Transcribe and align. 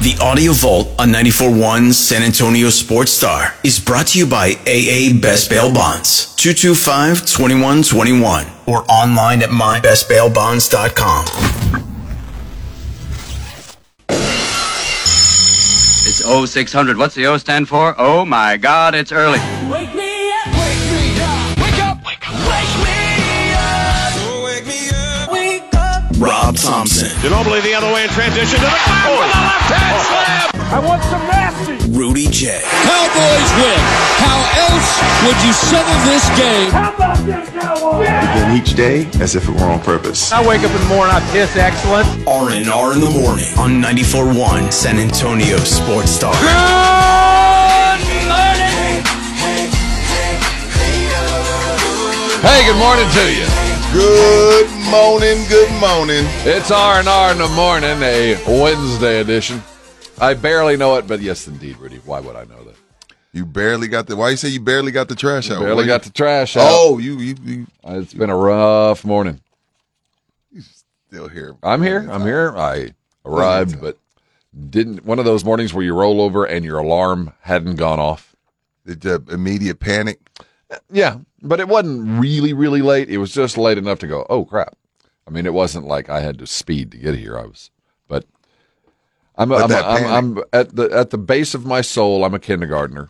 The 0.00 0.16
Audio 0.18 0.52
Vault 0.54 0.88
on 0.98 1.10
94.1 1.10 1.92
San 1.92 2.22
Antonio 2.22 2.70
Sports 2.70 3.12
Star 3.12 3.52
is 3.62 3.78
brought 3.78 4.06
to 4.06 4.18
you 4.18 4.24
by 4.26 4.52
AA 4.66 5.12
Best 5.20 5.50
Bail 5.50 5.70
Bonds, 5.70 6.34
225-2121, 6.38 8.48
or 8.66 8.90
online 8.90 9.42
at 9.42 9.50
mybestbailbonds.com. 9.50 11.26
It's 16.08 16.24
0600. 16.50 16.96
What's 16.96 17.14
the 17.14 17.26
O 17.26 17.36
stand 17.36 17.68
for? 17.68 17.94
Oh 17.98 18.24
my 18.24 18.56
God, 18.56 18.94
it's 18.94 19.12
early. 19.12 19.38
Rob 26.50 26.58
Thompson, 26.58 27.06
Ginobili 27.22 27.62
the 27.62 27.74
other 27.74 27.94
way 27.94 28.02
in 28.02 28.10
transition 28.10 28.58
to 28.58 28.66
the 28.66 28.74
back 28.82 29.06
with 29.06 29.14
oh. 29.14 29.22
a 29.22 29.30
oh, 29.30 29.46
left 29.46 29.70
hand 29.70 29.94
oh. 29.94 30.10
slam. 30.10 30.50
I 30.66 30.78
want 30.82 31.02
some 31.06 31.22
nasty. 31.30 31.78
Rudy 31.94 32.26
J, 32.26 32.58
Cowboys 32.90 33.50
win. 33.62 33.78
How 34.18 34.34
else 34.66 34.90
would 35.22 35.38
you 35.46 35.52
settle 35.54 35.94
this 36.10 36.26
game? 36.34 36.70
How 36.74 36.90
about 36.90 37.18
them 37.22 37.46
Cowboys? 37.54 38.02
begin 38.02 38.50
each 38.58 38.74
day 38.74 39.06
as 39.22 39.36
if 39.36 39.48
it 39.48 39.54
were 39.54 39.70
on 39.70 39.78
purpose. 39.78 40.32
I 40.32 40.44
wake 40.44 40.62
up 40.62 40.74
in 40.74 40.80
the 40.82 40.88
morning, 40.90 41.14
I 41.14 41.20
piss 41.30 41.54
excellent. 41.54 42.08
R&R 42.26 42.94
in 42.94 43.00
the 43.00 43.14
morning 43.14 43.46
on 43.54 43.78
94.1 43.80 44.72
San 44.72 44.98
Antonio 44.98 45.56
Sports 45.58 46.10
Star. 46.10 46.34
Hey, 52.42 52.66
good 52.66 52.78
morning 52.82 53.06
to 53.06 53.34
you. 53.38 53.59
Good 53.92 54.70
morning, 54.88 55.44
good 55.48 55.70
morning. 55.80 56.24
It's 56.46 56.70
R 56.70 57.00
and 57.00 57.08
R 57.08 57.32
in 57.32 57.38
the 57.38 57.48
morning, 57.48 58.00
a 58.02 58.36
Wednesday 58.46 59.20
edition. 59.20 59.60
I 60.20 60.34
barely 60.34 60.76
know 60.76 60.94
it, 60.96 61.08
but 61.08 61.20
yes, 61.20 61.48
indeed, 61.48 61.76
Rudy. 61.76 61.96
Why 62.04 62.20
would 62.20 62.36
I 62.36 62.44
know 62.44 62.62
that? 62.64 62.76
You 63.32 63.44
barely 63.44 63.88
got 63.88 64.06
the. 64.06 64.14
Why 64.14 64.30
you 64.30 64.36
say 64.36 64.48
you 64.48 64.60
barely 64.60 64.92
got 64.92 65.08
the 65.08 65.16
trash 65.16 65.50
out? 65.50 65.58
Barely 65.60 65.74
What 65.74 65.86
got 65.86 66.04
you- 66.04 66.10
the 66.10 66.14
trash 66.16 66.56
out. 66.56 66.68
Oh, 66.70 66.98
you 66.98 67.18
you, 67.18 67.34
you 67.42 67.66
It's 67.84 68.14
been 68.14 68.30
a 68.30 68.36
rough 68.36 69.04
morning. 69.04 69.40
You 70.52 70.62
still 71.08 71.26
here? 71.28 71.56
I'm 71.62 71.82
here. 71.82 72.08
I'm 72.08 72.22
here. 72.22 72.56
I 72.56 72.94
arrived, 73.24 73.80
but 73.80 73.98
didn't. 74.70 75.04
One 75.04 75.18
of 75.18 75.24
those 75.24 75.44
mornings 75.44 75.74
where 75.74 75.84
you 75.84 75.94
roll 75.94 76.20
over 76.20 76.44
and 76.44 76.64
your 76.64 76.78
alarm 76.78 77.32
hadn't 77.40 77.74
gone 77.74 77.98
off. 77.98 78.36
Did 78.86 79.04
you 79.04 79.24
immediate 79.30 79.80
panic? 79.80 80.20
Yeah, 80.92 81.18
but 81.42 81.60
it 81.60 81.68
wasn't 81.68 82.20
really, 82.20 82.52
really 82.52 82.82
late. 82.82 83.08
It 83.10 83.18
was 83.18 83.32
just 83.32 83.56
late 83.58 83.78
enough 83.78 83.98
to 84.00 84.06
go. 84.06 84.26
Oh 84.30 84.44
crap! 84.44 84.76
I 85.26 85.30
mean, 85.30 85.46
it 85.46 85.54
wasn't 85.54 85.86
like 85.86 86.08
I 86.08 86.20
had 86.20 86.38
to 86.38 86.46
speed 86.46 86.90
to 86.92 86.98
get 86.98 87.14
here. 87.16 87.38
I 87.38 87.44
was, 87.46 87.70
but 88.08 88.24
I'm, 89.36 89.48
But 89.48 89.70
I'm, 89.72 90.04
I'm, 90.06 90.36
I'm 90.38 90.44
at 90.52 90.74
the 90.76 90.90
at 90.92 91.10
the 91.10 91.18
base 91.18 91.54
of 91.54 91.64
my 91.66 91.80
soul. 91.80 92.24
I'm 92.24 92.34
a 92.34 92.38
kindergartner, 92.38 93.08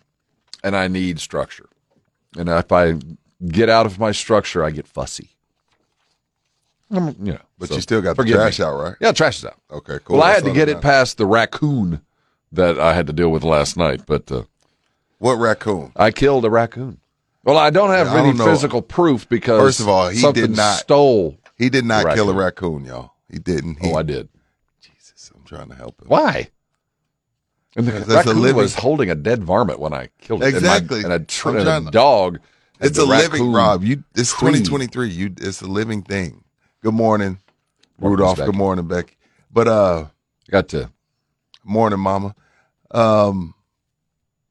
and 0.62 0.76
I 0.76 0.88
need 0.88 1.20
structure. 1.20 1.68
And 2.36 2.48
if 2.48 2.70
I 2.72 2.94
get 3.48 3.68
out 3.68 3.86
of 3.86 3.98
my 3.98 4.12
structure, 4.12 4.62
I 4.64 4.70
get 4.70 4.86
fussy. 4.86 5.30
Um, 6.92 7.14
you 7.22 7.32
know, 7.32 7.40
But 7.58 7.68
so 7.68 7.76
you 7.76 7.80
still 7.80 8.02
got 8.02 8.10
the 8.16 8.22
forgive 8.22 8.34
me. 8.36 8.42
trash 8.42 8.60
out, 8.60 8.76
right? 8.80 8.94
Yeah, 9.00 9.12
trash 9.12 9.38
is 9.38 9.44
out. 9.46 9.58
Okay, 9.70 9.98
cool. 10.04 10.16
Well, 10.18 10.24
I 10.24 10.32
That's 10.32 10.42
had 10.42 10.48
to 10.48 10.54
get 10.54 10.68
it 10.68 10.74
matters. 10.74 10.82
past 10.82 11.18
the 11.18 11.26
raccoon 11.26 12.00
that 12.52 12.78
I 12.80 12.94
had 12.94 13.06
to 13.06 13.12
deal 13.12 13.30
with 13.30 13.44
last 13.44 13.76
night, 13.76 14.02
but 14.06 14.30
uh, 14.32 14.42
What 15.18 15.34
raccoon? 15.34 15.92
I 15.96 16.10
killed 16.10 16.44
a 16.44 16.50
raccoon. 16.50 16.99
Well, 17.44 17.56
I 17.58 17.70
don't 17.70 17.90
have 17.90 18.08
I 18.08 18.18
any 18.20 18.36
don't 18.36 18.46
physical 18.46 18.82
proof 18.82 19.28
because 19.28 19.60
First 19.60 19.80
of 19.80 19.88
all, 19.88 20.08
he 20.08 20.30
did 20.32 20.54
not- 20.56 20.78
stole. 20.78 21.38
He 21.56 21.68
did 21.70 21.84
not 21.84 22.04
The 22.06 22.14
kill 22.14 22.30
a 22.30 22.34
raccoon. 22.34 22.84
y'all. 22.84 23.12
He 23.30 23.38
didn't. 23.38 23.78
He, 23.80 23.90
Oh, 23.90 23.94
I 23.96 24.02
did. 24.02 24.28
Jesus, 24.80 25.30
I'm 25.34 25.44
trying 25.44 25.68
to 25.68 25.74
help 25.74 26.00
him. 26.00 26.08
Why? 26.08 26.50
And 27.76 27.86
the 27.86 28.02
a 28.02 28.16
raccoon 28.16 28.40
living- 28.42 28.56
was 28.56 28.74
holding 28.74 29.10
a 29.10 29.14
dead 29.14 29.44
varmint 29.44 29.78
when 29.78 29.92
I 29.92 30.08
killed 30.20 30.42
it. 30.42 30.46
And 30.46 30.52
my- 30.54 30.58
Exactly. 30.76 31.02
And, 31.04 31.12
a, 31.12 31.18
tr- 31.20 31.50
and 31.56 31.68
a 31.68 31.80
to- 31.84 31.90
dog. 31.90 32.38
It's 32.80 32.98
a 32.98 33.04
living, 33.04 33.52
Rob. 33.52 33.84
You. 33.84 34.02
It's 34.14 34.30
tree. 34.30 34.52
2023. 34.52 35.08
You. 35.10 35.34
It's 35.38 35.60
a 35.60 35.66
living 35.66 36.02
thing. 36.02 36.44
Good 36.82 36.94
morning, 36.94 37.38
Morning, 37.98 38.18
Rudolph. 38.18 38.38
Good 38.38 38.54
morning, 38.56 38.86
Becky. 38.88 39.16
But 39.52 39.68
uh, 39.68 40.06
Got 40.50 40.68
to. 40.68 40.90
morning, 41.62 42.00
Mama. 42.00 42.34
Um, 42.90 43.54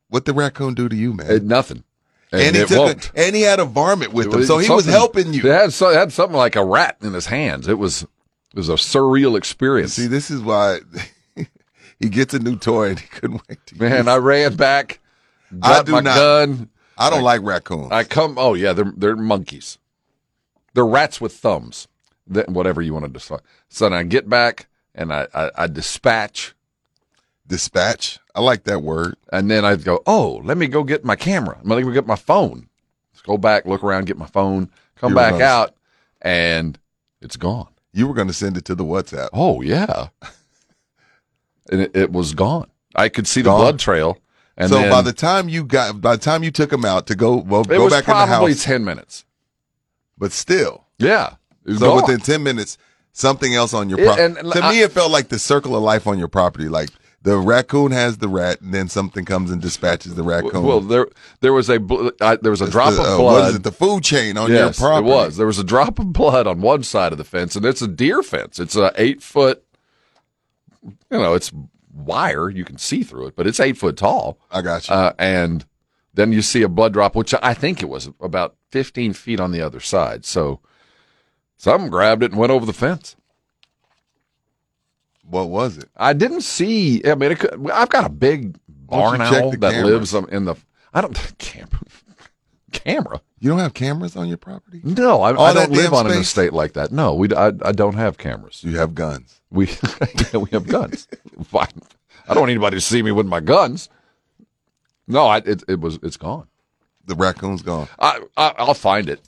what 0.10 0.26
the 0.26 0.34
raccoon 0.34 0.76
do 0.76 0.88
to 0.88 0.96
you, 0.96 1.14
man? 1.14 1.32
It, 1.32 1.44
nothing. 1.44 1.84
And, 2.32 2.42
and 2.42 2.56
he 2.56 2.62
it 2.62 2.68
took 2.68 2.78
won't. 2.78 3.12
a, 3.16 3.26
and 3.26 3.36
he 3.36 3.42
had 3.42 3.60
a 3.60 3.66
varmint 3.66 4.14
with 4.14 4.28
It 4.28 4.34
him, 4.34 4.46
so 4.46 4.60
he 4.60 4.70
was 4.70 4.86
helping 4.86 5.34
you. 5.34 5.42
It 5.42 5.52
had, 5.52 5.74
so, 5.74 5.90
it 5.90 5.96
had 5.96 6.12
something 6.14 6.38
like 6.38 6.56
a 6.56 6.64
rat 6.64 6.98
in 7.02 7.14
his 7.14 7.26
hands. 7.26 7.68
It 7.68 7.80
was 7.80 8.04
it 8.04 8.56
was 8.56 8.70
a 8.70 8.74
surreal 8.74 9.38
experience. 9.38 9.94
See, 9.94 10.08
this 10.08 10.30
is 10.30 10.42
why 10.42 10.80
he 12.00 12.10
gets 12.10 12.34
a 12.34 12.40
new 12.40 12.56
toy 12.56 12.90
and 12.90 13.00
he 13.00 13.08
couldn't 13.08 13.42
wait 13.50 13.66
to 13.68 13.80
Man, 13.80 14.08
I 14.08 14.18
ran 14.18 14.56
back, 14.56 15.00
I 15.62 15.70
got 15.70 15.86
do 15.88 15.92
my 15.94 16.02
not- 16.02 16.16
gun. 16.16 16.70
I 17.02 17.10
don't 17.10 17.24
like 17.24 17.42
raccoons. 17.44 17.92
I 17.92 18.04
come. 18.04 18.36
Oh 18.38 18.54
yeah, 18.56 18.74
they're 18.74 18.92
they're 18.96 19.16
monkeys. 19.16 19.78
They're 20.74 20.86
rats 20.86 21.22
with 21.22 21.34
thumbs. 21.34 21.88
That 22.28 22.50
whatever 22.50 22.82
you 22.82 22.94
want 22.94 23.06
to 23.06 23.12
decide. 23.12 23.40
So 23.70 23.86
then 23.86 23.94
I 23.94 24.04
get 24.04 24.28
back 24.30 24.68
and 24.94 25.12
I, 25.14 25.28
I 25.34 25.50
I 25.56 25.68
dispatch, 25.68 26.54
Dispatch. 27.50 28.20
I 28.36 28.40
like 28.42 28.64
that 28.64 28.82
word. 28.84 29.16
and 29.34 29.52
then 29.52 29.66
I'd 29.66 29.84
go. 29.84 30.02
Oh, 30.08 30.40
let 30.46 30.58
me 30.58 30.68
go 30.68 30.84
get 30.84 31.04
my 31.04 31.16
camera. 31.18 31.58
Let 31.64 31.78
me 31.78 31.84
go 31.84 31.92
get 31.92 32.08
my 32.08 32.16
phone. 32.16 32.70
Let's 33.12 33.22
go 33.24 33.38
back, 33.38 33.66
look 33.66 33.84
around, 33.84 34.06
get 34.06 34.18
my 34.18 34.28
phone, 34.28 34.70
come 34.96 35.12
You 35.12 35.16
back 35.18 35.32
gonna- 35.34 35.44
out, 35.44 35.76
and 36.22 36.80
it's 37.22 37.36
gone. 37.36 37.68
You 37.92 38.08
were 38.08 38.14
going 38.14 38.28
to 38.28 38.34
send 38.34 38.56
it 38.56 38.64
to 38.66 38.76
the 38.76 38.86
WhatsApp. 38.86 39.30
Oh 39.34 39.62
yeah, 39.62 40.08
and 41.72 41.82
it, 41.82 41.92
it 41.96 42.12
was 42.12 42.34
gone. 42.34 42.70
I 42.96 43.10
could 43.10 43.28
see 43.28 43.42
the 43.42 43.50
Gone. 43.50 43.60
blood 43.60 43.80
trail. 43.80 44.18
And 44.58 44.70
so 44.70 44.76
then 44.76 44.90
by 44.92 45.02
the 45.02 45.14
time 45.14 45.48
you 45.50 45.64
got, 45.64 46.02
by 46.02 46.16
the 46.16 46.22
time 46.22 46.44
you 46.44 46.52
took 46.52 46.72
him 46.72 46.84
out 46.86 47.08
to 47.08 47.16
go, 47.16 47.36
well, 47.38 47.64
go 47.64 47.90
back 47.90 48.04
in 48.08 48.10
the 48.10 48.26
probably 48.26 48.52
house, 48.54 48.64
ten 48.64 48.84
minutes. 48.84 49.26
but 50.18 50.32
still, 50.32 50.86
Yeah, 50.98 51.36
it 51.66 51.70
was 51.72 51.80
so 51.80 51.94
gone. 51.94 52.02
within 52.04 52.20
ten 52.20 52.44
minutes, 52.44 52.78
something 53.14 53.56
else 53.56 53.74
on 53.74 53.90
your 53.90 54.00
property. 54.00 54.34
To 54.52 54.64
I- 54.64 54.72
me, 54.72 54.82
it 54.82 54.92
felt 54.92 55.12
like 55.12 55.30
the 55.30 55.40
circle 55.40 55.76
of 55.76 55.82
life 55.84 56.08
on 56.08 56.20
your 56.20 56.28
property. 56.28 56.68
Like 56.68 56.90
the 57.22 57.38
raccoon 57.38 57.92
has 57.92 58.20
the 58.20 58.30
rat, 58.30 58.62
and 58.62 58.74
then 58.74 58.88
something 58.88 59.26
comes 59.26 59.52
and 59.52 59.62
dispatches 59.62 60.16
the 60.16 60.24
raccoon. 60.24 60.64
Well, 60.64 60.80
there 60.80 61.08
there 61.42 61.52
was 61.54 61.70
a 61.70 61.78
bl- 61.80 62.10
uh, 62.22 62.38
there 62.42 62.52
was 62.52 62.62
a 62.62 62.66
It's 62.66 62.74
drop 62.74 62.94
the, 62.94 63.02
of 63.02 63.08
uh, 63.08 63.18
blood. 63.18 63.34
What 63.42 63.50
is 63.50 63.56
it? 63.56 63.64
The 63.64 63.72
food 63.72 64.04
chain 64.04 64.38
on 64.38 64.50
yes, 64.50 64.80
your 64.80 64.88
property. 64.90 65.08
it 65.08 65.12
was. 65.12 65.38
There 65.38 65.48
was 65.48 65.60
a 65.60 65.64
drop 65.64 66.00
of 66.00 66.14
blood 66.14 66.48
on 66.48 66.62
one 66.62 66.84
side 66.84 67.12
of 67.12 67.18
the 67.18 67.24
fence, 67.26 67.56
and 67.56 67.66
it's 67.66 67.82
a 67.82 67.88
deer 67.88 68.24
fence. 68.24 68.60
It's 68.60 68.76
a 68.76 68.92
eight 68.96 69.22
foot. 69.22 69.64
You 70.84 71.18
know, 71.18 71.34
it's 71.34 71.52
wire. 71.94 72.50
You 72.50 72.64
can 72.64 72.78
see 72.78 73.04
through 73.04 73.28
it, 73.28 73.36
but 73.36 73.48
it's 73.48 73.60
eight 73.60 73.78
foot 73.78 73.98
tall. 73.98 74.38
I 74.50 74.62
got 74.62 74.88
you. 74.88 74.96
Uh, 74.96 75.14
and 75.20 75.66
then 76.14 76.32
you 76.32 76.42
see 76.42 76.62
a 76.62 76.70
blood 76.70 76.94
drop, 76.94 77.16
which 77.16 77.34
I 77.42 77.54
think 77.54 77.82
it 77.82 77.90
was 77.90 78.10
about 78.22 78.56
fifteen 78.72 79.12
feet 79.14 79.40
on 79.42 79.52
the 79.52 79.62
other 79.62 79.82
side. 79.82 80.24
So 80.24 80.62
Some 81.58 81.90
grabbed 81.90 82.24
it 82.24 82.32
and 82.32 82.40
went 82.40 82.54
over 82.54 82.66
the 82.66 82.72
fence. 82.72 83.18
What 85.30 85.50
was 85.50 85.78
it? 85.78 85.90
I 85.96 86.14
didn't 86.14 86.42
see. 86.42 87.02
I 87.06 87.16
mean, 87.16 87.32
it 87.32 87.40
could, 87.40 87.70
I've 87.72 87.90
got 87.90 88.06
a 88.06 88.10
big 88.10 88.58
barn 88.68 89.22
owl 89.22 89.52
that 89.52 89.72
cameras? 89.72 90.14
lives 90.14 90.32
in 90.32 90.46
the. 90.46 90.56
I 90.94 91.02
don't 91.02 91.14
camera. 91.38 91.82
Camera. 92.72 93.22
You 93.40 93.50
don't 93.50 93.60
have 93.60 93.74
cameras 93.74 94.16
on 94.16 94.28
your 94.28 94.38
property? 94.38 94.82
No, 94.84 95.22
I, 95.22 95.30
I 95.30 95.54
don't 95.54 95.72
live 95.72 95.94
on 95.94 96.08
an 96.08 96.18
estate 96.18 96.54
like 96.54 96.74
that. 96.74 96.92
No, 96.92 97.14
we. 97.14 97.34
I, 97.34 97.48
I 97.48 97.72
don't 97.72 97.96
have 97.96 98.18
cameras. 98.18 98.64
You 98.64 98.78
have 98.78 98.94
guns. 98.94 99.40
We 99.50 99.68
yeah, 100.34 100.40
we 100.40 100.50
have 100.52 100.68
guns. 100.68 101.08
Fine. 101.46 101.68
I 102.28 102.34
don't 102.34 102.42
want 102.42 102.52
anybody 102.52 102.78
to 102.78 102.82
see 102.82 103.02
me 103.02 103.12
with 103.12 103.26
my 103.26 103.40
guns. 103.40 103.90
No, 105.08 105.26
I, 105.26 105.38
it 105.40 105.64
it 105.68 105.80
was 105.80 106.00
it's 106.04 106.18
gone. 106.18 106.48
The 107.06 107.16
raccoon's 107.16 107.64
gone. 107.64 107.88
I, 107.98 108.22
I 108.38 108.54
I'll 108.58 108.74
find 108.76 109.10
it 109.10 109.22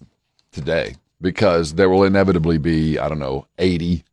today 0.52 0.96
because 1.20 1.74
there 1.74 1.90
will 1.90 2.04
inevitably 2.04 2.60
be 2.60 3.00
I 3.00 3.10
don't 3.10 3.20
know 3.20 3.48
eighty 3.58 4.04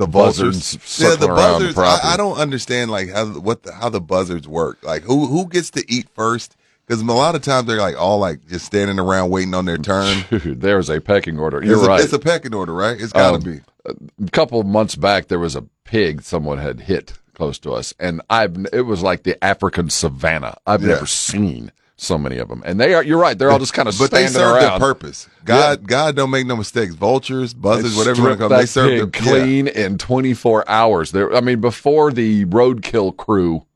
The 0.00 0.06
buzzards. 0.06 0.98
Yeah, 1.00 1.10
the 1.10 1.16
the 1.16 1.26
buzzards. 1.28 1.74
property. 1.74 2.06
I, 2.08 2.14
I 2.14 2.16
don't 2.16 2.38
understand 2.38 2.90
like 2.90 3.10
how 3.10 3.26
what 3.26 3.62
the, 3.64 3.72
how 3.72 3.88
the 3.88 4.00
buzzards 4.00 4.48
work. 4.48 4.78
Like 4.82 5.02
who 5.02 5.26
who 5.26 5.46
gets 5.48 5.70
to 5.72 5.84
eat 5.92 6.08
first? 6.14 6.56
Because 6.86 7.02
a 7.02 7.04
lot 7.04 7.34
of 7.36 7.42
times 7.42 7.66
they're 7.68 7.78
like 7.78 7.96
all 7.96 8.18
like 8.18 8.46
just 8.48 8.64
standing 8.66 8.98
around 8.98 9.30
waiting 9.30 9.54
on 9.54 9.64
their 9.64 9.78
turn. 9.92 10.24
Dude, 10.30 10.60
there's 10.60 10.88
a 10.90 11.00
pecking 11.00 11.38
order. 11.38 11.62
You're 11.64 11.76
it's, 11.76 11.84
a, 11.84 11.88
right. 11.88 12.00
it's 12.04 12.12
a 12.12 12.18
pecking 12.18 12.54
order, 12.54 12.72
right? 12.74 13.00
It's 13.00 13.12
got 13.12 13.30
to 13.30 13.48
Um, 13.50 13.62
be. 13.86 13.94
a 14.26 14.30
couple 14.30 14.58
of 14.60 14.66
months 14.66 14.94
back 14.96 15.28
there 15.28 15.38
was 15.38 15.54
a 15.56 15.62
pig 15.84 16.22
someone 16.22 16.58
had 16.58 16.80
hit 16.80 17.14
close 17.34 17.58
to 17.58 17.72
us 17.72 17.94
and 17.98 18.20
i've 18.28 18.54
it 18.72 18.82
was 18.82 19.02
like 19.02 19.22
the 19.22 19.42
african 19.42 19.88
savannah 19.88 20.54
i've 20.66 20.82
Yeah. 20.82 20.88
never 20.88 21.06
seen 21.06 21.72
so 22.00 22.16
many 22.16 22.38
of 22.38 22.48
them 22.48 22.62
and 22.64 22.80
they 22.80 22.94
are 22.94 23.02
you're 23.02 23.18
right 23.18 23.38
they're 23.38 23.50
all 23.50 23.58
just 23.58 23.74
kind 23.74 23.88
of 23.88 23.98
But 23.98 24.10
they 24.10 24.26
serve 24.26 24.54
around 24.56 24.80
their 24.80 24.88
purpose. 24.88 25.28
God, 25.44 25.86
God 25.86 26.16
don't 26.16 26.30
make 26.30 26.46
no 26.46 26.56
mistakes. 26.56 26.94
Vultures, 26.94 27.52
buzzards, 27.52 27.96
whatever 27.96 28.16
you 28.16 28.24
want 28.24 28.34
to 28.34 28.38
call 28.38 28.48
them, 28.48 28.58
they 28.58 28.66
serve 28.66 28.88
their 28.88 29.06
clean 29.06 29.68
in 29.68 29.98
24 29.98 30.68
hours 30.68 31.12
there 31.12 31.34
i 31.34 31.40
mean 31.40 31.60
before 31.60 32.10
the 32.10 32.44
roadkill 32.46 33.16
crew 33.16 33.66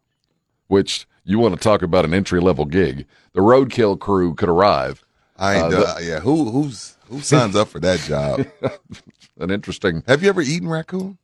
which 0.68 1.06
you 1.24 1.38
want 1.38 1.54
to 1.54 1.60
talk 1.60 1.82
about 1.82 2.04
an 2.04 2.14
entry 2.14 2.40
level 2.40 2.64
gig 2.64 3.06
the 3.34 3.40
roadkill 3.40 3.98
crew 3.98 4.34
could 4.34 4.48
arrive 4.48 5.04
I 5.36 5.56
ain't. 5.56 5.74
Uh, 5.74 5.80
uh, 5.80 5.98
yeah, 6.00 6.20
who 6.20 6.50
who's 6.50 6.96
who 7.08 7.20
signs 7.20 7.56
up 7.56 7.68
for 7.68 7.80
that 7.80 8.00
job? 8.00 8.46
an 9.38 9.50
interesting 9.50 10.02
Have 10.06 10.22
you 10.22 10.28
ever 10.28 10.40
eaten 10.40 10.68
raccoon? 10.68 11.18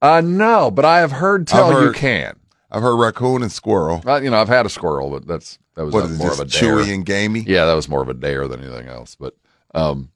Uh, 0.00 0.20
no, 0.20 0.70
but 0.70 0.84
I 0.84 1.00
have 1.00 1.12
heard 1.12 1.46
tell 1.46 1.82
you 1.82 1.92
can. 1.92 2.38
I've 2.70 2.82
heard 2.82 2.96
raccoon 2.96 3.42
and 3.42 3.50
squirrel. 3.50 4.02
Uh, 4.06 4.20
you 4.20 4.30
know, 4.30 4.40
I've 4.40 4.48
had 4.48 4.66
a 4.66 4.68
squirrel, 4.68 5.10
but 5.10 5.26
that's 5.26 5.58
that 5.76 5.84
was 5.84 5.94
What 5.94 6.04
is 6.06 6.18
more 6.18 6.32
of 6.32 6.40
a 6.40 6.44
dare. 6.44 6.62
chewy 6.62 6.92
and 6.92 7.06
gamey? 7.06 7.44
Yeah, 7.46 7.66
that 7.66 7.74
was 7.74 7.88
more 7.88 8.02
of 8.02 8.08
a 8.08 8.14
dare 8.14 8.48
than 8.48 8.62
anything 8.62 8.88
else. 8.88 9.14
But 9.14 9.36
um, 9.74 10.10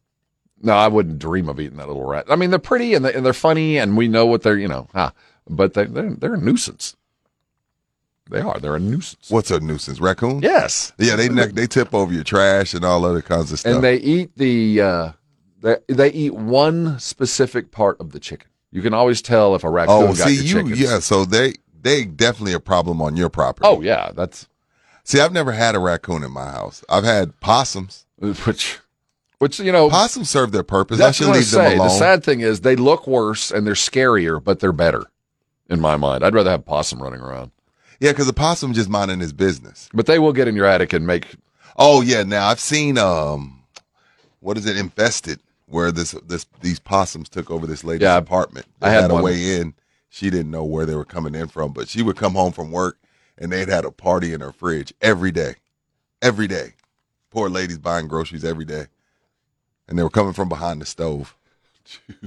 no, 0.61 0.73
I 0.73 0.89
wouldn't 0.89 1.19
dream 1.19 1.49
of 1.49 1.61
eating 1.61 1.77
that 1.77 1.87
little 1.87 2.05
rat. 2.05 2.27
I 2.29 2.37
mean, 2.37 2.51
they're 2.51 2.59
pretty 2.59 2.95
and, 2.95 3.05
they, 3.05 3.15
and 3.15 3.25
they're 3.25 3.33
funny, 3.33 3.79
and 3.79 3.97
we 3.97 4.09
know 4.09 4.27
what 4.27 4.43
they're 4.43 4.59
you 4.59 4.69
know, 4.69 4.89
ah, 4.95 5.13
but 5.49 5.75
they 5.75 5.85
they're, 5.85 6.11
they're 6.11 6.35
a 6.35 6.41
nuisance. 6.41 6.97
They 8.31 8.41
are. 8.41 8.61
They're 8.61 8.77
a 8.77 8.81
nuisance. 8.81 9.29
What's 9.29 9.51
a 9.51 9.59
nuisance? 9.59 10.01
Raccoon? 10.01 10.41
Yes. 10.41 10.93
Yeah, 10.99 11.17
they 11.17 11.29
ne- 11.29 11.49
they 11.49 11.67
tip 11.67 11.93
over 11.93 12.13
your 12.13 12.23
trash 12.23 12.75
and 12.75 12.85
all 12.85 13.05
other 13.05 13.23
kinds 13.23 13.51
of 13.51 13.59
stuff. 13.59 13.75
And 13.75 13.85
they 13.85 13.97
eat 13.97 14.37
the 14.37 14.81
uh, 14.81 15.13
they 15.61 15.77
they 15.89 16.13
eat 16.13 16.35
one 16.35 16.99
specific 17.01 17.73
part 17.73 18.01
of 18.01 18.13
the 18.13 18.21
chicken. 18.21 18.49
You 18.71 18.83
can 18.83 18.95
always 18.95 19.21
tell 19.21 19.57
if 19.57 19.65
a 19.65 19.71
raccoon 19.71 20.09
oh, 20.11 20.15
see 20.15 20.37
you, 20.37 20.43
chickens. 20.45 20.81
yeah. 20.81 21.01
So 21.01 21.25
they 21.25 21.55
they 21.83 22.05
definitely 22.05 22.53
a 22.53 22.61
problem 22.61 23.03
on 23.03 23.17
your 23.17 23.31
property. 23.31 23.67
Oh 23.69 23.81
yeah, 23.81 24.13
that's 24.15 24.49
see, 25.11 25.21
I've 25.21 25.33
never 25.33 25.53
had 25.53 25.75
a 25.75 25.79
raccoon 25.79 26.23
in 26.23 26.31
my 26.31 26.47
house. 26.47 26.85
I've 26.89 27.05
had 27.05 27.39
possums. 27.41 28.07
which 28.19 28.79
which 29.39 29.59
you 29.59 29.73
know 29.73 29.89
Possums 29.89 30.29
serve 30.29 30.53
their 30.53 30.63
purpose. 30.63 31.01
I 31.01 31.11
should 31.13 31.29
leave 31.29 31.45
say. 31.45 31.71
them 31.71 31.79
alone. 31.81 31.89
The 31.89 31.95
sad 31.95 32.23
thing 32.25 32.41
is 32.41 32.61
they 32.61 32.77
look 32.77 33.07
worse 33.07 33.51
and 33.51 33.67
they're 33.67 33.75
scarier, 33.75 34.43
but 34.43 34.61
they're 34.61 34.73
better. 34.73 35.05
In 35.69 35.81
my 35.81 35.97
mind, 35.97 36.25
I'd 36.25 36.35
rather 36.35 36.51
have 36.51 36.67
possum 36.67 37.01
running 37.03 37.21
around. 37.21 37.53
yeah, 38.01 38.11
because 38.11 38.27
the 38.27 38.33
possum 38.33 38.73
just 38.75 38.89
minding 38.89 39.21
his 39.21 39.33
business. 39.33 39.89
But 39.95 40.07
they 40.07 40.19
will 40.19 40.33
get 40.33 40.49
in 40.49 40.57
your 40.57 40.67
attic 40.67 40.93
and 40.93 41.07
make. 41.07 41.37
Oh 41.77 42.03
yeah, 42.03 42.23
now 42.25 42.49
I've 42.49 42.61
seen 42.61 42.99
um, 42.99 43.63
what 44.41 44.59
is 44.59 44.67
it? 44.67 44.77
Infested, 44.77 45.41
where 45.67 45.91
this 45.93 46.13
this 46.27 46.45
these 46.61 46.79
possums 46.81 47.29
took 47.29 47.51
over 47.51 47.67
this 47.67 47.85
lady's 47.85 48.03
Yeah, 48.03 48.17
apartment. 48.17 48.67
They 48.81 48.89
I 48.89 48.91
had 48.91 49.11
a 49.11 49.15
one. 49.15 49.23
way 49.23 49.57
in. 49.61 49.75
She 50.11 50.29
didn't 50.29 50.51
know 50.51 50.65
where 50.65 50.85
they 50.87 50.97
were 50.97 51.05
coming 51.05 51.35
in 51.37 51.47
from, 51.49 51.73
but 51.73 51.89
she 51.89 52.03
would 52.03 52.17
come 52.17 52.33
home 52.35 52.53
from 52.53 52.73
work 52.73 52.99
and 53.41 53.51
they'd 53.51 53.69
had 53.69 53.85
a 53.85 53.91
party 53.91 54.33
in 54.33 54.41
her 54.41 54.53
fridge 54.53 54.93
every 55.01 55.33
day, 55.33 55.57
every 56.23 56.47
day. 56.47 56.75
Poor 57.31 57.49
ladies 57.49 57.79
buying 57.79 58.07
groceries 58.09 58.45
every 58.45 58.65
day, 58.65 58.87
and 59.89 59.99
they 59.99 60.03
were 60.03 60.11
coming 60.11 60.33
from 60.33 60.49
behind 60.49 60.81
the 60.81 60.87
stove. 60.87 61.35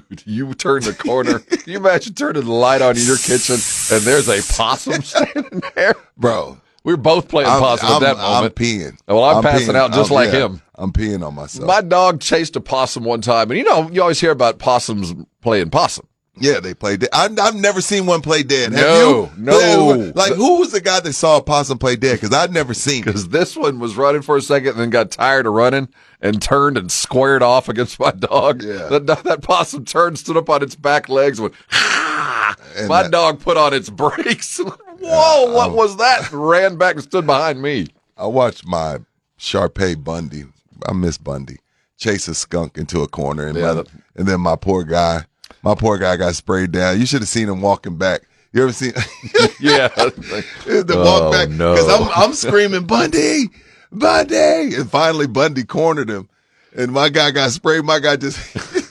Dude, 0.09 0.23
you 0.25 0.53
turn 0.53 0.81
the 0.83 0.93
corner. 0.93 1.39
Can 1.39 1.59
you 1.71 1.77
imagine 1.77 2.13
turning 2.15 2.43
the 2.43 2.51
light 2.51 2.81
on 2.81 2.97
in 2.97 3.05
your 3.05 3.17
kitchen 3.17 3.55
and 3.91 4.01
there's 4.03 4.27
a 4.27 4.41
possum 4.53 5.01
standing 5.03 5.61
there? 5.75 5.95
Bro, 6.17 6.57
We 6.83 6.91
are 6.93 6.97
both 6.97 7.29
playing 7.29 7.47
I'm, 7.49 7.59
possum 7.61 7.87
I'm, 7.87 7.95
at 7.95 7.99
that 8.01 8.17
moment. 8.17 8.45
I'm 8.57 8.63
peeing. 8.63 8.97
Well, 9.07 9.23
I'm 9.23 9.41
passing 9.43 9.69
peeing. 9.69 9.75
out 9.75 9.93
just 9.93 10.11
I'm- 10.11 10.15
like 10.15 10.33
yeah, 10.33 10.45
him. 10.47 10.61
I'm 10.75 10.91
peeing 10.91 11.25
on 11.25 11.35
myself. 11.35 11.65
My 11.67 11.79
dog 11.81 12.19
chased 12.19 12.55
a 12.57 12.61
possum 12.61 13.03
one 13.05 13.21
time, 13.21 13.51
and 13.51 13.57
you 13.57 13.63
know 13.63 13.89
you 13.89 14.01
always 14.01 14.19
hear 14.19 14.31
about 14.31 14.57
possums 14.59 15.13
playing 15.41 15.69
possum. 15.69 16.07
Yeah, 16.39 16.59
they 16.59 16.73
play 16.73 16.97
dead. 16.97 17.09
I've, 17.13 17.37
I've 17.39 17.55
never 17.55 17.79
seen 17.79 18.07
one 18.07 18.21
play 18.21 18.41
dead. 18.41 18.73
Have 18.73 18.81
No, 18.81 19.31
you? 19.37 19.41
no. 19.43 20.11
Like, 20.15 20.33
who 20.33 20.59
was 20.59 20.71
the 20.71 20.81
guy 20.81 20.99
that 20.99 21.13
saw 21.13 21.37
a 21.37 21.43
possum 21.43 21.77
play 21.77 21.95
dead? 21.95 22.19
Because 22.19 22.33
I've 22.35 22.51
never 22.51 22.73
seen 22.73 23.03
it. 23.03 23.05
Because 23.05 23.29
this 23.29 23.55
one 23.55 23.79
was 23.79 23.95
running 23.95 24.23
for 24.23 24.35
a 24.37 24.41
second 24.41 24.69
and 24.69 24.79
then 24.79 24.89
got 24.89 25.11
tired 25.11 25.45
of 25.45 25.53
running 25.53 25.89
and 26.21 26.41
turned 26.41 26.75
and 26.77 26.91
squared 26.91 27.43
off 27.43 27.69
against 27.69 27.99
my 27.99 28.09
dog. 28.11 28.63
Yeah. 28.63 28.87
That, 28.97 29.23
that 29.25 29.41
possum 29.43 29.85
turned, 29.85 30.17
stood 30.17 30.35
up 30.35 30.49
on 30.49 30.63
its 30.63 30.75
back 30.75 31.07
legs, 31.07 31.37
and 31.37 31.43
went, 31.51 31.55
"Ah!" 31.71 32.55
My 32.87 33.03
that- 33.03 33.11
dog 33.11 33.39
put 33.39 33.55
on 33.57 33.73
its 33.73 33.89
brakes. 33.91 34.57
Whoa, 34.57 35.53
what 35.53 35.73
was 35.75 35.97
that? 35.97 36.31
Ran 36.31 36.77
back 36.77 36.95
and 36.95 37.03
stood 37.03 37.27
behind 37.27 37.61
me. 37.61 37.87
I 38.17 38.25
watched 38.25 38.65
my 38.65 38.99
Shar-Pei 39.37 39.95
Bundy. 39.95 40.45
I 40.87 40.93
miss 40.93 41.17
Bundy. 41.19 41.57
Chase 41.97 42.27
a 42.27 42.33
skunk 42.33 42.77
into 42.77 43.01
a 43.01 43.07
corner, 43.07 43.45
and, 43.45 43.55
Yeah, 43.57 43.67
my- 43.67 43.73
that- 43.75 43.87
and 44.15 44.27
then 44.27 44.41
my 44.41 44.55
poor 44.55 44.83
guy, 44.83 45.25
my 45.63 45.75
poor 45.75 45.97
guy 45.97 46.15
got 46.17 46.35
sprayed 46.35 46.71
down. 46.71 46.99
You 46.99 47.05
should 47.05 47.21
have 47.21 47.29
seen 47.29 47.49
him 47.49 47.61
walking 47.61 47.97
back. 47.97 48.21
You 48.51 48.63
ever 48.63 48.71
seen 48.73 48.93
Yeah. 49.59 49.87
the 49.87 50.85
Oh, 50.95 51.03
walk 51.21 51.31
back? 51.33 51.49
no. 51.49 51.73
Because 51.75 51.89
I'm 52.01 52.07
I'm 52.15 52.33
screaming 52.33 52.85
Bundy, 52.85 53.49
Bundy, 53.91 54.35
and 54.75 54.89
finally 54.89 55.27
Bundy 55.27 55.63
cornered 55.63 56.09
him, 56.09 56.29
and 56.75 56.91
my 56.91 57.09
guy 57.09 57.31
got 57.31 57.51
sprayed. 57.51 57.83
My 57.83 57.99
guy 57.99 58.15
just, 58.15 58.37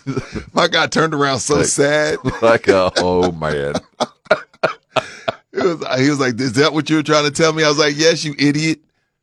my 0.55 0.67
guy 0.69 0.87
turned 0.89 1.15
around 1.15 1.39
so 1.41 1.63
sad. 1.63 2.19
like, 2.43 2.69
uh, 2.69 2.91
oh, 2.97 3.31
man. 3.33 3.75
It 5.55 5.63
was, 5.65 6.01
he 6.01 6.09
was 6.09 6.19
like, 6.19 6.41
"Is 6.41 6.55
that 6.55 6.73
what 6.73 6.89
you 6.89 6.97
were 6.97 7.03
trying 7.03 7.25
to 7.25 7.31
tell 7.31 7.53
me?" 7.53 7.63
I 7.63 7.69
was 7.69 7.79
like, 7.79 7.95
"Yes, 7.97 8.25
you 8.25 8.35
idiot." 8.39 8.81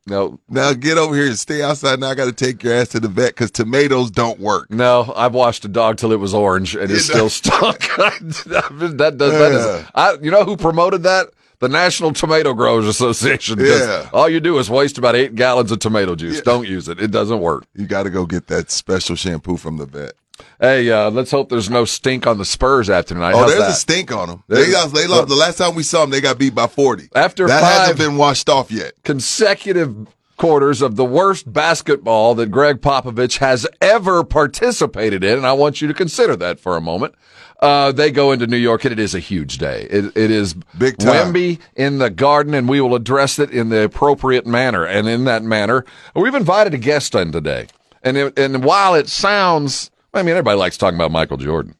No, 0.09 0.39
Now 0.49 0.73
get 0.73 0.97
over 0.97 1.15
here 1.15 1.27
and 1.27 1.37
stay 1.37 1.61
outside. 1.61 1.99
Now 1.99 2.09
I 2.09 2.15
got 2.15 2.25
to 2.25 2.31
take 2.33 2.63
your 2.63 2.73
ass 2.73 2.89
to 2.89 2.99
the 2.99 3.07
vet 3.07 3.29
because 3.29 3.51
tomatoes 3.51 4.11
don't 4.11 4.39
work. 4.39 4.69
no, 4.71 5.13
I've 5.15 5.33
washed 5.33 5.65
a 5.65 5.67
dog 5.67 5.97
till 5.97 6.11
it 6.11 6.19
was 6.19 6.33
orange 6.33 6.75
and 6.75 6.91
it's 6.91 7.05
still 7.05 7.29
stuck. 7.29 7.79
that 7.97 9.15
does, 9.17 9.31
that 9.31 9.51
is, 9.51 9.85
I, 9.95 10.17
you 10.21 10.31
know 10.31 10.43
who 10.43 10.57
promoted 10.57 11.03
that? 11.03 11.29
The 11.59 11.67
National 11.67 12.13
Tomato 12.13 12.53
Growers 12.53 12.87
Association. 12.87 13.59
Yeah. 13.59 14.09
All 14.13 14.29
you 14.29 14.39
do 14.39 14.57
is 14.59 14.69
waste 14.69 14.97
about 14.97 15.15
eight 15.15 15.35
gallons 15.35 15.71
of 15.73 15.79
tomato 15.79 16.15
juice. 16.15 16.39
Don't 16.39 16.65
use 16.65 16.87
it. 16.87 17.01
It 17.01 17.11
doesn't 17.11 17.41
work. 17.41 17.65
You 17.75 17.85
got 17.85 18.03
to 18.03 18.09
go 18.09 18.25
get 18.25 18.47
that 18.47 18.71
special 18.71 19.17
shampoo 19.17 19.57
from 19.57 19.75
the 19.75 19.85
vet. 19.85 20.13
Hey, 20.59 20.89
uh, 20.91 21.09
let's 21.09 21.31
hope 21.31 21.49
there's 21.49 21.69
no 21.69 21.85
stink 21.85 22.27
on 22.27 22.37
the 22.37 22.45
Spurs 22.45 22.89
after 22.89 23.13
tonight. 23.13 23.33
Oh, 23.33 23.39
How's 23.39 23.49
there's 23.51 23.61
that? 23.61 23.69
a 23.71 23.75
stink 23.75 24.11
on 24.11 24.27
them. 24.29 24.43
There's- 24.47 24.65
They 24.67 24.71
got, 24.73 24.93
they 24.93 25.07
lost, 25.07 25.27
the 25.29 25.35
last 25.35 25.57
time 25.57 25.75
we 25.75 25.83
saw 25.83 26.01
them, 26.01 26.09
they 26.09 26.21
got 26.21 26.37
beat 26.37 26.53
by 26.55 26.67
forty. 26.67 27.09
After 27.15 27.47
that 27.47 27.61
five- 27.61 27.71
hasn't 27.81 27.97
been 27.99 28.17
washed 28.17 28.49
off 28.49 28.71
yet. 28.71 28.93
consecutive 29.03 29.95
quarters 30.37 30.81
of 30.81 30.95
the 30.95 31.03
worst 31.05 31.51
basketball 31.51 32.33
that 32.35 32.47
Gregg 32.47 32.79
Popovich 32.81 33.39
has 33.39 33.67
ever 33.81 34.23
participated 34.23 35.23
in, 35.23 35.37
and 35.37 35.45
I 35.45 35.53
want 35.53 35.81
you 35.81 35.87
to 35.87 35.93
consider 35.93 36.35
that 36.37 36.59
for 36.59 36.77
a 36.77 36.81
moment. 36.81 37.15
Uh, 37.61 37.91
they 37.91 38.09
go 38.09 38.31
into 38.31 38.47
New 38.47 38.55
York, 38.57 38.85
and 38.85 38.93
it 38.93 38.99
is 38.99 39.13
a 39.13 39.19
huge 39.19 39.57
day. 39.57 39.85
It, 39.89 40.15
it 40.15 40.31
is 40.31 40.53
Big 40.77 40.97
time. 40.97 41.33
Wemby 41.33 41.59
in 41.75 41.97
the 41.97 42.09
Garden, 42.09 42.53
and 42.53 42.69
we 42.69 42.79
will 42.79 42.95
address 42.95 43.37
it 43.37 43.51
in 43.51 43.67
the 43.67 43.83
appropriate 43.83 44.47
manner. 44.47 44.85
And 44.85 45.09
in 45.09 45.25
that 45.25 45.43
manner, 45.43 45.83
we've 46.15 46.33
invited 46.35 46.73
a 46.73 46.77
guest 46.77 47.13
in 47.15 47.33
today. 47.33 47.67
And 48.01 48.15
it, 48.15 48.39
and 48.39 48.63
while 48.63 48.95
it 48.95 49.09
sounds, 49.09 49.91
I 50.13 50.21
mean, 50.23 50.31
everybody 50.31 50.57
likes 50.57 50.77
talking 50.77 50.97
about 50.97 51.11
Michael 51.11 51.37
Jordan. 51.37 51.75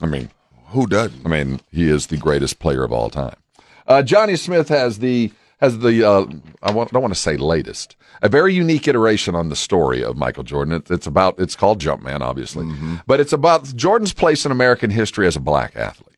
I 0.00 0.06
mean, 0.06 0.30
Who 0.68 0.86
doesn't? 0.86 1.24
I 1.24 1.28
mean, 1.28 1.60
he 1.70 1.88
is 1.88 2.06
the 2.08 2.16
greatest 2.16 2.58
player 2.58 2.82
of 2.82 2.92
all 2.92 3.10
time. 3.10 3.36
Uh, 3.86 4.02
Johnny 4.02 4.36
Smith 4.36 4.68
has 4.68 4.98
the 4.98 5.32
has 5.60 5.78
the 5.78 6.02
uh, 6.02 6.26
I 6.62 6.72
want, 6.72 6.92
don't 6.92 7.02
want 7.02 7.14
to 7.14 7.20
say 7.20 7.36
latest, 7.36 7.94
a 8.20 8.28
very 8.28 8.52
unique 8.54 8.88
iteration 8.88 9.34
on 9.34 9.48
the 9.48 9.56
story 9.56 10.02
of 10.02 10.16
Michael 10.16 10.42
Jordan. 10.42 10.74
It, 10.74 10.90
it's 10.90 11.06
about 11.06 11.38
it's 11.38 11.54
called 11.54 11.80
Jumpman, 11.80 12.20
obviously, 12.20 12.66
but 13.06 13.20
it's 13.20 13.32
about 13.32 13.64
Jordan's 13.76 14.12
place 14.12 14.44
in 14.44 14.50
American 14.50 14.90
history 14.90 15.26
as 15.26 15.36
a 15.36 15.40
black 15.40 15.76
athlete. 15.76 16.16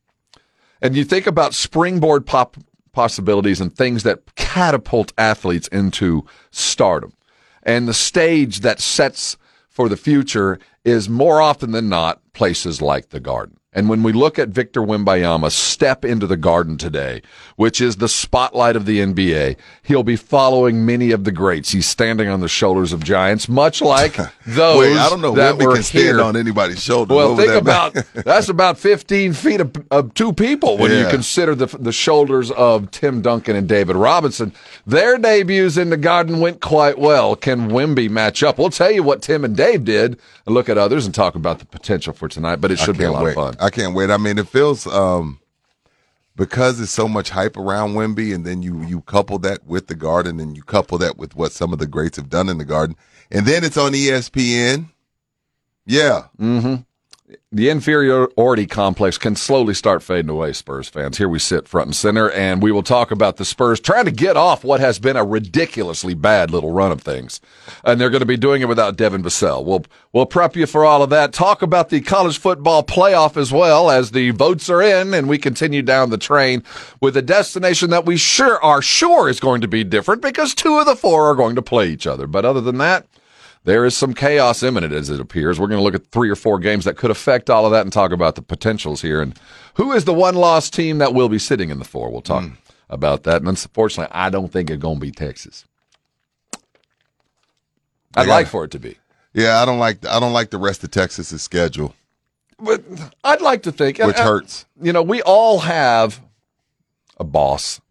And 0.81 0.95
you 0.95 1.03
think 1.03 1.27
about 1.27 1.53
springboard 1.53 2.25
pop 2.25 2.57
possibilities 2.91 3.59
and 3.61 3.75
things 3.75 4.03
that 4.03 4.35
catapult 4.35 5.11
athletes 5.17 5.67
into 5.67 6.25
stardom. 6.51 7.13
And 7.63 7.87
the 7.87 7.93
stage 7.93 8.61
that 8.61 8.79
sets 8.79 9.37
for 9.75 9.89
the 9.89 9.97
future 9.97 10.57
is 10.85 11.09
more 11.09 11.41
often 11.41 11.71
than 11.71 11.89
not 11.89 12.21
places 12.31 12.81
like 12.81 13.09
the 13.09 13.19
Garden. 13.19 13.57
And 13.75 13.89
when 13.89 14.03
we 14.03 14.13
look 14.13 14.39
at 14.39 14.49
Victor 14.49 14.81
Wembanyama 14.81 15.51
step 15.51 16.05
into 16.05 16.25
the 16.25 16.37
Garden 16.37 16.77
today, 16.77 17.21
which 17.57 17.81
is 17.81 17.97
the 17.97 18.07
spotlight 18.07 18.77
of 18.77 18.85
the 18.85 18.99
NBA, 18.99 19.57
he'll 19.83 20.01
be 20.01 20.15
following 20.15 20.85
many 20.85 21.11
of 21.11 21.25
the 21.25 21.31
greats. 21.33 21.71
He's 21.71 21.85
standing 21.85 22.29
on 22.29 22.39
the 22.39 22.47
shoulders 22.47 22.93
of 22.93 23.03
giants, 23.03 23.49
much 23.49 23.81
like 23.81 24.15
those 24.47 24.79
Wait, 24.79 24.97
I 24.97 25.09
don't 25.09 25.19
know. 25.19 25.35
that 25.35 25.57
were 25.57 25.73
can 25.73 25.83
stand 25.83 26.03
here. 26.03 26.21
on 26.21 26.37
anybody's 26.37 26.81
shoulder. 26.81 27.13
Well, 27.13 27.35
think 27.35 27.49
that 27.49 27.57
about 27.57 27.93
that's 28.13 28.47
about 28.47 28.79
15 28.79 29.33
feet 29.33 29.59
of, 29.59 29.75
of 29.91 30.13
two 30.13 30.31
people 30.31 30.77
when 30.77 30.91
you 30.91 31.07
consider 31.09 31.53
the 31.53 31.67
the 31.77 31.91
shoulders 31.91 32.51
of 32.51 32.91
Tim 32.91 33.21
Duncan 33.21 33.57
and 33.57 33.67
David 33.67 33.97
Robinson. 33.97 34.53
Their 34.87 35.17
debuts 35.17 35.75
in 35.75 35.89
the 35.89 35.97
Garden 35.97 36.39
went 36.39 36.61
quite 36.61 36.97
well. 36.97 37.35
Can 37.35 37.69
Wemby 37.69 38.09
match 38.09 38.41
up? 38.41 38.57
We'll 38.57 38.69
tell 38.69 38.91
you 38.91 39.03
what 39.03 39.21
Tim 39.21 39.43
and 39.43 39.55
Dave 39.55 39.83
did 39.83 40.17
and 40.45 40.55
look 40.55 40.69
at 40.69 40.77
others 40.77 41.05
and 41.05 41.13
talk 41.13 41.35
about 41.35 41.59
the 41.59 41.65
potential 41.65 42.13
for 42.13 42.29
tonight. 42.29 42.57
But 42.57 42.71
it 42.71 42.79
should 42.79 42.97
be 42.97 43.03
a 43.03 43.11
lot 43.11 43.23
wait. 43.23 43.31
of 43.31 43.35
fun. 43.35 43.55
I 43.65 43.71
can't 43.71 43.95
wait. 43.95 44.11
I 44.11 44.17
mean, 44.17 44.37
it 44.37 44.47
feels 44.47 44.85
um, 44.85 45.39
because 46.35 46.77
there's 46.77 46.91
so 46.91 47.07
much 47.07 47.31
hype 47.31 47.57
around 47.57 47.95
Wemby, 47.95 48.33
and 48.33 48.45
then 48.45 48.61
you 48.61 48.83
you 48.83 49.01
couple 49.01 49.39
that 49.39 49.65
with 49.65 49.87
the 49.87 49.95
Garden, 49.95 50.39
and 50.39 50.55
you 50.55 50.61
couple 50.61 50.99
that 50.99 51.17
with 51.17 51.35
what 51.35 51.51
some 51.51 51.73
of 51.73 51.79
the 51.79 51.87
greats 51.87 52.17
have 52.17 52.29
done 52.29 52.47
in 52.47 52.59
the 52.59 52.65
Garden, 52.65 52.95
and 53.31 53.47
then 53.47 53.63
it's 53.63 53.75
on 53.75 53.93
ESPN. 53.93 54.89
Yeah, 55.87 56.27
the 57.55 57.69
inferiority 57.69 58.67
complex 58.67 59.17
can 59.17 59.33
slowly 59.33 59.73
start 59.73 60.03
fading 60.03 60.29
away, 60.29 60.51
Spurs 60.51 60.89
fans. 60.89 61.17
Here 61.17 61.29
we 61.29 61.39
sit 61.39 61.69
front 61.69 61.87
and 61.87 61.95
center, 61.95 62.29
and 62.31 62.61
we 62.61 62.69
will 62.69 62.83
talk 62.83 63.11
about 63.11 63.37
the 63.37 63.45
Spurs 63.45 63.79
trying 63.79 64.03
to 64.03 64.11
get 64.11 64.35
off 64.35 64.65
what 64.65 64.81
has 64.81 64.99
been 64.99 65.15
a 65.15 65.23
ridiculously 65.23 66.13
bad 66.13 66.51
little 66.51 66.73
run 66.73 66.91
of 66.91 67.01
things. 67.01 67.39
And 67.85 67.99
they're 67.99 68.09
going 68.09 68.19
to 68.19 68.25
be 68.25 68.35
doing 68.35 68.61
it 68.61 68.67
without 68.67 68.97
Devin 68.97 69.23
Vassell. 69.23 69.63
We'll, 69.63 69.85
we'll 70.11 70.25
prep 70.25 70.57
you 70.57 70.65
for 70.65 70.83
all 70.83 71.01
of 71.01 71.09
that. 71.11 71.31
Talk 71.31 71.61
about 71.61 71.87
the 71.87 72.01
college 72.01 72.39
football 72.39 72.83
playoff 72.83 73.37
as 73.37 73.53
well 73.53 73.89
as 73.89 74.11
the 74.11 74.31
votes 74.31 74.69
are 74.69 74.81
in, 74.81 75.13
and 75.13 75.29
we 75.29 75.37
continue 75.37 75.81
down 75.81 76.09
the 76.09 76.17
train 76.17 76.61
with 76.99 77.15
a 77.15 77.21
destination 77.21 77.89
that 77.89 78.05
we 78.05 78.17
sure 78.17 78.61
are 78.61 78.81
sure 78.81 79.29
is 79.29 79.39
going 79.39 79.61
to 79.61 79.69
be 79.69 79.85
different 79.85 80.21
because 80.21 80.53
two 80.53 80.77
of 80.77 80.85
the 80.85 80.95
four 80.97 81.31
are 81.31 81.35
going 81.35 81.55
to 81.55 81.61
play 81.61 81.87
each 81.87 82.05
other. 82.05 82.27
But 82.27 82.43
other 82.43 82.59
than 82.59 82.79
that, 82.79 83.07
there 83.65 83.83
is 83.85 83.95
some 83.97 84.13
chaos 84.13 84.63
imminent 84.63 84.93
as 84.93 85.09
it 85.09 85.19
appears. 85.19 85.59
We're 85.59 85.67
going 85.67 85.79
to 85.79 85.83
look 85.83 85.95
at 85.95 86.07
three 86.07 86.29
or 86.29 86.35
four 86.35 86.59
games 86.59 86.85
that 86.85 86.97
could 86.97 87.11
affect 87.11 87.49
all 87.49 87.65
of 87.65 87.71
that 87.71 87.81
and 87.81 87.91
talk 87.91 88.11
about 88.11 88.35
the 88.35 88.41
potentials 88.41 89.01
here. 89.01 89.21
And 89.21 89.37
who 89.73 89.91
is 89.91 90.05
the 90.05 90.13
one 90.13 90.35
loss 90.35 90.69
team 90.69 90.99
that 90.99 91.13
will 91.13 91.29
be 91.29 91.39
sitting 91.39 91.69
in 91.71 91.79
the 91.79 91.85
four? 91.85 92.09
We'll 92.11 92.21
talk 92.21 92.45
about 92.89 93.23
that. 93.23 93.37
And 93.41 93.47
unfortunately, 93.47 94.13
I 94.15 94.29
don't 94.29 94.51
think 94.51 94.69
it's 94.69 94.81
going 94.81 94.95
to 94.97 95.01
be 95.01 95.11
Texas. 95.11 95.65
I'd 98.15 98.27
like 98.27 98.45
it. 98.47 98.49
for 98.49 98.63
it 98.63 98.71
to 98.71 98.79
be. 98.79 98.97
Yeah, 99.33 99.61
I 99.61 99.65
don't 99.65 99.79
like 99.79 100.05
I 100.05 100.19
don't 100.19 100.31
like 100.31 100.49
the 100.51 100.57
rest 100.57 100.83
of 100.85 100.91
Texas's 100.91 101.41
schedule, 101.41 101.93
But 102.57 102.83
I'd 103.23 103.41
like 103.41 103.63
to 103.63 103.71
think, 103.73 103.97
which 103.97 104.15
and- 104.15 104.25
hurts. 104.25 104.65
you 104.81 104.93
know, 104.93 105.03
we 105.03 105.21
all 105.23 105.59
have 105.59 106.21
a 107.19 107.25
boss. 107.25 107.81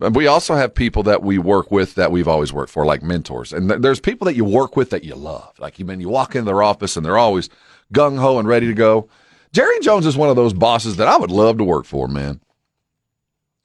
We 0.00 0.26
also 0.26 0.54
have 0.54 0.74
people 0.74 1.04
that 1.04 1.22
we 1.22 1.38
work 1.38 1.70
with 1.70 1.94
that 1.94 2.10
we've 2.10 2.26
always 2.26 2.52
worked 2.52 2.72
for, 2.72 2.84
like 2.84 3.02
mentors. 3.02 3.52
And 3.52 3.68
th- 3.68 3.80
there's 3.80 4.00
people 4.00 4.24
that 4.26 4.34
you 4.34 4.44
work 4.44 4.76
with 4.76 4.90
that 4.90 5.04
you 5.04 5.14
love. 5.14 5.52
Like 5.58 5.78
you, 5.78 5.84
mean, 5.84 6.00
you 6.00 6.08
walk 6.08 6.34
into 6.34 6.46
their 6.46 6.62
office 6.62 6.96
and 6.96 7.06
they're 7.06 7.16
always 7.16 7.48
gung 7.92 8.18
ho 8.18 8.38
and 8.38 8.48
ready 8.48 8.66
to 8.66 8.74
go. 8.74 9.08
Jerry 9.52 9.78
Jones 9.80 10.04
is 10.04 10.16
one 10.16 10.30
of 10.30 10.36
those 10.36 10.52
bosses 10.52 10.96
that 10.96 11.06
I 11.06 11.16
would 11.16 11.30
love 11.30 11.58
to 11.58 11.64
work 11.64 11.86
for, 11.86 12.08
man. 12.08 12.40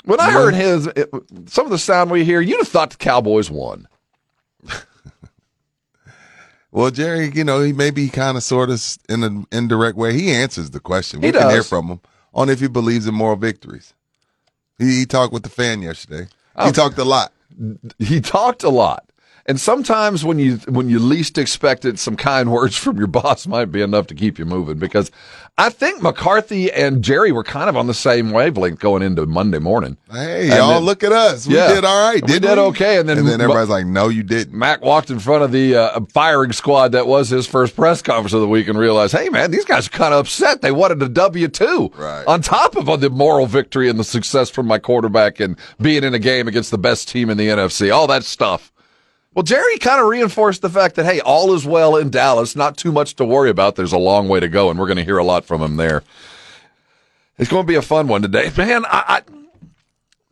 When 0.05 0.19
I 0.19 0.31
heard 0.31 0.53
his, 0.53 0.87
it, 0.87 1.09
some 1.47 1.65
of 1.65 1.71
the 1.71 1.79
sound 1.79 2.11
we 2.11 2.23
hear, 2.23 2.41
you'd 2.41 2.59
have 2.59 2.67
thought 2.67 2.91
the 2.91 2.97
Cowboys 2.97 3.49
won. 3.49 3.87
Well, 6.71 6.91
Jerry, 6.91 7.31
you 7.33 7.43
know, 7.43 7.61
he 7.61 7.73
maybe 7.73 8.09
kind 8.09 8.37
of 8.37 8.43
sort 8.43 8.69
of 8.69 8.79
in 9.07 9.23
an 9.23 9.47
indirect 9.51 9.97
way. 9.97 10.13
He 10.13 10.31
answers 10.31 10.69
the 10.69 10.79
question. 10.79 11.19
We 11.19 11.27
He 11.27 11.33
can 11.33 11.49
hear 11.49 11.63
from 11.63 11.87
him 11.87 11.99
on 12.33 12.49
if 12.49 12.59
he 12.59 12.67
believes 12.67 13.07
in 13.07 13.15
moral 13.15 13.37
victories. 13.37 13.93
He, 14.79 14.99
he 14.99 15.05
talked 15.05 15.33
with 15.33 15.43
the 15.43 15.49
fan 15.49 15.81
yesterday. 15.81 16.27
Oh. 16.55 16.65
He 16.65 16.71
talked 16.71 16.97
a 16.97 17.03
lot. 17.03 17.31
he 17.99 18.21
talked 18.21 18.63
a 18.63 18.69
lot. 18.69 19.08
And 19.49 19.59
sometimes 19.59 20.23
when 20.23 20.37
you 20.37 20.57
when 20.67 20.89
you 20.89 20.99
least 20.99 21.39
expect 21.39 21.83
it, 21.83 21.97
some 21.97 22.15
kind 22.15 22.51
words 22.53 22.77
from 22.77 22.97
your 22.97 23.07
boss 23.07 23.47
might 23.47 23.65
be 23.71 23.81
enough 23.81 24.05
to 24.07 24.13
keep 24.15 24.37
you 24.37 24.45
moving. 24.45 24.77
Because 24.77 25.09
I 25.57 25.69
think 25.71 26.03
McCarthy 26.03 26.71
and 26.71 27.01
Jerry 27.03 27.31
were 27.31 27.43
kind 27.43 27.67
of 27.67 27.75
on 27.75 27.87
the 27.87 27.93
same 27.95 28.29
wavelength 28.29 28.79
going 28.79 29.01
into 29.01 29.25
Monday 29.25 29.57
morning. 29.57 29.97
Hey, 30.09 30.43
And 30.43 30.53
y'all, 30.53 30.69
then- 30.75 30.83
look 30.83 31.03
at 31.03 31.11
us. 31.11 31.47
We 31.47 31.55
Yeah. 31.55 31.73
did 31.73 31.83
all 31.83 31.99
right. 32.09 32.23
Did 32.23 32.45
okay, 32.45 32.99
and 32.99 33.09
then- 33.09 33.17
everybody's 33.27 33.69
like, 33.69 33.87
"No, 33.87 34.07
you 34.07 34.21
didn't." 34.21 34.53
Mac 34.53 34.83
walked 34.85 35.09
in 35.09 35.17
front 35.19 35.43
of 35.43 35.51
the 35.51 35.75
uh, 35.75 35.99
firing 36.13 36.51
squad 36.53 36.91
that 36.91 37.07
was 37.07 37.29
his 37.29 37.47
first 37.47 37.75
press 37.75 38.03
conference 38.03 38.33
of 38.33 38.41
the 38.41 38.47
week 38.47 38.67
and 38.67 38.77
realized, 38.77 39.13
hey 39.15 39.29
man, 39.29 39.49
these 39.49 39.65
guys 39.65 39.87
are 39.87 39.91
kind 39.91 40.13
of 40.13 40.19
upset. 40.21 40.61
They 40.61 40.71
wanted 40.71 41.01
a 41.01 41.09
W 41.09 41.47
two 41.47 41.91
Right. 41.97 42.23
on 42.27 42.41
top 42.43 42.75
of 42.77 43.01
the 43.01 43.09
moral 43.09 43.47
victory 43.47 43.89
and 43.89 43.99
the 43.99 44.03
success 44.03 44.51
from 44.51 44.67
my 44.67 44.77
quarterback 44.77 45.39
and 45.39 45.57
being 45.81 46.03
in 46.03 46.13
a 46.13 46.19
game 46.19 46.47
against 46.47 46.69
the 46.69 46.77
best 46.77 47.09
team 47.09 47.31
in 47.31 47.37
the 47.37 47.47
NFC, 47.49 47.89
all 47.91 48.05
that 48.07 48.23
stuff. 48.23 48.71
Well, 49.33 49.43
Jerry 49.43 49.77
kind 49.77 50.01
of 50.01 50.07
reinforced 50.07 50.61
the 50.61 50.69
fact 50.69 50.95
that 50.95 51.05
hey, 51.05 51.19
all 51.21 51.53
is 51.53 51.65
well 51.65 51.95
in 51.95 52.09
Dallas. 52.09 52.55
Not 52.55 52.77
too 52.77 52.91
much 52.91 53.15
to 53.17 53.25
worry 53.25 53.49
about. 53.49 53.75
There's 53.75 53.93
a 53.93 53.97
long 53.97 54.27
way 54.27 54.39
to 54.39 54.47
go, 54.49 54.69
and 54.69 54.79
we're 54.79 54.87
going 54.87 54.97
to 54.97 55.03
hear 55.03 55.17
a 55.19 55.23
lot 55.23 55.45
from 55.45 55.61
him 55.61 55.77
there. 55.77 56.03
It's 57.37 57.49
going 57.49 57.63
to 57.63 57.67
be 57.67 57.75
a 57.75 57.81
fun 57.81 58.07
one 58.07 58.21
today, 58.21 58.51
man. 58.57 58.85
I, 58.85 59.03
I 59.07 59.21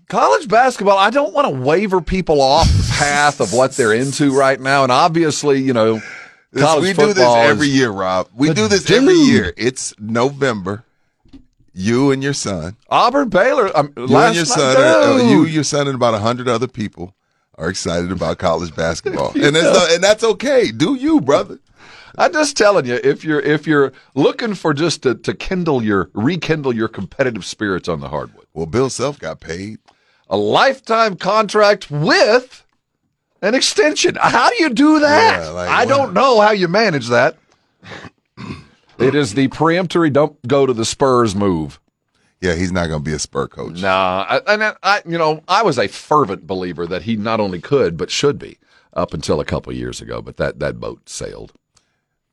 college 0.09 0.47
basketball. 0.47 0.97
I 0.97 1.09
don't 1.09 1.33
want 1.33 1.47
to 1.47 1.61
waver 1.61 2.01
people 2.01 2.41
off 2.41 2.67
the 2.67 2.95
path 2.97 3.39
of 3.39 3.53
what 3.53 3.73
they're 3.73 3.93
into 3.93 4.35
right 4.37 4.59
now, 4.59 4.83
and 4.83 4.91
obviously, 4.91 5.61
you 5.61 5.73
know, 5.73 6.01
college 6.55 6.81
we 6.83 6.93
do 6.93 7.05
this 7.07 7.15
football 7.17 7.43
is- 7.43 7.49
every 7.51 7.67
year, 7.67 7.91
Rob. 7.91 8.27
We 8.35 8.51
do 8.53 8.67
this 8.67 8.89
every 8.89 9.13
year. 9.13 9.53
It's 9.57 9.93
November. 9.99 10.83
You 11.79 12.09
and 12.09 12.23
your 12.23 12.33
son, 12.33 12.75
Auburn 12.89 13.29
Baylor. 13.29 13.69
Um, 13.77 13.93
you 13.95 14.03
and 14.05 14.09
your 14.35 14.45
night- 14.45 14.47
son, 14.47 14.75
are- 14.77 15.03
uh, 15.13 15.17
you, 15.29 15.45
your 15.45 15.63
son, 15.63 15.87
and 15.87 15.93
about 15.95 16.15
a 16.15 16.19
hundred 16.19 16.47
other 16.47 16.67
people 16.67 17.13
are 17.57 17.69
excited 17.69 18.11
about 18.11 18.37
college 18.37 18.75
basketball, 18.75 19.31
and 19.35 19.55
that's 19.55 19.93
and 19.93 20.03
that's 20.03 20.23
okay. 20.23 20.71
Do 20.71 20.95
you, 20.95 21.21
brother? 21.21 21.59
I'm 22.19 22.33
just 22.33 22.57
telling 22.57 22.85
you, 22.85 22.99
if 23.03 23.23
you're 23.23 23.39
if 23.39 23.67
you're 23.67 23.93
looking 24.15 24.55
for 24.55 24.73
just 24.73 25.03
to, 25.03 25.15
to 25.15 25.33
kindle 25.33 25.83
your 25.83 26.09
rekindle 26.13 26.73
your 26.73 26.87
competitive 26.87 27.45
spirits 27.45 27.87
on 27.87 27.99
the 27.99 28.09
hardwood, 28.09 28.47
Well, 28.53 28.65
Bill 28.65 28.89
Self 28.89 29.19
got 29.19 29.39
paid. 29.39 29.77
a 30.29 30.37
lifetime 30.37 31.15
contract 31.15 31.91
with 31.91 32.63
an 33.43 33.53
extension. 33.53 34.15
How 34.19 34.49
do 34.49 34.55
you 34.55 34.69
do 34.69 34.99
that? 34.99 35.43
Yeah, 35.43 35.49
like, 35.49 35.69
I 35.69 35.85
don't 35.85 36.13
know 36.13 36.41
how 36.41 36.51
you 36.51 36.67
manage 36.67 37.07
that. 37.09 37.37
it 38.97 39.13
is 39.13 39.35
the 39.35 39.47
preemptory 39.49 40.11
don't 40.11 40.41
go 40.47 40.65
to 40.65 40.73
the 40.73 40.85
Spurs 40.85 41.35
move. 41.35 41.79
Yeah, 42.41 42.53
he's 42.53 42.71
not 42.71 42.87
going 42.87 42.99
to 43.03 43.03
be 43.09 43.13
a 43.15 43.19
Spur 43.19 43.47
coach. 43.47 43.81
Nah, 43.81 44.25
I, 44.29 44.37
and 44.53 44.63
I, 44.63 44.73
I, 44.83 45.01
you 45.07 45.17
know, 45.17 45.41
I 45.47 45.63
was 45.63 45.79
a 45.79 45.87
fervent 45.87 46.45
believer 46.45 46.85
that 46.85 47.01
he 47.03 47.15
not 47.15 47.39
only 47.39 47.59
could 47.59 47.97
but 47.97 48.11
should 48.11 48.37
be 48.37 48.59
up 48.93 49.13
until 49.13 49.39
a 49.39 49.45
couple 49.45 49.73
years 49.73 50.01
ago. 50.01 50.21
But 50.21 50.37
that 50.37 50.59
that 50.59 50.79
boat 50.79 51.09
sailed. 51.09 51.53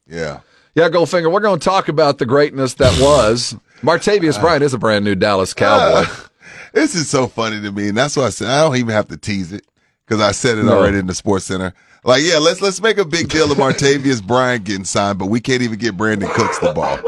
Yeah, 0.07 0.41
Yeah, 0.75 0.91
Goldfinger, 0.91 1.33
we're 1.33 1.41
going 1.41 1.59
to 1.59 1.65
talk 1.65 1.89
about 1.89 2.19
the 2.19 2.27
greatness 2.27 2.75
that 2.75 3.01
was. 3.01 3.57
Martavis 3.83 4.39
Bryant 4.41 4.63
is 4.63 4.75
a 4.75 4.79
brand 4.79 5.05
new 5.05 5.15
Dallas 5.15 5.55
Cowboy. 5.55 6.07
this 6.75 6.95
is 6.95 7.09
so 7.09 7.27
funny 7.27 7.61
to 7.63 7.73
me, 7.73 7.89
and 7.89 7.97
that's 7.97 8.17
why 8.17 8.25
I 8.25 8.31
said 8.31 8.49
I 8.49 8.63
don't 8.63 8.77
even 8.77 8.91
have 8.95 9.09
to 9.09 9.17
tease 9.17 9.53
it 9.53 9.67
because 10.07 10.21
I 10.21 10.33
said 10.33 10.59
it 10.59 10.65
No. 10.65 10.77
already 10.79 10.99
in 10.99 11.07
the 11.07 11.15
Sports 11.15 11.47
Center. 11.47 11.73
Like, 12.05 12.23
yeah, 12.23 12.37
let's 12.37 12.61
let's 12.61 12.83
make 12.83 12.99
a 12.99 13.05
big 13.07 13.31
deal 13.31 13.51
of 13.51 13.57
Martavis 13.65 14.23
Bryant 14.23 14.65
getting 14.65 14.85
signed, 14.85 15.19
but 15.19 15.27
we 15.27 15.41
can't 15.41 15.63
even 15.63 15.79
get 15.79 15.97
Brandin 15.97 16.31
Cooks 16.35 16.59
the 16.59 16.73
ball. 16.75 16.99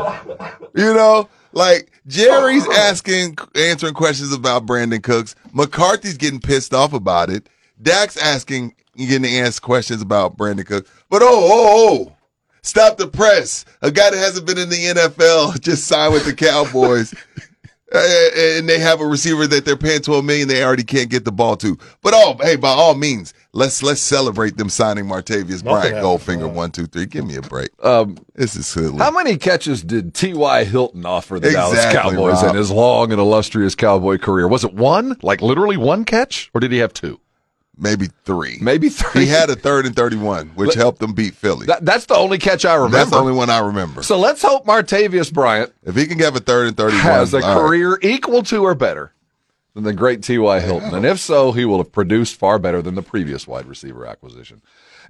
You 0.74 0.94
know, 0.94 1.28
like 1.56 1.90
Jerry's 2.06 2.66
oh. 2.68 2.72
asking, 2.76 3.36
answering 3.54 3.94
questions 3.94 4.32
about 4.32 4.66
Brandin 4.66 5.02
Cooks. 5.02 5.34
McCarthy's 5.52 6.18
getting 6.18 6.38
pissed 6.38 6.74
off 6.74 6.92
about 6.92 7.30
it. 7.30 7.48
Dak's 7.80 8.16
asking, 8.18 8.74
getting 8.96 9.22
to 9.22 9.38
ask 9.38 9.62
questions 9.62 10.02
about 10.02 10.36
Brandin 10.36 10.66
Cooks. 10.66 10.90
But 11.08 11.22
oh, 11.22 11.28
oh, 11.28 12.08
oh, 12.08 12.16
stop 12.62 12.98
the 12.98 13.08
press. 13.08 13.64
A 13.80 13.90
guy 13.90 14.10
that 14.10 14.18
hasn't 14.18 14.46
been 14.46 14.58
in 14.58 14.68
the 14.68 14.76
NFL 14.76 15.58
just 15.60 15.86
signed 15.86 16.12
with 16.12 16.26
the 16.26 16.34
Cowboys. 16.34 17.14
Uh, 17.96 18.58
and 18.58 18.68
they 18.68 18.78
have 18.78 19.00
a 19.00 19.06
receiver 19.06 19.46
that 19.46 19.64
they're 19.64 19.76
paying 19.76 20.00
twelve 20.02 20.24
million. 20.24 20.48
They 20.48 20.62
already 20.64 20.84
can't 20.84 21.08
get 21.10 21.24
the 21.24 21.32
ball 21.32 21.56
to. 21.58 21.76
But 22.02 22.12
oh, 22.14 22.36
hey, 22.42 22.56
by 22.56 22.68
all 22.68 22.94
means, 22.94 23.32
let's 23.52 23.82
let's 23.82 24.00
celebrate 24.00 24.56
them 24.56 24.68
signing 24.68 25.06
Martavis 25.06 25.62
Bryant. 25.64 25.96
Goldfinger, 25.96 26.52
one, 26.52 26.70
two, 26.70 26.86
three. 26.86 27.06
Give 27.06 27.26
me 27.26 27.36
a 27.36 27.42
break. 27.42 27.70
Um, 27.82 28.18
This 28.34 28.56
is 28.56 28.66
silly. 28.66 28.98
how 28.98 29.10
many 29.10 29.36
catches 29.38 29.82
did 29.82 30.14
T.Y. 30.14 30.64
Hilton 30.64 31.06
offer 31.06 31.40
the 31.40 31.50
Dallas 31.50 31.84
Cowboys 31.92 32.42
Rob. 32.42 32.50
in 32.50 32.56
his 32.56 32.70
long 32.70 33.12
and 33.12 33.20
illustrious 33.20 33.74
Cowboy 33.74 34.18
career? 34.18 34.46
Was 34.48 34.64
it 34.64 34.74
one? 34.74 35.16
Like 35.22 35.40
literally 35.42 35.76
one 35.76 36.04
catch? 36.04 36.50
Or 36.54 36.60
did 36.60 36.72
he 36.72 36.78
have 36.78 36.92
two? 36.92 37.20
Maybe 37.78 38.08
three. 38.24 38.58
Maybe 38.60 38.88
three. 38.88 39.22
He 39.22 39.26
had 39.28 39.50
a 39.50 39.54
third 39.54 39.84
and 39.86 39.94
thirty-one, 39.94 40.48
which 40.54 40.74
helped 40.74 40.98
them 40.98 41.12
beat 41.12 41.34
Philly. 41.34 41.66
That, 41.66 41.84
that's 41.84 42.06
the 42.06 42.16
only 42.16 42.38
catch 42.38 42.64
I 42.64 42.74
remember. 42.74 42.96
That's 42.96 43.10
the 43.10 43.18
only 43.18 43.34
one 43.34 43.50
I 43.50 43.58
remember. 43.58 44.02
so 44.02 44.18
let's 44.18 44.40
hope 44.42 44.64
Martavis 44.66 45.32
Bryant 45.32 45.72
If 45.84 45.94
he 45.94 46.06
can 46.06 46.18
have 46.20 46.36
a 46.36 46.40
third 46.40 46.68
and 46.68 46.76
thirty-one, 46.76 47.02
has 47.02 47.34
a 47.34 47.38
all 47.38 47.42
right. 47.42 47.68
career 47.68 47.98
equal 48.02 48.42
to 48.44 48.62
or 48.64 48.74
better 48.74 49.12
than 49.74 49.84
the 49.84 49.92
great 49.92 50.22
T.Y. 50.22 50.60
Hilton. 50.60 50.94
And 50.94 51.04
if 51.04 51.18
so, 51.18 51.52
he 51.52 51.66
will 51.66 51.76
have 51.76 51.92
produced 51.92 52.36
far 52.36 52.58
better 52.58 52.80
than 52.80 52.94
the 52.94 53.02
previous 53.02 53.46
wide 53.46 53.66
receiver 53.66 54.06
acquisition. 54.06 54.62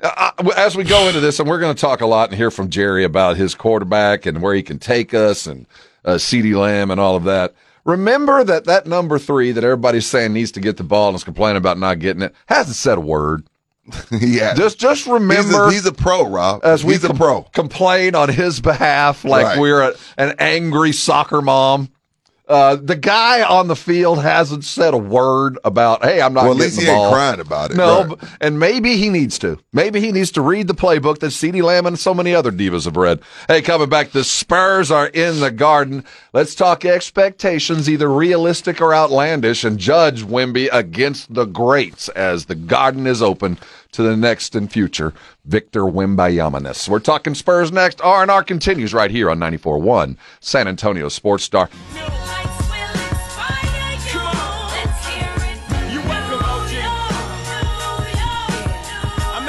Uh, 0.02 0.32
uh, 0.38 0.50
as 0.56 0.76
we 0.76 0.82
go 0.82 1.06
into 1.06 1.20
this, 1.20 1.38
and 1.38 1.48
we're 1.48 1.60
going 1.60 1.72
to 1.74 1.80
talk 1.80 2.00
a 2.00 2.06
lot 2.06 2.28
and 2.30 2.36
hear 2.36 2.50
from 2.50 2.68
Jerry 2.68 3.04
about 3.04 3.36
his 3.36 3.54
quarterback 3.54 4.26
and 4.26 4.42
where 4.42 4.54
he 4.54 4.64
can 4.64 4.80
take 4.80 5.14
us 5.14 5.46
and 5.46 5.66
uh, 6.04 6.14
CeeDee 6.14 6.56
Lamb 6.56 6.90
and 6.90 7.00
all 7.00 7.14
of 7.14 7.22
that. 7.24 7.54
Remember 7.86 8.44
that 8.44 8.64
that 8.64 8.86
number 8.86 9.18
three 9.18 9.52
that 9.52 9.64
everybody's 9.64 10.06
saying 10.06 10.32
needs 10.32 10.52
to 10.52 10.60
get 10.60 10.76
the 10.76 10.84
ball 10.84 11.08
and 11.08 11.16
is 11.16 11.24
complaining 11.24 11.56
about 11.56 11.78
not 11.78 11.98
getting 12.00 12.22
it 12.22 12.34
hasn't 12.46 12.76
said 12.76 12.98
a 12.98 13.00
word. 13.00 13.46
yeah, 14.10 14.52
Just 14.54 14.78
just 14.80 15.04
he's 15.04 15.12
remember 15.12 15.66
a, 15.66 15.72
he's 15.72 15.86
a 15.86 15.92
pro, 15.92 16.26
Rob. 16.28 16.62
as 16.64 16.84
we 16.84 16.94
he's 16.94 17.04
a 17.04 17.14
pro. 17.14 17.42
complain 17.54 18.16
on 18.16 18.28
his 18.28 18.60
behalf 18.60 19.24
like 19.24 19.44
Right. 19.46 19.58
we're 19.60 19.80
a, 19.80 19.94
an 20.18 20.34
angry 20.40 20.90
soccer 20.90 21.40
mom. 21.40 21.88
Uh, 22.48 22.76
the 22.76 22.94
guy 22.94 23.42
on 23.42 23.66
the 23.66 23.74
field 23.74 24.22
hasn't 24.22 24.62
said 24.62 24.94
a 24.94 24.98
word 24.98 25.58
about, 25.64 26.04
hey, 26.04 26.20
I'm 26.20 26.32
not 26.32 26.44
Well, 26.44 26.52
at 26.52 26.58
least 26.58 26.80
he 26.80 26.86
ain't 26.86 27.12
crying 27.12 27.40
about 27.40 27.72
it. 27.72 27.76
No, 27.76 28.04
Right. 28.04 28.18
and 28.40 28.60
maybe 28.60 28.96
he 28.96 29.08
needs 29.08 29.36
to. 29.40 29.58
Maybe 29.72 30.00
he 30.00 30.12
needs 30.12 30.30
to 30.32 30.40
read 30.40 30.68
the 30.68 30.74
playbook 30.74 31.18
that 31.18 31.32
CeeDee 31.32 31.62
Lamb 31.62 31.86
and 31.86 31.98
so 31.98 32.14
many 32.14 32.32
other 32.34 32.52
divas 32.52 32.84
have 32.84 32.96
read. 32.96 33.20
Hey, 33.48 33.62
coming 33.62 33.88
back, 33.88 34.12
the 34.12 34.22
Spurs 34.22 34.92
are 34.92 35.08
in 35.08 35.40
the 35.40 35.50
garden. 35.50 36.04
Let's 36.32 36.54
talk 36.54 36.84
expectations, 36.84 37.90
either 37.90 38.08
realistic 38.08 38.80
or 38.80 38.94
outlandish, 38.94 39.64
and 39.64 39.76
judge 39.78 40.22
Wemby 40.22 40.68
against 40.72 41.34
the 41.34 41.46
greats 41.46 42.08
as 42.10 42.44
the 42.46 42.54
garden 42.54 43.08
is 43.08 43.22
open 43.22 43.58
to 43.92 44.02
the 44.02 44.16
next 44.16 44.54
and 44.54 44.70
future 44.70 45.12
Victor 45.44 45.82
Wimbayamanis. 45.82 46.88
We're 46.88 46.98
talking 47.00 47.34
Spurs 47.34 47.72
next. 47.72 48.00
R&R 48.00 48.42
continues 48.44 48.92
right 48.94 49.10
here 49.10 49.30
on 49.30 49.38
94.1 49.38 50.16
San 50.40 50.68
Antonio 50.68 51.08
Sports 51.08 51.44
Star. 51.44 51.68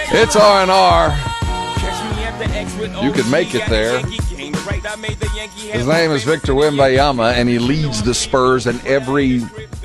It's 0.10 0.36
R&R. 0.36 1.10
You 3.03 3.12
can 3.12 3.29
make 3.29 3.53
it 3.53 3.67
there. 3.70 4.00
His 5.72 5.86
name 5.86 6.12
is 6.12 6.24
Victor 6.24 6.53
Wembanyama, 6.53 7.34
and 7.34 7.50
he 7.50 7.60
leads 7.60 8.01
the 8.01 8.13
Spurs 8.13 8.67
in 8.67 8.79
every 8.86 9.41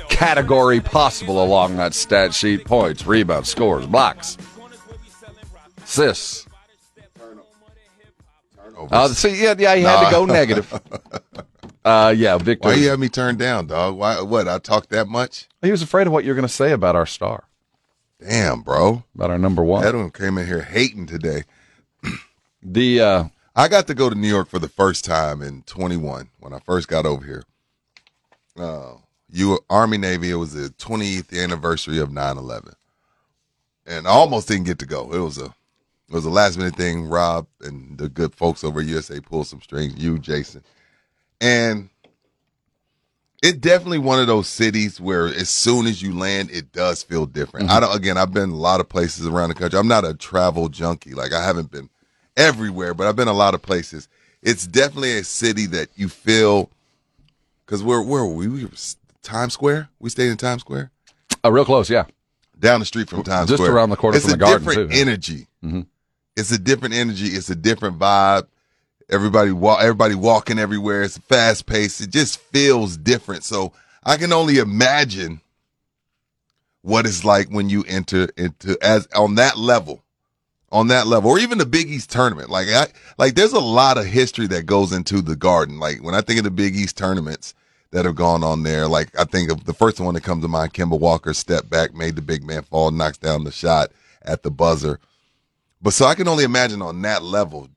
category 0.09 0.79
possible 0.79 1.43
along 1.43 1.77
that 1.77 1.93
stat 1.93 2.33
sheet 2.33 2.65
points, 2.65 3.05
rebounds, 3.05 3.49
scores, 3.49 3.85
blocks, 3.85 4.37
assists. 5.83 6.47
over. 8.77 8.93
Uh, 8.95 9.07
see, 9.09 9.41
yeah, 9.43 9.53
yeah, 9.57 9.75
he 9.75 9.83
had 9.83 10.01
Nah. 10.01 10.05
to 10.09 10.11
go 10.11 10.25
negative. 10.25 10.81
Uh, 11.85 12.13
yeah, 12.15 12.37
Victor. 12.37 12.69
Why 12.69 12.75
you 12.75 12.87
have 12.91 12.99
me 12.99 13.09
turned 13.09 13.37
down, 13.39 13.67
dog? 13.67 13.97
Why? 13.97 14.21
What? 14.21 14.47
I 14.47 14.57
talked 14.57 14.87
that 14.91 15.09
much? 15.09 15.49
he 15.61 15.69
was 15.69 15.81
afraid 15.81 16.07
of 16.07 16.13
what 16.13 16.23
you're 16.23 16.33
going 16.33 16.47
to 16.47 16.53
say 16.53 16.71
about 16.71 16.95
our 16.95 17.05
star, 17.05 17.43
Damn, 18.25 18.61
bro. 18.61 19.03
about 19.13 19.31
our 19.31 19.37
number 19.37 19.61
one. 19.65 19.83
Edwin 19.83 20.09
came 20.09 20.37
in 20.37 20.47
here 20.47 20.61
hating 20.61 21.07
today. 21.07 21.43
The 22.65 23.01
uh, 23.01 23.23
I 23.53 23.67
got 23.67 23.87
to 23.87 23.93
go 23.93 24.09
to 24.09 24.15
New 24.15 24.29
York 24.29 24.47
for 24.47 24.59
the 24.59 24.69
first 24.69 25.03
time 25.03 25.41
in 25.41 25.63
21 25.63 26.29
when 26.39 26.53
I 26.53 26.59
first 26.59 26.87
got 26.87 27.05
over 27.05 27.25
here. 27.25 27.43
Uh, 28.57 28.93
you 29.33 29.59
Army 29.69 29.97
Navy. 29.97 30.29
It 30.29 30.35
was 30.35 30.53
the 30.53 30.69
20th 30.69 31.37
anniversary 31.37 31.99
of 31.99 32.09
9/11, 32.09 32.73
and 33.85 34.07
I 34.07 34.11
almost 34.11 34.47
didn't 34.47 34.65
get 34.65 34.79
to 34.79 34.85
go. 34.85 35.11
It 35.11 35.19
was 35.19 35.37
a 35.37 35.45
it 35.45 36.13
was 36.13 36.25
a 36.25 36.29
last 36.29 36.57
minute 36.57 36.75
thing. 36.75 37.05
Rob 37.07 37.47
and 37.61 37.97
the 37.97 38.07
good 38.07 38.35
folks 38.35 38.63
over 38.63 38.79
at 38.79 38.85
USA 38.85 39.19
pulled 39.19 39.47
some 39.47 39.61
strings. 39.61 39.95
You, 39.97 40.19
Jason, 40.19 40.63
and 41.41 41.89
it 43.41 43.59
definitely 43.59 43.97
one 43.97 44.19
of 44.19 44.27
those 44.27 44.47
cities 44.47 45.01
where 45.01 45.27
as 45.27 45.49
soon 45.49 45.87
as 45.87 46.01
you 46.01 46.17
land, 46.17 46.51
it 46.51 46.71
does 46.71 47.03
feel 47.03 47.25
different. 47.25 47.67
Mm-hmm. 47.67 47.77
I 47.77 47.79
don't. 47.79 47.95
Again, 47.95 48.17
I've 48.17 48.33
been 48.33 48.51
a 48.51 48.55
lot 48.55 48.79
of 48.79 48.87
places 48.87 49.25
around 49.25 49.49
the 49.49 49.55
country. 49.55 49.79
I'm 49.79 49.87
not 49.87 50.05
a 50.05 50.13
travel 50.13 50.69
junkie. 50.69 51.15
Like 51.15 51.33
I 51.33 51.43
haven't 51.43 51.71
been 51.71 51.89
everywhere, 52.37 52.93
but 52.93 53.07
I've 53.07 53.15
been 53.15 53.27
a 53.27 53.33
lot 53.33 53.55
of 53.55 53.61
places. 53.63 54.07
It's 54.43 54.67
definitely 54.67 55.17
a 55.17 55.23
city 55.23 55.65
that 55.67 55.89
you 55.95 56.07
feel 56.07 56.69
because 57.65 57.83
we're 57.83 58.03
where 58.03 58.23
were 58.25 58.35
we? 58.35 58.47
we 58.47 58.65
were 58.65 58.71
Times 59.23 59.53
Square. 59.53 59.89
We 59.99 60.09
stayed 60.09 60.29
in 60.29 60.37
Times 60.37 60.61
Square, 60.61 60.91
uh, 61.43 61.51
real 61.51 61.65
close, 61.65 61.89
yeah. 61.89 62.05
down 62.59 62.79
the 62.81 62.85
street 62.85 63.09
from 63.09 63.23
Times 63.23 63.49
Just 63.49 63.57
Square, 63.57 63.69
Just 63.69 63.75
around 63.75 63.89
the 63.89 63.95
corner 63.95 64.17
it's 64.17 64.25
from 64.25 64.33
a 64.33 64.37
the 64.37 64.39
garden, 64.39 64.67
different 64.67 64.91
too, 64.91 64.95
yeah. 64.95 65.01
energy. 65.01 65.47
Mhm. 65.63 65.85
It's 66.35 66.51
a 66.51 66.57
different 66.57 66.93
energy. 66.95 67.27
It's 67.27 67.49
a 67.49 67.55
different 67.55 67.99
vibe. 67.99 68.47
Everybody 69.09 69.51
walk. 69.51 69.81
Everybody 69.81 70.15
walking 70.15 70.59
everywhere. 70.59 71.03
It's 71.03 71.17
fast 71.17 71.65
paced. 71.65 72.01
It 72.01 72.09
just 72.09 72.39
feels 72.39 72.97
different. 72.97 73.43
So 73.43 73.73
I 74.03 74.17
can 74.17 74.33
only 74.33 74.57
imagine 74.57 75.41
what 76.81 77.05
it's 77.05 77.23
like 77.23 77.49
when 77.49 77.69
you 77.69 77.83
enter 77.87 78.29
into 78.35 78.77
as 78.81 79.07
on 79.15 79.35
that 79.35 79.57
level, 79.57 80.03
on 80.71 80.87
that 80.87 81.05
level, 81.07 81.29
or 81.31 81.39
even 81.39 81.57
the 81.59 81.65
Big 81.65 81.89
East 81.89 82.09
tournament. 82.11 82.49
Like 82.49 82.67
I 82.69 82.87
like, 83.17 83.35
there's 83.35 83.53
a 83.53 83.59
lot 83.59 83.97
of 83.97 84.05
history 84.05 84.47
that 84.47 84.65
goes 84.65 84.91
into 84.91 85.21
the 85.21 85.35
Garden. 85.35 85.79
Like 85.79 86.03
when 86.03 86.15
I 86.15 86.21
think 86.21 86.39
of 86.39 86.43
the 86.43 86.51
Big 86.51 86.75
East 86.75 86.97
tournaments 86.97 87.53
that 87.93 88.05
have 88.05 88.15
gone 88.15 88.43
on 88.43 88.63
there, 88.63 88.87
like 88.87 89.17
I 89.17 89.23
think 89.23 89.51
of 89.51 89.65
the 89.65 89.73
first 89.73 89.99
one 89.99 90.15
that 90.15 90.23
comes 90.23 90.43
to 90.43 90.47
mind, 90.47 90.73
Kemba 90.73 90.99
Walker 90.99 91.33
step 91.33 91.69
back, 91.69 91.93
made 91.93 92.15
the 92.15 92.23
big 92.23 92.43
man 92.43 92.63
fall, 92.63 92.89
knocks 92.89 93.19
down 93.19 93.43
the 93.43 93.51
shot 93.51 93.91
at 94.23 94.41
the 94.41 94.49
buzzer. 94.49 94.99
But 95.79 95.93
so 95.93 96.05
I 96.07 96.15
can 96.15 96.27
only 96.27 96.43
imagine 96.43 96.81
on 96.81 97.01
that 97.03 97.23
level 97.23 97.69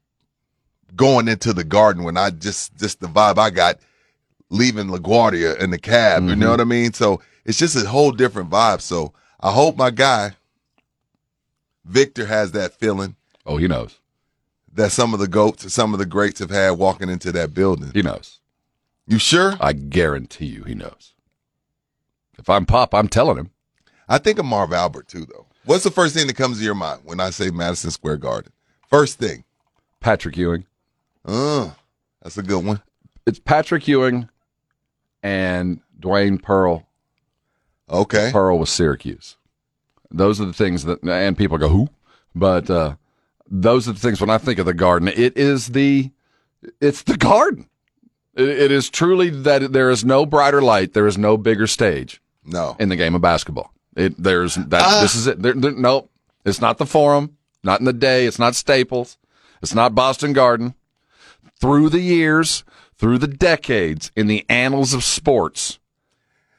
going 0.95 1.29
into 1.29 1.53
the 1.53 1.65
garden 1.65 2.03
when 2.03 2.17
I 2.17 2.31
just 2.31 2.77
just 2.77 3.01
the 3.01 3.09
vibe 3.09 3.37
I 3.37 3.51
got 3.51 3.79
leaving 4.49 4.89
LaGuardia 4.89 5.59
in 5.61 5.71
the 5.71 5.79
cab. 5.79 6.23
You 6.23 6.35
know 6.35 6.47
mm-hmm. 6.47 6.51
what 6.53 6.61
I 6.61 6.65
mean? 6.65 6.93
So 6.95 7.21
it's 7.45 7.59
just 7.59 7.77
a 7.77 7.87
whole 7.87 8.13
different 8.13 8.49
vibe. 8.49 8.81
So 8.81 9.13
I 9.39 9.53
hope 9.53 9.77
my 9.77 9.91
guy 9.91 10.33
Victor 11.85 12.25
has 12.25 12.53
that 12.53 12.73
feeling 12.73 13.17
Oh, 13.45 13.59
he 13.59 13.69
knows. 13.69 13.99
that 14.73 14.93
some 14.93 15.13
of 15.13 15.21
the 15.21 15.29
goats, 15.29 15.71
some 15.73 15.93
of 15.93 15.99
the 15.99 16.07
greats 16.07 16.41
have 16.41 16.51
had 16.51 16.71
walking 16.71 17.11
into 17.11 17.33
that 17.33 17.53
building. 17.53 17.91
He 17.93 18.03
knows. 18.03 18.41
You 19.07 19.19
sure? 19.19 19.55
I 19.61 19.73
guarantee 19.73 20.47
you, 20.47 20.65
he 20.65 20.75
knows. 20.75 21.15
If 22.39 22.51
I'm 22.51 22.67
Pop, 22.67 22.95
I'm 22.95 23.09
telling 23.09 23.39
him. 23.39 23.51
I 24.09 24.19
think 24.19 24.39
of 24.39 24.45
Marv 24.45 24.73
Albert 24.73 25.09
too, 25.09 25.27
though. 25.27 25.47
What's 25.65 25.85
the 25.85 25.91
first 25.91 26.15
thing 26.15 26.27
that 26.27 26.37
comes 26.37 26.59
to 26.59 26.65
your 26.65 26.75
mind 26.75 27.03
when 27.05 27.19
I 27.21 27.31
say 27.31 27.51
Madison 27.51 27.91
Square 27.91 28.19
Garden? 28.19 28.53
First 28.89 29.19
thing. 29.19 29.45
Patrick 30.01 30.37
Ewing. 30.37 30.67
Uh, 31.25 31.71
that's 32.23 32.39
a 32.39 32.43
good 32.43 32.65
one. 32.65 32.83
It's 33.27 33.41
Patrick 33.41 33.89
Ewing 33.89 34.29
and 35.23 35.81
Dwayne 35.99 36.41
Pearl. 36.41 36.87
Okay. 37.91 38.31
Pearl 38.33 38.59
was 38.59 38.71
Syracuse. 38.71 39.37
Those 40.11 40.41
are 40.41 40.45
the 40.45 40.53
things 40.53 40.85
that, 40.85 41.03
and 41.03 41.37
people 41.37 41.59
go, 41.59 41.69
who? 41.69 41.89
But 42.35 42.71
uh, 42.71 42.97
those 43.51 43.89
are 43.89 43.93
the 43.93 43.99
things 44.01 44.21
when 44.21 44.31
I 44.31 44.39
think 44.39 44.61
of 44.61 44.67
the 44.67 44.75
Garden. 44.75 45.09
It 45.09 45.37
is 45.37 45.69
the, 45.69 46.11
it's 46.81 47.03
the 47.03 47.17
Garden. 47.17 47.69
It, 48.37 48.49
it 48.49 48.71
is 48.71 48.91
truly 48.91 49.31
that 49.31 49.73
there 49.73 49.91
is 49.91 50.05
no 50.05 50.25
brighter 50.27 50.63
light, 50.63 50.93
there 50.93 51.07
is 51.07 51.19
no 51.19 51.37
bigger 51.37 51.67
stage 51.67 52.21
No. 52.45 52.77
in 52.79 52.89
the 52.91 52.97
game 52.97 53.15
of 53.15 53.23
basketball. 53.23 53.73
It 53.97 54.15
there's 54.23 54.55
that. 54.57 54.83
Uh. 54.85 55.01
this 55.01 55.15
is 55.15 55.27
it. 55.27 55.41
There, 55.43 55.55
there, 55.55 55.73
no, 55.73 56.09
it's 56.45 56.61
not 56.61 56.77
the 56.79 56.87
Forum, 56.87 57.37
not 57.65 57.81
in 57.81 57.87
the 57.87 57.93
day. 57.95 58.27
It's 58.27 58.39
not 58.39 58.55
Staples. 58.55 59.17
It's 59.63 59.75
not 59.75 59.95
Boston 59.95 60.33
Garden. 60.35 60.75
Through 61.59 61.89
the 61.89 62.01
years, 62.01 62.63
through 62.95 63.17
the 63.19 63.27
decades, 63.27 64.13
in 64.15 64.27
the 64.27 64.45
annals 64.51 64.93
of 64.93 65.03
sports, 65.03 65.79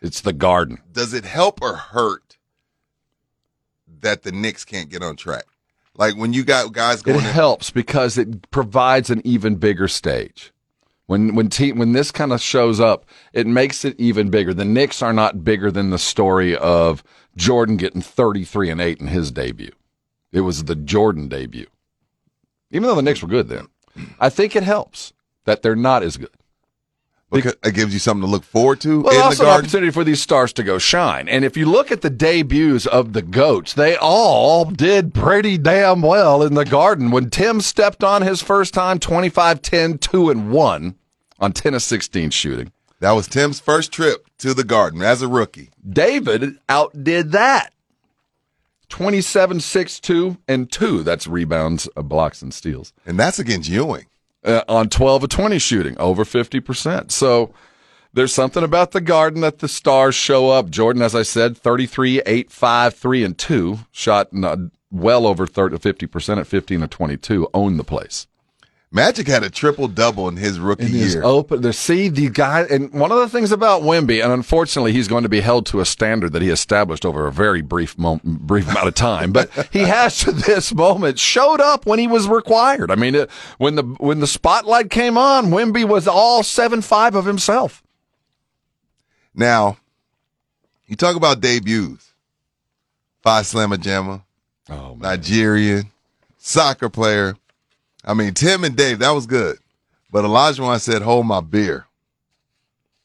it's 0.02 0.20
the 0.22 0.34
Garden. 0.34 0.80
Does 0.92 1.14
it 1.14 1.26
help 1.26 1.62
or 1.62 1.76
hurt 1.76 2.38
that 4.02 4.24
the 4.24 4.32
Knicks 4.32 4.66
can't 4.66 4.90
get 4.90 5.04
on 5.04 5.16
track? 5.16 5.44
Like 5.96 6.16
when 6.16 6.34
you 6.34 6.44
got 6.44 6.74
guys 6.74 7.02
It 7.02 7.06
going 7.06 7.18
in, 7.20 7.24
helps 7.26 7.70
because 7.70 8.18
it 8.18 8.50
provides 8.50 9.10
an 9.12 9.22
even 9.24 9.56
bigger 9.56 9.88
stage. 9.88 10.52
When 11.08 11.36
when 11.36 11.50
team 11.50 11.78
when 11.78 11.94
this 11.94 12.12
kind 12.12 12.32
of 12.32 12.42
shows 12.42 12.80
up, 12.80 13.06
it 13.34 13.48
makes 13.48 13.84
it 13.86 14.00
even 14.00 14.30
bigger. 14.30 14.54
The 14.54 14.66
Knicks 14.66 15.02
are 15.02 15.14
not 15.14 15.44
bigger 15.44 15.72
than 15.72 15.90
the 15.90 15.98
story 15.98 16.56
of 16.56 17.02
Jordan 17.36 17.78
getting 17.78 18.02
33 18.02 18.70
and 18.70 18.82
8 18.82 19.00
in 19.00 19.08
his 19.08 19.32
debut. 19.32 19.72
It 20.32 20.42
was 20.42 20.66
the 20.66 20.76
Jordan 20.76 21.30
debut. 21.30 21.68
Even 22.72 22.88
though 22.88 22.96
the 22.96 23.02
Knicks 23.02 23.22
were 23.22 23.30
good 23.30 23.48
then. 23.48 23.68
I 24.20 24.30
think 24.30 24.56
it 24.56 24.64
helps 24.64 25.14
that 25.46 25.62
they're 25.62 25.76
not 25.76 26.04
as 26.04 26.18
good. 26.18 26.30
Because 27.32 27.56
it 27.64 27.74
gives 27.74 27.94
you 27.94 28.00
something 28.00 28.26
to 28.26 28.32
look 28.32 28.44
forward 28.44 28.80
to 28.82 29.02
Well, 29.02 29.12
in 29.14 29.20
the 29.20 29.24
also 29.24 29.44
an 29.46 29.50
opportunity 29.50 29.92
for 29.92 30.04
these 30.04 30.22
stars 30.22 30.54
to 30.54 30.64
go 30.64 30.78
shine. 30.78 31.28
And 31.28 31.44
if 31.44 31.58
you 31.58 31.66
look 31.66 31.92
at 31.92 32.02
the 32.02 32.10
debuts 32.10 32.86
of 32.86 33.14
the 33.14 33.22
goats, 33.22 33.74
they 33.74 33.98
all 33.98 34.66
did 34.66 35.14
pretty 35.14 35.58
damn 35.58 36.02
well 36.02 36.42
in 36.42 36.54
the 36.54 36.66
garden. 36.66 37.12
When 37.12 37.30
Tim 37.30 37.62
stepped 37.62 38.04
on 38.04 38.22
his 38.22 38.42
first 38.42 38.74
time, 38.74 39.00
25 39.00 39.62
10, 39.62 39.98
2 39.98 40.30
and 40.30 40.52
1 40.52 40.96
on 41.40 41.52
10 41.52 41.74
of 41.74 41.82
16 41.82 42.30
shooting. 42.30 42.72
That 43.00 43.12
was 43.12 43.28
Tim's 43.28 43.60
first 43.60 43.92
trip 43.92 44.28
to 44.40 44.54
the 44.54 44.64
garden 44.64 45.04
as 45.04 45.22
a 45.22 45.28
rookie. 45.28 45.70
David 45.88 46.58
outdid 46.68 47.32
that. 47.34 47.74
27 48.90 49.60
6 49.60 50.00
2 50.00 50.38
and 50.48 50.72
2. 50.72 51.04
That's 51.04 51.28
rebounds, 51.28 51.90
uh, 51.96 52.02
blocks, 52.02 52.42
and 52.42 52.54
steals. 52.54 52.94
And 53.06 53.20
that's 53.20 53.38
against 53.38 53.70
Ewing. 53.70 54.08
Uh, 54.48 54.64
on 54.68 54.90
12 54.90 55.24
of 55.24 55.30
20 55.30 55.60
shooting, 55.60 55.98
over 55.98 56.24
50%. 56.24 57.12
So 57.12 57.54
there's 58.14 58.34
something 58.34 58.64
about 58.64 58.92
the 58.92 59.02
garden 59.02 59.42
that 59.42 59.60
the 59.60 59.68
stars 59.68 60.16
show 60.16 60.50
up. 60.50 60.70
Jordan, 60.70 61.02
as 61.02 61.14
I 61.14 61.24
said, 61.24 61.58
33, 61.58 62.22
8, 62.26 62.52
5, 62.52 62.96
3, 62.96 63.24
and 63.24 63.38
2, 63.38 63.80
shot 63.92 64.30
uh, 64.44 64.58
well 64.90 65.28
over 65.28 65.46
30, 65.46 65.78
50% 65.78 66.40
at 66.40 66.48
15 66.48 66.84
of 66.84 66.90
22, 66.90 67.48
owned 67.54 67.78
the 67.78 67.84
place. 67.84 68.28
Magic 68.90 69.28
had 69.28 69.44
a 69.44 69.50
triple 69.50 69.90
double 69.90 70.30
in 70.30 70.38
his 70.38 70.60
rookie 70.62 70.86
It 70.86 70.94
is 70.96 71.14
year. 71.16 71.24
open. 71.24 71.62
There, 71.62 71.74
see 71.74 72.08
the 72.08 72.30
guy, 72.30 72.62
and 72.62 72.92
one 72.94 73.12
of 73.12 73.18
the 73.20 73.28
things 73.28 73.52
about 73.52 73.82
Wemby, 73.82 74.24
and 74.24 74.32
unfortunately, 74.32 74.94
he's 74.94 75.10
going 75.10 75.24
to 75.24 75.30
be 75.30 75.42
held 75.42 75.66
to 75.68 75.82
a 75.82 75.86
standard 75.86 76.32
that 76.32 76.42
he 76.42 76.50
established 76.50 77.06
over 77.06 77.28
a 77.28 77.32
very 77.32 77.62
brief, 77.62 77.98
mo- 77.98 78.22
brief 78.24 78.70
amount 78.70 78.88
of 78.88 78.96
time. 78.96 79.34
But 79.34 79.50
he 79.74 79.80
has 79.80 80.20
to 80.20 80.32
this 80.32 80.74
moment 80.74 81.20
showed 81.20 81.60
up 81.60 81.86
when 81.86 82.00
he 82.00 82.08
was 82.08 82.30
required. 82.30 82.90
I 82.90 82.96
mean, 82.96 83.14
it, 83.14 83.30
when 83.58 83.76
the 83.76 83.84
when 83.84 84.22
the 84.22 84.28
spotlight 84.28 84.90
came 84.90 85.18
on, 85.18 85.48
Wemby 85.48 85.84
was 85.86 86.08
all 86.08 86.42
seven 86.42 86.82
five 86.82 87.14
of 87.14 87.26
himself. 87.26 87.84
Now, 89.36 89.78
you 90.88 90.96
talk 90.96 91.18
about 91.18 91.42
debuts. 91.42 92.14
Phi 93.22 93.42
Slama 93.42 93.78
Jama, 93.80 94.24
Oh 94.70 94.96
man, 94.96 95.00
Nigerian, 95.02 95.92
soccer 96.38 96.88
player. 96.90 97.36
I 98.08 98.16
mean, 98.16 98.34
Tim 98.34 98.64
and 98.64 98.76
Dave, 98.76 99.00
that 99.00 99.12
was 99.12 99.28
good. 99.28 99.58
But 100.12 100.26
Olajuwon 100.26 100.80
said, 100.82 101.04
hold 101.04 101.28
my 101.28 101.42
beer. 101.42 101.86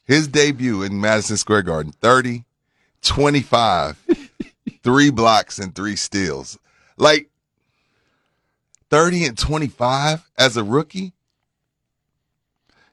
His 0.05 0.29
debut 0.29 0.83
in 0.83 1.01
Madison 1.01 1.37
Square 1.37 1.62
Garden, 1.62 1.93
30, 2.01 2.45
25, 3.03 4.31
three 4.83 5.11
blocks 5.11 5.59
and 5.59 5.75
three 5.75 5.97
steals. 5.97 6.59
Like 6.97 7.29
30 8.88 9.27
and 9.27 9.38
25 9.38 10.31
as 10.38 10.57
a 10.57 10.65
rookie? 10.65 11.12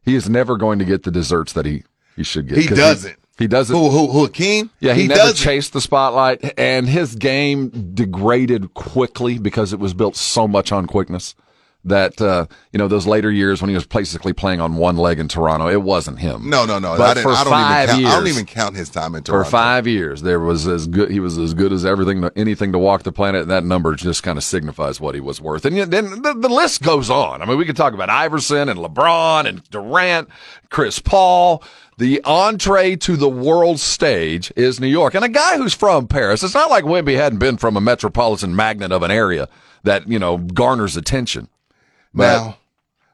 he 0.10 0.16
is 0.16 0.30
never 0.30 0.58
going 0.58 0.80
to 0.80 0.86
get 0.86 1.04
the 1.04 1.12
desserts 1.12 1.54
that 1.54 1.66
he 1.66 1.84
he 2.16 2.24
should 2.24 2.48
get. 2.48 2.58
He 2.58 2.68
doesn't. 2.68 3.16
He, 3.38 3.48
doesn't. 3.48 3.74
Who, 3.74 3.90
who, 3.90 4.08
who, 4.08 4.26
Hakeem? 4.26 4.70
Yeah, 4.82 4.94
he, 4.94 5.08
never 5.08 5.20
doesn't. 5.20 5.38
chased 5.38 5.72
the 5.72 5.80
spotlight, 5.80 6.60
and 6.60 6.90
his 6.90 7.16
game 7.16 7.70
degraded 7.94 8.74
quickly 8.74 9.40
because 9.40 9.72
it 9.72 9.80
was 9.80 9.94
built 9.94 10.18
so 10.18 10.46
much 10.46 10.74
on 10.74 10.88
quickness. 10.88 11.36
That 11.86 12.22
uh, 12.22 12.46
you 12.74 12.78
know 12.78 12.90
those 12.90 13.08
later 13.08 13.32
years 13.32 13.62
when 13.62 13.70
he 13.70 13.76
was 13.76 13.88
basically 13.88 14.34
playing 14.34 14.60
on 14.60 14.76
one 14.76 14.98
leg 14.98 15.18
in 15.18 15.30
Toronto. 15.30 15.70
It 15.70 15.82
wasn't 15.82 16.20
him. 16.20 16.50
No, 16.50 16.66
no, 16.66 16.78
no. 16.78 16.98
But 16.98 17.20
I, 17.20 17.22
for 17.22 17.32
I 17.32 17.44
don't 17.46 17.54
five 17.54 17.84
even 17.84 17.88
count, 17.90 18.02
years, 18.02 18.12
I 18.12 18.18
don't 18.18 18.28
even 18.28 18.46
count 18.46 18.76
his 18.76 18.90
time 18.90 19.16
in 19.16 19.24
Toronto. 19.24 19.46
for 19.46 19.50
five 19.50 19.88
years, 19.88 20.22
there 20.22 20.42
was 20.42 20.68
as 20.68 20.88
good. 20.88 21.10
He 21.10 21.22
was 21.22 21.38
as 21.38 21.54
good 21.54 21.72
as 21.72 21.86
everything, 21.86 22.30
anything 22.36 22.74
to 22.74 22.78
walk 22.78 23.04
the 23.04 23.14
planet. 23.14 23.44
And 23.44 23.52
that 23.52 23.64
number 23.64 23.96
just 23.96 24.24
kind 24.24 24.38
of 24.38 24.44
signifies 24.44 25.00
what 25.00 25.16
he 25.16 25.22
was 25.22 25.40
worth. 25.40 25.64
And 25.64 25.78
then 25.78 26.22
the, 26.22 26.34
the 26.34 26.50
list 26.50 26.82
goes 26.82 27.10
on. 27.10 27.42
I 27.42 27.46
mean, 27.46 27.58
we 27.58 27.66
could 27.66 27.78
talk 27.78 27.94
about 27.94 28.10
Iverson 28.10 28.68
and 28.68 28.78
LeBron 28.78 29.46
and 29.46 29.64
Durant, 29.70 30.28
Chris 30.70 31.00
Paul. 31.00 31.64
The 31.98 32.22
entree 32.24 32.96
to 32.98 33.16
the 33.18 33.30
world 33.30 33.80
stage 33.80 34.54
is 34.56 34.80
New 34.80 34.88
York, 34.88 35.16
and 35.16 35.26
a 35.26 35.30
guy 35.30 35.58
who's 35.58 35.74
from 35.74 36.08
Paris. 36.08 36.44
It's 36.44 36.54
not 36.54 36.70
like 36.70 36.86
Wemby 36.86 37.16
hadn't 37.16 37.40
been 37.40 37.58
from 37.58 37.76
a 37.76 37.82
metropolitan 37.82 38.56
magnet 38.56 38.92
of 38.92 39.04
an 39.04 39.12
area 39.12 39.50
that 39.84 40.08
you 40.08 40.20
know 40.20 40.38
garners 40.38 40.96
attention. 40.98 41.48
Now, 42.14 42.58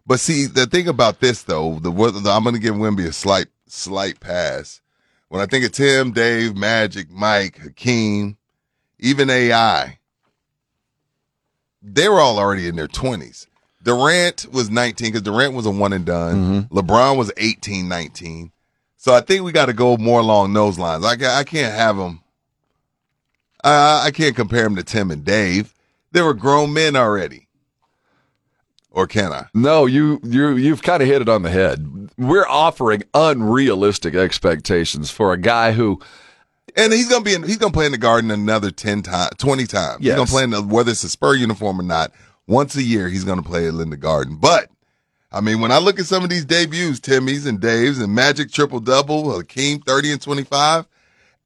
but 0.08 0.20
see, 0.20 0.46
the 0.46 0.66
thing 0.66 0.88
about 0.88 1.20
this 1.20 1.44
though, 1.44 1.80
the, 1.80 1.92
the 1.92 2.32
I'm 2.32 2.44
going 2.44 2.56
to 2.56 2.62
give 2.62 2.76
Wemby 2.76 3.08
a 3.08 3.14
slight, 3.14 3.48
slight 3.68 4.20
pass. 4.20 4.82
When 5.30 5.42
I 5.42 5.48
think 5.48 5.66
of 5.66 5.72
Tim, 5.72 6.12
Dave, 6.12 6.56
Magic, 6.56 7.10
Mike, 7.10 7.58
Hakeem, 7.58 8.38
even 9.00 9.30
AI, 9.30 10.00
they 11.82 12.08
were 12.08 12.20
all 12.20 12.38
already 12.40 12.68
in 12.68 12.76
their 12.76 12.88
20s. 12.88 13.48
Durant 13.84 14.48
was 14.52 14.70
19 14.70 15.08
because 15.08 15.22
Durant 15.22 15.54
was 15.54 15.66
a 15.66 15.72
one 15.72 15.94
and 15.94 16.06
done. 16.06 16.36
Mm-hmm. 16.36 16.78
LeBron 16.78 17.18
was 17.18 17.32
18, 17.38 17.88
19. 17.88 18.52
So 18.98 19.14
I 19.14 19.22
think 19.22 19.44
we 19.44 19.52
got 19.52 19.68
to 19.68 19.74
go 19.74 19.98
more 19.98 20.20
along 20.20 20.54
those 20.54 20.80
lines. 20.80 21.06
I, 21.06 21.12
I 21.12 21.44
can't 21.44 21.74
have 21.74 21.98
them. 21.98 22.22
I, 23.64 24.06
I 24.06 24.12
can't 24.12 24.36
compare 24.36 24.64
them 24.64 24.76
to 24.78 24.84
Tim 24.84 25.12
and 25.12 25.24
Dave. 25.24 25.74
They 26.12 26.24
were 26.24 26.34
grown 26.34 26.74
men 26.74 26.96
already. 26.96 27.45
Or 28.96 29.08
can 29.08 29.34
I? 29.34 29.46
No, 29.54 29.86
you 29.86 30.20
you 30.24 30.56
you've 30.56 30.82
kind 30.82 31.04
of 31.04 31.10
hit 31.10 31.22
it 31.22 31.28
on 31.28 31.44
the 31.44 31.50
head. 31.50 32.10
We're 32.18 32.48
offering 32.48 33.04
unrealistic 33.14 34.16
expectations 34.16 35.12
for 35.12 35.34
a 35.34 35.38
guy 35.38 35.74
who 35.74 36.02
And 36.78 36.94
he's 36.94 37.10
gonna 37.10 37.24
be 37.24 37.34
in, 37.34 37.44
he's 37.44 37.58
gonna 37.58 37.74
play 37.74 37.86
in 37.86 37.92
the 37.92 37.98
garden 37.98 38.32
another 38.32 38.72
ten 38.72 39.02
times, 39.02 39.32
twenty 39.38 39.66
times. 39.66 40.00
He's 40.00 40.16
gonna 40.16 40.28
play 40.28 40.44
in 40.44 40.52
the, 40.52 40.62
whether 40.62 40.92
it's 40.92 41.04
a 41.04 41.10
Spur 41.10 41.36
uniform 41.36 41.80
or 41.80 41.84
not. 41.84 42.14
Once 42.48 42.76
a 42.76 42.84
year, 42.84 43.10
he's 43.10 43.26
gonna 43.26 43.44
play 43.44 43.68
in 43.68 43.90
the 43.90 43.98
garden. 43.98 44.38
But 44.38 44.70
I 45.32 45.42
mean, 45.42 45.60
when 45.60 45.72
I 45.74 45.80
look 45.80 46.00
at 46.00 46.06
some 46.06 46.24
of 46.24 46.30
these 46.30 46.46
debuts, 46.46 47.02
Timmy's 47.02 47.46
and 47.46 47.60
Dave's 47.60 48.00
and 48.00 48.16
Magic 48.16 48.50
triple 48.50 48.80
double, 48.80 49.32
Hakeem 49.36 49.82
thirty 49.82 50.10
and 50.12 50.22
twenty 50.22 50.44
five, 50.44 50.86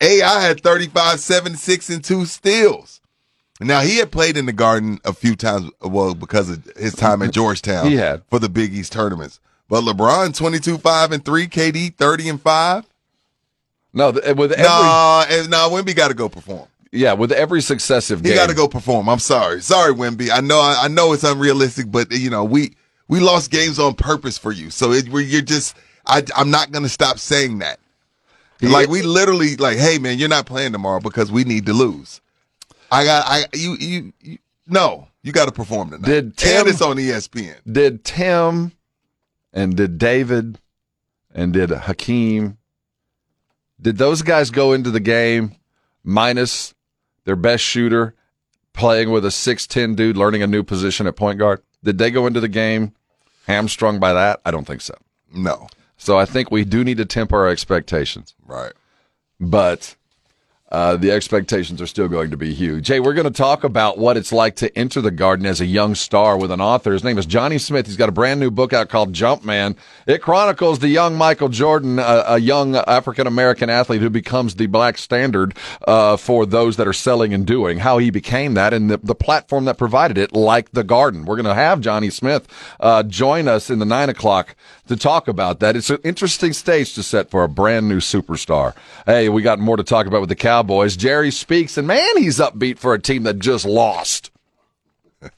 AI 0.02 0.42
had 0.42 0.62
35, 0.62 1.20
7, 1.20 1.56
6, 1.56 1.90
and 1.90 2.04
two 2.04 2.26
steals. 2.26 3.02
Now 3.60 3.82
he 3.82 3.98
had 3.98 4.12
played 4.12 4.38
in 4.38 4.45
the 4.45 4.54
garden 4.54 5.00
a 5.04 5.12
few 5.13 5.36
times, 5.36 5.69
well, 5.82 6.15
because 6.15 6.50
of 6.50 6.63
his 6.78 6.93
time 6.95 7.22
at 7.22 7.32
Georgetown. 7.34 7.88
He 7.88 7.95
had. 7.98 8.24
for 8.30 8.39
the 8.39 8.48
Big 8.50 8.74
East 8.74 8.93
tournaments. 8.93 9.39
But 9.67 9.84
LeBron, 9.84 10.36
22, 10.36 10.78
5, 10.78 11.12
and 11.12 11.24
3, 11.26 11.48
KD, 11.48 11.95
30 11.95 12.30
and 12.30 12.41
5. 12.41 12.86
no 13.93 14.12
th- 14.13 14.24
eh, 14.26 14.32
with 14.32 14.52
every 14.54 14.63
Nah, 14.63 15.26
and 15.30 15.50
nah, 15.50 15.69
Wemby 15.69 15.95
got 15.95 16.08
to 16.08 16.13
go 16.13 16.30
perform. 16.30 16.67
yeah 16.91 17.13
with 17.13 17.32
every 17.32 17.62
successive 17.62 18.19
He 18.22 18.30
game. 18.30 18.36
got 18.36 18.50
to 18.50 18.56
go 18.56 18.67
perform. 18.67 19.08
I'm 19.10 19.19
sorry, 19.19 19.62
sorry, 19.62 19.93
Wemby. 19.93 20.30
I 20.32 20.39
know, 20.41 20.60
I, 20.60 20.84
I 20.84 20.88
know 20.88 21.13
it's 21.13 21.24
unrealistic, 21.24 21.91
but 21.91 22.12
eh, 22.12 22.15
you 22.15 22.30
know, 22.30 22.43
we 22.45 22.76
we 23.08 23.19
lost 23.19 23.52
games 23.52 23.78
on 23.78 23.93
purpose 23.95 24.38
for 24.38 24.52
you. 24.52 24.69
So 24.69 24.91
it, 24.91 25.10
we- 25.10 25.26
you're 25.26 25.41
just, 25.41 25.76
I, 26.06 26.24
I'm 26.36 26.50
not 26.50 26.72
gonna 26.72 26.89
stop 26.89 27.19
saying 27.19 27.60
that. 27.60 27.80
like 28.62 28.89
we 28.89 29.02
literally, 29.04 29.56
like, 29.58 29.78
hey 29.78 30.00
man, 30.00 30.17
you're 30.17 30.30
not 30.30 30.45
playing 30.45 30.72
tomorrow 30.72 31.00
because 31.00 31.32
we 31.32 31.43
need 31.43 31.65
to 31.67 31.74
lose. 31.74 32.22
I 32.91 33.04
got, 33.06 33.25
I 33.28 33.45
you 33.54 33.75
you, 33.80 34.13
you 34.21 34.38
no, 34.67 35.08
you 35.23 35.32
got 35.32 35.45
to 35.45 35.52
perform 35.52 35.91
tonight. 35.91 36.06
Did 36.06 36.38
Tim- 36.38 36.60
and 36.62 36.67
it's 36.69 36.82
on 36.82 36.97
ESPN. 36.97 37.56
Did 37.71 38.04
Tim 38.04 38.71
and 39.54 39.75
did 39.75 39.97
David 39.97 40.60
and 41.34 41.54
did 41.54 41.69
Hakeem 41.71 42.58
did 43.82 43.97
those 43.97 44.21
guys 44.21 44.52
go 44.52 44.73
into 44.73 44.91
the 44.91 44.99
game 44.99 45.56
minus 46.04 46.73
their 47.25 47.36
best 47.38 47.63
shooter 47.63 48.13
playing 48.73 49.10
with 49.10 49.23
a 49.25 49.30
6'10 49.30 49.95
dude 49.95 50.17
learning 50.17 50.43
a 50.43 50.47
new 50.47 50.63
position 50.63 51.08
at 51.08 51.15
point 51.15 51.39
guard? 51.39 51.62
Did 51.84 51.97
they 51.97 52.12
go 52.12 52.28
into 52.28 52.39
the 52.41 52.47
game 52.49 52.93
hamstrung 53.47 53.99
by 53.99 54.13
that? 54.13 54.41
I 54.45 54.52
don't 54.52 54.65
think 54.67 54.82
so. 54.82 54.95
No, 55.34 55.67
So 55.97 56.17
I 56.17 56.25
think 56.25 56.52
we 56.52 56.65
do 56.65 56.84
need 56.84 56.97
to 56.97 57.06
temper 57.06 57.38
our 57.38 57.47
expectations. 57.49 58.36
right. 58.45 58.73
but 59.39 59.95
uh, 60.71 60.95
the 60.97 61.12
expectations 61.12 61.82
are 61.82 61.88
still 61.88 62.08
going 62.08 62.32
to 62.32 62.38
be 62.38 62.53
huge. 62.53 62.88
Hey, 62.88 62.99
we're 62.99 63.13
going 63.13 63.25
to 63.25 63.32
talk 63.32 63.63
about 63.63 63.97
what 63.97 64.17
it's 64.17 64.32
like 64.32 64.55
to 64.58 64.77
enter 64.77 65.01
the 65.01 65.12
garden 65.12 65.45
as 65.45 65.60
a 65.62 65.65
young 65.65 65.95
star 65.95 66.38
with 66.38 66.51
an 66.51 66.62
author. 66.62 66.93
His 66.93 67.03
name 67.03 67.17
is 67.17 67.25
Johnny 67.25 67.58
Smith. 67.58 67.88
He's 67.88 67.97
got 67.97 68.10
a 68.10 68.13
brand 68.13 68.39
new 68.39 68.51
book 68.51 68.71
out 68.73 68.89
called 68.89 69.13
Jumpman. 69.13 69.75
It 70.05 70.21
chronicles 70.21 70.79
the 70.79 70.88
young 70.89 71.17
Michael 71.17 71.49
Jordan, 71.49 71.99
uh, 71.99 72.23
a 72.27 72.39
young 72.39 72.75
African 72.75 73.25
American 73.25 73.69
athlete 73.69 74.01
who 74.01 74.10
becomes 74.10 74.55
the 74.55 74.67
black 74.67 74.97
standard 74.97 75.55
uh, 75.88 76.17
for 76.17 76.45
those 76.45 76.77
that 76.77 76.88
are 76.88 76.93
selling 76.93 77.34
and 77.34 77.45
doing, 77.45 77.79
how 77.79 77.97
he 77.97 78.10
became 78.10 78.53
that, 78.53 78.73
and 78.73 78.89
the, 78.89 78.97
the 78.97 79.15
platform 79.15 79.65
that 79.65 79.77
provided 79.77 80.17
it, 80.17 80.34
like 80.34 80.71
the 80.71 80.84
garden. 80.84 81.25
We're 81.25 81.36
going 81.36 81.45
to 81.45 81.53
have 81.53 81.82
Johnny 81.82 82.10
Smith 82.10 82.47
uh, 82.79 83.03
join 83.03 83.47
us 83.47 83.69
in 83.69 83.79
the 83.79 83.86
nine 83.86 84.10
o'clock 84.10 84.55
to 84.88 84.95
talk 84.95 85.27
about 85.27 85.60
that. 85.60 85.75
It's 85.75 85.89
an 85.89 85.99
interesting 86.03 86.53
stage 86.53 86.93
to 86.95 87.03
set 87.03 87.29
for 87.29 87.43
a 87.43 87.49
brand 87.49 87.88
new 87.88 87.99
superstar. 87.99 88.75
Hey, 89.05 89.29
we 89.29 89.41
got 89.41 89.60
more 89.60 89.77
to 89.77 89.84
talk 89.84 90.05
about 90.05 90.19
with 90.21 90.29
the 90.29 90.36
Cowboys. 90.60 90.98
Jerry 90.98 91.32
speaks, 91.32 91.78
and 91.78 91.88
man, 91.88 92.17
he's 92.17 92.38
upbeat 92.38 92.80
for 92.80 92.93
a 92.93 93.00
team 93.00 93.24
that 93.24 93.39
just 93.39 93.63
lost. 93.63 94.30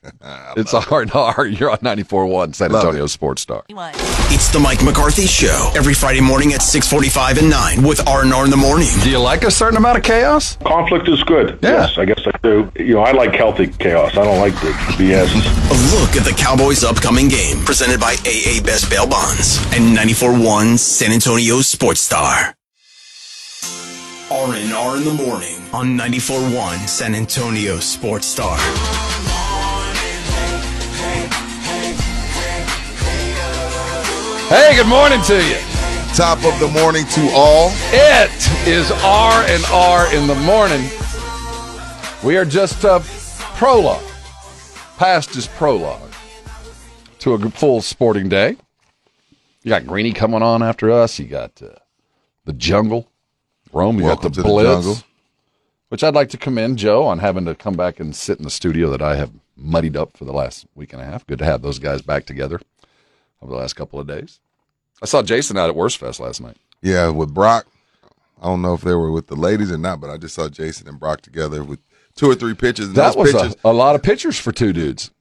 it's 0.57 0.73
R 0.73 1.03
and 1.03 1.11
R. 1.13 1.45
You're 1.45 1.69
on 1.69 1.77
94.1 1.77 2.55
San 2.55 2.71
Love 2.71 2.85
Antonio 2.85 3.05
Sports 3.05 3.43
Star. 3.43 3.63
It's 3.69 4.51
the 4.51 4.59
Mike 4.59 4.83
McCarthy 4.83 5.27
Show 5.27 5.71
every 5.75 5.93
Friday 5.93 6.21
morning 6.21 6.53
at 6.53 6.63
645 6.63 7.37
and 7.37 7.51
9 7.51 7.83
with 7.83 8.07
R&R 8.07 8.45
in 8.45 8.49
the 8.49 8.57
morning. 8.57 8.87
Do 9.03 9.11
you 9.11 9.19
like 9.19 9.43
a 9.43 9.51
certain 9.51 9.77
amount 9.77 9.99
of 9.99 10.03
chaos? 10.03 10.55
Conflict 10.65 11.07
is 11.07 11.21
good. 11.23 11.59
Yeah. 11.61 11.69
Yes, 11.69 11.99
I 11.99 12.05
guess 12.05 12.21
I 12.25 12.35
do. 12.41 12.71
You 12.75 12.95
know, 12.95 13.01
I 13.01 13.11
like 13.11 13.35
healthy 13.35 13.67
chaos. 13.67 14.17
I 14.17 14.23
don't 14.23 14.39
like 14.39 14.55
the 14.55 14.71
BS. 14.97 15.29
A 15.69 15.99
look 15.99 16.15
at 16.15 16.25
the 16.25 16.33
Cowboys' 16.35 16.83
upcoming 16.83 17.27
game 17.27 17.63
presented 17.63 17.99
by 17.99 18.13
AA 18.25 18.59
Best 18.65 18.89
Bail 18.89 19.07
Bonds 19.07 19.59
and 19.73 19.95
94.1 19.95 20.79
San 20.79 21.11
Antonio 21.11 21.61
Sports 21.61 22.01
Star. 22.01 22.55
R&R 24.31 24.95
in 24.95 25.03
the 25.03 25.13
morning 25.13 25.57
on 25.73 25.87
94.1 25.97 26.87
San 26.87 27.15
Antonio 27.15 27.79
Sports 27.79 28.27
Star. 28.27 28.57
Hey, 34.47 34.73
good 34.77 34.87
morning 34.87 35.21
to 35.23 35.35
you. 35.35 35.57
Top 36.15 36.37
of 36.45 36.57
the 36.61 36.69
morning 36.71 37.05
to 37.07 37.29
all. 37.33 37.71
It 37.91 38.31
is 38.65 38.89
R 39.03 39.43
and 39.47 39.65
R 39.65 40.15
in 40.15 40.27
the 40.27 40.35
morning. 40.35 40.79
We 42.23 42.37
are 42.37 42.45
just 42.45 42.85
a 42.85 43.01
prologue, 43.57 44.01
past 44.97 45.35
is 45.35 45.47
prologue 45.47 46.13
to 47.19 47.33
a 47.33 47.49
full 47.49 47.81
sporting 47.81 48.29
day. 48.29 48.55
You 49.63 49.69
got 49.69 49.85
Greeny 49.85 50.13
coming 50.13 50.41
on 50.41 50.63
after 50.63 50.89
us. 50.89 51.19
You 51.19 51.25
got 51.25 51.61
uh, 51.61 51.75
the 52.45 52.53
Jungle, 52.53 53.10
Rome. 53.73 53.97
You 53.99 54.05
Welcome 54.05 54.31
got 54.31 54.33
to 54.35 54.41
the 54.43 54.47
the 54.55 54.63
Jungle. 54.63 54.97
which 55.89 56.03
I'd 56.03 56.15
like 56.15 56.29
to 56.29 56.37
commend 56.37 56.77
Joe 56.77 57.05
on 57.05 57.19
having 57.19 57.45
to 57.45 57.55
come 57.55 57.73
back 57.75 57.99
and 57.99 58.15
sit 58.15 58.37
in 58.37 58.43
the 58.43 58.49
studio 58.49 58.89
that 58.89 59.01
I 59.01 59.15
have 59.15 59.31
muddied 59.55 59.95
up 59.97 60.17
for 60.17 60.25
the 60.25 60.33
last 60.33 60.65
week 60.75 60.93
and 60.93 61.01
a 61.01 61.05
half. 61.05 61.25
Good 61.27 61.39
to 61.39 61.45
have 61.45 61.61
those 61.61 61.79
guys 61.79 62.01
back 62.01 62.25
together 62.25 62.59
over 63.41 63.51
the 63.51 63.57
last 63.57 63.73
couple 63.73 63.99
of 63.99 64.07
days. 64.07 64.39
I 65.01 65.05
saw 65.05 65.21
Jason 65.21 65.57
out 65.57 65.69
at 65.69 65.75
Wurstfest 65.75 66.19
last 66.19 66.41
night. 66.41 66.57
Yeah, 66.81 67.09
with 67.09 67.33
Brock. 67.33 67.65
I 68.41 68.45
don't 68.45 68.61
know 68.61 68.73
if 68.73 68.81
they 68.81 68.95
were 68.95 69.11
with 69.11 69.27
the 69.27 69.35
ladies 69.35 69.71
or 69.71 69.77
not, 69.77 70.01
but 70.01 70.09
I 70.09 70.17
just 70.17 70.33
saw 70.35 70.49
Jason 70.49 70.87
and 70.87 70.99
Brock 70.99 71.21
together 71.21 71.63
with 71.63 71.79
two 72.15 72.29
or 72.29 72.35
three 72.35 72.55
pitches. 72.55 72.87
And 72.87 72.95
That 72.95 73.15
was 73.15 73.33
a, 73.33 73.53
a 73.63 73.71
lot 73.73 73.95
of 73.95 74.01
pictures 74.03 74.37
for 74.39 74.51
two 74.51 74.73
dudes. 74.73 75.11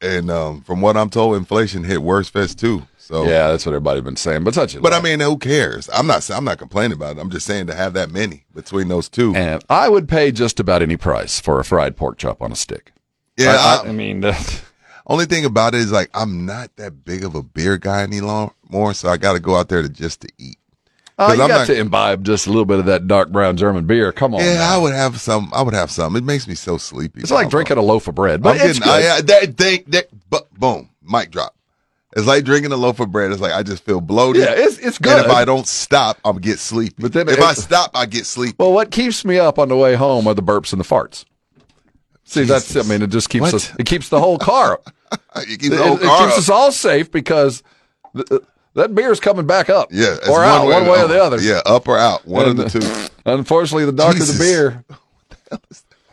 and 0.00 0.30
um, 0.30 0.60
from 0.62 0.80
what 0.80 0.96
I'm 0.96 1.10
told, 1.10 1.36
inflation 1.36 1.84
hit 1.84 1.98
Wurstfest 2.00 2.58
too. 2.60 2.86
So 3.02 3.24
Yeah, 3.24 3.48
that's 3.50 3.66
what 3.66 3.72
everybody's 3.72 4.04
been 4.04 4.16
saying. 4.16 4.44
But 4.44 4.54
such 4.54 4.76
a 4.76 4.80
But 4.80 4.92
I 4.92 5.00
mean, 5.00 5.18
who 5.20 5.36
cares? 5.36 5.90
I'm 5.92 6.06
not. 6.06 6.28
I'm 6.30 6.44
not 6.44 6.58
complaining 6.58 6.92
about 6.92 7.16
it. 7.16 7.20
I'm 7.20 7.30
just 7.30 7.46
saying 7.46 7.66
to 7.66 7.74
have 7.74 7.94
that 7.94 8.10
many 8.10 8.44
between 8.54 8.86
those 8.88 9.08
two. 9.08 9.34
and 9.34 9.62
I 9.68 9.88
would 9.88 10.08
pay 10.08 10.30
just 10.30 10.60
about 10.60 10.82
any 10.82 10.96
price 10.96 11.40
for 11.40 11.58
a 11.58 11.64
fried 11.64 11.96
pork 11.96 12.16
chop 12.18 12.40
on 12.40 12.52
a 12.52 12.56
stick. 12.56 12.92
yeah. 13.36 13.56
I, 13.58 13.82
I, 13.84 13.88
I- 13.88 13.92
mean, 13.92 14.20
that- 14.20 14.62
only 15.08 15.26
thing 15.26 15.44
about 15.44 15.74
it 15.74 15.80
is 15.80 15.90
like 15.90 16.10
I'm 16.14 16.46
not 16.46 16.74
that 16.76 17.04
big 17.04 17.24
of 17.24 17.34
a 17.34 17.42
beer 17.42 17.76
guy 17.76 18.02
any 18.02 18.20
long- 18.20 18.52
more, 18.68 18.94
so 18.94 19.08
I 19.08 19.16
got 19.16 19.32
to 19.32 19.40
go 19.40 19.56
out 19.56 19.68
there 19.68 19.82
to 19.82 19.88
just 19.88 20.20
to 20.20 20.28
eat. 20.38 20.58
oh, 21.18 21.26
you 21.34 21.42
I'm 21.42 21.48
got 21.48 21.58
not- 21.58 21.66
to 21.66 21.76
imbibe 21.78 22.22
just 22.24 22.46
a 22.46 22.50
little 22.50 22.64
bit 22.64 22.78
of 22.78 22.86
that 22.86 23.08
dark 23.08 23.30
brown 23.32 23.56
German 23.56 23.84
beer. 23.84 24.12
Come 24.12 24.32
on, 24.34 24.40
Yeah, 24.40 24.54
now. 24.58 24.74
I 24.76 24.78
would 24.78 24.94
have 24.94 25.20
some. 25.20 25.50
I 25.52 25.62
would 25.62 25.74
have 25.74 25.90
some. 25.90 26.14
It 26.14 26.22
makes 26.22 26.46
me 26.46 26.54
so 26.54 26.78
sleepy. 26.78 27.20
it's 27.22 27.32
like 27.32 27.50
drinking 27.50 27.74
bro. 27.74 27.82
a 27.82 27.84
loaf 27.84 28.06
of 28.06 28.14
bread, 28.14 28.34
I'm 28.36 28.42
but 28.42 28.56
it's 28.56 28.78
getting. 28.78 28.82
good. 28.82 28.90
I, 28.90 29.16
I, 29.16 29.20
that, 29.22 29.56
they, 29.56 29.78
that, 29.88 30.06
but 30.30 30.54
boom, 30.54 30.88
mic 31.02 31.32
drop. 31.32 31.56
It's 32.14 32.26
like 32.26 32.44
drinking 32.44 32.72
a 32.72 32.76
loaf 32.76 33.00
of 33.00 33.10
bread. 33.10 33.32
It's 33.32 33.40
like 33.40 33.52
I 33.52 33.62
just 33.62 33.84
feel 33.84 34.00
bloated. 34.00 34.42
Yeah, 34.42 34.52
it's- 34.52 34.78
it's 34.78 34.98
And 34.98 35.04
good. 35.06 35.24
if 35.26 35.30
I 35.32 35.44
don't 35.46 35.66
stop, 35.66 36.18
I'll 36.24 36.34
get 36.34 36.58
sleepy. 36.58 36.94
But 36.98 37.12
then 37.14 37.28
if 37.28 37.40
I 37.40 37.54
stop, 37.54 37.90
I 37.94 38.04
get 38.06 38.26
sleepy. 38.26 38.56
well, 38.58 38.72
what 38.72 38.90
keeps 38.90 39.24
me 39.24 39.38
up 39.38 39.58
on 39.58 39.68
the 39.68 39.76
way 39.76 39.94
home 39.94 40.26
are 40.26 40.34
the 40.34 40.42
burps 40.42 40.72
and 40.72 40.80
the 40.80 40.84
farts. 40.84 41.24
See, 42.24 42.44
that's 42.44 42.76
I 42.76 42.82
mean, 42.82 43.02
it 43.02 43.08
just 43.10 43.28
keeps 43.30 43.42
What? 43.42 43.54
us, 43.54 43.72
it 43.78 43.86
keeps 43.86 44.08
the 44.10 44.20
whole 44.20 44.38
car. 44.38 44.80
It 45.36 45.46
keeps 45.60 45.66
It, 45.66 45.70
the 45.70 45.82
whole 45.82 45.96
it 45.96 46.02
car 46.02 46.26
keeps 46.26 46.38
us 46.38 46.48
all 46.48 46.72
safe 46.72 47.10
because 47.10 47.62
th- 48.16 48.26
th- 48.28 48.40
that 48.74 48.94
beer's 48.94 49.20
coming 49.20 49.46
back 49.46 49.68
up. 49.68 49.88
Yeah, 49.90 50.14
it's 50.14 50.26
or 50.28 50.42
out, 50.42 50.64
one 50.64 50.84
way 50.86 51.00
or 51.00 51.04
out. 51.04 51.06
the 51.08 51.22
other. 51.22 51.38
Yeah, 51.40 51.60
up 51.66 51.86
or 51.86 51.98
out, 51.98 52.26
one 52.26 52.48
And, 52.48 52.58
of 52.60 52.72
the 52.72 52.80
two. 52.80 53.08
Unfortunately, 53.26 53.84
the 53.84 53.92
darker 53.92 54.18
Jesus. 54.18 54.38
the 54.38 54.44
beer 54.44 54.84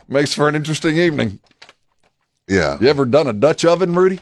makes 0.08 0.34
for 0.34 0.48
an 0.48 0.54
interesting 0.54 0.98
evening. 0.98 1.38
Yeah. 2.46 2.76
You 2.80 2.88
ever 2.88 3.04
done 3.06 3.26
a 3.26 3.32
Dutch 3.32 3.64
oven, 3.64 3.94
Rudy? 3.94 4.20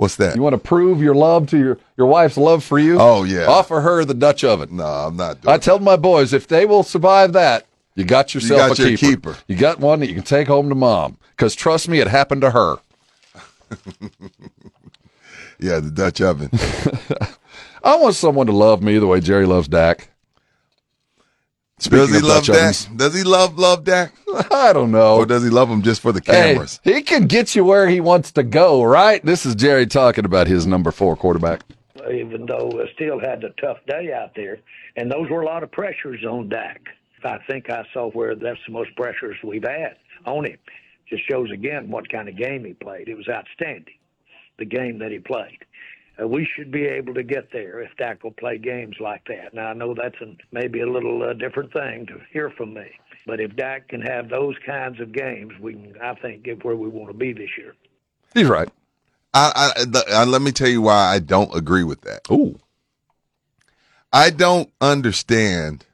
What's 0.00 0.16
that? 0.16 0.34
You 0.34 0.40
want 0.40 0.54
to 0.54 0.58
prove 0.58 1.02
your 1.02 1.14
love 1.14 1.46
to 1.48 1.58
your, 1.58 1.78
your 1.98 2.06
wife's 2.06 2.38
love 2.38 2.64
for 2.64 2.78
you? 2.78 2.96
Oh, 2.98 3.24
yeah. 3.24 3.44
Offer 3.44 3.82
her 3.82 4.02
the 4.06 4.14
Dutch 4.14 4.42
oven. 4.44 4.76
no, 4.76 4.86
I'm 4.86 5.14
not 5.14 5.42
doing 5.42 5.54
I 5.54 5.58
tell 5.58 5.78
my 5.78 5.96
boys 5.96 6.32
if 6.32 6.48
they 6.48 6.64
will 6.64 6.82
survive 6.82 7.34
that, 7.34 7.66
you 7.96 8.04
got 8.04 8.34
yourself 8.34 8.78
got 8.78 8.78
a 8.78 8.88
your 8.88 8.96
keeper. 8.96 9.34
keeper. 9.34 9.36
You 9.46 9.56
got 9.56 9.78
one 9.78 10.00
that 10.00 10.08
you 10.08 10.14
can 10.14 10.22
take 10.22 10.48
home 10.48 10.70
to 10.70 10.74
mom. 10.74 11.18
Because 11.36 11.54
trust 11.54 11.86
me, 11.86 11.98
it 12.00 12.08
happened 12.08 12.40
to 12.40 12.50
her. 12.50 12.76
Yeah, 15.62 15.78
the 15.80 15.90
Dutch 15.90 16.22
oven. 16.22 16.48
I 17.84 17.96
want 17.96 18.14
someone 18.14 18.46
to 18.46 18.52
love 18.52 18.82
me 18.82 18.98
the 18.98 19.06
way 19.06 19.20
Jerry 19.20 19.44
loves 19.44 19.68
Dak. 19.68 20.09
Speaking 21.80 21.98
does 22.06 22.14
he 22.14 22.20
love 22.20 22.44
Dutch 22.44 22.46
Dak? 22.48 22.56
ovens, 22.56 22.84
Does 22.96 23.14
he 23.14 23.22
love 23.24 23.58
love 23.58 23.84
Dak? 23.84 24.12
I 24.50 24.72
don't 24.72 24.90
know. 24.90 25.16
Or 25.16 25.26
does 25.26 25.42
he 25.42 25.50
love 25.50 25.68
him 25.70 25.82
just 25.82 26.00
for 26.00 26.12
the 26.12 26.20
Hey, 26.24 26.52
cameras? 26.52 26.78
he 26.84 27.02
can 27.02 27.26
get 27.26 27.54
you 27.56 27.64
where 27.64 27.88
he 27.88 28.00
wants 28.00 28.30
to 28.32 28.42
go, 28.42 28.82
right? 28.84 29.24
This 29.24 29.44
is 29.46 29.54
Jerry 29.54 29.86
talking 29.86 30.24
about 30.24 30.46
his 30.46 30.66
number 30.66 30.90
four 30.90 31.16
quarterback. 31.16 31.62
even 32.12 32.46
though 32.46 32.68
uh, 32.70 32.86
still 32.94 33.18
had 33.18 33.42
a 33.44 33.50
tough 33.60 33.78
day 33.86 34.12
out 34.12 34.34
there. 34.36 34.58
And 34.96 35.10
those 35.10 35.30
were 35.30 35.40
a 35.42 35.46
lot 35.46 35.62
of 35.62 35.70
pressures 35.72 36.24
on 36.24 36.48
Dak. 36.48 36.80
I 37.24 37.38
think 37.48 37.70
I 37.70 37.84
saw 37.92 38.10
where 38.10 38.34
that's 38.34 38.58
the 38.66 38.72
most 38.72 38.94
pressures 38.96 39.36
we've 39.44 39.62
had 39.64 39.96
on 40.26 40.46
him. 40.46 40.58
Just 41.08 41.28
shows 41.28 41.50
again 41.50 41.90
what 41.90 42.08
kind 42.10 42.28
of 42.28 42.36
game 42.36 42.64
he 42.64 42.72
played. 42.74 43.08
It 43.08 43.16
was 43.16 43.28
outstanding, 43.28 43.94
the 44.58 44.64
game 44.64 44.98
that 45.00 45.10
he 45.12 45.18
played. 45.18 45.58
Uh, 46.20 46.26
we 46.26 46.44
should 46.56 46.70
be 46.70 46.84
able 46.84 47.14
to 47.14 47.22
get 47.22 47.50
there 47.52 47.80
if 47.80 47.96
Dak 47.96 48.22
will 48.24 48.32
play 48.32 48.58
games 48.58 48.96
like 49.00 49.24
that. 49.28 49.54
Now 49.54 49.68
I 49.68 49.72
know 49.74 49.94
that's 49.94 50.20
an, 50.20 50.38
maybe 50.52 50.80
a 50.80 50.90
little 50.90 51.22
uh, 51.22 51.32
different 51.34 51.72
thing 51.72 52.06
to 52.06 52.20
hear 52.32 52.50
from 52.50 52.74
me, 52.74 52.86
but 53.26 53.40
if 53.40 53.54
Dak 53.56 53.88
can 53.88 54.00
have 54.02 54.28
those 54.28 54.56
kinds 54.66 55.00
of 55.00 55.12
games, 55.12 55.52
we 55.60 55.74
can, 55.74 55.94
I 56.02 56.14
think, 56.14 56.42
get 56.42 56.64
where 56.64 56.76
we 56.76 56.88
want 56.88 57.08
to 57.10 57.16
be 57.16 57.32
this 57.32 57.50
year. 57.56 57.74
He's 58.34 58.48
right. 58.48 58.68
I, 59.32 59.72
I, 59.76 59.84
the, 59.84 60.04
uh, 60.10 60.26
let 60.26 60.42
me 60.42 60.50
tell 60.52 60.68
you 60.68 60.82
why 60.82 61.14
I 61.14 61.20
don't 61.20 61.54
agree 61.54 61.84
with 61.84 62.00
that. 62.02 62.22
Ooh. 62.30 62.58
I 64.12 64.30
don't 64.30 64.68
understand. 64.80 65.86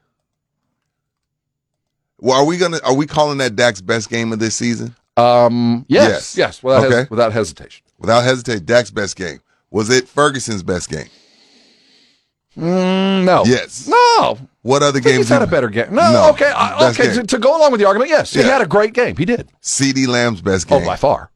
Well, 2.19 2.35
are 2.41 2.45
we 2.45 2.57
gonna? 2.57 2.79
Are 2.83 2.95
we 2.95 3.05
calling 3.05 3.37
that 3.37 3.55
Dak's 3.55 3.79
best 3.79 4.09
game 4.09 4.33
of 4.33 4.39
this 4.39 4.55
season? 4.55 4.95
Um, 5.17 5.85
yes, 5.87 6.35
yes, 6.35 6.37
Yes. 6.37 6.63
without, 6.63 6.83
hes- 6.85 6.91
Okay. 6.93 7.07
without 7.11 7.31
hesitation. 7.31 7.83
Without 7.99 8.23
hesitation, 8.23 8.65
Dak's 8.65 8.89
best 8.89 9.15
game. 9.15 9.39
Was 9.71 9.89
it 9.89 10.07
Ferguson's 10.07 10.63
best 10.63 10.89
game? 10.89 11.07
Mm, 12.57 13.25
no. 13.25 13.43
Yes. 13.45 13.87
No. 13.87 14.37
What 14.63 14.81
other 14.83 14.99
games? 14.99 15.17
he's 15.17 15.29
had 15.29 15.41
a 15.43 15.47
better 15.47 15.69
game. 15.69 15.93
No, 15.93 16.11
No, 16.11 16.29
okay, 16.31 16.51
I, 16.51 16.89
okay. 16.89 17.13
To, 17.13 17.23
to 17.23 17.37
go 17.37 17.57
along 17.57 17.71
with 17.71 17.79
the 17.79 17.87
argument, 17.87 18.09
yes, 18.09 18.33
he 18.33 18.41
had 18.41 18.61
a 18.61 18.65
great 18.65 18.93
game. 18.93 19.15
He 19.15 19.25
did. 19.25 19.49
CeeDee 19.61 20.07
Lamb's 20.07 20.41
best 20.41 20.67
game. 20.67 20.81
Oh, 20.81 20.85
by 20.85 20.95
far. 20.95 21.29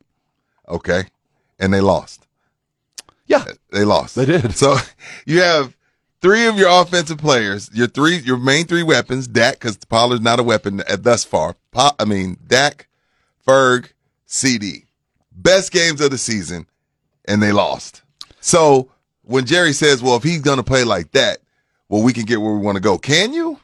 Okay, 0.68 1.04
and 1.60 1.74
they 1.74 1.82
lost. 1.82 2.28
Yeah. 3.28 3.46
They 3.72 3.86
lost. 3.86 4.16
They 4.16 4.26
did. 4.26 4.54
So 4.56 4.76
you 5.26 5.42
have 5.42 5.76
three 6.22 6.48
of 6.48 6.58
your 6.58 6.70
offensive 6.82 7.20
players, 7.20 7.70
your 7.74 7.88
three, 7.88 8.18
your 8.18 8.38
main 8.38 8.66
three 8.66 8.84
weapons, 8.84 9.28
Dak, 9.28 9.54
because 9.54 9.78
Pollard's 9.78 10.22
not 10.22 10.40
a 10.40 10.44
weapon 10.44 10.82
at 10.90 11.04
thus 11.04 11.24
far. 11.24 11.56
Po- 11.72 11.92
I 12.00 12.06
mean, 12.06 12.38
Dak, 12.46 12.88
Ferg, 13.48 13.92
CeeDee. 14.28 14.86
Best 15.32 15.72
games 15.72 16.02
of 16.02 16.12
the 16.12 16.18
season, 16.18 16.68
and 17.26 17.42
they 17.42 17.52
lost. 17.52 18.02
So 18.42 18.90
when 19.24 19.46
Jerry 19.46 19.74
says, 19.74 20.02
well, 20.02 20.16
if 20.18 20.24
he's 20.24 20.42
going 20.42 20.58
to 20.58 20.64
play 20.64 20.84
like 20.84 21.12
that, 21.12 21.40
well, 21.90 22.04
we 22.04 22.14
can 22.14 22.26
get 22.26 22.42
where 22.42 22.54
we 22.54 22.60
want 22.60 22.76
to 22.76 22.82
go. 22.82 22.98
Can 22.98 23.34
you? 23.34 23.60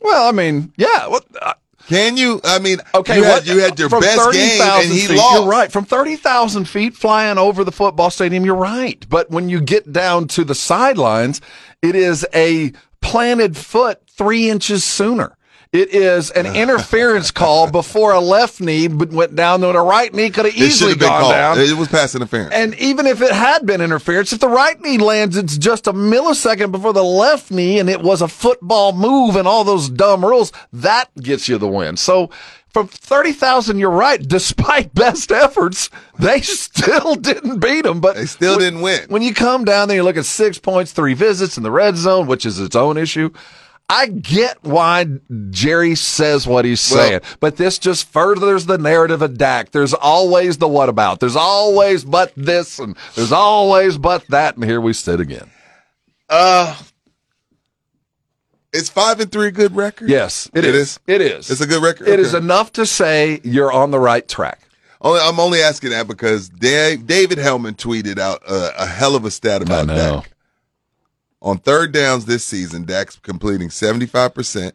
Well, 0.00 0.28
I 0.28 0.32
mean, 0.32 0.72
yeah. 0.76 1.06
What, 1.06 1.24
uh, 1.40 1.54
Can 1.86 2.16
you? 2.16 2.40
I 2.44 2.58
mean, 2.58 2.78
okay, 2.94 3.16
you 3.16 3.24
had, 3.24 3.32
what, 3.32 3.46
you 3.46 3.58
had 3.60 3.78
your 3.78 3.88
best 3.88 4.18
30,000 4.18 4.32
game, 4.32 4.60
and 4.62 4.92
he 4.92 5.06
feet, 5.06 5.16
lost. 5.16 5.40
You're 5.40 5.48
right. 5.48 5.70
From 5.70 5.84
30,000 5.84 6.66
feet 6.66 6.94
flying 6.94 7.38
over 7.38 7.64
the 7.64 7.72
football 7.72 8.10
stadium, 8.10 8.44
you're 8.44 8.54
right. 8.54 9.04
But 9.08 9.30
when 9.30 9.48
you 9.48 9.60
get 9.60 9.92
down 9.92 10.28
to 10.28 10.44
the 10.44 10.54
sidelines, 10.54 11.40
it 11.82 11.94
is 11.94 12.26
a 12.34 12.72
planted 13.00 13.56
foot 13.56 14.00
three 14.08 14.48
inches 14.48 14.84
sooner. 14.84 15.36
It 15.72 15.94
is 15.94 16.30
an 16.32 16.46
interference 16.56 17.30
call 17.30 17.70
before 17.70 18.12
a 18.12 18.18
left 18.20 18.60
knee 18.60 18.88
went 18.88 19.36
down, 19.36 19.60
though 19.60 19.72
the 19.72 19.80
right 19.80 20.12
knee 20.12 20.30
could 20.30 20.46
have 20.46 20.56
easily 20.56 20.96
gone 20.96 21.20
called. 21.20 21.32
down. 21.32 21.58
It 21.60 21.76
was 21.76 21.86
pass 21.88 22.14
interference. 22.16 22.52
And 22.52 22.74
even 22.74 23.06
if 23.06 23.22
it 23.22 23.30
had 23.32 23.66
been 23.66 23.80
interference, 23.80 24.32
if 24.32 24.40
the 24.40 24.48
right 24.48 24.80
knee 24.80 24.98
lands, 24.98 25.36
it's 25.36 25.56
just 25.56 25.86
a 25.86 25.92
millisecond 25.92 26.72
before 26.72 26.92
the 26.92 27.04
left 27.04 27.52
knee, 27.52 27.78
and 27.78 27.88
it 27.88 28.02
was 28.02 28.20
a 28.20 28.26
football 28.28 28.92
move 28.92 29.36
and 29.36 29.46
all 29.46 29.62
those 29.62 29.88
dumb 29.88 30.24
rules, 30.24 30.50
that 30.72 31.08
gets 31.16 31.48
you 31.48 31.56
the 31.56 31.68
win. 31.68 31.96
So 31.96 32.30
from 32.70 32.88
30,000, 32.88 33.78
you're 33.78 33.90
right. 33.90 34.20
Despite 34.20 34.92
best 34.94 35.30
efforts, 35.30 35.88
they 36.18 36.40
still 36.40 37.14
didn't 37.16 37.60
beat 37.60 37.84
them. 37.84 38.00
But 38.00 38.16
They 38.16 38.26
still 38.26 38.56
when- 38.56 38.58
didn't 38.60 38.80
win. 38.80 39.02
When 39.08 39.22
you 39.22 39.34
come 39.34 39.64
down 39.64 39.86
there, 39.86 39.98
you 39.98 40.02
look 40.02 40.16
at 40.16 40.24
six 40.24 40.58
points, 40.58 40.90
three 40.90 41.14
visits 41.14 41.56
in 41.56 41.62
the 41.62 41.70
red 41.70 41.96
zone, 41.96 42.26
which 42.26 42.44
is 42.44 42.58
its 42.58 42.74
own 42.74 42.96
issue. 42.96 43.30
I 43.92 44.06
get 44.06 44.62
why 44.62 45.06
Jerry 45.50 45.96
says 45.96 46.46
what 46.46 46.64
he's 46.64 46.90
Well- 46.90 47.00
saying, 47.08 47.20
but 47.40 47.56
this 47.56 47.76
just 47.78 48.06
furthers 48.08 48.66
the 48.66 48.78
narrative 48.78 49.20
of 49.20 49.36
Dak. 49.36 49.72
There's 49.72 49.92
always 49.94 50.58
the 50.58 50.68
what 50.68 50.88
about. 50.88 51.18
There's 51.20 51.34
always 51.36 52.04
but 52.04 52.32
this, 52.36 52.78
and 52.78 52.94
there's 53.16 53.32
always 53.32 53.98
but 53.98 54.24
that, 54.28 54.54
and 54.56 54.64
here 54.64 54.80
we 54.80 54.92
sit 54.92 55.18
again. 55.18 55.50
Uh, 56.28 56.76
it's 58.72 58.88
five 58.88 59.18
and 59.18 59.32
three 59.32 59.48
a 59.48 59.50
good 59.50 59.74
record? 59.74 60.08
Yes, 60.08 60.48
It 60.54 60.64
it 60.64 60.74
is? 60.74 60.92
is. 60.92 61.00
It 61.08 61.20
is. 61.20 61.50
It's 61.50 61.60
a 61.60 61.66
good 61.66 61.82
record? 61.82 62.06
It 62.06 62.20
is 62.20 62.34
Okay. 62.34 62.44
enough 62.44 62.72
to 62.74 62.86
say 62.86 63.40
you're 63.42 63.72
on 63.72 63.90
the 63.90 63.98
right 63.98 64.26
track. 64.28 64.60
Only, 65.02 65.18
I'm 65.20 65.40
only 65.40 65.62
asking 65.62 65.90
that 65.90 66.06
because 66.06 66.48
Dave, 66.48 67.06
David 67.06 67.38
Helman 67.38 67.74
tweeted 67.74 68.18
out 68.18 68.42
a, 68.46 68.82
a 68.82 68.86
hell 68.86 69.16
of 69.16 69.24
a 69.24 69.30
stat 69.30 69.62
about 69.62 69.86
know. 69.86 70.22
On 71.42 71.58
third 71.58 71.92
downs 71.92 72.26
this 72.26 72.44
season, 72.44 72.84
Dak's 72.84 73.16
completing 73.16 73.68
75%, 73.68 74.72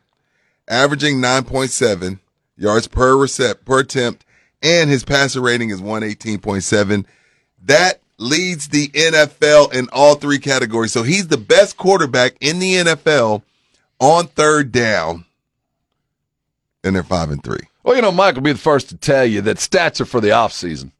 averaging 0.67 1.17
9.7 1.17 2.19
yards 2.58 2.88
per 2.88 3.13
recept 3.13 3.65
per 3.65 3.80
attempt, 3.80 4.25
and 4.63 4.89
his 4.89 5.04
passer 5.04 5.41
rating 5.41 5.69
is 5.69 5.82
118.7. 5.82 7.06
That 7.63 7.99
leads 8.17 8.69
the 8.69 8.88
NFL 8.89 9.73
in 9.73 9.88
all 9.91 10.15
three 10.15 10.39
categories. 10.39 10.91
So 10.91 11.04
he's 11.04 11.28
the 11.28 11.38
best 11.38 11.78
quarterback 11.78 12.36
in 12.39 12.60
the 12.60 12.75
NFL 12.75 13.43
on 13.99 14.28
third 14.28 14.71
down, 14.71 15.25
and 16.84 16.95
they're 16.95 17.04
five 17.04 17.30
and 17.30 17.43
three. 17.43 17.67
Well, 17.84 17.95
you 17.95 18.01
know, 18.01 18.12
Mike 18.12 18.36
will 18.36 18.41
be 18.41 18.54
the 18.54 18.58
first 18.58 18.89
to 18.89 18.97
tell 18.97 19.25
you 19.25 19.41
that 19.41 19.58
stats 19.58 20.01
are 20.01 20.06
for 20.06 20.19
the 20.19 20.30
offseason. 20.30 20.91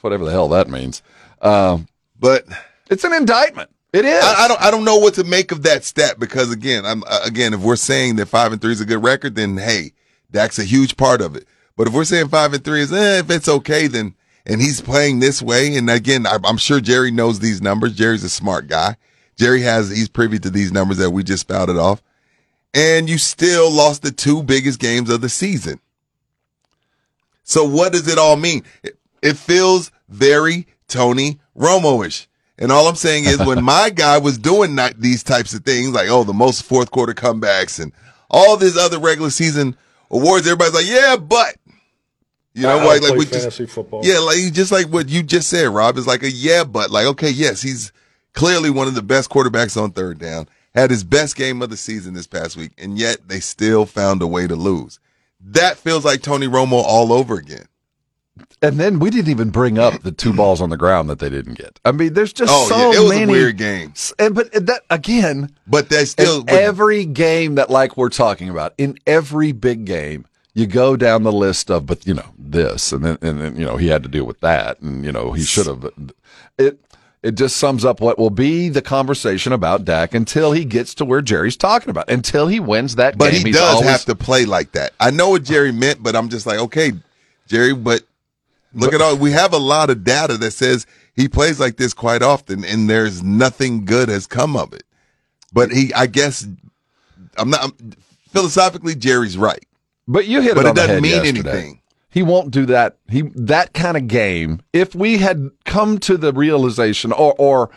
Whatever 0.00 0.24
the 0.24 0.30
hell 0.30 0.48
that 0.48 0.68
means. 0.68 1.02
Um, 1.42 1.88
But 2.18 2.46
it's 2.88 3.04
an 3.04 3.12
indictment. 3.12 3.70
It 3.92 4.04
is. 4.04 4.22
I, 4.22 4.44
I 4.44 4.48
don't 4.48 4.62
I 4.62 4.70
don't 4.70 4.84
know 4.84 4.98
what 4.98 5.14
to 5.14 5.24
make 5.24 5.50
of 5.50 5.64
that 5.64 5.84
stat 5.84 6.18
because 6.18 6.52
again, 6.52 6.86
I'm 6.86 7.02
uh, 7.06 7.20
again 7.24 7.54
if 7.54 7.60
we're 7.60 7.76
saying 7.76 8.16
that 8.16 8.26
five 8.26 8.52
and 8.52 8.60
three 8.60 8.72
is 8.72 8.80
a 8.80 8.86
good 8.86 9.02
record, 9.02 9.34
then 9.34 9.56
hey, 9.56 9.92
that's 10.30 10.58
a 10.58 10.64
huge 10.64 10.96
part 10.96 11.20
of 11.20 11.34
it. 11.34 11.46
But 11.76 11.88
if 11.88 11.94
we're 11.94 12.04
saying 12.04 12.28
five 12.28 12.52
and 12.52 12.64
three 12.64 12.82
is 12.82 12.92
eh, 12.92 13.18
if 13.18 13.30
it's 13.30 13.48
okay, 13.48 13.88
then 13.88 14.14
and 14.46 14.60
he's 14.60 14.80
playing 14.80 15.18
this 15.18 15.42
way, 15.42 15.76
and 15.76 15.90
again, 15.90 16.26
I, 16.26 16.38
I'm 16.44 16.56
sure 16.56 16.80
Jerry 16.80 17.10
knows 17.10 17.40
these 17.40 17.60
numbers. 17.60 17.94
Jerry's 17.94 18.24
a 18.24 18.30
smart 18.30 18.68
guy. 18.68 18.96
Jerry 19.36 19.62
has 19.62 19.90
he's 19.90 20.08
privy 20.08 20.38
to 20.38 20.50
these 20.50 20.72
numbers 20.72 20.98
that 20.98 21.10
we 21.10 21.24
just 21.24 21.42
spouted 21.42 21.76
off, 21.76 22.00
and 22.72 23.08
you 23.08 23.18
still 23.18 23.70
lost 23.72 24.02
the 24.02 24.12
two 24.12 24.42
biggest 24.44 24.78
games 24.78 25.10
of 25.10 25.20
the 25.20 25.28
season. 25.28 25.80
So 27.42 27.64
what 27.64 27.92
does 27.92 28.06
it 28.06 28.18
all 28.18 28.36
mean? 28.36 28.62
It, 28.84 28.96
it 29.20 29.36
feels 29.36 29.90
very 30.08 30.68
Tony 30.86 31.40
Romo-ish. 31.56 32.28
And 32.60 32.70
all 32.70 32.86
I'm 32.86 32.94
saying 32.94 33.24
is 33.24 33.38
when 33.38 33.64
my 33.64 33.88
guy 33.88 34.18
was 34.18 34.36
doing 34.36 34.78
these 34.98 35.22
types 35.22 35.54
of 35.54 35.64
things, 35.64 35.90
like, 35.90 36.10
oh, 36.10 36.24
the 36.24 36.34
most 36.34 36.62
fourth 36.62 36.90
quarter 36.90 37.14
comebacks 37.14 37.80
and 37.82 37.90
all 38.28 38.58
these 38.58 38.76
other 38.76 38.98
regular 38.98 39.30
season 39.30 39.76
awards, 40.10 40.46
everybody's 40.46 40.74
like, 40.74 40.86
yeah, 40.86 41.16
but, 41.16 41.56
you 42.52 42.62
know, 42.62 42.86
like, 42.86 43.00
like 43.00 43.18
we 43.18 43.24
just, 43.24 43.58
football. 43.70 44.02
yeah, 44.04 44.18
like 44.18 44.36
just 44.52 44.70
like 44.70 44.88
what 44.88 45.08
you 45.08 45.22
just 45.22 45.48
said, 45.48 45.68
Rob, 45.68 45.96
is 45.96 46.06
like 46.06 46.22
a 46.22 46.30
yeah, 46.30 46.64
but 46.64 46.90
like, 46.90 47.06
okay, 47.06 47.30
yes, 47.30 47.62
he's 47.62 47.92
clearly 48.34 48.68
one 48.68 48.86
of 48.86 48.94
the 48.94 49.02
best 49.02 49.30
quarterbacks 49.30 49.80
on 49.80 49.92
third 49.92 50.18
down, 50.18 50.46
had 50.74 50.90
his 50.90 51.02
best 51.02 51.36
game 51.36 51.62
of 51.62 51.70
the 51.70 51.76
season 51.76 52.12
this 52.12 52.26
past 52.26 52.56
week, 52.56 52.72
and 52.76 52.98
yet 52.98 53.26
they 53.26 53.40
still 53.40 53.86
found 53.86 54.20
a 54.20 54.26
way 54.26 54.46
to 54.46 54.54
lose. 54.54 55.00
That 55.40 55.78
feels 55.78 56.04
like 56.04 56.20
Tony 56.20 56.46
Romo 56.46 56.82
all 56.84 57.12
over 57.12 57.36
again. 57.36 57.66
And 58.62 58.78
then 58.78 58.98
we 58.98 59.10
didn't 59.10 59.28
even 59.28 59.50
bring 59.50 59.78
up 59.78 60.02
the 60.02 60.12
two 60.12 60.32
balls 60.32 60.60
on 60.60 60.70
the 60.70 60.76
ground 60.76 61.08
that 61.10 61.18
they 61.18 61.30
didn't 61.30 61.54
get. 61.54 61.78
I 61.84 61.92
mean, 61.92 62.14
there's 62.14 62.32
just 62.32 62.52
Oh, 62.54 62.68
so 62.68 62.76
yeah, 62.76 62.98
it 62.98 63.02
was 63.02 63.10
many 63.10 63.24
a 63.24 63.26
weird 63.26 63.56
game. 63.56 63.92
And, 64.18 64.34
but 64.34 64.52
that 64.52 64.82
again, 64.90 65.54
But 65.66 65.88
that's 65.88 66.10
still 66.10 66.42
in 66.42 66.48
every 66.50 67.04
game 67.04 67.56
that 67.56 67.70
like 67.70 67.96
we're 67.96 68.08
talking 68.08 68.48
about, 68.48 68.74
in 68.78 68.98
every 69.06 69.52
big 69.52 69.84
game, 69.84 70.26
you 70.54 70.66
go 70.66 70.96
down 70.96 71.22
the 71.22 71.32
list 71.32 71.70
of, 71.70 71.86
but 71.86 72.06
you 72.06 72.14
know 72.14 72.26
this, 72.38 72.92
and 72.92 73.04
then 73.04 73.18
and 73.22 73.40
then 73.40 73.56
you 73.56 73.64
know 73.64 73.76
he 73.76 73.88
had 73.88 74.02
to 74.02 74.08
deal 74.08 74.24
with 74.24 74.40
that, 74.40 74.80
and 74.80 75.04
you 75.04 75.12
know 75.12 75.32
he 75.32 75.42
should 75.42 75.66
have. 75.66 75.84
Uh, 75.84 75.90
it 76.58 76.78
it 77.22 77.34
just 77.34 77.58
sums 77.58 77.84
up 77.84 78.00
what 78.00 78.18
will 78.18 78.30
be 78.30 78.68
the 78.70 78.80
conversation 78.80 79.52
about 79.52 79.84
Dak 79.84 80.14
until 80.14 80.52
he 80.52 80.64
gets 80.64 80.94
to 80.94 81.04
where 81.04 81.20
Jerry's 81.20 81.56
talking 81.56 81.90
about. 81.90 82.10
Until 82.10 82.46
he 82.46 82.60
wins 82.60 82.96
that 82.96 83.18
But 83.18 83.32
game, 83.32 83.46
he 83.46 83.52
does 83.52 83.74
always, 83.74 83.90
have 83.90 84.04
to 84.06 84.14
play 84.14 84.46
like 84.46 84.72
that. 84.72 84.92
I 84.98 85.10
know 85.10 85.30
what 85.30 85.44
Jerry 85.44 85.70
meant, 85.70 86.02
but 86.02 86.16
I'm 86.16 86.30
just 86.30 86.46
like, 86.46 86.58
okay, 86.58 86.92
Jerry, 87.46 87.74
but 87.74 88.02
look 88.74 88.92
at 88.92 89.00
all 89.00 89.16
we 89.16 89.32
have 89.32 89.52
a 89.52 89.58
lot 89.58 89.90
of 89.90 90.04
data 90.04 90.36
that 90.38 90.52
says 90.52 90.86
he 91.14 91.28
plays 91.28 91.60
like 91.60 91.76
this 91.76 91.92
quite 91.92 92.22
often, 92.22 92.64
and 92.64 92.88
there's 92.88 93.22
nothing 93.22 93.84
good 93.84 94.08
has 94.08 94.26
come 94.26 94.56
of 94.56 94.72
it. 94.72 94.84
But 95.52 95.72
he, 95.72 95.92
I 95.94 96.06
guess, 96.06 96.46
I'm 97.36 97.50
not 97.50 97.64
I'm, 97.64 97.92
philosophically. 98.28 98.94
Jerry's 98.94 99.36
right, 99.36 99.64
But 100.06 100.26
you 100.26 100.40
hit 100.40 100.54
but 100.54 100.66
it, 100.66 100.70
it 100.70 100.74
doesn't 100.76 101.02
mean 101.02 101.24
yesterday. 101.24 101.50
anything. 101.50 101.80
He 102.12 102.22
won't 102.22 102.50
do 102.50 102.66
that. 102.66 102.98
He 103.08 103.22
that 103.34 103.72
kind 103.72 103.96
of 103.96 104.08
game. 104.08 104.60
If 104.72 104.94
we 104.94 105.18
had 105.18 105.50
come 105.64 105.98
to 106.00 106.16
the 106.16 106.32
realization, 106.32 107.12
or 107.12 107.34
or 107.38 107.70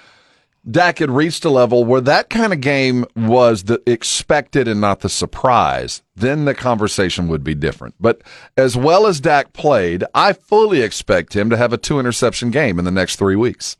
Dak 0.69 0.99
had 0.99 1.11
reached 1.11 1.43
a 1.43 1.49
level 1.49 1.83
where 1.83 2.01
that 2.01 2.29
kind 2.29 2.53
of 2.53 2.61
game 2.61 3.05
was 3.15 3.63
the 3.63 3.81
expected 3.85 4.67
and 4.67 4.79
not 4.79 5.01
the 5.01 5.09
surprise, 5.09 6.01
then 6.15 6.45
the 6.45 6.55
conversation 6.55 7.27
would 7.27 7.43
be 7.43 7.53
different. 7.53 7.95
But 7.99 8.21
as 8.55 8.77
well 8.77 9.05
as 9.05 9.19
Dak 9.19 9.51
played, 9.51 10.05
I 10.15 10.31
fully 10.31 10.81
expect 10.81 11.35
him 11.35 11.49
to 11.49 11.57
have 11.57 11.73
a 11.73 11.77
two 11.77 11.99
interception 11.99 12.49
game 12.49 12.79
in 12.79 12.85
the 12.85 12.91
next 12.91 13.17
three 13.17 13.35
weeks. 13.35 13.75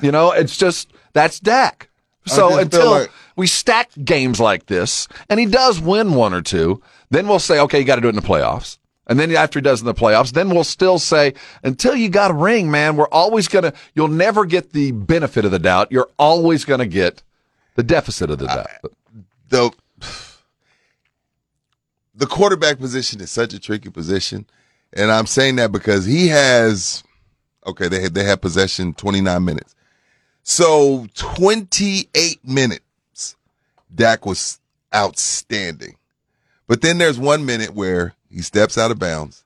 You 0.00 0.12
know, 0.12 0.30
it's 0.30 0.56
just 0.56 0.92
that's 1.12 1.40
Dak. 1.40 1.88
So 2.26 2.58
until 2.58 2.90
like- 2.90 3.10
we 3.36 3.46
stack 3.46 3.90
games 4.04 4.38
like 4.38 4.66
this, 4.66 5.08
and 5.28 5.40
he 5.40 5.46
does 5.46 5.80
win 5.80 6.14
one 6.14 6.34
or 6.34 6.42
two, 6.42 6.82
then 7.10 7.26
we'll 7.26 7.38
say, 7.38 7.58
okay, 7.60 7.78
you 7.78 7.84
got 7.84 7.94
to 7.96 8.00
do 8.00 8.08
it 8.08 8.14
in 8.14 8.16
the 8.16 8.22
playoffs. 8.22 8.78
And 9.08 9.18
then 9.18 9.34
after 9.34 9.58
he 9.58 9.62
does 9.62 9.80
in 9.80 9.86
the 9.86 9.94
playoffs, 9.94 10.32
then 10.32 10.50
we'll 10.50 10.64
still 10.64 10.98
say, 10.98 11.32
until 11.62 11.96
you 11.96 12.10
got 12.10 12.30
a 12.30 12.34
ring, 12.34 12.70
man, 12.70 12.96
we're 12.96 13.08
always 13.08 13.48
going 13.48 13.64
to, 13.64 13.72
you'll 13.94 14.08
never 14.08 14.44
get 14.44 14.72
the 14.72 14.92
benefit 14.92 15.46
of 15.46 15.50
the 15.50 15.58
doubt. 15.58 15.90
You're 15.90 16.10
always 16.18 16.66
going 16.66 16.80
to 16.80 16.86
get 16.86 17.22
the 17.74 17.82
deficit 17.82 18.28
of 18.28 18.38
the 18.38 18.46
doubt. 18.46 18.92
the 19.48 19.72
the 22.18 22.26
quarterback 22.26 22.80
position 22.80 23.20
is 23.20 23.30
such 23.30 23.54
a 23.54 23.60
tricky 23.60 23.88
position, 23.90 24.46
and 24.92 25.12
I'm 25.12 25.26
saying 25.26 25.56
that 25.56 25.70
because 25.70 26.04
he 26.04 26.26
has 26.28 27.04
okay, 27.64 27.86
they 27.86 28.00
had, 28.00 28.14
they 28.14 28.24
had 28.24 28.42
possession 28.42 28.94
29 28.94 29.44
minutes, 29.44 29.76
so 30.42 31.06
28 31.14 32.44
minutes, 32.44 33.36
Dak 33.94 34.26
was 34.26 34.58
outstanding, 34.92 35.96
but 36.66 36.80
then 36.80 36.98
there's 36.98 37.18
one 37.18 37.46
minute 37.46 37.74
where 37.74 38.14
he 38.30 38.42
steps 38.42 38.76
out 38.78 38.90
of 38.90 38.98
bounds. 38.98 39.44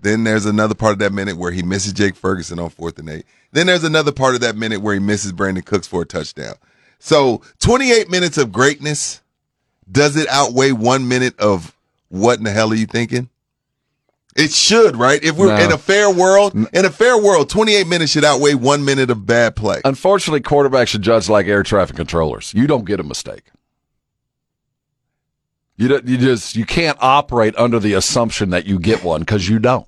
Then 0.00 0.24
there's 0.24 0.46
another 0.46 0.74
part 0.74 0.92
of 0.92 0.98
that 1.00 1.12
minute 1.12 1.36
where 1.36 1.50
he 1.50 1.62
misses 1.62 1.92
Jake 1.92 2.14
Ferguson 2.14 2.58
on 2.58 2.70
fourth 2.70 2.98
and 2.98 3.08
eight. 3.10 3.24
Then 3.52 3.66
there's 3.66 3.84
another 3.84 4.12
part 4.12 4.34
of 4.34 4.40
that 4.42 4.56
minute 4.56 4.80
where 4.80 4.94
he 4.94 5.00
misses 5.00 5.32
Brandin 5.32 5.64
Cooks 5.64 5.86
for 5.88 6.02
a 6.02 6.06
touchdown. 6.06 6.54
So 7.00 7.42
28 7.60 8.08
minutes 8.10 8.38
of 8.38 8.52
greatness 8.52 9.20
does 9.90 10.16
it 10.16 10.28
outweigh 10.28 10.72
one 10.72 11.08
minute 11.08 11.38
of 11.40 11.74
what 12.08 12.38
in 12.38 12.44
the 12.44 12.50
hell 12.50 12.70
are 12.70 12.76
you 12.76 12.86
thinking? 12.86 13.28
It 14.36 14.52
should, 14.52 14.96
right? 14.96 15.22
If 15.24 15.34
we're 15.34 15.48
No. 15.56 15.64
in 15.64 15.72
a 15.72 15.78
fair 15.78 16.10
world, 16.10 16.54
in 16.54 16.84
a 16.84 16.90
fair 16.90 17.18
world, 17.18 17.50
28 17.50 17.88
minutes 17.88 18.12
should 18.12 18.24
outweigh 18.24 18.54
one 18.54 18.84
minute 18.84 19.10
of 19.10 19.26
bad 19.26 19.56
play. 19.56 19.80
Unfortunately, 19.84 20.40
quarterbacks 20.40 20.88
should 20.88 21.02
judge 21.02 21.28
like 21.28 21.46
air 21.46 21.64
traffic 21.64 21.96
controllers. 21.96 22.52
You 22.54 22.68
don't 22.68 22.84
get 22.84 23.00
a 23.00 23.02
mistake. 23.02 23.42
You 25.78 25.86
don't, 25.86 26.08
you 26.08 26.18
just 26.18 26.56
you 26.56 26.66
can't 26.66 26.98
operate 27.00 27.54
under 27.56 27.78
the 27.78 27.94
assumption 27.94 28.50
that 28.50 28.66
you 28.66 28.80
get 28.80 29.04
one 29.04 29.20
because 29.20 29.48
you 29.48 29.60
don't. 29.60 29.86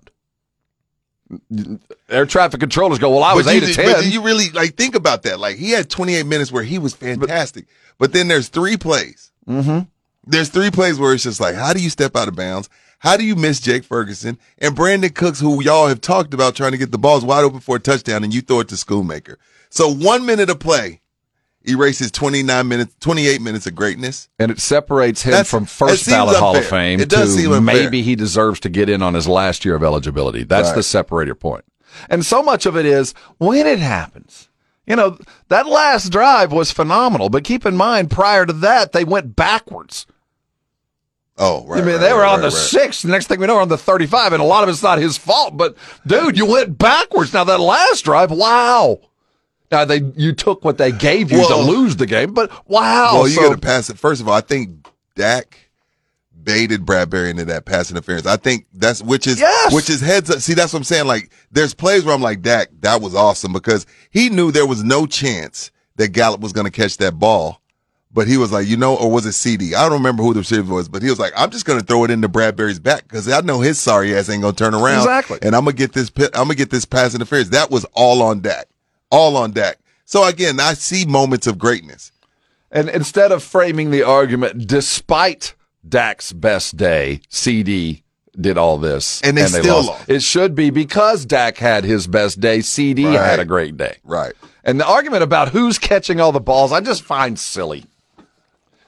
Air 2.09 2.26
traffic 2.26 2.61
controllers 2.61 3.00
go, 3.00 3.11
well, 3.11 3.24
I 3.24 3.35
was 3.35 3.46
but 3.46 3.55
eight 3.57 3.62
you, 3.62 3.74
to 3.74 3.83
but 3.83 4.00
ten. 4.00 4.11
you 4.11 4.22
really 4.22 4.50
like 4.50 4.74
think 4.74 4.94
about 4.94 5.24
that. 5.24 5.40
Like 5.40 5.57
he 5.57 5.72
had 5.72 5.90
28 5.90 6.26
minutes 6.26 6.53
where 6.53 6.62
he 6.62 6.79
was 6.79 6.94
fantastic, 6.94 7.66
but, 7.98 8.12
then 8.12 8.29
there's 8.29 8.48
three 8.48 8.76
plays. 8.76 9.33
mm-hmm. 9.46 9.81
There's 10.26 10.48
three 10.48 10.70
plays 10.70 10.98
where 10.98 11.12
it's 11.12 11.24
just 11.24 11.40
like, 11.40 11.57
how 11.57 11.72
do 11.72 11.83
you 11.83 11.90
step 11.90 12.14
out 12.14 12.29
of 12.29 12.37
bounds? 12.37 12.68
How 13.00 13.16
do 13.16 13.24
you 13.24 13.35
miss 13.35 13.59
Jake 13.61 13.83
Ferguson 13.83 14.38
and 14.59 14.76
Brandin 14.76 15.14
Cooks, 15.14 15.40
who 15.40 15.62
y'all 15.62 15.88
have 15.88 16.00
talked 16.00 16.35
about 16.35 16.55
trying 16.55 16.72
to 16.72 16.79
get 16.79 16.92
the 16.92 16.98
balls 16.98 17.24
wide 17.24 17.44
open 17.44 17.61
for 17.61 17.76
a 17.76 17.81
touchdown, 17.81 18.22
and 18.22 18.33
you 18.33 18.42
throw 18.42 18.61
it 18.61 18.68
to 18.68 18.74
Schoolmaker? 18.76 19.37
So 19.70 19.92
one 19.92 20.26
minute 20.26 20.50
of 20.50 20.59
play 20.61 21.00
erases 21.64 22.11
29 22.11 22.66
minutes, 22.68 22.94
28 23.01 23.40
minutes 23.42 23.66
of 23.66 23.75
greatness. 23.75 24.29
And 24.38 24.51
it 24.51 24.59
separates 24.61 25.23
him 25.23 25.33
That's- 25.33 25.51
from 25.51 25.64
first 25.66 26.07
ballot 26.07 26.37
Hall 26.37 26.57
of. 26.57 26.64
Fame 26.64 27.01
It 27.01 27.09
does 27.09 27.35
to 27.35 27.42
seem 27.42 27.53
unfair. 27.53 27.61
maybe 27.83 28.03
he 28.03 28.14
deserves 28.16 28.61
to 28.61 28.68
get 28.68 28.88
in 28.88 29.03
on 29.03 29.14
his 29.14 29.29
last 29.29 29.64
year 29.64 29.75
of 29.75 29.83
eligibility. 29.83 30.42
That's 30.44 30.68
Right. 30.68 30.77
the 30.77 30.83
separator 30.83 31.35
point. 31.35 31.64
And 32.09 32.25
so 32.25 32.42
much 32.42 32.66
of 32.66 32.77
it 32.77 32.87
is 32.87 33.14
when 33.38 33.66
it 33.66 33.79
happens. 33.81 34.49
You 34.87 34.96
know, 34.96 35.18
that 35.49 35.66
last 35.66 36.11
drive 36.11 36.51
was 36.53 36.73
phenomenal, 36.73 37.29
but 37.29 37.44
keep 37.44 37.64
in 37.66 37.77
mind, 37.77 38.11
prior 38.11 38.46
to 38.46 38.53
that, 38.55 38.92
they 38.92 39.05
went 39.05 39.37
backwards. 39.37 40.07
Oh, 41.38 41.64
right. 41.66 41.81
I 41.81 41.85
mean, 41.85 41.94
right, 41.94 42.01
they 42.01 42.12
were 42.12 42.20
right, 42.20 42.33
on 42.35 42.40
the 42.42 42.49
right. 42.49 42.92
The 42.92 43.09
next 43.09 43.29
thing 43.29 43.40
we 43.40 43.46
know, 43.46 43.55
we're 43.55 43.62
on 43.62 43.68
the 43.68 43.79
35, 43.79 44.33
and 44.33 44.42
a 44.42 44.44
lot 44.46 44.62
of 44.62 44.68
it's 44.68 44.83
not 44.83 44.99
his 44.99 45.16
fault. 45.16 45.57
But, 45.57 45.75
dude, 46.07 46.37
you 46.37 46.44
went 46.44 46.77
backwards. 46.77 47.33
Now, 47.33 47.44
that 47.44 47.61
last 47.61 48.03
drive, 48.05 48.31
wow. 48.31 48.99
Now, 49.71 49.85
they 49.85 50.03
you 50.17 50.33
took 50.33 50.65
what 50.65 50.79
they 50.79 50.91
gave 50.93 51.31
you 51.31 51.39
Well- 51.39 51.49
to 51.65 51.71
lose 51.71 51.97
the 51.97 52.07
game, 52.07 52.33
but 52.35 52.51
wow. 52.69 53.11
Well, 53.15 53.29
you 53.29 53.35
So- 53.35 53.43
got 53.51 53.55
to 53.55 53.59
pass 53.61 53.91
it. 53.91 53.99
First 53.99 54.21
of 54.21 54.29
all, 54.29 54.35
I 54.35 54.41
think 54.41 54.71
Dak 55.17 55.57
baited 56.43 56.87
Bradberry 56.87 57.31
into 57.31 57.45
that 57.45 57.67
pass 57.67 57.91
interference. 57.91 58.27
I 58.27 58.37
think 58.37 58.67
that's 58.73 59.03
which 59.03 59.27
is 59.27 59.39
Yes. 59.39 59.73
which 59.73 59.91
is 59.91 60.01
heads 60.01 60.31
up. 60.31 60.41
See, 60.41 60.55
that's 60.55 60.73
what 60.73 60.79
I'm 60.81 60.85
saying. 60.85 61.07
Like, 61.07 61.31
there's 61.53 61.75
plays 61.75 62.05
where 62.05 62.15
I'm 62.15 62.23
like, 62.23 62.43
Dak, 62.43 62.69
that 62.81 63.01
was 63.01 63.15
awesome 63.15 63.53
because 63.53 63.87
he 64.11 64.29
knew 64.31 64.51
there 64.51 64.67
was 64.67 64.83
no 64.83 65.07
chance 65.07 65.71
that 65.97 66.09
Gallup 66.09 66.41
was 66.41 66.53
going 66.53 66.65
to 66.65 66.71
catch 66.71 66.97
that 66.97 67.19
ball. 67.19 67.61
But 68.13 68.27
he 68.27 68.37
was 68.39 68.51
like, 68.51 68.67
you 68.67 68.77
know, 68.77 68.97
or 68.97 69.09
was 69.09 69.25
it 69.25 69.31
CeeDee? 69.31 69.73
I 69.75 69.83
don't 69.83 69.93
remember 69.93 70.25
who 70.25 70.33
the 70.35 70.41
receiver 70.41 70.75
was, 70.75 70.89
but 70.89 71.01
he 71.01 71.09
was 71.11 71.21
like, 71.21 71.33
I'm 71.37 71.51
just 71.51 71.65
going 71.65 71.79
to 71.79 71.85
throw 71.87 72.03
it 72.03 72.11
into 72.11 72.29
Bradberry's 72.29 72.81
back 72.81 73.03
because 73.07 73.29
I 73.29 73.41
know 73.43 73.61
his 73.61 73.79
sorry 73.79 74.17
ass 74.17 74.29
ain't 74.29 74.43
going 74.43 74.55
to 74.55 74.65
turn 74.65 74.75
around. 74.75 75.03
Exactly. 75.03 75.39
And 75.43 75.55
I'm 75.55 75.63
gonna 75.65 75.75
get 75.77 75.93
this. 75.93 76.11
I'm 76.19 76.31
gonna 76.45 76.57
get 76.57 76.71
this 76.71 76.85
pass 76.85 77.15
interference. 77.15 77.51
That 77.51 77.71
was 77.71 77.85
all 77.93 78.21
on 78.23 78.41
Dak. 78.41 78.67
All 79.11 79.37
on 79.37 79.53
Dak. 79.53 79.79
So 80.05 80.25
again, 80.25 80.59
I 80.61 80.75
see 80.75 81.05
moments 81.05 81.46
of 81.46 81.59
greatness. 81.59 82.12
And 82.70 82.88
instead 82.88 83.33
of 83.33 83.42
framing 83.42 83.90
the 83.90 84.03
argument, 84.05 84.66
despite 84.68 85.55
Dak's 85.88 86.33
best 86.33 86.77
day, 86.77 87.20
CeeDee 87.31 88.03
did 88.40 88.57
all 88.57 88.79
this, 88.79 89.20
And 89.23 89.37
they 89.37 89.46
still 89.46 89.85
lost. 89.87 90.09
It 90.09 90.23
should 90.23 90.55
be 90.55 90.70
because 90.70 91.27
Dak 91.27 91.59
had 91.59 91.85
his 91.85 92.07
best 92.07 92.40
day, 92.40 92.59
CeeDee 92.61 93.07
Right. 93.07 93.25
had 93.25 93.40
a 93.40 93.44
great 93.44 93.77
day. 93.77 93.96
Right. 94.05 94.33
And 94.62 94.79
the 94.79 94.87
argument 94.87 95.23
about 95.25 95.49
who's 95.49 95.79
catching 95.79 96.20
all 96.20 96.31
the 96.33 96.40
balls, 96.40 96.70
I 96.70 96.81
just 96.81 97.03
find 97.03 97.38
silly. 97.38 97.85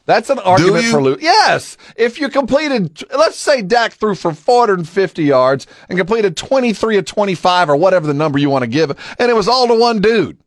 That's 0.04 0.30
an 0.30 0.38
argument 0.40 0.86
for 0.86 1.00
Lou. 1.02 1.16
Yes. 1.20 1.76
If 1.96 2.18
you 2.20 2.28
completed, 2.28 3.02
let's 3.16 3.36
say 3.38 3.62
Dak 3.62 3.92
threw 3.92 4.14
for 4.16 4.34
450 4.34 5.22
yards 5.22 5.66
and 5.88 5.96
completed 5.96 6.36
23 6.36 6.96
of 6.98 7.04
25 7.04 7.70
or 7.70 7.76
whatever 7.76 8.06
the 8.08 8.14
number 8.14 8.38
you 8.38 8.50
want 8.50 8.62
to 8.62 8.66
give, 8.68 8.90
and 9.18 9.30
it 9.30 9.34
was 9.34 9.46
all 9.48 9.68
to 9.68 9.74
one 9.74 10.00
dude. 10.00 10.38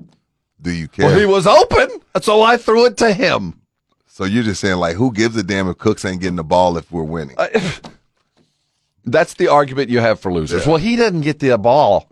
Do 0.61 0.71
you 0.71 0.87
care? 0.87 1.05
Well, 1.07 1.19
he 1.19 1.25
was 1.25 1.47
open, 1.47 2.01
so 2.21 2.41
I 2.41 2.57
threw 2.57 2.85
it 2.85 2.97
to 2.97 3.13
him. 3.13 3.61
so 4.07 4.25
you're 4.25 4.43
just 4.43 4.59
saying 4.59 4.77
like, 4.77 4.95
who 4.97 5.13
gives 5.13 5.37
a 5.37 5.43
damn 5.43 5.69
if 5.69 5.77
Cooks 5.77 6.03
ain't 6.03 6.21
getting 6.21 6.35
the 6.37 6.43
ball 6.43 6.77
if 6.77 6.91
we're 6.91 7.03
winning? 7.03 7.37
That's 9.05 9.35
the 9.35 9.47
argument 9.49 9.89
you 9.89 9.99
have 9.99 10.19
for 10.19 10.33
losers. 10.33 10.65
Well, 10.65 10.77
he 10.77 10.95
didn't 10.95 11.21
get 11.21 11.39
the 11.39 11.57
ball. 11.57 12.09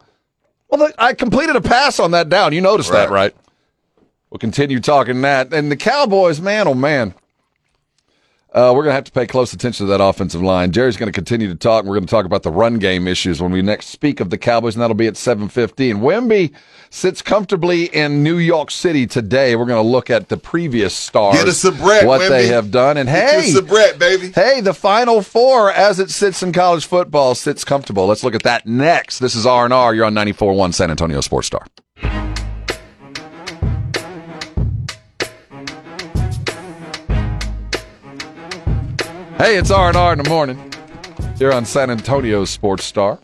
Well, 0.69 0.87
the, 0.87 0.93
I 0.97 1.13
completed 1.13 1.55
a 1.55 1.61
pass 1.61 1.99
on 1.99 2.11
that 2.11 2.29
down. 2.29 2.53
You 2.53 2.61
noticed 2.61 2.91
that, 2.91 3.09
Right. 3.09 3.33
right? 3.33 3.35
We'll 4.29 4.39
continue 4.39 4.79
talking 4.79 5.21
that. 5.21 5.53
And 5.53 5.71
the 5.71 5.75
Cowboys, 5.75 6.39
man, 6.39 6.67
oh 6.67 6.73
man. 6.73 7.13
Uh, 8.53 8.71
we're 8.75 8.83
going 8.83 8.91
to 8.91 8.95
have 8.95 9.03
to 9.03 9.11
pay 9.11 9.25
close 9.25 9.51
attention 9.51 9.87
to 9.87 9.89
that 9.89 10.03
offensive 10.03 10.41
line. 10.41 10.71
Jerry's 10.71 10.95
going 10.95 11.11
to 11.11 11.13
continue 11.13 11.47
to 11.47 11.55
talk. 11.55 11.81
And 11.81 11.89
we're 11.89 11.95
going 11.95 12.05
to 12.05 12.11
talk 12.11 12.25
about 12.25 12.43
the 12.43 12.51
run 12.51 12.77
game 12.77 13.07
issues 13.07 13.41
when 13.41 13.51
we 13.51 13.63
next 13.63 13.87
speak 13.87 14.19
of 14.19 14.29
the 14.29 14.37
Cowboys, 14.37 14.75
and 14.75 14.81
that'll 14.83 14.95
be 14.95 15.07
at 15.07 15.15
7.15. 15.15 15.95
Wemby 15.95 16.53
sits 16.91 17.23
comfortably 17.23 17.85
in 17.85 18.21
New 18.21 18.37
York 18.37 18.69
City 18.69 19.07
today. 19.07 19.55
We're 19.55 19.65
going 19.65 19.83
to 19.83 19.89
look 19.89 20.11
at 20.11 20.29
the 20.29 20.37
previous 20.37 20.93
stars, 20.93 21.43
Get 21.43 21.47
a 21.47 22.05
what 22.05 22.29
they 22.29 22.47
have 22.47 22.69
done. 22.69 22.97
And 22.97 23.09
Get 23.09 23.41
hey, 23.41 23.47
you 23.47 23.57
a 23.57 23.61
soubrette, 23.61 23.97
baby. 23.97 24.31
Hey, 24.31 24.61
the 24.61 24.75
Final 24.75 25.23
Four, 25.23 25.71
as 25.71 25.99
it 25.99 26.11
sits 26.11 26.43
in 26.43 26.53
college 26.53 26.85
football, 26.85 27.33
sits 27.33 27.65
comfortable. 27.65 28.05
Let's 28.05 28.23
look 28.23 28.35
at 28.35 28.43
that 28.43 28.67
next. 28.67 29.17
This 29.17 29.33
is 29.33 29.47
R 29.47 29.65
and 29.65 29.73
R. 29.73 29.95
You're 29.95 30.05
on 30.05 30.13
94.1 30.13 30.75
San 30.75 30.91
Antonio 30.91 31.21
Sports 31.21 31.47
Star. 31.47 31.65
Hey, 39.37 39.57
it's 39.57 39.71
R 39.71 39.89
and 39.89 39.97
R 39.97 40.13
in 40.13 40.19
the 40.23 40.29
morning. 40.29 40.71
Here 41.37 41.51
on 41.51 41.65
San 41.65 41.89
Antonio 41.89 42.45
Sports 42.45 42.85
Star. 42.85 43.19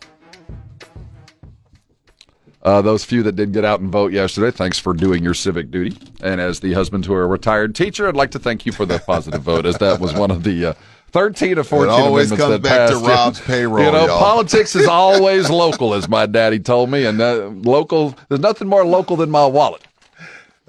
Uh, 2.62 2.82
those 2.82 3.04
few 3.04 3.22
that 3.22 3.36
did 3.36 3.52
get 3.52 3.64
out 3.64 3.80
and 3.80 3.90
vote 3.90 4.12
yesterday, 4.12 4.50
thanks 4.54 4.78
for 4.78 4.92
doing 4.92 5.24
your 5.24 5.32
civic 5.32 5.70
duty. 5.70 5.96
And 6.22 6.40
as 6.40 6.60
the 6.60 6.74
husband 6.74 7.04
to 7.04 7.14
a 7.14 7.26
retired 7.26 7.74
teacher, 7.74 8.06
I'd 8.06 8.16
like 8.16 8.32
to 8.32 8.38
thank 8.38 8.66
you 8.66 8.72
for 8.72 8.84
the 8.84 8.98
positive 8.98 9.40
vote, 9.42 9.64
as 9.64 9.78
that 9.78 9.98
was 9.98 10.12
one 10.12 10.30
of 10.30 10.42
the 10.42 10.66
uh, 10.66 10.72
13 11.12 11.58
or 11.58 11.64
14 11.64 11.88
It 11.88 11.92
always 11.92 12.28
comes 12.28 12.40
that 12.40 12.62
back 12.62 12.90
to. 12.90 12.96
Rob's 12.96 13.40
payroll, 13.46 13.82
You 13.86 13.92
know, 13.92 14.06
y'all. 14.06 14.18
politics 14.18 14.76
is 14.76 14.86
always 14.88 15.48
local, 15.48 15.94
as 15.94 16.06
my 16.08 16.26
daddy 16.26 16.58
told 16.58 16.90
me, 16.90 17.06
and 17.06 17.20
uh, 17.20 17.46
local. 17.48 18.14
There's 18.28 18.40
nothing 18.42 18.68
more 18.68 18.84
local 18.84 19.16
than 19.16 19.30
my 19.30 19.46
wallet, 19.46 19.82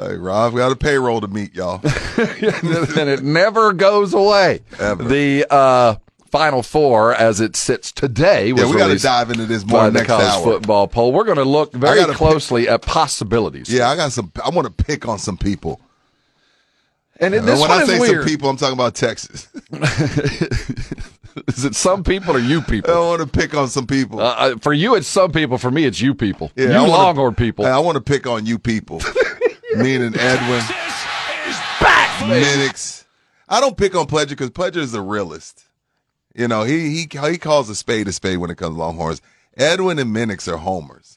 Hey, 0.02 0.16
Rob, 0.18 0.54
we 0.54 0.58
got 0.60 0.72
a 0.72 0.76
payroll 0.76 1.22
to 1.22 1.28
meet, 1.28 1.54
y'all. 1.54 1.80
and 1.84 3.08
it 3.08 3.22
never 3.22 3.72
goes 3.72 4.16
away. 4.16 4.62
Ever. 4.80 5.04
The 5.04 5.46
uh, 5.48 5.96
Final 6.32 6.64
Four, 6.64 7.14
as 7.14 7.40
it 7.40 7.56
sits 7.56 7.92
today, 7.92 8.52
was 8.52 8.64
Yeah, 8.64 8.70
we 8.72 8.78
got 8.78 8.88
to 8.88 8.98
dive 8.98 9.30
into 9.30 9.46
this 9.46 9.64
more 9.64 9.92
next 9.92 10.08
college 10.08 10.26
hour. 10.26 10.44
football 10.44 10.88
poll. 10.88 11.12
We're 11.12 11.26
going 11.26 11.38
to 11.38 11.44
look 11.44 11.72
very 11.74 12.00
gotta 12.00 12.14
pick- 12.14 12.18
closely 12.18 12.68
at 12.68 12.82
possibilities. 12.82 13.72
Yeah, 13.72 13.90
I 13.90 13.96
got 13.96 14.12
some. 14.12 14.32
I 14.44 14.50
want 14.50 14.66
to 14.76 14.84
pick 14.84 15.08
on 15.08 15.20
some 15.20 15.38
people. 15.38 15.80
and 17.20 17.36
And 17.36 17.48
this 17.48 17.62
when 17.62 17.70
I 17.70 17.84
say 17.84 18.00
weird. 18.00 18.22
some 18.22 18.28
people, 18.28 18.50
I'm 18.50 18.58
talking 18.58 18.74
about 18.74 18.96
Texas. 18.96 19.50
is 21.48 21.64
it 21.64 21.76
some 21.76 22.04
people 22.04 22.36
or 22.36 22.40
you 22.40 22.62
people? 22.62 22.92
I 22.92 22.98
want 22.98 23.22
to 23.22 23.28
pick 23.28 23.54
on 23.54 23.68
some 23.68 23.86
people. 23.86 24.20
Uh, 24.20 24.24
uh, 24.24 24.56
for 24.58 24.74
you, 24.74 24.96
it's 24.96 25.08
some 25.08 25.32
people. 25.32 25.60
For 25.60 25.70
me, 25.70 25.86
it's 25.86 26.02
you 26.02 26.16
people. 26.16 26.52
Yeah, 26.56 26.82
you 26.82 26.88
Longhorn 26.90 27.36
people. 27.36 27.68
I 27.68 27.78
want 27.78 27.98
to 27.98 28.02
pick 28.02 28.26
on 28.26 28.48
you 28.48 28.58
people. 28.58 29.00
Meaning 29.76 30.16
Edwin, 30.18 30.62
Minix. 32.30 33.06
I 33.48 33.60
don't 33.60 33.78
pick 33.78 33.96
on 33.96 34.08
Pledger 34.08 34.30
because 34.30 34.50
Pledger 34.50 34.78
is 34.78 34.94
a 34.94 35.02
realist. 35.02 35.66
You 36.36 36.48
know, 36.48 36.64
he 36.64 36.90
he 36.90 37.08
he 37.30 37.38
calls 37.38 37.70
a 37.70 37.76
spade 37.76 38.08
a 38.08 38.12
spade 38.12 38.38
when 38.38 38.50
it 38.50 38.56
comes 38.58 38.76
to 38.76 38.80
Longhorns. 38.80 39.22
Edwin 39.58 40.00
and 40.00 40.16
Minix 40.16 40.48
are 40.52 40.58
homers. 40.58 41.11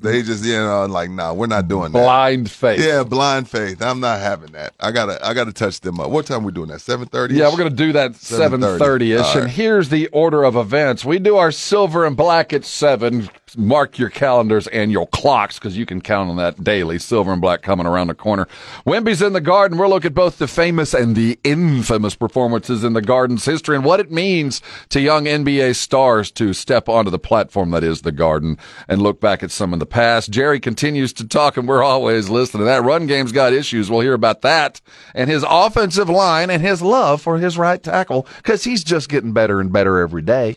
They 0.00 0.22
just 0.22 0.44
you 0.44 0.54
know 0.54 0.86
like 0.86 1.10
nah, 1.10 1.32
we're 1.32 1.46
not 1.46 1.66
doing 1.68 1.92
that. 1.92 1.98
Blind 1.98 2.50
faith. 2.50 2.80
Yeah, 2.80 3.02
blind 3.02 3.48
faith. 3.48 3.82
I'm 3.82 4.00
not 4.00 4.20
having 4.20 4.52
that. 4.52 4.74
I 4.78 4.92
gotta 4.92 5.24
I 5.26 5.34
gotta 5.34 5.52
touch 5.52 5.80
them 5.80 5.98
up. 5.98 6.10
What 6.10 6.26
time 6.26 6.44
we 6.44 6.52
doing 6.52 6.68
that? 6.68 6.80
Seven 6.80 7.06
thirty. 7.06 7.34
Yeah, 7.34 7.50
we're 7.50 7.56
going 7.56 7.70
to 7.70 7.76
do 7.76 7.92
that 7.92 8.12
7:30. 8.12 8.78
7.30ish. 8.78 9.40
And 9.40 9.50
here's 9.50 9.88
the 9.88 10.08
order 10.08 10.44
of 10.44 10.56
events. 10.56 11.04
We 11.04 11.18
do 11.18 11.36
our 11.36 11.50
silver 11.50 12.04
and 12.04 12.16
black 12.16 12.52
at 12.52 12.64
7. 12.64 13.28
Mark 13.56 13.98
your 13.98 14.10
calendars 14.10 14.66
and 14.68 14.92
your 14.92 15.06
clocks 15.06 15.58
because 15.58 15.76
you 15.76 15.86
can 15.86 16.02
count 16.02 16.28
on 16.28 16.36
that 16.36 16.62
daily. 16.62 16.98
Silver 16.98 17.32
and 17.32 17.40
black 17.40 17.62
coming 17.62 17.86
around 17.86 18.08
the 18.08 18.14
corner. 18.14 18.46
Wemby's 18.84 19.22
in 19.22 19.32
the 19.32 19.40
garden. 19.40 19.78
We'll 19.78 19.88
look 19.88 20.04
at 20.04 20.12
both 20.14 20.36
the 20.38 20.46
famous 20.46 20.92
and 20.92 21.16
the 21.16 21.38
infamous 21.44 22.14
performances 22.14 22.84
in 22.84 22.92
the 22.92 23.00
garden's 23.00 23.46
history 23.46 23.74
and 23.74 23.84
what 23.84 24.00
it 24.00 24.10
means 24.10 24.60
to 24.90 25.00
young 25.00 25.24
NBA 25.24 25.76
stars 25.76 26.30
to 26.32 26.52
step 26.52 26.88
onto 26.88 27.10
the 27.10 27.18
platform 27.18 27.70
that 27.70 27.82
is 27.82 28.02
the 28.02 28.12
garden 28.12 28.58
and 28.86 29.00
look 29.00 29.18
back 29.18 29.42
at 29.42 29.50
some 29.50 29.72
of 29.72 29.80
the 29.80 29.86
past. 29.90 30.30
Jerry 30.30 30.60
continues 30.60 31.12
to 31.14 31.26
talk 31.26 31.56
and 31.56 31.66
we're 31.68 31.82
always 31.82 32.28
listening. 32.28 32.64
That 32.66 32.84
run 32.84 33.06
game's 33.06 33.32
got 33.32 33.52
issues. 33.52 33.90
We'll 33.90 34.00
hear 34.00 34.14
about 34.14 34.42
that 34.42 34.80
and 35.14 35.28
his 35.28 35.44
offensive 35.48 36.08
line 36.08 36.50
and 36.50 36.62
his 36.62 36.82
love 36.82 37.20
for 37.22 37.38
his 37.38 37.58
right 37.58 37.82
tackle 37.82 38.26
because 38.38 38.64
he's 38.64 38.84
just 38.84 39.08
getting 39.08 39.32
better 39.32 39.60
and 39.60 39.72
better 39.72 39.98
every 39.98 40.22
day. 40.22 40.56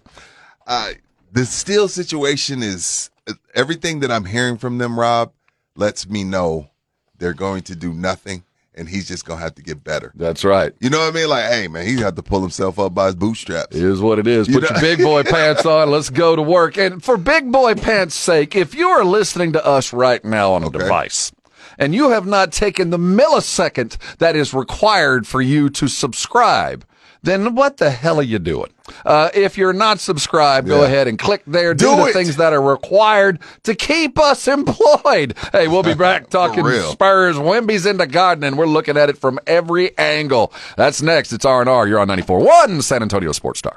uh, 0.67 0.91
the 1.33 1.45
Steele 1.45 1.87
situation 1.87 2.61
is 2.61 3.09
everything 3.55 4.01
that 4.01 4.11
I'm 4.11 4.25
hearing 4.25 4.57
from 4.57 4.77
them. 4.79 4.99
Rob 4.99 5.31
lets 5.75 6.09
me 6.09 6.23
know 6.25 6.69
they're 7.17 7.33
going 7.33 7.63
to 7.63 7.75
do 7.75 7.93
nothing, 7.93 8.43
and 8.75 8.87
he's 8.87 9.07
just 9.07 9.25
gonna 9.25 9.41
have 9.41 9.55
to 9.55 9.61
get 9.61 9.83
better. 9.83 10.11
That's 10.15 10.43
right. 10.45 10.73
You 10.79 10.89
know 10.89 10.99
what 10.99 11.09
I 11.09 11.11
mean? 11.11 11.27
Like, 11.29 11.45
hey 11.51 11.67
man, 11.67 11.85
he 11.85 11.97
had 11.99 12.15
to 12.15 12.23
pull 12.23 12.41
himself 12.41 12.79
up 12.79 12.93
by 12.93 13.07
his 13.07 13.15
bootstraps. 13.15 13.75
It 13.75 13.83
is 13.83 13.99
what 14.01 14.17
it 14.19 14.27
is. 14.27 14.47
You 14.47 14.59
Put 14.59 14.63
know- 14.63 14.69
your 14.79 14.81
big 14.81 14.99
boy 15.03 15.23
pants 15.29 15.65
on. 15.65 15.91
Let's 15.91 16.09
go 16.09 16.35
to 16.35 16.41
work. 16.41 16.77
And 16.77 17.03
for 17.03 17.17
big 17.17 17.51
boy 17.51 17.75
pants' 17.75 18.15
sake, 18.15 18.55
if 18.55 18.73
you 18.73 18.87
are 18.87 19.03
listening 19.03 19.51
to 19.53 19.65
us 19.65 19.91
right 19.93 20.23
now 20.23 20.53
on 20.53 20.63
a 20.63 20.67
Okay. 20.67 20.79
device 20.79 21.31
and 21.77 21.93
you 21.95 22.11
have 22.11 22.25
not 22.25 22.51
taken 22.51 22.89
the 22.91 22.97
millisecond 22.97 23.97
that 24.19 24.35
is 24.35 24.53
required 24.53 25.25
for 25.27 25.41
you 25.41 25.69
to 25.71 25.87
subscribe, 25.87 26.85
then 27.23 27.55
what 27.55 27.77
the 27.77 27.91
hell 27.91 28.19
are 28.19 28.23
you 28.23 28.39
doing? 28.39 28.71
Uh, 29.05 29.29
if 29.33 29.57
you're 29.57 29.73
not 29.73 29.99
subscribed, 29.99 30.67
go 30.67 30.81
Yeah. 30.81 30.87
ahead 30.87 31.07
and 31.07 31.17
click 31.19 31.43
there. 31.47 31.73
Do, 31.73 31.85
Do 31.91 31.95
the 31.97 32.05
it. 32.05 32.13
things 32.13 32.37
that 32.37 32.53
are 32.53 32.61
required 32.61 33.39
to 33.63 33.75
keep 33.75 34.19
us 34.19 34.47
employed. 34.47 35.35
Hey, 35.51 35.67
we'll 35.67 35.83
be 35.83 35.93
back 35.93 36.29
talking 36.31 36.63
real. 36.63 36.91
Spurs. 36.91 37.37
Wemby's 37.37 37.85
in 37.85 37.97
the 37.97 38.07
garden, 38.07 38.43
and 38.43 38.57
we're 38.57 38.65
looking 38.65 38.97
at 38.97 39.09
it 39.09 39.17
from 39.17 39.39
every 39.47 39.97
angle. 39.97 40.51
That's 40.77 41.01
next. 41.01 41.31
It's 41.33 41.45
R&R. 41.45 41.87
You're 41.87 41.99
on 41.99 42.07
94.1 42.07 42.81
San 42.83 43.01
Antonio 43.01 43.31
Sports 43.31 43.59
Star. 43.59 43.75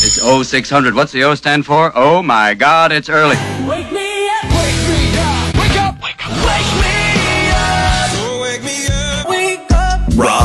It's 0.00 0.20
0600. 0.22 0.94
What's 0.94 1.12
the 1.12 1.24
O 1.24 1.34
stand 1.34 1.66
for? 1.66 1.92
Oh 1.94 2.22
my 2.22 2.54
God, 2.54 2.92
it's 2.92 3.08
early. 3.08 3.36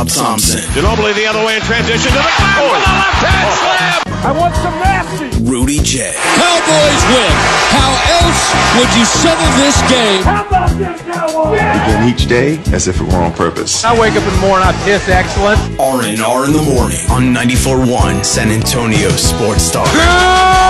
Up. 0.03 0.07
Rob 0.07 0.09
Thompson, 0.09 0.59
Ginobili 0.75 1.15
the 1.15 1.27
other 1.27 1.45
way 1.45 1.55
in 1.55 1.61
transition 1.61 2.11
to 2.11 2.17
the 2.17 2.23
back 2.23 2.59
with 2.59 2.83
the 2.83 2.91
left 2.91 3.23
hand 3.23 3.51
slam. 3.55 4.03
I 4.23 4.31
want 4.31 4.55
some 4.55 4.75
nasty. 4.79 5.43
Rudy 5.43 5.79
J, 5.79 6.11
Cowboys 6.35 7.03
win. 7.11 7.33
How 7.71 7.91
else 8.19 8.43
would 8.79 8.91
you 8.97 9.05
settle 9.05 9.47
this 9.59 9.79
game? 9.89 10.23
How 10.23 10.47
about 10.47 10.69
this, 10.77 11.01
Cowboys? 11.01 11.59
Begin 11.59 12.09
each 12.09 12.27
day 12.27 12.59
as 12.73 12.87
if 12.87 12.99
it 12.99 13.07
were 13.07 13.21
on 13.21 13.33
purpose. 13.33 13.83
I 13.83 13.97
wake 13.99 14.15
up 14.15 14.23
in 14.23 14.33
the 14.33 14.41
morning, 14.41 14.67
I 14.67 14.73
piss 14.83 15.07
excellent. 15.07 15.59
R&R 15.79 16.45
in 16.45 16.53
the 16.53 16.63
morning 16.63 16.99
on 17.11 17.33
94.1 17.35 18.25
San 18.25 18.49
Antonio 18.49 19.09
Sports 19.09 19.63
Star. 19.63 19.85
Good 19.85 20.62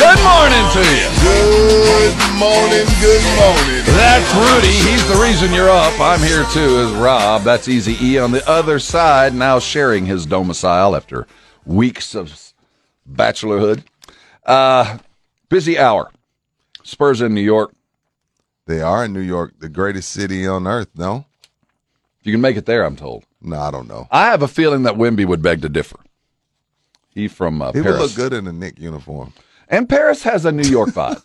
morning 0.00 0.66
to 0.72 0.80
you. 0.80 1.08
Good 1.20 2.16
morning, 2.38 2.86
good 3.00 3.24
morning. 3.36 3.84
That's 3.84 4.32
Rudy. 4.34 4.72
He's 4.90 5.06
the 5.08 5.20
reason 5.22 5.52
you're 5.52 5.68
up. 5.70 5.98
I'm 6.00 6.20
here 6.20 6.44
too, 6.52 6.80
is 6.80 6.92
Rob. 6.92 7.42
That's 7.42 7.68
Easy 7.68 7.96
E 8.04 8.18
on 8.18 8.32
the 8.32 8.46
other 8.48 8.78
side, 8.78 9.34
now 9.34 9.58
sharing 9.58 10.06
his 10.06 10.24
domicile 10.26 10.96
after 10.96 11.26
weeks 11.66 12.14
of 12.14 12.52
bachelorhood. 13.10 13.84
Uh, 14.44 14.98
busy 15.48 15.78
hour. 15.78 16.10
Spurs 16.82 17.20
in 17.20 17.34
New 17.34 17.42
York. 17.42 17.74
They 18.66 18.80
are 18.80 19.04
in 19.04 19.12
New 19.12 19.20
York, 19.20 19.54
the 19.58 19.68
greatest 19.68 20.10
city 20.10 20.46
on 20.46 20.66
earth. 20.66 20.88
No, 20.96 21.26
You 22.22 22.32
can 22.32 22.40
make 22.40 22.56
it 22.56 22.66
there, 22.66 22.84
I'm 22.84 22.96
told. 22.96 23.24
no, 23.42 23.58
I 23.58 23.70
don't 23.70 23.88
know. 23.88 24.06
I 24.10 24.26
have 24.30 24.42
a 24.42 24.48
feeling 24.48 24.84
that 24.84 24.94
Wemby 24.94 25.26
would 25.26 25.42
beg 25.42 25.60
to 25.62 25.68
differ. 25.68 25.98
He 27.10 27.26
from 27.28 27.60
uh, 27.60 27.72
He 27.72 27.82
Paris. 27.82 27.98
would 27.98 28.00
look 28.06 28.14
good 28.14 28.32
in 28.32 28.46
a 28.46 28.52
Knick 28.52 28.78
uniform. 28.78 29.32
And 29.70 29.88
Paris 29.88 30.22
has 30.24 30.44
a 30.44 30.52
New 30.52 30.68
York 30.68 30.90
vibe. 30.90 31.22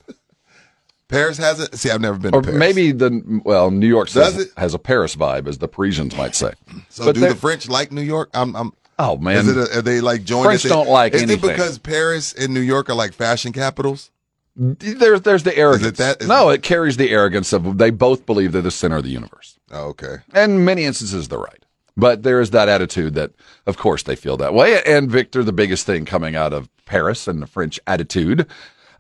Paris 1.08 1.38
hasn't. 1.38 1.76
See, 1.78 1.90
I've 1.92 2.02
never 2.02 2.18
been. 2.18 2.34
or 2.34 2.42
to 2.42 2.48
Paris. 2.48 2.60
maybe 2.60 2.92
the, 2.92 3.42
well, 3.44 3.70
New 3.72 3.88
York 3.88 4.08
says, 4.08 4.38
it? 4.38 4.50
has 4.58 4.74
a 4.74 4.80
Paris 4.80 5.16
vibe, 5.16 5.48
as 5.48 5.58
the 5.60 5.68
Parisians 5.68 6.16
might 6.16 6.34
say. 6.36 6.52
So 6.90 7.06
But 7.06 7.16
do 7.16 7.22
the 7.22 7.36
French 7.36 7.68
like 7.68 7.92
New 7.92 8.02
York? 8.02 8.30
I'm. 8.34 8.56
I'm 8.56 8.72
Oh, 8.98 9.18
man. 9.18 9.38
Is 9.40 9.50
it 9.50 9.58
a, 9.58 9.80
are 9.80 9.82
they 9.82 10.00
like 10.00 10.24
joined? 10.24 10.46
French 10.46 10.64
don't 10.64 10.88
like 10.88 11.14
Is 11.14 11.22
anything. 11.24 11.50
it 11.50 11.54
because 11.54 11.78
Paris 11.80 12.32
and 12.32 12.54
New 12.54 12.62
York 12.62 12.90
are 12.90 12.94
like 12.96 13.12
fashion 13.14 13.52
capitals? 13.52 14.10
There's 14.56 15.20
there's 15.22 15.44
the 15.44 15.56
arrogance. 15.58 15.98
that- 15.98 16.22
is- 16.22 16.28
no, 16.30 16.48
it 16.50 16.64
carries 16.64 16.96
the 16.96 17.10
arrogance 17.12 17.52
of 17.52 17.78
they 17.78 17.90
both 17.90 18.26
believe 18.26 18.54
they're 18.54 18.62
the 18.62 18.72
center 18.72 18.96
of 18.98 19.04
the 19.04 19.10
universe. 19.10 19.60
Oh, 19.70 19.88
okay. 19.90 20.18
And 20.34 20.54
in 20.54 20.66
many 20.66 20.86
instances, 20.86 21.28
they're 21.28 21.40
right. 21.40 21.65
But 21.98 22.24
there 22.24 22.42
is 22.42 22.52
that 22.52 22.68
attitude 22.68 23.14
that, 23.14 23.32
of 23.66 23.78
course, 23.78 24.04
they 24.04 24.16
feel 24.16 24.36
that 24.38 24.54
way. 24.54 24.82
And 24.84 25.10
Victor, 25.10 25.44
the 25.44 25.54
biggest 25.54 25.86
thing 25.86 26.06
coming 26.06 26.36
out 26.36 26.52
of 26.54 26.70
Paris 26.86 27.28
and 27.28 27.42
the 27.42 27.48
French 27.48 27.80
attitude, 27.88 28.48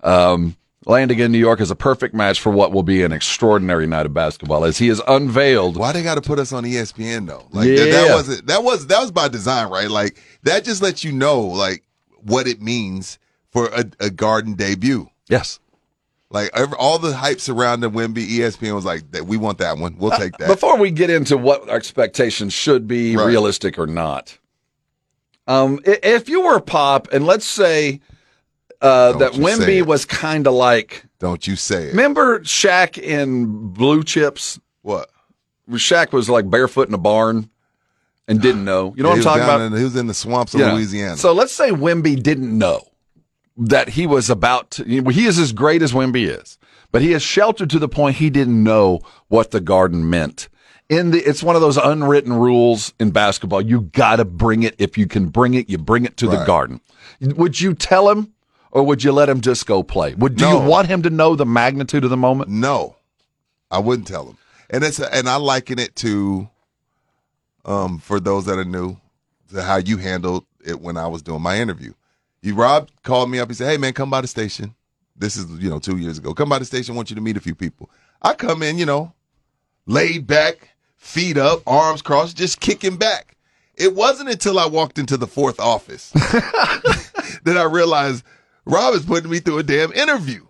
um, 0.01 0.55
landing 0.85 1.19
in 1.19 1.31
New 1.31 1.37
York 1.39 1.59
is 1.59 1.71
a 1.71 1.75
perfect 1.75 2.13
match 2.15 2.39
for 2.39 2.51
what 2.51 2.71
will 2.71 2.83
be 2.83 3.03
an 3.03 3.11
extraordinary 3.11 3.87
night 3.87 4.05
of 4.05 4.13
basketball 4.13 4.63
as 4.63 4.77
he 4.77 4.87
is 4.87 5.01
unveiled. 5.07 5.75
Why 5.77 5.91
they 5.91 6.03
got 6.03 6.15
to 6.15 6.21
put 6.21 6.39
us 6.39 6.53
on 6.53 6.63
ESPN 6.63 7.27
though? 7.27 7.45
Like 7.51 7.67
Yeah. 7.67 7.75
that, 7.85 7.91
that 7.91 8.13
wasn't 8.13 8.47
that 8.47 8.63
was 8.63 8.87
that 8.87 9.01
was 9.01 9.11
by 9.11 9.27
design, 9.27 9.69
right? 9.69 9.89
Like 9.89 10.17
that 10.43 10.63
just 10.63 10.81
lets 10.81 11.03
you 11.03 11.11
know 11.11 11.41
like 11.41 11.83
what 12.21 12.47
it 12.47 12.61
means 12.61 13.19
for 13.51 13.67
a, 13.67 13.85
a 13.99 14.09
Garden 14.09 14.53
debut. 14.53 15.09
Yes. 15.27 15.59
Like 16.31 16.49
every, 16.53 16.75
all 16.77 16.97
the 16.99 17.13
hype 17.15 17.39
surrounding 17.39 17.91
Wemby, 17.91 18.27
ESPN 18.27 18.73
was 18.73 18.83
like, 18.85 19.03
we 19.25 19.37
want 19.37 19.59
that 19.59 19.77
one. 19.77 19.95
We'll 19.97 20.11
take 20.17 20.35
that. 20.37 20.47
Before 20.47 20.77
we 20.77 20.91
get 20.91 21.09
into 21.09 21.37
what 21.37 21.69
our 21.69 21.75
expectations 21.75 22.51
should 22.53 22.87
be 22.87 23.15
Right. 23.15 23.25
realistic 23.25 23.77
or 23.77 23.87
not, 23.87 24.37
um, 25.47 25.79
if 25.85 26.27
you 26.27 26.41
were 26.41 26.59
Pop, 26.59 27.07
and 27.13 27.25
let's 27.25 27.45
say 27.45 28.01
uh, 28.81 29.13
that 29.13 29.33
Wemby 29.33 29.85
was 29.85 30.03
kind 30.05 30.47
of 30.47 30.53
like, 30.53 31.05
Don't 31.19 31.45
you 31.47 31.55
say 31.55 31.85
it. 31.85 31.89
remember 31.91 32.39
Shaq 32.41 32.97
in 32.97 33.67
Blue 33.69 34.03
Chips? 34.03 34.59
what? 34.81 35.09
Shaq 35.71 36.11
was 36.11 36.29
like 36.29 36.49
barefoot 36.49 36.87
in 36.87 36.93
a 36.93 36.97
barn 36.99 37.49
and 38.27 38.41
didn't 38.41 38.65
know. 38.65 38.93
You 38.97 39.03
know 39.03 39.13
He 39.13 39.19
what 39.19 39.27
I'm 39.27 39.39
talking 39.39 39.43
about? 39.43 39.61
in- 39.61 39.77
he 39.77 39.83
was 39.83 39.95
in 39.95 40.07
the 40.07 40.13
swamps 40.13 40.53
of 40.55 40.59
Yeah. 40.59 40.73
Louisiana. 40.73 41.17
So 41.17 41.33
let's 41.33 41.53
say 41.53 41.69
Wemby 41.71 42.21
didn't 42.21 42.55
know 42.57 42.81
that 43.57 43.89
he 43.89 44.05
was 44.07 44.29
about 44.29 44.71
to, 44.71 44.83
he 44.83 45.25
is 45.25 45.39
as 45.39 45.51
great 45.53 45.81
as 45.81 45.93
Wemby 45.93 46.27
is, 46.27 46.57
but 46.91 47.01
he 47.01 47.13
is 47.13 47.21
sheltered 47.23 47.69
to 47.71 47.79
the 47.79 47.87
point 47.87 48.17
he 48.17 48.29
didn't 48.29 48.63
know 48.63 48.99
what 49.27 49.51
the 49.51 49.61
garden 49.61 50.09
meant. 50.09 50.49
In 50.87 51.11
the, 51.11 51.19
it's 51.19 51.41
one 51.41 51.55
of 51.55 51.61
those 51.61 51.77
unwritten 51.77 52.33
rules 52.33 52.93
in 52.99 53.09
basketball. 53.11 53.61
You 53.61 53.81
got 53.81 54.17
to 54.17 54.25
bring 54.25 54.61
it. 54.63 54.75
If 54.77 54.97
you 54.97 55.07
can 55.07 55.29
bring 55.29 55.55
it, 55.55 55.67
you 55.69 55.77
bring 55.79 56.05
it 56.05 56.15
to 56.17 56.27
the 56.27 56.43
garden. 56.45 56.79
Would 57.21 57.59
you 57.59 57.73
tell 57.73 58.09
him 58.09 58.33
or 58.71 58.83
would 58.83 59.03
you 59.03 59.11
let 59.11 59.27
him 59.27 59.41
just 59.41 59.65
go 59.65 59.81
play? 59.81 60.13
Would, 60.15 60.35
do 60.35 60.45
No. 60.45 60.61
you 60.61 60.69
want 60.69 60.87
him 60.87 61.01
to 61.03 61.09
know 61.09 61.35
the 61.35 61.45
magnitude 61.45 62.03
of 62.03 62.09
the 62.11 62.17
moment? 62.17 62.49
no, 62.51 62.97
I 63.71 63.79
wouldn't 63.79 64.07
tell 64.07 64.27
him. 64.27 64.37
and 64.69 64.83
it's 64.83 64.99
and 64.99 65.27
I 65.27 65.37
liken 65.37 65.79
it 65.79 65.95
to, 65.97 66.49
um, 67.65 67.97
for 67.97 68.19
those 68.19 68.45
that 68.45 68.59
are 68.59 68.65
new, 68.65 68.97
to 69.53 69.63
how 69.63 69.77
you 69.77 69.97
handled 69.97 70.45
it 70.63 70.79
when 70.81 70.97
I 70.97 71.07
was 71.07 71.21
doing 71.23 71.41
my 71.41 71.57
interview. 71.59 71.93
You 72.45 72.55
Rob 72.55 72.89
called 73.03 73.29
me 73.31 73.39
up. 73.39 73.49
He 73.49 73.55
said, 73.55 73.69
"Hey 73.69 73.77
man, 73.77 73.93
come 73.93 74.09
by 74.09 74.21
the 74.21 74.27
station. 74.27 74.75
This 75.15 75.35
is 75.35 75.49
you 75.61 75.69
know 75.69 75.79
two 75.79 75.97
years 75.97 76.17
ago. 76.17 76.33
Come 76.33 76.49
by 76.49 76.59
the 76.59 76.65
station. 76.65 76.93
I 76.93 76.95
want 76.95 77.09
you 77.09 77.15
to 77.15 77.21
meet 77.21 77.37
a 77.37 77.41
few 77.41 77.55
people." 77.55 77.89
I 78.21 78.33
come 78.33 78.63
in, 78.63 78.77
you 78.77 78.85
know, 78.85 79.13
laid 79.85 80.25
back, 80.25 80.69
feet 80.95 81.37
up, 81.37 81.61
arms 81.67 82.01
crossed, 82.01 82.37
just 82.37 82.59
kicking 82.59 82.97
back. 82.97 83.35
It 83.75 83.93
wasn't 83.93 84.29
until 84.29 84.57
I 84.57 84.67
walked 84.67 84.97
into 84.97 85.17
the 85.17 85.27
fourth 85.27 85.59
office 85.59 86.09
that 86.11 87.55
I 87.57 87.63
realized 87.63 88.23
Rob 88.65 88.93
is 88.95 89.05
putting 89.05 89.29
me 89.29 89.39
through 89.39 89.59
a 89.59 89.63
damn 89.63 89.91
interview. 89.93 90.45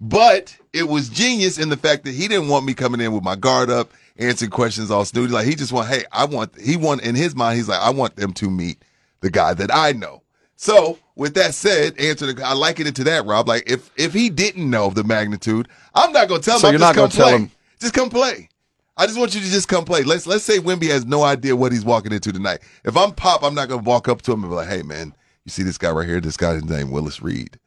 But 0.00 0.56
it 0.72 0.88
was 0.88 1.08
genius 1.08 1.58
in 1.58 1.68
the 1.68 1.76
fact 1.76 2.04
that 2.04 2.14
he 2.14 2.26
didn't 2.26 2.48
want 2.48 2.66
me 2.66 2.74
coming 2.74 3.00
in 3.00 3.12
with 3.12 3.22
my 3.22 3.36
guard 3.36 3.70
up, 3.70 3.92
answering 4.18 4.50
questions 4.50 4.90
all 4.90 5.04
snooty. 5.04 5.32
Like 5.32 5.46
he 5.46 5.54
just 5.54 5.72
want, 5.72 5.88
hey, 5.88 6.04
I 6.10 6.24
want, 6.24 6.60
he 6.60 6.76
want, 6.76 7.02
in 7.02 7.14
his 7.14 7.34
mind, 7.34 7.56
he's 7.56 7.68
like, 7.68 7.80
I 7.80 7.90
want 7.90 8.16
them 8.16 8.32
to 8.34 8.50
meet 8.50 8.82
the 9.20 9.30
guy 9.30 9.54
that 9.54 9.72
I 9.72 9.92
know. 9.92 10.23
So 10.56 10.98
with 11.16 11.34
that 11.34 11.54
said, 11.54 11.98
answer 11.98 12.32
the, 12.32 12.44
I 12.44 12.52
liken 12.52 12.86
it 12.86 12.94
to 12.96 13.04
that, 13.04 13.26
Rob. 13.26 13.48
Like 13.48 13.64
if, 13.70 13.90
if 13.96 14.12
he 14.12 14.30
didn't 14.30 14.68
know 14.68 14.90
the 14.90 15.04
magnitude, 15.04 15.68
I'm 15.94 16.12
not 16.12 16.28
going 16.28 16.40
to 16.40 16.44
tell 16.44 16.56
him. 16.56 16.60
So 16.60 16.68
I'm 16.68 16.72
you're 16.74 16.80
not 16.80 16.94
gonna 16.94 17.08
come 17.08 17.16
tell 17.16 17.28
play. 17.28 17.36
him- 17.38 17.50
Just 17.80 17.94
come 17.94 18.10
play. 18.10 18.48
I 18.96 19.06
just 19.06 19.18
want 19.18 19.34
you 19.34 19.40
to 19.40 19.50
just 19.50 19.66
come 19.66 19.84
play. 19.84 20.04
Let's 20.04 20.24
let's 20.26 20.44
say 20.44 20.58
Wemby 20.58 20.88
has 20.90 21.04
no 21.04 21.24
idea 21.24 21.56
what 21.56 21.72
he's 21.72 21.84
walking 21.84 22.12
into 22.12 22.32
tonight. 22.32 22.60
If 22.84 22.96
I'm 22.96 23.10
Pop, 23.12 23.42
I'm 23.42 23.54
not 23.54 23.68
gonna 23.68 23.82
walk 23.82 24.08
up 24.08 24.22
to 24.22 24.32
him 24.32 24.44
and 24.44 24.50
be 24.52 24.54
like, 24.54 24.68
"Hey, 24.68 24.82
man, 24.82 25.12
you 25.44 25.50
see 25.50 25.64
this 25.64 25.76
guy 25.78 25.90
right 25.90 26.06
here? 26.08 26.20
This 26.20 26.36
guy's 26.36 26.62
named 26.62 26.90
Willis 26.90 27.20
Reed. 27.20 27.58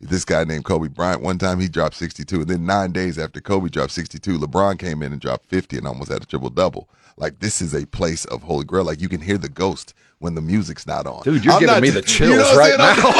This 0.00 0.24
guy 0.24 0.44
named 0.44 0.64
Kobe 0.64 0.88
Bryant. 0.88 1.20
One 1.20 1.36
time 1.36 1.60
he 1.60 1.68
dropped 1.68 1.96
62, 1.96 2.40
and 2.40 2.48
then 2.48 2.64
nine 2.64 2.92
days 2.92 3.18
after 3.18 3.42
Kobe 3.42 3.68
dropped 3.68 3.92
62, 3.92 4.38
LeBron 4.38 4.78
came 4.78 5.02
in 5.02 5.12
and 5.12 5.20
dropped 5.20 5.44
50 5.50 5.76
and 5.76 5.86
almost 5.86 6.10
had 6.10 6.22
a 6.22 6.26
triple 6.26 6.48
double. 6.48 6.88
Like 7.18 7.40
this 7.40 7.60
is 7.60 7.74
a 7.74 7.84
place 7.86 8.24
of 8.24 8.42
holy 8.44 8.64
grail. 8.64 8.84
Like 8.84 9.02
you 9.02 9.10
can 9.10 9.20
hear 9.20 9.36
the 9.36 9.50
ghost 9.50 9.92
when 10.20 10.34
the 10.34 10.40
music's 10.40 10.86
not 10.86 11.06
on. 11.06 11.22
Dude, 11.22 11.44
you're 11.44 11.54
I'm 11.54 11.60
giving 11.60 11.82
me 11.82 11.90
the 11.90 11.96
you 12.00 12.02
chills 12.02 12.36
know 12.36 12.42
what 12.42 12.56
right 12.56 12.72
I'm 12.78 12.96
now. 12.96 13.12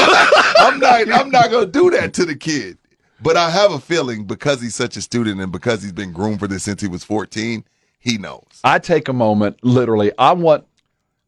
I'm 0.67 0.79
not. 0.79 1.21
I'm 1.21 1.29
not 1.29 1.51
gonna 1.51 1.65
do 1.65 1.89
that 1.91 2.13
to 2.15 2.25
the 2.25 2.35
kid. 2.35 2.77
But 3.21 3.37
I 3.37 3.49
have 3.51 3.71
a 3.71 3.79
feeling 3.79 4.25
because 4.25 4.61
he's 4.61 4.73
such 4.73 4.97
a 4.97 5.01
student 5.01 5.41
and 5.41 5.51
because 5.51 5.83
he's 5.83 5.91
been 5.91 6.11
groomed 6.11 6.39
for 6.39 6.47
this 6.47 6.63
since 6.63 6.81
he 6.81 6.87
was 6.87 7.03
14, 7.03 7.63
he 7.99 8.17
knows. 8.17 8.43
I 8.63 8.79
take 8.79 9.09
a 9.09 9.13
moment, 9.13 9.59
literally. 9.63 10.11
I 10.17 10.31
want, 10.31 10.65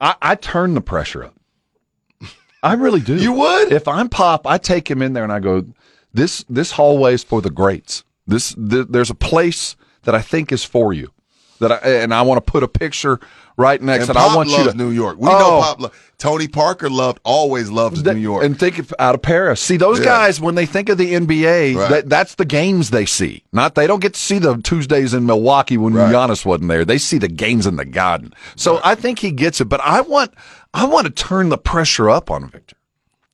I, 0.02 0.16
I 0.20 0.34
turn 0.34 0.74
the 0.74 0.82
pressure 0.82 1.24
up. 1.24 1.36
I 2.64 2.74
really 2.74 3.00
do. 3.00 3.16
You 3.16 3.34
would? 3.34 3.72
If 3.72 3.88
I'm 3.88 4.10
Pop, 4.10 4.48
I 4.48 4.58
take 4.58 4.90
him 4.90 5.04
in 5.04 5.14
there 5.14 5.24
and 5.24 5.32
I 5.32 5.40
go, 5.40 5.66
this 6.14 6.46
this 6.50 6.72
hallway 6.72 7.14
is 7.14 7.24
for 7.24 7.42
the 7.42 7.50
greats. 7.50 8.04
This 8.26 8.56
th- 8.56 8.88
there's 8.90 9.10
a 9.10 9.16
place 9.16 9.76
that 10.04 10.16
I 10.16 10.22
think 10.22 10.52
is 10.52 10.64
for 10.64 10.94
you. 10.94 11.12
That 11.64 11.72
I 11.84 11.90
and 12.04 12.14
I 12.14 12.22
want 12.22 12.46
to 12.46 12.52
put 12.52 12.62
a 12.64 12.68
picture 12.68 13.20
right 13.58 13.82
next. 13.82 14.10
And 14.10 14.18
And, 14.18 14.20
I 14.20 14.36
want 14.36 14.50
you 14.50 14.64
to 14.64 14.74
New 14.78 14.90
York. 14.92 15.18
We 15.20 15.28
Oh. 15.30 15.32
know 15.40 15.62
Pop. 15.62 15.80
Lo- 15.82 15.92
Tony 16.18 16.48
Parker 16.48 16.90
loved, 16.90 17.20
always 17.24 17.70
loved 17.70 18.06
New 18.06 18.16
York. 18.16 18.44
And 18.46 18.58
think 18.58 18.80
of 18.80 18.94
out 18.98 19.14
of 19.16 19.22
Paris. 19.22 19.60
See 19.60 19.78
those 19.78 20.00
Yeah. 20.00 20.06
guys 20.06 20.40
when 20.40 20.56
they 20.56 20.66
think 20.66 20.88
of 20.90 20.98
the 20.98 21.14
NBA, 21.14 21.76
Right. 21.76 21.90
that, 21.90 22.10
that's 22.10 22.36
the 22.36 22.46
games 22.46 22.92
they 22.92 23.06
see. 23.06 23.44
Not 23.52 23.76
they 23.76 23.86
don't 23.88 24.00
get 24.02 24.14
to 24.14 24.20
see 24.20 24.40
the 24.40 24.56
Tuesdays 24.58 25.14
in 25.14 25.26
Milwaukee 25.26 25.78
when 25.78 25.94
Right. 25.94 26.12
Giannis 26.14 26.46
wasn't 26.46 26.70
there. 26.70 26.86
They 26.86 26.98
see 26.98 27.18
the 27.18 27.28
games 27.28 27.68
in 27.68 27.76
the 27.76 27.86
Garden. 27.86 28.34
So 28.56 28.80
I 28.84 28.96
think 28.96 29.20
he 29.20 29.32
gets 29.32 29.60
it. 29.62 29.66
But 29.66 29.82
I 29.84 30.02
want 30.02 30.32
I 30.74 30.86
want 30.86 31.06
to 31.06 31.12
turn 31.12 31.50
the 31.50 31.58
pressure 31.58 32.10
up 32.10 32.32
on 32.32 32.50
Victor. 32.50 32.76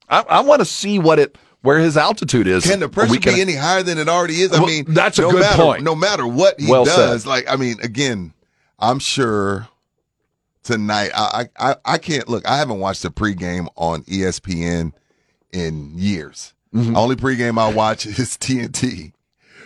I, 0.09 0.23
I 0.27 0.39
want 0.41 0.59
to 0.59 0.65
see 0.65 0.99
what 0.99 1.19
it 1.19 1.37
where 1.61 1.79
his 1.79 1.97
altitude 1.97 2.47
is. 2.47 2.63
Can 2.65 2.79
the 2.79 2.89
pressure 2.89 3.11
weekend- 3.11 3.35
be 3.35 3.41
any 3.41 3.55
higher 3.55 3.83
than 3.83 3.97
it 3.97 4.07
already 4.09 4.41
is? 4.41 4.51
I 4.51 4.59
Well, 4.59 4.67
mean, 4.67 4.85
that's 4.87 5.19
a 5.19 5.23
no 5.23 5.31
good 5.31 5.41
matter, 5.41 5.61
point. 5.63 5.83
No 5.83 5.95
matter 5.95 6.25
what 6.27 6.59
he 6.59 6.69
Well 6.71 6.85
said. 6.85 6.95
does, 6.95 7.25
like 7.25 7.49
I 7.49 7.55
mean, 7.55 7.77
again, 7.81 8.33
I'm 8.79 8.99
sure 8.99 9.67
tonight. 10.63 11.11
I, 11.15 11.49
I 11.59 11.75
I 11.85 11.97
can't 11.97 12.27
look. 12.29 12.47
I 12.47 12.57
haven't 12.57 12.79
watched 12.79 13.03
a 13.05 13.09
pregame 13.11 13.67
on 13.75 14.03
ESPN 14.03 14.93
in 15.51 15.97
years. 15.97 16.53
Mm-hmm. 16.73 16.95
Only 16.95 17.15
pregame 17.15 17.59
I 17.59 17.73
watch 17.73 18.05
is 18.05 18.37
TNT. 18.37 19.13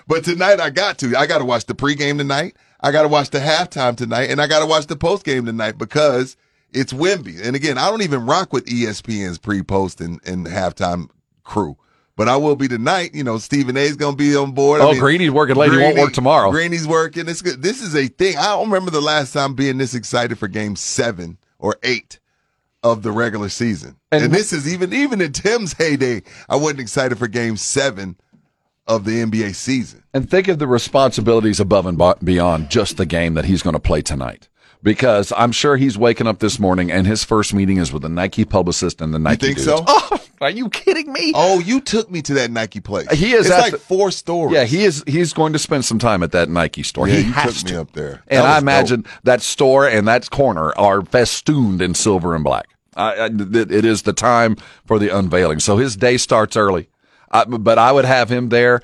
But 0.08 0.24
tonight 0.24 0.60
I 0.60 0.70
got 0.70 0.98
to. 1.00 1.16
I 1.16 1.26
got 1.28 1.40
to 1.40 1.46
watch 1.46 1.66
the 1.66 1.76
pregame 1.76 2.18
tonight. 2.18 2.56
I 2.82 2.92
got 2.92 3.04
to 3.04 3.08
watch 3.08 3.30
the 3.30 3.40
halftime 3.40 3.96
tonight, 3.96 4.30
and 4.30 4.42
I 4.42 4.48
got 4.48 4.60
to 4.60 4.66
watch 4.66 4.88
the 4.88 4.96
postgame 4.98 5.46
tonight 5.46 5.78
because 5.78 6.36
it's 6.74 6.92
Wemby. 6.92 7.42
And 7.42 7.56
again, 7.56 7.78
I 7.78 7.90
don't 7.90 8.02
even 8.02 8.26
rock 8.26 8.52
with 8.52 8.66
ESPN's 8.66 9.38
pre-post 9.38 10.02
and, 10.02 10.20
and 10.26 10.46
halftime 10.48 11.08
crew. 11.46 11.78
But 12.16 12.30
I 12.30 12.36
will 12.38 12.56
be 12.56 12.68
tonight. 12.68 13.16
You 13.16 13.24
know, 13.24 13.38
Stephen 13.40 13.76
A's 13.76 13.96
going 13.96 14.14
to 14.14 14.18
be 14.18 14.36
on 14.36 14.52
board. 14.52 14.82
Oh, 14.82 14.94
Greeny's 15.00 15.32
working 15.32 15.56
late. 15.56 15.72
He 15.72 15.78
won't 15.80 15.98
work 15.98 16.14
tomorrow. 16.14 16.52
Greeny's 16.52 16.88
working. 16.88 17.28
It's 17.28 17.42
good. 17.42 17.62
This 17.64 17.82
is 17.82 17.96
a 17.96 18.08
thing. 18.08 18.38
I 18.38 18.48
don't 18.48 18.68
remember 18.70 18.92
the 18.92 19.02
last 19.02 19.34
time 19.34 19.56
being 19.56 19.78
this 19.80 19.96
excited 19.96 20.38
for 20.38 20.48
game 20.48 20.76
seven 20.76 21.38
or 21.58 21.78
eight 21.82 22.20
of 22.84 23.02
the 23.02 23.12
regular 23.12 23.50
season. 23.50 23.96
And- 24.12 24.26
And, 24.26 24.34
this 24.34 24.54
is 24.54 24.72
even 24.72 24.94
even 24.94 25.22
in 25.22 25.32
Tim's 25.32 25.74
heyday, 25.74 26.22
I 26.48 26.56
wasn't 26.58 26.82
excited 26.82 27.18
for 27.18 27.28
game 27.28 27.58
seven 27.58 28.18
of 28.86 29.06
the 29.06 29.22
NBA 29.22 29.56
season. 29.56 30.04
And 30.14 30.30
think 30.30 30.48
of 30.50 30.60
the 30.60 30.68
responsibilities 30.68 31.60
above 31.60 31.86
and 31.88 32.00
beyond 32.24 32.70
just 32.70 32.98
the 32.98 33.06
game 33.06 33.34
that 33.36 33.46
he's 33.46 33.64
going 33.64 33.74
to 33.74 33.80
play 33.80 34.02
tonight. 34.02 34.50
Because 34.84 35.32
I'm 35.38 35.52
sure 35.54 35.78
he's 35.78 35.98
waking 35.98 36.28
up 36.28 36.40
this 36.40 36.60
morning 36.60 36.92
and 36.92 37.08
his 37.08 37.24
first 37.24 37.54
meeting 37.54 37.78
is 37.78 37.94
with 37.94 38.02
the 38.02 38.10
Nike 38.10 38.44
publicist 38.44 39.00
and 39.02 39.14
the 39.14 39.20
Nike. 39.20 39.48
You 39.48 39.56
think 39.56 39.66
dudes. 39.66 39.86
so? 39.88 40.20
Oh, 40.46 40.48
are 40.48 40.50
you 40.50 40.68
kidding 40.70 41.14
me? 41.14 41.32
Oh, 41.34 41.60
you 41.60 41.80
took 41.80 42.12
me 42.12 42.22
to 42.24 42.34
that 42.34 42.52
Nike 42.52 42.82
place. 42.82 43.10
He 43.14 43.32
is 43.32 43.46
It's 43.46 43.56
at 43.56 43.62
like 43.62 43.72
the- 43.72 43.78
four 43.78 44.12
stores. 44.12 44.52
Yeah, 44.52 44.66
he 44.66 44.84
is. 44.84 45.02
He's 45.08 45.32
going 45.32 45.54
to 45.54 45.60
spend 45.60 45.86
some 45.86 46.00
time 46.00 46.22
at 46.22 46.34
that 46.34 46.50
Nike 46.50 46.84
store. 46.84 47.08
Yeah, 47.08 47.16
he 47.16 47.28
you 47.28 47.32
has 47.32 47.60
took 47.60 47.68
to. 47.68 47.74
me 47.74 47.80
up 47.80 47.92
there. 47.94 48.24
And 48.28 48.42
I 48.46 48.56
was 48.56 48.62
imagine 48.62 49.06
that 49.24 49.42
store 49.42 49.88
and 49.88 50.06
that 50.10 50.30
corner 50.32 50.78
are 50.78 51.02
festooned 51.02 51.82
in 51.82 51.94
silver 51.94 52.36
and 52.36 52.44
black. 52.44 52.68
I, 52.96 53.14
I, 53.14 53.26
it 53.28 53.72
it 53.72 53.86
is 53.86 54.02
the 54.02 54.12
time 54.12 54.58
for 54.86 55.00
the 55.00 55.08
unveiling. 55.18 55.60
So 55.60 55.78
his 55.78 55.96
day 55.96 56.18
starts 56.18 56.58
early. 56.58 56.90
I, 57.32 57.46
but 57.46 57.78
I 57.78 57.94
would 57.94 58.04
have 58.06 58.30
him 58.30 58.50
there 58.50 58.82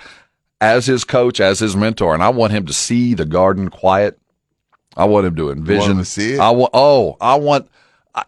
as 0.61 0.85
his 0.85 1.03
coach, 1.03 1.41
as 1.41 1.59
his 1.59 1.75
mentor, 1.75 2.13
and 2.13 2.23
I 2.23 2.29
want 2.29 2.53
him 2.53 2.65
to 2.67 2.73
see 2.73 3.13
the 3.15 3.25
garden 3.25 3.67
quiet. 3.69 4.17
I 4.97 5.05
want 5.05 5.25
him 5.27 5.35
to 5.35 5.51
envision. 5.51 5.97
to 5.97 6.05
see 6.05 6.33
it? 6.33 6.39
I 6.39 6.49
want. 6.51 6.71
Oh, 6.73 7.17
I 7.21 7.35
want. 7.35 7.69
I, 8.13 8.23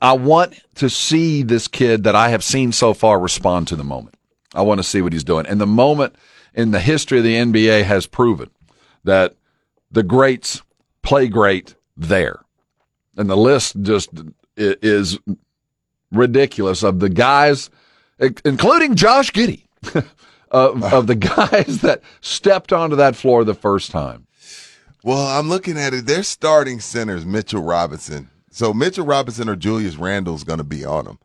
I 0.00 0.12
want 0.12 0.60
to 0.76 0.90
see 0.90 1.42
this 1.42 1.66
kid 1.68 2.04
that 2.04 2.14
I 2.14 2.28
have 2.28 2.44
seen 2.44 2.72
so 2.72 2.94
far 2.94 3.18
respond 3.18 3.68
to 3.68 3.76
the 3.76 3.84
moment. 3.84 4.16
I 4.54 4.62
want 4.62 4.78
to 4.78 4.84
see 4.84 5.02
what 5.02 5.12
he's 5.12 5.24
doing, 5.24 5.46
and 5.46 5.60
the 5.60 5.66
moment 5.66 6.14
in 6.54 6.70
the 6.70 6.80
history 6.80 7.18
of 7.18 7.24
the 7.24 7.36
NBA 7.36 7.84
has 7.84 8.06
proven 8.06 8.50
that 9.02 9.34
the 9.90 10.02
greats 10.02 10.62
play 11.02 11.28
great 11.28 11.74
there, 11.96 12.40
and 13.16 13.28
the 13.28 13.36
list 13.36 13.80
just 13.82 14.10
is 14.56 15.18
ridiculous 16.12 16.82
of 16.82 17.00
the 17.00 17.08
guys, 17.08 17.70
including 18.44 18.94
Josh 18.94 19.32
Giddey, 19.32 19.64
of, 20.50 20.84
of 20.84 21.06
the 21.06 21.14
guys 21.16 21.80
that 21.80 22.02
stepped 22.20 22.72
onto 22.72 22.96
that 22.96 23.16
floor 23.16 23.44
the 23.44 23.54
first 23.54 23.90
time. 23.90 24.26
Well, 25.04 25.26
I'm 25.38 25.50
looking 25.50 25.76
at 25.78 25.92
it. 25.92 26.06
Their 26.06 26.22
starting 26.22 26.80
centers, 26.80 27.26
Mitchell 27.26 27.62
Robinson. 27.62 28.30
So 28.50 28.72
Mitchell 28.72 29.04
Robinson 29.04 29.50
or 29.50 29.54
Julius 29.54 29.96
Randle's 29.96 30.44
going 30.44 30.58
to 30.58 30.64
be 30.64 30.82
on 30.82 31.06
him. 31.06 31.18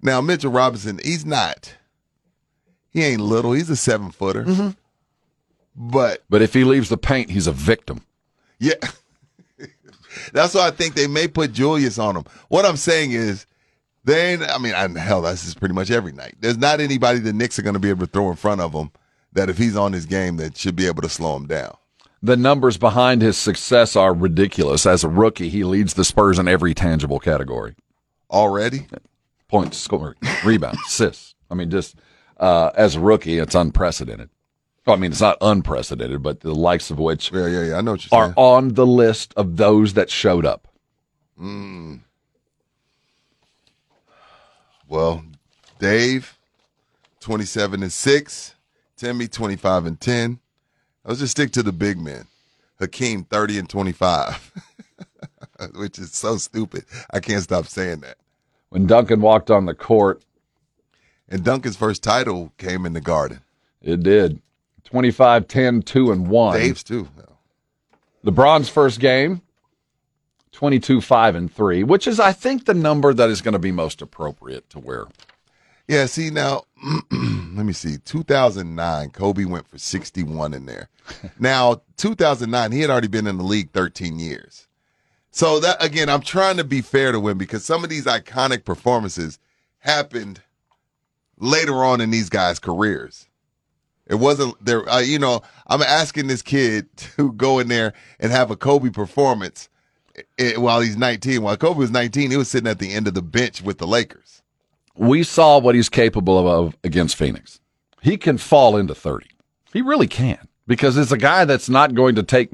Now, 0.00 0.22
Mitchell 0.22 0.50
Robinson, 0.50 0.98
he's 1.04 1.26
not. 1.26 1.74
He 2.88 3.04
ain't 3.04 3.20
little. 3.20 3.52
He's 3.52 3.68
a 3.68 3.76
seven 3.76 4.10
footer. 4.10 4.44
Mm-hmm. 4.44 4.70
But 5.76 6.24
But 6.30 6.40
if 6.40 6.54
he 6.54 6.64
leaves 6.64 6.88
the 6.88 6.96
paint, 6.96 7.28
he's 7.28 7.46
a 7.46 7.52
victim. 7.52 8.00
yeah, 8.58 8.72
that's 10.32 10.54
why 10.54 10.66
I 10.66 10.70
think 10.70 10.94
they 10.94 11.06
may 11.06 11.28
put 11.28 11.52
Julius 11.52 11.98
on 11.98 12.16
him. 12.16 12.24
What 12.48 12.64
I'm 12.64 12.78
saying 12.78 13.12
is, 13.12 13.44
they 14.02 14.32
ain't, 14.32 14.42
I 14.42 14.56
mean, 14.56 14.72
and 14.72 14.96
hell, 14.96 15.20
that's 15.20 15.44
just 15.44 15.60
pretty 15.60 15.74
much 15.74 15.90
every 15.90 16.12
night. 16.12 16.36
There's 16.40 16.56
not 16.56 16.80
anybody 16.80 17.18
the 17.18 17.34
Knicks 17.34 17.58
are 17.58 17.62
going 17.62 17.74
to 17.74 17.80
be 17.80 17.90
able 17.90 18.06
to 18.06 18.10
throw 18.12 18.30
in 18.30 18.36
front 18.36 18.62
of 18.62 18.72
him 18.72 18.90
that 19.34 19.50
if 19.50 19.58
he's 19.58 19.76
on 19.76 19.92
his 19.92 20.06
game, 20.06 20.38
that 20.38 20.56
should 20.56 20.74
be 20.74 20.86
able 20.86 21.02
to 21.02 21.08
slow 21.10 21.36
him 21.36 21.46
down. 21.46 21.76
The 22.22 22.36
numbers 22.36 22.76
behind 22.76 23.22
his 23.22 23.36
success 23.38 23.96
are 23.96 24.12
ridiculous. 24.12 24.84
As 24.84 25.04
a 25.04 25.08
rookie, 25.08 25.48
he 25.48 25.64
leads 25.64 25.94
the 25.94 26.04
Spurs 26.04 26.38
in 26.38 26.48
every 26.48 26.74
tangible 26.74 27.18
category. 27.18 27.74
Already? 28.30 28.86
Points, 29.48 29.78
scoring, 29.78 30.14
rebounds, 30.44 30.80
assists. 30.86 31.34
I 31.50 31.54
mean, 31.54 31.70
just 31.70 31.96
uh, 32.38 32.70
as 32.74 32.96
a 32.96 33.00
rookie, 33.00 33.38
it's 33.38 33.54
unprecedented. 33.54 34.28
Well, 34.86 34.96
I 34.96 34.98
mean, 34.98 35.12
it's 35.12 35.20
not 35.20 35.38
unprecedented, 35.40 36.22
but 36.22 36.40
the 36.40 36.54
likes 36.54 36.90
of 36.90 36.98
which 36.98 37.32
Yeah, 37.32 37.46
yeah, 37.46 37.62
yeah. 37.64 37.76
I 37.76 37.80
know 37.80 37.92
what 37.92 38.04
are 38.12 38.24
saying. 38.26 38.34
on 38.36 38.74
the 38.74 38.86
list 38.86 39.32
of 39.36 39.56
those 39.56 39.94
that 39.94 40.10
showed 40.10 40.44
up. 40.44 40.68
Well, 44.88 45.24
Dave, 45.78 46.38
27 47.20 47.82
and 47.82 47.92
6. 47.92 48.54
Timmy, 48.96 49.28
25 49.28 49.86
and 49.86 50.00
10. 50.00 50.38
Let's 51.04 51.20
just 51.20 51.32
stick 51.32 51.50
to 51.52 51.62
the 51.62 51.72
big 51.72 51.98
men. 51.98 52.26
Hakeem, 52.78 53.24
30 53.24 53.58
and 53.58 53.68
25, 53.68 54.52
which 55.74 55.98
is 55.98 56.12
so 56.12 56.36
stupid. 56.36 56.84
I 57.10 57.20
can't 57.20 57.42
stop 57.42 57.66
saying 57.66 58.00
that. 58.00 58.16
When 58.70 58.86
Duncan 58.86 59.20
walked 59.20 59.50
on 59.50 59.66
the 59.66 59.74
court, 59.74 60.22
And 61.28 61.44
Duncan's 61.44 61.76
first 61.76 62.02
title 62.02 62.52
came 62.58 62.86
in 62.86 62.92
the 62.92 63.00
Garden. 63.00 63.40
it 63.82 64.02
did 64.02 64.40
25, 64.84 65.46
10, 65.46 65.82
2, 65.82 66.10
and 66.12 66.28
1. 66.28 66.58
Dave's 66.58 66.82
too. 66.82 67.08
LeBron's 68.24 68.68
first 68.68 68.98
game, 69.00 69.40
22 70.52 71.00
5 71.00 71.34
and 71.34 71.52
3, 71.54 71.84
which 71.84 72.06
is, 72.06 72.18
I 72.20 72.32
think, 72.32 72.64
the 72.66 72.74
number 72.74 73.14
that 73.14 73.30
is 73.30 73.40
going 73.40 73.52
to 73.52 73.58
be 73.58 73.72
most 73.72 74.02
appropriate 74.02 74.68
to 74.70 74.78
where. 74.78 75.06
Yeah, 75.90 76.06
see 76.06 76.30
now, 76.30 76.66
let 77.10 77.66
me 77.66 77.72
see. 77.72 77.96
2009, 78.04 79.10
Kobe 79.10 79.44
went 79.44 79.66
for 79.66 79.76
61 79.76 80.54
in 80.54 80.64
there. 80.64 80.88
now, 81.40 81.82
2009, 81.96 82.70
he 82.70 82.80
had 82.80 82.90
already 82.90 83.08
been 83.08 83.26
in 83.26 83.38
the 83.38 83.42
league 83.42 83.72
13 83.72 84.20
years. 84.20 84.68
So 85.32 85.58
that 85.58 85.82
again, 85.82 86.08
I'm 86.08 86.20
trying 86.20 86.58
to 86.58 86.64
be 86.64 86.80
fair 86.80 87.10
to 87.10 87.26
him 87.26 87.38
because 87.38 87.64
some 87.64 87.82
of 87.82 87.90
these 87.90 88.04
iconic 88.04 88.64
performances 88.64 89.40
happened 89.80 90.42
later 91.38 91.82
on 91.82 92.00
in 92.00 92.10
these 92.10 92.28
guys' 92.28 92.60
careers. 92.60 93.26
It 94.06 94.14
wasn't 94.14 94.64
there. 94.64 94.88
Uh, 94.88 95.00
you 95.00 95.18
know, 95.18 95.42
I'm 95.66 95.82
asking 95.82 96.28
this 96.28 96.42
kid 96.42 96.86
to 97.16 97.32
go 97.32 97.58
in 97.58 97.66
there 97.66 97.94
and 98.20 98.30
have 98.30 98.52
a 98.52 98.56
Kobe 98.56 98.90
performance 98.90 99.68
eh, 100.38 100.54
while 100.56 100.82
he's 100.82 100.96
19. 100.96 101.42
While 101.42 101.56
Kobe 101.56 101.80
was 101.80 101.90
19, 101.90 102.30
he 102.30 102.36
was 102.36 102.48
sitting 102.48 102.70
at 102.70 102.78
the 102.78 102.92
end 102.92 103.08
of 103.08 103.14
the 103.14 103.22
bench 103.22 103.60
with 103.60 103.78
the 103.78 103.88
Lakers. 103.88 104.39
We 105.00 105.22
saw 105.22 105.58
what 105.58 105.74
he's 105.74 105.88
capable 105.88 106.46
of 106.46 106.76
against 106.84 107.16
Phoenix. 107.16 107.58
He 108.02 108.18
can 108.18 108.36
fall 108.36 108.76
into 108.76 108.94
30. 108.94 109.28
He 109.72 109.80
really 109.80 110.06
can 110.06 110.46
because 110.66 110.98
it's 110.98 111.10
a 111.10 111.16
guy 111.16 111.46
that's 111.46 111.70
not 111.70 111.94
going 111.94 112.16
to 112.16 112.22
take 112.22 112.50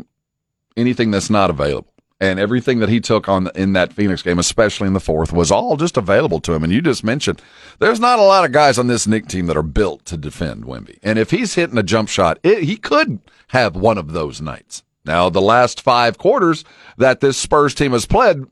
anything 0.77 1.11
that's 1.11 1.29
not 1.29 1.51
available 1.51 1.93
and 2.21 2.39
everything 2.39 2.79
that 2.79 2.89
he 2.89 3.01
took 3.01 3.29
on 3.29 3.51
in 3.57 3.73
that 3.73 3.93
Phoenix 3.93 4.23
game, 4.23 4.39
especially 4.39 4.87
in 4.87 4.93
the 4.93 5.01
fourth, 5.01 5.33
was 5.33 5.51
all 5.51 5.77
just 5.77 5.97
available 5.97 6.39
to 6.39 6.53
him. 6.53 6.63
And 6.63 6.73
you 6.73 6.81
just 6.81 7.03
mentioned 7.03 7.43
there's 7.81 7.99
not 7.99 8.21
a 8.21 8.23
lot 8.23 8.45
of 8.45 8.53
guys 8.53 8.79
on 8.79 8.87
this 8.87 9.09
Knick 9.09 9.27
team 9.27 9.47
that 9.47 9.57
are 9.57 9.63
built 9.65 10.05
to 10.05 10.17
defend 10.17 10.67
Wemby. 10.67 11.01
And 11.03 11.19
if 11.19 11.33
he's 11.33 11.57
hitting 11.57 11.79
a 11.79 11.83
jump 11.83 12.09
shot, 12.09 12.39
it, 12.45 12.63
he 12.63 12.77
could 12.77 13.19
have 13.49 13.75
one 13.75 13.99
of 13.99 14.13
those 14.13 14.41
nights. 14.41 14.85
Now, 15.05 15.31
the 15.31 15.43
last 15.43 15.81
five 15.81 16.17
quarters 16.17 16.65
that 16.97 17.21
this 17.21 17.37
Spurs 17.37 17.75
team 17.75 17.91
has 17.91 18.07
played, 18.07 18.45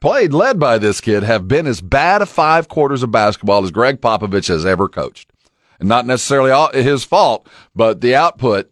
played 0.00 0.32
led 0.32 0.58
by 0.58 0.78
this 0.78 1.00
kid, 1.00 1.22
have 1.22 1.48
been 1.48 1.66
as 1.66 1.80
bad 1.80 2.22
a 2.22 2.26
five 2.26 2.68
quarters 2.68 3.02
of 3.02 3.10
basketball 3.10 3.64
as 3.64 3.70
Gregg 3.70 4.00
Popovich 4.00 4.48
has 4.48 4.66
ever 4.66 4.88
coached. 4.88 5.30
And 5.78 5.88
not 5.88 6.06
necessarily 6.06 6.50
all, 6.50 6.70
his 6.72 7.04
fault, 7.04 7.48
but 7.74 8.00
the 8.00 8.14
output. 8.14 8.70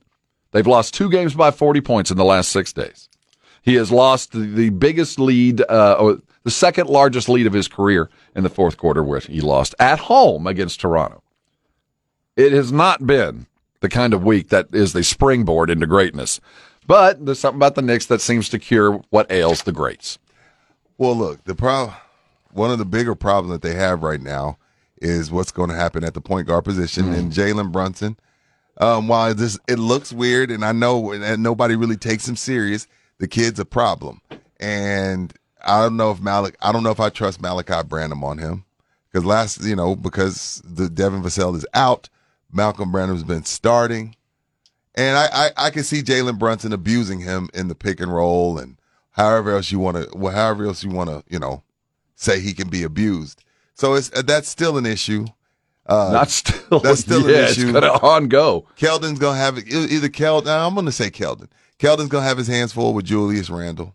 They've 0.50 0.66
lost 0.66 0.94
two 0.94 1.10
games 1.10 1.34
by 1.34 1.50
40 1.50 1.80
points 1.82 2.10
in 2.10 2.16
the 2.16 2.24
last 2.24 2.50
six 2.50 2.72
days. 2.72 3.08
He 3.62 3.74
has 3.74 3.92
lost 3.92 4.32
the 4.32 4.70
biggest 4.70 5.18
lead, 5.18 5.60
uh, 5.68 5.96
or 5.98 6.18
the 6.44 6.50
second 6.50 6.88
largest 6.88 7.28
lead 7.28 7.46
of 7.46 7.52
his 7.52 7.68
career 7.68 8.08
in 8.34 8.42
the 8.42 8.48
fourth 8.48 8.78
quarter, 8.78 9.02
where 9.02 9.20
he 9.20 9.40
lost 9.40 9.74
at 9.78 10.00
home 10.00 10.46
against 10.46 10.80
Toronto. 10.80 11.22
It 12.36 12.52
has 12.52 12.72
not 12.72 13.06
been 13.06 13.46
the 13.80 13.88
kind 13.88 14.14
of 14.14 14.24
week 14.24 14.48
that 14.48 14.68
is 14.72 14.92
the 14.92 15.04
springboard 15.04 15.70
into 15.70 15.86
greatness. 15.86 16.40
But 16.86 17.24
there's 17.24 17.38
something 17.38 17.58
about 17.58 17.74
the 17.74 17.82
Knicks 17.82 18.06
that 18.06 18.20
seems 18.20 18.48
to 18.48 18.58
cure 18.58 19.02
what 19.10 19.30
ails 19.30 19.62
the 19.62 19.72
greats. 19.72 20.18
Well, 20.98 21.16
look, 21.16 21.44
the 21.44 21.54
problem, 21.54 21.96
one 22.52 22.72
of 22.72 22.78
the 22.78 22.84
bigger 22.84 23.14
problems 23.14 23.52
that 23.52 23.62
they 23.62 23.74
have 23.74 24.02
right 24.02 24.20
now 24.20 24.58
is 25.00 25.30
what's 25.30 25.52
going 25.52 25.70
to 25.70 25.76
happen 25.76 26.02
at 26.02 26.14
the 26.14 26.20
point 26.20 26.48
guard 26.48 26.64
position. 26.64 27.06
Mm. 27.06 27.18
And 27.18 27.32
Jalen 27.32 27.70
Brunson, 27.72 28.18
um, 28.78 29.06
while 29.06 29.32
this 29.32 29.58
it 29.68 29.78
looks 29.78 30.12
weird, 30.12 30.50
and 30.50 30.64
I 30.64 30.72
know 30.72 31.12
and 31.12 31.42
nobody 31.42 31.76
really 31.76 31.96
takes 31.96 32.28
him 32.28 32.36
serious, 32.36 32.88
the 33.18 33.28
kid's 33.28 33.60
a 33.60 33.64
problem. 33.64 34.20
And 34.58 35.32
I 35.64 35.82
don't 35.82 35.96
know 35.96 36.10
if 36.10 36.20
Malik, 36.20 36.56
I 36.60 36.72
don't 36.72 36.82
know 36.82 36.90
if 36.90 37.00
I 37.00 37.10
trust 37.10 37.40
Malachi 37.40 37.86
Branham 37.86 38.24
on 38.24 38.38
him 38.38 38.64
because 39.10 39.24
last, 39.24 39.62
you 39.62 39.76
know, 39.76 39.94
because 39.94 40.60
the 40.64 40.88
Devin 40.88 41.22
Vassell 41.22 41.54
is 41.54 41.66
out, 41.74 42.08
Malcolm 42.52 42.90
Branham's 42.90 43.24
been 43.24 43.44
starting, 43.44 44.16
and 44.96 45.16
I 45.16 45.28
I, 45.32 45.50
I 45.66 45.70
can 45.70 45.84
see 45.84 46.02
Jalen 46.02 46.40
Brunson 46.40 46.72
abusing 46.72 47.20
him 47.20 47.50
in 47.54 47.68
the 47.68 47.76
pick 47.76 48.00
and 48.00 48.12
roll 48.12 48.58
and 48.58 48.77
however 49.18 49.50
else 49.50 49.70
you 49.70 49.80
want 49.80 49.96
to, 49.96 50.16
well, 50.16 50.32
however 50.32 50.64
else 50.64 50.84
you 50.84 50.90
want 50.90 51.10
to, 51.10 51.22
you 51.28 51.38
know, 51.38 51.62
say 52.14 52.40
he 52.40 52.54
can 52.54 52.68
be 52.68 52.84
abused. 52.84 53.44
So 53.74 53.94
it's 53.94 54.10
uh, 54.12 54.22
that's 54.22 54.48
still 54.48 54.78
an 54.78 54.86
issue. 54.86 55.26
Uh, 55.86 56.10
Not 56.12 56.30
still. 56.30 56.78
That's 56.80 57.00
still 57.00 57.20
yeah, 57.28 57.38
an 57.38 57.44
issue. 57.44 57.62
It's 57.62 57.72
going 57.72 57.82
to 57.82 58.00
on 58.02 58.28
go. 58.28 58.66
Keldon's 58.76 59.18
gonna 59.18 59.38
have 59.38 59.58
it. 59.58 59.68
Either 59.68 60.08
Keldon, 60.08 60.66
I'm 60.66 60.74
gonna 60.74 60.92
say 60.92 61.10
Keldon. 61.10 61.48
Keldon's 61.78 62.08
gonna 62.08 62.26
have 62.26 62.38
his 62.38 62.48
hands 62.48 62.72
full 62.72 62.94
with 62.94 63.04
Julius 63.04 63.50
Randle. 63.50 63.94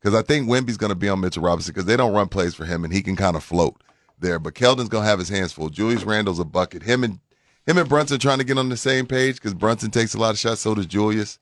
Because 0.00 0.18
I 0.18 0.22
think 0.22 0.48
Wimby's 0.48 0.76
gonna 0.76 0.94
be 0.94 1.08
on 1.08 1.20
Mitchell 1.20 1.42
Robinson 1.42 1.72
because 1.72 1.86
they 1.86 1.96
don't 1.96 2.14
run 2.14 2.28
plays 2.28 2.54
for 2.54 2.64
him 2.64 2.84
and 2.84 2.92
he 2.92 3.02
can 3.02 3.16
kind 3.16 3.36
of 3.36 3.44
float 3.44 3.82
there. 4.18 4.38
But 4.38 4.54
Keldon's 4.54 4.88
gonna 4.88 5.06
have 5.06 5.18
his 5.18 5.28
hands 5.28 5.52
full. 5.52 5.68
Julius 5.68 6.04
Randle's 6.04 6.38
a 6.38 6.44
bucket. 6.44 6.82
Him 6.82 7.04
and 7.04 7.18
him 7.66 7.76
and 7.76 7.88
Brunson 7.88 8.18
trying 8.18 8.38
to 8.38 8.44
get 8.44 8.56
on 8.58 8.68
the 8.70 8.76
same 8.76 9.06
page 9.06 9.34
because 9.36 9.54
Brunson 9.54 9.90
takes 9.90 10.14
a 10.14 10.18
lot 10.18 10.30
of 10.30 10.38
shots, 10.38 10.60
so 10.60 10.74
does 10.74 10.86
Julius. 10.86 11.38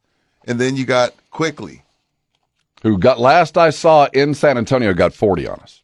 And 0.47 0.61
then 0.61 0.76
you 0.76 0.84
got 0.84 1.14
Quickley. 1.30 1.82
Who 2.82 2.99
got 2.99 3.18
last 3.18 3.59
I 3.59 3.70
saw 3.70 4.07
in 4.12 4.34
San 4.34 4.59
Antonio 4.59 4.94
got 4.94 5.12
40 5.12 5.49
on 5.49 5.61
us. 5.61 5.82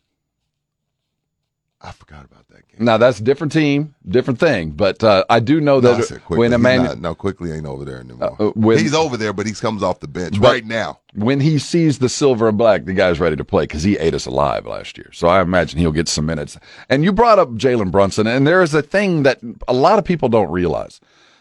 I 1.85 1.91
forgot 1.91 2.25
about 2.25 2.47
that 2.49 2.69
game. 2.69 2.85
Now 2.85 2.97
that's 2.97 3.19
a 3.19 3.25
different 3.25 3.53
team, 3.53 3.97
different 4.07 4.39
thing. 4.39 4.71
But 4.71 5.03
uh, 5.03 5.25
I 5.29 5.41
do 5.41 5.61
know 5.61 5.81
that 5.81 6.07
Quickley. 6.07 6.39
when 6.39 6.63
man 6.63 7.01
no, 7.01 7.15
Quickley 7.15 7.51
ain't 7.51 7.67
over 7.67 7.85
there 7.85 7.99
anymore. 7.99 8.37
Uh, 8.39 8.45
uh, 8.49 8.53
when- 8.55 8.79
He's 8.79 8.95
over 8.95 9.17
there, 9.17 9.33
but 9.33 9.47
he 9.47 9.53
comes 9.53 9.83
off 9.83 9.99
the 9.99 10.07
bench 10.07 10.39
right 10.39 10.65
now. 10.65 11.01
when 11.15 11.41
he 11.41 11.59
sees 11.59 11.99
the 11.99 12.09
silver 12.09 12.49
and 12.49 12.57
black, 12.57 12.85
the 12.85 12.93
guy's 12.93 13.19
ready 13.19 13.35
to 13.35 13.45
play 13.45 13.65
because 13.65 13.83
he 13.83 13.99
ate 13.99 14.15
us 14.15 14.27
alive 14.27 14.65
last 14.65 14.97
year. 14.97 15.11
So 15.13 15.27
I 15.27 15.41
imagine 15.43 15.81
he'll 15.81 15.91
get 15.91 16.09
some 16.09 16.27
minutes. 16.27 16.57
And 16.89 17.03
you 17.03 17.13
brought 17.13 17.41
up 17.41 17.51
Jalen 17.51 17.91
Brunson, 17.91 18.29
and 18.29 18.47
there 18.47 18.63
is 18.63 18.75
a 18.75 18.83
thing 18.83 19.25
that 19.25 19.41
a 19.67 19.73
lot 19.75 19.99
of 19.99 20.05
people 20.05 20.29
don't 20.29 20.53
realize. 20.53 21.01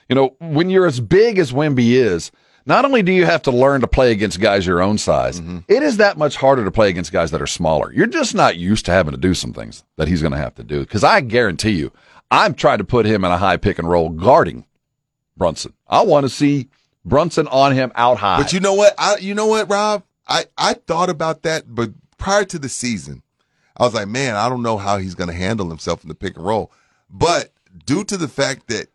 You 0.10 0.16
know, 0.16 0.36
when 0.40 0.72
you're 0.72 0.88
as 0.88 1.00
big 1.00 1.38
as 1.38 1.52
Wemby 1.52 1.92
is, 1.92 2.32
not 2.72 2.86
only 2.86 3.04
do 3.04 3.12
you 3.12 3.26
have 3.26 3.42
to 3.42 3.52
learn 3.52 3.82
to 3.82 3.88
play 3.88 4.14
against 4.14 4.40
guys 4.40 4.66
your 4.66 4.82
own 4.82 4.98
size, 4.98 5.42
mm-hmm. 5.42 5.60
it 5.68 5.84
is 5.84 5.98
that 5.98 6.18
much 6.18 6.38
harder 6.38 6.64
to 6.64 6.72
play 6.72 6.88
against 6.88 7.12
guys 7.12 7.30
that 7.32 7.42
are 7.42 7.48
smaller. 7.48 7.92
You're 7.92 8.08
just 8.08 8.34
not 8.34 8.56
used 8.56 8.86
to 8.86 8.94
having 8.94 9.12
to 9.12 9.20
do 9.20 9.34
some 9.34 9.52
things 9.52 9.84
that 9.98 10.08
he's 10.08 10.22
going 10.22 10.32
to 10.32 10.38
have 10.38 10.56
to 10.56 10.64
do. 10.64 10.80
Because 10.80 11.04
I 11.04 11.20
guarantee 11.20 11.72
you, 11.72 11.92
I'm 12.32 12.54
trying 12.54 12.78
to 12.78 12.86
put 12.86 13.06
him 13.06 13.26
in 13.26 13.32
a 13.32 13.38
high 13.38 13.58
pick 13.58 13.78
and 13.78 13.90
roll 13.90 14.08
guarding 14.08 14.64
Brunson. 15.36 15.74
I 15.86 16.04
want 16.04 16.24
to 16.24 16.30
see 16.30 16.70
Brunson 17.04 17.50
on 17.50 17.74
him 17.74 17.92
out 17.96 18.20
high. 18.20 18.42
But 18.42 18.54
you 18.54 18.62
know 18.62 18.74
what? 18.74 18.96
I 18.98 19.18
you 19.18 19.36
know 19.36 19.48
what, 19.48 19.70
Rob? 19.70 20.04
I 20.26 20.46
I 20.58 20.76
thought 20.76 21.10
about 21.10 21.42
that, 21.42 21.66
but 21.68 21.90
prior 22.18 22.46
to 22.46 22.58
the 22.58 22.70
season, 22.70 23.22
I 23.76 23.84
was 23.84 23.94
like, 23.94 24.08
man, 24.08 24.38
I 24.38 24.48
don't 24.48 24.64
know 24.64 24.78
how 24.78 24.98
he's 24.98 25.16
going 25.16 25.30
to 25.30 25.36
handle 25.36 25.68
himself 25.68 26.04
in 26.04 26.08
the 26.08 26.16
pick 26.16 26.38
and 26.38 26.46
roll. 26.46 26.72
But 27.10 27.52
due 27.86 28.06
to 28.06 28.16
the 28.16 28.30
fact 28.30 28.68
that 28.68 28.88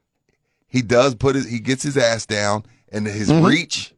he 0.66 0.81
does 0.81 1.14
put 1.14 1.35
his, 1.37 1.47
he 1.47 1.59
gets 1.59 1.83
his 1.83 1.99
ass 1.99 2.24
down 2.24 2.64
and 2.93 3.07
his 3.07 3.28
Mm-hmm. 3.30 3.45
reach. 3.47 3.93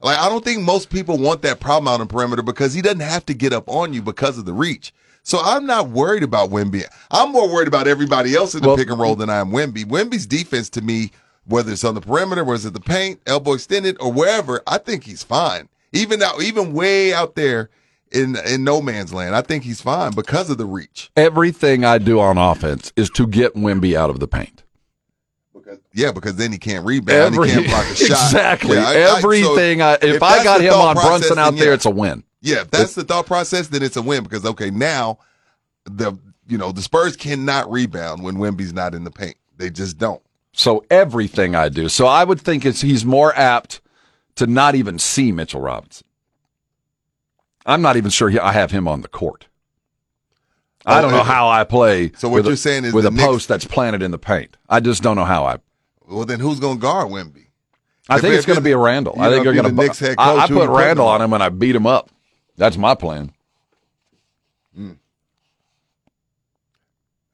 Like 0.00 0.18
I 0.18 0.28
don't 0.28 0.44
think 0.44 0.62
most 0.62 0.90
people 0.90 1.16
want 1.18 1.42
that 1.42 1.60
problem 1.60 1.92
out 1.92 2.00
on 2.00 2.08
perimeter 2.08 2.42
because 2.42 2.74
he 2.74 2.82
doesn't 2.82 3.00
have 3.00 3.24
to 3.26 3.34
get 3.34 3.52
up 3.52 3.68
on 3.68 3.92
you 3.94 4.02
because 4.02 4.36
of 4.38 4.44
the 4.44 4.52
reach. 4.52 4.92
So 5.22 5.38
I'm 5.42 5.64
not 5.64 5.88
worried 5.88 6.22
about 6.22 6.50
Wemby. 6.50 6.84
I'm 7.10 7.32
more 7.32 7.48
worried 7.50 7.68
about 7.68 7.88
everybody 7.88 8.34
else 8.34 8.54
in 8.54 8.60
the 8.60 8.68
Well- 8.68 8.76
pick 8.76 8.90
and 8.90 8.98
roll 9.00 9.16
than 9.16 9.30
I 9.30 9.36
am 9.38 9.50
Wemby. 9.50 9.84
Wemby's 9.86 10.26
defense 10.26 10.68
to 10.70 10.82
me, 10.82 11.12
whether 11.46 11.72
it's 11.72 11.84
on 11.84 11.94
the 11.94 12.02
perimeter, 12.02 12.44
whether 12.44 12.56
it's 12.56 12.66
at 12.66 12.74
the 12.74 12.80
paint, 12.80 13.20
elbow 13.26 13.54
extended, 13.54 13.96
or 14.00 14.12
wherever, 14.12 14.60
I 14.66 14.76
think 14.78 15.04
he's 15.04 15.22
fine. 15.22 15.68
Even 15.92 16.22
out, 16.22 16.42
even 16.42 16.74
way 16.74 17.14
out 17.14 17.36
there 17.36 17.70
in 18.12 18.36
in 18.46 18.62
no 18.64 18.82
man's 18.82 19.14
land, 19.14 19.34
I 19.34 19.40
think 19.40 19.64
he's 19.64 19.80
fine 19.80 20.12
because 20.12 20.50
of 20.50 20.58
the 20.58 20.66
reach. 20.66 21.10
Everything 21.16 21.84
I 21.84 21.96
do 21.98 22.20
on 22.20 22.36
offense 22.36 22.92
is 22.94 23.08
to 23.10 23.26
get 23.26 23.54
Wemby 23.54 23.94
out 23.96 24.10
of 24.10 24.20
the 24.20 24.28
paint. 24.28 24.63
Because, 25.64 25.78
yeah, 25.94 26.12
because 26.12 26.36
then 26.36 26.52
he 26.52 26.58
can't 26.58 26.84
rebound, 26.84 27.34
he 27.34 27.50
can't 27.50 27.66
block 27.66 27.84
a 27.90 27.94
shot. 27.94 28.10
exactly. 28.10 28.76
Yeah, 28.76 28.84
I- 28.84 28.90
I- 28.90 29.20
so 29.20 29.26
Everything. 29.26 29.80
I, 29.82 29.94
if, 30.02 30.22
I 30.22 30.44
got 30.44 30.60
him 30.60 30.72
thought 30.72 30.96
on 30.96 31.02
Brunson 31.06 31.38
out 31.38 31.50
then 31.50 31.56
there, 31.58 31.68
yeah. 31.68 31.74
it's 31.74 31.86
a 31.86 31.90
win. 31.90 32.22
Yeah, 32.42 32.60
if 32.62 32.70
that's 32.70 32.94
the 32.94 33.04
thought 33.04 33.26
process, 33.26 33.68
then 33.68 33.82
it's 33.82 33.96
a 33.96 34.02
win 34.02 34.22
because 34.22 34.44
okay, 34.44 34.70
now 34.70 35.18
the 35.86 36.12
you 36.46 36.58
know 36.58 36.72
the 36.72 36.82
Spurs 36.82 37.16
cannot 37.16 37.70
rebound 37.70 38.22
when 38.22 38.36
Wemby's 38.36 38.74
not 38.74 38.94
in 38.94 39.04
the 39.04 39.10
paint. 39.10 39.36
They 39.56 39.70
just 39.70 39.96
don't. 39.96 40.20
So 40.52 40.84
everything 40.90 41.54
I 41.54 41.70
do. 41.70 41.88
So 41.88 42.06
I 42.06 42.22
would 42.24 42.40
think 42.40 42.66
it's 42.66 42.82
he's 42.82 43.04
more 43.04 43.34
apt 43.34 43.80
to 44.36 44.46
not 44.46 44.74
even 44.74 44.98
see 44.98 45.32
Mitchell 45.32 45.60
Robinson. 45.62 46.06
I'm 47.64 47.80
not 47.80 47.96
even 47.96 48.10
sure 48.10 48.28
he, 48.28 48.38
I 48.38 48.52
have 48.52 48.70
him 48.72 48.86
on 48.86 49.00
the 49.00 49.08
court. 49.08 49.46
I 50.86 50.98
Oh, 50.98 51.02
don't 51.02 51.12
know 51.12 51.22
how 51.22 51.48
I 51.48 51.64
play. 51.64 52.12
So 52.16 52.28
what 52.28 52.44
you're 52.44 52.56
saying 52.56 52.84
is 52.84 52.92
with 52.92 53.06
a 53.06 53.10
Knicks- 53.10 53.24
post 53.24 53.48
that's 53.48 53.64
planted 53.64 54.02
in 54.02 54.10
the 54.10 54.18
paint. 54.18 54.56
I 54.68 54.80
just 54.80 55.02
don't 55.02 55.16
know 55.16 55.24
how 55.24 55.44
I. 55.46 55.58
Well, 56.06 56.24
then 56.26 56.40
who's 56.40 56.60
going 56.60 56.76
to 56.76 56.80
guard 56.82 57.08
Wemby? 57.08 57.46
I 58.08 58.16
If- 58.16 58.20
think 58.20 58.34
it's 58.34 58.44
going 58.46 58.58
to 58.58 58.62
be 58.62 58.72
a 58.72 58.76
Randle. 58.78 59.14
I 59.18 59.30
think 59.30 59.44
you're 59.44 59.54
going 59.54 59.64
to. 59.64 59.72
Knicks 59.72 59.98
head 59.98 60.16
I, 60.18 60.36
I 60.36 60.46
put 60.46 60.68
Randle 60.68 61.06
on 61.06 61.22
him 61.22 61.32
and 61.32 61.42
I 61.42 61.48
beat 61.48 61.74
him 61.74 61.86
up. 61.86 62.10
That's 62.56 62.76
my 62.76 62.94
plan. 62.94 63.32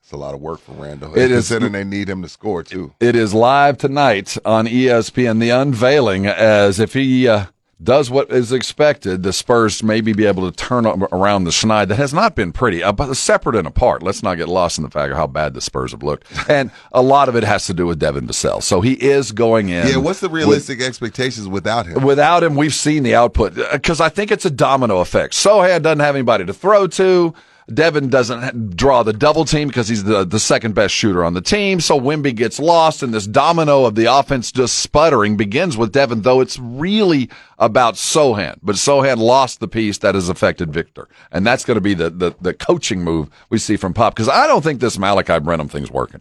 It's 0.03 0.13
a 0.13 0.17
lot 0.17 0.35
of 0.35 0.41
work 0.41 0.61
for 0.61 0.73
Randle. 0.73 1.17
It 1.17 1.31
is- 1.31 1.49
considering 1.49 1.73
they 1.73 1.85
need 1.85 2.09
him 2.09 2.23
to 2.23 2.29
score 2.29 2.63
too. 2.63 2.93
It 3.01 3.15
is 3.17 3.33
live 3.35 3.79
tonight 3.79 4.37
on 4.45 4.67
ESPN. 4.67 5.39
The 5.41 5.51
unveiling, 5.51 6.27
as 6.27 6.81
if 6.81 6.95
he 6.95 7.29
uh, 7.29 7.47
does 7.83 8.11
what 8.11 8.31
is 8.31 8.53
expected, 8.53 9.23
the 9.23 9.33
Spurs 9.33 9.83
maybe 9.83 10.13
be 10.13 10.27
able 10.27 10.51
to 10.51 10.57
turn 10.57 10.87
around 10.87 11.45
the 11.45 11.51
schneid 11.51 11.89
that 11.89 11.97
has 11.97 12.13
not 12.13 12.35
been 12.37 12.53
pretty, 12.53 12.83
uh, 12.83 12.93
but 12.93 13.15
separate 13.15 13.57
and 13.57 13.67
apart. 13.67 14.03
Let's 14.03 14.23
not 14.23 14.35
get 14.37 14.49
lost 14.49 14.79
in 14.79 14.85
the 14.85 14.91
fact 14.91 15.11
of 15.13 15.17
how 15.17 15.27
bad 15.27 15.55
the 15.55 15.61
Spurs 15.61 15.93
have 15.93 16.03
looked. 16.03 16.27
And 16.51 16.73
a 16.93 17.01
lot 17.01 17.29
of 17.29 17.37
it 17.37 17.45
has 17.45 17.67
to 17.67 17.75
do 17.75 17.87
with 17.87 18.01
Devin 18.01 18.27
Vassell. 18.27 18.61
So 18.63 18.81
he 18.81 18.95
is 18.95 19.31
going 19.31 19.69
in. 19.69 19.87
Yeah, 19.87 19.97
what's 19.99 20.21
the 20.21 20.29
with- 20.29 20.43
realistic 20.43 20.81
expectations 20.83 21.47
without 21.47 21.87
him? 21.87 22.03
Without 22.03 22.43
him, 22.43 22.57
we've 22.57 22.75
seen 22.75 23.05
the 23.05 23.15
output 23.15 23.55
because 23.73 24.01
I 24.01 24.09
think 24.09 24.33
it's 24.33 24.45
a 24.45 24.51
domino 24.51 24.99
effect. 24.99 25.35
Sochan 25.35 25.83
doesn't 25.83 26.01
have 26.01 26.17
anybody 26.17 26.45
to 26.45 26.53
throw 26.53 26.87
to. 26.89 27.35
Devin 27.75 28.09
doesn't 28.09 28.77
draw 28.77 29.03
the 29.03 29.13
double 29.13 29.45
team 29.45 29.69
because 29.69 29.89
he's 29.89 30.05
the, 30.05 30.25
the 30.25 30.39
second 30.41 30.75
best 30.75 30.95
shooter 30.95 31.25
on 31.25 31.35
the 31.35 31.41
team. 31.41 31.81
So 31.81 31.99
Wemby 31.99 32.35
gets 32.35 32.59
lost, 32.59 33.03
and 33.03 33.15
this 33.15 33.27
domino 33.27 33.85
of 33.85 33.95
the 33.95 34.07
offense 34.13 34.53
just 34.53 34.79
sputtering 34.81 35.37
begins 35.37 35.77
with 35.77 35.93
Devin, 35.93 36.23
though 36.23 36.41
it's 36.41 36.59
really 36.59 37.31
about 37.59 37.95
Sochan. 37.95 38.59
But 38.63 38.77
Sochan 38.77 39.19
lost 39.19 39.61
the 39.61 39.69
piece 39.69 39.99
that 39.99 40.15
has 40.15 40.29
affected 40.29 40.73
Victor. 40.73 41.09
And 41.33 41.47
that's 41.47 41.65
going 41.65 41.77
to 41.77 41.81
be 41.81 41.95
the, 41.95 42.11
the, 42.11 42.35
the 42.41 42.55
coaching 42.55 43.03
move 43.03 43.29
we 43.51 43.59
see 43.59 43.77
from 43.77 43.95
Pop 43.95 44.15
because 44.15 44.29
I 44.29 44.47
don't 44.47 44.63
think 44.63 44.81
this 44.81 44.99
Malachi 44.99 45.39
Branham 45.41 45.69
thing's 45.69 45.91
working. 45.91 46.21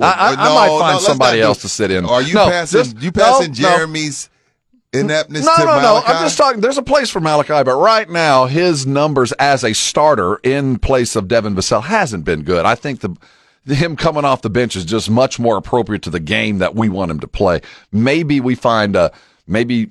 I, 0.00 0.04
I, 0.04 0.28
I 0.32 0.44
No, 0.44 0.54
might 0.54 0.68
find 0.80 0.94
let's 0.94 1.06
somebody 1.06 1.40
else 1.40 1.62
to 1.62 1.68
sit 1.68 1.90
in. 1.90 2.04
Are 2.04 2.22
you 2.22 2.34
No, 2.34 2.46
passing? 2.48 2.82
just- 2.82 3.00
you 3.02 3.10
passing 3.10 3.48
no. 3.50 3.54
Jeremy's 3.54 4.28
ineptness 4.92 5.44
No, 5.44 5.54
no, 5.58 5.80
no. 5.80 6.02
I'm 6.04 6.24
just 6.24 6.38
talking. 6.38 6.60
There's 6.60 6.78
a 6.78 6.82
place 6.82 7.10
for 7.10 7.20
Malachi, 7.20 7.62
but 7.64 7.76
right 7.76 8.08
now 8.08 8.46
his 8.46 8.86
numbers 8.86 9.32
as 9.32 9.64
a 9.64 9.74
starter 9.74 10.36
in 10.42 10.78
place 10.78 11.16
of 11.16 11.28
Devin 11.28 11.54
Vassell 11.54 11.84
hasn't 11.84 12.24
been 12.24 12.42
good. 12.42 12.64
I 12.66 12.74
think 12.74 13.00
the 13.00 13.16
him 13.74 13.96
coming 13.96 14.24
off 14.24 14.40
the 14.42 14.50
bench 14.50 14.76
is 14.76 14.84
just 14.84 15.10
much 15.10 15.38
more 15.38 15.56
appropriate 15.56 16.02
to 16.02 16.10
the 16.10 16.20
game 16.20 16.58
that 16.58 16.74
we 16.74 16.88
want 16.88 17.10
him 17.10 17.20
to 17.20 17.28
play. 17.28 17.60
Maybe 17.92 18.40
we 18.40 18.54
find 18.54 18.96
a 18.96 19.12
maybe 19.46 19.90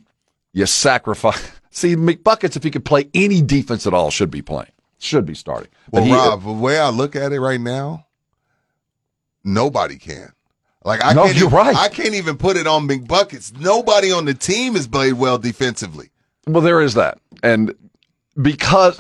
you 0.53 0.65
sacrifice. 0.65 1.51
See, 1.69 1.95
McBuckets, 1.95 2.55
if 2.55 2.63
he 2.63 2.71
could 2.71 2.85
play 2.85 3.07
any 3.13 3.41
defense 3.41 3.85
at 3.85 3.93
all, 3.93 4.09
should 4.09 4.31
be 4.31 4.41
playing, 4.41 4.71
should 4.97 5.27
be 5.27 5.35
starting. 5.35 5.69
Well, 5.91 6.03
he- 6.03 6.11
Rob, 6.11 6.43
the 6.43 6.51
way 6.51 6.79
I 6.79 6.89
look 6.89 7.15
at 7.15 7.31
it 7.31 7.39
right 7.39 7.61
now, 7.61 8.07
nobody 9.43 9.97
can. 9.97 10.31
Like 10.87 11.03
I 11.03 11.11
No, 11.13 11.25
can't 11.25 11.35
you're 11.37 11.47
even, 11.47 11.57
right. 11.57 11.75
I 11.75 11.89
can't 11.89 12.13
even 12.15 12.37
put 12.37 12.55
it 12.55 12.65
on 12.65 12.87
McBuckets. 12.87 13.55
Nobody 13.59 14.09
on 14.11 14.23
the 14.25 14.33
team 14.33 14.73
has 14.75 14.87
played 14.87 15.13
well 15.13 15.37
defensively. 15.37 16.09
well, 16.47 16.61
there 16.63 16.79
is 16.81 16.93
that, 16.93 17.19
and 17.43 17.75
because 18.41 18.97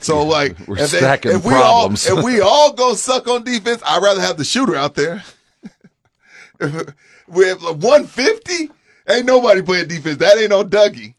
So 0.00 0.22
like, 0.24 0.58
We're 0.68 0.78
if, 0.78 0.90
they- 0.90 0.98
stacking 0.98 1.32
if 1.32 1.44
we 1.44 1.52
problems. 1.52 2.06
all 2.08 2.18
if 2.18 2.24
we 2.24 2.40
all 2.42 2.72
go 2.74 2.94
suck 2.94 3.26
on 3.28 3.44
defense, 3.44 3.80
I'd 3.86 4.02
rather 4.02 4.20
have 4.20 4.36
the 4.36 4.44
shooter 4.44 4.76
out 4.76 4.94
there. 4.94 5.24
With 6.60 7.62
150, 7.62 8.70
ain't 9.08 9.24
nobody 9.26 9.62
playing 9.62 9.88
defense. 9.88 10.18
That 10.18 10.36
ain't 10.38 10.50
no 10.50 10.62
Dougie. 10.64 11.14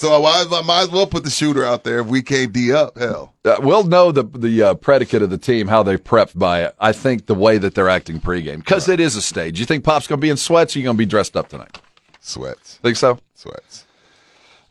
So 0.00 0.14
I 0.14 0.18
might, 0.18 0.58
I 0.58 0.62
might 0.62 0.82
as 0.84 0.88
well 0.88 1.06
put 1.06 1.24
the 1.24 1.30
shooter 1.30 1.62
out 1.62 1.84
there 1.84 1.98
if 2.00 2.06
we 2.06 2.22
can't 2.22 2.54
D 2.54 2.72
up. 2.72 2.96
Hell, 2.96 3.34
Uh, 3.44 3.56
we'll 3.60 3.84
know 3.84 4.10
the 4.10 4.22
the 4.22 4.62
uh, 4.62 4.74
predicate 4.74 5.20
of 5.20 5.28
the 5.28 5.36
team, 5.36 5.68
how 5.68 5.82
they've 5.82 6.02
prepped 6.02 6.38
by 6.38 6.62
it. 6.64 6.74
I 6.80 6.92
think 6.92 7.26
the 7.26 7.34
way 7.34 7.58
that 7.58 7.74
they're 7.74 7.90
acting 7.90 8.18
pregame 8.18 8.56
because 8.60 8.88
it 8.88 8.98
is 8.98 9.14
a 9.14 9.20
stage. 9.20 9.60
You 9.60 9.66
think 9.66 9.84
Pop's 9.84 10.06
going 10.06 10.18
to 10.18 10.22
be 10.22 10.30
in 10.30 10.38
sweats? 10.38 10.74
Or 10.74 10.78
you 10.78 10.84
going 10.84 10.96
to 10.96 10.98
be 10.98 11.04
dressed 11.04 11.36
up 11.36 11.50
tonight? 11.50 11.78
sweats, 12.22 12.76
Think 12.82 12.96
so? 12.96 13.18
sweats. 13.34 13.84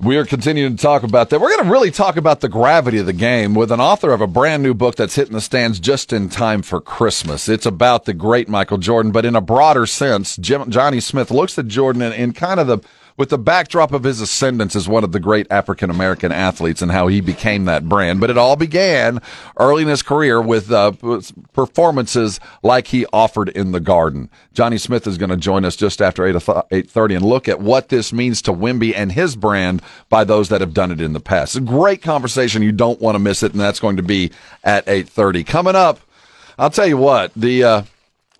We 0.01 0.17
are 0.17 0.25
continuing 0.25 0.77
to 0.77 0.81
talk 0.81 1.03
about 1.03 1.29
that. 1.29 1.39
We're 1.41 1.49
going 1.55 1.65
to 1.65 1.71
really 1.71 1.91
talk 1.91 2.15
about 2.17 2.39
the 2.39 2.49
gravity 2.49 2.97
of 2.99 3.05
the 3.05 3.13
game 3.13 3.53
with 3.53 3.71
an 3.71 3.81
author 3.81 4.13
of 4.13 4.21
a 4.21 4.27
brand 4.27 4.63
new 4.63 4.73
book 4.73 4.95
that's 4.95 5.13
hitting 5.13 5.33
the 5.33 5.41
stands 5.41 5.79
just 5.79 6.11
in 6.11 6.29
time 6.29 6.61
for 6.63 6.79
Christmas. 6.81 7.47
It's 7.49 7.65
about 7.67 8.05
the 8.05 8.13
great 8.15 8.47
Michael 8.49 8.77
Jordan, 8.79 9.11
but 9.11 9.25
in 9.25 9.35
a 9.35 9.41
broader 9.41 9.85
sense, 9.85 10.37
Jim, 10.37 10.71
Johnny 10.71 11.01
Smith 11.01 11.29
looks 11.29 11.59
at 11.59 11.67
Jordan 11.67 12.01
in, 12.01 12.13
in 12.13 12.31
kind 12.33 12.59
of 12.61 12.67
the 12.67 12.79
with 13.19 13.29
the 13.29 13.37
backdrop 13.37 13.91
of 13.91 14.03
his 14.03 14.21
ascendance 14.21 14.77
as 14.77 14.87
one 14.87 15.03
of 15.03 15.11
the 15.11 15.19
great 15.19 15.45
African 15.51 15.89
American 15.89 16.31
athletes 16.31 16.81
and 16.81 16.89
how 16.89 17.07
he 17.07 17.19
became 17.19 17.65
that 17.65 17.89
brand. 17.89 18.21
But 18.21 18.29
it 18.29 18.37
all 18.37 18.55
began 18.55 19.19
early 19.57 19.81
in 19.81 19.89
his 19.89 20.01
career 20.01 20.41
with 20.41 20.71
uh, 20.71 20.93
performances 21.51 22.39
like 22.63 22.87
he 22.87 23.05
offered 23.11 23.49
in 23.49 23.73
the 23.73 23.81
Garden. 23.81 24.29
Johnny 24.53 24.77
Smith 24.77 25.05
is 25.05 25.17
going 25.17 25.31
to 25.31 25.35
join 25.35 25.65
us 25.65 25.75
just 25.75 26.01
after 26.01 26.25
eight 26.25 26.41
eight 26.71 26.89
thirty 26.89 27.13
and 27.13 27.25
look 27.25 27.49
at 27.49 27.59
what 27.59 27.89
this 27.89 28.13
means 28.13 28.41
to 28.43 28.53
Wemby 28.53 28.93
and 28.95 29.11
his 29.11 29.35
brand 29.35 29.81
by 30.07 30.23
those 30.23 30.47
that 30.47 30.61
have 30.61 30.73
done 30.73 30.89
it 30.89 31.01
in 31.01 31.11
the 31.11 31.19
past. 31.19 31.57
A 31.57 31.61
great 31.61 32.01
conversation. 32.01 32.63
You 32.63 32.71
don't 32.71 33.01
want 33.01 33.15
to 33.15 33.19
miss 33.19 33.43
it, 33.43 33.51
and 33.51 33.59
that's 33.59 33.81
going 33.81 33.97
to 33.97 34.03
be 34.03 34.31
at 34.63 34.87
eight 34.87 35.09
thirty. 35.09 35.43
Coming 35.43 35.75
up, 35.75 35.99
I'll 36.57 36.69
tell 36.69 36.87
you 36.87 36.97
what 36.97 37.33
the. 37.35 37.63
Uh, 37.65 37.81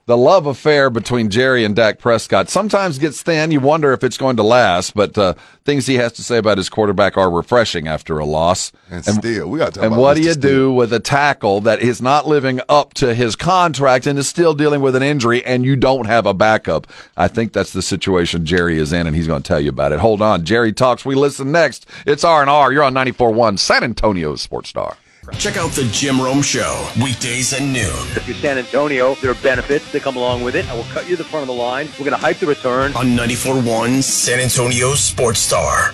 the 0.10 0.18
love 0.18 0.48
affair 0.48 0.90
between 0.90 1.30
Jerry 1.30 1.64
and 1.64 1.76
Dak 1.76 2.00
Prescott 2.00 2.50
sometimes 2.50 2.98
gets 2.98 3.22
thin. 3.22 3.52
You 3.52 3.60
wonder 3.60 3.94
if 3.94 4.04
it's 4.04 4.18
going 4.18 4.38
to 4.38 4.44
last, 4.44 4.96
but 4.96 5.16
uh, 5.20 5.36
things 5.66 5.86
he 5.86 5.98
has 5.98 6.12
to 6.14 6.24
say 6.24 6.40
about 6.40 6.58
his 6.58 6.68
quarterback 6.68 7.16
are 7.16 7.30
refreshing 7.30 7.88
after 7.88 8.18
a 8.18 8.26
loss. 8.26 8.72
And 8.90 9.06
still, 9.06 9.48
we 9.52 9.60
got 9.60 9.76
to 9.76 9.82
And 9.82 9.94
about 9.94 10.02
what 10.02 10.16
do 10.16 10.24
you 10.24 10.32
Steele. 10.32 10.42
do 10.42 10.74
with 10.74 10.92
a 10.94 11.00
tackle 11.00 11.62
that 11.62 11.82
is 11.84 12.02
not 12.02 12.26
living 12.26 12.60
up 12.68 12.96
to 12.96 13.14
his 13.14 13.36
contract 13.36 14.08
and 14.08 14.18
is 14.18 14.28
still 14.28 14.56
dealing 14.56 14.82
with 14.82 14.96
an 14.96 15.04
injury 15.04 15.46
and 15.46 15.64
you 15.64 15.76
don't 15.76 16.08
have 16.08 16.26
a 16.26 16.34
backup? 16.34 16.88
I 17.16 17.28
think 17.28 17.54
that's 17.54 17.72
the 17.72 17.84
situation 17.84 18.48
Jerry 18.48 18.80
is 18.80 18.92
in, 18.92 19.06
and 19.06 19.16
he's 19.16 19.28
going 19.28 19.44
to 19.44 19.48
tell 19.48 19.60
you 19.62 19.70
about 19.70 19.92
it. 19.92 20.00
Hold 20.00 20.24
on. 20.24 20.44
Jerry 20.44 20.74
talks. 20.74 21.06
We 21.06 21.14
listen 21.14 21.52
next. 21.52 21.86
It's 22.08 22.24
R&R. 22.24 22.74
You're 22.74 22.82
on 22.82 22.96
94.1 22.96 23.60
San 23.60 23.84
Antonio's 23.84 24.42
Sports 24.42 24.70
Star. 24.70 24.98
Check 25.38 25.58
out 25.58 25.72
the 25.72 25.88
Jim 25.92 26.20
Rome 26.20 26.42
Show 26.42 26.90
weekdays 27.02 27.54
at 27.54 27.62
noon. 27.62 27.76
If 28.16 28.28
you're 28.28 28.36
San 28.38 28.58
Antonio, 28.58 29.16
there 29.16 29.32
are 29.32 29.36
benefits 29.36 29.92
that 29.92 30.02
come 30.02 30.18
along 30.18 30.44
with 30.44 30.56
it. 30.56 30.70
I 30.70 30.76
will 30.76 30.84
cut 30.86 31.10
you 31.10 31.16
the 31.16 31.24
front 31.24 31.44
of 31.44 31.48
the 31.48 31.54
line. 31.54 31.88
We're 31.94 32.06
going 32.06 32.12
to 32.12 32.18
hype 32.18 32.38
the 32.38 32.48
return. 32.48 32.94
on 32.96 33.08
94.1 33.08 34.04
San 34.04 34.40
Antonio 34.40 34.94
Sports 34.96 35.40
Star. 35.40 35.94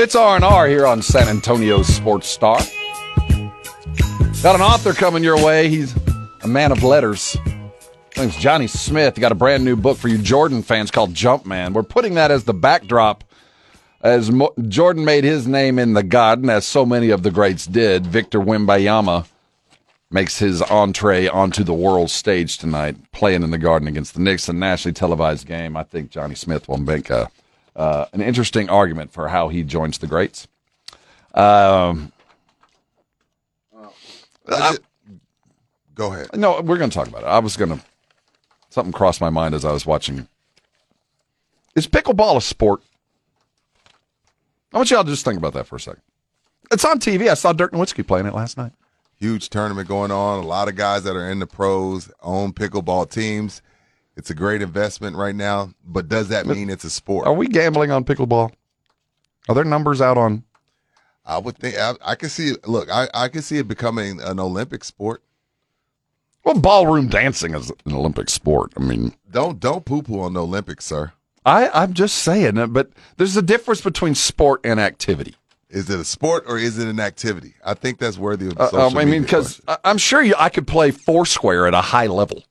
It's 0.00 0.14
R&R 0.14 0.68
here 0.68 0.86
on 0.86 1.02
San 1.02 1.28
Antonio 1.28 1.82
Sports 1.82 2.28
Star. 2.28 2.58
Got 4.42 4.54
an 4.54 4.60
author 4.60 4.92
coming 4.92 5.24
your 5.24 5.44
way. 5.44 5.68
He's 5.68 5.92
a 6.42 6.46
man 6.48 6.70
of 6.70 6.84
letters. 6.84 7.36
Name's 8.18 8.36
Johnny 8.36 8.66
Smith. 8.66 9.14
He 9.14 9.20
got 9.20 9.30
a 9.30 9.36
brand 9.36 9.64
new 9.64 9.76
book 9.76 9.96
for 9.96 10.08
you 10.08 10.18
Jordan 10.18 10.62
fans 10.62 10.90
called 10.90 11.14
Jumpman. 11.14 11.72
We're 11.72 11.84
putting 11.84 12.14
that 12.14 12.32
as 12.32 12.42
the 12.42 12.52
backdrop 12.52 13.22
as 14.00 14.30
Mo- 14.30 14.54
Jordan 14.66 15.04
made 15.04 15.22
his 15.22 15.46
name 15.46 15.78
in 15.78 15.92
the 15.92 16.02
garden, 16.02 16.50
as 16.50 16.66
so 16.66 16.84
many 16.84 17.10
of 17.10 17.22
the 17.22 17.30
greats 17.30 17.64
did. 17.64 18.06
Victor 18.06 18.40
Wembanyama 18.40 19.26
makes 20.10 20.38
his 20.38 20.62
entree 20.62 21.28
onto 21.28 21.62
the 21.62 21.72
world 21.72 22.10
stage 22.10 22.58
tonight, 22.58 22.96
playing 23.12 23.44
in 23.44 23.52
the 23.52 23.58
garden 23.58 23.86
against 23.86 24.14
the 24.14 24.20
Knicks, 24.20 24.48
a 24.48 24.52
nationally 24.52 24.94
televised 24.94 25.46
game. 25.46 25.76
I 25.76 25.84
think 25.84 26.10
Johnny 26.10 26.34
Smith 26.34 26.68
will 26.68 26.78
make 26.78 27.10
a, 27.10 27.30
uh, 27.76 28.06
an 28.12 28.20
interesting 28.20 28.68
argument 28.68 29.12
for 29.12 29.28
how 29.28 29.48
he 29.48 29.62
joins 29.62 29.98
the 29.98 30.08
greats. 30.08 30.48
Um, 31.34 32.10
I 34.48 34.76
Go 35.94 36.12
ahead. 36.12 36.36
no, 36.36 36.60
we're 36.60 36.78
going 36.78 36.90
to 36.90 36.94
talk 36.94 37.08
about 37.08 37.22
it. 37.22 37.26
I 37.26 37.38
was 37.38 37.56
going 37.56 37.78
to. 37.78 37.84
Something 38.70 38.92
crossed 38.92 39.20
my 39.20 39.30
mind 39.30 39.54
as 39.54 39.64
I 39.64 39.72
was 39.72 39.86
watching. 39.86 40.28
Is 41.74 41.86
pickleball 41.86 42.36
a 42.36 42.40
sport? 42.40 42.82
I 44.72 44.76
want 44.76 44.90
y'all 44.90 45.04
to 45.04 45.10
just 45.10 45.24
think 45.24 45.38
about 45.38 45.54
that 45.54 45.66
for 45.66 45.76
a 45.76 45.80
second. 45.80 46.02
It's 46.70 46.84
on 46.84 46.98
TV. 46.98 47.30
I 47.30 47.34
saw 47.34 47.52
Dirk 47.52 47.72
Nowitzki 47.72 48.06
playing 48.06 48.26
it 48.26 48.34
last 48.34 48.58
night. 48.58 48.72
Huge 49.18 49.48
tournament 49.48 49.88
going 49.88 50.10
on. 50.10 50.44
A 50.44 50.46
lot 50.46 50.68
of 50.68 50.76
guys 50.76 51.04
that 51.04 51.16
are 51.16 51.30
in 51.30 51.38
the 51.38 51.46
pros 51.46 52.10
own 52.22 52.52
pickleball 52.52 53.10
teams. 53.10 53.62
It's 54.16 54.30
a 54.30 54.34
great 54.34 54.62
investment 54.62 55.16
right 55.16 55.34
now, 55.34 55.72
but 55.84 56.08
does 56.08 56.28
that 56.28 56.46
mean 56.46 56.68
it's 56.68 56.84
a 56.84 56.90
sport? 56.90 57.26
Are 57.26 57.32
we 57.32 57.46
gambling 57.46 57.90
on 57.92 58.04
pickleball? 58.04 58.50
Are 59.48 59.54
there 59.54 59.64
numbers 59.64 60.00
out 60.00 60.18
on? 60.18 60.42
I 61.24 61.38
would 61.38 61.56
think 61.56 61.76
I, 61.78 61.94
I 62.04 62.14
can 62.16 62.28
see. 62.28 62.54
Look, 62.66 62.90
I, 62.90 63.08
I 63.14 63.28
can 63.28 63.42
see 63.42 63.58
it 63.58 63.68
becoming 63.68 64.20
an 64.20 64.40
Olympic 64.40 64.82
sport. 64.82 65.22
Well, 66.44 66.58
ballroom 66.60 67.08
dancing 67.08 67.54
is 67.54 67.70
an 67.84 67.92
Olympic 67.92 68.30
sport. 68.30 68.72
I 68.76 68.80
mean, 68.80 69.14
Don't 69.30 69.60
don't 69.60 69.84
poo 69.84 70.02
poo 70.02 70.20
on 70.20 70.32
the 70.34 70.42
Olympics, 70.42 70.86
sir. 70.86 71.12
I, 71.44 71.68
I'm 71.70 71.94
just 71.94 72.16
saying, 72.18 72.58
uh, 72.58 72.66
but 72.66 72.90
there's 73.16 73.36
a 73.36 73.42
difference 73.42 73.80
between 73.80 74.14
sport 74.14 74.60
and 74.64 74.78
activity. 74.78 75.34
Is 75.70 75.90
it 75.90 76.00
a 76.00 76.04
sport 76.04 76.44
or 76.46 76.58
is 76.58 76.78
it 76.78 76.88
an 76.88 77.00
activity? 77.00 77.54
I 77.64 77.74
think 77.74 77.98
that's 77.98 78.16
worthy 78.18 78.48
of. 78.48 78.58
Uh, 78.58 78.68
social 78.70 78.80
um, 78.80 78.98
I 78.98 79.04
mean, 79.04 79.22
because. 79.22 79.60
I'm 79.84 79.98
sure 79.98 80.22
you, 80.22 80.34
I 80.38 80.48
could 80.48 80.66
play 80.66 80.90
Foursquare 80.90 81.66
at 81.66 81.74
a 81.74 81.80
high 81.80 82.06
level. 82.06 82.44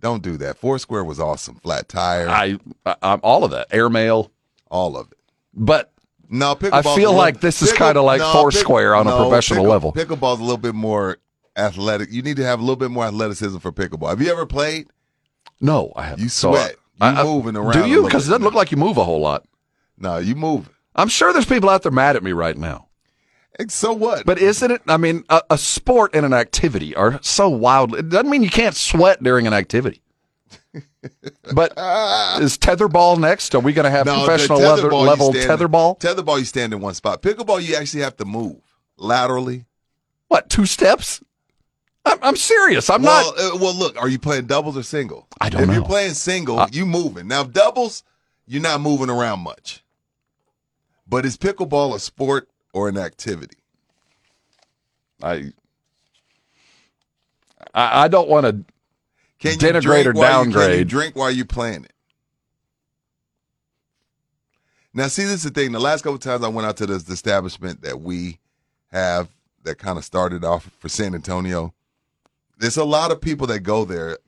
don't 0.00 0.22
do 0.22 0.36
that. 0.38 0.58
Foursquare 0.58 1.04
was 1.04 1.20
awesome. 1.20 1.56
Flat 1.56 1.88
tire, 1.88 2.28
I, 2.28 2.58
I 2.86 2.96
I'm 3.02 3.20
all 3.22 3.44
of 3.44 3.50
that 3.50 3.68
airmail, 3.70 4.30
all 4.70 4.96
of 4.96 5.10
it. 5.12 5.18
but 5.54 5.92
No. 6.30 6.56
I 6.72 6.82
feel 6.82 7.12
like 7.12 7.40
this 7.40 7.60
is 7.60 7.72
kinda 7.72 8.00
like 8.00 8.20
Foursquare 8.20 8.94
on 8.94 9.06
a 9.06 9.16
professional 9.16 9.64
level. 9.66 9.92
Pickleball's 9.92 10.40
a 10.40 10.44
little 10.44 10.56
bit 10.56 10.74
more 10.74 11.18
athletic. 11.56 12.10
You 12.12 12.22
need 12.22 12.36
to 12.36 12.44
have 12.44 12.60
a 12.60 12.62
little 12.62 12.76
bit 12.76 12.90
more 12.90 13.04
athleticism 13.04 13.58
for 13.58 13.72
pickleball. 13.72 14.08
Have 14.10 14.22
you 14.22 14.30
ever 14.30 14.46
played? 14.46 14.88
no, 15.60 15.92
I 15.94 16.04
haven't. 16.04 16.22
You 16.22 16.28
So, 16.30 16.50
uh, 16.50 16.54
sweat. 16.54 16.70
You 16.72 17.06
I- 17.06 17.20
I- 17.20 17.24
moving 17.24 17.56
around. 17.56 17.72
Do 17.72 17.86
you? 17.86 18.04
Because 18.04 18.26
it 18.26 18.30
doesn't 18.30 18.44
look 18.44 18.54
like 18.54 18.70
you 18.70 18.76
move 18.76 18.96
a 18.96 19.04
whole 19.04 19.20
lot. 19.20 19.44
No, 19.98 20.16
you 20.18 20.34
move. 20.34 20.70
I'm 20.96 21.08
sure 21.08 21.32
there's 21.32 21.44
people 21.46 21.68
out 21.68 21.82
there 21.82 21.92
mad 21.92 22.16
at 22.16 22.22
me 22.22 22.32
right 22.32 22.56
now. 22.56 22.86
And 23.58 23.70
so 23.70 23.92
what? 23.92 24.24
But 24.24 24.38
isn't 24.38 24.70
it? 24.70 24.80
I 24.88 24.96
mean, 24.96 25.24
a, 25.28 25.42
a 25.50 25.58
sport 25.58 26.12
and 26.14 26.24
an 26.24 26.32
activity 26.32 26.94
are 26.94 27.18
so 27.22 27.48
wild. 27.48 27.94
It 27.94 28.08
doesn't 28.08 28.30
mean 28.30 28.42
you 28.42 28.48
can't 28.50 28.74
sweat 28.74 29.22
during 29.22 29.46
an 29.46 29.52
activity. 29.52 30.00
But 31.54 31.70
is 32.42 32.58
tetherball 32.58 33.18
next? 33.18 33.54
Are 33.54 33.60
we 33.60 33.72
going 33.72 33.84
to 33.84 33.90
have 33.90 34.06
No, 34.06 34.24
professional 34.24 34.58
level, 34.58 34.90
tetherball, 34.90 35.06
level 35.06 35.32
stand- 35.32 35.60
tetherball? 35.60 35.98
Tetherball, 36.00 36.38
you 36.38 36.44
stand 36.44 36.72
in 36.72 36.80
one 36.80 36.94
spot. 36.94 37.22
Pickleball, 37.22 37.62
you 37.62 37.74
actually 37.76 38.02
have 38.02 38.16
to 38.18 38.24
move 38.24 38.60
laterally. 38.96 39.64
What 40.28 40.48
two 40.48 40.66
steps? 40.66 41.22
I'm, 42.04 42.18
I'm 42.22 42.36
serious. 42.36 42.88
I'm 42.88 43.02
well, 43.02 43.34
not. 43.34 43.54
uh, 43.54 43.58
well, 43.58 43.74
look, 43.74 44.00
are 44.00 44.08
you 44.08 44.18
playing 44.18 44.46
doubles 44.46 44.76
or 44.76 44.82
single? 44.82 45.26
I 45.40 45.50
don't 45.50 45.62
if 45.62 45.68
know. 45.68 45.74
you're 45.74 45.84
playing 45.84 46.14
single, 46.14 46.58
Uh, 46.58 46.68
you 46.72 46.86
moving. 46.86 47.28
Now 47.28 47.42
doubles, 47.44 48.04
you're 48.46 48.62
not 48.62 48.80
moving 48.80 49.10
around 49.10 49.40
much. 49.40 49.82
But 51.06 51.26
is 51.26 51.36
pickleball 51.36 51.94
a 51.94 51.98
sport 51.98 52.48
or 52.72 52.88
an 52.88 52.96
activity? 52.96 53.56
I. 55.22 55.52
I, 57.74 58.04
I 58.04 58.08
don't 58.08 58.28
want 58.28 58.46
to 58.46 58.64
Can 59.40 59.52
you 59.52 59.56
denigrate 59.58 59.82
drink 59.82 60.06
or 60.06 60.12
while 60.12 60.46
You, 60.46 60.52
can 60.52 60.78
you 60.78 60.84
drink 60.84 61.16
while 61.16 61.30
you're 61.30 61.46
playing 61.46 61.84
it. 61.84 61.92
Now, 64.92 65.06
see, 65.06 65.22
this 65.22 65.32
is 65.34 65.44
the 65.44 65.50
thing. 65.50 65.72
The 65.72 65.80
last 65.80 66.02
couple 66.02 66.16
of 66.16 66.20
times 66.20 66.44
I 66.44 66.48
went 66.48 66.66
out 66.66 66.76
to 66.78 66.86
this 66.86 67.08
establishment 67.08 67.82
that 67.82 68.00
we 68.00 68.38
have 68.90 69.28
that 69.62 69.78
kind 69.78 69.98
of 69.98 70.04
started 70.04 70.44
off 70.44 70.70
for 70.78 70.88
San 70.88 71.14
Antonio, 71.14 71.72
there's 72.58 72.76
a 72.76 72.84
lot 72.84 73.10
of 73.10 73.20
people 73.20 73.46
that 73.48 73.60
go 73.60 73.84
there, 73.84 74.18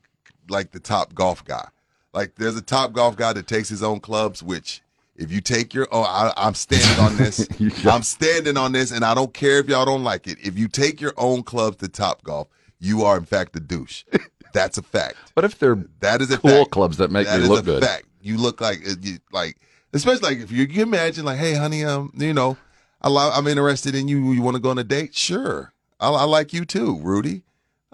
like 0.49 0.71
the 0.71 0.81
top 0.81 1.15
golf 1.15 1.45
guy. 1.45 1.67
Like, 2.15 2.35
there's 2.37 2.57
a 2.57 2.63
top 2.63 2.93
golf 2.93 3.17
guy 3.17 3.33
that 3.33 3.47
takes 3.47 3.69
his 3.69 3.83
own 3.83 4.01
clubs, 4.01 4.43
which 4.43 4.83
if 5.17 5.33
you 5.33 5.41
take 5.41 5.75
your 5.75 5.89
oh, 5.93 6.03
I, 6.03 6.33
I'm 6.37 6.55
standing 6.55 7.05
on 7.05 7.17
this. 7.17 7.47
I'm 7.87 8.03
standing 8.03 8.57
on 8.57 8.73
this, 8.73 8.91
and 8.91 9.05
I 9.05 9.15
don't 9.15 9.35
care 9.35 9.59
if 9.59 9.69
y'all 9.69 9.85
don't 9.85 10.05
like 10.05 10.27
it. 10.27 10.39
If 10.43 10.59
you 10.59 10.69
take 10.69 11.01
your 11.01 11.15
own 11.17 11.43
clubs 11.43 11.79
to 11.79 11.89
top 11.89 12.23
golf, 12.23 12.49
you 12.79 13.03
are 13.03 13.17
in 13.17 13.25
fact 13.25 13.57
a 13.57 13.61
douche. 13.61 14.05
That's 14.53 14.79
a 14.79 14.83
fact. 14.83 15.17
But 15.35 15.45
if 15.45 15.59
they're 15.59 15.79
That 16.01 16.21
is 16.23 16.31
a 16.31 16.39
cool 16.39 16.51
fact. 16.51 16.71
clubs 16.71 16.97
that 16.99 17.11
make 17.11 17.27
That 17.27 17.41
me 17.41 17.49
look 17.49 17.61
a 17.61 17.63
good, 17.65 17.83
Fact. 17.85 18.05
You 18.21 18.37
look 18.39 18.61
like 18.61 18.79
uh, 18.87 18.95
you, 19.01 19.19
like 19.33 19.57
especially 19.93 20.29
like 20.35 20.39
if 20.39 20.51
you, 20.53 20.65
you 20.65 20.83
imagine 20.83 21.25
like, 21.25 21.39
hey, 21.39 21.55
honey, 21.55 21.85
um, 21.85 22.13
you 22.17 22.33
know, 22.33 22.57
I 23.01 23.09
lo- 23.09 23.31
I'm 23.35 23.47
interested 23.47 23.95
in 23.95 24.09
you. 24.09 24.33
You 24.33 24.43
want 24.43 24.55
to 24.57 24.63
go 24.63 24.71
on 24.71 24.79
a 24.79 24.85
date? 24.85 25.15
Sure. 25.15 25.73
I, 25.99 26.11
I 26.11 26.25
like 26.25 26.53
you 26.53 26.65
too, 26.65 26.99
Rudy. 27.01 27.43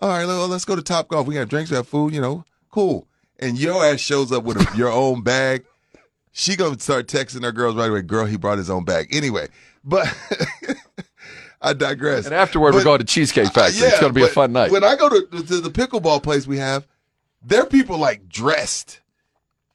All 0.00 0.08
right, 0.10 0.26
well, 0.26 0.46
let's 0.48 0.64
go 0.64 0.76
to 0.76 0.82
Top 0.82 1.08
Golf. 1.08 1.26
We 1.26 1.34
got 1.34 1.48
drinks, 1.48 1.70
we 1.70 1.76
have 1.76 1.88
food. 1.88 2.14
You 2.14 2.20
know, 2.20 2.44
cool. 2.70 3.06
And 3.38 3.58
your 3.58 3.84
ass 3.84 4.00
shows 4.00 4.32
up 4.32 4.44
with 4.44 4.56
a, 4.58 4.76
your 4.76 4.90
own 4.90 5.22
bag. 5.22 5.64
She 6.32 6.54
gonna 6.56 6.78
start 6.78 7.06
texting 7.08 7.42
her 7.42 7.52
girls 7.52 7.74
right 7.74 7.90
away. 7.90 8.02
Girl, 8.02 8.26
he 8.26 8.36
brought 8.36 8.58
his 8.58 8.70
own 8.70 8.84
bag. 8.84 9.08
Anyway, 9.14 9.48
but 9.84 10.06
I 11.60 11.72
digress. 11.72 12.26
and 12.26 12.34
afterward 12.34 12.74
we're 12.74 12.84
going 12.84 13.00
to 13.00 13.04
Cheesecake 13.04 13.52
Factory. 13.52 13.78
it's 13.86 13.94
yeah, 13.94 14.00
going 14.00 14.12
to 14.12 14.18
be 14.20 14.24
a 14.24 14.28
fun 14.28 14.52
night. 14.52 14.70
When 14.70 14.84
I 14.84 14.94
go 14.96 15.08
to, 15.08 15.26
to 15.42 15.60
the 15.60 15.70
pickleball 15.70 16.22
place 16.22 16.46
we 16.46 16.58
have, 16.58 16.86
there 17.42 17.62
are 17.62 17.66
people 17.66 17.98
like 17.98 18.28
dressed, 18.28 19.00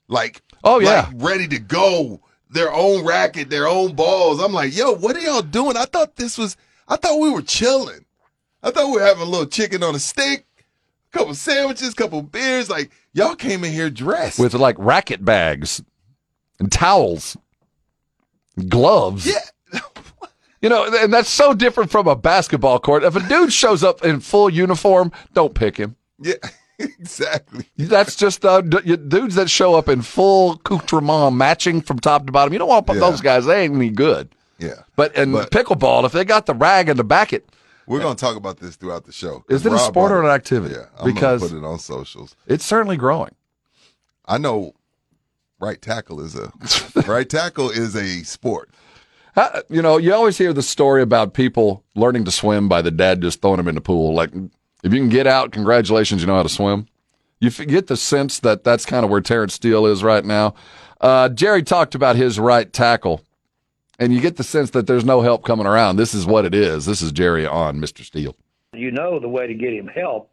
like 0.07 0.41
Oh, 0.63 0.79
yeah. 0.79 1.07
like, 1.11 1.15
ready 1.15 1.47
to 1.49 1.59
go. 1.59 2.21
Their 2.49 2.71
own 2.71 3.03
racket, 3.05 3.49
their 3.49 3.67
own 3.67 3.95
balls. 3.95 4.39
I'm 4.41 4.53
like, 4.53 4.75
yo, 4.75 4.93
what 4.93 5.15
are 5.17 5.19
y'all 5.19 5.41
doing? 5.41 5.75
I 5.75 5.85
thought 5.85 6.15
this 6.15 6.37
was. 6.37 6.55
I 6.87 6.95
thought 6.97 7.19
we 7.19 7.31
were 7.31 7.41
chilling. 7.41 8.05
I 8.61 8.71
thought 8.71 8.85
we 8.87 8.93
were 8.93 9.05
having 9.05 9.23
a 9.23 9.29
little 9.29 9.47
chicken 9.47 9.81
on 9.83 9.95
a 9.95 9.99
stick, 9.99 10.45
a 11.13 11.17
couple 11.17 11.33
sandwiches, 11.35 11.93
couple 11.95 12.21
beers. 12.21 12.69
Like 12.69 12.91
y'all 13.11 13.35
came 13.35 13.63
in 13.65 13.73
here 13.73 13.89
dressed. 13.89 14.39
with 14.39 14.53
like 14.53 14.75
racket 14.79 15.25
bags 15.25 15.83
and 16.59 16.71
towels, 16.71 17.35
gloves. 18.69 19.25
yeah, 19.27 19.39
You 20.63 20.69
know, 20.69 20.85
and 20.91 21.13
that's 21.13 21.29
so 21.29 21.53
different 21.53 21.91
from 21.91 22.07
a 22.07 22.15
basketball 22.15 22.79
court. 22.79 23.03
If 23.03 23.15
a 23.15 23.19
dude 23.27 23.51
shows 23.53 23.83
up 23.83 24.03
in 24.03 24.19
full 24.21 24.49
uniform, 24.49 25.11
don't 25.33 25.53
pick 25.53 25.77
him. 25.77 25.97
yeah, 26.19 26.35
exactly. 26.79 27.65
That's 27.77 28.15
just 28.15 28.45
uh, 28.45 28.61
d- 28.61 28.95
dudes 28.95 29.35
that 29.35 29.49
show 29.49 29.75
up 29.75 29.89
in 29.89 30.01
full 30.01 30.53
accoutrement, 30.53 31.35
matching 31.35 31.81
from 31.81 31.99
top 31.99 32.25
to 32.25 32.31
bottom. 32.31 32.53
You 32.53 32.59
don't 32.59 32.69
want 32.69 32.87
to 32.87 32.93
put 32.93 33.01
Yeah. 33.01 33.09
those 33.09 33.21
guys; 33.21 33.45
they 33.45 33.63
ain't 33.63 33.75
any 33.75 33.89
good. 33.89 34.29
Yeah, 34.57 34.83
But 34.95 35.13
in 35.15 35.33
But- 35.33 35.51
pickleball, 35.51 36.05
if 36.05 36.13
they 36.13 36.23
got 36.23 36.45
the 36.45 36.53
rag 36.53 36.87
and 36.87 36.97
the 36.97 37.03
back 37.03 37.33
it, 37.33 37.49
we're 37.85 37.99
gonna 37.99 38.15
talk 38.15 38.37
about 38.37 38.59
this 38.59 38.77
throughout 38.77 39.03
the 39.03 39.11
show. 39.11 39.43
Is 39.49 39.65
it 39.65 39.73
a 39.73 39.79
sport 39.79 40.13
or 40.13 40.23
an 40.23 40.29
activity? 40.29 40.75
Yeah, 40.75 40.85
I'm 40.97 41.13
Because- 41.13 41.41
put 41.41 41.51
it 41.57 41.65
on 41.65 41.79
socials. 41.79 42.35
it's 42.47 42.63
certainly 42.65 42.95
growing. 42.95 43.35
I 44.25 44.37
know 44.37 44.73
right 45.59 45.81
tackle 45.81 46.21
is 46.21 46.35
a 46.35 46.53
right 47.05 47.29
tackle 47.29 47.69
is 47.69 47.95
a 47.97 48.23
sport. 48.23 48.69
You 49.69 49.81
know, 49.81 49.97
you 49.97 50.13
always 50.13 50.37
hear 50.37 50.53
the 50.53 50.61
story 50.61 51.01
about 51.01 51.33
people 51.33 51.83
learning 51.95 52.25
to 52.25 52.31
swim 52.31 52.69
by 52.69 52.81
the 52.81 52.91
dad 52.91 53.21
just 53.21 53.41
throwing 53.41 53.57
them 53.57 53.67
in 53.67 53.75
the 53.75 53.81
pool. 53.81 54.13
Like, 54.13 54.31
if 54.83 54.93
you 54.93 54.99
can 54.99 55.09
get 55.09 55.25
out, 55.25 55.51
congratulations, 55.51 56.21
you 56.21 56.27
know 56.27 56.35
how 56.35 56.43
to 56.43 56.49
swim. 56.49 56.87
You 57.39 57.49
get 57.49 57.87
the 57.87 57.97
sense 57.97 58.39
that 58.39 58.63
that's 58.63 58.85
kind 58.85 59.03
of 59.03 59.11
where 59.11 59.21
Terence 59.21 59.55
Steele 59.55 59.85
is 59.85 60.03
right 60.03 60.23
now. 60.23 60.53
Uh, 61.01 61.29
Jerry 61.29 61.63
talked 61.63 61.95
about 61.95 62.15
his 62.15 62.39
right 62.39 62.71
tackle, 62.71 63.21
and 63.99 64.13
you 64.13 64.21
get 64.21 64.37
the 64.37 64.43
sense 64.43 64.69
that 64.69 64.87
there's 64.87 65.03
no 65.03 65.21
help 65.21 65.43
coming 65.43 65.65
around. 65.65 65.97
This 65.97 66.13
is 66.13 66.25
what 66.25 66.45
it 66.45 66.55
is. 66.55 66.85
This 66.85 67.01
is 67.01 67.11
Jerry 67.11 67.45
on 67.45 67.81
Mr. 67.81 68.05
Steele. 68.05 68.35
You 68.73 68.91
know 68.91 69.19
the 69.19 69.27
way 69.27 69.47
to 69.47 69.53
get 69.53 69.73
him 69.73 69.87
help 69.87 70.31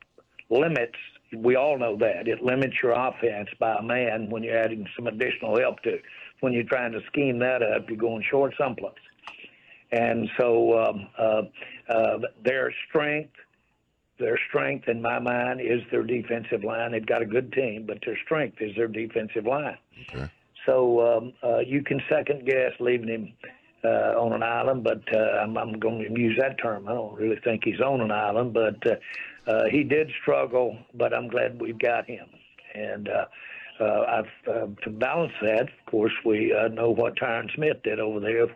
limits. 0.50 0.96
We 1.34 1.56
all 1.56 1.78
know 1.78 1.96
that 1.96 2.28
it 2.28 2.42
limits 2.42 2.74
your 2.82 2.92
offense 2.92 3.48
by 3.58 3.76
a 3.76 3.82
man 3.82 4.30
when 4.30 4.42
you're 4.42 4.56
adding 4.56 4.86
some 4.94 5.06
additional 5.06 5.58
help 5.58 5.80
to. 5.82 5.94
it. 5.94 6.02
When 6.40 6.52
you're 6.52 6.64
trying 6.64 6.92
to 6.92 7.00
scheme 7.06 7.38
that 7.40 7.62
up, 7.62 7.88
you're 7.88 7.98
going 7.98 8.24
short 8.30 8.54
someplace. 8.58 8.94
And 9.92 10.28
so 10.38 10.78
um, 10.78 11.08
uh, 11.18 11.42
uh, 11.92 12.18
their 12.44 12.72
strength, 12.88 13.32
their 14.18 14.38
strength 14.48 14.88
in 14.88 15.02
my 15.02 15.18
mind 15.18 15.60
is 15.60 15.80
their 15.90 16.02
defensive 16.02 16.62
line. 16.62 16.92
They've 16.92 17.04
got 17.04 17.22
a 17.22 17.26
good 17.26 17.52
team, 17.52 17.84
but 17.86 17.98
their 18.04 18.18
strength 18.24 18.58
is 18.60 18.74
their 18.76 18.88
defensive 18.88 19.46
line. 19.46 19.78
So 20.66 21.16
um, 21.16 21.32
uh, 21.42 21.58
you 21.58 21.82
can 21.82 22.00
second 22.08 22.46
guess 22.46 22.72
leaving 22.78 23.08
him 23.08 23.32
uh, 23.82 24.14
on 24.20 24.32
an 24.32 24.42
island, 24.42 24.84
but 24.84 25.02
uh, 25.14 25.40
I'm, 25.42 25.56
I'm 25.56 25.78
going 25.78 26.14
to 26.14 26.20
use 26.20 26.38
that 26.38 26.58
term. 26.60 26.86
I 26.86 26.92
don't 26.92 27.14
really 27.18 27.40
think 27.42 27.64
he's 27.64 27.80
on 27.80 28.00
an 28.00 28.10
island, 28.10 28.52
but 28.52 28.76
uh, 28.86 29.50
uh, 29.50 29.64
he 29.70 29.82
did 29.82 30.10
struggle. 30.20 30.76
But 30.94 31.14
I'm 31.14 31.28
glad 31.28 31.60
we've 31.60 31.78
got 31.78 32.06
him. 32.06 32.26
And 32.74 33.08
uh, 33.08 33.24
uh, 33.80 34.04
I've 34.08 34.48
uh, 34.48 34.66
to 34.82 34.90
balance 34.90 35.32
that. 35.42 35.62
Of 35.62 35.86
course, 35.90 36.12
we 36.24 36.52
uh, 36.52 36.68
know 36.68 36.90
what 36.90 37.16
Tyron 37.16 37.52
Smith 37.54 37.78
did 37.82 38.00
over 38.00 38.20
there, 38.20 38.46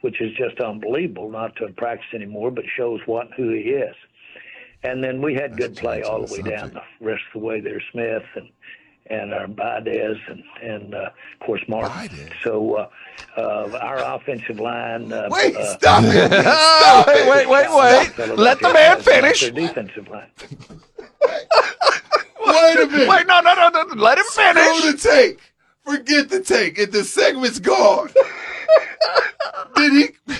which 0.00 0.20
is 0.20 0.32
just 0.36 0.60
unbelievable. 0.60 1.30
Not 1.30 1.56
to 1.56 1.68
practice 1.76 2.06
anymore, 2.14 2.50
but 2.50 2.64
shows 2.76 3.00
what 3.06 3.28
who 3.36 3.50
he 3.50 3.70
is. 3.70 3.94
And 4.82 5.02
then 5.02 5.22
we 5.22 5.34
had 5.34 5.56
good 5.56 5.76
play 5.76 6.02
all 6.02 6.24
the 6.24 6.32
way 6.32 6.42
down 6.42 6.72
the 6.72 6.82
rest 7.04 7.22
of 7.34 7.40
the 7.40 7.46
way 7.46 7.60
there, 7.60 7.82
Smith 7.92 8.22
and 8.34 8.48
and 9.08 9.32
our 9.32 9.46
Baez 9.46 10.16
and 10.28 10.42
and 10.62 10.94
uh, 10.94 11.10
of 11.40 11.46
course 11.46 11.62
Martin. 11.68 12.08
Baez. 12.08 12.28
So 12.42 12.74
uh, 12.74 12.88
uh, 13.36 13.78
our 13.80 13.98
offensive 13.98 14.58
line. 14.60 15.12
Uh, 15.12 15.28
Wait, 15.30 15.56
uh, 15.56 15.76
stop 15.78 16.04
it! 16.04 16.32
Stop 16.42 17.08
it! 17.08 17.28
wait, 17.28 17.48
wait, 17.48 17.68
wait. 17.70 18.36
Let 18.36 18.60
the 18.60 18.72
man 18.72 19.00
finish. 19.00 19.40
Their 19.42 19.50
defensive 19.52 20.08
line. 20.08 20.30
Wait 22.62 22.82
a 22.82 22.86
minute. 22.86 23.08
Wait, 23.08 23.26
no, 23.26 23.40
no, 23.40 23.54
no, 23.54 23.68
no. 23.68 23.94
Let 24.02 24.18
him 24.18 24.24
Screw 24.28 24.44
finish. 24.44 25.02
the 25.02 25.08
take. 25.08 25.40
Forget 25.84 26.28
the 26.28 26.40
take. 26.42 26.78
If 26.78 26.90
the 26.92 27.04
segment's 27.04 27.58
gone. 27.60 28.10
Did 29.76 29.92
he? 30.26 30.34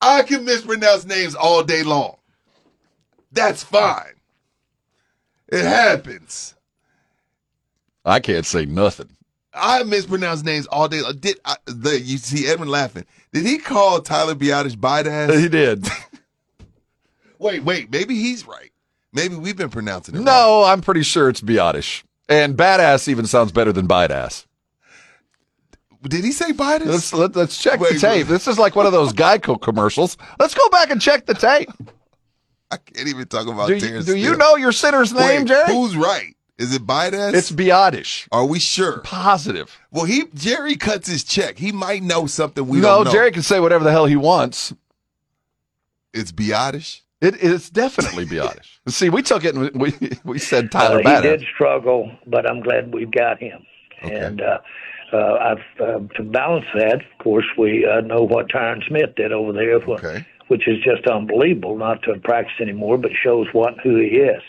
I 0.00 0.22
can 0.22 0.44
mispronounce 0.44 1.04
names 1.04 1.34
all 1.34 1.62
day 1.62 1.82
long. 1.82 2.16
That's 3.32 3.62
fine. 3.62 4.14
It 5.48 5.62
happens. 5.64 6.54
I 8.04 8.20
can't 8.20 8.46
say 8.46 8.66
nothing. 8.66 9.10
I 9.52 9.82
mispronounce 9.84 10.42
names 10.42 10.66
all 10.66 10.88
day. 10.88 11.00
long. 11.00 11.16
Did 11.18 11.38
I, 11.44 11.56
the, 11.66 11.98
you 12.00 12.18
see 12.18 12.46
Edwin 12.46 12.68
laughing? 12.68 13.04
Did 13.32 13.46
he 13.46 13.58
call 13.58 14.00
Tyler 14.00 14.34
Biadasz 14.34 14.76
Bidas? 14.76 15.40
He 15.40 15.48
did. 15.48 15.86
Wait, 17.38 17.62
wait. 17.64 17.90
Maybe 17.90 18.14
he's 18.14 18.46
right. 18.46 18.70
Maybe 19.12 19.34
we've 19.36 19.56
been 19.56 19.70
pronouncing 19.70 20.14
it. 20.14 20.18
wrong. 20.18 20.24
No, 20.26 20.64
I'm 20.64 20.80
pretty 20.82 21.02
sure 21.02 21.28
it's 21.28 21.40
Biotish. 21.40 22.02
And 22.28 22.56
badass 22.56 23.08
even 23.08 23.26
sounds 23.26 23.52
better 23.52 23.72
than 23.72 23.86
bite 23.86 24.10
ass. 24.10 24.46
Did 26.02 26.24
he 26.24 26.30
say 26.32 26.52
Bidas? 26.52 26.86
Let's 26.86 27.12
let, 27.12 27.34
let's 27.34 27.60
check 27.60 27.80
Wait, 27.80 27.94
the 27.94 27.98
tape. 27.98 28.10
wait. 28.10 28.22
This 28.28 28.46
is 28.46 28.58
like 28.58 28.76
one 28.76 28.86
of 28.86 28.92
those 28.92 29.12
Geico 29.12 29.60
commercials. 29.60 30.16
Let's 30.38 30.54
go 30.54 30.68
back 30.68 30.90
and 30.90 31.00
check 31.00 31.26
the 31.26 31.34
tape. 31.34 31.68
I 32.70 32.76
can't 32.76 33.08
even 33.08 33.26
talk 33.26 33.46
about 33.48 33.68
Do 33.68 33.74
you, 33.74 33.80
Terence 33.80 34.06
do 34.06 34.16
you 34.16 34.36
know 34.36 34.56
your 34.56 34.72
sinner's 34.72 35.12
name, 35.12 35.40
Wait, 35.42 35.48
Jerry? 35.48 35.72
Who's 35.72 35.96
right? 35.96 36.34
Is 36.58 36.74
it 36.74 36.86
Bidas? 36.86 37.34
It's 37.34 37.50
Biotish. 37.50 38.28
Are 38.32 38.44
we 38.44 38.58
sure? 38.58 38.98
Positive. 39.00 39.76
Well, 39.90 40.04
he 40.04 40.24
Jerry 40.34 40.76
cuts 40.76 41.08
his 41.08 41.22
check. 41.24 41.58
He 41.58 41.70
might 41.72 42.02
know 42.02 42.26
something 42.26 42.66
we 42.66 42.78
no, 42.78 42.96
don't 42.98 43.04
know. 43.06 43.12
Jerry 43.12 43.30
can 43.32 43.42
say 43.42 43.60
whatever 43.60 43.84
the 43.84 43.90
hell 43.92 44.06
he 44.06 44.16
wants. 44.16 44.74
it's 46.12 46.32
Biotish. 46.32 47.00
It 47.20 47.36
is 47.36 47.70
definitely 47.70 48.26
Biotish. 48.26 48.78
See, 48.88 49.08
we 49.08 49.22
took 49.22 49.44
it 49.44 49.54
and 49.54 49.70
we 49.80 49.94
we 50.24 50.38
said 50.38 50.70
Tyler 50.70 51.00
Uh, 51.04 51.16
he 51.16 51.22
did 51.22 51.42
struggle, 51.54 52.10
but 52.26 52.48
I'm 52.48 52.60
glad 52.60 52.92
we've 52.92 53.10
got 53.10 53.38
him. 53.38 53.64
Okay. 54.04 54.14
And 54.14 54.42
uh, 54.42 54.58
uh, 55.12 55.34
I've 55.40 55.80
uh, 55.80 55.98
to 56.16 56.22
balance 56.22 56.66
that, 56.74 56.96
of 56.96 57.18
course, 57.24 57.46
we 57.56 57.86
uh, 57.86 58.02
know 58.02 58.22
what 58.22 58.48
Tyron 58.48 58.86
Smith 58.86 59.14
did 59.16 59.32
over 59.32 59.52
there, 59.52 59.76
Okay. 59.76 60.26
which 60.48 60.68
is 60.68 60.76
just 60.84 61.06
unbelievable. 61.06 61.76
Not 61.78 62.02
to 62.02 62.18
practice 62.20 62.56
anymore, 62.60 62.98
but 62.98 63.12
shows 63.24 63.46
what 63.52 63.74
who 63.82 63.96
he 63.96 64.18
is. 64.18 64.42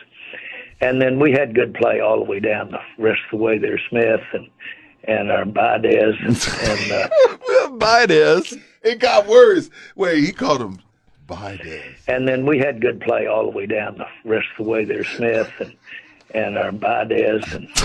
And 0.81 1.01
then 1.01 1.19
we 1.19 1.31
had 1.31 1.55
good 1.55 1.73
play 1.73 2.01
all 2.01 2.17
the 2.17 2.29
way 2.29 2.39
down 2.39 2.71
the 2.71 2.79
rest 3.03 3.21
of 3.31 3.39
the 3.39 3.43
way 3.43 3.57
there, 3.57 3.79
Smith 3.89 4.21
and 4.33 4.49
and 5.05 5.31
our 5.31 5.45
Baez 5.45 6.15
and, 6.19 6.49
and 6.63 6.91
uh, 6.91 7.69
Baez. 7.77 8.57
It 8.83 8.99
got 8.99 9.25
worse. 9.25 9.69
Wait, 9.95 10.23
he 10.23 10.31
called 10.33 10.61
him 10.61 10.79
Biden. 11.27 11.81
and 12.07 12.27
then 12.27 12.45
we 12.45 12.57
had 12.59 12.81
good 12.81 13.01
play 13.01 13.27
all 13.27 13.43
the 13.43 13.51
way 13.57 13.65
down 13.65 13.97
the 13.97 14.07
rest 14.29 14.47
of 14.57 14.65
the 14.65 14.71
way 14.71 14.85
there, 14.85 15.03
Smith 15.03 15.51
and 15.59 15.73
and 16.33 16.57
our 16.57 16.71
Baez 16.71 17.43
and 17.53 17.67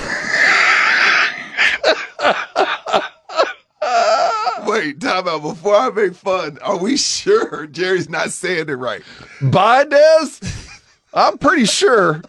Wait, 4.67 5.01
time 5.01 5.27
out. 5.29 5.43
Before 5.43 5.75
I 5.75 5.91
make 5.91 6.15
fun, 6.15 6.59
are 6.63 6.79
we 6.79 6.97
sure 6.97 7.67
Jerry's 7.67 8.09
not 8.09 8.31
saying 8.31 8.69
it 8.69 8.73
right? 8.75 9.03
Baez? 9.43 10.41
I'm 11.13 11.37
pretty 11.37 11.67
sure. 11.67 12.17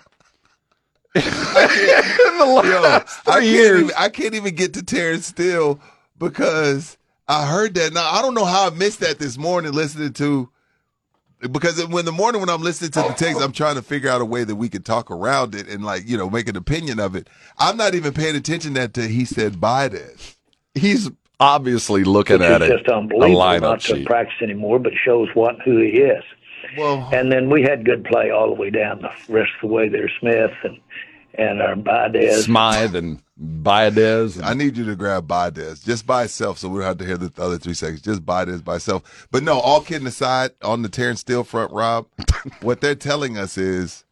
In 1.16 1.22
the 1.24 2.62
Yo, 2.66 2.82
last 2.82 3.20
I 3.28 3.34
three 3.36 3.44
can't, 3.44 3.46
years. 3.46 3.82
even, 3.84 3.94
I 3.98 4.10
can't 4.10 4.34
even 4.34 4.56
get 4.56 4.74
to 4.74 4.84
Terence 4.84 5.28
Steele 5.28 5.80
because 6.18 6.98
I 7.28 7.46
heard 7.46 7.76
that. 7.76 7.94
Now, 7.94 8.10
I 8.12 8.22
don't 8.24 8.34
know 8.34 8.46
how 8.46 8.68
I 8.68 8.72
missed 8.72 9.00
that 9.02 9.20
this 9.20 9.38
morning 9.38 9.72
listening 9.74 10.14
to, 10.14 10.50
because 11.52 11.86
when 11.88 12.06
the 12.06 12.12
morning 12.12 12.42
when 12.42 12.50
I'm 12.50 12.62
listening 12.62 12.92
to 12.92 13.02
the 13.02 13.14
text, 13.16 13.42
I'm 13.42 13.52
trying 13.52 13.76
to 13.76 13.82
figure 13.82 14.10
out 14.10 14.22
a 14.22 14.26
way 14.26 14.44
that 14.44 14.56
we 14.56 14.70
could 14.70 14.86
talk 14.86 15.12
around 15.12 15.56
it 15.56 15.68
and 15.68 15.84
like, 15.84 16.08
you 16.08 16.18
know, 16.18 16.30
make 16.30 16.48
an 16.48 16.56
opinion 16.56 17.00
of 17.00 17.16
it. 17.16 17.30
I'm 17.58 17.78
not 17.78 17.96
even 17.96 18.14
paying 18.14 18.36
attention 18.36 18.74
that 18.74 18.94
to, 18.96 19.08
he 19.08 19.26
said 19.26 19.54
Biden. 19.54 20.36
He's 20.76 21.10
obviously 21.40 22.04
looking 22.04 22.40
which 22.40 22.50
at 22.50 22.62
is 22.62 22.70
it. 22.70 22.78
just 22.78 22.90
unbelievable. 22.90 23.40
lineup 23.42 23.62
Not 23.62 23.82
to 23.82 23.96
sheet. 23.98 24.06
practice 24.06 24.36
anymore, 24.42 24.80
but 24.80 24.94
shows 25.04 25.30
what 25.34 25.56
who 25.64 25.78
he 25.80 25.90
is. 26.00 26.24
Well, 26.78 27.08
And 27.14 27.32
then 27.32 27.50
we 27.50 27.62
had 27.62 27.86
good 27.86 28.04
play 28.06 28.32
all 28.32 28.48
the 28.48 28.56
way 28.60 28.70
down 28.70 29.02
the 29.02 29.10
rest 29.34 29.52
of 29.62 29.70
the 29.70 29.74
way 29.74 29.90
there, 29.90 30.10
Smith 30.20 30.52
and 30.64 30.80
and 31.36 31.62
our 31.62 31.76
Baez. 31.76 32.46
Smythe 32.46 32.96
and 32.96 33.20
Baez. 33.36 34.40
I 34.40 34.54
need 34.54 34.78
you 34.78 34.86
to 34.86 34.96
grab 34.96 35.28
Baez 35.28 35.82
just 35.84 36.06
by 36.06 36.26
itself, 36.26 36.60
so 36.60 36.70
we 36.70 36.80
don't 36.80 36.88
have 36.88 36.98
to 37.00 37.06
hear 37.06 37.18
the 37.18 37.32
other 37.42 37.58
three 37.58 37.74
seconds. 37.74 38.02
Just 38.02 38.26
Baez 38.26 38.62
by 38.62 38.76
itself. 38.76 39.28
But 39.32 39.44
no, 39.44 39.60
all 39.60 39.82
kidding 39.82 40.08
aside, 40.08 40.52
on 40.62 40.82
the 40.82 40.90
Terence 40.90 41.22
Steele 41.22 41.44
front, 41.44 41.72
Rob, 41.72 42.08
what 42.62 42.82
they're 42.82 42.96
telling 42.96 43.38
us 43.38 43.58
is 43.58 44.06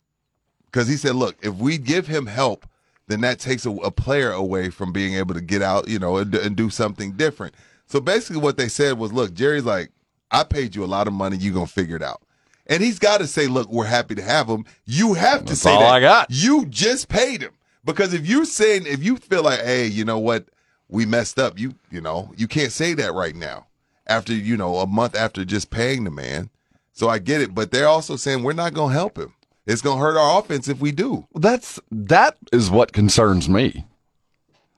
because 0.66 0.88
he 0.88 0.96
said, 0.96 1.16
look, 1.16 1.36
if 1.42 1.56
we 1.56 1.78
give 1.78 2.08
him 2.08 2.26
help, 2.26 2.66
then 3.08 3.22
that 3.22 3.40
takes 3.40 3.66
a, 3.66 3.72
a 3.72 3.92
player 3.92 4.32
away 4.32 4.70
from 4.70 4.92
being 4.92 5.16
able 5.16 5.34
to 5.34 5.42
get 5.42 5.62
out, 5.62 5.88
you 5.88 6.00
know, 6.00 6.18
and, 6.18 6.34
and 6.34 6.56
do 6.56 6.70
something 6.70 7.12
different. 7.12 7.54
So 7.86 8.00
basically, 8.00 8.42
what 8.42 8.58
they 8.58 8.70
said 8.70 8.98
was, 8.98 9.12
look, 9.12 9.34
Jerry's 9.34 9.66
like, 9.66 9.92
I 10.32 10.44
paid 10.46 10.76
you 10.76 10.84
a 10.84 10.88
lot 10.88 11.08
of 11.08 11.14
money, 11.14 11.38
you 11.38 11.52
gonna 11.52 11.68
figure 11.68 11.98
it 11.98 12.04
out. 12.04 12.22
And 12.68 12.82
he's 12.82 13.00
got 13.00 13.18
to 13.18 13.28
say, 13.28 13.48
look, 13.48 13.70
we're 13.70 13.86
happy 13.86 14.16
to 14.16 14.22
have 14.22 14.48
him. 14.48 14.66
You 14.86 15.14
have 15.16 15.44
to 15.46 15.56
say 15.58 15.72
all 15.72 15.82
that. 15.82 15.92
I 15.92 16.00
got. 16.00 16.28
You 16.30 16.66
just 16.68 17.10
paid 17.10 17.42
him. 17.42 17.52
Because 17.84 18.14
if 18.14 18.28
you 18.28 18.46
saying 18.46 18.86
if 18.86 19.04
you 19.04 19.18
feel 19.18 19.44
like, 19.44 19.62
hey, 19.62 19.88
you 19.88 20.06
know 20.06 20.20
what, 20.20 20.46
we 20.90 21.06
messed 21.06 21.40
up, 21.40 21.60
you 21.60 21.76
you 21.90 22.02
know, 22.02 22.32
you 22.38 22.48
can't 22.48 22.72
say 22.72 22.94
that 22.94 23.14
right 23.14 23.36
now. 23.36 23.68
After, 24.08 24.34
you 24.34 24.58
know, 24.58 24.78
a 24.78 24.88
month 24.88 25.16
after 25.16 25.46
just 25.46 25.70
paying 25.70 26.04
the 26.04 26.12
man. 26.12 26.50
So 26.92 27.08
I 27.08 27.20
get 27.20 27.42
it, 27.42 27.56
but 27.56 27.72
they're 27.72 27.88
also 27.88 28.16
saying 28.16 28.44
we're 28.44 28.54
not 28.54 28.74
gonna 28.74 28.94
help 28.94 29.18
him. 29.18 29.34
It's 29.66 29.82
gonna 29.82 30.02
hurt 30.02 30.18
our 30.18 30.40
offense 30.40 30.68
if 30.68 30.80
we 30.80 30.92
do. 30.92 31.28
That's 31.34 31.80
that 31.92 32.38
is 32.52 32.70
what 32.70 32.92
concerns 32.92 33.48
me. 33.48 33.86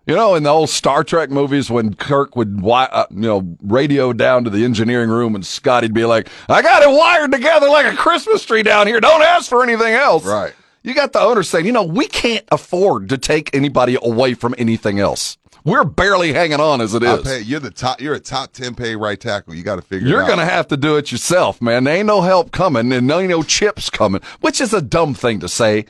You 0.06 0.16
know, 0.16 0.36
in 0.36 0.44
the 0.44 0.50
old 0.50 0.70
Star 0.70 1.04
Trek 1.06 1.30
movies, 1.30 1.72
when 1.72 1.94
Kirk 1.94 2.36
would, 2.36 2.62
uh, 2.66 3.06
you 3.10 3.22
know, 3.22 3.56
radio 3.62 4.12
down 4.12 4.44
to 4.44 4.50
the 4.50 4.66
engineering 4.66 5.10
room, 5.10 5.34
and 5.34 5.46
Scotty'd 5.46 5.94
be 5.94 6.04
like, 6.04 6.28
"I 6.50 6.62
got 6.62 6.84
it 6.84 6.90
wired 6.90 7.32
together 7.32 7.70
like 7.70 7.86
a 7.86 7.96
Christmas 7.96 8.44
tree 8.44 8.64
down 8.64 8.88
here. 8.88 9.00
Don't 9.00 9.22
ask 9.22 9.50
for 9.50 9.64
anything 9.64 9.94
else." 9.94 10.26
Right. 10.26 10.54
You 10.84 10.94
got 10.94 11.14
the 11.14 11.20
owner 11.22 11.44
saying, 11.44 11.66
"You 11.66 11.72
know, 11.72 11.84
we 11.84 12.08
can't 12.08 12.46
afford 12.52 13.10
to 13.10 13.18
take 13.18 13.56
anybody 13.56 13.98
away 14.02 14.34
from 14.34 14.54
anything 14.58 15.00
else. 15.00 15.38
We're 15.66 15.86
barely 15.86 16.34
hanging 16.34 16.60
on 16.60 16.82
as 16.82 16.94
it 16.94 17.04
is. 17.04 17.22
Pay, 17.22 17.40
you're 17.42 17.62
the 17.62 17.72
top 17.72 18.02
you're 18.02 18.16
a 18.16 18.20
top 18.20 18.52
ten 18.52 18.76
pay 18.76 18.98
right 18.98 19.18
tackle. 19.18 19.56
You 19.56 19.64
gotta 19.64 19.82
figure 19.82 20.06
You're 20.08 20.20
it 20.20 20.24
out. 20.24 20.28
going 20.28 20.40
to 20.40 20.46
have 20.46 20.68
to 20.68 20.78
do 20.78 20.98
it 20.98 21.10
yourself, 21.10 21.62
man. 21.62 21.86
There 21.86 21.96
ain't 21.96 22.08
no 22.08 22.20
help 22.22 22.52
coming 22.52 22.92
and 22.92 23.10
there 23.10 23.20
ain't 23.22 23.30
no 23.30 23.44
chips 23.44 23.90
coming, 23.90 24.20
which 24.42 24.60
is 24.60 24.74
a 24.74 24.82
dumb 24.82 25.14
thing 25.14 25.40
to 25.40 25.48
say. 25.48 25.86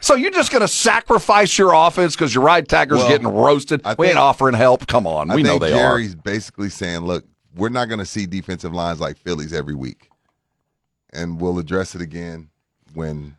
So 0.00 0.14
you're 0.14 0.30
just 0.30 0.52
going 0.52 0.60
to 0.60 0.68
sacrifice 0.68 1.56
your 1.56 1.72
offense 1.72 2.14
because 2.14 2.34
your 2.34 2.44
right 2.44 2.68
tackle's 2.68 3.00
Well, 3.00 3.08
getting 3.08 3.28
roasted? 3.28 3.80
I 3.82 3.94
we 3.98 4.08
ain't 4.08 4.18
offering 4.18 4.54
help. 4.54 4.86
Come 4.86 5.06
on. 5.06 5.30
I 5.30 5.36
We 5.36 5.42
know 5.42 5.52
think 5.58 5.62
they 5.62 5.70
Jerry's 5.70 6.14
basically 6.14 6.68
saying, 6.68 7.00
look, 7.00 7.24
we're 7.56 7.70
not 7.70 7.86
gonna 7.88 8.04
see 8.04 8.26
defensive 8.26 8.74
lines 8.74 9.00
like 9.00 9.16
Phillies 9.16 9.54
every 9.54 9.74
week. 9.74 10.10
And 11.14 11.40
we'll 11.40 11.58
address 11.58 11.94
it 11.94 12.02
again 12.02 12.50
when 12.92 13.37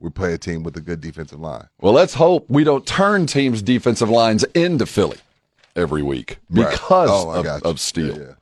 we 0.00 0.10
play 0.10 0.32
a 0.32 0.38
team 0.38 0.62
with 0.62 0.76
a 0.76 0.80
good 0.80 1.00
defensive 1.00 1.38
line. 1.40 1.68
Well, 1.80 1.92
let's 1.92 2.14
hope 2.14 2.46
we 2.48 2.64
don't 2.64 2.86
turn 2.86 3.26
teams' 3.26 3.62
defensive 3.62 4.08
lines 4.10 4.44
into 4.54 4.86
Philly 4.86 5.18
every 5.76 6.02
week 6.02 6.38
Right. 6.50 6.70
because 6.70 7.10
Oh, 7.12 7.30
of, 7.30 7.46
of 7.62 7.78
steel. 7.80 8.16
Yeah, 8.16 8.22
yeah. 8.22 8.32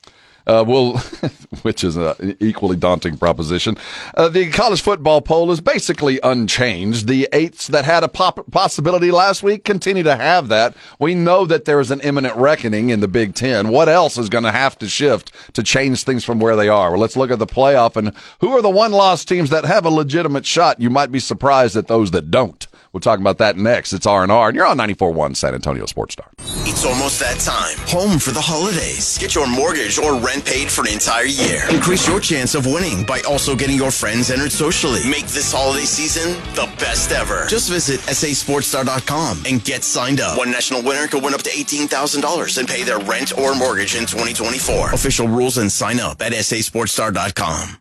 Uh, 0.49 0.65
well, 0.67 0.97
which 1.63 1.85
is 1.85 1.97
an 1.97 2.37
equally 2.41 2.77
daunting 2.77 3.19
proposition. 3.19 3.77
Uh, 4.17 4.29
the 4.31 4.51
college 4.51 4.81
football 4.81 5.21
poll 5.21 5.51
is 5.51 5.61
basically 5.61 6.19
unchanged. 6.23 7.07
The 7.07 7.29
eights 7.35 7.67
that 7.69 7.85
had 7.85 8.03
a 8.03 8.09
pop- 8.09 8.51
possibility 8.51 9.11
last 9.11 9.43
week 9.43 9.65
continue 9.65 10.03
to 10.05 10.17
have 10.17 10.49
that. 10.49 10.75
We 10.99 11.15
know 11.15 11.45
that 11.45 11.67
there 11.67 11.81
is 11.81 11.91
an 11.91 12.01
imminent 12.01 12.35
reckoning 12.37 12.89
in 12.89 13.01
the 13.01 13.09
Big 13.09 13.35
Ten. 13.35 13.69
What 13.69 13.91
else 13.91 14.17
is 14.17 14.31
going 14.31 14.45
to 14.45 14.51
have 14.51 14.79
to 14.79 14.89
shift 14.89 15.33
to 15.55 15.63
change 15.63 16.05
things 16.05 16.25
from 16.25 16.41
where 16.41 16.57
they 16.57 16.69
are? 16.69 16.93
Well, 16.93 17.01
let's 17.01 17.17
look 17.17 17.31
at 17.31 17.39
the 17.39 17.47
playoff 17.47 17.97
and 17.97 18.15
who 18.41 18.57
are 18.57 18.63
the 18.63 18.71
one 18.71 18.93
loss 18.93 19.27
teams 19.27 19.51
that 19.51 19.67
have 19.67 19.85
a 19.85 19.91
legitimate 19.91 20.47
shot. 20.47 20.81
You 20.81 20.89
might 20.89 21.13
be 21.13 21.21
surprised 21.21 21.77
at 21.77 21.89
those 21.89 22.11
that 22.13 22.31
don't. 22.31 22.67
We'll 22.99 23.15
talk 23.15 23.21
about 23.21 23.39
that 23.39 23.57
next. 23.57 23.93
It's 23.93 24.07
R&R, 24.07 24.49
and 24.49 24.57
you're 24.57 24.67
on 24.67 24.77
94.1 24.77 25.37
San 25.37 25.55
Antonio 25.55 25.87
Sports 25.87 26.15
Star. 26.15 26.29
It's 26.67 26.85
almost 26.85 27.21
that 27.21 27.39
time. 27.39 27.77
Home 27.87 28.19
for 28.19 28.33
the 28.33 28.41
holidays. 28.41 29.17
Get 29.19 29.37
your 29.37 29.47
mortgage 29.47 30.01
or 30.01 30.19
rent 30.19 30.45
paid 30.45 30.69
for 30.69 30.81
an 30.81 30.89
entire 30.89 31.27
year. 31.27 31.63
Increase 31.71 32.09
your 32.09 32.19
chance 32.19 32.57
of 32.57 32.67
winning 32.67 33.05
by 33.05 33.21
also 33.21 33.55
getting 33.55 33.77
your 33.77 33.93
friends 33.93 34.33
entered 34.33 34.51
socially. 34.51 35.09
Make 35.09 35.27
this 35.29 35.53
holiday 35.53 35.85
season 35.85 36.33
the 36.57 36.69
best 36.81 37.13
ever. 37.13 37.47
Just 37.47 37.71
visit 37.71 38.01
sasportstar.com 38.01 39.45
and 39.47 39.63
get 39.65 39.85
signed 39.85 40.21
up. 40.21 40.37
One 40.37 40.51
national 40.51 40.83
winner 40.83 41.07
could 41.07 41.23
win 41.23 41.35
up 41.35 41.43
to 41.43 41.51
$18,000 41.51 42.59
and 42.59 42.67
pay 42.67 42.83
their 42.83 42.99
rent 42.99 43.39
or 43.39 43.55
mortgage 43.55 43.95
in 43.95 44.07
2024. 44.07 44.91
Official 44.93 45.29
rules 45.29 45.59
and 45.59 45.71
sign 45.71 46.01
up 46.01 46.21
at 46.21 46.33
sasportstar.com. 46.33 47.79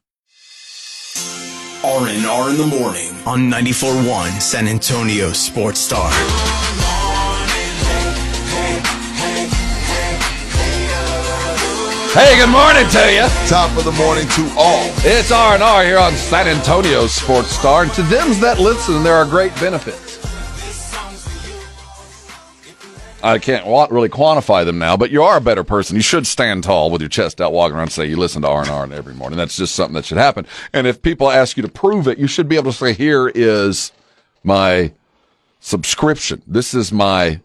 R&R 1.83 2.49
in 2.49 2.57
the 2.57 2.65
morning 2.65 3.13
on 3.27 3.51
94.1 3.51 4.41
San 4.41 4.67
Antonio 4.67 5.31
Sports 5.31 5.79
Star. 5.79 6.09
Hey, 12.13 12.35
good 12.35 12.49
morning 12.49 12.89
to 12.89 13.13
you. 13.13 13.27
Top 13.47 13.77
of 13.77 13.83
the 13.83 13.91
morning 13.91 14.27
to 14.29 14.49
all. 14.57 14.89
It's 15.05 15.31
R&R 15.31 15.83
here 15.83 15.99
on 15.99 16.13
San 16.13 16.47
Antonio 16.47 17.05
Sports 17.05 17.51
Star, 17.51 17.83
and 17.83 17.93
to 17.93 18.01
them 18.01 18.29
that 18.41 18.59
listen, 18.59 19.03
there 19.03 19.13
are 19.13 19.25
great 19.25 19.53
benefits. 19.55 20.06
I 23.23 23.39
can't 23.39 23.65
wa- 23.65 23.87
really 23.89 24.09
quantify 24.09 24.63
them 24.65 24.77
now, 24.79 24.95
but 24.95 25.09
you 25.09 25.23
are 25.23 25.37
a 25.37 25.41
better 25.41 25.63
person. 25.63 25.95
You 25.95 26.01
should 26.01 26.27
stand 26.27 26.63
tall 26.63 26.91
with 26.91 27.01
your 27.01 27.09
chest 27.09 27.41
out, 27.41 27.51
walking 27.51 27.75
around 27.75 27.83
and 27.83 27.91
say 27.91 28.05
you 28.05 28.15
listen 28.17 28.43
to 28.43 28.47
R&R 28.47 28.91
every 28.93 29.13
morning. 29.15 29.37
That's 29.37 29.57
just 29.57 29.75
something 29.75 29.95
that 29.95 30.05
should 30.05 30.17
happen. 30.19 30.45
And 30.73 30.85
if 30.87 31.01
people 31.01 31.29
ask 31.31 31.57
you 31.57 31.63
to 31.63 31.69
prove 31.69 32.07
it, 32.07 32.17
you 32.19 32.27
should 32.27 32.47
be 32.47 32.55
able 32.55 32.71
to 32.71 32.77
say, 32.77 32.93
here 32.93 33.27
is 33.33 33.91
my 34.43 34.91
subscription. 35.59 36.41
This 36.45 36.73
is 36.73 36.91
my, 36.91 37.41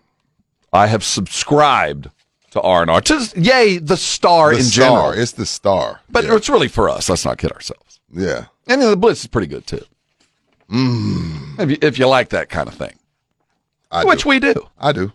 I 0.72 0.86
have 0.88 1.02
subscribed 1.02 2.10
to 2.50 2.60
R&R. 2.60 3.00
To, 3.00 3.32
yay, 3.36 3.78
the 3.78 3.96
star 3.96 4.50
The 4.52 4.58
in 4.58 4.64
star. 4.64 4.88
general. 4.88 5.10
It's 5.22 5.32
the 5.32 5.46
star. 5.46 6.00
But 6.10 6.24
yeah. 6.24 6.36
it's 6.36 6.48
really 6.50 6.68
for 6.68 6.90
us. 6.90 7.08
Let's 7.08 7.24
not 7.24 7.38
kid 7.38 7.50
ourselves. 7.52 7.98
yeah. 8.12 8.46
And 8.68 8.80
the 8.80 8.96
Blitz 8.96 9.22
is 9.22 9.26
pretty 9.26 9.48
good 9.48 9.66
too. 9.66 9.84
Mm. 10.70 11.58
If, 11.58 11.70
you, 11.70 11.78
if 11.82 11.98
you 11.98 12.06
like 12.06 12.28
that 12.30 12.48
kind 12.48 12.68
of 12.68 12.74
thing, 12.74 12.94
I 13.90 14.04
which 14.04 14.22
do. 14.22 14.28
we 14.28 14.38
do. 14.40 14.68
I 14.78 14.92
do. 14.92 15.12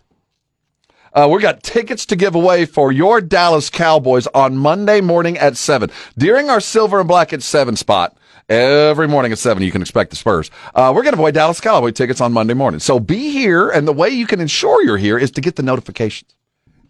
Uh, 1.12 1.28
we 1.30 1.40
got 1.40 1.62
tickets 1.62 2.06
to 2.06 2.16
give 2.16 2.34
away 2.34 2.64
for 2.64 2.92
your 2.92 3.20
Dallas 3.20 3.70
Cowboys 3.70 4.26
on 4.28 4.56
Monday 4.56 5.00
morning 5.00 5.38
at 5.38 5.56
7. 5.56 5.90
During 6.16 6.50
our 6.50 6.60
Silver 6.60 7.00
and 7.00 7.08
Black 7.08 7.32
at 7.32 7.42
7 7.42 7.76
spot, 7.76 8.16
every 8.48 9.08
morning 9.08 9.32
at 9.32 9.38
7, 9.38 9.62
you 9.62 9.72
can 9.72 9.82
expect 9.82 10.10
the 10.10 10.16
Spurs. 10.16 10.50
Uh, 10.74 10.92
we're 10.94 11.02
going 11.02 11.14
to 11.14 11.20
away 11.20 11.32
Dallas 11.32 11.60
Cowboy 11.60 11.90
tickets 11.90 12.20
on 12.20 12.32
Monday 12.32 12.54
morning. 12.54 12.80
So 12.80 13.00
be 13.00 13.30
here, 13.30 13.68
and 13.70 13.88
the 13.88 13.92
way 13.92 14.10
you 14.10 14.26
can 14.26 14.40
ensure 14.40 14.82
you're 14.84 14.96
here 14.98 15.18
is 15.18 15.30
to 15.32 15.40
get 15.40 15.56
the 15.56 15.62
notifications. 15.62 16.34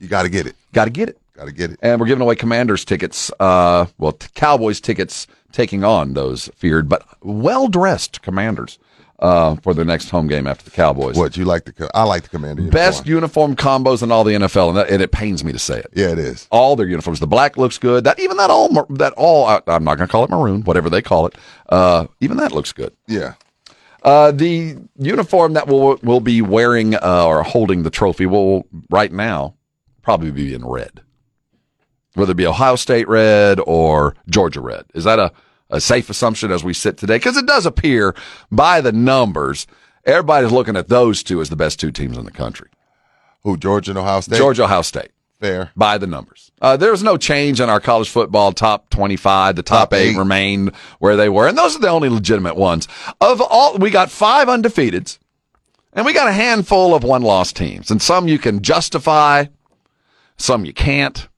You 0.01 0.09
gotta 0.09 0.29
get 0.29 0.47
it. 0.47 0.55
Got 0.73 0.85
to 0.85 0.91
get 0.91 1.09
it. 1.09 1.19
Gotta 1.35 1.51
get 1.51 1.73
it. 1.73 1.79
And 1.83 2.01
we're 2.01 2.07
giving 2.07 2.23
away 2.23 2.37
Commanders 2.37 2.85
tickets, 2.85 3.33
uh, 3.41 3.87
well, 3.99 4.13
t- 4.13 4.29
Cowboys 4.35 4.81
tickets 4.81 5.27
taking 5.53 5.83
on 5.83 6.15
those 6.15 6.49
feared 6.57 6.89
but 6.89 7.07
well 7.23 7.69
dressed 7.69 8.23
Commanders 8.23 8.79
uh, 9.21 9.57
for 9.57 9.75
the 9.75 9.85
next 9.85 10.11
home 10.11 10.27
game 10.29 10.47
after 10.47 10.65
the 10.65 10.71
Cowboys. 10.71 11.17
What 11.17 11.37
you 11.37 11.45
like 11.45 11.65
the? 11.65 11.91
I 11.95 12.05
like 12.05 12.23
the 12.23 12.29
Commander. 12.29 12.63
Best 12.71 13.07
uniform. 13.07 13.51
uniform 13.53 13.85
combos 13.85 14.03
in 14.03 14.13
all 14.13 14.25
the 14.25 14.35
NFL, 14.35 14.69
and, 14.69 14.77
that, 14.79 14.91
and 14.91 15.03
it 15.03 15.11
pains 15.13 15.43
me 15.45 15.53
to 15.53 15.59
say 15.59 15.79
it. 15.79 15.89
Yeah, 15.95 16.09
it 16.13 16.19
is. 16.19 16.47
All 16.51 16.77
their 16.77 16.87
uniforms. 16.87 17.19
The 17.21 17.27
black 17.27 17.57
looks 17.57 17.79
good. 17.79 18.05
That 18.05 18.19
even 18.21 18.37
that 18.37 18.51
all 18.51 18.87
that 18.91 19.13
all 19.17 19.47
I- 19.47 19.63
I'm 19.67 19.85
not 19.85 19.97
going 19.97 20.07
to 20.09 20.13
call 20.13 20.25
it 20.25 20.31
maroon, 20.31 20.63
whatever 20.63 20.89
they 20.89 21.03
call 21.03 21.27
it. 21.27 21.35
Uh, 21.69 22.07
even 22.21 22.37
that 22.37 22.53
looks 22.53 22.73
good. 22.73 22.95
Yeah. 23.07 23.35
Uh, 24.05 24.31
the 24.31 24.77
uniform 24.97 25.55
that 25.55 25.67
will 25.67 25.99
will 26.03 26.21
be 26.21 26.41
wearing 26.41 26.95
uh, 26.95 27.25
or 27.27 27.43
holding 27.43 27.83
the 27.83 27.91
trophy 27.91 28.27
will 28.27 28.67
right 28.91 29.11
now 29.13 29.55
probably 30.03 30.31
be 30.31 30.55
in 30.55 30.65
red, 30.65 31.03
whether 32.15 32.31
it 32.31 32.37
be 32.37 32.47
Ohio 32.47 32.77
State 32.77 33.09
red 33.09 33.59
or 33.67 34.15
Georgia 34.31 34.61
red. 34.61 34.85
Is 34.95 35.03
that 35.05 35.19
a, 35.19 35.33
a 35.71 35.81
safe 35.81 36.09
assumption 36.11 36.51
as 36.51 36.65
we 36.65 36.75
sit 36.75 36.97
today? 36.97 37.17
Because 37.17 37.37
it 37.37 37.47
does 37.47 37.67
appear 37.67 38.15
by 38.51 38.81
the 38.81 38.93
numbers, 38.93 39.67
everybody's 40.05 40.53
looking 40.53 40.77
at 40.77 40.89
those 40.89 41.23
two 41.23 41.41
as 41.41 41.51
the 41.51 41.57
best 41.57 41.79
two 41.81 41.91
teams 41.91 42.17
in 42.17 42.25
the 42.25 42.31
country. 42.31 42.69
Who? 43.45 43.57
Georgia 43.57 43.93
and 43.93 43.99
Ohio 43.99 44.21
State. 44.21 44.37
Georgia, 44.39 44.65
Ohio 44.65 44.83
State. 44.83 45.11
Fair. 45.41 45.71
By 45.77 45.99
the 45.99 46.09
numbers. 46.09 46.51
Uh, 46.61 46.77
there's 46.77 47.05
no 47.05 47.17
change 47.17 47.61
in 47.61 47.69
our 47.71 47.79
college 47.79 48.09
football 48.09 48.51
top 48.53 48.91
25. 48.91 49.55
The 49.55 49.63
top, 49.63 49.91
Top 49.91 49.95
eight, 49.95 50.11
eight. 50.11 50.17
remain 50.17 50.73
where 50.99 51.15
they 51.15 51.29
were. 51.29 51.47
And 51.47 51.57
those 51.57 51.77
are 51.77 51.79
the 51.79 51.89
only 51.89 52.09
legitimate 52.09 52.57
ones. 52.57 52.89
Of 53.21 53.41
all, 53.41 53.79
we 53.79 53.91
got 53.91 54.11
five 54.11 54.49
undefeateds 54.49 55.19
and 55.93 56.05
we 56.05 56.13
got 56.13 56.27
a 56.27 56.33
handful 56.33 56.93
of 56.93 57.05
one 57.05 57.23
loss 57.23 57.53
teams. 57.53 57.89
And 57.93 58.03
some 58.03 58.27
you 58.27 58.41
can 58.41 58.63
justify, 58.63 59.45
some 60.37 60.65
you 60.65 60.73
can't. 60.73 61.29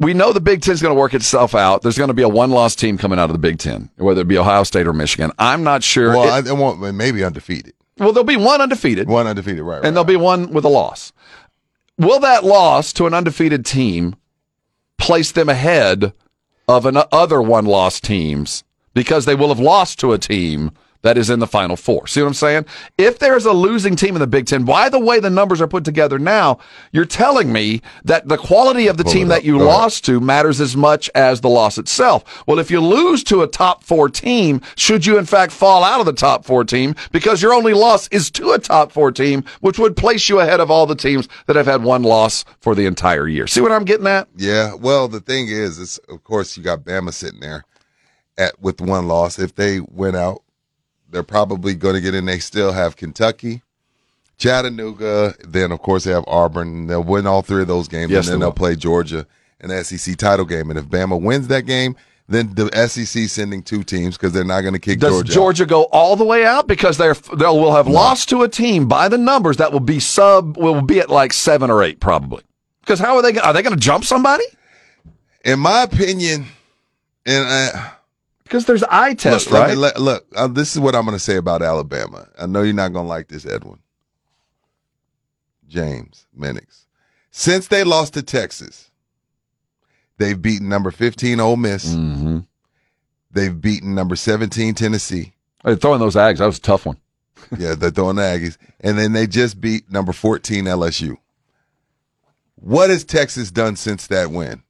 We 0.00 0.14
know 0.14 0.32
the 0.32 0.40
Big 0.40 0.62
Ten 0.62 0.74
is 0.74 0.82
going 0.82 0.94
to 0.94 0.98
work 0.98 1.12
itself 1.14 1.54
out. 1.54 1.82
There's 1.82 1.98
going 1.98 2.08
to 2.08 2.14
be 2.14 2.22
a 2.22 2.28
one 2.28 2.50
loss 2.50 2.76
team 2.76 2.98
coming 2.98 3.18
out 3.18 3.24
of 3.30 3.32
the 3.32 3.38
Big 3.38 3.58
Ten, 3.58 3.90
whether 3.96 4.20
it 4.20 4.28
be 4.28 4.38
Ohio 4.38 4.62
State 4.62 4.86
or 4.86 4.92
Michigan. 4.92 5.32
I'm 5.38 5.64
not 5.64 5.82
sure. 5.82 6.10
Well, 6.10 6.38
It- 6.38 6.48
I, 6.48 6.52
want 6.52 6.80
maybe 6.94 7.24
undefeated. 7.24 7.74
well, 7.98 8.12
there'll 8.12 8.24
be 8.24 8.36
one 8.36 8.60
undefeated 8.60 9.08
One 9.08 9.26
undefeated, 9.26 9.62
right? 9.64 9.78
right 9.78 9.84
and 9.84 9.96
there'll 9.96 10.04
be 10.04 10.16
one 10.16 10.52
with 10.52 10.64
a 10.64 10.68
loss. 10.68 11.12
Will 11.96 12.20
that 12.20 12.44
loss 12.44 12.92
to 12.94 13.06
an 13.06 13.14
undefeated 13.14 13.66
team 13.66 14.14
place 14.98 15.32
them 15.32 15.48
ahead 15.48 16.12
of 16.68 16.86
an 16.86 16.98
other 17.10 17.42
one 17.42 17.64
loss 17.64 17.98
teams 18.00 18.62
because 18.94 19.24
they 19.24 19.34
will 19.34 19.48
have 19.48 19.58
lost 19.58 19.98
to 20.00 20.12
a 20.12 20.18
team 20.18 20.70
that 21.02 21.16
is 21.16 21.30
in 21.30 21.38
the 21.38 21.46
final 21.46 21.76
four. 21.76 22.06
See 22.06 22.20
what 22.20 22.28
I'm 22.28 22.34
saying? 22.34 22.66
If 22.96 23.18
there's 23.18 23.44
a 23.46 23.52
losing 23.52 23.94
team 23.96 24.16
in 24.16 24.20
the 24.20 24.26
Big 24.26 24.46
Ten, 24.46 24.64
by 24.64 24.88
the 24.88 24.98
way 24.98 25.20
the 25.20 25.30
numbers 25.30 25.60
are 25.60 25.68
put 25.68 25.84
together 25.84 26.18
now, 26.18 26.58
you're 26.92 27.04
telling 27.04 27.52
me 27.52 27.82
that 28.04 28.28
the 28.28 28.36
quality 28.36 28.88
of 28.88 28.96
the 28.96 29.04
Pull 29.04 29.12
team 29.12 29.28
that 29.28 29.44
you 29.44 29.52
Go 29.58 29.64
ahead. 29.64 29.68
lost 29.68 30.04
to 30.06 30.20
matters 30.20 30.60
as 30.60 30.76
much 30.76 31.08
as 31.14 31.40
the 31.40 31.48
loss 31.48 31.78
itself. 31.78 32.44
Well, 32.46 32.58
if 32.58 32.70
you 32.70 32.80
lose 32.80 33.22
to 33.24 33.42
a 33.42 33.46
top 33.46 33.84
four 33.84 34.08
team, 34.08 34.60
should 34.76 35.06
you 35.06 35.18
in 35.18 35.24
fact 35.24 35.52
fall 35.52 35.84
out 35.84 36.00
of 36.00 36.06
the 36.06 36.12
top 36.12 36.44
four 36.44 36.64
team 36.64 36.94
because 37.12 37.42
your 37.42 37.54
only 37.54 37.74
loss 37.74 38.08
is 38.08 38.30
to 38.32 38.52
a 38.52 38.58
top 38.58 38.90
four 38.92 39.12
team, 39.12 39.44
which 39.60 39.78
would 39.78 39.96
place 39.96 40.28
you 40.28 40.40
ahead 40.40 40.60
of 40.60 40.70
all 40.70 40.86
the 40.86 40.96
teams 40.96 41.28
that 41.46 41.56
have 41.56 41.66
had 41.66 41.82
one 41.84 42.02
loss 42.02 42.44
for 42.60 42.74
the 42.74 42.86
entire 42.86 43.28
year. 43.28 43.46
See 43.46 43.60
what 43.60 43.72
I'm 43.72 43.84
getting 43.84 44.06
at? 44.06 44.28
Yeah. 44.36 44.74
Well, 44.74 45.06
the 45.08 45.20
thing 45.20 45.48
is, 45.48 45.78
is 45.78 45.98
of 46.08 46.24
course 46.24 46.56
you 46.56 46.62
got 46.62 46.80
Bama 46.80 47.12
sitting 47.12 47.40
there 47.40 47.64
at 48.36 48.60
with 48.60 48.80
one 48.80 49.06
loss. 49.08 49.38
If 49.38 49.54
they 49.54 49.80
went 49.80 50.16
out, 50.16 50.42
they're 51.10 51.22
probably 51.22 51.74
going 51.74 51.94
to 51.94 52.00
get 52.00 52.14
in. 52.14 52.24
They 52.26 52.38
still 52.38 52.72
have 52.72 52.96
Kentucky, 52.96 53.62
Chattanooga. 54.36 55.34
Then 55.46 55.72
of 55.72 55.80
course 55.80 56.04
they 56.04 56.12
have 56.12 56.24
Auburn. 56.26 56.86
They'll 56.86 57.02
win 57.02 57.26
all 57.26 57.42
three 57.42 57.62
of 57.62 57.68
those 57.68 57.88
games, 57.88 58.10
Yes, 58.10 58.26
and 58.26 58.34
then 58.34 58.40
they 58.40 58.44
they'll 58.44 58.52
play 58.52 58.76
Georgia 58.76 59.26
in 59.60 59.68
the 59.70 59.82
SEC 59.84 60.16
title 60.16 60.44
game. 60.44 60.70
And 60.70 60.78
if 60.78 60.86
Bama 60.86 61.20
wins 61.20 61.48
that 61.48 61.62
game, 61.62 61.96
then 62.28 62.54
the 62.54 62.70
SEC 62.88 63.28
sending 63.28 63.62
two 63.62 63.82
teams 63.82 64.16
because 64.16 64.32
they're 64.32 64.44
not 64.44 64.60
going 64.60 64.74
to 64.74 64.78
kick 64.78 65.00
Does 65.00 65.12
Georgia. 65.12 65.32
Georgia, 65.32 65.62
out. 65.64 65.68
go 65.68 65.82
all 65.84 66.14
the 66.14 66.24
way 66.24 66.44
out 66.44 66.66
because 66.66 66.98
they're 66.98 67.14
they 67.14 67.46
will 67.46 67.74
have 67.74 67.88
lost 67.88 68.28
to 68.28 68.42
a 68.42 68.48
team 68.48 68.86
by 68.86 69.08
the 69.08 69.18
numbers 69.18 69.56
that 69.56 69.72
will 69.72 69.80
be 69.80 69.98
sub 69.98 70.56
will 70.56 70.82
be 70.82 71.00
at 71.00 71.08
like 71.08 71.32
seven 71.32 71.70
or 71.70 71.82
eight 71.82 72.00
probably. 72.00 72.42
Because 72.80 73.00
how 73.00 73.16
are 73.16 73.22
they? 73.22 73.38
Are 73.38 73.52
they 73.52 73.62
going 73.62 73.74
to 73.74 73.80
jump 73.80 74.04
somebody? 74.04 74.44
in 75.44 75.58
my 75.60 75.82
opinion, 75.82 76.46
and. 77.24 77.46
Uh, 77.48 77.90
Because 78.48 78.64
there's 78.64 78.82
eye 78.84 79.12
test, 79.14 79.46
look, 79.46 79.52
let 79.52 79.60
right? 79.60 79.70
me- 79.70 79.76
let- 79.76 80.00
look, 80.00 80.26
uh, 80.34 80.48
this 80.48 80.72
is 80.74 80.80
what 80.80 80.94
I'm 80.94 81.04
going 81.04 81.16
to 81.16 81.22
say 81.22 81.36
about 81.36 81.60
Alabama. 81.62 82.26
I 82.38 82.46
know 82.46 82.62
you're 82.62 82.72
not 82.72 82.92
going 82.94 83.04
to 83.04 83.08
like 83.08 83.28
this, 83.28 83.44
Edwin. 83.44 83.78
James 85.68 86.26
Minix. 86.38 86.86
Since 87.30 87.68
they 87.68 87.84
lost 87.84 88.14
to 88.14 88.22
Texas, 88.22 88.90
they've 90.16 90.40
beaten 90.40 90.68
number 90.68 90.90
15 90.90 91.40
Ole 91.40 91.56
Miss. 91.56 91.94
mm-hmm. 91.94 92.38
They've 93.30 93.60
beaten 93.60 93.94
number 93.94 94.16
17 94.16 94.74
Tennessee. 94.74 95.34
Hey, 95.62 95.76
throwing 95.76 96.00
those 96.00 96.14
Ags, 96.16 96.38
that 96.38 96.46
was 96.46 96.58
a 96.58 96.62
tough 96.62 96.86
one. 96.86 96.96
Yeah, 97.58 97.74
they're 97.74 97.90
throwing 97.90 98.16
the 98.16 98.22
Aggies. 98.22 98.56
And 98.80 98.98
then 98.98 99.12
they 99.12 99.26
just 99.26 99.60
beat 99.60 99.90
number 99.90 100.12
14 100.12 100.64
LSU. 100.64 101.16
What 102.56 102.90
has 102.90 103.04
Texas 103.04 103.50
done 103.50 103.76
since 103.76 104.06
that 104.08 104.30
win? 104.30 104.62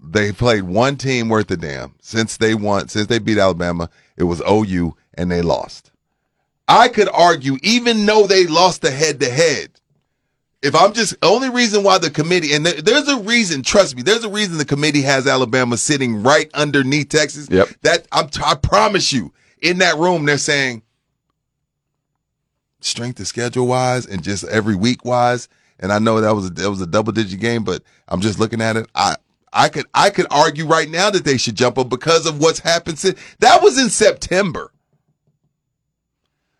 They 0.00 0.32
played 0.32 0.64
one 0.64 0.96
team 0.96 1.28
worth 1.28 1.50
a 1.50 1.56
damn. 1.56 1.94
Since 2.00 2.36
they 2.36 2.54
won, 2.54 2.88
since 2.88 3.06
they 3.06 3.18
beat 3.18 3.38
Alabama, 3.38 3.90
it 4.16 4.24
was 4.24 4.42
OU 4.48 4.96
and 5.14 5.30
they 5.30 5.42
lost. 5.42 5.90
I 6.66 6.88
could 6.88 7.08
argue, 7.08 7.56
even 7.62 8.04
though 8.04 8.26
they 8.26 8.46
lost 8.46 8.82
the 8.82 8.90
head 8.90 9.20
to 9.20 9.30
head, 9.30 9.70
if 10.62 10.74
I'm 10.74 10.92
just 10.92 11.14
only 11.22 11.50
reason 11.50 11.82
why 11.82 11.98
the 11.98 12.10
committee 12.10 12.52
and 12.52 12.66
there, 12.66 12.80
there's 12.82 13.08
a 13.08 13.18
reason, 13.18 13.62
trust 13.62 13.96
me, 13.96 14.02
there's 14.02 14.24
a 14.24 14.28
reason 14.28 14.58
the 14.58 14.64
committee 14.64 15.02
has 15.02 15.26
Alabama 15.26 15.76
sitting 15.76 16.22
right 16.22 16.50
underneath 16.52 17.08
Texas. 17.08 17.48
Yep. 17.50 17.68
That 17.82 18.08
I'm 18.12 18.28
I 18.44 18.54
promise 18.54 19.12
you, 19.12 19.32
in 19.62 19.78
that 19.78 19.96
room, 19.96 20.24
they're 20.24 20.36
saying 20.36 20.82
strength 22.80 23.20
of 23.20 23.26
schedule 23.26 23.66
wise 23.66 24.06
and 24.06 24.22
just 24.22 24.44
every 24.44 24.76
week 24.76 25.04
wise. 25.04 25.48
And 25.80 25.92
I 25.92 26.00
know 26.00 26.20
that 26.20 26.34
was 26.34 26.46
a, 26.46 26.50
that 26.50 26.70
was 26.70 26.80
a 26.80 26.86
double 26.86 27.12
digit 27.12 27.40
game, 27.40 27.62
but 27.62 27.82
I'm 28.08 28.20
just 28.20 28.40
looking 28.40 28.60
at 28.60 28.76
it. 28.76 28.88
I 28.94 29.14
I 29.52 29.68
could 29.68 29.86
I 29.94 30.10
could 30.10 30.26
argue 30.30 30.66
right 30.66 30.88
now 30.88 31.10
that 31.10 31.24
they 31.24 31.36
should 31.36 31.56
jump 31.56 31.78
up 31.78 31.88
because 31.88 32.26
of 32.26 32.40
what's 32.40 32.60
happened 32.60 32.98
since 32.98 33.18
that 33.40 33.62
was 33.62 33.78
in 33.78 33.90
September. 33.90 34.72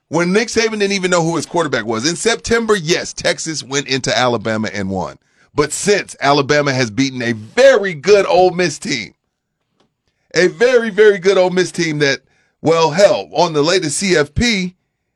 When 0.08 0.32
Nick 0.32 0.48
Saban 0.48 0.78
didn't 0.78 0.92
even 0.92 1.10
know 1.10 1.22
who 1.22 1.36
his 1.36 1.44
quarterback 1.44 1.84
was. 1.84 2.08
In 2.08 2.16
September, 2.16 2.74
yes, 2.74 3.12
Texas 3.12 3.62
went 3.62 3.88
into 3.88 4.16
Alabama 4.16 4.70
and 4.72 4.88
won. 4.88 5.18
But 5.54 5.72
since 5.72 6.16
Alabama 6.20 6.72
has 6.72 6.90
beaten 6.90 7.20
a 7.20 7.32
very 7.32 7.92
good 7.92 8.24
Ole 8.26 8.52
Miss 8.52 8.78
team, 8.78 9.14
a 10.34 10.48
very, 10.48 10.88
very 10.88 11.18
good 11.18 11.36
Ole 11.36 11.50
Miss 11.50 11.70
team 11.72 11.98
that, 11.98 12.20
well, 12.62 12.92
hell, 12.92 13.28
on 13.32 13.52
the 13.52 13.62
latest 13.62 14.02
CFP, 14.02 14.74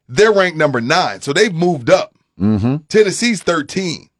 they're 0.08 0.32
ranked 0.32 0.58
number 0.58 0.80
nine. 0.80 1.22
So 1.22 1.32
they've 1.32 1.54
moved 1.54 1.88
up. 1.88 2.14
Mm-hmm. 2.38 2.84
Tennessee's 2.88 3.42
13. 3.42 4.10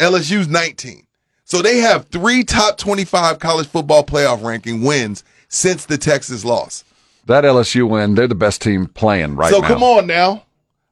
LSU's 0.00 0.48
19. 0.48 1.06
So 1.50 1.62
they 1.62 1.78
have 1.78 2.06
three 2.06 2.44
top 2.44 2.78
25 2.78 3.40
college 3.40 3.66
football 3.66 4.04
playoff 4.04 4.40
ranking 4.40 4.82
wins 4.82 5.24
since 5.48 5.84
the 5.84 5.98
Texas 5.98 6.44
loss. 6.44 6.84
That 7.26 7.42
LSU 7.42 7.88
win, 7.88 8.14
they're 8.14 8.28
the 8.28 8.36
best 8.36 8.62
team 8.62 8.86
playing 8.86 9.34
right 9.34 9.50
so 9.50 9.58
now. 9.58 9.66
So 9.66 9.74
come 9.74 9.82
on 9.82 10.06
now. 10.06 10.44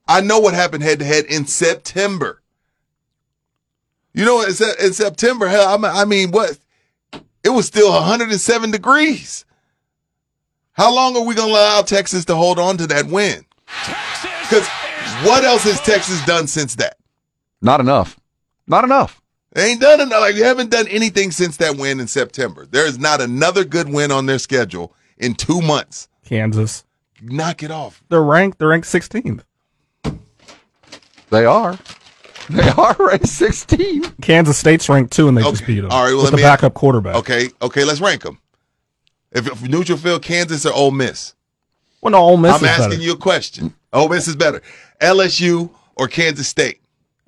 I 0.08 0.20
know 0.20 0.40
what 0.40 0.54
happened 0.54 0.82
head 0.82 0.98
to 0.98 1.04
head 1.04 1.26
in 1.26 1.46
September. 1.46 2.42
You 4.12 4.24
know, 4.24 4.42
in, 4.42 4.52
Sep- 4.52 4.80
in 4.80 4.92
September, 4.94 5.46
hell, 5.46 5.84
I 5.86 6.04
mean, 6.04 6.32
what? 6.32 6.58
It 7.44 7.50
was 7.50 7.66
still 7.66 7.92
107 7.92 8.72
degrees. 8.72 9.44
How 10.72 10.92
long 10.92 11.16
are 11.16 11.24
we 11.24 11.36
going 11.36 11.50
to 11.50 11.54
allow 11.54 11.82
Texas 11.82 12.24
to 12.24 12.34
hold 12.34 12.58
on 12.58 12.78
to 12.78 12.88
that 12.88 13.06
win? 13.06 13.46
Because 14.42 14.66
what 15.22 15.44
else 15.44 15.62
has 15.62 15.80
Texas 15.82 16.24
done 16.26 16.48
since 16.48 16.74
that? 16.76 16.96
Not 17.62 17.78
enough. 17.78 18.18
Not 18.66 18.82
enough. 18.82 19.17
They 19.52 19.70
ain't 19.70 19.80
done 19.80 20.00
enough. 20.00 20.20
Like 20.20 20.34
they 20.34 20.42
haven't 20.42 20.70
done 20.70 20.86
anything 20.88 21.30
since 21.30 21.56
that 21.58 21.76
win 21.76 22.00
in 22.00 22.06
September. 22.06 22.66
There 22.66 22.86
is 22.86 22.98
not 22.98 23.20
another 23.20 23.64
good 23.64 23.88
win 23.88 24.10
on 24.12 24.26
their 24.26 24.38
schedule 24.38 24.94
in 25.16 25.34
two 25.34 25.60
months. 25.62 26.08
Kansas. 26.24 26.84
Knock 27.22 27.62
it 27.62 27.70
off. 27.70 28.02
They're 28.10 28.22
ranked. 28.22 28.58
They're 28.58 28.68
ranked 28.68 28.86
16th. 28.86 29.40
They 31.30 31.44
are. 31.44 31.78
They 32.50 32.68
are 32.70 32.96
ranked 32.98 33.28
16. 33.28 34.04
Kansas 34.22 34.56
State's 34.56 34.88
ranked 34.88 35.12
two, 35.12 35.28
and 35.28 35.36
they 35.36 35.42
just 35.42 35.62
Okay. 35.62 35.74
beat 35.74 35.80
them. 35.80 35.90
All 35.90 36.02
right, 36.04 36.08
well, 36.10 36.16
with 36.18 36.24
let 36.26 36.30
the 36.30 36.36
me- 36.38 36.42
backup 36.42 36.74
quarterback. 36.74 37.16
Okay, 37.16 37.50
okay, 37.60 37.84
let's 37.84 38.00
rank 38.00 38.22
them. 38.22 38.38
If, 39.32 39.46
if 39.46 39.62
neutral 39.68 39.98
field, 39.98 40.22
Kansas 40.22 40.64
or 40.64 40.72
Ole 40.72 40.90
Miss? 40.90 41.34
Well, 42.00 42.12
no, 42.12 42.18
Ole 42.18 42.36
Miss 42.38 42.52
I'm 42.54 42.64
is 42.64 42.70
asking 42.70 42.90
better. 42.90 43.02
you 43.02 43.12
a 43.12 43.16
question. 43.18 43.74
Ole 43.92 44.08
Miss 44.08 44.28
is 44.28 44.36
better. 44.36 44.62
LSU 45.00 45.68
or 45.96 46.08
Kansas 46.08 46.48
State? 46.48 46.80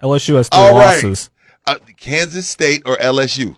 LSU 0.03 0.37
has 0.37 0.49
three 0.49 0.59
All 0.59 0.75
right. 0.79 1.29
Losses. 1.67 1.83
Uh, 1.83 1.93
Kansas 1.97 2.49
State 2.49 2.83
or 2.87 2.97
LSU? 2.97 3.57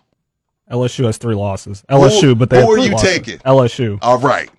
LSU 0.70 1.05
has 1.05 1.19
three 1.19 1.35
losses. 1.35 1.85
LSU, 1.91 2.39
but 2.39 2.51
they 2.51 2.57
who 2.62 2.70
have 2.70 2.79
are 2.81 2.87
you 2.87 2.93
losses. 2.93 3.09
taking? 3.11 3.39
LSU. 3.41 3.99
All 4.01 4.19
right. 4.19 4.51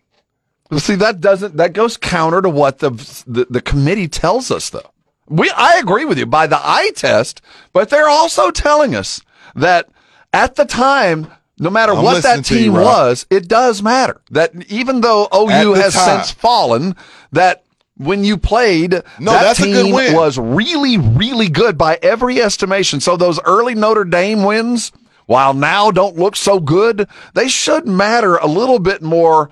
Well, 0.69 0.79
See, 0.79 0.95
that 0.95 1.21
doesn't 1.21 1.57
that 1.57 1.73
goes 1.73 1.97
counter 1.97 2.41
to 2.41 2.49
what 2.49 2.79
the, 2.79 2.91
the 3.27 3.47
the 3.49 3.61
committee 3.61 4.07
tells 4.07 4.51
us, 4.51 4.69
though. 4.69 4.91
We 5.27 5.49
I 5.51 5.77
agree 5.77 6.05
with 6.05 6.17
you 6.17 6.25
by 6.25 6.47
the 6.47 6.59
eye 6.59 6.91
test, 6.95 7.41
but 7.73 7.89
they're 7.89 8.09
also 8.09 8.51
telling 8.51 8.95
us 8.95 9.21
that 9.55 9.89
at 10.33 10.55
the 10.55 10.65
time 10.65 11.27
no 11.59 11.69
matter 11.69 11.93
I'm 11.93 12.03
what 12.03 12.23
that 12.23 12.45
to 12.45 12.55
you, 12.55 12.63
team 12.65 12.73
was, 12.73 13.25
it 13.29 13.47
does 13.47 13.81
matter. 13.81 14.21
That 14.31 14.51
even 14.71 15.01
though 15.01 15.27
OU 15.33 15.75
the 15.75 15.81
has 15.81 15.93
time. 15.93 16.19
since 16.19 16.31
fallen, 16.31 16.95
that 17.31 17.63
when 18.05 18.23
you 18.23 18.37
played, 18.37 18.91
No, 19.19 19.31
that 19.31 19.43
that's 19.43 19.59
a 19.59 19.63
team 19.63 19.87
good 19.87 19.93
win. 19.93 20.13
was 20.15 20.37
really, 20.37 20.97
really 20.97 21.49
good 21.49 21.77
by 21.77 21.97
every 22.01 22.41
estimation. 22.41 22.99
So 22.99 23.17
those 23.17 23.39
early 23.43 23.75
Notre 23.75 24.03
Dame 24.05 24.43
wins, 24.43 24.91
while 25.25 25.53
now 25.53 25.91
don't 25.91 26.17
look 26.17 26.35
so 26.35 26.59
good, 26.59 27.07
they 27.33 27.47
should 27.47 27.87
matter 27.87 28.35
a 28.37 28.47
little 28.47 28.79
bit 28.79 29.01
more 29.01 29.49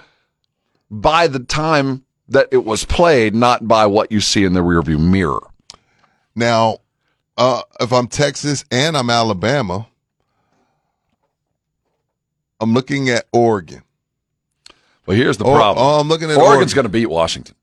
by 0.90 1.28
the 1.28 1.40
time 1.40 2.04
that 2.28 2.48
it 2.52 2.66
was 2.66 2.86
played, 2.86 3.34
not 3.36 3.68
by 3.68 3.86
what 3.86 4.12
you 4.12 4.22
see 4.22 4.44
in 4.44 4.54
the 4.54 4.60
rearview 4.62 5.00
mirror. 5.00 5.42
Now, 6.36 6.78
uh, 7.38 7.62
if 7.80 7.92
I'm 7.92 8.08
Texas 8.08 8.64
and 8.72 8.96
I'm 8.98 9.10
Alabama, 9.10 9.88
I'm 12.60 12.74
looking 12.74 13.10
at 13.10 13.26
Oregon. 13.34 13.84
Well, 15.06 15.18
here's 15.18 15.38
the 15.38 15.46
Oh, 15.46 15.56
problem. 15.56 15.84
oh, 15.86 16.00
I'm 16.00 16.08
looking 16.08 16.30
at 16.30 16.38
Oregon's 16.38 16.58
Oregon. 16.74 16.76
going 16.76 16.84
to 16.84 16.90
beat 16.90 17.08
Washington. 17.08 17.56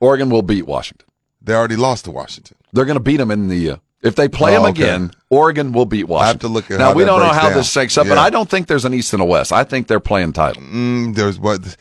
Oregon 0.00 0.30
will 0.30 0.42
beat 0.42 0.66
Washington. 0.66 1.06
They 1.42 1.54
already 1.54 1.76
lost 1.76 2.04
to 2.06 2.10
Washington. 2.10 2.56
They're 2.72 2.84
going 2.84 2.96
to 2.98 3.02
beat 3.02 3.16
them 3.18 3.30
in 3.30 3.48
the. 3.48 3.70
Uh, 3.72 3.76
if 4.02 4.14
they 4.14 4.28
play 4.28 4.56
Oh, 4.56 4.62
them 4.62 4.70
okay. 4.70 4.82
again, 4.84 5.10
Oregon 5.30 5.72
will 5.72 5.86
beat 5.86 6.04
Washington. 6.04 6.24
I 6.24 6.28
have 6.28 6.38
to 6.40 6.48
look 6.48 6.70
at 6.70 6.78
now 6.78 6.92
we 6.92 7.04
don't 7.04 7.18
know 7.20 7.32
how 7.32 7.48
down. 7.48 7.56
this 7.56 7.70
shakes 7.70 7.98
up, 7.98 8.06
but 8.06 8.16
I 8.18 8.30
don't 8.30 8.48
think 8.48 8.66
there's 8.68 8.84
an 8.84 8.94
East 8.94 9.12
and 9.12 9.20
a 9.22 9.24
West. 9.24 9.52
I 9.52 9.64
think 9.64 9.88
they're 9.88 9.98
playing 10.00 10.32
title. 10.34 10.62
Mm, 10.62 11.14
there's 11.16 11.38
what 11.40 11.76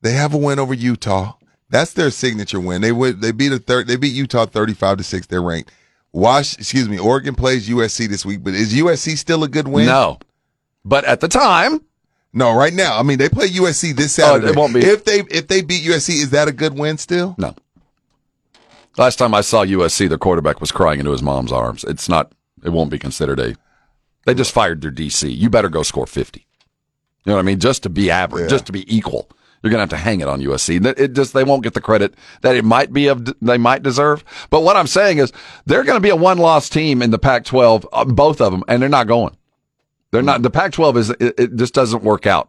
they 0.00 0.12
have 0.12 0.32
a 0.32 0.38
win 0.38 0.58
over 0.58 0.72
Utah. 0.72 1.34
That's 1.68 1.92
their 1.92 2.10
signature 2.10 2.58
win. 2.60 2.80
They 2.80 2.92
would 2.92 3.20
they 3.20 3.32
beat 3.32 3.52
a 3.52 3.58
third. 3.58 3.86
They 3.86 3.96
beat 3.96 4.14
Utah 4.14 4.46
thirty 4.46 4.72
five 4.72 4.96
to 4.96 5.04
six. 5.04 5.26
They're 5.26 5.42
ranked. 5.42 5.70
Wash, 6.12 6.54
excuse 6.54 6.88
me. 6.88 6.98
Oregon 6.98 7.34
plays 7.34 7.68
USC 7.68 8.08
this 8.08 8.24
week, 8.24 8.42
but 8.42 8.54
is 8.54 8.72
USC 8.72 9.18
still 9.18 9.44
a 9.44 9.48
good 9.48 9.68
win? 9.68 9.84
No, 9.84 10.18
but 10.86 11.04
at 11.04 11.20
the 11.20 11.28
time, 11.28 11.82
no. 12.32 12.54
Right 12.54 12.72
now, 12.72 12.98
I 12.98 13.02
mean, 13.02 13.18
they 13.18 13.28
play 13.28 13.48
USC 13.48 13.94
this 13.96 14.18
Oh, 14.18 14.22
Saturday. 14.22 14.48
it 14.48 14.56
won't 14.56 14.74
be. 14.74 14.80
if 14.80 15.04
they 15.04 15.20
if 15.30 15.48
they 15.48 15.62
beat 15.62 15.84
USC. 15.84 16.10
Is 16.22 16.30
that 16.30 16.48
a 16.48 16.52
good 16.52 16.78
win 16.78 16.98
still? 16.98 17.34
no. 17.38 17.54
Last 18.96 19.16
time 19.16 19.32
I 19.32 19.42
saw 19.42 19.64
USC, 19.64 20.08
the 20.08 20.18
quarterback 20.18 20.60
was 20.60 20.72
crying 20.72 20.98
into 20.98 21.12
his 21.12 21.22
mom's 21.22 21.52
arms. 21.52 21.84
It's 21.84 22.08
not. 22.08 22.32
It 22.64 22.70
won't 22.70 22.90
be 22.90 22.98
considered 22.98 23.38
a. 23.38 23.54
They 24.26 24.34
just 24.34 24.52
fired 24.52 24.80
their 24.82 24.90
DC. 24.90 25.34
You 25.34 25.48
better 25.50 25.68
go 25.68 25.82
score 25.84 26.06
fifty. 26.06 26.46
You 27.24 27.30
know 27.30 27.36
what 27.36 27.40
I 27.40 27.44
mean? 27.44 27.60
Just 27.60 27.82
to 27.84 27.88
be 27.90 28.10
average, 28.10 28.42
Yeah. 28.44 28.48
just 28.48 28.66
to 28.66 28.72
be 28.72 28.92
equal. 28.94 29.28
You're 29.62 29.70
gonna 29.70 29.82
have 29.82 29.90
to 29.90 29.96
hang 29.96 30.20
it 30.20 30.28
on 30.28 30.40
USC. 30.40 30.84
It 30.98 31.12
just 31.14 31.32
they 31.32 31.44
won't 31.44 31.62
get 31.62 31.74
the 31.74 31.80
credit 31.80 32.14
that 32.42 32.56
it 32.56 32.64
might 32.64 32.92
be 32.92 33.06
of 33.08 33.24
they 33.40 33.58
might 33.58 33.82
deserve. 33.82 34.24
But 34.50 34.62
what 34.62 34.76
I'm 34.76 34.86
saying 34.86 35.18
is 35.18 35.32
they're 35.66 35.84
going 35.84 35.96
to 35.96 36.00
be 36.02 36.10
a 36.10 36.16
one 36.16 36.38
loss 36.38 36.68
team 36.68 37.02
in 37.02 37.10
the 37.10 37.18
Pac-12, 37.18 37.84
uh, 37.92 38.04
both 38.04 38.40
of 38.40 38.52
them, 38.52 38.62
and 38.68 38.80
they're 38.80 38.88
not 38.88 39.06
going. 39.08 39.36
They're 40.10 40.22
not. 40.22 40.42
The 40.42 40.50
Pac-12 40.50 40.96
is 40.96 41.10
it, 41.10 41.34
it 41.38 41.56
just 41.56 41.74
doesn't 41.74 42.02
work 42.02 42.26
out 42.26 42.48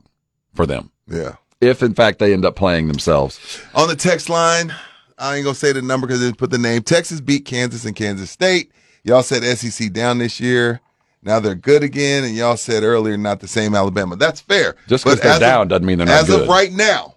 for 0.54 0.66
them 0.66 0.92
Yeah. 1.08 1.36
if 1.62 1.84
in 1.84 1.94
fact 1.94 2.20
they 2.20 2.34
end 2.34 2.46
up 2.46 2.56
playing 2.56 2.88
themselves. 2.88 3.62
On 3.76 3.88
the 3.88 3.96
text 3.96 4.30
line, 4.30 4.74
I 5.18 5.36
ain't 5.36 5.44
gonna 5.44 5.56
say 5.56 5.74
the 5.74 5.82
number 5.82 6.08
because 6.08 6.22
they 6.22 6.28
didn't 6.28 6.38
put 6.38 6.52
the 6.52 6.58
name. 6.58 6.82
Texas 6.84 7.20
beat 7.22 7.46
Kansas 7.46 7.86
and 7.86 7.96
Kansas 7.96 8.32
State. 8.32 8.72
Y'all 9.04 9.24
said 9.24 9.44
SEC 9.58 9.92
down 9.92 10.18
this 10.20 10.40
year. 10.40 10.80
Now 11.22 11.42
they're 11.42 11.56
good 11.56 11.84
again, 11.84 12.24
and 12.24 12.34
y'all 12.36 12.56
said 12.56 12.84
earlier 12.84 13.18
not 13.18 13.42
the 13.42 13.48
same 13.48 13.76
Alabama. 13.76 14.16
That's 14.16 14.40
fair. 14.40 14.76
Just 14.88 15.04
because 15.04 15.20
they're 15.20 15.32
as 15.32 15.36
of- 15.38 15.42
down 15.42 15.68
doesn't 15.68 15.86
mean 15.86 15.98
they're 15.98 16.08
not 16.08 16.22
As 16.22 16.28
good. 16.28 16.44
of 16.44 16.48
right 16.48 16.72
now, 16.72 17.16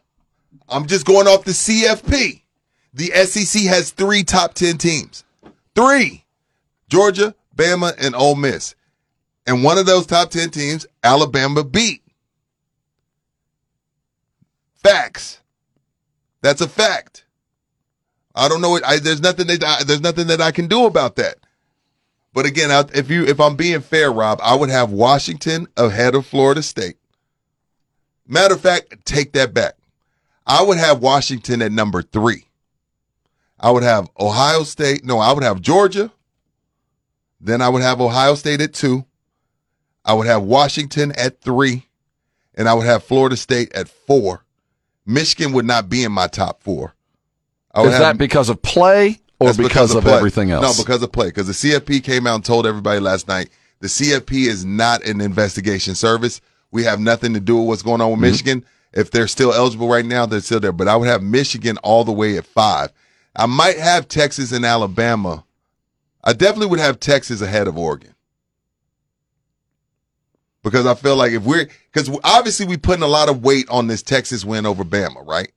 I'm 0.68 0.86
just 0.86 1.06
going 1.06 1.28
off 1.28 1.44
the 1.44 1.52
CFP. 1.52 2.42
The 2.94 3.12
SEC 3.14 3.62
has 3.66 3.90
three 3.90 4.24
top 4.24 4.54
ten 4.54 4.76
teams. 4.76 5.22
Three: 5.76 6.24
Georgia, 6.88 7.34
Bama, 7.56 7.94
and 7.98 8.14
Ole 8.16 8.34
Miss. 8.34 8.74
And 9.46 9.64
one 9.64 9.78
of 9.78 9.86
those 9.86 10.06
top 10.06 10.30
ten 10.30 10.50
teams, 10.50 10.86
Alabama 11.02 11.64
beat. 11.64 12.02
Facts. 14.82 15.40
That's 16.42 16.60
a 16.60 16.68
fact. 16.68 17.24
I 18.34 18.48
don't 18.48 18.60
know. 18.60 18.78
I, 18.84 18.98
there's 18.98 19.20
nothing 19.20 19.46
that 19.48 19.62
I, 19.62 19.84
there's 19.84 20.00
nothing 20.00 20.28
that 20.28 20.40
I 20.40 20.50
can 20.50 20.66
do 20.66 20.86
about 20.86 21.16
that. 21.16 21.36
But 22.32 22.46
again, 22.46 22.70
if 22.94 23.10
you 23.10 23.24
if 23.24 23.40
I'm 23.40 23.56
being 23.56 23.80
fair, 23.80 24.10
Rob, 24.10 24.40
I 24.42 24.54
would 24.54 24.70
have 24.70 24.90
Washington 24.90 25.66
ahead 25.76 26.14
of 26.14 26.26
Florida 26.26 26.62
State. 26.62 26.96
Matter 28.26 28.54
of 28.54 28.60
fact, 28.60 29.04
take 29.04 29.32
that 29.32 29.52
back. 29.52 29.74
I 30.46 30.62
would 30.62 30.78
have 30.78 31.00
Washington 31.00 31.62
at 31.62 31.72
number 31.72 32.02
three. 32.02 32.46
I 33.60 33.70
would 33.70 33.82
have 33.82 34.08
Ohio 34.18 34.64
State. 34.64 35.04
No, 35.04 35.18
I 35.18 35.32
would 35.32 35.44
have 35.44 35.60
Georgia. 35.60 36.10
Then 37.40 37.60
I 37.60 37.68
would 37.68 37.82
have 37.82 38.00
Ohio 38.00 38.34
State 38.34 38.60
at 38.60 38.72
two. 38.72 39.04
I 40.04 40.14
would 40.14 40.26
have 40.26 40.42
Washington 40.42 41.12
at 41.12 41.40
three. 41.40 41.86
And 42.54 42.68
I 42.68 42.74
would 42.74 42.84
have 42.86 43.02
Florida 43.02 43.36
State 43.36 43.72
at 43.72 43.88
four. 43.88 44.44
Michigan 45.06 45.52
would 45.54 45.64
not 45.64 45.88
be 45.88 46.04
in 46.04 46.12
my 46.12 46.26
top 46.26 46.62
four. 46.62 46.94
Is 47.76 47.84
have- 47.92 47.98
that 48.00 48.18
because 48.18 48.50
of 48.50 48.60
play 48.60 49.20
or 49.40 49.46
that's 49.46 49.56
because, 49.56 49.94
of 49.94 50.04
play. 50.04 50.12
everything 50.14 50.50
else? 50.50 50.76
No, 50.78 50.84
because 50.84 51.02
of 51.02 51.10
play. 51.10 51.28
Because 51.28 51.46
the 51.46 51.54
CFP 51.54 52.04
came 52.04 52.26
out 52.26 52.34
and 52.36 52.44
told 52.44 52.66
everybody 52.66 53.00
last 53.00 53.26
night 53.28 53.48
the 53.80 53.88
CFP 53.88 54.46
is 54.46 54.64
not 54.66 55.02
an 55.04 55.20
investigation 55.22 55.94
service. 55.94 56.40
We 56.70 56.84
have 56.84 57.00
nothing 57.00 57.32
to 57.34 57.40
do 57.40 57.56
with 57.56 57.68
what's 57.68 57.82
going 57.82 58.00
on 58.02 58.10
with 58.10 58.18
Mm-hmm. 58.18 58.30
Michigan. 58.30 58.64
If 58.92 59.10
they're 59.10 59.26
still 59.28 59.54
eligible 59.54 59.88
right 59.88 60.04
now, 60.04 60.26
they're 60.26 60.40
still 60.40 60.60
there. 60.60 60.72
But 60.72 60.88
I 60.88 60.96
would 60.96 61.08
have 61.08 61.22
Michigan 61.22 61.78
all 61.78 62.04
the 62.04 62.12
way 62.12 62.36
at 62.36 62.44
five. 62.44 62.90
I 63.34 63.46
might 63.46 63.78
have 63.78 64.08
Texas 64.08 64.52
and 64.52 64.66
Alabama. 64.66 65.44
I 66.22 66.34
definitely 66.34 66.66
would 66.66 66.80
have 66.80 67.00
Texas 67.00 67.40
ahead 67.40 67.66
of 67.66 67.78
Oregon. 67.78 68.14
Because 70.62 70.86
I 70.86 70.94
feel 70.94 71.16
like 71.16 71.32
if 71.32 71.42
we're, 71.42 71.68
because 71.92 72.08
obviously 72.22 72.66
we 72.66 72.76
putting 72.76 73.02
a 73.02 73.08
lot 73.08 73.28
of 73.28 73.42
weight 73.42 73.68
on 73.68 73.88
this 73.88 74.02
Texas 74.02 74.44
win 74.44 74.64
over 74.64 74.84
Bama, 74.84 75.26
right? 75.26 75.50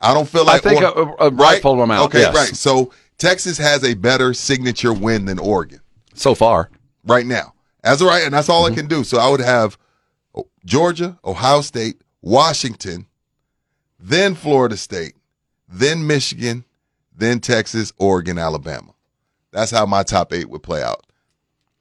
I 0.00 0.14
don't 0.14 0.28
feel 0.28 0.44
like 0.44 0.64
I 0.66 0.70
think 0.70 0.82
Or- 0.82 1.16
a, 1.20 1.26
a 1.26 1.30
rightful 1.30 1.80
amount. 1.82 2.06
Okay, 2.06 2.20
yes. 2.20 2.34
right. 2.34 2.48
So 2.56 2.92
Texas 3.18 3.58
has 3.58 3.84
a 3.84 3.94
better 3.94 4.32
signature 4.34 4.92
win 4.92 5.26
than 5.26 5.38
Oregon 5.38 5.80
So 6.14 6.34
far, 6.34 6.70
right 7.06 7.26
now. 7.26 7.52
As 7.82 8.00
of 8.00 8.08
right, 8.08 8.24
and 8.24 8.32
that's 8.32 8.48
all 8.48 8.64
Mm-hmm. 8.64 8.72
I 8.72 8.76
can 8.76 8.86
do. 8.88 9.04
So 9.04 9.18
I 9.18 9.28
would 9.28 9.40
have 9.40 9.76
Georgia, 10.64 11.18
Ohio 11.24 11.60
State, 11.60 12.00
Washington, 12.22 13.06
then 13.98 14.34
Florida 14.34 14.76
State, 14.78 15.14
then 15.68 16.06
Michigan, 16.06 16.64
then 17.14 17.40
Texas, 17.40 17.92
Oregon, 17.98 18.38
Alabama. 18.38 18.92
That's 19.52 19.70
how 19.70 19.84
my 19.86 20.02
top 20.02 20.32
eight 20.32 20.48
would 20.48 20.62
play 20.62 20.82
out. 20.82 21.04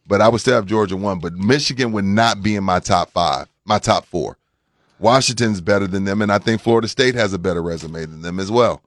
But 0.08 0.22
I 0.22 0.28
would 0.28 0.42
still 0.42 0.56
have 0.56 0.66
Georgia 0.66 0.98
one, 0.98 1.20
but 1.20 1.34
Michigan 1.34 1.92
would 1.94 2.06
not 2.06 2.44
be 2.44 2.56
in 2.56 2.64
my 2.64 2.80
top 2.80 3.12
five, 3.12 3.48
my 3.66 3.80
top 3.80 4.06
four. 4.06 4.38
Washington's 5.00 5.62
better 5.62 5.88
than 5.88 6.06
them, 6.06 6.22
and 6.22 6.32
I 6.32 6.38
think 6.38 6.62
Florida 6.62 6.88
State 6.88 7.16
has 7.16 7.34
a 7.34 7.38
better 7.40 7.62
resume 7.62 8.02
than 8.06 8.22
them 8.22 8.40
as 8.40 8.52
well. 8.52 8.82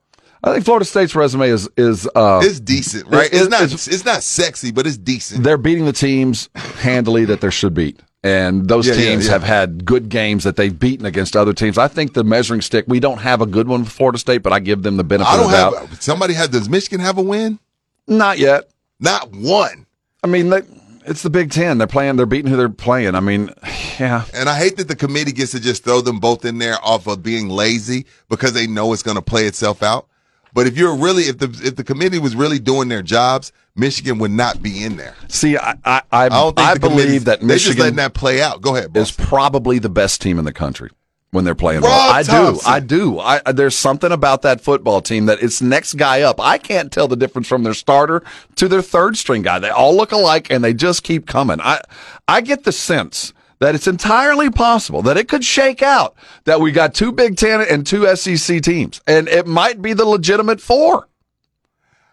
I 0.44 0.52
think 0.52 0.64
Florida 0.64 0.84
State's 0.84 1.14
resume 1.14 1.48
is 1.48 1.68
is 1.76 2.08
uh, 2.14 2.40
It's 2.42 2.60
decent, 2.60 3.06
right? 3.08 3.26
it- 3.32 3.34
It's, 3.34 3.48
not 3.48 3.62
it's- 3.62 3.88
it's, 3.88 4.04
not 4.04 4.22
sexy, 4.22 4.70
but 4.70 4.86
it's 4.86 4.96
decent. 4.98 5.42
they're 5.42 5.56
beating 5.58 5.84
the 5.86 5.92
teams 5.92 6.48
handily 6.54 7.24
that 7.24 7.40
they 7.40 7.50
should 7.50 7.74
beat. 7.74 7.98
And 8.22 8.68
those 8.68 8.86
Yeah, 8.86 8.94
yeah, 8.94 9.10
teams 9.10 9.26
yeah. 9.26 9.32
have 9.32 9.42
had 9.42 9.84
good 9.84 10.08
games 10.08 10.44
that 10.44 10.56
they've 10.56 10.76
beaten 10.76 11.06
against 11.06 11.36
other 11.36 11.52
teams. 11.52 11.78
I 11.78 11.88
think 11.88 12.14
the 12.14 12.24
measuring 12.24 12.60
stick, 12.60 12.84
we 12.88 12.98
don't 13.00 13.18
have 13.18 13.40
a 13.40 13.46
good 13.46 13.68
one 13.68 13.84
for 13.84 13.90
Florida 13.90 14.18
State, 14.18 14.42
but 14.42 14.52
I 14.52 14.58
give 14.60 14.82
them 14.82 14.96
the 14.96 15.04
benefit 15.04 15.30
I 15.32 15.36
don't 15.36 15.44
of 15.46 15.50
the 15.50 15.56
doubt. 15.56 15.88
have 15.88 16.02
somebody 16.02 16.34
have 16.34 16.50
does 16.50 16.68
Michigan 16.68 17.00
have 17.00 17.18
a 17.18 17.22
win? 17.22 17.58
Not 18.06 18.38
yet. 18.38 18.68
Not 19.00 19.32
one. 19.32 19.86
I 20.24 20.26
mean, 20.28 20.50
they, 20.50 20.62
it's 21.06 21.22
the 21.22 21.30
Big 21.30 21.50
Ten. 21.50 21.78
They're 21.78 21.86
playing. 21.86 22.16
They're 22.16 22.26
beating 22.26 22.50
who 22.50 22.56
they're 22.56 22.68
playing. 22.68 23.14
I 23.14 23.20
mean, 23.20 23.50
yeah. 23.98 24.24
And 24.34 24.48
I 24.48 24.58
hate 24.58 24.76
that 24.76 24.88
the 24.88 24.96
committee 24.96 25.32
gets 25.32 25.52
to 25.52 25.60
just 25.60 25.84
throw 25.84 26.00
them 26.00 26.18
both 26.18 26.44
in 26.44 26.58
there 26.58 26.76
off 26.82 27.06
of 27.06 27.22
being 27.22 27.48
lazy 27.48 28.06
because 28.28 28.52
they 28.52 28.66
know 28.66 28.92
it's 28.92 29.02
going 29.02 29.16
to 29.16 29.22
play 29.22 29.46
itself 29.46 29.82
out. 29.82 30.08
But 30.52 30.66
if 30.66 30.78
you're 30.78 30.96
really, 30.96 31.24
if 31.24 31.38
the 31.38 31.48
if 31.62 31.76
the 31.76 31.84
committee 31.84 32.18
was 32.18 32.34
really 32.34 32.58
doing 32.58 32.88
their 32.88 33.02
jobs, 33.02 33.52
Michigan 33.74 34.18
would 34.18 34.30
not 34.30 34.62
be 34.62 34.84
in 34.84 34.96
there. 34.96 35.14
See, 35.28 35.56
I 35.56 35.72
I, 35.84 36.02
I, 36.10 36.24
I 36.24 36.28
don't 36.30 36.56
think 36.56 36.68
I 36.68 36.78
believe 36.78 37.26
that 37.26 37.40
they're 37.40 37.48
just 37.48 37.66
Michigan 37.66 37.80
letting 37.80 37.96
that 37.96 38.14
play 38.14 38.40
out. 38.40 38.62
Go 38.62 38.74
ahead, 38.74 38.96
is 38.96 39.10
probably 39.10 39.78
the 39.78 39.90
best 39.90 40.22
team 40.22 40.38
in 40.38 40.46
the 40.46 40.54
country 40.54 40.90
when 41.32 41.44
they're 41.44 41.54
playing 41.54 41.82
Rob 41.82 41.90
well. 41.90 42.12
I 42.12 42.22
do. 42.22 42.60
I 42.66 42.80
do. 42.80 43.18
I, 43.18 43.40
I- 43.44 43.52
there's 43.52 43.76
something 43.76 44.12
about 44.12 44.42
that 44.42 44.60
football 44.60 45.00
team 45.00 45.26
that 45.26 45.42
it's 45.42 45.60
next 45.60 45.94
guy 45.94 46.22
up. 46.22 46.40
I 46.40 46.58
can't 46.58 46.90
tell 46.92 47.08
the 47.08 47.16
difference 47.16 47.48
from 47.48 47.62
their 47.62 47.74
starter 47.74 48.22
to 48.56 48.68
their 48.68 48.82
third 48.82 49.16
string 49.16 49.42
guy. 49.42 49.58
They 49.58 49.70
all 49.70 49.94
look 49.96 50.12
alike 50.12 50.50
and 50.50 50.62
they 50.64 50.72
just 50.74 51.02
keep 51.02 51.26
coming. 51.26 51.60
I 51.60 51.80
I 52.28 52.40
get 52.40 52.64
the 52.64 52.72
sense 52.72 53.32
that 53.58 53.74
it's 53.74 53.86
entirely 53.86 54.50
possible 54.50 55.00
that 55.02 55.16
it 55.16 55.28
could 55.28 55.44
shake 55.44 55.82
out 55.82 56.14
that 56.44 56.60
we 56.60 56.72
got 56.72 56.94
two 56.94 57.10
Big 57.12 57.36
Ten 57.36 57.60
and 57.62 57.86
two 57.86 58.06
SEC 58.16 58.60
teams, 58.62 59.00
and 59.06 59.28
it 59.28 59.46
might 59.46 59.80
be 59.82 59.92
the 59.94 60.04
legitimate 60.04 60.60
four. 60.60 61.08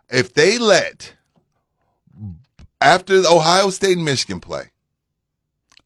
If 0.10 0.34
they 0.34 0.58
let 0.58 1.16
after 2.82 3.22
the 3.22 3.30
Ohio 3.30 3.70
State 3.70 3.96
and 3.98 4.06
Michigan 4.06 4.40
play, 4.40 4.72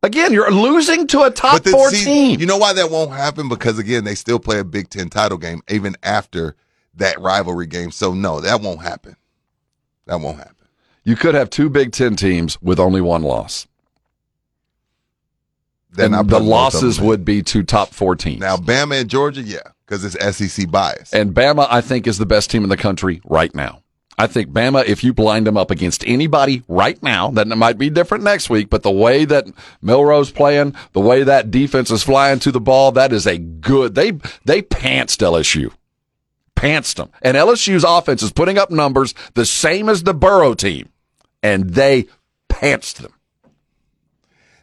Again, 0.07 0.31
you're 0.31 0.49
losing 0.49 1.05
to 1.07 1.23
a 1.23 1.31
top 1.31 1.55
but 1.55 1.63
the, 1.65 1.71
four 1.71 1.89
see, 1.89 2.05
team. 2.05 2.39
you 2.39 2.45
know 2.45 2.55
why 2.57 2.71
that 2.71 2.89
won't 2.89 3.11
happen? 3.11 3.49
Because 3.49 3.77
again, 3.77 4.05
they 4.05 4.15
still 4.15 4.39
play 4.39 4.57
a 4.57 4.63
Big 4.63 4.89
Ten 4.89 5.09
title 5.09 5.37
game 5.37 5.61
even 5.69 5.97
after 6.01 6.55
that 6.95 7.19
rivalry 7.19 7.67
game. 7.67 7.91
So 7.91 8.13
no, 8.13 8.39
that 8.39 8.61
won't 8.61 8.81
happen. 8.81 9.17
That 10.05 10.21
won't 10.21 10.37
happen. 10.37 10.55
You 11.03 11.17
could 11.17 11.35
have 11.35 11.49
two 11.49 11.69
Big 11.69 11.91
Ten 11.91 12.15
teams 12.15 12.57
with 12.61 12.79
only 12.79 13.01
one 13.01 13.21
loss. 13.21 13.67
They're 15.89 16.05
and 16.05 16.13
the 16.13 16.19
putting 16.19 16.29
both 16.29 16.41
of 16.41 16.47
losses 16.47 17.01
would 17.01 17.25
be 17.25 17.43
to 17.43 17.63
top 17.63 17.89
four 17.89 18.15
teams. 18.15 18.39
Now, 18.39 18.55
Bama 18.55 19.01
and 19.01 19.09
Georgia, 19.09 19.41
yeah, 19.41 19.59
because 19.85 20.05
it's 20.05 20.37
SEC 20.37 20.71
bias. 20.71 21.13
And 21.13 21.33
Bama, 21.33 21.67
I 21.69 21.81
think, 21.81 22.07
is 22.07 22.17
the 22.17 22.25
best 22.25 22.49
team 22.49 22.63
in 22.63 22.69
the 22.69 22.77
country 22.77 23.19
right 23.25 23.53
now. 23.53 23.81
I 24.17 24.25
think 24.25 24.49
Bama, 24.49 24.83
if 24.85 25.03
you 25.03 25.13
blind 25.13 25.45
them 25.45 25.57
up 25.57 25.69
against 25.69 26.03
anybody 26.07 26.63
right 26.67 27.01
now, 27.03 27.29
then 27.29 27.51
it 27.51 27.55
might 27.55 27.77
be 27.77 27.91
different 27.91 28.23
next 28.23 28.49
week. 28.49 28.69
But 28.69 28.81
the 28.81 28.91
way 28.91 29.25
that 29.25 29.45
Milroe's 29.81 30.31
playing, 30.31 30.75
the 30.93 31.01
way 31.01 31.23
that 31.23 31.51
defense 31.51 31.91
is 31.91 32.01
flying 32.01 32.39
to 32.39 32.51
the 32.51 32.59
ball, 32.59 32.91
that 32.93 33.13
is 33.13 33.27
a 33.27 33.37
good. 33.37 33.93
They 33.93 34.11
they 34.43 34.63
pantsed 34.63 35.21
LSU, 35.21 35.71
pantsed 36.55 36.95
them, 36.95 37.09
and 37.21 37.37
LSU's 37.37 37.83
offense 37.83 38.23
is 38.23 38.31
putting 38.31 38.57
up 38.57 38.71
numbers 38.71 39.13
the 39.35 39.45
same 39.45 39.87
as 39.87 40.01
the 40.01 40.15
Burrow 40.15 40.55
team, 40.55 40.89
and 41.43 41.71
they 41.71 42.07
pantsed 42.49 42.95
them. 42.95 43.13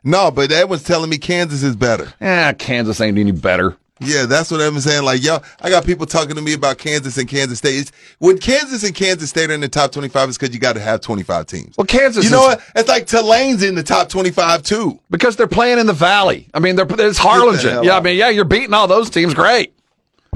No, 0.02 0.31
but 0.31 0.52
Edwin's 0.52 0.82
telling 0.82 1.09
me 1.09 1.16
Kansas 1.16 1.62
is 1.62 1.76
better. 1.76 2.12
Eh, 2.20 2.52
Kansas 2.55 3.01
ain't 3.01 3.18
any 3.18 3.32
better. 3.32 3.76
Yeah, 4.00 4.26
that's 4.26 4.50
what 4.50 4.60
I'm 4.60 4.78
saying. 4.80 5.04
Like, 5.04 5.22
yo, 5.22 5.38
I 5.60 5.70
got 5.70 5.84
people 5.86 6.04
talking 6.04 6.34
to 6.34 6.42
me 6.42 6.52
about 6.52 6.78
Kansas 6.78 7.16
and 7.16 7.28
Kansas 7.28 7.58
State. 7.58 7.76
It's, 7.78 7.92
when 8.18 8.38
Kansas 8.38 8.82
and 8.82 8.92
Kansas 8.94 9.30
State 9.30 9.50
are 9.50 9.54
in 9.54 9.60
the 9.60 9.68
top 9.68 9.92
25, 9.92 10.28
it's 10.30 10.36
because 10.38 10.52
you 10.52 10.60
got 10.60 10.72
to 10.72 10.80
have 10.80 11.00
25 11.00 11.46
teams. 11.46 11.76
Well, 11.78 11.86
Kansas, 11.86 12.24
You 12.24 12.30
know 12.32 12.50
is- 12.50 12.56
what? 12.56 12.62
It's 12.74 12.88
like 12.88 13.06
Tulane's 13.06 13.62
in 13.62 13.76
the 13.76 13.84
top 13.84 14.08
25 14.08 14.62
too. 14.64 14.98
because 15.10 15.36
they're 15.36 15.46
playing 15.46 15.78
in 15.78 15.86
the 15.86 15.92
valley. 15.92 16.48
I 16.54 16.58
mean, 16.58 16.74
they're 16.76 16.86
it's 16.90 17.18
Harlingen. 17.18 17.84
Yeah, 17.84 17.96
I 17.96 18.00
mean, 18.00 18.16
yeah, 18.18 18.30
you're 18.30 18.44
beating 18.44 18.74
all 18.74 18.88
those 18.88 19.10
teams. 19.10 19.32
Great. 19.32 19.72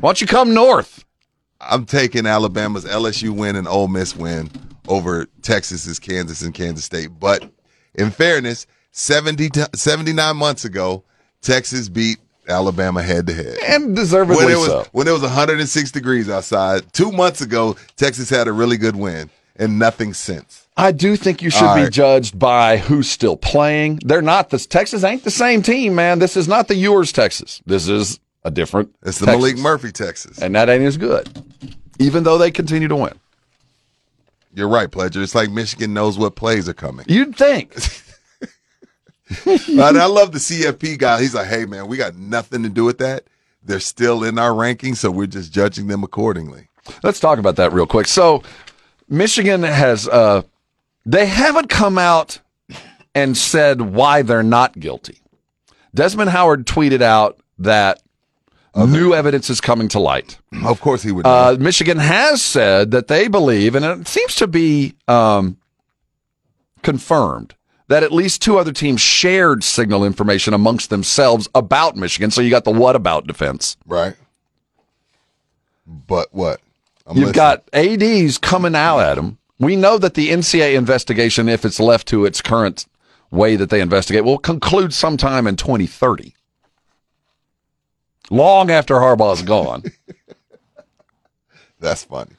Why 0.00 0.10
don't 0.10 0.20
you 0.20 0.28
come 0.28 0.54
north? 0.54 1.04
I'm 1.60 1.84
taking 1.84 2.26
Alabama's 2.26 2.84
LSU 2.84 3.30
win 3.30 3.56
and 3.56 3.66
Ole 3.66 3.88
Miss 3.88 4.14
win 4.14 4.48
over 4.86 5.26
Texas's 5.42 5.98
Kansas 5.98 6.42
and 6.42 6.54
Kansas 6.54 6.84
State. 6.84 7.08
But 7.18 7.50
in 7.96 8.10
fairness, 8.12 8.68
70 8.92 9.50
t- 9.50 9.62
79 9.74 10.36
months 10.36 10.64
ago, 10.64 11.02
Texas 11.42 11.88
beat 11.88 12.18
Alabama 12.48 13.02
head 13.02 13.26
to 13.26 13.34
head. 13.34 13.58
And 13.66 13.94
deservedly 13.94 14.44
When 14.44 14.54
it 14.54 14.58
was 14.58 14.66
so. 14.66 14.86
when 14.92 15.06
it 15.08 15.12
was 15.12 15.22
106 15.22 15.90
degrees 15.90 16.28
outside, 16.28 16.92
two 16.92 17.12
months 17.12 17.40
ago, 17.40 17.76
Texas 17.96 18.30
had 18.30 18.48
a 18.48 18.52
really 18.52 18.76
good 18.76 18.96
win, 18.96 19.30
and 19.56 19.78
nothing 19.78 20.14
since. 20.14 20.66
I 20.76 20.92
do 20.92 21.16
think 21.16 21.42
you 21.42 21.50
should 21.50 21.64
All 21.64 21.74
be 21.84 21.90
judged 21.90 22.38
by 22.38 22.76
who's 22.78 23.10
still 23.10 23.36
playing. 23.36 23.98
They're 24.04 24.22
not 24.22 24.50
this 24.50 24.66
Texas 24.66 25.02
ain't 25.04 25.24
the 25.24 25.30
same 25.30 25.60
team, 25.62 25.94
man. 25.94 26.20
This 26.20 26.36
is 26.36 26.46
not 26.48 26.68
the 26.68 26.76
yours 26.76 27.10
Texas. 27.12 27.60
This 27.66 27.88
is 27.88 28.20
a 28.44 28.50
different. 28.50 28.94
It's 29.02 29.18
the 29.18 29.26
Texas. 29.26 29.52
Maalik 29.52 29.58
Murphy, 29.58 29.90
Texas. 29.92 30.38
and 30.40 30.54
that 30.54 30.68
ain't 30.68 30.84
as 30.84 30.96
good. 30.96 31.28
Even 31.98 32.22
though 32.22 32.38
they 32.38 32.52
continue 32.52 32.86
to 32.86 32.94
win, 32.96 33.12
You're 34.54 34.68
right, 34.68 34.88
Pledger. 34.90 35.22
It's 35.22 35.34
like 35.34 35.50
Michigan 35.50 35.92
knows 35.92 36.16
what 36.16 36.36
plays 36.36 36.68
are 36.68 36.74
coming. 36.74 37.04
you'd 37.08 37.36
think. 37.36 37.74
and 39.46 39.98
I 39.98 40.06
love 40.06 40.32
the 40.32 40.38
CFP 40.38 40.98
guy. 40.98 41.20
He's 41.20 41.34
like, 41.34 41.48
hey, 41.48 41.66
man, 41.66 41.86
we 41.86 41.96
got 41.96 42.16
nothing 42.16 42.62
to 42.62 42.68
do 42.68 42.84
with 42.84 42.98
that. 42.98 43.24
They're 43.62 43.80
still 43.80 44.24
in 44.24 44.38
our 44.38 44.54
ranking, 44.54 44.94
so 44.94 45.10
we're 45.10 45.26
just 45.26 45.52
judging 45.52 45.88
them 45.88 46.02
accordingly. 46.02 46.68
Let's 47.02 47.20
talk 47.20 47.38
about 47.38 47.56
that 47.56 47.72
real 47.72 47.86
quick. 47.86 48.06
So, 48.06 48.42
Michigan 49.08 49.62
has 49.62 50.08
uh, 50.08 50.42
they 51.04 51.26
haven't 51.26 51.68
come 51.68 51.98
out 51.98 52.40
and 53.14 53.36
said 53.36 53.80
why 53.80 54.22
they're 54.22 54.42
not 54.42 54.78
guilty. 54.78 55.20
Desmond 55.94 56.30
Howard 56.30 56.66
tweeted 56.66 57.02
out 57.02 57.40
that 57.58 58.00
new 58.76 59.14
evidence 59.14 59.50
is 59.50 59.60
coming 59.60 59.88
to 59.88 59.98
light. 59.98 60.38
Of 60.64 60.80
course, 60.80 61.02
he 61.02 61.12
would. 61.12 61.26
Uh, 61.26 61.56
Michigan 61.58 61.98
has 61.98 62.42
said 62.42 62.90
that 62.92 63.08
they 63.08 63.28
believe, 63.28 63.74
and 63.74 63.84
it 63.84 64.06
seems 64.06 64.36
to 64.36 64.46
be 64.46 64.94
um, 65.08 65.56
confirmed, 66.82 67.54
that 67.88 68.02
at 68.02 68.12
least 68.12 68.40
two 68.42 68.58
other 68.58 68.72
teams 68.72 69.00
shared 69.00 69.64
signal 69.64 70.04
information 70.04 70.54
amongst 70.54 70.90
themselves 70.90 71.48
about 71.54 71.96
Michigan. 71.96 72.30
So 72.30 72.40
you 72.40 72.50
got 72.50 72.64
the 72.64 72.70
what 72.70 72.96
about 72.96 73.26
defense. 73.26 73.76
right. 73.86 74.14
But 75.86 76.28
what? 76.32 76.60
I'm 77.06 77.16
You've 77.16 77.34
listening. 77.34 77.34
got 77.34 77.64
ADs 77.72 78.36
coming 78.36 78.74
out 78.74 78.98
at 79.00 79.14
them. 79.14 79.38
We 79.58 79.74
know 79.74 79.96
that 79.96 80.12
the 80.14 80.28
NCAA 80.28 80.74
investigation, 80.74 81.48
if 81.48 81.64
it's 81.64 81.80
left 81.80 82.06
to 82.08 82.26
its 82.26 82.42
current 82.42 82.84
way 83.30 83.56
that 83.56 83.70
they 83.70 83.80
investigate, 83.80 84.24
will 84.24 84.38
conclude 84.38 84.92
sometime 84.92 85.46
in 85.46 85.56
2030. 85.56 86.34
Long 88.30 88.70
after 88.70 88.96
Harbaugh's 88.96 89.40
gone. 89.42 89.84
That's 91.80 92.04
funny. 92.04 92.32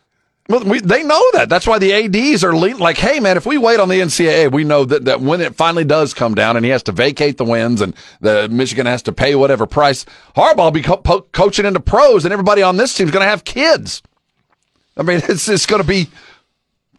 Well, 0.49 0.63
we, 0.63 0.79
they 0.79 1.03
know 1.03 1.23
that. 1.33 1.47
That's 1.47 1.67
why 1.67 1.77
the 1.77 1.93
ADs 1.93 2.43
are 2.43 2.55
le- 2.57 2.75
like, 2.75 2.97
hey, 2.97 3.19
man, 3.19 3.37
if 3.37 3.45
we 3.45 3.59
wait 3.59 3.79
on 3.79 3.87
the 3.87 3.99
NCAA, 3.99 4.51
we 4.51 4.63
know 4.63 4.83
that, 4.83 5.05
that 5.05 5.21
when 5.21 5.41
it 5.41 5.53
finally 5.55 5.83
does 5.83 6.15
come 6.15 6.33
down 6.33 6.55
and 6.57 6.65
he 6.65 6.71
has 6.71 6.81
to 6.83 6.91
vacate 6.91 7.37
the 7.37 7.45
wins 7.45 7.81
and 7.81 7.95
the 8.19 8.49
Michigan 8.49 8.87
has 8.87 9.03
to 9.03 9.11
pay 9.11 9.35
whatever 9.35 9.67
price, 9.67 10.05
Harbaugh 10.35 10.57
will 10.57 10.71
be 10.71 10.81
co- 10.81 10.97
po- 10.97 11.21
coaching 11.21 11.65
into 11.65 11.79
pros 11.79 12.25
and 12.25 12.33
everybody 12.33 12.63
on 12.63 12.77
this 12.77 12.95
team 12.95 13.05
is 13.05 13.13
going 13.13 13.23
to 13.23 13.29
have 13.29 13.43
kids. 13.43 14.01
I 14.97 15.03
mean, 15.03 15.21
it's, 15.29 15.47
it's 15.47 15.67
going 15.67 15.83
to 15.83 15.87
be 15.87 16.09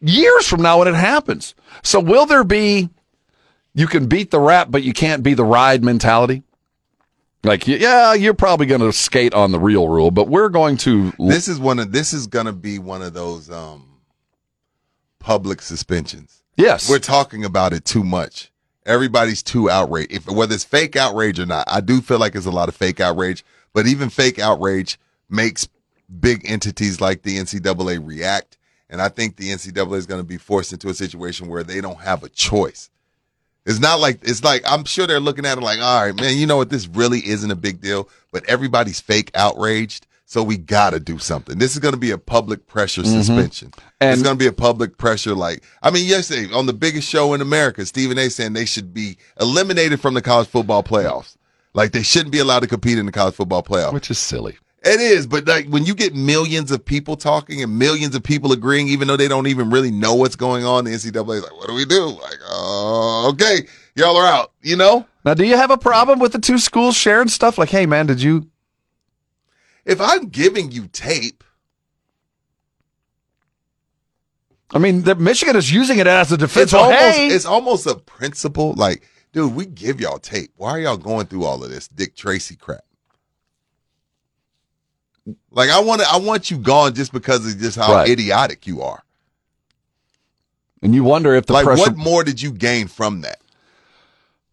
years 0.00 0.46
from 0.46 0.62
now 0.62 0.78
when 0.78 0.86
it 0.86 0.94
happens. 0.94 1.56
So 1.82 1.98
will 1.98 2.26
there 2.26 2.44
be, 2.44 2.88
you 3.74 3.88
can 3.88 4.06
beat 4.06 4.30
the 4.30 4.38
rap, 4.40 4.68
but 4.70 4.84
you 4.84 4.92
can't 4.92 5.24
be 5.24 5.34
the 5.34 5.44
ride 5.44 5.82
mentality? 5.82 6.44
Like, 7.42 7.66
yeah, 7.66 8.12
you're 8.12 8.34
probably 8.34 8.66
going 8.66 8.82
to 8.82 8.92
skate 8.92 9.32
on 9.32 9.50
the 9.52 9.58
real 9.58 9.88
rule, 9.88 10.10
but 10.10 10.28
we're 10.28 10.50
going 10.50 10.76
to 10.78 11.12
This 11.18 11.48
is 11.48 11.58
one 11.58 11.78
of 11.78 11.92
this 11.92 12.12
is 12.12 12.26
gonna 12.26 12.52
be 12.52 12.78
one 12.78 13.00
of 13.02 13.14
those 13.14 13.50
um 13.50 13.86
public 15.18 15.62
suspensions. 15.62 16.42
Yes. 16.56 16.90
We're 16.90 16.98
talking 16.98 17.44
about 17.44 17.72
it 17.72 17.84
too 17.84 18.04
much. 18.04 18.50
Everybody's 18.84 19.42
too 19.42 19.70
outraged. 19.70 20.12
If 20.12 20.28
whether 20.28 20.54
it's 20.54 20.64
fake 20.64 20.96
outrage 20.96 21.38
or 21.38 21.46
not, 21.46 21.64
I 21.66 21.80
do 21.80 22.00
feel 22.00 22.18
like 22.18 22.32
there's 22.32 22.46
a 22.46 22.50
lot 22.50 22.68
of 22.68 22.76
fake 22.76 23.00
outrage, 23.00 23.44
but 23.72 23.86
even 23.86 24.10
fake 24.10 24.38
outrage 24.38 24.98
makes 25.28 25.68
big 26.18 26.42
entities 26.44 27.00
like 27.00 27.22
the 27.22 27.38
NCAA 27.38 28.04
react. 28.04 28.58
And 28.88 29.00
I 29.00 29.08
think 29.08 29.36
the 29.36 29.50
NCAA 29.50 29.96
is 29.96 30.06
going 30.06 30.20
to 30.20 30.26
be 30.26 30.36
forced 30.38 30.72
into 30.72 30.88
a 30.88 30.94
situation 30.94 31.48
where 31.48 31.62
they 31.62 31.80
don't 31.80 32.00
have 32.00 32.24
a 32.24 32.28
choice. 32.28 32.90
It's 33.66 33.80
not 33.80 34.00
like 34.00 34.20
it's 34.22 34.42
like 34.42 34.62
I'm 34.66 34.84
sure 34.84 35.06
they're 35.06 35.20
looking 35.20 35.46
at 35.46 35.58
it 35.58 35.60
like, 35.60 35.80
all 35.80 36.04
right, 36.04 36.14
man, 36.14 36.36
you 36.36 36.46
know 36.46 36.56
what? 36.56 36.70
This 36.70 36.88
really 36.88 37.26
isn't 37.26 37.50
a 37.50 37.56
big 37.56 37.80
deal, 37.80 38.08
but 38.32 38.44
everybody's 38.44 39.00
fake 39.00 39.30
outraged, 39.34 40.06
so 40.24 40.42
we 40.42 40.56
got 40.56 40.90
to 40.90 41.00
do 41.00 41.18
something. 41.18 41.58
This 41.58 41.72
is 41.72 41.78
going 41.78 41.92
to 41.92 42.00
be 42.00 42.10
a 42.10 42.18
public 42.18 42.66
pressure 42.66 43.02
mm-hmm. 43.02 43.20
suspension. 43.20 43.72
And- 44.00 44.14
it's 44.14 44.22
going 44.22 44.36
to 44.36 44.42
be 44.42 44.46
a 44.46 44.52
public 44.52 44.96
pressure. 44.96 45.34
Like, 45.34 45.62
I 45.82 45.90
mean, 45.90 46.06
yesterday 46.06 46.52
on 46.54 46.66
the 46.66 46.72
biggest 46.72 47.08
show 47.08 47.34
in 47.34 47.40
America, 47.40 47.84
Stephen 47.84 48.16
A. 48.18 48.30
saying 48.30 48.54
they 48.54 48.64
should 48.64 48.94
be 48.94 49.18
eliminated 49.40 50.00
from 50.00 50.14
the 50.14 50.22
college 50.22 50.48
football 50.48 50.82
playoffs. 50.82 51.36
Like 51.74 51.92
they 51.92 52.02
shouldn't 52.02 52.32
be 52.32 52.38
allowed 52.38 52.60
to 52.60 52.66
compete 52.66 52.98
in 52.98 53.06
the 53.06 53.12
college 53.12 53.34
football 53.34 53.62
playoff. 53.62 53.92
which 53.92 54.10
is 54.10 54.18
silly. 54.18 54.56
It 54.82 54.98
is, 54.98 55.26
but 55.26 55.46
like 55.46 55.66
when 55.68 55.84
you 55.84 55.94
get 55.94 56.14
millions 56.14 56.70
of 56.70 56.82
people 56.82 57.14
talking 57.14 57.62
and 57.62 57.78
millions 57.78 58.14
of 58.14 58.22
people 58.22 58.52
agreeing, 58.52 58.88
even 58.88 59.08
though 59.08 59.16
they 59.16 59.28
don't 59.28 59.46
even 59.46 59.68
really 59.68 59.90
know 59.90 60.14
what's 60.14 60.36
going 60.36 60.64
on, 60.64 60.84
the 60.84 60.92
NCAA 60.92 61.36
is 61.36 61.42
like, 61.42 61.54
what 61.54 61.68
do 61.68 61.74
we 61.74 61.84
do? 61.84 62.06
Like, 62.06 62.38
oh, 62.48 63.28
okay, 63.32 63.66
y'all 63.94 64.16
are 64.16 64.26
out, 64.26 64.52
you 64.62 64.76
know? 64.76 65.06
Now, 65.22 65.34
do 65.34 65.44
you 65.44 65.56
have 65.56 65.70
a 65.70 65.76
problem 65.76 66.18
with 66.18 66.32
the 66.32 66.38
two 66.38 66.58
schools 66.58 66.96
sharing 66.96 67.28
stuff? 67.28 67.58
Like, 67.58 67.68
hey, 67.68 67.84
man, 67.84 68.06
did 68.06 68.22
you? 68.22 68.48
If 69.84 70.00
I'm 70.00 70.28
giving 70.28 70.70
you 70.70 70.88
tape, 70.88 71.44
I 74.72 74.78
mean, 74.78 75.02
the, 75.02 75.14
Michigan 75.14 75.56
is 75.56 75.70
using 75.70 75.98
it 75.98 76.06
as 76.06 76.32
a 76.32 76.38
defense. 76.38 76.72
it's 76.72 76.74
almost 76.74 77.16
hey, 77.16 77.28
it's 77.28 77.44
almost 77.44 77.86
a 77.86 77.96
principle. 77.96 78.72
Like, 78.74 79.06
dude, 79.32 79.54
we 79.54 79.66
give 79.66 80.00
y'all 80.00 80.18
tape. 80.18 80.52
Why 80.56 80.70
are 80.70 80.80
y'all 80.80 80.96
going 80.96 81.26
through 81.26 81.44
all 81.44 81.62
of 81.62 81.70
this 81.70 81.86
Dick 81.88 82.16
Tracy 82.16 82.56
crap? 82.56 82.84
Like, 85.50 85.70
I 85.70 85.80
want 85.80 86.00
to, 86.00 86.08
I 86.10 86.16
want 86.16 86.50
you 86.50 86.58
gone 86.58 86.94
just 86.94 87.12
because 87.12 87.46
of 87.46 87.58
just 87.60 87.76
how 87.76 87.92
Right. 87.92 88.08
idiotic 88.08 88.66
you 88.66 88.82
are. 88.82 89.02
and 90.82 90.94
you 90.94 91.04
wonder 91.04 91.34
if 91.34 91.46
the 91.46 91.52
like, 91.52 91.64
pressure. 91.64 91.82
what 91.82 91.96
more 91.96 92.24
did 92.24 92.40
you 92.40 92.50
gain 92.52 92.88
from 92.88 93.20
that? 93.20 93.40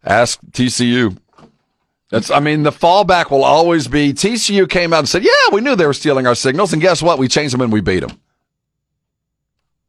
Ask 0.04 0.38
TCU. 0.52 1.16
That's. 2.10 2.30
I 2.30 2.40
mean, 2.40 2.62
the 2.62 2.70
fallback 2.72 3.30
will 3.30 3.44
always 3.44 3.88
be 3.88 4.12
TCU 4.12 4.66
came 4.68 4.92
out 4.94 5.00
and 5.00 5.08
said, 5.08 5.24
"Yeah, 5.24 5.30
we 5.52 5.60
knew 5.60 5.74
they 5.76 5.84
were 5.86 5.92
stealing 5.92 6.26
our 6.26 6.34
signals, 6.34 6.72
and 6.72 6.80
guess 6.80 7.02
what? 7.02 7.18
We 7.18 7.28
changed 7.28 7.52
them 7.52 7.60
and 7.60 7.72
we 7.72 7.80
beat 7.82 8.00
them." 8.00 8.18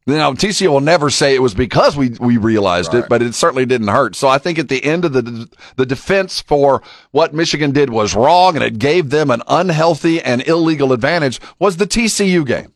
Now 0.06 0.32
TCU 0.32 0.68
will 0.68 0.80
never 0.80 1.10
say 1.10 1.34
it 1.34 1.42
was 1.42 1.54
because 1.54 1.96
we 1.96 2.10
we 2.20 2.36
realized 2.36 2.94
it, 2.94 3.06
but 3.08 3.22
it 3.22 3.34
certainly 3.34 3.66
didn't 3.66 3.88
hurt. 3.88 4.16
So 4.16 4.28
I 4.28 4.38
think 4.38 4.58
at 4.58 4.68
the 4.68 4.82
end 4.84 5.04
of 5.04 5.12
the 5.12 5.48
the 5.76 5.86
defense 5.86 6.40
for 6.40 6.82
what 7.10 7.34
Michigan 7.34 7.70
did 7.70 7.90
was 7.90 8.14
wrong, 8.14 8.56
and 8.56 8.64
it 8.64 8.78
gave 8.78 9.10
them 9.10 9.30
an 9.30 9.42
unhealthy 9.46 10.20
and 10.20 10.46
illegal 10.48 10.92
advantage 10.92 11.40
was 11.58 11.76
the 11.76 11.86
TCU 11.86 12.46
game. 12.46 12.72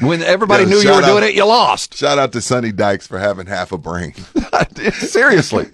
when 0.00 0.22
everybody 0.22 0.64
Yeah, 0.64 0.70
knew 0.70 0.78
you 0.78 0.94
were 0.94 1.02
doing 1.02 1.24
it, 1.24 1.34
you 1.34 1.44
lost. 1.44 1.94
Shout 1.94 2.18
out 2.18 2.32
to 2.32 2.40
Sonny 2.40 2.72
Dykes 2.72 3.06
for 3.06 3.18
having 3.18 3.46
half 3.46 3.70
a 3.72 3.78
brain. 3.78 4.14
Seriously. 4.92 5.66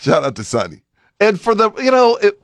Shout 0.00 0.24
out 0.24 0.36
to 0.36 0.44
Sonny. 0.44 0.82
And 1.20 1.40
for 1.40 1.54
the, 1.54 1.72
you 1.78 1.90
know, 1.90 2.16
it, 2.16 2.40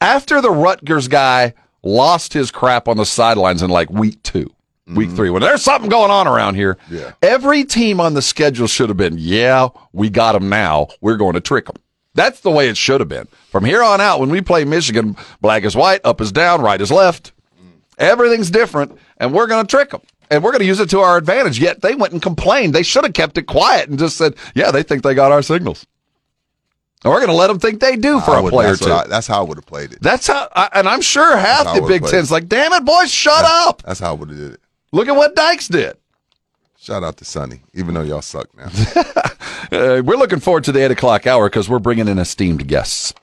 after 0.00 0.40
the 0.40 0.50
Rutgers 0.50 1.08
guy 1.08 1.54
lost 1.82 2.32
his 2.32 2.50
crap 2.50 2.86
on 2.88 2.96
the 2.96 3.04
sidelines 3.06 3.62
in 3.62 3.70
like 3.70 3.90
week 3.90 4.22
2 4.22 4.53
week 4.86 5.08
mm-hmm. 5.08 5.16
three, 5.16 5.30
when 5.30 5.42
there's 5.42 5.62
something 5.62 5.88
going 5.88 6.10
on 6.10 6.26
around 6.26 6.54
here, 6.56 6.76
Yeah. 6.90 7.12
every 7.22 7.64
team 7.64 8.00
on 8.00 8.14
the 8.14 8.22
schedule 8.22 8.66
should 8.66 8.88
have 8.90 8.98
been, 8.98 9.16
yeah, 9.18 9.68
we 9.92 10.10
got 10.10 10.32
them 10.32 10.48
now. 10.48 10.88
We're 11.00 11.16
going 11.16 11.34
to 11.34 11.40
trick 11.40 11.66
them. 11.66 11.76
That's 12.14 12.40
the 12.40 12.50
way 12.50 12.68
it 12.68 12.76
should 12.76 13.00
have 13.00 13.08
been. 13.08 13.26
From 13.50 13.64
here 13.64 13.82
on 13.82 14.00
out, 14.00 14.20
when 14.20 14.30
we 14.30 14.40
play 14.40 14.64
Michigan, 14.64 15.16
black 15.40 15.64
is 15.64 15.74
white, 15.74 16.00
up 16.04 16.20
is 16.20 16.30
down, 16.30 16.60
right 16.60 16.80
is 16.80 16.92
left. 16.92 17.32
Mm. 17.60 17.70
Everything's 17.98 18.50
different, 18.50 18.96
and 19.18 19.32
we're 19.32 19.48
going 19.48 19.66
to 19.66 19.70
trick 19.70 19.90
them. 19.90 20.02
And 20.30 20.42
we're 20.42 20.52
going 20.52 20.60
to 20.60 20.66
use 20.66 20.80
it 20.80 20.90
to 20.90 21.00
our 21.00 21.16
advantage. 21.16 21.58
Yet 21.58 21.82
they 21.82 21.94
went 21.94 22.12
and 22.12 22.22
complained. 22.22 22.74
They 22.74 22.82
should 22.82 23.04
have 23.04 23.12
kept 23.12 23.36
it 23.36 23.42
quiet 23.42 23.88
and 23.88 23.98
just 23.98 24.16
said, 24.16 24.36
yeah, 24.54 24.70
they 24.70 24.82
think 24.82 25.02
they 25.02 25.14
got 25.14 25.32
our 25.32 25.42
signals. 25.42 25.86
And 27.04 27.12
we're 27.12 27.18
going 27.18 27.30
to 27.30 27.36
let 27.36 27.48
them 27.48 27.58
think 27.58 27.80
they 27.80 27.96
do 27.96 28.20
for 28.20 28.30
I 28.30 28.38
a 28.38 28.42
would- 28.42 28.50
play 28.50 28.64
or 28.66 28.70
that's 28.70 28.80
what 28.80 28.92
I- 28.92 29.06
that's 29.06 29.26
how 29.26 29.40
I 29.40 29.42
would 29.42 29.58
have 29.58 29.66
played 29.66 29.92
it. 29.92 29.98
That's 30.00 30.26
how, 30.26 30.48
I, 30.54 30.70
and 30.72 30.88
I'm 30.88 31.02
sure 31.02 31.36
half 31.36 31.64
That's 31.64 31.80
the 31.80 31.86
Big 31.86 32.06
Ten's 32.06 32.30
like, 32.30 32.48
damn 32.48 32.72
it, 32.72 32.84
boys, 32.84 33.10
shut 33.12 33.44
up. 33.44 33.82
That's 33.82 34.00
how 34.00 34.10
I 34.10 34.12
would 34.14 34.30
have 34.30 34.38
did 34.38 34.52
it. 34.54 34.60
Look 34.94 35.08
at 35.08 35.16
what 35.16 35.34
Dykes 35.34 35.66
did. 35.68 35.96
Shout 36.78 37.02
out 37.02 37.16
to 37.16 37.24
Sonny, 37.24 37.62
even 37.74 37.94
though 37.94 38.02
y'all 38.02 38.22
suck 38.22 38.48
now. 38.56 38.68
Uh, 39.72 40.02
we're 40.04 40.16
looking 40.18 40.40
forward 40.40 40.62
to 40.62 40.70
the 40.72 40.84
eight 40.84 40.90
o'clock 40.90 41.26
hour 41.26 41.48
because 41.48 41.70
we're 41.70 41.78
bringing 41.78 42.06
in 42.06 42.18
esteemed 42.18 42.68
guests. 42.68 43.14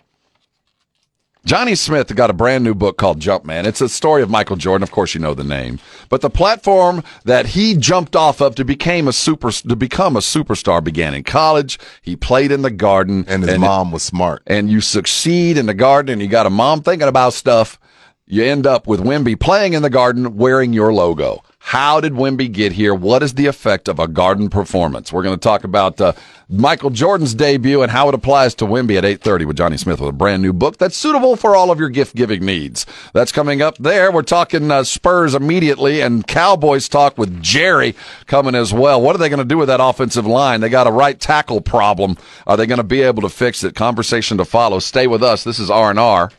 Johnny 1.46 1.76
Smith 1.76 2.14
got 2.16 2.32
a 2.32 2.34
brand 2.34 2.64
new 2.64 2.74
book 2.74 2.98
called 2.98 3.20
Jumpman. 3.20 3.66
It's 3.66 3.80
a 3.80 3.88
story 3.88 4.24
of 4.24 4.30
Michael 4.30 4.56
Jordan. 4.56 4.82
Of 4.84 4.92
course, 4.92 5.14
you 5.14 5.22
know 5.22 5.36
the 5.36 5.44
name, 5.44 5.80
but 6.10 6.22
the 6.22 6.32
platform 6.32 7.04
that 7.26 7.46
he 7.48 7.76
jumped 7.76 8.16
off 8.16 8.42
of 8.42 8.56
to 8.56 8.66
became 8.66 9.08
a 9.08 9.14
super 9.14 9.52
to 9.52 9.76
become 9.76 10.16
a 10.16 10.20
superstar 10.20 10.84
began 10.84 11.14
in 11.14 11.24
college. 11.24 11.78
He 12.02 12.16
played 12.16 12.52
in 12.52 12.64
the 12.64 12.72
Garden, 12.72 13.24
And 13.28 13.44
his 13.44 13.60
mom 13.60 13.92
was 13.92 14.02
smart. 14.04 14.42
and 14.48 14.70
you 14.70 14.82
succeed 14.82 15.58
in 15.58 15.68
the 15.68 15.76
garden 15.76 16.12
and 16.14 16.22
you 16.22 16.28
got 16.28 16.48
a 16.48 16.52
mom 16.52 16.82
thinking 16.82 17.08
about 17.08 17.34
stuff, 17.34 17.80
you 18.26 18.44
end 18.44 18.66
up 18.66 18.88
with 18.88 19.00
Wemby 19.00 19.40
playing 19.40 19.74
in 19.74 19.84
the 19.84 19.90
garden 19.92 20.38
wearing 20.38 20.74
your 20.74 20.92
logo. 20.92 21.44
How 21.64 22.02
did 22.02 22.14
Wemby 22.14 22.52
get 22.52 22.74
here? 22.74 22.94
What 22.94 23.22
is 23.22 23.36
the 23.36 23.46
effect 23.46 23.88
of 23.88 24.00
a 24.00 24.08
garden 24.08 24.50
performance? 24.50 25.14
We're 25.14 25.22
going 25.22 25.38
to 25.38 25.40
talk 25.40 25.64
about 25.64 26.02
uh, 26.02 26.14
Michael 26.50 26.90
Jordan's 26.90 27.34
debut 27.36 27.82
and 27.82 27.92
how 27.92 28.10
it 28.10 28.16
applies 28.16 28.56
to 28.56 28.66
Wemby 28.66 28.98
at 28.98 29.04
8:30 29.04 29.46
with 29.46 29.58
Johnny 29.58 29.78
Smith 29.78 30.00
with 30.00 30.10
a 30.10 30.12
brand 30.14 30.42
new 30.42 30.54
book 30.54 30.78
that's 30.78 30.98
suitable 30.98 31.36
for 31.36 31.56
all 31.56 31.72
of 31.72 31.80
your 31.80 31.90
gift 31.90 32.16
giving 32.16 32.44
needs. 32.44 32.86
That's 33.14 33.32
coming 33.32 33.62
up 33.62 33.78
there. 33.78 34.12
We're 34.12 34.24
talking 34.24 34.70
uh, 34.72 34.84
Spurs 34.84 35.36
immediately 35.36 36.02
and 36.02 36.26
Cowboys 36.28 36.90
talk 36.90 37.18
with 37.18 37.42
Jerry 37.42 37.96
coming 38.26 38.56
as 38.56 38.74
well. 38.74 39.00
What 39.00 39.16
are 39.16 39.20
they 39.20 39.30
going 39.30 39.38
to 39.38 39.46
do 39.46 39.60
with 39.60 39.68
that 39.68 39.80
offensive 39.82 40.26
line? 40.26 40.62
They 40.62 40.70
got 40.70 40.88
a 40.88 40.92
right 40.92 41.20
tackle 41.20 41.62
problem. 41.62 42.18
Are 42.48 42.58
they 42.58 42.66
going 42.66 42.78
to 42.78 42.84
be 42.84 43.02
able 43.04 43.22
to 43.22 43.30
fix 43.30 43.64
it? 43.64 43.76
Conversation 43.76 44.38
to 44.40 44.46
follow. 44.46 44.80
Stay 44.80 45.08
with 45.08 45.24
us. 45.24 45.44
This 45.44 45.60
is 45.60 45.70
R&R 45.70 46.32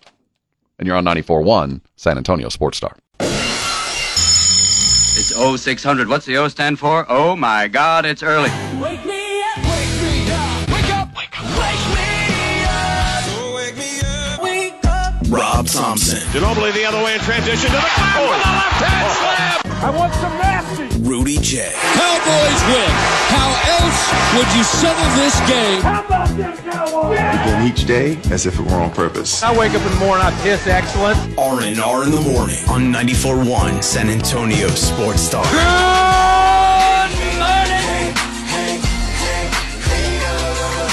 and 0.78 0.86
you're 0.89 0.97
on 0.97 1.05
94.1 1.05 1.81
San 1.94 2.19
Antonio 2.19 2.49
Sports 2.49 2.78
Star. 2.78 2.97
It's 5.23 5.62
0600. 5.62 6.09
What's 6.09 6.27
the 6.27 6.36
O 6.39 6.49
stand 6.49 6.81
for? 6.81 7.07
Oh 7.09 7.36
my 7.36 7.69
God, 7.69 8.05
it's 8.05 8.24
early. 8.24 8.51
Wake 8.81 9.05
me 9.07 9.40
up, 9.40 9.59
wake 9.59 10.03
me 10.03 10.32
up, 10.32 10.69
wake 10.69 10.93
up, 10.93 11.16
wake 11.16 11.40
up, 11.40 11.47
wake 11.62 11.86
me 11.94 12.65
up. 12.65 13.23
So 13.23 13.55
wake 13.55 13.77
me 13.77 14.01
up, 14.01 14.43
wake 14.43 14.85
up. 14.85 15.15
Rob 15.28 15.69
Thompson, 15.69 16.19
Ginobili 16.32 16.74
the 16.74 16.86
other 16.86 17.05
way 17.05 17.15
in 17.15 17.20
transition 17.20 17.70
to 17.70 17.77
the 17.77 17.82
back 17.82 18.16
oh. 18.19 18.31
with 18.31 18.47
a 18.47 18.51
left 18.51 18.82
hand 18.82 19.62
slam. 19.62 19.72
I 19.83 19.91
want 19.91 20.15
some 20.15 20.31
nasty. 20.39 20.87
Rudy 21.01 21.39
J, 21.39 21.69
Cowboys 21.75 22.63
win. 22.71 22.91
How 23.35 23.51
else 23.83 23.99
would 24.37 24.47
you 24.57 24.63
settle 24.63 25.11
this 25.19 25.35
game? 25.51 25.83
How 25.83 26.05
about 26.05 26.29
them 26.37 26.57
Cowboys? 26.71 27.19
Begin 27.19 27.63
each 27.67 27.85
day 27.85 28.33
as 28.33 28.47
if 28.47 28.61
it 28.61 28.65
were 28.65 28.77
on 28.81 28.93
purpose. 28.93 29.43
I 29.43 29.51
wake 29.59 29.75
up 29.75 29.83
in 29.83 29.91
the 29.91 29.99
morning, 29.99 30.25
I 30.25 30.31
piss 30.43 30.69
excellent. 30.69 31.19
R&R 31.37 32.05
in 32.05 32.13
the 32.13 32.21
morning 32.21 32.63
on 32.69 32.93
94.1 32.95 33.83
San 33.83 34.09
Antonio 34.09 34.69
Sports 34.69 35.23
Star. 35.23 35.43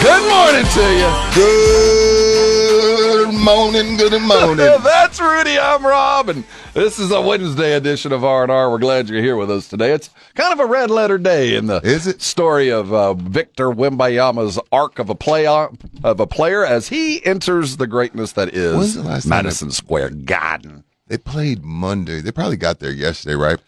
Good 0.02 0.30
morning 0.32 0.66
to 0.66 0.82
you. 0.98 1.10
Good 1.36 2.39
morning, 2.84 3.98
good 3.98 4.22
morning. 4.22 4.58
That's 4.84 5.20
Rudy. 5.20 5.60
I'm 5.60 5.86
Rob, 5.86 6.30
and 6.30 6.44
this 6.74 6.98
is 6.98 7.12
a 7.12 7.22
Wednesday 7.22 7.74
edition 7.74 8.12
of 8.14 8.24
R&R. 8.24 8.72
We're 8.72 8.78
glad 8.78 9.10
you're 9.10 9.22
here 9.22 9.36
with 9.36 9.52
us 9.52 9.68
today. 9.68 9.92
It's 9.92 10.10
kind 10.36 10.54
of 10.54 10.60
a 10.60 10.66
red 10.66 10.90
letter 10.90 11.18
day 11.18 11.56
in 11.56 11.68
the 11.68 11.82
Is 11.84 12.08
it? 12.08 12.22
story 12.22 12.70
of 12.72 12.94
uh, 12.94 13.14
Victor 13.16 13.70
Wembanyama's 13.70 14.60
arc 14.72 14.98
of 15.00 15.10
a 15.10 15.16
play 15.16 15.46
of 15.48 15.78
a 16.04 16.28
player 16.28 16.66
as 16.66 16.88
he 16.90 17.24
enters 17.26 17.78
the 17.78 17.88
greatness 17.88 18.32
that 18.34 18.54
is 18.54 18.76
When's 18.78 18.96
the 18.96 19.04
last 19.04 19.24
time 19.24 19.30
Madison 19.44 19.72
Square 19.72 20.12
Garden. 20.12 20.84
They 21.08 21.18
played 21.18 21.64
Monday. 21.64 22.22
They 22.22 22.32
probably 22.32 22.58
got 22.58 22.80
there 22.80 22.92
yesterday, 22.92 23.36
right? 23.36 23.60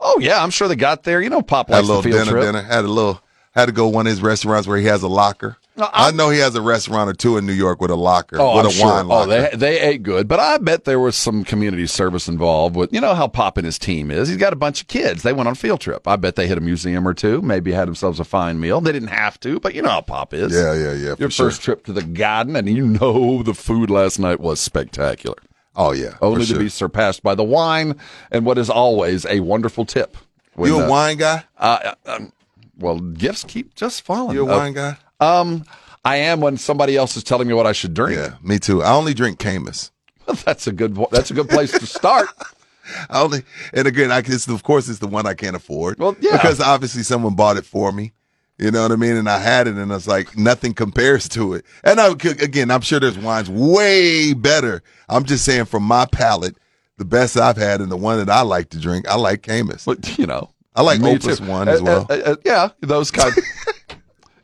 Oh 0.00 0.18
yeah, 0.20 0.42
I'm 0.42 0.50
sure 0.50 0.68
they 0.68 0.76
got 0.76 1.04
there. 1.04 1.22
You 1.22 1.30
know, 1.30 1.42
Pop 1.42 1.68
Had 1.68 1.74
a 1.74 1.76
likes 1.78 1.86
the 1.88 1.94
little 1.94 2.02
field 2.02 2.18
dinner, 2.26 2.30
trip. 2.32 2.44
dinner. 2.44 2.62
Had 2.62 2.84
a 2.84 2.88
little. 2.88 3.20
Had 3.52 3.66
to 3.66 3.72
go 3.72 3.88
one 3.88 4.06
of 4.06 4.10
his 4.10 4.22
restaurants 4.22 4.68
where 4.68 4.78
he 4.78 4.84
has 4.86 5.02
a 5.02 5.08
locker. 5.08 5.56
No, 5.78 5.88
I 5.92 6.10
know 6.10 6.28
he 6.30 6.40
has 6.40 6.54
a 6.56 6.60
restaurant 6.60 7.08
or 7.08 7.12
two 7.14 7.36
in 7.36 7.46
New 7.46 7.52
York 7.52 7.80
with 7.80 7.90
a 7.92 7.96
locker, 7.96 8.36
Oh, 8.40 8.56
with 8.56 8.64
I'm 8.64 8.70
a 8.70 8.74
sure. 8.74 8.86
wine 8.88 9.04
Oh, 9.04 9.08
locker. 9.08 9.28
they 9.50 9.56
they 9.56 9.80
ate 9.80 10.02
good, 10.02 10.26
but 10.26 10.40
I 10.40 10.58
bet 10.58 10.84
there 10.84 10.98
was 10.98 11.14
some 11.14 11.44
community 11.44 11.86
service 11.86 12.26
involved 12.26 12.74
with. 12.74 12.92
You 12.92 13.00
know 13.00 13.14
how 13.14 13.28
Pop 13.28 13.56
and 13.58 13.64
his 13.64 13.78
team 13.78 14.10
is. 14.10 14.26
He's 14.28 14.36
got 14.38 14.52
a 14.52 14.56
bunch 14.56 14.80
of 14.80 14.88
kids. 14.88 15.22
They 15.22 15.32
went 15.32 15.46
on 15.46 15.52
a 15.52 15.54
field 15.54 15.80
trip. 15.80 16.08
I 16.08 16.16
bet 16.16 16.34
they 16.34 16.48
hit 16.48 16.58
a 16.58 16.60
museum 16.60 17.06
or 17.06 17.14
two. 17.14 17.40
Maybe 17.42 17.70
had 17.72 17.86
themselves 17.86 18.18
a 18.18 18.24
fine 18.24 18.58
meal. 18.58 18.80
They 18.80 18.90
didn't 18.92 19.08
have 19.10 19.38
to, 19.40 19.60
but 19.60 19.74
you 19.74 19.82
know 19.82 19.90
how 19.90 20.00
Pop 20.00 20.34
is. 20.34 20.52
yeah, 20.52 20.74
yeah, 20.74 20.92
yeah. 20.94 21.14
Your 21.18 21.30
sure. 21.30 21.46
first 21.46 21.62
trip 21.62 21.84
to 21.84 21.92
the 21.92 22.02
garden, 22.02 22.56
and 22.56 22.68
you 22.68 22.84
know 22.86 23.42
the 23.44 23.54
food 23.54 23.88
last 23.88 24.18
night 24.18 24.40
was 24.40 24.58
spectacular. 24.60 25.36
Oh 25.76 25.92
yeah, 25.92 26.14
Only 26.20 26.40
to 26.40 26.46
sure. 26.46 26.58
be 26.58 26.68
surpassed 26.68 27.22
by 27.22 27.36
the 27.36 27.44
wine 27.44 27.94
and 28.32 28.44
what 28.44 28.58
is 28.58 28.68
always 28.68 29.24
a 29.26 29.38
wonderful 29.38 29.84
tip. 29.84 30.16
When, 30.54 30.70
You 30.72 30.80
a 30.80 30.86
uh, 30.86 30.90
wine 30.90 31.18
guy? 31.18 31.44
uh, 31.56 31.94
um, 32.04 32.32
well, 32.76 32.98
gifts 32.98 33.44
keep 33.44 33.76
just 33.76 34.02
falling. 34.02 34.34
You 34.34 34.42
a 34.42 34.44
wine 34.56 34.72
guy? 34.72 34.96
Um, 35.20 35.64
I 36.04 36.16
am 36.16 36.40
when 36.40 36.56
somebody 36.56 36.96
else 36.96 37.16
is 37.16 37.24
telling 37.24 37.48
me 37.48 37.54
what 37.54 37.66
I 37.66 37.72
should 37.72 37.94
drink. 37.94 38.16
Yeah, 38.18 38.34
me 38.42 38.58
too. 38.58 38.82
I 38.82 38.92
only 38.92 39.14
drink 39.14 39.38
Caymus. 39.38 39.90
Well, 40.26 40.36
that's 40.44 40.66
a 40.66 40.72
good. 40.72 40.96
That's 41.10 41.30
a 41.30 41.34
good 41.34 41.48
place 41.48 41.72
to 41.72 41.86
start. 41.86 42.28
I 43.10 43.20
only, 43.20 43.42
and 43.74 43.86
again, 43.86 44.10
I 44.10 44.20
it's, 44.20 44.48
of 44.48 44.62
course 44.62 44.88
it's 44.88 44.98
the 45.00 45.08
one 45.08 45.26
I 45.26 45.34
can't 45.34 45.54
afford. 45.54 45.98
Well, 45.98 46.16
yeah. 46.20 46.32
because 46.32 46.58
obviously 46.60 47.02
someone 47.02 47.34
bought 47.34 47.58
it 47.58 47.66
for 47.66 47.92
me. 47.92 48.12
You 48.56 48.70
know 48.70 48.82
what 48.82 48.90
I 48.92 48.96
mean? 48.96 49.16
And 49.16 49.28
I 49.28 49.38
had 49.38 49.68
it, 49.68 49.76
and 49.76 49.92
it's 49.92 50.06
like 50.08 50.36
nothing 50.38 50.72
compares 50.72 51.28
to 51.30 51.52
it. 51.52 51.64
And 51.84 52.00
I 52.00 52.08
again, 52.08 52.70
I'm 52.70 52.80
sure 52.80 52.98
there's 52.98 53.18
wines 53.18 53.50
way 53.50 54.32
better. 54.32 54.82
I'm 55.08 55.24
just 55.24 55.44
saying, 55.44 55.66
from 55.66 55.82
my 55.82 56.06
palate, 56.06 56.56
the 56.96 57.04
best 57.04 57.36
I've 57.36 57.56
had, 57.58 57.80
and 57.82 57.90
the 57.92 57.96
one 57.96 58.18
that 58.18 58.30
I 58.30 58.40
like 58.40 58.70
to 58.70 58.80
drink, 58.80 59.06
I 59.06 59.16
like 59.16 59.42
Caymus. 59.42 59.84
But 59.84 60.18
you 60.18 60.26
know, 60.26 60.50
I 60.74 60.80
like 60.82 61.00
me 61.00 61.10
Opus 61.16 61.38
too. 61.40 61.44
one 61.44 61.68
as 61.68 61.80
Uh, 61.80 61.84
well. 61.84 62.06
uh, 62.08 62.14
uh, 62.14 62.36
yeah, 62.44 62.68
those 62.80 63.10
kind. 63.10 63.34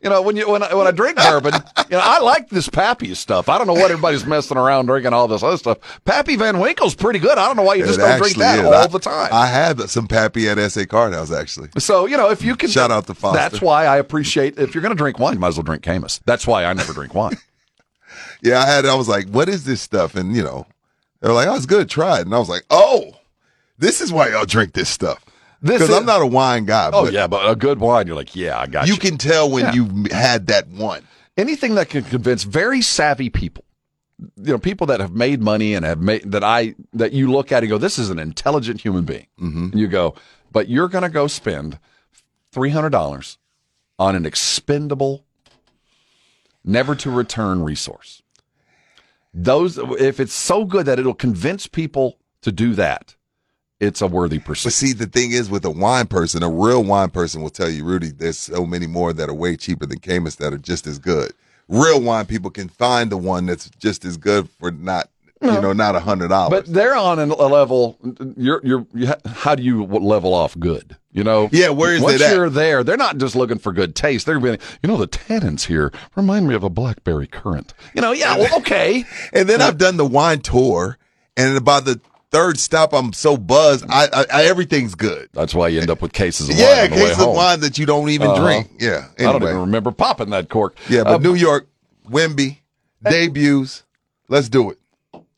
you 0.05 0.11
know, 0.11 0.23
when 0.23 0.37
you 0.37 0.49
when 0.49 0.63
I, 0.63 0.73
when 0.75 0.87
I 0.87 0.91
drink 0.93 1.17
bourbon, 1.17 1.55
you 1.91 1.97
know, 1.97 2.01
I 2.03 2.21
like 2.21 2.49
this 2.51 2.69
Pappy 2.69 3.15
stuff. 3.15 3.49
I 3.49 3.59
don't 3.59 3.67
know 3.67 3.73
what 3.73 3.91
everybody's 3.91 4.25
messing 4.27 4.57
around 4.57 4.87
drinking 4.87 5.13
all 5.15 5.27
this 5.27 5.43
other 5.43 5.57
stuff. 5.57 5.79
Pappy 6.05 6.37
Van 6.37 6.61
Winkle's 6.61 6.95
pretty 6.95 7.19
good. 7.19 7.39
I 7.39 7.47
don't 7.47 7.57
know 7.57 7.63
why 7.63 7.75
you 7.75 7.85
just 7.87 7.99
It 7.99 8.03
don't 8.03 8.19
drink 8.19 8.37
that 8.37 8.59
is. 8.61 8.65
all 8.67 8.75
I- 8.75 8.87
the 8.87 8.99
time. 9.01 9.31
I 9.33 9.47
had 9.47 9.81
some 9.91 10.07
Pappy 10.07 10.49
at 10.49 10.59
SA 10.71 10.85
Card 10.85 11.13
House 11.15 11.33
actually. 11.33 11.71
so 11.79 12.07
you 12.07 12.17
know, 12.17 12.31
if 12.31 12.43
you 12.43 12.55
can, 12.55 12.69
Shout 12.69 12.91
out 12.91 13.07
to 13.09 13.15
Foster. 13.15 13.39
That's 13.39 13.61
why 13.61 13.87
I 13.87 13.97
appreciate. 13.97 14.59
If 14.59 14.75
you're 14.75 14.83
going 14.83 14.95
to 14.95 14.97
drink 15.03 15.19
wine, 15.19 15.33
you 15.35 15.41
might 15.41 15.49
as 15.49 15.57
well 15.57 15.65
drink 15.65 15.83
Caymus. 15.83 16.21
That's 16.27 16.47
why 16.47 16.65
I 16.65 16.73
never 16.75 16.93
drink 16.93 17.15
wine. 17.15 17.37
Yeah, 18.43 18.61
I 18.61 18.67
had. 18.67 18.85
I 18.85 18.95
was 18.95 19.09
like, 19.09 19.29
"What 19.31 19.49
is 19.49 19.65
this 19.65 19.81
stuff?" 19.81 20.15
And 20.15 20.37
you 20.37 20.43
know, 20.45 20.67
they're 21.21 21.33
like, 21.33 21.49
"Oh, 21.49 21.55
it's 21.57 21.65
good. 21.67 21.89
Try 21.89 22.19
it." 22.19 22.27
And 22.27 22.35
I 22.35 22.39
was 22.39 22.49
like, 22.51 22.63
"Oh, 22.71 23.13
this 23.79 24.03
is 24.03 24.13
why 24.13 24.29
y'all 24.29 24.45
drink 24.45 24.75
this 24.75 24.91
stuff." 24.91 25.25
Because 25.65 25.91
I'm 25.91 26.07
not 26.07 26.21
a 26.21 26.27
wine 26.27 26.67
guy. 26.67 26.91
Oh 26.93 27.05
but 27.05 27.13
yeah, 27.13 27.27
but 27.27 27.49
a 27.49 27.57
good 27.57 27.81
wine, 27.81 28.07
you're 28.07 28.17
like, 28.17 28.37
yeah, 28.37 28.59
I 28.59 28.67
got 28.67 28.87
you. 28.87 28.95
you 28.95 29.01
can 29.01 29.17
tell 29.19 29.51
when 29.51 29.65
Yeah. 29.65 29.73
you 29.73 30.05
had 30.13 30.47
that 30.49 30.69
one. 30.69 31.03
anything 31.37 31.75
that 31.77 31.89
can 31.89 32.05
convince 32.05 32.45
very 32.45 32.81
savvy 32.83 33.31
people 33.31 33.65
you 34.37 34.53
know 34.53 34.59
people 34.59 34.87
that 34.87 35.01
have 35.01 35.13
made 35.13 35.41
money 35.43 35.75
and 35.75 35.85
have 35.85 36.01
made 36.01 36.23
that 36.31 36.45
i 36.45 36.73
that 36.93 37.13
you 37.13 37.29
look 37.33 37.51
at 37.51 37.65
and 37.65 37.71
go 37.71 37.79
this 37.79 37.99
is 37.99 38.11
an 38.11 38.19
intelligent 38.21 38.81
human 38.81 39.05
being 39.05 39.27
mm-hmm. 39.41 39.65
and 39.73 39.79
you 39.79 39.89
go 39.89 40.15
but 40.53 40.69
you're 40.69 40.87
going 40.87 41.03
to 41.03 41.09
go 41.09 41.27
spend 41.27 41.81
$300 42.55 43.37
on 43.99 44.15
an 44.15 44.25
expendable 44.25 45.25
never 46.65 46.95
to 46.95 47.11
return 47.11 47.65
resource 47.65 48.23
those 49.33 49.79
if 49.99 50.21
it's 50.21 50.33
so 50.33 50.65
good 50.65 50.87
that 50.87 51.01
it'll 51.01 51.13
convince 51.15 51.67
people 51.67 52.19
to 52.43 52.53
do 52.53 52.75
that 52.75 53.17
it's 53.81 54.01
a 54.01 54.07
worthy 54.07 54.39
But 54.39 54.47
pursuit. 54.47 54.73
see, 54.73 54.93
the 54.93 55.07
thing 55.07 55.33
is, 55.33 55.51
with 55.51 55.65
a 55.65 55.71
wine 55.71 56.07
person, 56.07 56.43
a 56.43 56.49
real 56.49 56.83
wine 56.85 57.11
person 57.11 57.43
will 57.43 57.51
tell 57.51 57.69
you, 57.69 57.85
Rudy, 57.85 58.09
there's 58.09 58.39
so 58.39 58.65
many 58.65 58.87
more 58.87 59.13
that 59.13 59.29
are 59.29 59.35
way 59.35 59.57
cheaper 59.57 59.87
than 59.87 59.99
Caymus 59.99 60.37
that 60.37 60.53
are 60.53 60.59
just 60.59 60.87
as 60.87 60.99
good. 60.99 61.33
Real 61.69 62.01
wine 62.01 62.27
people 62.27 62.51
can 62.51 62.69
find 62.69 63.11
the 63.11 63.17
one 63.17 63.47
that's 63.47 63.71
just 63.71 64.05
as 64.05 64.17
good 64.17 64.49
for 64.61 64.71
not, 64.71 65.09
you 65.41 65.61
know, 65.61 65.73
not 65.73 65.95
a 65.97 66.01
hundred 66.01 66.29
dollars. 66.29 66.51
but 66.63 66.73
they're 66.73 66.95
on 66.97 67.19
a 67.19 67.27
level 67.27 67.99
you're 68.37 68.61
you're 68.65 68.87
you, 68.95 69.13
how 69.27 69.55
do 69.55 69.63
you 69.63 69.85
level 69.85 70.33
off 70.35 70.59
good? 70.59 70.97
You 71.13 71.23
know? 71.25 71.49
Yeah, 71.53 71.69
where 71.71 71.95
is 71.95 72.01
once 72.01 72.17
it 72.17 72.23
at? 72.23 72.35
you're 72.35 72.49
there 72.51 72.83
they're 72.85 72.97
not 72.97 73.19
just 73.19 73.35
looking 73.37 73.59
for 73.59 73.73
good 73.73 73.95
taste. 73.95 74.25
They're 74.27 74.41
being 74.41 74.59
you 74.83 74.89
know 74.89 74.97
the 74.97 75.07
tannins 75.09 75.67
here 75.67 75.93
remind 76.17 76.49
me 76.49 76.55
of 76.55 76.65
a 76.65 76.71
blackberry 76.71 77.27
currant. 77.27 77.75
You 77.95 78.01
know 78.03 78.13
yeah 78.13 78.37
well 78.39 78.57
okay. 78.59 79.05
And 79.33 79.49
then 79.49 79.61
I've 79.61 79.77
done 79.79 79.97
the 79.99 80.07
wine 80.07 80.41
tour, 80.41 80.97
and 81.37 81.57
about 81.59 81.85
the 81.85 82.01
third 82.35 82.59
stop, 82.59 82.93
I'm 82.93 83.13
so 83.13 83.37
buzzed. 83.37 83.85
I, 83.89 84.09
I, 84.13 84.25
I 84.33 84.45
everything's 84.45 84.95
good. 84.95 85.29
that's 85.33 85.55
why 85.55 85.69
you 85.69 85.81
end 85.81 85.91
up 85.91 86.03
with 86.03 86.13
cases 86.13 86.49
of 86.49 86.57
Yeah, 86.59 86.83
wine 86.83 86.85
on 86.85 86.91
the 86.91 86.97
way 87.05 87.09
case 87.11 87.21
of 87.21 87.29
wine 87.35 87.61
that 87.61 87.79
you 87.79 87.87
don't 87.87 88.09
even 88.11 88.29
Uh-huh. 88.31 88.43
drink. 88.43 88.71
Yeah. 88.81 89.07
I 89.19 89.23
don't 89.25 89.43
even 89.43 89.61
remember 89.61 89.91
popping 89.93 90.31
that 90.31 90.49
cork 90.49 90.77
Yeah, 90.89 91.05
but 91.05 91.15
Uh, 91.15 91.19
New 91.19 91.35
York, 91.35 91.69
Wemby, 92.11 92.59
debuts. 93.03 93.85
Let's 94.29 94.49
do 94.49 94.71
it. 94.71 94.79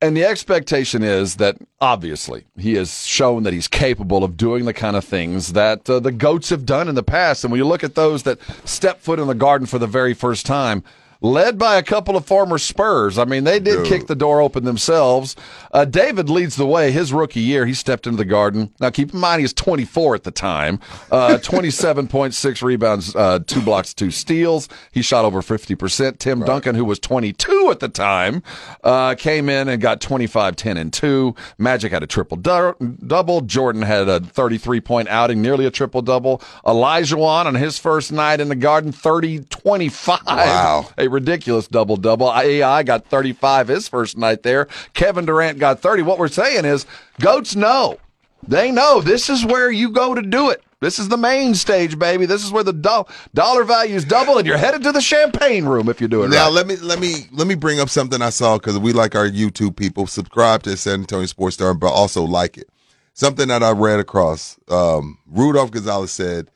And 0.00 0.16
the 0.16 0.24
expectation 0.24 1.02
is 1.02 1.36
that 1.36 1.56
obviously 1.80 2.44
he 2.58 2.74
has 2.74 3.06
shown 3.06 3.42
that 3.44 3.52
he's 3.54 3.66
capable 3.68 4.24
of 4.24 4.36
doing 4.36 4.64
the 4.66 4.74
kind 4.74 4.94
of 4.94 5.04
things 5.04 5.54
that 5.54 5.88
uh, 5.88 6.00
the 6.00 6.12
goats 6.12 6.50
have 6.50 6.66
done 6.66 6.88
in 6.88 6.94
the 6.94 7.02
past. 7.02 7.44
And 7.44 7.50
when 7.50 7.58
you 7.58 7.66
look 7.66 7.82
at 7.82 7.94
those 7.94 8.22
that 8.24 8.38
step 8.64 9.00
foot 9.00 9.18
in 9.18 9.26
the 9.26 9.34
garden 9.34 9.66
for 9.66 9.78
the 9.78 9.86
very 9.86 10.12
first 10.14 10.44
time, 10.46 10.84
led 11.20 11.58
by 11.58 11.76
a 11.76 11.82
couple 11.82 12.16
of 12.16 12.24
former 12.26 12.58
Spurs. 12.58 13.18
I 13.18 13.24
mean, 13.24 13.44
they 13.44 13.58
did 13.58 13.76
Dude. 13.78 13.86
kick 13.86 14.06
the 14.06 14.14
door 14.14 14.40
open 14.40 14.64
themselves. 14.64 15.34
Uh, 15.72 15.84
David 15.84 16.28
leads 16.30 16.56
the 16.56 16.66
way. 16.66 16.90
His 16.90 17.12
rookie 17.12 17.40
year, 17.40 17.66
he 17.66 17.74
stepped 17.74 18.06
into 18.06 18.16
the 18.18 18.24
garden. 18.24 18.72
Now, 18.80 18.90
keep 18.90 19.12
in 19.14 19.20
mind, 19.20 19.40
he 19.40 19.44
was 19.44 19.52
24 19.54 20.14
at 20.14 20.24
the 20.24 20.30
time. 20.30 20.78
Uh, 21.10 21.38
27.6 21.42 22.62
rebounds, 22.62 23.14
uh, 23.16 23.38
two 23.46 23.60
blocks, 23.60 23.94
two 23.94 24.10
steals. 24.10 24.68
He 24.92 25.02
shot 25.02 25.24
over 25.24 25.40
50%. 25.42 26.18
Tim 26.18 26.40
Duncan, 26.44 26.74
who 26.74 26.84
was 26.84 26.98
22 26.98 27.68
at 27.70 27.80
the 27.80 27.88
time, 27.88 28.42
uh, 28.84 29.14
came 29.14 29.48
in 29.48 29.68
and 29.68 29.80
got 29.80 30.00
25, 30.00 30.56
10, 30.56 30.76
and 30.76 30.92
2. 30.92 31.34
Magic 31.58 31.92
had 31.92 32.02
a 32.02 32.06
triple 32.06 32.36
du- 32.36 32.74
double. 33.06 33.40
Jordan 33.40 33.82
had 33.82 34.08
a 34.08 34.20
33 34.20 34.80
point 34.80 35.08
outing, 35.08 35.42
nearly 35.42 35.66
a 35.66 35.70
triple 35.70 36.02
double. 36.02 36.38
Olajuwon 36.64 37.46
on 37.46 37.54
his 37.54 37.78
first 37.78 38.12
night 38.12 38.40
in 38.40 38.48
the 38.48 38.54
garden, 38.56 38.92
30, 38.92 39.40
25 39.40 40.20
Wow. 40.26 40.88
a 40.98 41.05
ridiculous 41.08 41.66
double 41.68 41.96
double. 41.96 42.32
AI 42.32 42.82
got 42.82 43.06
35 43.06 43.68
his 43.68 43.88
first 43.88 44.16
night 44.16 44.42
there. 44.42 44.66
Kevin 44.94 45.24
Durant 45.26 45.58
got 45.58 45.80
30. 45.80 46.02
What 46.02 46.18
we're 46.18 46.28
saying 46.28 46.64
is, 46.64 46.86
goats 47.20 47.56
know. 47.56 47.98
They 48.46 48.70
know 48.70 49.00
this 49.00 49.28
is 49.28 49.44
where 49.44 49.70
you 49.70 49.90
go 49.90 50.14
to 50.14 50.22
do 50.22 50.50
it. 50.50 50.62
This 50.80 50.98
is 50.98 51.08
the 51.08 51.16
main 51.16 51.54
stage, 51.54 51.98
baby. 51.98 52.26
This 52.26 52.44
is 52.44 52.52
where 52.52 52.62
the 52.62 52.72
do- 52.74 53.06
dollar 53.32 53.64
values 53.64 54.04
double, 54.04 54.36
and 54.36 54.46
you're 54.46 54.58
headed 54.58 54.82
to 54.82 54.92
the 54.92 55.00
champagne 55.00 55.64
room 55.64 55.88
if 55.88 56.00
you 56.02 56.06
do 56.06 56.22
it 56.22 56.28
Now 56.28 56.44
right. 56.44 56.52
let 56.52 56.66
me 56.66 56.76
let 56.76 57.00
me 57.00 57.26
let 57.32 57.46
me 57.46 57.54
bring 57.54 57.80
up 57.80 57.88
something 57.88 58.20
I 58.20 58.28
saw 58.30 58.58
because 58.58 58.78
we 58.78 58.92
like 58.92 59.14
our 59.14 59.26
YouTube 59.28 59.74
people. 59.76 60.06
Subscribe 60.06 60.62
to 60.64 60.76
San 60.76 61.00
Antonio 61.00 61.26
Sports 61.26 61.54
Star, 61.54 61.72
but 61.72 61.88
also 61.88 62.22
like 62.24 62.58
it. 62.58 62.68
Something 63.14 63.48
that 63.48 63.62
I 63.62 63.70
read 63.70 63.98
across. 64.00 64.58
Um, 64.68 65.18
Rudolph 65.26 65.70
Gonzalez 65.70 66.12
said, 66.12 66.50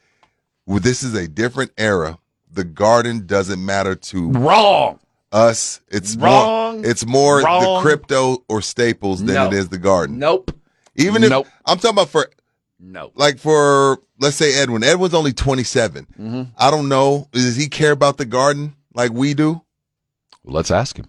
well, 0.67 0.81
"This 0.81 1.03
is 1.03 1.15
a 1.15 1.27
different 1.27 1.73
era. 1.79 2.19
The 2.53 2.65
Garden 2.65 3.27
doesn't 3.27 3.65
matter 3.65 3.95
to 3.95 4.31
Wrong. 4.33 4.99
us. 5.33 5.81
It's 5.89 6.17
Wrong. 6.17 6.81
more. 6.81 6.87
It's 6.91 7.07
more 7.07 7.41
the 7.43 7.79
crypto 7.83 8.43
or 8.49 8.61
Staples 8.63 9.21
than 9.25 9.35
No. 9.35 9.47
it 9.47 9.53
is 9.53 9.69
the 9.69 9.79
Garden. 9.79 10.19
Nope. 10.19 10.51
Even 10.97 11.23
if 11.25 11.31
Nope. 11.31 11.47
I'm 11.67 11.77
talking 11.79 11.91
about 11.97 12.09
for 12.09 12.29
No. 12.81 13.13
like 13.15 13.39
for 13.39 13.99
let's 14.19 14.37
say 14.37 14.55
Edwin. 14.61 14.83
Edwin's 14.83 15.15
only 15.15 15.33
27. 15.33 16.07
Mm-hmm. 16.19 16.43
I 16.59 16.71
don't 16.71 16.89
know. 16.89 17.29
Does 17.33 17.57
he 17.57 17.69
care 17.69 17.93
about 17.93 18.17
the 18.19 18.25
Garden 18.27 18.75
like 18.95 19.13
we 19.13 19.35
do? 19.35 19.63
Let's 20.45 20.71
ask 20.71 20.97
him. 20.99 21.07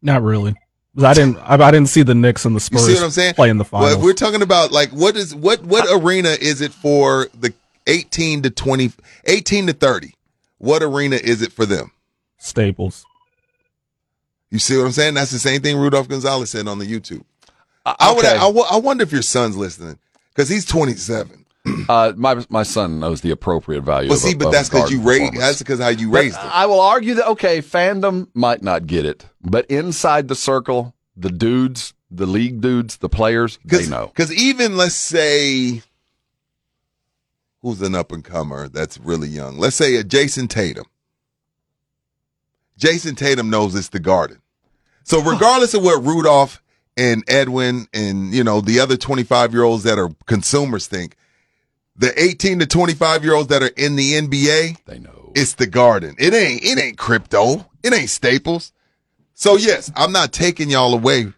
Not 0.00 0.22
really. 0.22 0.54
I 1.02 1.14
didn't. 1.14 1.38
I, 1.38 1.54
I 1.54 1.70
didn't 1.70 1.88
see 1.88 2.02
the 2.02 2.14
Knicks 2.14 2.44
and 2.44 2.54
the 2.54 2.58
You 2.58 2.60
Spurs 2.60 2.86
see 2.86 2.94
what 2.94 3.04
I'm 3.04 3.10
saying? 3.10 3.34
play 3.34 3.48
in 3.50 3.56
the 3.58 3.64
Well, 3.70 3.82
finals. 3.82 3.94
if 3.98 4.02
we're 4.04 4.12
talking 4.12 4.42
about 4.42 4.72
like 4.72 4.90
what 4.90 5.16
is 5.16 5.34
what 5.34 5.62
what 5.62 5.86
arena 5.90 6.30
is 6.38 6.60
it 6.60 6.72
for 6.72 7.28
the 7.38 7.52
18 7.86 8.42
to 8.42 8.50
20 8.50 8.92
18 9.26 9.66
to 9.68 9.72
30? 9.72 10.14
What 10.58 10.82
arena 10.82 11.16
is 11.16 11.42
it 11.42 11.52
for 11.52 11.66
them? 11.66 11.90
Staples. 12.38 13.04
You 14.50 14.58
see 14.58 14.76
what 14.76 14.84
I'm 14.86 14.92
saying? 14.92 15.14
That's 15.14 15.30
the 15.30 15.38
same 15.38 15.62
thing 15.62 15.76
Rudolph 15.78 16.08
Gonzalez 16.08 16.50
said 16.50 16.68
on 16.68 16.78
the 16.78 16.86
YouTube. 16.86 17.24
I 17.84 18.12
would 18.14 18.24
okay. 18.24 18.36
I, 18.36 18.46
wo- 18.46 18.66
I 18.70 18.76
wonder 18.76 19.02
if 19.02 19.10
your 19.12 19.22
son's 19.22 19.56
listening 19.56 19.98
cuz 20.34 20.48
he's 20.48 20.64
27. 20.64 21.38
Uh, 21.88 22.12
my 22.16 22.44
my 22.48 22.64
son 22.64 22.98
knows 22.98 23.20
the 23.20 23.30
appropriate 23.30 23.82
value. 23.82 24.08
Well, 24.08 24.16
of 24.16 24.22
see, 24.22 24.32
a- 24.32 24.36
but 24.36 24.46
of 24.46 24.52
that's 24.52 24.68
because 24.68 24.90
you 24.90 25.00
raised. 25.00 25.36
That's 25.36 25.58
because 25.60 25.78
how 25.78 25.88
you 25.88 26.10
But 26.10 26.18
raised 26.20 26.36
him. 26.36 26.50
I 26.52 26.66
will 26.66 26.80
argue 26.80 27.14
that 27.14 27.28
okay, 27.30 27.60
fandom 27.62 28.26
might 28.34 28.62
not 28.62 28.86
get 28.88 29.04
it, 29.06 29.26
but 29.40 29.64
inside 29.66 30.26
the 30.26 30.34
circle, 30.34 30.92
the 31.16 31.30
dudes, 31.30 31.94
the 32.10 32.26
league 32.26 32.60
dudes, 32.60 32.96
the 32.96 33.08
players, 33.08 33.60
they 33.64 33.86
know. 33.86 34.08
Because 34.08 34.32
even 34.32 34.76
let's 34.76 34.96
say, 34.96 35.82
who's 37.62 37.80
an 37.82 37.94
up 37.94 38.12
and 38.12 38.24
comer 38.24 38.68
that's 38.68 38.98
really 38.98 39.28
young? 39.28 39.58
Let's 39.58 39.76
say 39.76 39.96
a 39.96 40.04
Jayson 40.04 40.48
Tatum. 40.48 40.84
Jayson 42.78 43.16
Tatum 43.16 43.50
knows 43.50 43.74
it's 43.74 43.88
the 43.88 44.00
Garden. 44.00 44.38
So 45.04 45.20
regardless 45.22 45.74
of 45.74 45.82
what 45.82 46.02
Rudolph 46.04 46.62
and 46.96 47.24
Edwin 47.28 47.86
and 47.92 48.32
you 48.34 48.44
know 48.44 48.60
the 48.60 48.80
other 48.80 48.96
25 48.96 49.52
year 49.52 49.62
olds 49.62 49.84
that 49.84 49.98
are 49.98 50.10
consumers 50.26 50.86
think, 50.86 51.16
the 51.96 52.12
18 52.20 52.60
to 52.60 52.66
25 52.66 53.24
year 53.24 53.34
olds 53.34 53.48
that 53.48 53.62
are 53.62 53.70
in 53.76 53.96
the 53.96 54.12
NBA, 54.14 54.84
They 54.86 54.98
know. 54.98 55.32
it's 55.34 55.54
the 55.54 55.66
Garden. 55.66 56.14
It 56.18 56.34
ain't 56.34 56.62
it 56.64 56.78
ain't 56.78 56.98
crypto. 56.98 57.68
It 57.82 57.92
ain't 57.92 58.10
Staples. 58.10 58.72
So 59.34 59.56
yes, 59.56 59.90
I'm 59.96 60.12
not 60.12 60.32
taking 60.32 60.70
y'all 60.70 60.94
away. 60.94 61.32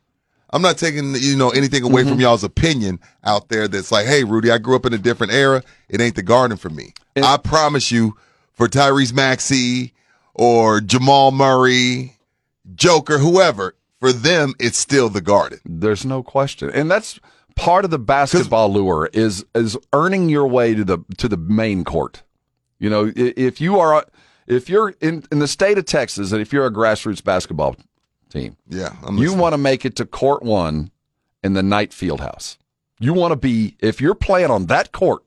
I'm 0.55 0.63
not 0.63 0.79
taking 0.79 1.15
you 1.17 1.37
know 1.37 1.51
anything 1.51 1.83
away 1.83 2.03
Mm-hmm. 2.03 2.11
from 2.13 2.21
y'all's 2.21 2.45
opinion 2.45 3.01
out 3.25 3.49
there. 3.49 3.67
That's 3.69 3.91
like, 3.93 4.07
hey, 4.07 4.23
Rudy, 4.25 4.51
I 4.51 4.59
grew 4.59 4.77
up 4.77 4.87
in 4.87 4.95
a 4.95 4.99
different 4.99 5.33
era. 5.33 5.63
It 5.89 6.01
ain't 6.01 6.15
the 6.15 6.23
Garden 6.23 6.57
for 6.57 6.71
me. 6.71 6.95
I 7.17 7.37
promise 7.37 7.91
you, 7.91 8.17
for 8.53 8.69
Tyrese 8.69 9.13
Maxey 9.13 9.93
or 10.33 10.81
Jamal 10.81 11.33
Murray, 11.33 12.17
Joker, 12.75 13.19
whoever, 13.19 13.75
for 14.01 14.13
them, 14.13 14.55
it's 14.61 14.79
still 14.79 15.09
the 15.09 15.21
Garden. 15.21 15.59
There's 15.65 16.05
no 16.05 16.23
question, 16.23 16.71
and 16.71 16.91
that's 16.91 17.19
part 17.57 17.85
of 17.85 17.91
the 17.91 17.99
basketball 17.99 18.73
lure 18.73 19.09
is 19.13 19.45
is 19.55 19.77
earning 19.93 20.29
your 20.29 20.47
way 20.47 20.75
to 20.75 20.85
the 20.85 20.99
to 21.19 21.29
the 21.29 21.37
main 21.37 21.85
court. 21.85 22.23
You 22.79 22.91
know, 22.91 23.13
if 23.17 23.61
you 23.61 23.79
are 23.81 24.05
if 24.47 24.69
you're 24.69 24.91
in 25.01 25.25
in 25.33 25.39
the 25.41 25.49
state 25.49 25.79
of 25.79 25.85
Texas, 25.85 26.33
and 26.33 26.41
if 26.41 26.53
you're 26.53 26.67
a 26.67 26.73
grassroots 26.73 27.23
basketball 27.25 27.77
team, 28.35 28.57
Yeah, 28.69 28.95
I'm 29.03 29.17
you 29.19 29.33
want 29.35 29.53
to 29.55 29.59
make 29.59 29.85
it 29.85 29.97
to 29.97 30.05
court 30.05 30.43
one 30.43 30.91
in 31.43 31.55
the 31.55 31.63
Knight 31.63 31.91
Fieldhouse. 31.93 32.59
You 32.99 33.15
want 33.15 33.33
to 33.33 33.37
be 33.37 33.77
if 33.81 34.01
you're 34.01 34.15
playing 34.15 34.51
on 34.51 34.67
that 34.67 34.93
court, 34.93 35.23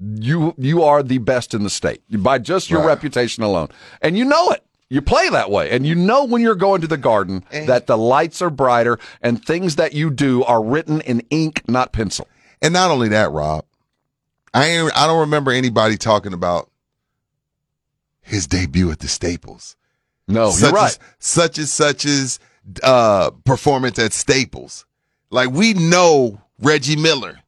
you 0.00 0.54
you 0.58 0.82
are 0.82 1.02
the 1.02 1.18
best 1.18 1.54
in 1.54 1.62
the 1.62 1.70
state 1.70 2.02
by 2.10 2.38
just 2.38 2.68
your 2.70 2.80
Right. 2.80 2.88
reputation 2.88 3.42
alone, 3.42 3.68
and 4.02 4.16
you 4.18 4.24
know 4.24 4.50
it. 4.50 4.62
You 4.88 5.00
play 5.02 5.28
that 5.30 5.50
way, 5.50 5.70
and 5.70 5.84
you 5.84 5.94
know 5.96 6.24
when 6.24 6.42
you're 6.42 6.54
going 6.54 6.80
to 6.82 6.86
the 6.86 6.96
Garden 6.96 7.44
that 7.50 7.86
the 7.88 7.98
lights 7.98 8.40
are 8.40 8.50
brighter 8.50 8.98
and 9.20 9.44
things 9.44 9.76
that 9.76 9.94
you 9.94 10.10
do 10.10 10.44
are 10.44 10.62
written 10.62 11.00
in 11.00 11.22
ink, 11.30 11.62
not 11.68 11.92
pencil. 11.92 12.28
And 12.62 12.72
not 12.72 12.90
only 12.92 13.08
that, 13.08 13.32
Rob, 13.32 13.64
I 14.54 14.66
ain't, 14.66 14.96
I 14.96 15.06
don't 15.08 15.20
remember 15.20 15.50
anybody 15.50 15.96
talking 15.96 16.32
about 16.32 16.70
his 18.20 18.46
debut 18.46 18.90
at 18.92 19.00
the 19.00 19.08
Staples. 19.08 19.76
No, 20.28 20.50
such 20.50 20.62
you're 20.62 20.72
right. 20.72 20.86
As, 20.86 20.98
such 21.18 21.58
as 21.58 21.72
such 21.72 22.04
as 22.04 22.38
uh, 22.82 23.30
performance 23.44 23.98
at 23.98 24.12
Staples. 24.12 24.84
Like 25.30 25.50
we 25.50 25.74
know 25.74 26.40
Reggie 26.60 26.96
Miller, 26.96 27.38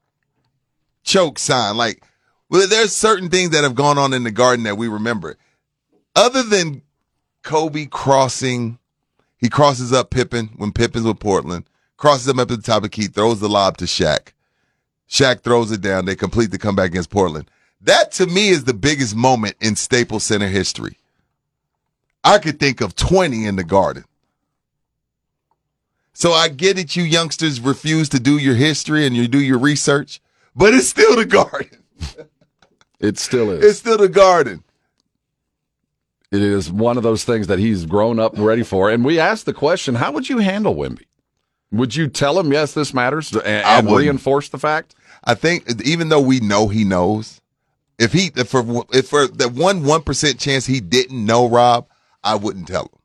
choke 1.02 1.38
sign. 1.38 1.76
Like 1.76 2.02
well, 2.48 2.66
there's 2.66 2.94
certain 2.94 3.28
things 3.28 3.50
that 3.50 3.64
have 3.64 3.74
gone 3.74 3.98
on 3.98 4.14
in 4.14 4.24
the 4.24 4.30
Garden 4.30 4.64
that 4.64 4.78
we 4.78 4.88
remember. 4.88 5.36
Other 6.16 6.42
than 6.42 6.82
Kobe 7.42 7.86
crossing, 7.86 8.78
he 9.36 9.48
crosses 9.48 9.92
up 9.92 10.10
Pippen 10.10 10.50
when 10.56 10.72
Pippen's 10.72 11.04
with 11.04 11.20
Portland, 11.20 11.64
crosses 11.96 12.26
him 12.26 12.38
up 12.38 12.50
at 12.50 12.56
the 12.56 12.62
top 12.62 12.78
of 12.78 12.82
the 12.84 12.88
key, 12.88 13.06
throws 13.06 13.40
the 13.40 13.48
lob 13.48 13.76
to 13.78 13.84
Shaq. 13.84 14.32
Shaq 15.08 15.42
throws 15.42 15.70
it 15.70 15.80
down. 15.80 16.04
They 16.04 16.16
complete 16.16 16.50
the 16.50 16.58
comeback 16.58 16.90
against 16.90 17.10
Portland. 17.10 17.50
That 17.80 18.12
to 18.12 18.26
me 18.26 18.48
is 18.48 18.64
the 18.64 18.74
biggest 18.74 19.14
moment 19.14 19.56
in 19.60 19.76
Staples 19.76 20.24
Center 20.24 20.48
history. 20.48 20.98
I 22.24 22.38
could 22.38 22.58
think 22.58 22.80
of 22.80 22.94
20 22.94 23.46
in 23.46 23.56
the 23.56 23.64
garden. 23.64 24.04
So 26.12 26.32
I 26.32 26.48
get 26.48 26.78
it, 26.78 26.96
you 26.96 27.04
youngsters 27.04 27.60
refuse 27.60 28.08
to 28.10 28.18
do 28.18 28.38
your 28.38 28.56
history 28.56 29.06
and 29.06 29.16
you 29.16 29.28
do 29.28 29.40
your 29.40 29.58
research, 29.58 30.20
but 30.54 30.74
it's 30.74 30.88
still 30.88 31.16
the 31.16 31.26
garden. 31.26 31.78
It 33.00 33.16
still 33.16 33.52
is. 33.52 33.64
It's 33.64 33.78
still 33.78 33.96
the 33.96 34.08
garden. 34.08 34.64
It 36.30 36.42
is 36.42 36.70
one 36.70 36.96
of 36.96 37.02
those 37.02 37.24
things 37.24 37.46
that 37.46 37.58
he's 37.58 37.86
grown 37.86 38.18
up 38.18 38.34
and 38.34 38.44
ready 38.44 38.62
for. 38.62 38.90
And 38.90 39.04
we 39.04 39.18
asked 39.18 39.46
the 39.46 39.54
question: 39.54 39.94
How 39.94 40.12
would 40.12 40.28
you 40.28 40.38
handle 40.38 40.74
Wemby? 40.74 41.04
Would 41.70 41.94
you 41.94 42.08
tell 42.08 42.38
him 42.38 42.52
yes, 42.52 42.74
this 42.74 42.92
matters, 42.92 43.32
and, 43.32 43.46
and 43.46 43.90
reinforce 43.90 44.48
the 44.48 44.58
fact? 44.58 44.94
I 45.24 45.34
think 45.34 45.82
even 45.84 46.08
though 46.08 46.20
we 46.20 46.40
know 46.40 46.68
he 46.68 46.84
knows, 46.84 47.40
if 47.98 48.12
he 48.12 48.30
if 48.36 48.48
for 48.48 48.84
if 48.92 49.08
for 49.08 49.26
the 49.26 49.48
one 49.48 49.84
one 49.84 50.02
percent 50.02 50.38
chance 50.38 50.66
he 50.66 50.80
didn't 50.80 51.24
know 51.24 51.48
Rob, 51.48 51.86
I 52.28 52.34
wouldn't 52.34 52.68
tell 52.68 52.82
him. 52.82 52.98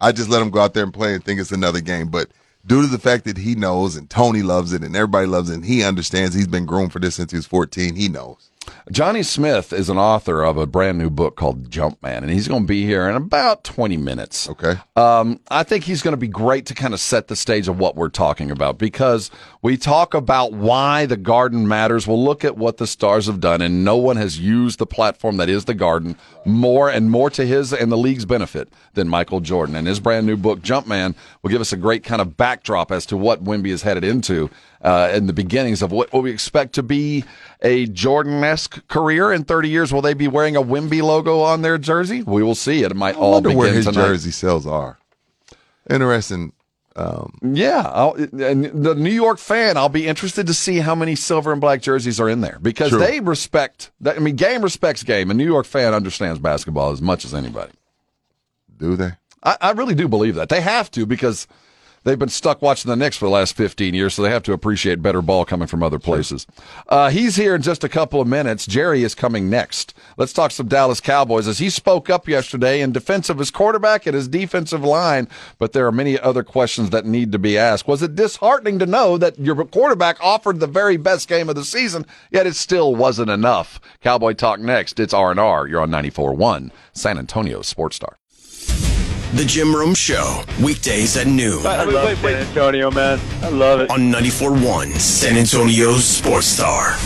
I 0.00 0.12
just 0.12 0.28
let 0.28 0.42
him 0.42 0.50
go 0.50 0.60
out 0.60 0.74
there 0.74 0.82
and 0.82 0.92
play 0.92 1.14
and 1.14 1.24
think 1.24 1.40
it's 1.40 1.52
another 1.52 1.80
game. 1.80 2.08
But 2.08 2.30
due 2.66 2.82
to 2.82 2.88
the 2.88 2.98
fact 2.98 3.24
that 3.24 3.38
he 3.38 3.54
knows 3.54 3.94
and 3.96 4.10
Tony 4.10 4.42
loves 4.42 4.72
it 4.72 4.82
and 4.82 4.96
everybody 4.96 5.26
loves 5.26 5.48
it, 5.48 5.54
and 5.54 5.64
he 5.64 5.84
understands 5.84 6.34
he's 6.34 6.48
been 6.48 6.66
groomed 6.66 6.92
for 6.92 6.98
this 6.98 7.14
since 7.14 7.30
he 7.30 7.36
was 7.36 7.46
fourteen, 7.46 7.94
he 7.94 8.08
knows. 8.08 8.50
Johnny 8.90 9.22
Smith 9.22 9.72
is 9.72 9.88
an 9.88 9.98
author 9.98 10.44
of 10.44 10.56
a 10.56 10.66
brand 10.66 10.98
new 10.98 11.10
book 11.10 11.36
called 11.36 11.70
Jumpman, 11.70 12.18
and 12.18 12.30
he's 12.30 12.48
going 12.48 12.62
to 12.62 12.66
be 12.66 12.84
here 12.84 13.08
in 13.08 13.16
about 13.16 13.64
20 13.64 13.96
minutes. 13.96 14.48
Okay. 14.48 14.74
Um, 14.94 15.40
I 15.50 15.62
think 15.62 15.84
he's 15.84 16.02
going 16.02 16.12
to 16.12 16.18
be 16.18 16.28
great 16.28 16.66
to 16.66 16.74
kind 16.74 16.94
of 16.94 17.00
set 17.00 17.28
the 17.28 17.36
stage 17.36 17.68
of 17.68 17.78
what 17.78 17.96
we're 17.96 18.08
talking 18.08 18.50
about 18.50 18.78
because 18.78 19.30
we 19.62 19.76
talk 19.76 20.14
about 20.14 20.52
why 20.52 21.06
the 21.06 21.16
garden 21.16 21.66
matters. 21.66 22.06
We'll 22.06 22.22
look 22.22 22.44
at 22.44 22.56
what 22.56 22.76
the 22.76 22.86
stars 22.86 23.26
have 23.26 23.40
done, 23.40 23.60
and 23.60 23.84
no 23.84 23.96
one 23.96 24.16
has 24.16 24.38
used 24.38 24.78
the 24.78 24.86
platform 24.86 25.36
that 25.38 25.48
is 25.48 25.64
the 25.64 25.74
garden 25.74 26.16
more 26.44 26.88
and 26.88 27.10
more 27.10 27.30
to 27.30 27.44
his 27.44 27.72
and 27.72 27.90
the 27.90 27.98
league's 27.98 28.24
benefit 28.24 28.68
than 28.94 29.08
Michael 29.08 29.40
Jordan. 29.40 29.74
And 29.74 29.86
his 29.86 30.00
brand 30.00 30.26
new 30.26 30.36
book, 30.36 30.60
Jumpman, 30.60 31.14
will 31.42 31.50
give 31.50 31.60
us 31.60 31.72
a 31.72 31.76
great 31.76 32.04
kind 32.04 32.22
of 32.22 32.36
backdrop 32.36 32.92
as 32.92 33.04
to 33.06 33.16
what 33.16 33.44
Wemby 33.44 33.68
is 33.68 33.82
headed 33.82 34.04
into 34.04 34.50
uh, 34.86 35.10
in 35.12 35.26
the 35.26 35.32
beginnings 35.32 35.82
of 35.82 35.90
what, 35.90 36.12
what 36.12 36.22
we 36.22 36.30
expect 36.30 36.74
to 36.74 36.82
be 36.82 37.24
a 37.60 37.86
Jordan 37.86 38.42
esque 38.44 38.86
career 38.86 39.32
in 39.32 39.42
30 39.42 39.68
years. 39.68 39.92
Will 39.92 40.00
they 40.00 40.14
be 40.14 40.28
wearing 40.28 40.54
a 40.54 40.62
Wemby 40.62 41.02
logo 41.02 41.40
on 41.40 41.62
their 41.62 41.76
jersey? 41.76 42.22
We 42.22 42.42
will 42.44 42.54
see. 42.54 42.84
It 42.84 42.94
might 42.94 43.16
I 43.16 43.18
all 43.18 43.40
begin 43.40 43.58
where 43.58 43.72
his 43.72 43.86
tonight. 43.86 44.06
jersey 44.06 44.30
sales 44.30 44.64
are. 44.64 44.98
Interesting. 45.90 46.52
Um, 46.94 47.36
Yeah, 47.42 47.82
I'll, 47.92 48.14
and 48.14 48.64
the 48.84 48.94
New 48.94 49.10
York 49.10 49.38
fan, 49.38 49.76
I'll 49.76 49.88
be 49.90 50.06
interested 50.06 50.46
to 50.46 50.54
see 50.54 50.78
how 50.78 50.94
many 50.94 51.14
silver 51.16 51.50
and 51.52 51.60
black 51.60 51.82
jerseys 51.82 52.18
are 52.20 52.28
in 52.28 52.40
there 52.40 52.58
because 52.62 52.90
True. 52.90 53.00
they 53.00 53.20
respect. 53.20 53.90
That, 54.00 54.16
I 54.16 54.20
mean, 54.20 54.36
game 54.36 54.62
respects 54.62 55.02
game. 55.02 55.30
A 55.30 55.34
New 55.34 55.44
York 55.44 55.66
fan 55.66 55.94
understands 55.94 56.38
basketball 56.38 56.92
as 56.92 57.02
much 57.02 57.24
as 57.24 57.34
anybody. 57.34 57.72
do 58.78 58.96
they? 58.96 59.10
I, 59.42 59.56
I 59.60 59.70
really 59.72 59.94
do 59.94 60.08
believe 60.08 60.36
that 60.36 60.48
they 60.48 60.60
have 60.60 60.90
to 60.92 61.06
because 61.06 61.46
they've 62.06 62.18
been 62.18 62.28
stuck 62.28 62.62
watching 62.62 62.88
the 62.88 62.96
Knicks 62.96 63.16
for 63.16 63.26
the 63.26 63.30
last 63.32 63.56
15 63.56 63.92
years, 63.92 64.14
so 64.14 64.22
they 64.22 64.30
have 64.30 64.44
to 64.44 64.52
appreciate 64.52 65.02
better 65.02 65.20
ball 65.20 65.44
coming 65.44 65.66
from 65.66 65.82
other 65.82 65.98
places. 65.98 66.46
Uh, 66.88 67.10
he's 67.10 67.36
here 67.36 67.54
in 67.56 67.62
just 67.62 67.82
a 67.84 67.88
couple 67.88 68.20
of 68.20 68.28
minutes. 68.28 68.64
Jerry 68.64 69.02
is 69.02 69.14
coming 69.14 69.50
next. 69.50 69.92
Let's 70.16 70.32
talk 70.32 70.52
some 70.52 70.68
Dallas 70.68 71.00
Cowboys 71.00 71.48
as 71.48 71.58
he 71.58 71.68
spoke 71.68 72.08
up 72.08 72.28
yesterday 72.28 72.80
in 72.80 72.92
defense 72.92 73.28
of 73.28 73.38
his 73.38 73.50
quarterback 73.50 74.06
and 74.06 74.14
his 74.14 74.28
defensive 74.28 74.84
line, 74.84 75.28
but 75.58 75.72
there 75.72 75.86
are 75.86 75.92
many 75.92 76.18
other 76.18 76.44
questions 76.44 76.90
that 76.90 77.04
need 77.04 77.32
to 77.32 77.38
be 77.38 77.58
asked. 77.58 77.88
Was 77.88 78.02
it 78.02 78.14
disheartening 78.14 78.78
to 78.78 78.86
know 78.86 79.18
that 79.18 79.38
your 79.38 79.56
quarterback 79.64 80.16
offered 80.22 80.60
the 80.60 80.66
very 80.68 80.96
best 80.96 81.28
game 81.28 81.48
of 81.48 81.56
the 81.56 81.64
season, 81.64 82.06
yet 82.30 82.46
it 82.46 82.54
still 82.54 82.94
wasn't 82.94 83.30
enough? 83.30 83.80
Cowboy 84.00 84.34
Talk 84.34 84.60
next. 84.60 85.00
It's 85.00 85.12
R&R. 85.12 85.66
You're 85.66 85.80
on 85.82 85.90
94.1 85.90 86.70
San 86.92 87.18
Antonio 87.18 87.62
Sports 87.62 87.96
Star. 87.96 88.16
The 89.36 89.44
Jim 89.44 89.76
Rome 89.76 89.94
Show, 89.94 90.42
weekdays 90.62 91.14
at 91.18 91.26
noon 91.26 91.66
I 91.66 91.84
love 91.84 92.16
San 92.16 92.36
Antonio, 92.36 92.90
man. 92.90 93.20
I 93.42 93.50
love 93.50 93.80
it. 93.80 93.90
on 93.90 94.10
94.1 94.10 94.92
San 94.92 95.36
Antonio's 95.36 96.06
Sports 96.06 96.46
Star. 96.46 96.96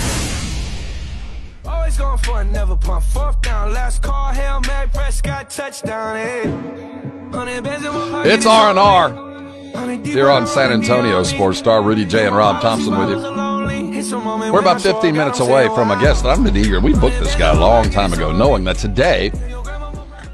Always 1.64 1.96
going 1.96 2.18
for 2.18 2.42
it, 2.42 2.44
never 2.52 2.76
pump. 2.76 3.04
Fourth 3.06 3.42
down, 3.42 3.72
last 3.72 4.02
call, 4.02 4.32
Hail 4.32 4.60
Mary, 4.60 4.88
Prescott, 4.94 5.50
touchdown, 5.50 6.14
hey. 6.14 6.48
100 6.48 7.64
bands 7.64 7.84
in 7.84 7.92
my 7.92 8.10
pocket. 8.10 8.30
It's 8.30 8.46
R&R. 8.46 10.04
Here 10.04 10.30
on 10.30 10.46
San 10.46 10.70
Antonio 10.70 11.24
Sports 11.24 11.58
Star, 11.58 11.82
Rudy 11.82 12.04
J 12.04 12.28
and 12.28 12.36
Rob 12.36 12.62
Thompson 12.62 12.96
with 12.96 13.10
you. 13.10 13.16
you. 13.18 14.52
We're 14.52 14.60
about 14.60 14.80
15 14.80 15.16
minutes 15.16 15.40
away 15.40 15.66
from 15.74 15.90
a 15.90 15.96
oh, 15.96 16.00
guest 16.00 16.22
that 16.22 16.30
I've 16.38 16.44
been 16.44 16.56
eager. 16.56 16.78
We 16.78 16.94
booked 16.94 17.18
this 17.18 17.34
guy 17.34 17.50
a 17.50 17.58
long 17.58 17.90
time 17.90 18.12
ago, 18.12 18.30
knowing 18.30 18.62
that 18.64 18.76
today 18.76 19.32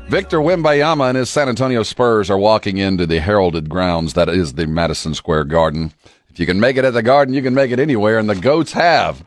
Victor 0.09 0.39
Wembanyama 0.39 1.09
and 1.09 1.19
his 1.19 1.29
San 1.29 1.49
Antonio 1.49 1.83
Spurs 1.83 2.31
are 2.31 2.39
walking 2.39 2.79
into 2.79 3.07
the 3.07 3.19
heralded 3.19 3.69
grounds 3.69 4.15
that 4.15 4.29
is 4.29 4.53
the 4.53 4.65
Madison 4.65 5.15
Square 5.15 5.45
Garden. 5.45 5.93
If 6.31 6.39
you 6.39 6.47
can 6.47 6.61
make 6.61 6.77
it 6.77 6.85
at 6.85 6.95
the 6.95 7.03
Garden, 7.03 7.35
you 7.35 7.43
can 7.43 7.55
make 7.55 7.73
it 7.73 7.81
anywhere, 7.81 8.17
and 8.17 8.31
the 8.31 8.37
Goats 8.37 8.73
have. 8.73 9.27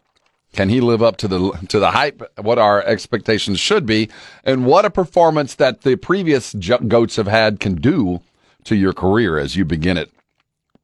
Can 0.53 0.69
he 0.69 0.79
live 0.79 1.03
up 1.03 1.17
to 1.17 1.27
the 1.27 1.51
to 1.67 1.79
the 1.79 1.91
hype? 1.91 2.23
What 2.39 2.57
our 2.57 2.81
expectations 2.81 3.59
should 3.59 3.85
be, 3.85 4.09
and 4.45 4.65
what 4.65 4.85
a 4.85 4.89
performance 4.89 5.53
that 5.55 5.81
the 5.81 5.97
previous 5.97 6.53
Goats 6.53 7.17
have 7.17 7.27
had 7.27 7.59
can 7.59 7.75
do 7.75 8.21
to 8.63 8.75
your 8.75 8.93
career 8.93 9.37
as 9.37 9.57
you 9.57 9.65
begin 9.65 9.97
it. 9.97 10.09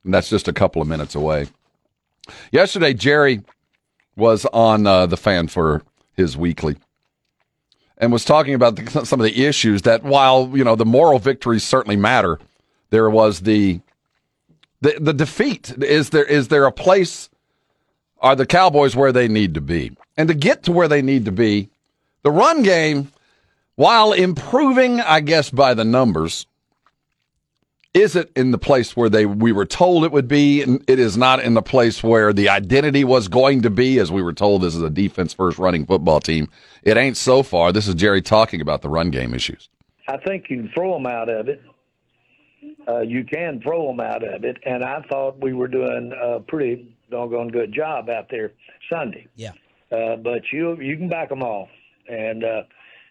And 0.04 0.14
that's 0.14 0.30
just 0.30 0.50
a 0.50 0.54
couple 0.54 0.82
of 0.82 0.90
minutes 0.90 1.16
away. 1.16 1.48
Yesterday, 2.52 2.94
Jerry 2.94 3.44
was 4.18 4.46
on 4.48 4.86
uh, 4.86 5.06
the 5.06 5.18
fan 5.18 5.48
for 5.48 5.84
his 6.16 6.36
weekly 6.36 6.76
and 7.98 8.12
was 8.12 8.26
talking 8.26 8.54
about 8.54 8.76
the, 8.76 9.06
some 9.06 9.20
of 9.20 9.24
the 9.24 9.46
issues 9.46 9.84
that 9.84 10.04
while 10.04 10.52
you 10.54 10.64
know 10.64 10.76
the 10.76 10.86
moral 10.86 11.20
victories 11.20 11.64
certainly 11.64 11.96
matter 11.96 12.40
there 12.90 13.10
was 13.10 13.42
the 13.42 13.80
the, 14.82 14.98
the 15.00 15.14
defeat. 15.14 15.74
Is 15.82 16.12
there 16.12 16.26
is 16.26 16.50
there 16.50 16.66
a 16.66 16.72
place 16.72 17.30
are 18.20 18.36
the 18.36 18.46
cowboys 18.46 18.96
where 18.96 19.12
they 19.12 19.28
need 19.28 19.54
to 19.56 19.62
be? 19.62 19.96
And 20.18 20.28
to 20.30 20.34
get 20.34 20.64
to 20.64 20.72
where 20.72 20.88
they 20.88 21.02
need 21.02 21.26
to 21.26 21.32
be 21.32 21.70
the 22.24 22.32
run 22.32 22.64
game 22.64 23.12
while 23.76 24.14
improving 24.14 25.02
i 25.02 25.20
guess 25.20 25.50
by 25.50 25.74
the 25.74 25.84
numbers 25.84 26.48
is 27.96 28.16
it 28.18 28.30
in 28.36 28.52
the 28.52 28.58
place 28.58 28.96
where 28.96 29.10
they 29.10 29.26
we 29.26 29.54
were 29.54 29.66
told 29.66 30.04
it 30.04 30.12
would 30.12 30.28
be? 30.28 30.62
And 30.62 30.84
it 30.86 31.00
is 31.00 31.16
not 31.16 31.40
in 31.40 31.54
the 31.54 31.62
place 31.62 32.04
where 32.04 32.34
the 32.34 32.50
identity 32.50 33.06
was 33.06 33.30
going 33.30 33.62
to 33.62 33.70
be 33.70 34.00
as 34.00 34.12
we 34.12 34.22
were 34.22 34.34
told 34.34 34.62
this 34.62 34.76
is 34.76 34.82
a 34.82 34.90
defense 34.90 35.34
first 35.34 35.58
running 35.58 35.86
football 35.86 36.20
team 36.20 36.50
it 36.86 36.98
ain't 36.98 37.18
so 37.18 37.44
far 37.44 37.72
this 37.72 37.88
is 37.88 37.95
jerry 37.95 38.22
talking 38.22 38.62
about 38.62 38.82
the 38.82 38.90
run 38.90 39.10
game 39.10 39.34
issues 39.34 39.70
I 40.07 40.18
think 40.18 40.45
you 40.49 40.57
can 40.62 40.72
throw 40.74 40.94
them 40.94 41.07
out 41.07 41.30
of 41.30 41.49
it. 41.49 41.62
Uh, 42.88 43.02
you 43.02 43.24
can 43.24 43.60
throw 43.62 43.88
them 43.88 43.99
out 43.99 44.24
of 44.24 44.44
it, 44.44 44.57
and 44.66 44.84
I 44.84 45.02
thought 45.10 45.41
we 45.41 45.53
were 45.53 45.68
doing 45.68 46.14
a 46.22 46.40
pretty 46.40 46.95
doggone 47.10 47.49
good 47.49 47.74
job 47.74 48.10
out 48.10 48.28
there 48.30 48.53
Sunday. 48.90 49.28
Yeah. 49.36 49.52
Uh, 49.91 50.16
but 50.18 50.41
you 50.52 50.80
you 50.80 50.98
can 50.98 51.10
back 51.10 51.30
them 51.30 51.41
off, 51.41 51.70
and 52.07 52.44
uh, 52.44 52.64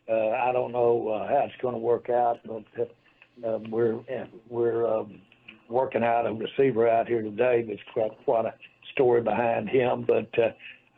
uh, 0.09 0.31
I 0.31 0.53
don't 0.53 0.73
know 0.73 1.09
uh, 1.09 1.29
how 1.29 1.45
it's 1.47 1.61
going 1.61 1.75
to 1.75 1.81
work 1.81 2.09
out. 2.11 2.39
But 2.45 2.91
uh, 3.45 3.59
we're 3.69 3.99
we're 4.49 4.87
um, 4.87 5.21
working 5.69 6.05
out 6.05 6.27
a 6.27 6.33
receiver 6.33 6.89
out 6.89 7.09
here 7.09 7.23
today 7.23 7.65
that's 7.67 7.81
got 7.95 8.17
quite 8.25 8.45
a 8.45 8.55
story 8.93 9.23
behind 9.23 9.69
him. 9.69 10.05
But 10.07 10.29
uh, 10.39 10.51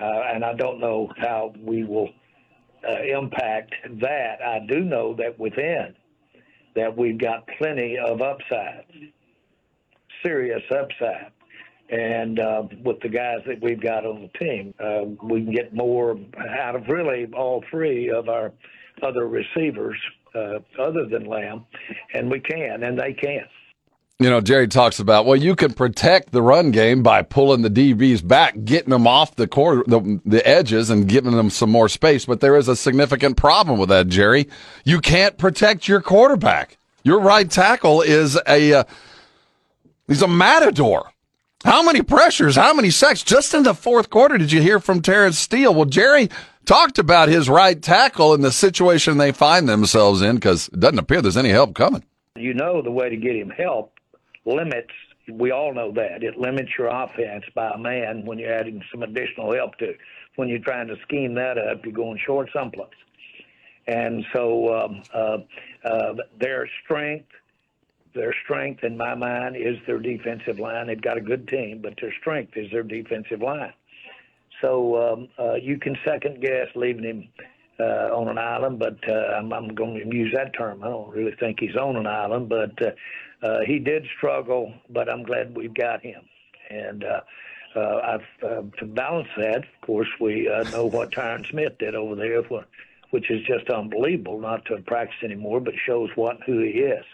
uh, 0.03 0.23
and 0.35 0.45
I 0.45 0.55
don't 0.55 0.81
know 0.81 1.11
how 1.19 1.55
we 1.63 1.85
will 1.85 2.11
uh, 2.89 3.19
impact 3.19 3.75
that. 4.01 4.43
I 4.43 4.61
do 4.69 4.81
know 4.81 5.15
that 5.15 5.39
within 5.39 5.95
that 6.75 6.97
we've 6.97 7.19
got 7.19 7.49
plenty 7.59 7.97
of 7.99 8.21
upside, 8.21 8.85
serious 10.25 10.63
upside. 10.71 11.33
And 11.89 12.41
uh, 12.41 12.65
with 12.85 13.01
the 13.01 13.09
guys 13.09 13.39
that 13.47 13.63
we've 13.63 13.81
got 13.81 14.05
on 14.05 14.23
the 14.23 14.39
team, 14.39 14.75
uh, 14.81 15.05
we 15.23 15.45
can 15.45 15.53
get 15.53 15.73
more 15.75 16.19
out 16.61 16.75
of 16.75 16.83
really 16.89 17.27
all 17.33 17.63
three 17.71 18.11
of 18.11 18.29
our 18.29 18.53
other 19.03 19.29
receivers, 19.29 19.97
uh, 20.35 20.59
other 20.81 21.07
than 21.09 21.27
Lamb, 21.27 21.65
and 22.13 22.31
we 22.31 22.41
can, 22.41 22.83
and 22.83 22.99
they 22.99 23.13
can. 23.13 23.45
You 24.19 24.31
know 24.31 24.41
jerry 24.41 24.67
talks 24.67 24.99
about 24.99 25.27
well 25.27 25.37
you 25.37 25.55
can 25.55 25.75
protect 25.75 26.33
the 26.33 26.41
run 26.41 26.71
game 26.71 27.03
by 27.03 27.21
pulling 27.21 27.61
the 27.61 27.69
dbs 27.69 28.27
back 28.27 28.55
getting 28.65 28.89
them 28.89 29.07
off 29.07 29.37
the 29.37 29.47
core 29.47 29.85
the, 29.87 30.19
the 30.25 30.47
edges 30.49 30.89
and 30.89 31.07
giving 31.07 31.37
them 31.37 31.51
some 31.51 31.71
more 31.71 31.91
space. 31.91 32.25
But 32.25 32.41
there 32.41 32.57
is 32.57 32.67
a 32.67 32.77
significant 32.77 33.37
problem 33.37 33.79
with 33.79 33.91
that 33.91 34.09
jerry. 34.09 34.49
You 34.87 35.03
can't 35.03 35.37
protect 35.37 35.87
your 35.87 36.01
quarterback. 36.01 36.79
Your 37.03 37.21
right 37.21 37.51
tackle 37.51 38.01
is 38.01 38.41
a 38.49 38.73
uh, 38.73 38.85
he's 40.07 40.23
a 40.23 40.29
matador. 40.29 41.11
How 41.63 41.83
many 41.83 42.01
pressures 42.01 42.57
how 42.57 42.73
many 42.73 42.89
sacks? 42.89 43.23
Just 43.23 43.53
in 43.53 43.65
the 43.65 43.75
fourth 43.75 44.09
quarter 44.09 44.39
did 44.39 44.51
you 44.51 44.63
hear 44.63 44.81
from 44.81 45.03
Terence 45.03 45.39
Steele? 45.39 45.75
Well 45.75 45.85
jerry 45.85 46.31
talked 46.65 46.99
about 46.99 47.29
his 47.29 47.51
right 47.51 47.83
tackle 47.83 48.33
and 48.33 48.43
the 48.43 48.51
situation 48.51 49.19
they 49.19 49.33
find 49.33 49.69
themselves 49.69 50.23
in 50.23 50.37
because 50.37 50.69
it 50.69 50.81
doesn't 50.81 51.01
appear 51.01 51.21
there's 51.21 51.37
any 51.37 51.51
help 51.51 51.75
coming. 51.75 52.03
You 52.35 52.55
know 52.55 52.81
the 52.81 52.91
way 52.91 53.11
to 53.11 53.17
get 53.17 53.37
him 53.37 53.51
help 53.51 53.93
limits. 54.47 54.93
We 55.31 55.51
all 55.51 55.75
know 55.75 55.93
that 55.93 56.23
it 56.23 56.39
limits 56.39 56.71
your 56.79 56.89
offense 56.89 57.45
by 57.55 57.71
a 57.71 57.79
man 57.79 58.25
when 58.25 58.39
you're 58.39 58.53
adding 58.53 58.83
some 58.91 59.03
additional 59.03 59.53
help 59.53 59.77
to. 59.79 59.95
When 60.37 60.49
you're 60.49 60.61
trying 60.61 60.89
to 60.89 60.97
scheme 61.03 61.35
that 61.35 61.59
up, 61.59 61.85
you're 61.85 61.93
going 61.93 62.19
short 62.25 62.49
someplace. 62.53 62.89
And 63.87 64.25
so 64.35 64.75
um, 64.75 65.03
uh, 65.15 65.39
uh, 65.85 66.15
their 66.41 66.69
strength, 66.85 67.29
their 68.15 68.35
strength 68.45 68.85
in 68.85 68.97
my 68.97 69.15
mind 69.15 69.57
is 69.57 69.77
their 69.87 69.99
defensive 69.99 70.59
line. 70.59 70.89
They've 70.89 71.01
got 71.01 71.17
a 71.17 71.21
good 71.21 71.47
team, 71.49 71.81
but 71.83 71.95
their 72.01 72.13
strength 72.21 72.57
is 72.57 72.71
their 72.71 72.83
defensive 72.83 73.43
line. 73.43 73.73
So 74.63 75.13
um, 75.13 75.29
uh, 75.39 75.55
you 75.55 75.79
can 75.79 75.97
second 76.05 76.41
guess 76.41 76.69
leaving 76.75 77.05
him 77.05 77.29
uh, 77.79 78.15
on 78.17 78.29
an 78.29 78.39
island, 78.39 78.79
but 78.79 78.97
uh, 79.09 79.37
I'm, 79.37 79.53
I'm 79.53 79.69
going 79.75 80.11
to 80.11 80.17
use 80.17 80.33
that 80.35 80.55
term. 80.57 80.83
I 80.83 80.89
don't 80.89 81.11
really 81.11 81.35
think 81.39 81.61
he's 81.61 81.77
on 81.77 81.97
an 81.97 82.07
island, 82.07 82.49
but 82.49 82.71
uh, 82.83 82.91
uh, 83.43 83.61
he 83.67 83.79
did 83.79 84.07
struggle. 84.17 84.73
But 84.91 85.09
I'm 85.09 85.23
glad 85.23 85.57
we've 85.57 85.75
got 85.75 86.03
him. 86.03 86.23
And 86.71 87.05
uh, 87.05 87.21
uh, 87.77 88.01
I've, 88.05 88.45
uh, 88.45 88.63
to 88.79 88.87
balance 88.87 89.29
that, 89.37 89.59
of 89.59 89.81
course, 89.83 90.09
we 90.21 90.49
uh, 90.49 90.65
know 90.71 90.87
what 90.87 91.13
Tyron 91.13 91.49
Smith 91.49 91.79
did 91.79 91.95
over 91.95 92.15
there, 92.15 92.43
wh- 92.43 92.65
which 93.13 93.31
is 93.31 93.45
just 93.47 93.71
unbelievable. 93.71 94.41
Not 94.41 94.65
to 94.67 94.79
practice 94.79 95.19
anymore, 95.23 95.61
but 95.61 95.75
shows 95.87 96.11
what 96.17 96.39
who 96.47 96.61
he 96.61 96.71
is. 96.71 97.05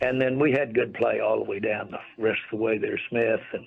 And 0.00 0.20
then 0.20 0.38
we 0.38 0.52
had 0.52 0.74
good 0.74 0.92
play 0.94 1.20
all 1.20 1.38
the 1.38 1.44
way 1.50 1.60
down 1.60 1.90
the 1.92 2.22
rest 2.22 2.40
of 2.50 2.58
the 2.58 2.64
way 2.64 2.78
there, 2.78 2.98
Smith 3.08 3.40
and 3.52 3.66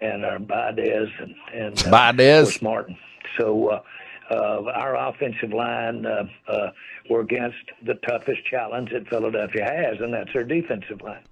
and 0.00 0.24
our 0.24 0.38
Baez 0.38 1.08
and 1.20 1.34
and 1.52 1.86
uh, 1.86 1.90
Baez. 2.12 2.62
Martin. 2.62 2.96
So 3.38 3.82
uh, 4.30 4.34
uh, 4.34 4.72
our 4.74 4.94
offensive 4.96 5.52
line 5.52 6.04
uh, 6.06 6.24
uh, 6.48 6.70
were 7.08 7.20
against 7.20 7.56
the 7.84 7.94
toughest 7.94 8.44
challenge 8.44 8.90
that 8.92 9.08
Philadelphia 9.08 9.64
has, 9.64 10.00
and 10.00 10.12
that's 10.12 10.32
their 10.32 10.44
defensive 10.44 11.00
line. 11.02 11.22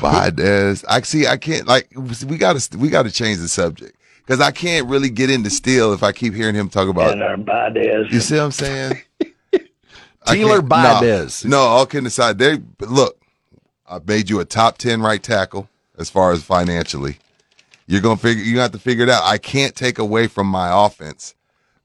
Valdez. 0.00 0.84
I 0.88 1.00
see. 1.02 1.26
I 1.26 1.36
can't 1.36 1.66
like. 1.66 1.88
We 2.26 2.36
got 2.36 2.58
to. 2.58 2.78
We 2.78 2.88
got 2.90 3.04
to 3.04 3.10
change 3.10 3.38
the 3.38 3.48
subject 3.48 3.96
because 4.18 4.40
I 4.40 4.50
can't 4.50 4.86
really 4.88 5.08
get 5.10 5.30
into 5.30 5.50
Steele 5.50 5.92
if 5.92 6.02
I 6.02 6.12
keep 6.12 6.34
hearing 6.34 6.54
him 6.54 6.68
talk 6.68 6.88
about. 6.88 7.12
And 7.12 7.22
our 7.22 7.36
Valdez. 7.36 8.12
You 8.12 8.20
see 8.20 8.36
what 8.36 8.44
I'm 8.44 8.52
saying? 8.52 9.00
I 10.26 10.34
Taylor 10.34 10.58
can't- 10.58 10.68
Valdez. 10.68 11.44
No, 11.44 11.50
no, 11.50 11.62
all 11.62 11.86
kidding 11.86 12.06
aside, 12.06 12.38
they 12.38 12.58
look. 12.80 13.16
I've 13.88 14.06
made 14.06 14.28
you 14.30 14.40
a 14.40 14.44
top 14.44 14.78
ten 14.78 15.00
right 15.00 15.22
tackle 15.22 15.68
as 15.98 16.10
far 16.10 16.32
as 16.32 16.42
financially. 16.42 17.18
You're 17.86 18.02
gonna 18.02 18.16
figure. 18.18 18.44
You 18.44 18.60
have 18.60 18.72
to 18.72 18.78
figure 18.78 19.04
it 19.04 19.10
out. 19.10 19.22
I 19.24 19.38
can't 19.38 19.74
take 19.74 19.98
away 19.98 20.26
from 20.26 20.46
my 20.46 20.86
offense 20.86 21.34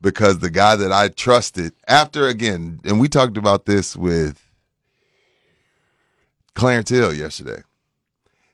because 0.05 0.37
the 0.37 0.51
guy 0.51 0.75
that 0.75 0.91
I 0.91 1.07
trusted 1.07 1.73
after 1.87 2.27
again, 2.27 2.79
and 2.85 2.99
we 2.99 3.07
talked 3.07 3.37
about 3.37 3.65
this 3.65 3.95
with 3.95 4.39
Clarence 6.53 6.91
Hill 6.91 7.11
yesterday. 7.11 7.63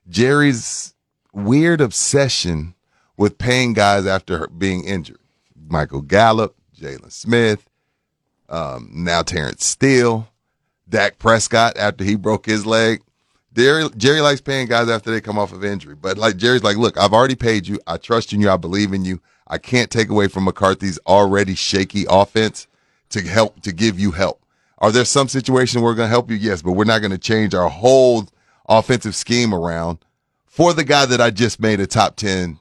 Jerry's 0.07 0.94
weird 1.34 1.82
obsession 1.82 2.73
with 3.18 3.38
paying 3.38 3.73
guys 3.73 4.06
after 4.06 4.48
being 4.48 4.86
injured. 4.86 5.19
Michael 5.68 5.99
Gallup, 5.99 6.56
Jaylon 6.73 7.11
Smith, 7.11 7.68
um, 8.48 8.90
now 8.90 9.22
Terence 9.22 9.65
Steele, 9.65 10.30
Dak 10.88 11.19
Prescott 11.19 11.76
after 11.76 12.06
he 12.06 12.15
broke 12.15 12.45
his 12.45 12.65
leg. 12.65 13.02
Jerry, 13.53 13.90
Jerry 13.98 14.22
likes 14.22 14.40
paying 14.40 14.68
guys 14.68 14.88
after 14.88 15.11
they 15.11 15.19
come 15.19 15.38
off 15.38 15.52
of 15.52 15.65
injury. 15.65 15.95
But 15.95 16.18
like 16.18 16.38
Jerry's 16.38 16.64
like, 16.64 16.78
look, 16.78 16.98
I've 16.98 17.11
already 17.11 17.36
paid 17.36 17.68
you. 17.68 17.78
I 17.86 17.98
trust 17.98 18.32
in 18.32 18.40
you. 18.40 18.49
I 18.49 18.56
believe 18.56 18.94
in 18.94 19.03
you. 19.03 19.22
I 19.52 19.57
can't 19.57 19.91
take 19.91 20.10
away 20.10 20.30
from 20.30 20.45
McCarthy's 20.45 20.98
already 21.06 21.56
shaky 21.56 22.06
offense 22.10 22.68
to 23.10 23.22
help 23.22 23.61
to 23.64 23.73
give 23.73 23.99
you 23.99 24.11
help. 24.11 24.41
Are 24.78 24.94
there 24.94 25.03
some 25.03 25.28
situations 25.28 25.82
where 25.82 25.91
we're 25.91 25.95
going 25.98 26.07
to 26.07 26.11
help 26.11 26.32
you? 26.32 26.38
Yes, 26.38 26.61
but 26.61 26.72
we're 26.72 26.86
not 26.86 26.99
going 26.99 27.11
to 27.11 27.18
change 27.18 27.53
our 27.53 27.68
whole 27.68 28.30
offensive 28.69 29.14
scheme 29.14 29.53
around 29.53 29.99
for 30.45 30.73
the 30.73 30.86
guy 30.86 31.06
that 31.06 31.19
I 31.19 31.32
just 31.32 31.60
made 31.60 31.82
a 31.82 31.86
top 31.86 32.15
10 32.15 32.60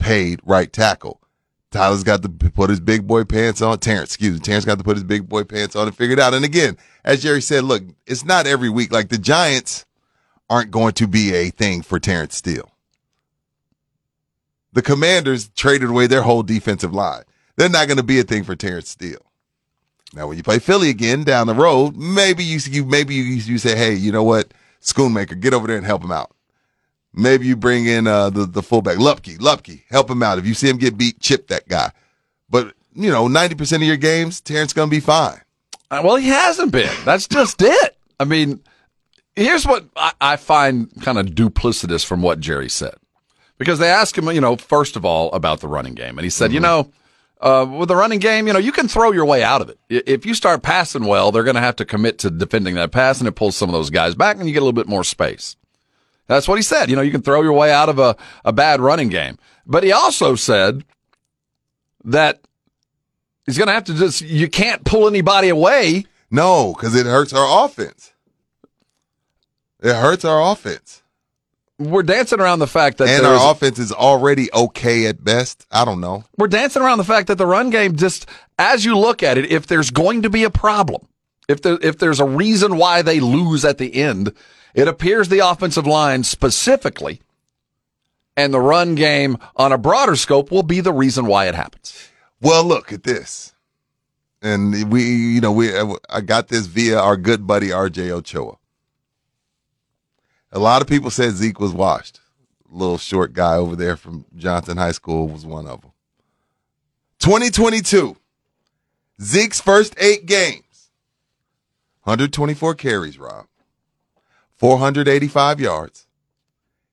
paid 0.00 0.40
right 0.44 0.72
tackle. 0.72 1.20
Tyler's 1.70 2.02
got 2.02 2.22
to 2.22 2.28
put 2.28 2.70
his 2.70 2.80
big 2.80 3.06
boy 3.06 3.22
pants 3.22 3.62
on. 3.62 3.78
Terence, 3.78 4.10
excuse 4.10 4.34
me. 4.34 4.40
Terence 4.40 4.64
got 4.64 4.78
to 4.78 4.84
put 4.84 4.96
his 4.96 5.04
big 5.04 5.28
boy 5.28 5.44
pants 5.44 5.76
on 5.76 5.86
and 5.86 5.96
figure 5.96 6.14
it 6.14 6.18
out. 6.18 6.34
And 6.34 6.44
again, 6.44 6.76
as 7.04 7.22
Jerry 7.22 7.40
said, 7.40 7.62
look, 7.62 7.84
it's 8.08 8.24
not 8.24 8.48
every 8.48 8.68
week. 8.68 8.92
Like 8.92 9.10
the 9.10 9.18
Giants 9.18 9.86
aren't 10.48 10.72
going 10.72 10.94
to 10.94 11.06
be 11.06 11.32
a 11.34 11.50
thing 11.50 11.82
for 11.82 12.00
Terence 12.00 12.34
Steele. 12.34 12.69
The 14.72 14.82
Commanders 14.82 15.48
traded 15.50 15.90
away 15.90 16.06
their 16.06 16.22
whole 16.22 16.42
defensive 16.42 16.94
line. 16.94 17.22
They're 17.56 17.68
not 17.68 17.88
going 17.88 17.96
to 17.96 18.02
be 18.02 18.20
a 18.20 18.24
thing 18.24 18.44
for 18.44 18.54
Terence 18.56 18.88
Steele. 18.88 19.18
Now, 20.14 20.26
when 20.26 20.36
you 20.36 20.42
play 20.42 20.58
Philly 20.58 20.88
again 20.90 21.24
down 21.24 21.46
the 21.46 21.54
road, 21.54 21.96
maybe 21.96 22.42
you, 22.42 22.58
you 22.68 22.84
maybe 22.84 23.14
you, 23.14 23.22
you 23.22 23.58
say, 23.58 23.76
hey, 23.76 23.94
you 23.94 24.10
know 24.10 24.24
what, 24.24 24.52
Schoonmaker, 24.80 25.38
get 25.38 25.54
over 25.54 25.66
there 25.66 25.76
and 25.76 25.86
help 25.86 26.02
him 26.02 26.10
out. 26.12 26.32
Maybe 27.12 27.46
you 27.46 27.56
bring 27.56 27.86
in 27.86 28.06
uh, 28.06 28.30
the 28.30 28.46
the 28.46 28.62
fullback 28.62 28.96
Luepke. 28.98 29.38
Luepke, 29.38 29.82
help 29.90 30.08
him 30.10 30.22
out. 30.22 30.38
If 30.38 30.46
you 30.46 30.54
see 30.54 30.68
him 30.68 30.78
get 30.78 30.96
beat, 30.96 31.18
chip 31.20 31.48
that 31.48 31.66
guy. 31.68 31.90
But 32.48 32.74
you 32.94 33.10
know, 33.10 33.26
ninety 33.26 33.56
percent 33.56 33.82
of 33.82 33.88
your 33.88 33.96
games, 33.96 34.40
Terence 34.40 34.72
gonna 34.72 34.90
be 34.90 35.00
fine. 35.00 35.40
Uh, 35.90 36.02
Well, 36.04 36.16
he 36.16 36.28
hasn't 36.28 36.70
been. 36.70 36.94
That's 37.04 37.26
just 37.26 37.60
it. 37.62 37.96
I 38.20 38.24
mean, 38.24 38.60
here's 39.34 39.66
what 39.66 39.86
I, 39.96 40.12
I 40.20 40.36
find 40.36 40.88
kind 41.02 41.18
of 41.18 41.26
duplicitous 41.26 42.04
from 42.06 42.22
what 42.22 42.38
Jerry 42.38 42.68
said. 42.68 42.94
Because 43.60 43.78
they 43.78 43.90
asked 43.90 44.16
him, 44.16 44.26
you 44.30 44.40
know, 44.40 44.56
first 44.56 44.96
of 44.96 45.04
all, 45.04 45.30
about 45.32 45.60
the 45.60 45.68
running 45.68 45.94
game. 45.94 46.18
And 46.18 46.24
he 46.24 46.30
said, 46.30 46.50
you 46.50 46.60
know, 46.60 46.90
uh, 47.42 47.66
with 47.70 47.88
the 47.88 47.94
running 47.94 48.18
game, 48.18 48.46
you 48.46 48.54
know, 48.54 48.58
you 48.58 48.72
can 48.72 48.88
throw 48.88 49.12
your 49.12 49.26
way 49.26 49.42
out 49.42 49.60
of 49.60 49.68
it. 49.68 49.78
If 49.90 50.24
you 50.24 50.32
start 50.32 50.62
passing 50.62 51.04
well, 51.04 51.30
they're 51.30 51.44
going 51.44 51.56
to 51.56 51.60
have 51.60 51.76
to 51.76 51.84
commit 51.84 52.16
to 52.20 52.30
defending 52.30 52.76
that 52.76 52.90
pass, 52.90 53.18
and 53.18 53.28
it 53.28 53.32
pulls 53.32 53.56
some 53.56 53.68
of 53.68 53.74
those 53.74 53.90
guys 53.90 54.14
back, 54.14 54.38
and 54.38 54.46
you 54.46 54.54
get 54.54 54.62
a 54.62 54.64
little 54.64 54.72
bit 54.72 54.88
more 54.88 55.04
space. 55.04 55.56
That's 56.26 56.48
what 56.48 56.56
he 56.56 56.62
said. 56.62 56.88
You 56.88 56.96
know, 56.96 57.02
you 57.02 57.10
can 57.10 57.20
throw 57.20 57.42
your 57.42 57.52
way 57.52 57.70
out 57.70 57.90
of 57.90 57.98
a, 57.98 58.16
a 58.46 58.52
bad 58.52 58.80
running 58.80 59.10
game. 59.10 59.36
But 59.66 59.84
he 59.84 59.92
also 59.92 60.36
said 60.36 60.82
that 62.02 62.40
he's 63.44 63.58
going 63.58 63.68
to 63.68 63.74
have 63.74 63.84
to 63.84 63.94
just, 63.94 64.22
you 64.22 64.48
can't 64.48 64.86
pull 64.86 65.06
anybody 65.06 65.50
away. 65.50 66.06
No, 66.30 66.72
because 66.72 66.94
it 66.94 67.04
hurts 67.04 67.34
our 67.34 67.66
offense. 67.66 68.14
It 69.80 69.94
hurts 69.94 70.24
our 70.24 70.50
offense. 70.50 71.02
We're 71.80 72.02
dancing 72.02 72.40
around 72.40 72.58
the 72.58 72.66
fact 72.66 72.98
that 72.98 73.08
and 73.08 73.26
our 73.26 73.50
offense 73.50 73.78
is 73.78 73.90
already 73.90 74.52
okay 74.52 75.06
at 75.06 75.24
best. 75.24 75.66
I 75.72 75.84
don't 75.84 76.00
know. 76.00 76.24
we're 76.36 76.46
dancing 76.46 76.82
around 76.82 76.98
the 76.98 77.04
fact 77.04 77.28
that 77.28 77.38
the 77.38 77.46
run 77.46 77.70
game 77.70 77.96
just 77.96 78.26
as 78.58 78.84
you 78.84 78.96
look 78.96 79.22
at 79.22 79.38
it 79.38 79.50
if 79.50 79.66
there's 79.66 79.90
going 79.90 80.22
to 80.22 80.30
be 80.30 80.44
a 80.44 80.50
problem 80.50 81.08
if 81.48 81.62
there 81.62 81.78
if 81.82 81.98
there's 81.98 82.20
a 82.20 82.24
reason 82.26 82.76
why 82.76 83.00
they 83.02 83.18
lose 83.18 83.64
at 83.64 83.78
the 83.78 83.94
end 83.94 84.32
it 84.74 84.86
appears 84.86 85.28
the 85.30 85.38
offensive 85.38 85.86
line 85.86 86.22
specifically 86.22 87.20
and 88.36 88.52
the 88.54 88.60
run 88.60 88.94
game 88.94 89.38
on 89.56 89.72
a 89.72 89.78
broader 89.78 90.16
scope 90.16 90.50
will 90.50 90.62
be 90.62 90.80
the 90.80 90.92
reason 90.92 91.24
why 91.26 91.48
it 91.48 91.54
happens 91.54 92.10
Well, 92.42 92.64
look 92.64 92.92
at 92.92 93.02
this. 93.04 93.54
And 94.42 94.90
we, 94.90 95.02
you 95.04 95.40
know, 95.42 95.52
we, 95.52 95.70
I 96.08 96.22
got 96.22 96.48
this 96.48 96.64
via 96.66 96.98
our 96.98 97.16
good 97.18 97.46
buddy 97.46 97.68
RJ 97.68 98.10
Ochoa. 98.10 98.56
A 100.52 100.58
lot 100.58 100.82
of 100.82 100.88
people 100.88 101.10
said 101.10 101.32
Zeke 101.32 101.60
was 101.60 101.72
washed. 101.72 102.20
Little 102.68 102.98
short 102.98 103.32
guy 103.32 103.56
over 103.56 103.76
there 103.76 103.96
from 103.96 104.24
Johnson 104.36 104.76
High 104.76 104.92
School 104.92 105.28
was 105.28 105.46
one 105.46 105.66
of 105.66 105.80
them. 105.80 105.92
2022, 107.20 108.16
Zeke's 109.20 109.60
first 109.60 109.94
eight 109.98 110.26
games, 110.26 110.90
124 112.04 112.74
carries, 112.74 113.18
Rob, 113.18 113.46
485 114.56 115.60
yards, 115.60 116.06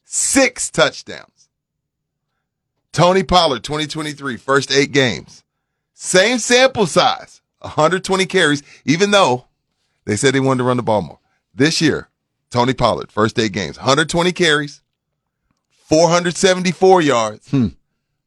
six 0.04 0.70
touchdowns. 0.70 1.50
Tony 2.92 3.24
Pollard, 3.24 3.64
2023, 3.64 4.38
first 4.38 4.72
eight 4.72 4.92
games. 4.92 5.44
Same 5.94 6.40
sample 6.40 6.88
size, 6.88 7.42
120 7.60 8.26
carries, 8.26 8.64
even 8.86 9.12
though 9.12 9.46
they 10.06 10.16
said 10.16 10.34
they 10.34 10.40
wanted 10.40 10.60
to 10.60 10.64
run 10.64 10.78
the 10.78 10.84
ball 10.84 11.02
more. 11.02 11.20
This 11.54 11.80
year, 11.80 12.10
Tony 12.50 12.74
Pollard, 12.74 13.12
first 13.12 13.38
eight 13.40 13.52
games, 13.52 13.78
120 13.78 14.32
carries, 14.32 14.82
474 15.70 17.02
yards, 17.02 17.50
hmm. 17.50 17.68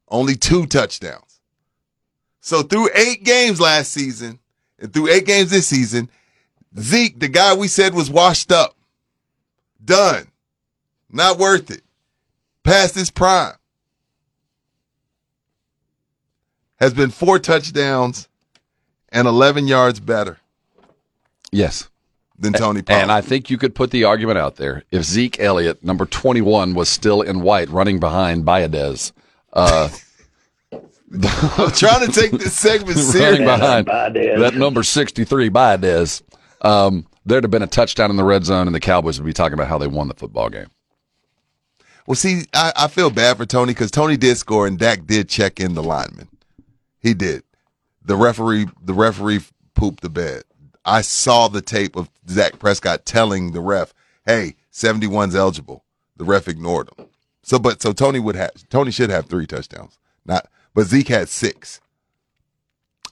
only 0.07 0.35
two 0.35 0.65
touchdowns. 0.65 1.39
So 2.39 2.61
through 2.63 2.89
eight 2.95 3.23
games 3.23 3.59
last 3.59 3.91
season 3.91 4.39
and 4.79 4.93
through 4.93 5.09
eight 5.09 5.25
games 5.25 5.51
this 5.51 5.67
season, 5.67 6.09
Zeke, 6.79 7.19
the 7.19 7.27
guy 7.27 7.53
we 7.55 7.67
said 7.67 7.93
was 7.93 8.09
washed 8.09 8.51
up, 8.51 8.75
done, 9.83 10.27
not 11.09 11.37
worth 11.37 11.69
it, 11.69 11.83
past 12.63 12.95
his 12.95 13.11
prime. 13.11 13.53
has 16.81 16.95
been 16.95 17.11
four 17.11 17.37
touchdowns 17.37 18.27
and 19.09 19.27
11 19.27 19.67
yards 19.67 19.99
better 19.99 20.39
yes 21.51 21.90
than 22.41 22.53
Tony 22.53 22.81
Pollard. 22.81 22.99
and 23.01 23.11
i 23.11 23.21
think 23.21 23.49
you 23.49 23.57
could 23.57 23.73
put 23.75 23.91
the 23.91 24.03
argument 24.03 24.37
out 24.37 24.55
there 24.57 24.83
if 24.91 25.03
zeke 25.03 25.39
elliott 25.39 25.83
number 25.83 26.05
21 26.05 26.73
was 26.73 26.89
still 26.89 27.21
in 27.21 27.41
white 27.41 27.69
running 27.69 27.99
behind 27.99 28.45
Baez, 28.45 29.13
uh 29.53 29.89
I'm 31.13 31.71
trying 31.71 32.05
to 32.05 32.11
take 32.11 32.31
this 32.31 32.53
segment 32.53 32.97
seriously. 32.97 33.19
running 33.25 33.45
behind 33.45 33.85
Baez. 33.85 34.39
that 34.39 34.55
number 34.55 34.81
63 34.81 35.49
Baez, 35.49 36.23
um, 36.61 37.05
there'd 37.25 37.43
have 37.43 37.51
been 37.51 37.61
a 37.61 37.67
touchdown 37.67 38.09
in 38.09 38.15
the 38.15 38.23
red 38.23 38.45
zone, 38.45 38.65
and 38.67 38.73
the 38.73 38.79
Cowboys 38.79 39.19
would 39.19 39.25
be 39.25 39.33
talking 39.33 39.53
about 39.53 39.67
how 39.67 39.77
they 39.77 39.87
won 39.87 40.07
the 40.07 40.13
football 40.13 40.49
game. 40.49 40.67
Well, 42.07 42.15
see, 42.15 42.43
I, 42.53 42.71
I 42.75 42.87
feel 42.87 43.09
bad 43.09 43.37
for 43.37 43.45
Tony 43.45 43.73
because 43.73 43.91
Tony 43.91 44.17
did 44.17 44.37
score 44.37 44.67
and 44.67 44.79
Dak 44.79 45.05
did 45.05 45.29
check 45.29 45.59
in 45.59 45.73
the 45.73 45.83
lineman. 45.83 46.29
He 46.99 47.13
did. 47.13 47.43
The 48.03 48.15
referee, 48.15 48.67
the 48.81 48.93
referee 48.93 49.41
pooped 49.75 50.01
the 50.01 50.09
bed. 50.09 50.43
I 50.85 51.01
saw 51.01 51.47
the 51.47 51.61
tape 51.61 51.95
of 51.95 52.09
Dak 52.25 52.59
Prescott 52.59 53.05
telling 53.05 53.51
the 53.51 53.61
ref, 53.61 53.93
"Hey, 54.25 54.55
71's 54.71 55.35
eligible." 55.35 55.83
The 56.17 56.25
ref 56.25 56.47
ignored 56.47 56.89
him. 56.97 57.07
So, 57.43 57.59
but 57.59 57.81
so 57.81 57.93
Tony 57.93 58.19
would 58.19 58.35
have 58.35 58.51
Tony 58.69 58.91
should 58.91 59.09
have 59.09 59.25
three 59.25 59.47
touchdowns. 59.47 59.97
Not, 60.25 60.47
but 60.73 60.85
Zeke 60.85 61.07
had 61.07 61.29
six. 61.29 61.81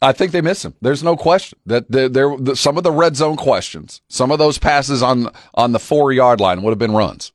I 0.01 0.13
think 0.13 0.31
they 0.31 0.41
miss 0.41 0.63
him. 0.63 0.75
There's 0.81 1.03
no 1.03 1.17
question 1.17 1.59
that 1.65 1.91
there, 1.91 2.07
there 2.07 2.37
the, 2.37 2.55
some 2.55 2.77
of 2.77 2.83
the 2.83 2.91
red 2.91 3.17
zone 3.17 3.35
questions, 3.35 4.01
some 4.07 4.31
of 4.31 4.39
those 4.39 4.57
passes 4.57 5.03
on 5.03 5.29
on 5.55 5.71
the 5.71 5.79
four 5.79 6.13
yard 6.13 6.39
line 6.39 6.61
would 6.61 6.71
have 6.71 6.79
been 6.79 6.93
runs. 6.93 7.31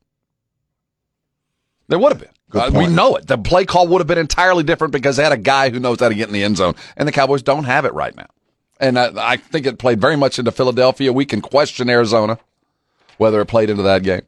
There 1.87 1.99
would 1.99 2.11
have 2.11 2.21
been. 2.21 2.29
Uh, 2.53 2.71
we 2.73 2.87
know 2.87 3.15
it. 3.15 3.27
The 3.27 3.37
play 3.37 3.65
call 3.65 3.87
would 3.89 3.99
have 3.99 4.07
been 4.07 4.17
entirely 4.17 4.63
different 4.63 4.93
because 4.93 5.17
they 5.17 5.23
had 5.23 5.33
a 5.33 5.37
guy 5.37 5.69
who 5.69 5.79
knows 5.79 5.99
how 5.99 6.09
to 6.09 6.15
get 6.15 6.27
in 6.27 6.33
the 6.33 6.43
end 6.43 6.57
zone, 6.57 6.73
and 6.95 7.07
the 7.07 7.11
Cowboys 7.11 7.43
don't 7.43 7.65
have 7.65 7.85
it 7.85 7.93
right 7.93 8.15
now. 8.15 8.27
And 8.79 8.99
I, 8.99 9.33
I 9.33 9.37
think 9.37 9.65
it 9.65 9.79
played 9.79 10.01
very 10.01 10.17
much 10.17 10.37
into 10.37 10.51
Philadelphia. 10.51 11.13
We 11.13 11.25
can 11.25 11.41
question 11.41 11.89
Arizona 11.89 12.39
whether 13.17 13.39
it 13.41 13.45
played 13.45 13.69
into 13.69 13.83
that 13.83 14.03
game, 14.03 14.23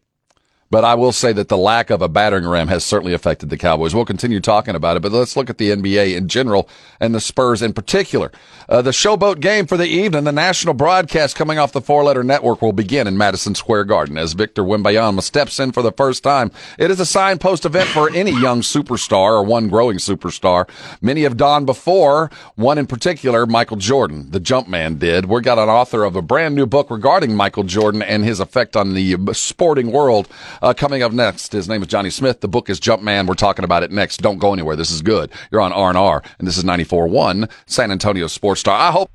But 0.70 0.84
I 0.84 0.96
will 0.96 1.14
say 1.14 1.32
that 1.34 1.48
the 1.48 1.58
lack 1.58 1.90
of 1.90 2.02
a 2.02 2.10
battering 2.10 2.46
ram 2.46 2.68
has 2.68 2.84
certainly 2.84 3.14
affected 3.14 3.50
the 3.50 3.58
Cowboys. 3.58 3.96
We'll 3.96 4.04
continue 4.04 4.42
talking 4.42 4.76
about 4.76 4.98
it, 4.98 5.02
but 5.02 5.14
let's 5.14 5.38
look 5.38 5.50
at 5.50 5.58
the 5.58 5.72
NBA 5.72 6.16
in 6.16 6.28
general 6.28 6.68
and 7.00 7.16
the 7.16 7.22
Spurs 7.22 7.62
in 7.62 7.72
particular. 7.72 8.32
Uh, 8.68 8.82
the 8.82 8.92
showboat 8.92 9.40
game 9.40 9.66
for 9.66 9.78
the 9.78 9.88
evening, 9.88 10.26
the 10.26 10.32
national 10.34 10.74
broadcast 10.74 11.38
coming 11.38 11.58
off 11.58 11.72
the 11.72 11.80
four 11.80 12.04
letter 12.04 12.24
network 12.24 12.62
will 12.62 12.74
begin 12.74 13.08
in 13.08 13.18
Madison 13.18 13.56
Square 13.56 13.86
Garden 13.86 14.18
as 14.18 14.34
Victor 14.34 14.62
Wembanyama 14.62 15.22
steps 15.22 15.58
in 15.58 15.72
for 15.72 15.82
the 15.82 15.94
first 15.94 16.22
time. 16.22 16.52
It 16.78 16.92
is 16.92 17.00
a 17.00 17.06
signpost 17.06 17.64
event 17.64 17.88
for 17.90 18.14
any 18.14 18.32
young 18.32 18.60
superstar 18.60 19.32
or 19.32 19.44
one 19.44 19.70
growing 19.70 19.98
superstar. 19.98 20.70
Many 21.02 21.22
have 21.22 21.38
donned 21.38 21.66
before, 21.66 22.30
one 22.56 22.78
in 22.78 22.88
particular, 22.88 23.46
Michael 23.46 23.78
Jordan, 23.78 24.32
the 24.32 24.40
jump 24.42 24.68
man 24.68 24.98
did. 24.98 25.26
We 25.26 25.40
got 25.40 25.60
an 25.60 25.70
author 25.70 26.04
of 26.04 26.18
a 26.18 26.22
brand 26.22 26.56
new 26.56 26.66
book 26.66 26.92
regarding 26.92 27.36
Michael 27.36 27.64
Jordan 27.64 28.02
and 28.02 28.26
his 28.26 28.42
effect 28.42 28.76
on 28.76 28.96
the 28.96 29.16
sporting 29.32 29.94
world. 29.94 30.28
Uh, 30.62 30.74
coming 30.74 31.04
up 31.04 31.12
next, 31.12 31.52
his 31.52 31.68
name 31.70 31.82
is 31.82 31.88
Johnny 31.88 32.10
Smith. 32.10 32.42
The 32.42 32.48
book 32.48 32.70
is 32.70 32.80
Jumpman. 32.80 33.28
We're 33.28 33.36
talking 33.36 33.66
about 33.66 33.84
it 33.84 33.92
next. 33.92 34.22
Don't 34.22 34.38
go 34.38 34.54
anywhere. 34.54 34.76
This 34.76 34.92
is 34.92 35.02
good. 35.02 35.32
You're 35.52 35.62
on 35.62 35.74
R&R, 35.74 36.24
and 36.40 36.48
this 36.48 36.58
is 36.58 36.64
94.1 36.64 37.50
San 37.66 37.92
Antonio 37.92 38.28
Sports 38.28 38.62
Star. 38.62 38.78
I 38.80 38.92
hope. 38.92 39.10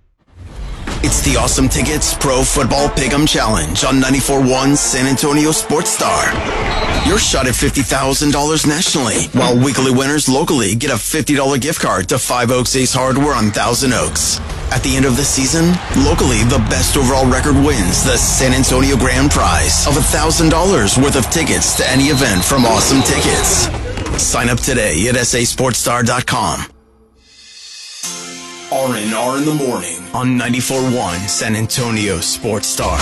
It's 1.05 1.21
the 1.23 1.37
Awesome 1.37 1.69
Tickets 1.69 2.15
Pro 2.15 2.45
Football 2.45 2.89
Pick'em 2.91 3.27
Challenge 3.27 3.85
on 3.85 4.01
94.1 4.01 4.77
San 4.77 5.07
Antonio 5.07 5.51
Sports 5.51 5.91
Star. 5.91 6.33
Your 7.07 7.19
shot 7.19 7.49
at 7.49 7.55
$50,000 7.55 8.67
nationally, 8.69 9.27
while 9.33 9.59
weekly 9.59 9.91
winners 9.91 10.29
locally 10.29 10.77
get 10.77 10.91
a 10.91 10.95
$50 10.95 11.61
gift 11.61 11.81
card 11.81 12.09
to 12.11 12.19
Five 12.19 12.53
Oaks 12.53 12.77
Ace 12.77 12.95
Hardware 12.95 13.35
on 13.35 13.51
Thousand 13.51 13.93
Oaks. 13.93 14.39
At 14.71 14.83
the 14.85 14.95
end 14.97 15.05
of 15.05 15.17
the 15.17 15.25
season, 15.25 15.75
locally, 16.07 16.45
the 16.45 16.65
best 16.71 16.97
overall 16.97 17.29
record 17.29 17.57
wins 17.57 18.05
the 18.05 18.17
San 18.17 18.55
Antonio 18.55 18.97
Grand 18.97 19.33
Prize 19.33 19.87
of 19.89 19.95
$1,000 19.95 21.03
worth 21.03 21.17
of 21.17 21.29
tickets 21.31 21.77
to 21.79 21.91
any 21.91 22.05
event 22.05 22.45
from 22.45 22.65
Awesome 22.65 23.03
Tickets. 23.03 23.67
Sign 24.23 24.49
up 24.49 24.61
today 24.61 25.09
at 25.09 25.17
sasportstar.com. 25.17 26.72
R&R 28.73 29.37
in 29.37 29.45
the 29.45 29.53
morning 29.53 29.99
on 30.15 30.29
94.1 30.39 31.29
San 31.29 31.57
Antonio 31.57 32.21
Sports 32.21 32.69
Star. 32.69 32.97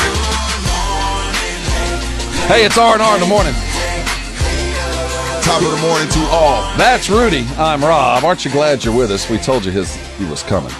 Hey, 2.48 2.64
it's 2.64 2.76
R&R 2.76 3.14
in 3.14 3.20
the 3.20 3.26
morning. 3.28 3.52
Top 5.44 5.62
of 5.62 5.70
the 5.70 5.78
morning 5.80 6.08
to 6.08 6.18
all. 6.32 6.76
That's 6.76 7.08
Rudy. 7.08 7.46
I'm 7.56 7.84
Rob. 7.84 8.24
Aren't 8.24 8.44
you 8.44 8.50
glad 8.50 8.84
you're 8.84 8.96
with 8.96 9.12
us? 9.12 9.30
We 9.30 9.38
told 9.38 9.64
you 9.64 9.70
his 9.70 9.94
he 10.18 10.24
was 10.24 10.42
coming. 10.42 10.72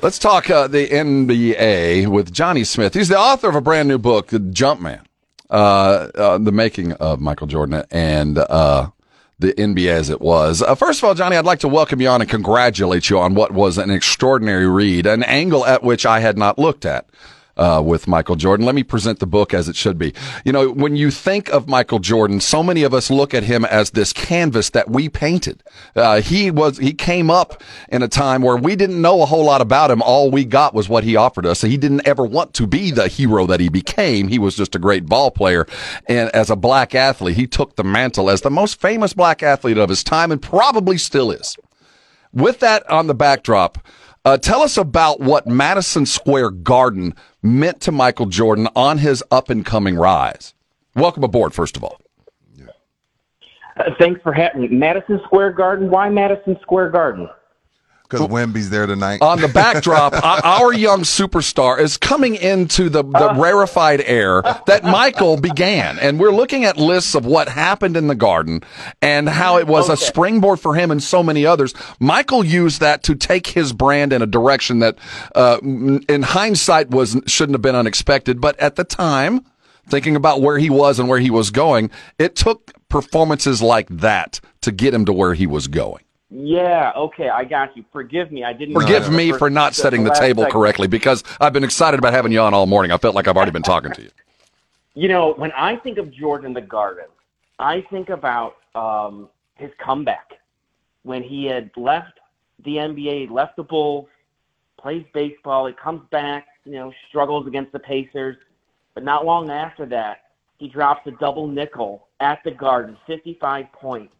Let's 0.00 0.20
talk 0.20 0.48
uh, 0.50 0.68
the 0.68 0.86
NBA 0.86 2.06
with 2.06 2.32
Johnny 2.32 2.62
Smith. 2.62 2.94
He's 2.94 3.08
the 3.08 3.18
author 3.18 3.48
of 3.48 3.56
a 3.56 3.60
brand 3.60 3.88
new 3.88 3.98
book, 3.98 4.28
Jumpman, 4.28 5.00
uh, 5.50 5.54
uh, 6.14 6.38
the 6.38 6.52
making 6.52 6.92
of 6.92 7.20
Michael 7.20 7.48
Jordan 7.48 7.82
and 7.90 8.38
uh, 8.38 8.90
the 9.40 9.52
NBA 9.54 9.88
as 9.88 10.10
it 10.10 10.20
was. 10.20 10.62
Uh, 10.62 10.74
first 10.74 11.00
of 11.00 11.04
all, 11.04 11.14
Johnny, 11.14 11.36
I'd 11.36 11.44
like 11.44 11.60
to 11.60 11.68
welcome 11.68 12.00
you 12.00 12.08
on 12.08 12.20
and 12.20 12.30
congratulate 12.30 13.10
you 13.10 13.18
on 13.18 13.34
what 13.34 13.52
was 13.52 13.78
an 13.78 13.90
extraordinary 13.90 14.68
read, 14.68 15.06
an 15.06 15.22
angle 15.24 15.64
at 15.66 15.82
which 15.82 16.06
I 16.06 16.20
had 16.20 16.38
not 16.38 16.58
looked 16.58 16.84
at. 16.84 17.08
Uh, 17.60 17.78
with 17.78 18.08
Michael 18.08 18.36
Jordan. 18.36 18.64
Let 18.64 18.74
me 18.74 18.82
present 18.82 19.18
the 19.18 19.26
book 19.26 19.52
as 19.52 19.68
it 19.68 19.76
should 19.76 19.98
be. 19.98 20.14
You 20.46 20.52
know, 20.52 20.70
when 20.70 20.96
you 20.96 21.10
think 21.10 21.50
of 21.50 21.68
Michael 21.68 21.98
Jordan, 21.98 22.40
so 22.40 22.62
many 22.62 22.84
of 22.84 22.94
us 22.94 23.10
look 23.10 23.34
at 23.34 23.42
him 23.42 23.66
as 23.66 23.90
this 23.90 24.14
canvas 24.14 24.70
that 24.70 24.88
we 24.88 25.10
painted. 25.10 25.62
Uh, 25.94 26.22
he 26.22 26.50
was, 26.50 26.78
he 26.78 26.94
came 26.94 27.28
up 27.30 27.62
in 27.90 28.02
a 28.02 28.08
time 28.08 28.40
where 28.40 28.56
we 28.56 28.76
didn't 28.76 29.02
know 29.02 29.20
a 29.20 29.26
whole 29.26 29.44
lot 29.44 29.60
about 29.60 29.90
him. 29.90 30.00
All 30.00 30.30
we 30.30 30.46
got 30.46 30.72
was 30.72 30.88
what 30.88 31.04
he 31.04 31.16
offered 31.16 31.44
us. 31.44 31.60
He 31.60 31.76
didn't 31.76 32.08
ever 32.08 32.24
want 32.24 32.54
to 32.54 32.66
be 32.66 32.92
the 32.92 33.08
hero 33.08 33.44
that 33.48 33.60
he 33.60 33.68
became. 33.68 34.28
He 34.28 34.38
was 34.38 34.56
just 34.56 34.74
a 34.74 34.78
great 34.78 35.04
ball 35.04 35.30
player. 35.30 35.66
And 36.08 36.30
as 36.30 36.48
a 36.48 36.56
black 36.56 36.94
athlete, 36.94 37.36
he 37.36 37.46
took 37.46 37.76
the 37.76 37.84
mantle 37.84 38.30
as 38.30 38.40
the 38.40 38.48
most 38.48 38.80
famous 38.80 39.12
black 39.12 39.42
athlete 39.42 39.76
of 39.76 39.90
his 39.90 40.02
time 40.02 40.32
and 40.32 40.40
probably 40.40 40.96
still 40.96 41.30
is. 41.30 41.58
With 42.32 42.60
that 42.60 42.88
on 42.88 43.06
the 43.06 43.14
backdrop, 43.14 43.86
uh, 44.24 44.36
tell 44.36 44.62
us 44.62 44.76
about 44.76 45.20
what 45.20 45.46
Madison 45.46 46.06
Square 46.06 46.50
Garden 46.50 47.14
meant 47.42 47.80
to 47.82 47.92
Michael 47.92 48.26
Jordan 48.26 48.68
on 48.76 48.98
his 48.98 49.22
up 49.30 49.50
and 49.50 49.64
coming 49.64 49.96
rise. 49.96 50.54
Welcome 50.94 51.24
aboard, 51.24 51.54
first 51.54 51.76
of 51.76 51.84
all. 51.84 52.00
Uh, 53.76 53.84
thanks 53.98 54.20
for 54.22 54.32
having 54.32 54.62
me. 54.62 54.68
Madison 54.68 55.20
Square 55.24 55.52
Garden. 55.52 55.90
Why 55.90 56.08
Madison 56.10 56.58
Square 56.60 56.90
Garden? 56.90 57.28
Because 58.10 58.26
Wemby's 58.28 58.70
there 58.70 58.86
tonight. 58.86 59.22
On 59.22 59.40
the 59.40 59.48
backdrop, 59.48 60.14
our- 60.44 60.70
young 60.80 61.02
superstar 61.02 61.78
is 61.78 61.96
coming 61.96 62.36
into 62.36 62.88
the, 62.88 63.02
the 63.02 63.34
rarefied 63.36 64.00
air 64.00 64.42
that 64.66 64.82
Michael 64.82 65.36
began. 65.36 65.98
And 65.98 66.18
we're 66.18 66.32
looking 66.32 66.64
at 66.64 66.76
lists 66.76 67.14
of 67.14 67.26
what 67.26 67.48
happened 67.48 67.96
in 67.96 68.06
the 68.06 68.14
garden 68.14 68.62
and 69.02 69.28
how 69.28 69.58
it 69.58 69.66
was 69.66 69.88
a 69.88 69.96
springboard 69.96 70.58
for 70.60 70.74
him 70.74 70.90
and 70.90 71.02
so 71.02 71.22
many 71.22 71.44
others. 71.44 71.74
Michael 71.98 72.44
used 72.44 72.80
that 72.80 73.02
to 73.04 73.14
take 73.14 73.48
his 73.48 73.72
brand 73.72 74.12
in 74.12 74.22
a 74.22 74.26
direction 74.26 74.78
that, 74.78 74.98
uh, 75.34 75.58
in 75.62 76.22
hindsight 76.22 76.90
was, 76.90 77.20
shouldn't 77.26 77.54
have 77.54 77.62
been 77.62 77.76
unexpected. 77.76 78.40
But 78.40 78.58
at 78.58 78.76
the 78.76 78.84
time, 78.84 79.44
thinking 79.88 80.16
about 80.16 80.40
where 80.40 80.58
he 80.58 80.70
was 80.70 80.98
and 80.98 81.08
where 81.08 81.18
he 81.18 81.30
was 81.30 81.50
going, 81.50 81.90
it 82.18 82.36
took 82.36 82.72
performances 82.88 83.60
like 83.60 83.88
that 83.88 84.40
to 84.62 84.72
get 84.72 84.94
him 84.94 85.04
to 85.04 85.12
where 85.12 85.34
he 85.34 85.46
was 85.46 85.68
going. 85.68 86.02
Yeah, 86.30 86.92
okay, 86.94 87.28
I 87.28 87.44
got 87.44 87.76
you. 87.76 87.84
Forgive 87.92 88.30
me, 88.30 88.44
I 88.44 88.52
didn't. 88.52 88.74
Forgive 88.74 89.10
me 89.10 89.32
for 89.32 89.50
not 89.50 89.74
setting 89.74 90.04
the 90.04 90.10
last 90.10 90.20
table 90.20 90.42
segment. 90.42 90.52
correctly 90.52 90.86
because 90.86 91.24
I've 91.40 91.52
been 91.52 91.64
excited 91.64 91.98
about 91.98 92.12
having 92.12 92.30
you 92.30 92.40
on 92.40 92.54
all 92.54 92.66
morning. 92.66 92.92
I 92.92 92.98
felt 92.98 93.16
like 93.16 93.26
I've 93.26 93.36
already 93.36 93.50
been 93.50 93.62
talking 93.62 93.92
to 93.92 94.02
you. 94.02 94.10
You 94.94 95.08
know, 95.08 95.32
when 95.34 95.50
I 95.52 95.76
think 95.76 95.98
of 95.98 96.12
Jordan 96.12 96.48
in 96.48 96.54
the 96.54 96.60
Garden, 96.60 97.06
I 97.58 97.84
think 97.90 98.10
about 98.10 98.56
um, 98.76 99.28
his 99.56 99.70
comeback 99.84 100.34
when 101.02 101.22
he 101.22 101.46
had 101.46 101.70
left 101.76 102.20
the 102.64 102.76
NBA, 102.76 103.30
left 103.30 103.56
the 103.56 103.64
Bulls, 103.64 104.06
plays 104.78 105.04
baseball. 105.12 105.66
He 105.66 105.72
comes 105.72 106.02
back, 106.10 106.46
you 106.64 106.72
know, 106.72 106.92
struggles 107.08 107.46
against 107.46 107.72
the 107.72 107.78
Pacers, 107.78 108.36
but 108.94 109.04
not 109.04 109.24
long 109.24 109.50
after 109.50 109.84
that, 109.86 110.18
he 110.58 110.68
drops 110.68 111.06
a 111.06 111.12
double 111.12 111.46
nickel 111.46 112.08
at 112.20 112.40
the 112.44 112.50
Garden, 112.50 112.96
55 113.06 113.72
points, 113.72 114.14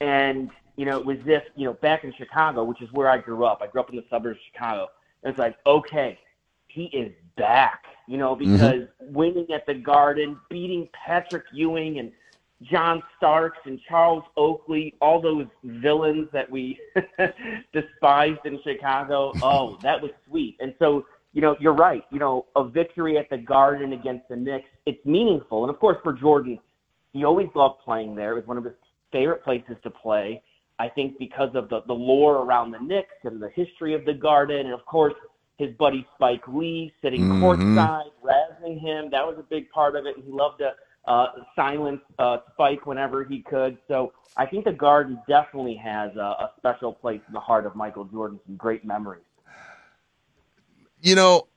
and 0.00 0.50
you 0.76 0.86
know, 0.86 0.98
it 0.98 1.04
was 1.04 1.18
this, 1.24 1.42
you 1.56 1.66
know, 1.66 1.74
back 1.74 2.04
in 2.04 2.12
Chicago, 2.16 2.64
which 2.64 2.80
is 2.80 2.92
where 2.92 3.08
I 3.08 3.18
grew 3.18 3.44
up. 3.44 3.60
I 3.62 3.66
grew 3.66 3.80
up 3.80 3.90
in 3.90 3.96
the 3.96 4.04
suburbs 4.08 4.38
of 4.38 4.42
Chicago. 4.52 4.88
And 5.22 5.30
it's 5.30 5.38
like, 5.38 5.56
okay, 5.66 6.18
he 6.68 6.84
is 6.86 7.12
back, 7.36 7.84
you 8.08 8.16
know, 8.16 8.34
mm-hmm. 8.34 8.52
because 8.52 8.88
winning 9.00 9.46
at 9.54 9.66
the 9.66 9.74
Garden, 9.74 10.38
beating 10.48 10.88
Patrick 10.92 11.44
Ewing 11.52 11.98
and 11.98 12.12
John 12.62 13.02
Starks 13.16 13.58
and 13.64 13.80
Charles 13.88 14.24
Oakley, 14.36 14.94
all 15.00 15.20
those 15.20 15.46
villains 15.64 16.28
that 16.32 16.50
we 16.50 16.78
despised 17.72 18.40
in 18.44 18.60
Chicago. 18.62 19.32
Oh, 19.42 19.78
that 19.82 20.00
was 20.00 20.10
sweet. 20.28 20.56
And 20.60 20.74
so, 20.78 21.06
you 21.32 21.42
know, 21.42 21.56
you're 21.60 21.74
right. 21.74 22.04
You 22.10 22.18
know, 22.18 22.46
a 22.56 22.64
victory 22.64 23.18
at 23.18 23.28
the 23.30 23.38
Garden 23.38 23.92
against 23.92 24.28
the 24.28 24.36
Knicks, 24.36 24.68
it's 24.86 25.04
meaningful. 25.04 25.64
And 25.64 25.70
of 25.70 25.78
course, 25.78 25.98
for 26.02 26.12
Jordan, 26.12 26.58
he 27.12 27.24
always 27.24 27.48
loved 27.54 27.80
playing 27.84 28.14
there. 28.14 28.32
It 28.32 28.36
was 28.36 28.46
one 28.46 28.58
of 28.58 28.64
his 28.64 28.74
favorite 29.10 29.44
places 29.44 29.76
to 29.82 29.90
play. 29.90 30.42
I 30.84 30.88
think 30.88 31.18
because 31.26 31.52
of 31.54 31.68
the, 31.68 31.80
the 31.86 31.92
lore 32.10 32.36
around 32.44 32.72
the 32.72 32.80
Knicks 32.80 33.18
and 33.22 33.40
the 33.40 33.50
history 33.50 33.92
of 33.94 34.04
the 34.04 34.14
Garden, 34.14 34.60
and 34.66 34.74
of 34.74 34.84
course 34.84 35.14
his 35.62 35.70
buddy 35.78 36.04
Spike 36.16 36.42
Lee 36.48 36.92
sitting 37.02 37.22
Mhm. 37.22 37.40
courtside, 37.40 38.10
razzing 38.28 38.76
him. 38.80 39.00
That 39.14 39.24
was 39.28 39.36
a 39.38 39.46
big 39.54 39.70
part 39.70 39.94
of 39.98 40.06
it, 40.06 40.16
and 40.16 40.24
he 40.24 40.32
loved 40.32 40.58
to 40.58 40.70
uh, 41.04 41.26
silence 41.56 42.00
uh, 42.18 42.38
Spike 42.52 42.86
whenever 42.86 43.18
he 43.24 43.42
could. 43.42 43.76
So 43.88 44.12
I 44.36 44.44
think 44.46 44.64
the 44.64 44.72
Garden 44.72 45.20
definitely 45.28 45.76
has 45.76 46.10
a, 46.16 46.20
a 46.46 46.50
special 46.58 46.92
place 46.92 47.20
in 47.28 47.32
the 47.34 47.40
heart 47.40 47.64
of 47.66 47.74
Michael 47.76 48.04
Jordan. 48.04 48.38
Some 48.46 48.56
great 48.56 48.84
memories. 48.84 49.22
you 51.00 51.14
know, 51.16 51.48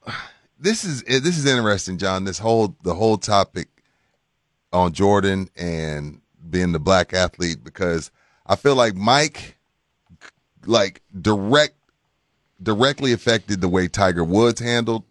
this 0.59 0.83
is 0.83 1.03
this 1.03 1.37
is 1.37 1.45
interesting, 1.45 1.97
John. 1.97 2.23
This 2.25 2.39
whole 2.39 2.75
the 2.83 2.95
whole 2.95 3.17
topic 3.17 3.67
on 4.71 4.93
Jordan 4.93 5.49
and 5.55 6.21
being 6.49 6.71
the 6.71 6.79
black 6.79 7.13
athlete 7.13 7.63
because 7.63 8.11
I 8.45 8.55
feel 8.55 8.75
like 8.75 8.95
Mike 8.95 9.55
like 10.65 11.01
direct 11.19 11.75
directly 12.61 13.11
affected 13.13 13.61
the 13.61 13.67
way 13.69 13.87
Tiger 13.87 14.23
Woods 14.23 14.59
handled 14.59 15.03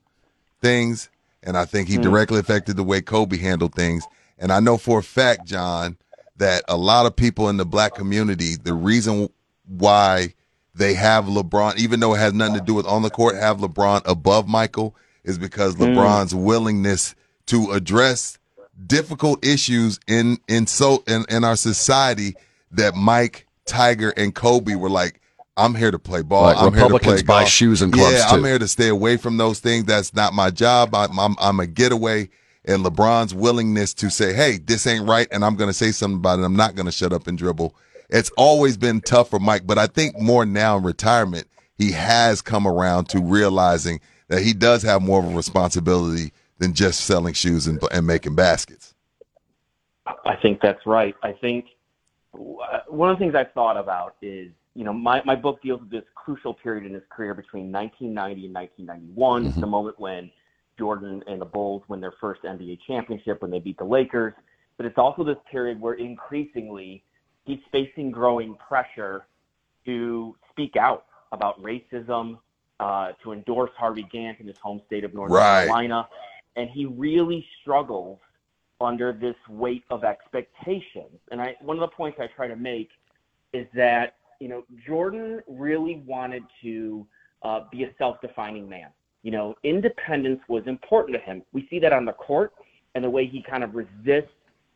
things 0.60 1.08
and 1.42 1.56
I 1.56 1.64
think 1.64 1.88
he 1.88 1.98
Mm. 1.98 2.02
directly 2.02 2.40
affected 2.40 2.76
the 2.76 2.82
way 2.82 3.00
Kobe 3.00 3.36
handled 3.38 3.74
things 3.74 4.04
and 4.38 4.50
I 4.52 4.60
know 4.60 4.76
for 4.76 4.98
a 4.98 5.02
fact 5.02 5.44
John 5.46 5.96
that 6.36 6.64
a 6.68 6.76
lot 6.76 7.06
of 7.06 7.14
people 7.14 7.48
in 7.48 7.56
the 7.56 7.64
black 7.66 7.94
community 7.94 8.56
the 8.56 8.74
reason 8.74 9.28
why 9.66 10.34
they 10.74 10.94
have 10.94 11.26
LeBron, 11.26 11.76
even 11.76 12.00
though 12.00 12.14
it 12.14 12.18
has 12.18 12.32
nothing 12.32 12.56
to 12.56 12.60
do 12.60 12.74
with 12.74 12.86
on 12.86 13.02
the 13.02 13.10
court, 13.10 13.36
have 13.36 13.58
LeBron 13.58 14.02
above 14.06 14.48
Michael 14.48 14.96
is 15.22 15.38
because 15.38 15.76
Mm. 15.76 15.94
LeBron's 15.94 16.34
willingness 16.34 17.14
to 17.46 17.70
address 17.72 18.38
difficult 18.86 19.44
issues 19.44 20.00
in 20.08 20.38
in 20.48 20.66
so 20.66 21.04
in, 21.06 21.24
in 21.28 21.44
our 21.44 21.56
society 21.56 22.34
that 22.76 22.94
Mike, 22.94 23.46
Tiger, 23.66 24.10
and 24.16 24.34
Kobe 24.34 24.74
were 24.74 24.90
like, 24.90 25.20
I'm 25.56 25.74
here 25.74 25.90
to 25.90 25.98
play 25.98 26.22
ball. 26.22 26.42
Like 26.42 26.56
I'm 26.58 26.74
here 26.74 26.88
to 26.88 26.98
play 26.98 27.22
buy 27.22 27.44
golf. 27.44 27.48
shoes 27.48 27.80
and 27.82 27.92
clubs, 27.92 28.14
Yeah, 28.14 28.26
I'm 28.28 28.44
here 28.44 28.58
to 28.58 28.68
stay 28.68 28.88
away 28.88 29.16
from 29.16 29.36
those 29.36 29.60
things. 29.60 29.84
That's 29.84 30.14
not 30.14 30.32
my 30.34 30.50
job. 30.50 30.94
I'm 30.94 31.18
I'm, 31.18 31.36
I'm 31.38 31.60
a 31.60 31.66
getaway. 31.66 32.28
and 32.64 32.84
LeBron's 32.84 33.34
willingness 33.34 33.94
to 33.94 34.10
say, 34.10 34.32
"Hey, 34.32 34.58
this 34.58 34.86
ain't 34.86 35.06
right," 35.06 35.28
and 35.30 35.44
I'm 35.44 35.54
going 35.56 35.70
to 35.70 35.74
say 35.74 35.92
something 35.92 36.16
about 36.18 36.40
it. 36.40 36.44
I'm 36.44 36.56
not 36.56 36.74
going 36.74 36.86
to 36.86 36.92
shut 36.92 37.12
up 37.12 37.26
and 37.28 37.38
dribble. 37.38 37.74
It's 38.10 38.30
always 38.36 38.76
been 38.76 39.00
tough 39.00 39.30
for 39.30 39.38
Mike, 39.38 39.66
but 39.66 39.78
I 39.78 39.86
think 39.86 40.18
more 40.18 40.44
now 40.44 40.76
in 40.76 40.82
retirement, 40.82 41.46
he 41.78 41.92
has 41.92 42.42
come 42.42 42.66
around 42.66 43.08
to 43.10 43.20
realizing 43.20 44.00
that 44.28 44.42
he 44.42 44.52
does 44.54 44.82
have 44.82 45.02
more 45.02 45.20
of 45.20 45.26
a 45.32 45.36
responsibility 45.36 46.32
than 46.58 46.74
just 46.74 47.00
selling 47.02 47.34
shoes 47.34 47.66
and, 47.66 47.80
and 47.92 48.06
making 48.06 48.34
baskets. 48.34 48.94
I 50.06 50.36
think 50.36 50.60
that's 50.60 50.84
right. 50.86 51.14
I 51.22 51.32
think 51.32 51.66
one 52.36 53.10
of 53.10 53.18
the 53.18 53.24
things 53.24 53.34
I've 53.34 53.52
thought 53.52 53.76
about 53.76 54.16
is, 54.22 54.50
you 54.74 54.84
know, 54.84 54.92
my, 54.92 55.22
my 55.24 55.36
book 55.36 55.62
deals 55.62 55.80
with 55.80 55.90
this 55.90 56.04
crucial 56.14 56.52
period 56.54 56.84
in 56.86 56.94
his 56.94 57.02
career 57.10 57.34
between 57.34 57.70
1990 57.70 58.46
and 58.46 58.54
1991, 58.54 59.44
Mm-hmm. 59.44 59.60
the 59.60 59.66
moment 59.66 59.98
when 60.00 60.30
Jordan 60.78 61.22
and 61.26 61.40
the 61.40 61.44
Bulls 61.46 61.82
win 61.88 62.00
their 62.00 62.14
first 62.20 62.42
NBA 62.42 62.80
championship 62.86 63.40
when 63.42 63.50
they 63.50 63.60
beat 63.60 63.78
the 63.78 63.84
Lakers. 63.84 64.34
But 64.76 64.86
it's 64.86 64.98
also 64.98 65.22
this 65.22 65.36
period 65.50 65.80
where 65.80 65.94
increasingly 65.94 67.04
he's 67.44 67.60
facing 67.70 68.10
growing 68.10 68.56
pressure 68.56 69.26
to 69.84 70.34
speak 70.50 70.76
out 70.76 71.06
about 71.30 71.62
racism, 71.62 72.38
uh, 72.80 73.12
to 73.22 73.32
endorse 73.32 73.70
Harvey 73.76 74.06
Gantt 74.12 74.40
in 74.40 74.46
his 74.48 74.56
home 74.58 74.80
state 74.86 75.04
of 75.04 75.14
North 75.14 75.30
Right. 75.30 75.66
Carolina. 75.66 76.08
And 76.56 76.68
he 76.70 76.86
really 76.86 77.46
struggles 77.60 78.18
under 78.80 79.12
this 79.12 79.36
weight 79.48 79.84
of 79.90 80.04
expectations. 80.04 81.18
And 81.30 81.40
I, 81.40 81.54
one 81.60 81.76
of 81.76 81.80
the 81.80 81.94
points 81.94 82.18
I 82.20 82.26
try 82.34 82.48
to 82.48 82.56
make 82.56 82.90
is 83.52 83.66
that, 83.74 84.16
you 84.40 84.48
know, 84.48 84.64
Jordan 84.86 85.40
really 85.48 86.02
wanted 86.06 86.42
to 86.62 87.06
uh, 87.42 87.60
be 87.70 87.84
a 87.84 87.90
self-defining 87.98 88.68
man. 88.68 88.88
You 89.22 89.30
know, 89.30 89.54
independence 89.62 90.40
was 90.48 90.64
important 90.66 91.16
to 91.16 91.22
him. 91.22 91.42
We 91.52 91.66
see 91.70 91.78
that 91.80 91.92
on 91.92 92.04
the 92.04 92.12
court 92.12 92.52
and 92.94 93.02
the 93.02 93.10
way 93.10 93.26
he 93.26 93.42
kind 93.42 93.64
of 93.64 93.74
resists 93.74 94.30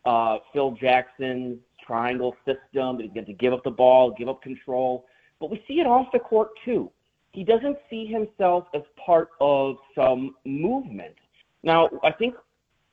uh, 0.05 0.39
Phil 0.53 0.73
Jackson's 0.73 1.59
triangle 1.87 2.35
system, 2.47 2.99
he's 2.99 3.11
going 3.13 3.27
to 3.27 3.33
give 3.33 3.53
up 3.53 3.65
the 3.65 3.71
ball, 3.71 4.15
give 4.17 4.29
up 4.29 4.43
control. 4.43 5.07
But 5.41 5.51
we 5.51 5.63
see 5.69 5.81
it 5.81 5.87
off 5.87 6.07
the 6.13 6.19
court 6.19 6.51
too. 6.65 6.91
He 7.33 7.45
doesn't 7.45 7.77
see 7.91 8.07
himself 8.07 8.65
as 8.75 8.83
part 9.05 9.29
of 9.41 9.77
some 9.95 10.35
movement. 10.45 11.15
Now, 11.63 11.89
I 12.03 12.13
think 12.13 12.35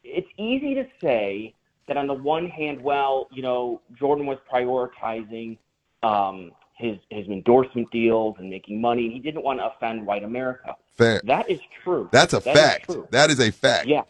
it's 0.05 0.27
easy 0.37 0.75
to 0.75 0.85
say 1.01 1.53
that 1.87 1.97
on 1.97 2.07
the 2.07 2.13
one 2.13 2.47
hand, 2.47 2.81
well, 2.81 3.27
you 3.31 3.41
know, 3.41 3.81
Jordan 3.97 4.25
was 4.25 4.37
prioritizing 4.51 5.57
um, 6.03 6.51
his 6.77 6.97
his 7.09 7.27
endorsement 7.27 7.89
deals 7.91 8.35
and 8.39 8.49
making 8.49 8.79
money. 8.81 9.05
And 9.05 9.13
he 9.13 9.19
didn't 9.19 9.43
want 9.43 9.59
to 9.59 9.65
offend 9.65 10.05
white 10.05 10.23
America. 10.23 10.75
Fair. 10.93 11.21
That 11.25 11.49
is 11.49 11.59
true. 11.83 12.09
That's 12.11 12.33
a 12.33 12.39
That 12.39 12.55
is 12.55 12.61
fact. 12.61 12.85
true. 12.85 13.07
That 13.11 13.29
is 13.29 13.39
a 13.39 13.51
fact. 13.51 13.87
Yeah. 13.87 14.03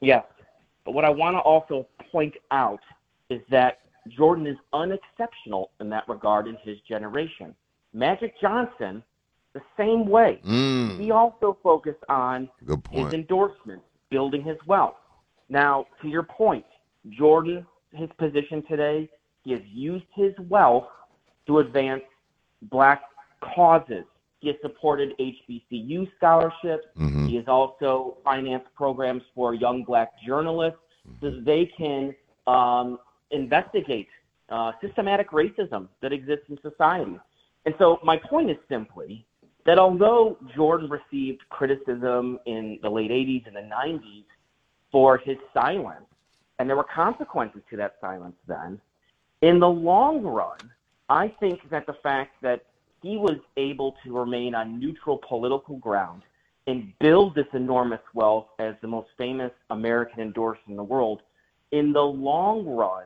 Yes. 0.00 0.24
But 0.84 0.92
what 0.92 1.04
I 1.04 1.10
want 1.10 1.34
to 1.36 1.40
also 1.40 1.86
point 2.12 2.34
out 2.50 2.80
is 3.30 3.40
that 3.50 3.80
Jordan 4.08 4.46
is 4.46 4.56
unexceptional 4.72 5.70
in 5.80 5.90
that 5.90 6.08
regard 6.08 6.46
in 6.46 6.56
his 6.62 6.78
generation. 6.88 7.54
Magic 7.92 8.38
Johnson, 8.40 9.02
the 9.52 9.60
same 9.76 10.06
way. 10.06 10.40
Mm, 10.46 10.98
He 11.00 11.10
also 11.10 11.58
focused 11.62 12.04
on 12.08 12.48
his 12.90 13.12
endorsements, 13.12 13.84
building 14.10 14.42
his 14.42 14.56
wealth. 14.66 14.96
Now, 15.48 15.86
to 16.02 16.08
your 16.08 16.22
point, 16.22 16.64
Jordan, 17.10 17.66
his 17.92 18.08
position 18.18 18.62
today, 18.68 19.08
he 19.42 19.52
has 19.52 19.62
used 19.66 20.04
his 20.14 20.32
wealth 20.48 20.88
to 21.46 21.60
advance 21.60 22.02
black 22.62 23.02
causes. 23.40 24.04
He 24.40 24.48
has 24.48 24.56
supported 24.60 25.14
HBCU 25.18 26.08
scholarships. 26.16 26.86
Mhm. 26.96 27.28
He 27.28 27.36
has 27.36 27.48
also 27.48 28.18
financed 28.24 28.72
programs 28.74 29.22
for 29.34 29.54
young 29.54 29.84
black 29.84 30.20
journalists 30.20 30.80
so 31.20 31.30
they 31.30 31.66
can 31.66 32.14
um, 32.46 32.98
investigate 33.30 34.08
uh, 34.48 34.72
systematic 34.80 35.30
racism 35.30 35.88
that 36.00 36.12
exists 36.12 36.46
in 36.48 36.58
society. 36.62 37.18
And 37.66 37.74
so 37.78 37.98
my 38.02 38.16
point 38.16 38.50
is 38.50 38.56
simply 38.68 39.26
that 39.66 39.78
although 39.78 40.38
Jordan 40.54 40.88
received 40.88 41.40
criticism 41.50 42.38
in 42.46 42.78
the 42.82 42.90
late 42.90 43.10
80s 43.10 43.46
and 43.46 43.56
the 43.56 43.74
90s 43.74 44.24
for 44.90 45.18
his 45.18 45.36
silence, 45.52 46.06
and 46.58 46.68
there 46.68 46.76
were 46.76 46.84
consequences 46.84 47.62
to 47.70 47.76
that 47.76 47.96
silence 48.00 48.36
then, 48.46 48.80
in 49.42 49.60
the 49.60 49.68
long 49.68 50.22
run, 50.22 50.58
I 51.08 51.28
think 51.40 51.68
that 51.70 51.86
the 51.86 51.94
fact 52.02 52.32
that 52.42 52.64
he 53.02 53.16
was 53.16 53.38
able 53.56 53.94
to 54.04 54.16
remain 54.16 54.54
on 54.54 54.80
neutral 54.80 55.20
political 55.28 55.76
ground 55.76 56.22
and 56.66 56.92
build 56.98 57.34
this 57.34 57.46
enormous 57.52 58.00
wealth 58.14 58.48
as 58.58 58.74
the 58.82 58.88
most 58.88 59.08
famous 59.16 59.52
American 59.70 60.20
endorser 60.20 60.60
in 60.68 60.76
the 60.76 60.82
world, 60.82 61.22
in 61.72 61.92
the 61.92 62.02
long 62.02 62.66
run, 62.66 63.04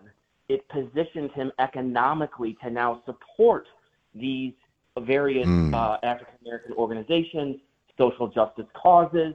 it 0.49 0.69
positioned 0.69 1.31
him 1.33 1.53
economically 1.59 2.57
to 2.63 2.71
now 2.71 3.03
support 3.07 3.67
these 4.15 4.53
various 5.01 5.47
Mm. 5.47 5.75
uh, 5.75 5.99
African 6.03 6.35
American 6.45 6.73
organizations, 6.75 7.57
social 7.99 8.29
justice 8.29 8.67
causes. 8.75 9.35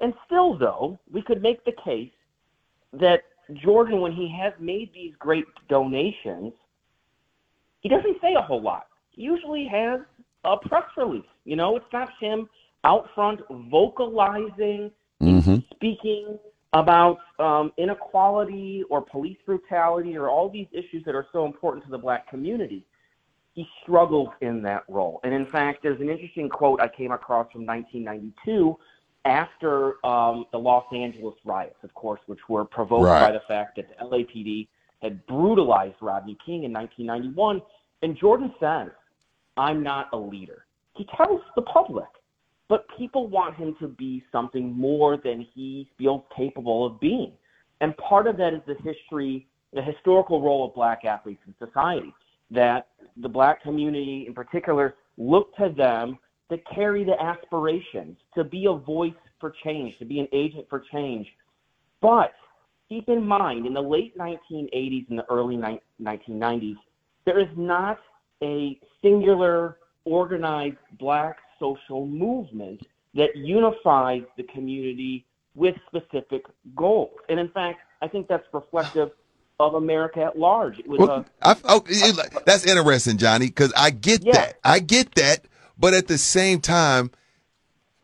And 0.00 0.14
still, 0.26 0.56
though, 0.56 0.98
we 1.10 1.22
could 1.22 1.42
make 1.42 1.64
the 1.64 1.72
case 1.72 2.12
that 2.92 3.24
Jordan, 3.54 4.00
when 4.00 4.12
he 4.12 4.28
has 4.28 4.52
made 4.58 4.92
these 4.92 5.14
great 5.18 5.46
donations, 5.68 6.52
he 7.80 7.88
doesn't 7.88 8.20
say 8.20 8.34
a 8.34 8.42
whole 8.42 8.60
lot. 8.62 8.86
He 9.10 9.22
usually 9.22 9.66
has 9.66 10.00
a 10.44 10.56
press 10.56 10.84
release. 10.96 11.24
You 11.44 11.56
know, 11.56 11.76
it's 11.76 11.92
not 11.92 12.10
him 12.20 12.48
out 12.84 13.08
front 13.14 13.40
vocalizing, 13.50 14.90
Mm-hmm. 15.20 15.56
speaking 15.74 16.38
about 16.74 17.18
um, 17.40 17.72
inequality 17.76 18.84
or 18.88 19.02
police 19.02 19.38
brutality 19.44 20.16
or 20.16 20.28
all 20.28 20.48
these 20.48 20.68
issues 20.70 21.04
that 21.06 21.14
are 21.16 21.26
so 21.32 21.44
important 21.44 21.84
to 21.86 21.90
the 21.90 21.98
black 21.98 22.28
community. 22.28 22.84
He 23.58 23.66
struggles 23.82 24.28
in 24.40 24.62
that 24.62 24.84
role. 24.88 25.18
And 25.24 25.34
in 25.34 25.44
fact, 25.44 25.82
there's 25.82 26.00
an 26.00 26.08
interesting 26.08 26.48
quote 26.48 26.80
I 26.80 26.86
came 26.86 27.10
across 27.10 27.50
from 27.50 27.66
1992 27.66 28.78
after 29.24 29.94
um, 30.06 30.44
the 30.52 30.58
Los 30.58 30.84
Angeles 30.94 31.34
riots, 31.44 31.82
of 31.82 31.92
course, 31.94 32.20
which 32.26 32.38
were 32.48 32.64
provoked 32.64 33.06
Right. 33.06 33.26
by 33.26 33.32
the 33.32 33.42
fact 33.48 33.74
that 33.74 33.86
the 33.88 34.04
LAPD 34.04 34.68
had 35.02 35.26
brutalized 35.26 35.96
Rodney 36.00 36.38
King 36.46 36.62
in 36.62 36.72
1991. 36.72 37.60
And 38.02 38.16
Jordan 38.16 38.54
says, 38.60 38.90
I'm 39.56 39.82
not 39.82 40.06
a 40.12 40.16
leader. 40.16 40.66
He 40.94 41.04
tells 41.16 41.40
the 41.56 41.62
public, 41.62 42.06
but 42.68 42.86
people 42.96 43.26
want 43.26 43.56
him 43.56 43.74
to 43.80 43.88
be 43.88 44.22
something 44.30 44.72
more 44.72 45.16
than 45.16 45.44
he 45.52 45.90
feels 45.98 46.22
capable 46.36 46.86
of 46.86 47.00
being. 47.00 47.32
And 47.80 47.96
part 47.96 48.28
of 48.28 48.36
that 48.36 48.54
is 48.54 48.60
the 48.68 48.76
history, 48.84 49.48
the 49.72 49.82
historical 49.82 50.40
role 50.40 50.68
of 50.68 50.76
black 50.76 51.04
athletes 51.04 51.42
in 51.48 51.54
society, 51.58 52.14
that 52.50 52.88
the 53.16 53.28
black 53.28 53.62
community 53.62 54.24
in 54.26 54.34
particular 54.34 54.94
look 55.16 55.54
to 55.56 55.72
them 55.76 56.18
to 56.50 56.58
carry 56.74 57.04
the 57.04 57.20
aspirations, 57.20 58.16
to 58.34 58.44
be 58.44 58.66
a 58.66 58.72
voice 58.72 59.12
for 59.40 59.52
change, 59.64 59.98
to 59.98 60.04
be 60.04 60.20
an 60.20 60.28
agent 60.32 60.66
for 60.70 60.82
change. 60.92 61.26
But 62.00 62.32
keep 62.88 63.08
in 63.08 63.26
mind, 63.26 63.66
in 63.66 63.74
the 63.74 63.82
late 63.82 64.16
1980s 64.16 65.10
and 65.10 65.18
the 65.18 65.30
early 65.30 65.56
ni- 65.56 65.80
1990s, 66.00 66.76
there 67.26 67.38
is 67.38 67.48
not 67.56 67.98
a 68.42 68.78
singular 69.02 69.78
organized 70.04 70.76
black 70.98 71.36
social 71.60 72.06
movement 72.06 72.80
that 73.14 73.36
unifies 73.36 74.22
the 74.36 74.44
community 74.44 75.26
with 75.54 75.74
specific 75.86 76.44
goals. 76.76 77.10
And 77.28 77.38
in 77.38 77.48
fact, 77.50 77.80
I 78.00 78.08
think 78.08 78.28
that's 78.28 78.46
reflective 78.52 79.10
of 79.60 79.74
America 79.74 80.22
at 80.22 80.38
large. 80.38 80.78
It 80.78 80.86
was 80.88 80.98
Well, 81.00 81.10
a 81.10 81.24
I, 81.42 81.56
oh, 81.64 81.82
it- 81.88 82.44
that's 82.44 82.64
interesting, 82.64 83.16
Johnny, 83.18 83.46
because 83.46 83.72
I 83.76 83.90
get 83.90 84.24
Yeah. 84.24 84.32
that. 84.32 84.58
I 84.64 84.78
get 84.78 85.14
that. 85.16 85.44
But 85.76 85.94
at 85.94 86.06
the 86.08 86.18
same 86.18 86.60
time, 86.60 87.10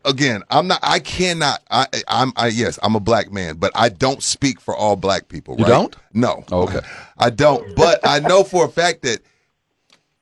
again, 0.03 0.43
I'm 0.49 0.67
not, 0.67 0.79
I 0.83 0.99
cannot, 0.99 1.61
I, 1.69 1.87
I'm, 2.07 2.31
I, 2.35 2.47
yes, 2.47 2.77
I'm 2.83 2.95
a 2.95 2.99
black 2.99 3.31
man, 3.31 3.55
but 3.57 3.71
I 3.75 3.89
don't 3.89 4.21
speak 4.23 4.59
for 4.61 4.75
all 4.75 4.95
black 4.95 5.27
people. 5.27 5.55
You 5.57 5.63
right? 5.63 5.69
don't? 5.69 5.95
No. 6.13 6.43
Oh, 6.51 6.63
okay. 6.63 6.81
I 7.17 7.29
don't. 7.29 7.75
But 7.75 7.99
I 8.03 8.19
know 8.19 8.43
for 8.43 8.65
a 8.65 8.69
fact 8.69 9.01
that 9.03 9.19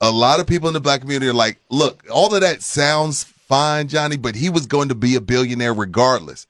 a 0.02 0.12
lot 0.12 0.40
of 0.40 0.48
people 0.48 0.68
in 0.68 0.74
the 0.74 0.80
black 0.82 1.02
community 1.02 1.30
are 1.30 1.34
like, 1.34 1.60
look, 1.70 2.04
all 2.12 2.34
of 2.34 2.42
that 2.42 2.62
sounds 2.62 3.24
fine, 3.24 3.88
Johnny, 3.88 4.18
but 4.18 4.36
he 4.36 4.50
was 4.50 4.66
going 4.68 4.90
to 4.90 4.96
be 4.96 5.16
a 5.16 5.22
billionaire 5.22 5.74
regardless. 5.74 6.46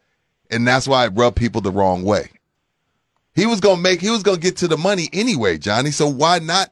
And 0.49 0.67
that's 0.67 0.87
why 0.87 1.05
it 1.05 1.09
rubbed 1.15 1.37
people 1.37 1.61
the 1.61 1.71
wrong 1.71 2.03
way. 2.03 2.29
He 3.35 3.45
was 3.45 3.59
gonna 3.59 3.81
make 3.81 3.99
he 4.01 4.09
was 4.09 4.23
gonna 4.23 4.37
get 4.37 4.57
to 4.57 4.67
the 4.67 4.77
money 4.77 5.09
anyway, 5.13 5.57
Johnny. 5.57 5.91
So 5.91 6.07
why 6.07 6.39
not 6.39 6.69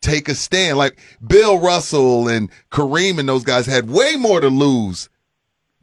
take 0.00 0.28
a 0.28 0.34
stand? 0.34 0.78
Like 0.78 0.98
Bill 1.26 1.58
Russell 1.58 2.28
and 2.28 2.50
Kareem 2.70 3.18
and 3.18 3.28
those 3.28 3.44
guys 3.44 3.66
had 3.66 3.88
way 3.90 4.16
more 4.16 4.40
to 4.40 4.48
lose. 4.48 5.08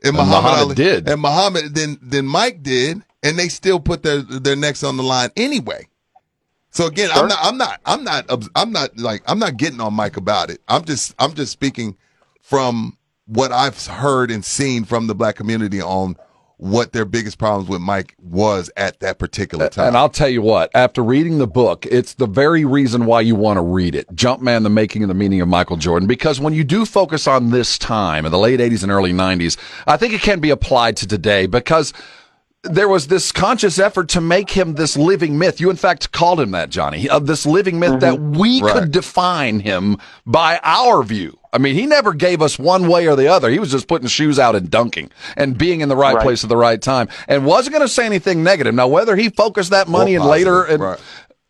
And, 0.03 0.09
And 0.09 0.17
Muhammad, 0.17 0.43
Muhammad 0.43 0.59
Ali 0.61 0.75
did. 0.75 1.09
and 1.09 1.21
Muhammad 1.21 1.75
than 1.75 1.99
than 2.01 2.25
Mike 2.25 2.63
did, 2.63 3.03
and 3.23 3.37
they 3.37 3.49
still 3.49 3.79
put 3.79 4.03
their 4.03 4.21
their 4.21 4.55
necks 4.55 4.83
on 4.83 4.97
the 4.97 5.03
line 5.03 5.29
anyway. 5.35 5.87
So 6.71 6.87
again, 6.87 7.09
I'm 7.13 7.27
not 7.27 7.39
I'm 7.43 7.57
not 7.57 7.81
I'm 7.85 8.03
not 8.03 8.49
I'm 8.55 8.71
not 8.71 8.97
like 8.97 9.23
I'm 9.27 9.37
not 9.39 9.57
getting 9.57 9.81
on 9.81 9.93
Mike 9.93 10.15
about 10.17 10.49
it. 10.49 10.61
I'm 10.69 10.85
just 10.85 11.13
I'm 11.19 11.33
just 11.33 11.51
speaking 11.51 11.97
from 12.41 12.97
what 13.25 13.51
I've 13.51 13.85
heard 13.85 14.31
and 14.31 14.43
seen 14.43 14.85
from 14.85 15.07
the 15.07 15.13
black 15.15 15.35
community 15.35 15.81
on 15.81 16.15
what 16.61 16.93
their 16.93 17.05
biggest 17.05 17.39
problems 17.39 17.67
with 17.67 17.81
Mike 17.81 18.15
was 18.21 18.69
at 18.77 18.99
that 18.99 19.17
particular 19.17 19.67
time. 19.67 19.87
And 19.87 19.97
I'll 19.97 20.09
tell 20.09 20.29
you 20.29 20.43
what, 20.43 20.69
after 20.75 21.03
reading 21.03 21.39
the 21.39 21.47
book, 21.47 21.87
it's 21.87 22.13
the 22.13 22.27
very 22.27 22.65
reason 22.65 23.07
why 23.07 23.21
you 23.21 23.33
want 23.33 23.57
to 23.57 23.63
read 23.63 23.95
it. 23.95 24.07
Jumpman, 24.13 24.61
the 24.61 24.69
making 24.69 25.01
and 25.01 25.09
the 25.09 25.15
meaning 25.15 25.41
of 25.41 25.47
Michael 25.47 25.75
Jordan. 25.75 26.07
Because 26.07 26.39
when 26.39 26.53
you 26.53 26.63
do 26.63 26.85
focus 26.85 27.25
on 27.25 27.49
this 27.49 27.79
time 27.79 28.27
in 28.27 28.31
the 28.31 28.37
late 28.37 28.59
80s 28.59 28.83
and 28.83 28.91
early 28.91 29.11
90s, 29.11 29.57
I 29.87 29.97
think 29.97 30.13
it 30.13 30.21
can 30.21 30.39
be 30.39 30.51
applied 30.51 30.97
to 30.97 31.07
today 31.07 31.47
because 31.47 31.93
there 32.61 32.87
was 32.87 33.07
this 33.07 33.31
conscious 33.31 33.79
effort 33.79 34.09
to 34.09 34.21
make 34.21 34.51
him 34.51 34.75
this 34.75 34.95
living 34.95 35.39
myth. 35.39 35.59
You, 35.59 35.71
in 35.71 35.77
fact, 35.77 36.11
called 36.11 36.39
him 36.39 36.51
that, 36.51 36.69
Johnny, 36.69 37.09
of 37.09 37.25
this 37.25 37.43
living 37.47 37.79
myth 37.79 37.93
mm-hmm. 37.93 37.99
that 38.01 38.39
we 38.39 38.61
Right. 38.61 38.73
could 38.73 38.91
define 38.91 39.61
him 39.61 39.97
by 40.27 40.59
our 40.63 41.01
view. 41.01 41.39
I 41.53 41.57
mean, 41.57 41.75
he 41.75 41.85
never 41.85 42.13
gave 42.13 42.41
us 42.41 42.57
one 42.57 42.87
way 42.87 43.07
or 43.07 43.15
the 43.15 43.27
other. 43.27 43.49
He 43.49 43.59
was 43.59 43.71
just 43.71 43.87
putting 43.87 44.07
shoes 44.07 44.39
out 44.39 44.55
and 44.55 44.69
dunking 44.69 45.11
and 45.35 45.57
being 45.57 45.81
in 45.81 45.89
the 45.89 45.95
right, 45.97 46.15
Right. 46.15 46.23
place 46.23 46.43
at 46.43 46.49
the 46.49 46.57
right 46.57 46.81
time 46.81 47.09
and 47.27 47.45
wasn't 47.45 47.73
going 47.73 47.85
to 47.85 47.93
say 47.93 48.05
anything 48.05 48.43
negative. 48.43 48.73
Now, 48.73 48.87
whether 48.87 49.15
he 49.15 49.29
focused 49.29 49.71
that 49.71 49.87
money 49.89 50.15
and 50.15 50.25
later, 50.25 50.63
and, 50.63 50.81
right. 50.81 50.99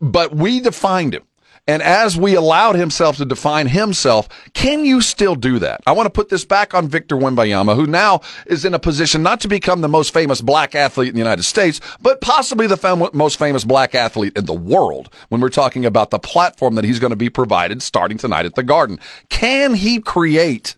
but 0.00 0.34
we 0.34 0.60
defined 0.60 1.14
him. 1.14 1.22
And 1.68 1.80
as 1.80 2.16
we 2.16 2.34
allowed 2.34 2.74
himself 2.74 3.18
to 3.18 3.24
define 3.24 3.68
himself, 3.68 4.28
can 4.52 4.84
you 4.84 5.00
still 5.00 5.36
do 5.36 5.60
that? 5.60 5.80
I 5.86 5.92
want 5.92 6.06
to 6.06 6.10
put 6.10 6.28
this 6.28 6.44
back 6.44 6.74
on 6.74 6.88
Victor 6.88 7.14
Wembanyama, 7.14 7.76
who 7.76 7.86
now 7.86 8.20
is 8.46 8.64
in 8.64 8.74
a 8.74 8.80
position 8.80 9.22
not 9.22 9.40
to 9.42 9.48
become 9.48 9.80
the 9.80 9.88
most 9.88 10.12
famous 10.12 10.40
black 10.40 10.74
athlete 10.74 11.10
in 11.10 11.14
the 11.14 11.20
United 11.20 11.44
States, 11.44 11.80
but 12.00 12.20
possibly 12.20 12.66
the 12.66 12.76
fam- 12.76 13.10
most 13.12 13.38
famous 13.38 13.62
black 13.62 13.94
athlete 13.94 14.36
in 14.36 14.46
the 14.46 14.52
world 14.52 15.14
when 15.28 15.40
we're 15.40 15.48
talking 15.48 15.86
about 15.86 16.10
the 16.10 16.18
platform 16.18 16.74
that 16.74 16.84
he's 16.84 16.98
going 16.98 17.10
to 17.10 17.16
be 17.16 17.30
provided 17.30 17.80
starting 17.80 18.18
tonight 18.18 18.44
at 18.44 18.56
the 18.56 18.64
Garden. 18.64 18.98
Can 19.28 19.74
he 19.74 20.00
create 20.00 20.74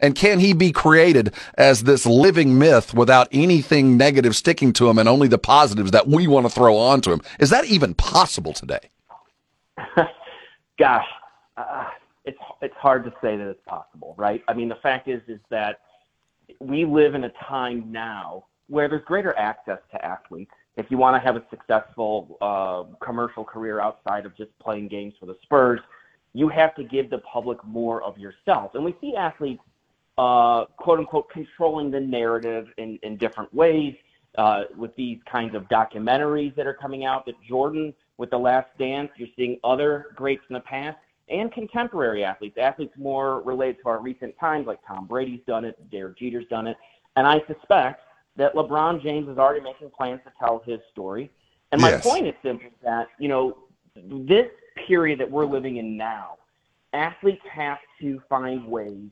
and 0.00 0.16
can 0.16 0.40
he 0.40 0.52
be 0.52 0.72
created 0.72 1.32
as 1.56 1.84
this 1.84 2.04
living 2.06 2.58
myth 2.58 2.92
without 2.92 3.28
anything 3.30 3.96
negative 3.96 4.34
sticking 4.34 4.72
to 4.72 4.90
him 4.90 4.98
and 4.98 5.08
only 5.08 5.28
the 5.28 5.38
positives 5.38 5.92
that 5.92 6.08
we 6.08 6.26
want 6.26 6.44
to 6.44 6.50
throw 6.50 6.76
onto 6.76 7.12
him? 7.12 7.20
Is 7.38 7.50
that 7.50 7.66
even 7.66 7.94
possible 7.94 8.52
today? 8.52 8.90
Gosh, 10.78 11.06
uh, 11.56 11.84
it's 12.24 12.38
it's 12.62 12.74
hard 12.76 13.04
to 13.04 13.10
say 13.22 13.36
that 13.36 13.48
it's 13.48 13.64
possible, 13.66 14.14
right? 14.16 14.42
I 14.48 14.54
mean, 14.54 14.68
the 14.68 14.76
fact 14.76 15.08
is 15.08 15.20
is 15.28 15.40
that 15.50 15.80
we 16.60 16.84
live 16.84 17.14
in 17.14 17.24
a 17.24 17.32
time 17.48 17.90
now 17.90 18.44
where 18.68 18.88
there's 18.88 19.04
greater 19.04 19.36
access 19.38 19.78
to 19.92 20.04
athletes. 20.04 20.50
If 20.76 20.86
you 20.90 20.98
want 20.98 21.14
to 21.14 21.24
have 21.24 21.36
a 21.36 21.42
successful 21.50 22.36
uh, 22.40 22.96
commercial 23.04 23.44
career 23.44 23.80
outside 23.80 24.26
of 24.26 24.36
just 24.36 24.50
playing 24.58 24.88
games 24.88 25.14
for 25.20 25.26
the 25.26 25.36
Spurs, 25.42 25.80
you 26.32 26.48
have 26.48 26.74
to 26.74 26.84
give 26.84 27.10
the 27.10 27.18
public 27.18 27.62
more 27.64 28.02
of 28.02 28.18
yourself. 28.18 28.74
And 28.74 28.84
we 28.84 28.94
see 29.00 29.14
athletes, 29.14 29.62
uh, 30.18 30.64
quote 30.76 30.98
unquote, 30.98 31.30
controlling 31.30 31.90
the 31.90 32.00
narrative 32.00 32.66
in, 32.76 32.98
in 33.02 33.16
different 33.16 33.52
ways 33.54 33.94
uh, 34.36 34.64
with 34.76 34.94
these 34.96 35.18
kinds 35.30 35.54
of 35.54 35.62
documentaries 35.68 36.54
that 36.56 36.66
are 36.66 36.74
coming 36.74 37.04
out. 37.04 37.24
That 37.26 37.36
Jordan, 37.48 37.94
with 38.18 38.30
The 38.30 38.38
Last 38.38 38.68
Dance, 38.78 39.10
you're 39.16 39.28
seeing 39.36 39.58
other 39.64 40.06
greats 40.14 40.42
in 40.48 40.54
the 40.54 40.60
past 40.60 40.98
and 41.28 41.50
contemporary 41.52 42.22
athletes, 42.22 42.56
athletes 42.58 42.92
more 42.96 43.40
related 43.42 43.80
to 43.82 43.88
our 43.88 44.00
recent 44.00 44.38
times, 44.38 44.66
like 44.66 44.78
Tom 44.86 45.06
Brady's 45.06 45.40
done 45.46 45.64
it, 45.64 45.90
Derek 45.90 46.18
Jeter's 46.18 46.46
done 46.48 46.66
it. 46.66 46.76
And 47.16 47.26
I 47.26 47.40
suspect 47.46 48.02
that 48.36 48.54
LeBron 48.54 49.02
James 49.02 49.28
is 49.28 49.38
already 49.38 49.60
making 49.60 49.90
plans 49.90 50.20
to 50.24 50.32
tell 50.38 50.62
his 50.66 50.80
story. 50.92 51.30
And 51.72 51.80
my 51.80 51.90
Yes. 51.90 52.02
point 52.02 52.26
is 52.26 52.34
simply 52.42 52.70
that, 52.82 53.08
you 53.18 53.28
know, 53.28 53.56
this 53.96 54.50
period 54.86 55.18
that 55.20 55.30
we're 55.30 55.46
living 55.46 55.76
in 55.76 55.96
now, 55.96 56.38
athletes 56.92 57.44
have 57.50 57.78
to 58.00 58.20
find 58.28 58.66
ways 58.66 59.08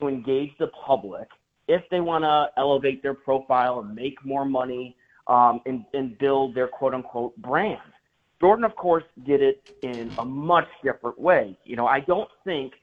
to 0.00 0.08
engage 0.08 0.56
the 0.58 0.68
public 0.68 1.28
if 1.66 1.82
they 1.88 2.00
want 2.00 2.24
to 2.24 2.50
elevate 2.58 3.02
their 3.02 3.14
profile 3.14 3.80
and 3.80 3.94
make 3.94 4.22
more 4.24 4.44
money 4.44 4.96
um, 5.28 5.60
and, 5.66 5.84
and 5.94 6.18
build 6.18 6.54
their 6.54 6.68
quote 6.68 6.94
unquote 6.94 7.34
brand. 7.38 7.80
Jordan, 8.40 8.64
of 8.64 8.76
course, 8.76 9.04
did 9.24 9.42
it 9.42 9.74
in 9.82 10.12
a 10.18 10.24
much 10.24 10.68
different 10.82 11.18
way. 11.18 11.56
You 11.64 11.76
know, 11.76 11.86
I 11.86 12.00
don't 12.00 12.28
think 12.44 12.74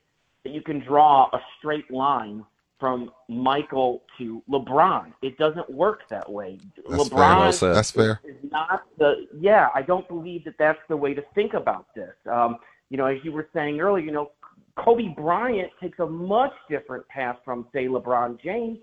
that 0.44 0.54
you 0.54 0.62
can 0.62 0.80
draw 0.80 1.30
a 1.34 1.40
straight 1.60 1.92
line 1.92 2.44
from 2.80 3.12
Michael 3.30 4.02
to 4.18 4.42
LeBron. 4.50 5.14
It 5.22 5.38
doesn't 5.38 5.70
work 5.70 6.02
that 6.10 6.30
way. 6.30 6.58
That's 6.90 7.10
fair. 7.10 7.18
LeBron 7.20 7.38
Well 7.40 7.52
said. 7.54 7.76
That's 7.76 7.92
fair. 7.92 8.20
is 8.24 8.36
not 8.52 8.84
the 8.98 9.28
yeah 9.40 9.70
i 9.76 9.82
don't 9.82 10.08
believe 10.08 10.44
that 10.46 10.56
that's 10.58 10.80
the 10.90 10.98
way 10.98 11.14
to 11.14 11.24
think 11.36 11.54
about 11.54 11.86
this 11.96 12.14
um 12.30 12.58
you 12.90 12.98
know 12.98 13.06
as 13.06 13.18
you 13.24 13.32
were 13.32 13.48
saying 13.54 13.80
earlier 13.80 14.04
you 14.04 14.12
know 14.12 14.32
kobe 14.76 15.10
bryant 15.16 15.70
takes 15.80 16.00
a 16.00 16.06
much 16.06 16.52
different 16.70 17.08
path 17.08 17.38
from 17.46 17.68
say 17.72 17.86
lebron 17.86 18.42
james 18.42 18.80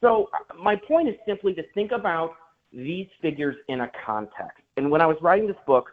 so 0.00 0.28
uh, 0.32 0.54
my 0.54 0.74
point 0.74 1.08
is 1.08 1.14
simply 1.26 1.52
to 1.54 1.62
think 1.74 1.92
about 1.92 2.34
these 2.72 3.06
figures 3.22 3.56
in 3.68 3.82
a 3.82 3.90
context 4.04 4.62
and 4.78 4.90
when 4.90 5.00
i 5.00 5.06
was 5.06 5.16
writing 5.20 5.46
this 5.46 5.56
book 5.66 5.90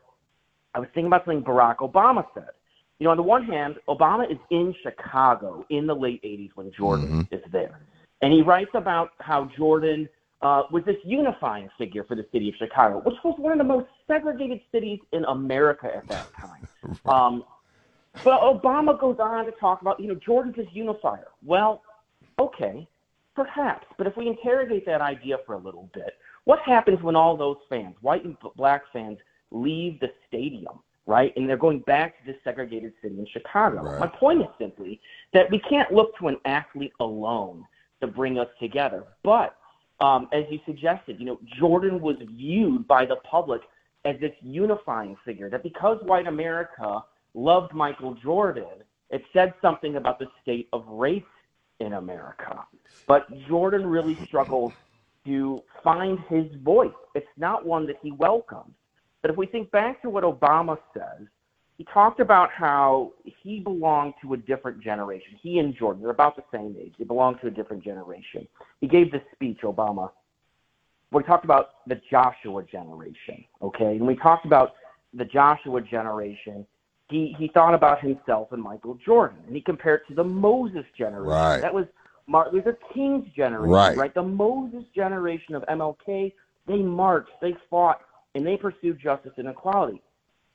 i 0.73 0.80
was 0.80 0.88
thinking 0.93 1.07
about 1.07 1.26
something 1.26 1.43
barack 1.43 1.77
obama 1.77 2.26
said 2.34 2.49
you 2.99 3.06
know 3.06 3.11
on 3.11 3.18
the 3.18 3.23
one 3.23 3.43
hand 3.43 3.76
obama 3.88 4.30
is 4.30 4.38
in 4.49 4.73
chicago 4.84 5.65
in 5.69 5.88
the 5.88 5.95
late 5.95 6.22
80s 6.23 6.52
when 6.56 6.72
jordan 6.72 7.27
is 7.31 7.41
there 7.52 7.80
and 8.22 8.31
he 8.34 8.41
writes 8.41 8.72
about 8.73 9.11
how 9.19 9.49
jordan 9.57 10.07
uh, 10.41 10.64
was 10.72 10.84
this 10.85 10.95
unifying 11.03 11.69
figure 11.77 12.03
for 12.03 12.15
the 12.15 12.26
city 12.31 12.49
of 12.49 12.56
Chicago, 12.56 12.99
which 13.06 13.15
was 13.23 13.35
one 13.38 13.52
of 13.52 13.57
the 13.60 13.64
most 13.64 13.88
segregated 14.07 14.60
cities 14.72 14.99
in 15.11 15.23
America 15.26 15.88
at 15.95 16.07
that 16.07 16.27
time. 16.39 16.68
Um, 17.06 17.43
but 18.23 18.41
Obama 18.41 18.99
goes 18.99 19.18
on 19.19 19.45
to 19.45 19.52
talk 19.52 19.81
about, 19.81 19.99
you 19.99 20.07
know, 20.07 20.15
Jordan's 20.15 20.56
this 20.56 20.68
unifier. 20.73 21.27
Well, 21.45 21.81
okay, 22.39 22.88
perhaps. 23.35 23.85
But 23.98 24.07
if 24.07 24.18
we 24.18 24.27
interrogate 24.27 24.85
that 24.85 25.02
idea 25.02 25.38
for 25.45 25.53
a 25.53 25.57
little 25.57 25.89
bit, 25.93 26.18
what 26.45 26.60
happens 26.60 27.02
when 27.02 27.15
all 27.15 27.38
those 27.38 27.57
fans, 27.69 27.95
white 28.02 28.26
and 28.26 28.35
black 28.57 28.84
fans, 28.91 29.18
leave 29.52 29.99
the 29.99 30.11
stadium, 30.28 30.80
right? 31.06 31.34
And 31.36 31.48
they're 31.48 31.57
going 31.57 31.80
back 31.82 32.18
to 32.19 32.32
this 32.32 32.41
segregated 32.44 32.94
city 33.02 33.19
in 33.19 33.28
Chicago. 33.32 33.84
Right. 33.84 33.99
My 33.99 34.07
point 34.07 34.41
is 34.41 34.48
simply 34.60 34.99
that 35.34 35.49
we 35.52 35.60
can't 35.69 35.91
look 35.91 36.18
to 36.19 36.28
an 36.28 36.38
athlete 36.45 36.94
alone 36.99 37.65
to 38.02 38.07
bring 38.07 38.40
us 38.40 38.48
together. 38.60 39.03
But 39.23 39.56
um, 39.99 40.28
as 40.34 40.45
you 40.49 40.60
suggested, 40.65 41.19
you 41.19 41.26
know, 41.26 41.40
Jordan 41.60 42.02
was 42.02 42.15
viewed 42.36 42.88
by 42.88 43.06
the 43.06 43.18
public 43.18 43.61
as 44.03 44.19
this 44.19 44.34
unifying 44.41 45.15
figure. 45.23 45.49
That 45.49 45.64
because 45.64 45.99
white 46.03 46.28
America 46.28 47.03
loved 47.34 47.73
Michael 47.73 48.15
Jordan, 48.15 48.65
it 49.10 49.23
said 49.34 49.53
something 49.61 49.98
about 49.98 50.19
the 50.19 50.28
state 50.41 50.69
of 50.73 50.88
race 50.88 51.23
in 51.80 51.94
America. 51.94 52.65
But 53.07 53.28
Jordan 53.48 53.86
really 53.86 54.15
struggled 54.26 54.73
to 55.26 55.61
find 55.84 56.19
his 56.30 56.45
voice. 56.64 56.91
It's 57.14 57.28
not 57.38 57.65
one 57.65 57.86
that 57.88 57.98
he 58.02 58.11
welcomes. 58.11 58.73
But 59.22 59.31
if 59.31 59.38
we 59.38 59.45
think 59.45 59.72
back 59.72 60.02
to 60.02 60.10
what 60.10 60.23
Obama 60.23 60.77
says, 60.93 61.27
he 61.77 61.85
talked 61.85 62.19
about 62.19 62.52
how 62.52 63.14
he 63.23 63.60
belonged 63.60 64.14
to 64.22 64.34
a 64.34 64.38
different 64.38 64.81
generation. 64.81 65.31
He 65.41 65.60
and 65.60 65.76
Jordan, 65.76 66.02
they're 66.03 66.11
about 66.11 66.35
the 66.35 66.43
same 66.53 66.76
age. 66.80 66.93
They 66.99 67.06
belong 67.06 67.39
to 67.39 67.48
a 67.48 67.52
different 67.52 67.84
generation. 67.84 68.48
He 68.81 68.88
gave 68.88 69.11
this 69.11 69.22
speech, 69.34 69.60
Obama, 69.64 70.11
where 71.10 71.23
he 71.23 71.27
talked 71.27 71.43
about 71.45 71.69
the 71.88 71.99
Joshua 72.10 72.64
generation. 72.64 73.43
Okay, 73.61 73.98
and 73.98 74.06
we 74.06 74.15
talked 74.15 74.45
about 74.45 74.73
the 75.14 75.26
Joshua 75.26 75.81
generation. 75.81 76.65
He 77.10 77.35
he 77.38 77.48
thought 77.48 77.73
about 77.73 77.99
himself 77.99 78.52
and 78.52 78.61
Michael 78.61 78.98
Jordan, 79.03 79.39
and 79.48 79.56
he 79.56 79.61
compared 79.61 80.07
to 80.07 80.14
the 80.14 80.23
Moses 80.23 80.85
generation. 80.98 81.30
Right. 81.31 81.61
That 81.61 81.73
was 81.73 81.85
Martin 82.27 82.56
Luther 82.56 82.77
King's 82.93 83.27
generation, 83.34 83.72
Right. 83.72 83.98
right? 83.98 84.14
The 84.14 84.23
Moses 84.23 84.84
generation 84.95 85.56
of 85.56 85.64
MLK, 85.64 86.31
they 86.68 86.77
marched, 86.77 87.31
they 87.41 87.56
fought, 87.69 88.02
and 88.36 88.45
they 88.45 88.58
pursued 88.58 88.99
justice 88.99 89.34
and 89.38 89.48
equality. 89.48 90.02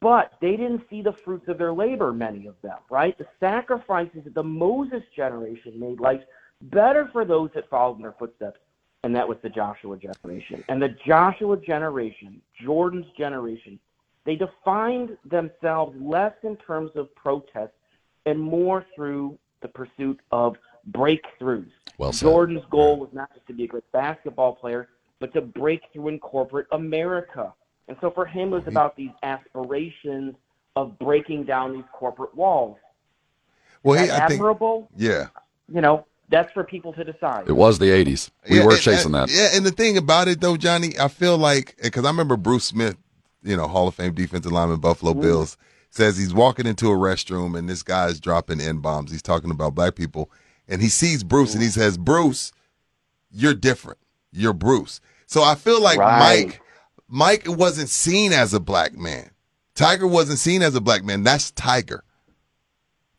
But 0.01 0.33
they 0.41 0.53
didn't 0.53 0.83
see 0.91 1.03
the 1.03 1.13
fruits 1.13 1.49
of 1.49 1.59
their 1.59 1.73
labor, 1.73 2.13
many 2.13 2.47
of 2.47 2.55
them, 2.63 2.79
right? 2.91 3.17
The 3.17 3.27
sacrifices 3.41 4.25
that 4.25 4.35
the 4.35 4.43
Moses 4.43 5.03
generation 5.15 5.79
made 5.81 6.01
life 6.01 6.21
better 6.61 7.09
for 7.13 7.25
those 7.25 7.51
that 7.55 7.69
followed 7.71 7.97
in 7.97 8.03
their 8.03 8.15
footsteps, 8.19 8.61
and 9.05 9.15
that 9.17 9.27
was 9.27 9.39
the 9.43 9.49
Joshua 9.49 9.97
generation. 9.97 10.63
And 10.69 10.81
the 10.81 10.95
Joshua 11.07 11.57
generation, 11.57 12.41
Jordan's 12.63 13.07
generation, 13.17 13.79
they 14.25 14.37
defined 14.37 15.17
themselves 15.25 15.97
less 16.01 16.35
in 16.43 16.57
terms 16.57 16.91
of 16.95 17.15
protest 17.15 17.73
and 18.27 18.39
more 18.39 18.85
through 18.95 19.39
the 19.63 19.69
pursuit 19.69 20.21
of 20.31 20.57
breakthroughs. 20.91 21.71
Well 21.99 22.13
said. 22.13 22.27
Jordan's 22.27 22.65
goal 22.71 22.99
was 22.99 23.09
not 23.13 23.33
just 23.35 23.47
to 23.47 23.55
be 23.55 23.65
a 23.65 23.69
great 23.69 23.91
basketball 23.93 24.55
player, 24.55 24.89
but 25.21 25.33
to 25.35 25.41
break 25.41 25.81
through 25.93 26.09
in 26.09 26.19
corporate 26.19 26.67
America. 26.73 27.55
And 27.89 27.97
so 28.01 28.11
for 28.11 28.27
him, 28.27 28.49
it 28.53 28.57
was 28.57 28.67
about 28.67 28.97
these 28.97 29.11
aspirations 29.23 30.35
of 30.75 30.99
breaking 30.99 31.45
down 31.45 31.73
these 31.73 31.85
corporate 31.93 32.35
walls. 32.35 32.77
Well, 33.83 34.01
he, 34.01 34.07
that 34.09 34.23
I 34.23 34.27
think, 34.29 34.41
admirable? 34.41 34.89
yeah. 34.97 35.29
You 35.73 35.81
know, 35.81 36.05
that's 36.29 36.53
for 36.53 36.65
people 36.65 36.93
to 36.95 37.05
decide. 37.05 37.49
It 37.49 37.53
was 37.53 37.79
the 37.79 37.87
80s. 37.87 38.31
We 38.51 38.59
Yeah, 38.59 38.65
were 38.65 38.73
and- 38.73 38.81
chasing 38.81 39.15
and- 39.15 39.29
that. 39.29 39.31
Yeah, 39.31 39.51
and 39.55 39.65
the 39.65 39.71
thing 39.71 39.97
about 39.97 40.29
it 40.29 40.41
though, 40.41 40.57
Johnny, 40.57 40.99
I 40.99 41.09
feel 41.09 41.39
like 41.39 41.77
because 41.83 42.05
I 42.05 42.09
remember 42.09 42.37
Bruce 42.37 42.65
Smith, 42.65 42.97
you 43.43 43.57
know, 43.57 43.69
Hall 43.69 43.87
of 43.89 43.95
Fame 43.95 44.15
defensive 44.15 44.51
lineman, 44.53 44.81
Buffalo 44.81 45.13
Mm-hmm. 45.13 45.21
Bills, 45.23 45.57
says 45.91 46.19
he's 46.19 46.35
walking 46.35 46.67
into 46.67 46.89
a 46.91 46.97
restroom 46.97 47.57
and 47.57 47.69
this 47.69 47.83
guy's 47.83 48.19
dropping 48.21 48.61
n 48.61 48.79
bombs. 48.79 49.13
He's 49.13 49.23
talking 49.23 49.51
about 49.53 49.75
black 49.77 49.95
people, 49.95 50.31
and 50.69 50.83
he 50.83 50.89
sees 50.89 51.23
Bruce 51.23 51.55
and 51.55 51.63
he 51.63 51.69
says, 51.71 51.97
"Bruce, 51.97 52.53
you're 53.31 53.55
different. 53.55 53.99
You're 54.33 54.53
Bruce." 54.53 55.01
So 55.27 55.43
I 55.43 55.55
feel 55.55 55.81
like 55.81 55.99
Right. 55.99 56.47
Mike, 56.49 56.61
Mike 57.09 57.45
wasn't 57.47 57.89
seen 57.89 58.33
as 58.33 58.53
a 58.55 58.61
black 58.61 58.95
man. 58.95 59.31
Tiger 59.75 60.07
wasn't 60.07 60.39
seen 60.39 60.63
as 60.63 60.75
a 60.75 60.81
black 60.81 61.05
man. 61.05 61.23
That's 61.23 61.51
Tiger. 61.53 62.03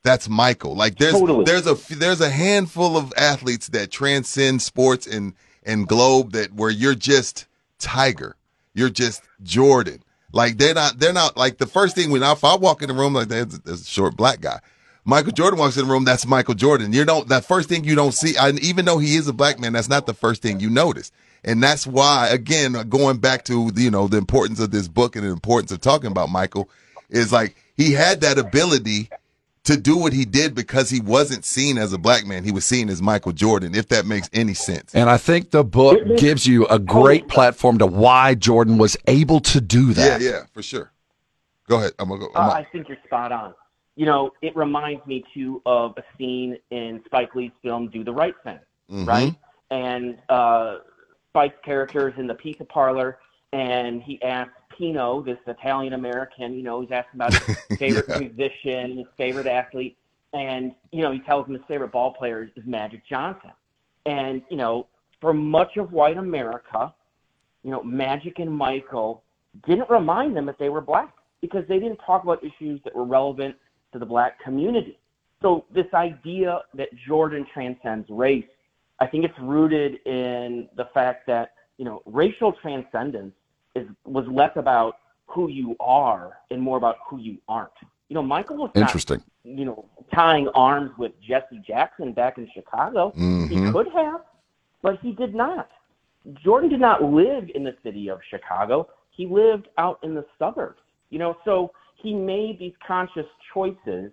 That's 0.04 0.30
Michael. 0.30 0.76
Like 0.76 0.98
there's 0.98 1.14
Totally. 1.14 1.44
there's 1.46 1.68
a 1.68 1.76
there's 1.96 2.22
a 2.22 2.30
handful 2.30 2.98
of 2.98 3.14
athletes 3.18 3.68
that 3.70 3.92
transcend 3.92 4.62
sports 4.62 5.06
and 5.06 5.34
and 5.64 5.88
globe 5.88 6.32
that 6.32 6.54
where 6.54 6.70
you're 6.70 6.96
just 6.96 7.46
Tiger. 7.78 8.36
You're 8.74 8.90
just 8.90 9.22
Jordan. 9.44 10.02
Like 10.32 10.58
they're 10.58 10.74
not 10.74 11.00
they're 11.00 11.14
not 11.14 11.38
like 11.38 11.58
the 11.58 11.68
first 11.68 11.96
thing 11.96 12.10
when 12.10 12.24
I, 12.24 12.32
if 12.32 12.44
I 12.44 12.56
walk 12.56 12.82
in 12.82 12.88
the 12.88 12.94
room 12.94 13.14
like 13.14 13.28
there's, 13.28 13.60
there's 13.60 13.82
a 13.82 13.86
short 13.86 14.16
black 14.16 14.42
guy. 14.42 14.60
Michael 15.04 15.32
Jordan 15.32 15.60
walks 15.60 15.78
in 15.78 15.88
the 15.88 15.92
room, 15.92 16.04
that's 16.04 16.26
Michael 16.26 16.54
Jordan. 16.54 16.92
You 16.92 17.06
don't 17.06 17.28
that 17.30 17.46
first 17.46 17.70
thing 17.70 17.84
you 17.84 17.96
don't 17.96 18.14
see, 18.14 18.36
and 18.38 18.60
even 18.60 18.86
though 18.86 18.98
he 18.98 19.16
is 19.16 19.28
a 19.28 19.34
black 19.34 19.60
man, 19.60 19.74
that's 19.74 19.90
not 19.90 20.06
the 20.06 20.14
first 20.14 20.42
thing 20.42 20.60
you 20.60 20.70
notice. 20.70 21.12
And 21.44 21.62
that's 21.62 21.86
why, 21.88 22.28
again, 22.30 22.74
going 22.90 23.18
back 23.18 23.46
to 23.46 23.72
you 23.76 23.92
know 23.92 24.08
the 24.08 24.18
importance 24.18 24.60
of 24.60 24.72
this 24.72 24.88
book 24.88 25.16
and 25.16 25.26
the 25.26 25.30
importance 25.32 25.72
of 25.72 25.82
talking 25.82 26.12
about 26.12 26.30
Michael 26.30 26.70
is 27.10 27.32
like 27.32 27.56
he 27.76 27.94
had 27.94 28.22
that 28.22 28.38
ability 28.38 29.10
to 29.64 29.76
do 29.78 29.98
what 29.98 30.14
he 30.14 30.24
did 30.24 30.56
because 30.56 30.90
he 30.90 31.02
wasn't 31.02 31.44
seen 31.44 31.78
as 31.78 31.92
a 31.92 31.98
black 31.98 32.26
man. 32.26 32.44
He 32.46 32.52
was 32.54 32.64
seen 32.64 32.88
as 32.90 33.02
Michael 33.02 33.34
Jordan, 33.34 33.76
if 33.76 33.90
that 33.90 34.06
makes 34.06 34.30
any 34.32 34.54
sense. 34.54 34.96
And 34.96 35.10
I 35.10 35.18
think 35.18 35.52
the 35.52 35.64
book 35.64 36.00
gives 36.18 36.48
you 36.48 36.66
a 36.68 36.80
great 36.80 37.28
platform 37.28 37.78
to 37.80 37.86
why 37.86 38.34
Jordan 38.36 38.78
was 38.78 38.96
able 39.08 39.42
to 39.42 39.60
do 39.60 39.94
that. 39.94 40.22
Yeah, 40.22 40.30
yeah, 40.30 40.40
for 40.54 40.62
sure. 40.64 40.92
Go 41.68 41.78
ahead. 41.78 41.92
I'm 42.00 42.08
gonna 42.08 42.22
go. 42.22 42.28
Uh, 42.34 42.40
I'm 42.40 42.52
I 42.52 42.68
think 42.72 42.88
you're 42.88 42.98
spot 43.06 43.32
on. 43.34 43.54
You 43.98 44.06
know, 44.06 44.32
it 44.42 44.56
reminds 44.56 45.06
me 45.06 45.24
too 45.34 45.62
of 45.66 45.98
a 45.98 46.04
scene 46.18 46.58
in 46.72 47.02
Spike 47.06 47.36
Lee's 47.36 47.52
film 47.62 47.90
"Do 47.90 48.04
the 48.06 48.14
Right 48.14 48.36
Thing," 48.44 48.60
Mhm. 48.90 49.08
right? 49.08 49.36
And 49.70 50.18
uh, 50.30 50.78
Spike's 51.38 51.64
character 51.64 52.10
is 52.10 52.16
in 52.18 52.26
the 52.26 52.34
pizza 52.34 52.66
parlor, 52.66 53.20
and 53.54 54.02
he 54.02 54.20
asks 54.24 54.54
Pino, 54.76 55.22
this 55.22 55.38
Italian 55.46 55.94
American, 55.94 56.56
you 56.56 56.64
know, 56.64 56.82
he's 56.82 56.90
asking 56.92 57.20
about 57.22 57.34
his 57.34 57.44
favorite 57.80 58.08
Yeah. 58.10 58.18
musician, 58.18 58.98
his 58.98 59.06
favorite 59.18 59.46
athlete, 59.46 59.96
and 60.34 60.74
you 60.92 61.04
know, 61.04 61.12
he 61.12 61.20
tells 61.20 61.46
him 61.48 61.54
his 61.54 61.62
favorite 61.68 61.92
ball 61.92 62.12
player 62.14 62.50
is 62.56 62.66
Magic 62.66 63.02
Johnson. 63.08 63.52
And 64.08 64.42
you 64.50 64.58
know, 64.58 64.88
for 65.22 65.32
much 65.32 65.78
of 65.78 65.92
white 65.92 66.18
America, 66.18 66.92
you 67.64 67.70
know, 67.70 67.84
Magic 67.84 68.40
and 68.40 68.52
Michael 68.52 69.22
didn't 69.68 69.90
remind 69.92 70.36
them 70.36 70.48
that 70.48 70.58
they 70.58 70.70
were 70.70 70.82
black 70.82 71.14
because 71.42 71.64
they 71.70 71.78
didn't 71.78 71.98
talk 71.98 72.24
about 72.24 72.44
issues 72.44 72.82
that 72.84 72.96
were 72.96 73.06
relevant 73.06 73.56
to 73.94 74.00
the 74.00 74.06
black 74.08 74.40
community. 74.44 74.98
So 75.44 75.66
this 75.72 75.86
idea 75.94 76.62
that 76.74 76.88
Jordan 77.08 77.46
transcends 77.54 78.10
race, 78.10 78.46
I 79.00 79.08
think 79.08 79.26
it's 79.26 79.38
rooted 79.40 80.00
in 80.06 80.70
the 80.76 80.86
fact 80.94 81.28
that, 81.28 81.54
you 81.78 81.86
know, 81.86 82.02
racial 82.06 82.54
transcendence 82.54 83.34
is 83.76 83.88
was 84.06 84.26
less 84.28 84.52
about 84.56 84.98
who 85.28 85.50
you 85.50 85.76
are 85.80 86.38
and 86.50 86.62
more 86.62 86.78
about 86.78 86.98
who 87.08 87.20
you 87.20 87.38
aren't. 87.48 87.72
You 88.10 88.16
know, 88.16 88.24
Michael 88.24 88.58
was 88.58 88.72
not, 88.74 88.82
Interesting. 88.82 89.22
you 89.44 89.66
know, 89.66 89.86
tying 90.14 90.48
arms 90.56 90.92
with 90.98 91.12
Jesse 91.22 91.62
Jackson 91.68 92.14
back 92.14 92.38
in 92.38 92.50
Chicago. 92.54 93.12
He 93.16 93.58
Mhm. 93.58 93.72
could 93.72 93.90
have, 93.90 94.22
but 94.82 95.00
he 95.00 95.12
did 95.12 95.36
not. 95.36 95.70
Jordan 96.34 96.70
did 96.70 96.80
not 96.80 97.04
live 97.04 97.50
in 97.54 97.64
the 97.64 97.76
city 97.84 98.10
of 98.10 98.20
Chicago. 98.24 98.88
He 99.12 99.26
lived 99.26 99.68
out 99.78 100.00
in 100.04 100.16
the 100.16 100.26
suburbs. 100.40 100.82
You 101.10 101.20
know, 101.20 101.38
so 101.46 101.72
he 101.96 102.14
made 102.14 102.60
these 102.60 102.76
conscious 102.86 103.28
choices 103.54 104.12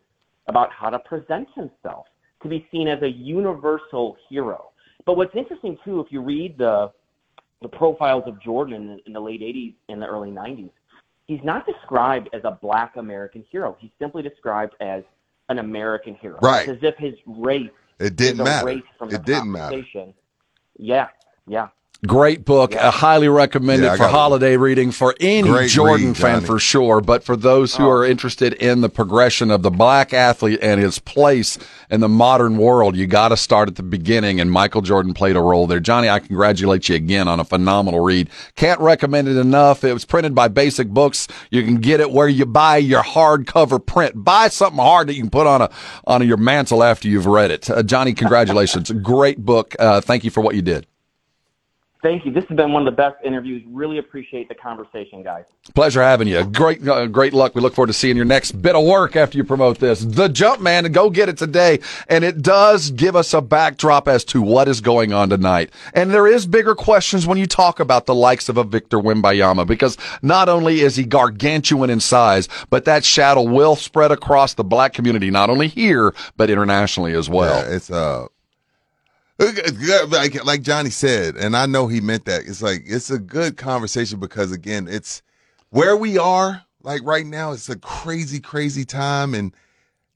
about 0.49 0.71
how 0.73 0.91
to 0.91 0.99
present 0.99 1.49
himself 1.55 2.07
to 2.43 2.49
be 2.49 2.67
seen 2.71 2.89
as 2.89 3.03
a 3.03 3.09
universal 3.09 4.17
hero. 4.29 4.71
But 5.07 5.17
what's 5.17 5.35
interesting 5.35 5.79
too, 5.85 6.01
if 6.01 6.11
you 6.11 6.21
read 6.21 6.59
the 6.59 6.91
the 7.63 7.69
profiles 7.69 8.25
of 8.27 8.41
Jordan 8.43 8.75
in, 8.75 9.01
in 9.07 9.13
the 9.15 9.21
late 9.21 9.41
80s 9.41 9.75
and 9.89 10.03
the 10.03 10.07
early 10.07 10.31
90s, 10.31 10.71
he's 11.27 11.41
not 11.43 11.67
described 11.67 12.29
as 12.35 12.43
a 12.45 12.51
black 12.51 12.97
American 12.97 13.45
hero. 13.51 13.77
He's 13.81 13.91
simply 13.99 14.23
described 14.23 14.75
as 14.81 15.03
an 15.49 15.59
American 15.59 16.15
hero. 16.15 16.39
Right. 16.43 16.69
It's 16.69 16.83
as 16.83 16.89
if 16.91 16.97
his 16.99 17.15
race 17.27 17.71
It 17.99 18.17
didn't 18.17 18.45
matter. 18.45 18.83
the 19.01 19.15
It 19.15 19.25
didn't 19.25 19.51
matter. 19.51 19.83
Yeah, 20.77 21.09
yeah. 21.47 21.69
Great 22.07 22.45
book. 22.45 22.77
I 22.77 22.91
highly 22.91 23.29
recommend 23.29 23.83
Yeah, 23.83 23.91
it 23.95 23.97
for 23.97 24.05
got 24.05 24.09
it. 24.11 24.13
holiday 24.13 24.57
reading 24.57 24.91
for 24.91 25.15
any 25.21 25.49
Great 25.49 25.71
Jordan 25.71 26.09
read, 26.09 26.17
fan 26.17 26.41
for 26.43 26.59
sure. 26.59 27.01
But 27.01 27.25
for 27.25 27.37
those 27.37 27.77
who 27.77 27.89
are 27.89 28.05
interested 28.05 28.53
in 28.55 28.81
the 28.83 28.89
progression 28.89 29.51
of 29.51 29.63
the 29.63 29.71
black 29.71 30.13
athlete 30.13 30.59
and 30.61 30.81
his 30.81 30.99
place 30.99 31.59
in 31.91 32.01
the 32.01 32.09
modern 32.09 32.59
world, 32.59 32.95
you 32.97 33.07
got 33.07 33.29
to 33.29 33.37
start 33.37 33.69
at 33.69 33.77
the 33.77 33.83
beginning. 33.83 34.41
And 34.41 34.51
Michael 34.51 34.83
Jordan 34.83 35.15
played 35.15 35.37
a 35.37 35.41
role 35.41 35.67
there. 35.67 35.81
Johnny, 35.81 36.09
I 36.11 36.19
congratulate 36.19 36.89
you 36.89 36.97
again 36.97 37.27
on 37.27 37.41
a 37.41 37.45
phenomenal 37.45 38.01
read. 38.01 38.29
Can't 38.55 38.81
recommend 38.81 39.29
it 39.29 39.37
enough. 39.39 39.83
It 39.85 39.93
was 39.93 40.05
printed 40.05 40.35
by 40.35 40.49
Basic 40.49 40.89
Books. 40.89 41.27
You 41.51 41.63
can 41.63 41.77
get 41.77 42.01
it 42.01 42.11
where 42.11 42.29
you 42.29 42.45
buy 42.45 42.77
your 42.79 43.03
hardcover 43.03 43.85
print. 43.85 44.13
Buy 44.25 44.49
something 44.49 44.83
hard 44.83 45.09
that 45.09 45.15
you 45.15 45.23
can 45.23 45.31
put 45.31 45.47
on 45.47 45.63
a 45.63 45.71
on 46.07 46.27
your 46.27 46.37
mantle 46.37 46.83
after 46.85 47.09
you've 47.09 47.27
read 47.27 47.51
it. 47.51 47.71
Uh, 47.71 47.83
Johnny, 47.83 48.13
congratulations. 48.13 48.91
Great 49.03 49.39
book. 49.39 49.75
Uh, 49.79 50.01
thank 50.01 50.25
you 50.25 50.31
for 50.31 50.41
what 50.43 50.55
you 50.55 50.63
did. 50.63 50.87
Thank 52.05 52.27
you. 52.27 52.33
This 52.33 52.45
has 52.45 52.57
been 52.59 52.71
one 52.71 52.87
of 52.87 52.93
the 52.93 52.95
best 52.95 53.17
interviews. 53.25 53.63
Really 53.67 53.97
appreciate 53.97 54.51
the 54.51 54.55
conversation, 54.55 55.23
guys. 55.23 55.45
Pleasure 55.75 56.03
having 56.03 56.29
you. 56.29 56.45
Great, 56.45 56.87
uh, 56.87 57.07
great 57.07 57.33
luck. 57.33 57.55
We 57.55 57.63
look 57.63 57.75
forward 57.75 57.87
to 57.87 57.95
seeing 57.95 58.15
your 58.15 58.27
next 58.27 58.53
bit 58.61 58.77
of 58.77 58.85
work 58.85 59.17
after 59.17 59.39
you 59.39 59.45
promote 59.45 59.79
this. 59.79 60.01
The 60.01 60.29
Jump 60.29 60.61
Man, 60.61 60.85
go 60.93 61.09
get 61.09 61.31
it 61.31 61.39
today. 61.39 61.79
And 62.07 62.23
it 62.23 62.43
does 62.43 62.91
give 62.91 63.17
us 63.17 63.33
a 63.33 63.41
backdrop 63.41 64.07
as 64.07 64.23
to 64.27 64.43
what 64.43 64.69
is 64.69 64.83
going 64.83 65.15
on 65.15 65.31
tonight. 65.31 65.71
And 65.95 66.11
there 66.11 66.27
is 66.27 66.47
bigger 66.47 66.75
questions 66.75 67.27
when 67.27 67.39
you 67.39 67.47
talk 67.47 67.81
about 67.81 68.05
the 68.05 68.15
likes 68.15 68.51
of 68.51 68.59
a 68.59 68.65
Victor 68.65 68.99
Wembanyama, 68.99 69.67
because 69.67 69.97
not 70.21 70.51
only 70.51 70.83
is 70.83 70.97
he 70.97 71.05
gargantuan 71.05 71.89
in 71.89 72.01
size, 72.01 72.51
but 72.69 72.85
that 72.85 73.07
shadow 73.07 73.41
will 73.41 73.77
spread 73.77 74.13
across 74.13 74.53
the 74.53 74.65
black 74.65 74.93
community, 74.93 75.31
not 75.31 75.49
only 75.49 75.69
here, 75.69 76.15
but 76.37 76.51
internationally 76.51 77.15
as 77.15 77.31
well. 77.31 77.67
Yeah, 77.67 77.75
it's 77.75 77.91
uh 77.91 78.27
like 79.39 80.45
like 80.45 80.63
Johnny 80.63 80.91
said, 80.91 81.37
and 81.37 81.57
I 81.57 81.67
know 81.67 81.87
he 81.89 82.01
meant 82.01 82.25
that. 82.27 82.43
It's 82.47 82.63
like 82.63 82.83
it's 82.87 83.11
a 83.11 83.19
good 83.19 83.57
conversation 83.57 84.21
because 84.21 84.53
again, 84.53 84.87
it's 84.89 85.23
where 85.71 85.97
we 85.97 86.19
are 86.19 86.63
like 86.83 87.03
right 87.05 87.27
now. 87.27 87.53
It's 87.53 87.69
a 87.69 87.77
crazy, 87.77 88.41
crazy 88.41 88.85
time, 88.85 89.35
and 89.35 89.55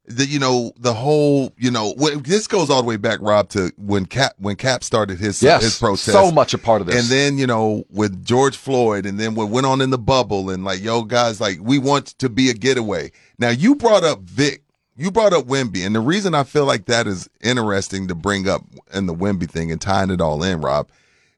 the 0.06 0.24
you 0.24 0.38
know 0.38 0.72
the 0.78 0.94
whole 0.94 1.52
you 1.58 1.70
know 1.70 1.94
wh- 2.00 2.22
this 2.22 2.46
goes 2.46 2.70
all 2.70 2.80
the 2.82 2.88
way 2.88 2.96
back, 2.96 3.18
Rob, 3.20 3.48
to 3.50 3.72
when 3.76 4.06
Cap 4.06 4.34
when 4.38 4.56
Cap 4.56 4.84
started 4.84 5.18
his 5.18 5.42
Yes, 5.42 5.62
his 5.62 5.78
protest. 5.78 6.12
so 6.12 6.30
much 6.30 6.54
a 6.54 6.58
part 6.58 6.80
of 6.80 6.86
this. 6.86 6.96
And 7.02 7.12
then 7.12 7.38
you 7.38 7.46
know 7.46 7.84
with 7.90 8.24
George 8.24 8.56
Floyd, 8.56 9.04
and 9.04 9.18
then 9.18 9.34
what 9.34 9.48
went 9.50 9.66
on 9.66 9.80
in 9.80 9.90
the 9.90 9.98
bubble, 9.98 10.48
and 10.50 10.64
like 10.64 10.80
yo 10.80 11.02
guys, 11.02 11.40
like 11.40 11.58
we 11.60 11.78
want 11.78 12.06
to 12.18 12.28
be 12.28 12.50
a 12.50 12.54
getaway. 12.54 13.10
Now 13.38 13.50
you 13.50 13.74
brought 13.74 14.04
up 14.04 14.20
Vic. 14.20 14.62
You 14.98 15.12
brought 15.12 15.32
up 15.32 15.46
Wemby, 15.46 15.86
and 15.86 15.94
the 15.94 16.00
reason 16.00 16.34
I 16.34 16.42
feel 16.42 16.64
like 16.64 16.86
that 16.86 17.06
is 17.06 17.30
interesting 17.40 18.08
to 18.08 18.16
bring 18.16 18.48
up 18.48 18.62
in 18.92 19.06
the 19.06 19.14
Wemby 19.14 19.48
thing 19.48 19.70
and 19.70 19.80
tying 19.80 20.10
it 20.10 20.20
all 20.20 20.42
in, 20.42 20.60
Rob, 20.60 20.88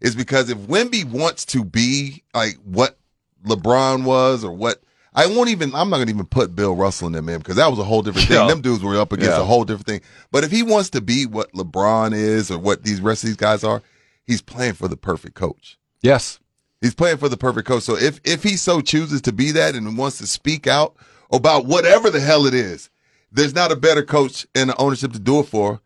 is 0.01 0.17
because 0.17 0.49
if 0.49 0.57
Wemby 0.59 1.05
wants 1.05 1.45
to 1.47 1.63
be 1.63 2.23
like 2.35 2.57
what 2.65 2.99
LeBron 3.47 4.05
was 4.05 4.45
or 4.45 4.53
what 4.53 4.83
I 5.15 5.27
won't 5.27 5.51
even 5.51 5.75
I'm 5.75 5.91
not 5.91 5.99
gonna 5.99 6.11
even 6.11 6.25
put 6.25 6.57
Bill 6.57 6.75
Russell 6.75 7.09
in 7.09 7.13
them 7.13 7.29
in 7.29 7.39
because 7.39 7.57
that 7.57 7.69
was 7.69 7.79
a 7.79 7.85
whole 7.85 8.01
different 8.01 8.29
thing. 8.29 8.39
Yeah. 8.39 8.47
Them 8.47 8.63
dudes 8.63 8.83
were 8.83 8.99
up 8.99 9.13
against 9.13 9.33
Yeah. 9.37 9.43
a 9.43 9.45
whole 9.45 9.65
different 9.65 9.87
thing. 9.87 10.01
But 10.31 10.45
if 10.45 10.51
he 10.51 10.63
wants 10.63 10.89
to 10.91 11.01
be 11.03 11.27
what 11.27 11.53
LeBron 11.53 12.15
is 12.15 12.51
or 12.51 12.59
what 12.59 12.85
these 12.85 13.01
rest 13.03 13.25
of 13.25 13.29
these 13.29 13.37
guys 13.37 13.63
are, 13.63 13.83
he's 14.25 14.41
playing 14.41 14.75
for 14.75 14.89
the 14.89 14.97
perfect 14.97 15.35
coach. 15.35 15.79
Yes. 16.01 16.39
He's 16.81 16.95
playing 16.95 17.19
for 17.19 17.29
the 17.29 17.37
perfect 17.37 17.67
coach. 17.69 17.83
So 17.83 17.95
if 17.97 18.21
if 18.25 18.43
he 18.43 18.57
so 18.57 18.81
chooses 18.81 19.21
to 19.23 19.33
be 19.33 19.51
that 19.53 19.75
and 19.75 19.99
wants 19.99 20.17
to 20.19 20.27
speak 20.27 20.67
out 20.67 20.95
about 21.31 21.67
whatever 21.67 22.09
the 22.09 22.21
hell 22.21 22.47
it 22.47 22.55
is, 22.55 22.89
there's 23.33 23.55
not 23.55 23.73
a 23.73 23.77
better 23.77 24.03
coach 24.03 24.47
in 24.55 24.69
the 24.69 24.77
ownership 24.77 25.13
to 25.13 25.19
do 25.19 25.41
it 25.41 25.45
for. 25.45 25.81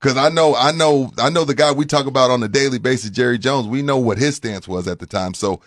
Cause 0.00 0.16
I 0.16 0.28
know, 0.28 0.54
I 0.54 0.72
know, 0.72 1.10
I 1.18 1.30
know 1.30 1.44
the 1.44 1.54
guy 1.54 1.72
we 1.72 1.86
talk 1.86 2.06
about 2.06 2.30
on 2.30 2.42
a 2.42 2.48
daily 2.48 2.78
basis, 2.78 3.10
Jerry 3.10 3.38
Jones. 3.38 3.66
We 3.66 3.82
know 3.82 3.96
what 3.96 4.18
his 4.18 4.36
stance 4.36 4.68
was 4.68 4.86
at 4.86 4.98
the 4.98 5.06
time. 5.06 5.34
So 5.34 5.60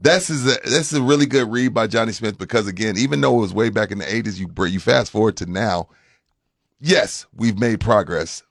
this 0.00 0.30
is 0.30 0.46
a, 0.46 0.60
this 0.64 0.92
is 0.92 0.98
a 0.98 1.02
really 1.02 1.26
good 1.26 1.50
read 1.50 1.72
by 1.72 1.86
Johnny 1.86 2.12
Smith 2.12 2.36
because 2.38 2.66
again, 2.66 2.98
even 2.98 3.20
though 3.20 3.36
it 3.38 3.40
was 3.40 3.54
way 3.54 3.70
back 3.70 3.90
in 3.90 3.98
the 3.98 4.14
eighties, 4.14 4.38
you 4.38 4.48
you 4.66 4.80
fast 4.80 5.10
forward 5.10 5.36
to 5.38 5.46
now. 5.46 5.88
Yes, 6.78 7.26
we've 7.34 7.58
made 7.58 7.80
progress, 7.80 8.42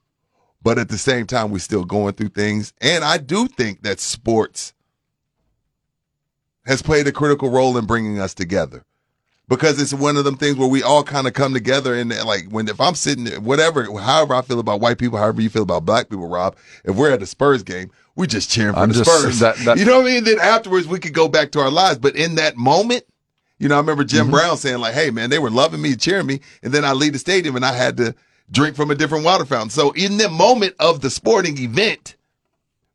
but 0.64 0.80
at 0.80 0.90
the 0.90 0.98
same 0.98 1.28
time, 1.28 1.52
we're 1.52 1.60
still 1.60 1.84
going 1.84 2.14
through 2.14 2.30
things. 2.30 2.74
And 2.82 3.04
I 3.04 3.18
do 3.18 3.48
think 3.48 3.84
that 3.84 4.00
sports 4.00 4.74
has 6.66 6.82
played 6.82 7.08
a 7.08 7.12
critical 7.12 7.50
role 7.50 7.78
in 7.78 7.86
bringing 7.86 8.20
us 8.20 8.34
together 8.34 8.84
because 9.52 9.80
it's 9.82 9.94
one 9.94 10.16
of 10.18 10.24
them 10.24 10.36
things 10.38 10.56
where 10.56 10.68
we 10.68 10.82
all 10.82 11.04
kind 11.04 11.28
of 11.28 11.34
come 11.34 11.54
together 11.54 11.94
and 11.94 12.10
like 12.26 12.48
when 12.50 12.68
if 12.70 12.80
I'm 12.82 12.96
sitting 12.96 13.28
whatever 13.44 13.84
however 14.00 14.34
I 14.34 14.42
feel 14.42 14.60
about 14.60 14.80
white 14.80 14.98
people 14.98 15.20
however 15.20 15.42
you 15.42 15.50
feel 15.50 15.64
about 15.64 15.86
black 15.86 16.10
people 16.10 16.28
Rob 16.28 16.56
if 16.86 16.96
we're 16.96 17.12
at 17.12 17.22
a 17.22 17.26
Spurs 17.28 17.62
game 17.62 17.92
we 18.16 18.26
just 18.28 18.50
cheering 18.50 18.74
for 18.74 18.80
I'm 18.80 18.90
the 18.90 18.96
just- 19.04 19.10
Spurs 19.12 19.40
that- 19.40 19.58
that- 19.66 19.78
you 19.78 19.86
know 19.86 19.98
what 20.02 20.10
I 20.10 20.14
mean 20.14 20.24
then 20.24 20.40
afterwards 20.40 20.88
we 20.88 21.00
could 21.00 21.14
go 21.14 21.28
back 21.28 21.52
to 21.52 21.60
our 21.60 21.70
lives 21.70 22.00
but 22.00 22.16
in 22.16 22.36
that 22.36 22.56
moment 22.58 23.04
you 23.60 23.68
know 23.68 23.76
I 23.76 23.80
remember 23.80 24.04
Jim 24.06 24.24
Mm-hmm. 24.28 24.32
Brown 24.32 24.58
saying 24.58 24.80
like 24.80 24.94
hey 24.94 25.12
man 25.12 25.30
they 25.30 25.40
were 25.40 25.52
loving 25.52 25.82
me 25.82 25.96
cheering 25.96 26.26
me 26.28 26.40
and 26.64 26.74
then 26.74 26.84
I 26.86 26.94
leave 26.94 27.14
the 27.14 27.20
stadium 27.20 27.56
and 27.58 27.66
I 27.66 27.74
had 27.74 27.98
to 27.98 28.16
drink 28.52 28.76
from 28.76 28.90
a 28.90 28.96
different 28.96 29.26
water 29.26 29.46
fountain 29.46 29.70
so 29.70 29.92
in 29.92 30.18
the 30.18 30.30
moment 30.30 30.76
of 30.80 31.02
the 31.02 31.10
sporting 31.10 31.58
event 31.60 32.16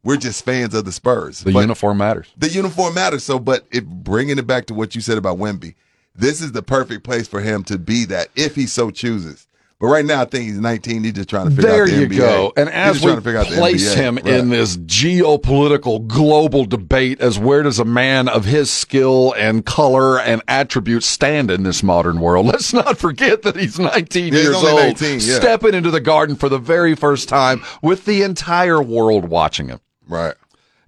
We're 0.04 0.16
just 0.16 0.44
fans 0.44 0.72
of 0.74 0.84
the 0.84 0.92
Spurs. 0.92 1.40
The 1.40 1.52
But 1.52 1.60
uniform 1.60 1.98
matters. 1.98 2.28
the 2.38 2.48
uniform 2.48 2.94
matters. 2.94 3.24
So, 3.24 3.40
but 3.40 3.66
if 3.72 3.84
bringing 3.84 4.38
it 4.38 4.46
back 4.46 4.66
to 4.66 4.74
what 4.74 4.94
you 4.94 5.00
said 5.00 5.18
about 5.18 5.36
Wemby, 5.38 5.74
this 6.18 6.40
is 6.40 6.52
the 6.52 6.62
perfect 6.62 7.04
place 7.04 7.28
for 7.28 7.40
him 7.40 7.62
to 7.64 7.78
be 7.78 8.04
that 8.06 8.28
if 8.36 8.54
he 8.54 8.66
so 8.66 8.90
chooses. 8.90 9.46
But 9.78 9.88
right 9.88 10.06
now, 10.06 10.22
I 10.22 10.24
think 10.24 10.44
he's 10.46 10.58
19. 10.58 11.04
He's 11.04 11.12
just 11.12 11.28
trying 11.28 11.50
to 11.50 11.54
figure 11.54 11.70
There 11.70 11.82
out 11.82 11.88
the 11.90 11.96
you 12.00 12.06
NBA. 12.08 12.16
go. 12.16 12.52
And 12.56 12.70
as 12.70 12.94
we 12.96 13.00
trying 13.02 13.16
to 13.16 13.20
figure 13.20 13.40
out 13.40 13.48
the 13.50 13.56
place 13.56 13.92
him 13.92 14.14
Right. 14.16 14.26
in 14.26 14.48
this 14.48 14.78
geopolitical 14.78 16.06
global 16.06 16.64
debate 16.64 17.20
as 17.20 17.38
where 17.38 17.62
does 17.62 17.78
a 17.78 17.84
man 17.84 18.28
of 18.28 18.46
his 18.46 18.70
skill 18.70 19.34
and 19.36 19.66
color 19.66 20.18
and 20.18 20.40
attributes 20.48 21.06
stand 21.06 21.50
in 21.50 21.62
this 21.62 21.82
modern 21.82 22.20
world, 22.20 22.46
let's 22.52 22.72
not 22.72 22.96
forget 22.96 23.42
that 23.42 23.56
he's 23.56 23.78
19 23.78 24.32
Yeah, 24.32 24.40
years 24.40 24.54
only 24.56 24.70
old, 24.70 24.80
19, 24.80 25.20
yeah. 25.20 25.36
stepping 25.36 25.74
into 25.74 25.90
the 25.90 26.00
garden 26.00 26.36
for 26.36 26.48
the 26.48 26.58
very 26.58 26.94
first 26.94 27.28
time 27.28 27.62
with 27.82 28.06
the 28.06 28.22
entire 28.22 28.82
world 28.82 29.26
watching 29.26 29.68
him. 29.68 29.80
Right. 30.08 30.34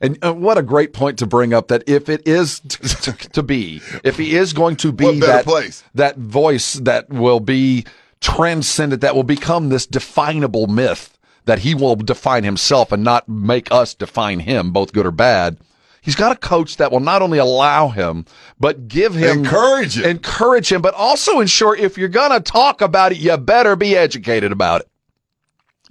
And 0.01 0.17
uh, 0.25 0.33
what 0.33 0.59
a 0.59 0.63
great 0.63 0.93
point 0.93 1.19
to 1.19 1.27
bring 1.27 1.53
up 1.53 1.69
that 1.69 1.83
if 1.89 2.09
it 2.09 2.27
is 2.27 2.61
t- 2.61 3.13
t- 3.13 3.29
to 3.33 3.43
be, 3.43 3.81
if 4.05 4.17
he 4.17 4.37
is 4.37 4.53
going 4.53 4.77
to 4.77 4.93
be 4.93 5.19
that 5.21 5.45
place? 5.45 5.83
that 5.95 6.17
voice 6.17 6.75
that 6.75 7.09
will 7.09 7.41
be 7.41 7.85
transcendent, 8.21 9.01
that 9.03 9.15
will 9.17 9.23
become 9.25 9.69
this 9.69 9.87
definable 9.87 10.67
myth 10.67 11.19
that 11.47 11.61
he 11.61 11.75
will 11.75 11.97
define 11.97 12.45
himself 12.45 12.93
and 12.93 13.03
not 13.03 13.29
make 13.29 13.73
us 13.73 13.95
define 13.95 14.41
him, 14.41 14.71
both 14.71 14.93
good 14.93 15.07
or 15.07 15.11
bad. 15.11 15.57
He's 16.03 16.15
got 16.15 16.31
a 16.33 16.37
coach 16.37 16.77
that 16.77 16.93
will 16.93 17.01
not 17.01 17.23
only 17.23 17.39
allow 17.39 17.89
him, 17.89 18.25
but 18.61 18.87
give 18.87 19.15
him 19.15 19.39
Encourage 19.41 19.99
him. 19.99 20.05
encourage 20.05 20.71
him, 20.71 20.81
but 20.83 20.95
also 20.95 21.41
ensure 21.41 21.75
if 21.75 21.99
you're 21.99 22.09
going 22.09 22.31
to 22.31 22.41
talk 22.41 22.81
about 22.83 23.13
it, 23.13 23.19
you 23.19 23.37
better 23.37 23.77
be 23.77 23.97
educated 23.97 24.53
about 24.53 24.83
it. 24.83 24.89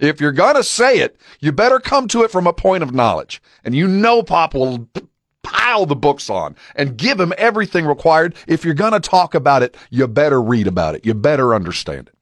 If 0.00 0.20
you're 0.20 0.32
going 0.32 0.54
to 0.56 0.62
say 0.64 0.98
it, 0.98 1.16
you 1.40 1.52
better 1.52 1.80
come 1.80 2.08
to 2.08 2.22
it 2.22 2.30
from 2.30 2.46
a 2.46 2.52
point 2.52 2.82
of 2.82 2.94
knowledge. 2.94 3.42
And 3.64 3.74
you 3.74 3.88
know 3.88 4.22
Pop 4.22 4.54
will 4.54 4.88
pile 5.42 5.86
the 5.86 5.96
books 5.96 6.28
on 6.30 6.54
and 6.76 6.96
give 6.96 7.18
him 7.18 7.32
everything 7.38 7.86
required. 7.86 8.34
If 8.46 8.64
you're 8.64 8.74
going 8.74 8.92
to 8.92 9.00
talk 9.00 9.34
about 9.34 9.62
it, 9.62 9.76
you 9.90 10.06
better 10.06 10.40
read 10.42 10.66
about 10.66 10.94
it. 10.94 11.06
You 11.06 11.14
better 11.14 11.54
understand 11.54 12.08
it. 12.08 12.14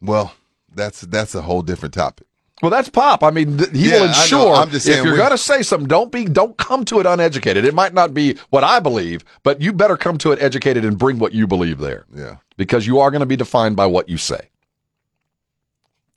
Well, 0.00 0.34
that's 0.74 1.02
that's 1.02 1.34
a 1.34 1.42
whole 1.42 1.62
different 1.62 1.94
topic. 1.94 2.26
Well, 2.62 2.70
that's 2.70 2.90
Pop. 2.90 3.24
I 3.24 3.30
mean, 3.30 3.56
th- 3.56 3.70
he 3.70 3.88
Yeah, 3.90 4.00
will 4.00 4.08
ensure 4.08 4.54
I'm 4.54 4.70
just 4.70 4.86
if 4.86 5.02
you're 5.02 5.16
going 5.16 5.30
to 5.30 5.38
say 5.38 5.62
something, 5.62 5.88
don't 5.88 6.12
be, 6.12 6.26
don't 6.26 6.56
come 6.58 6.84
to 6.86 7.00
it 7.00 7.06
uneducated. 7.06 7.64
It 7.64 7.74
might 7.74 7.94
not 7.94 8.12
be 8.12 8.36
what 8.50 8.64
I 8.64 8.80
believe, 8.80 9.24
but 9.42 9.62
you 9.62 9.72
better 9.72 9.96
come 9.96 10.18
to 10.18 10.32
it 10.32 10.42
educated 10.42 10.84
and 10.84 10.98
bring 10.98 11.18
what 11.18 11.32
you 11.32 11.46
believe 11.46 11.78
there. 11.78 12.04
Yeah. 12.14 12.36
because 12.58 12.86
you 12.86 12.98
are 13.00 13.10
going 13.10 13.20
to 13.20 13.26
be 13.26 13.36
defined 13.36 13.76
by 13.76 13.86
what 13.86 14.10
you 14.10 14.18
say. 14.18 14.50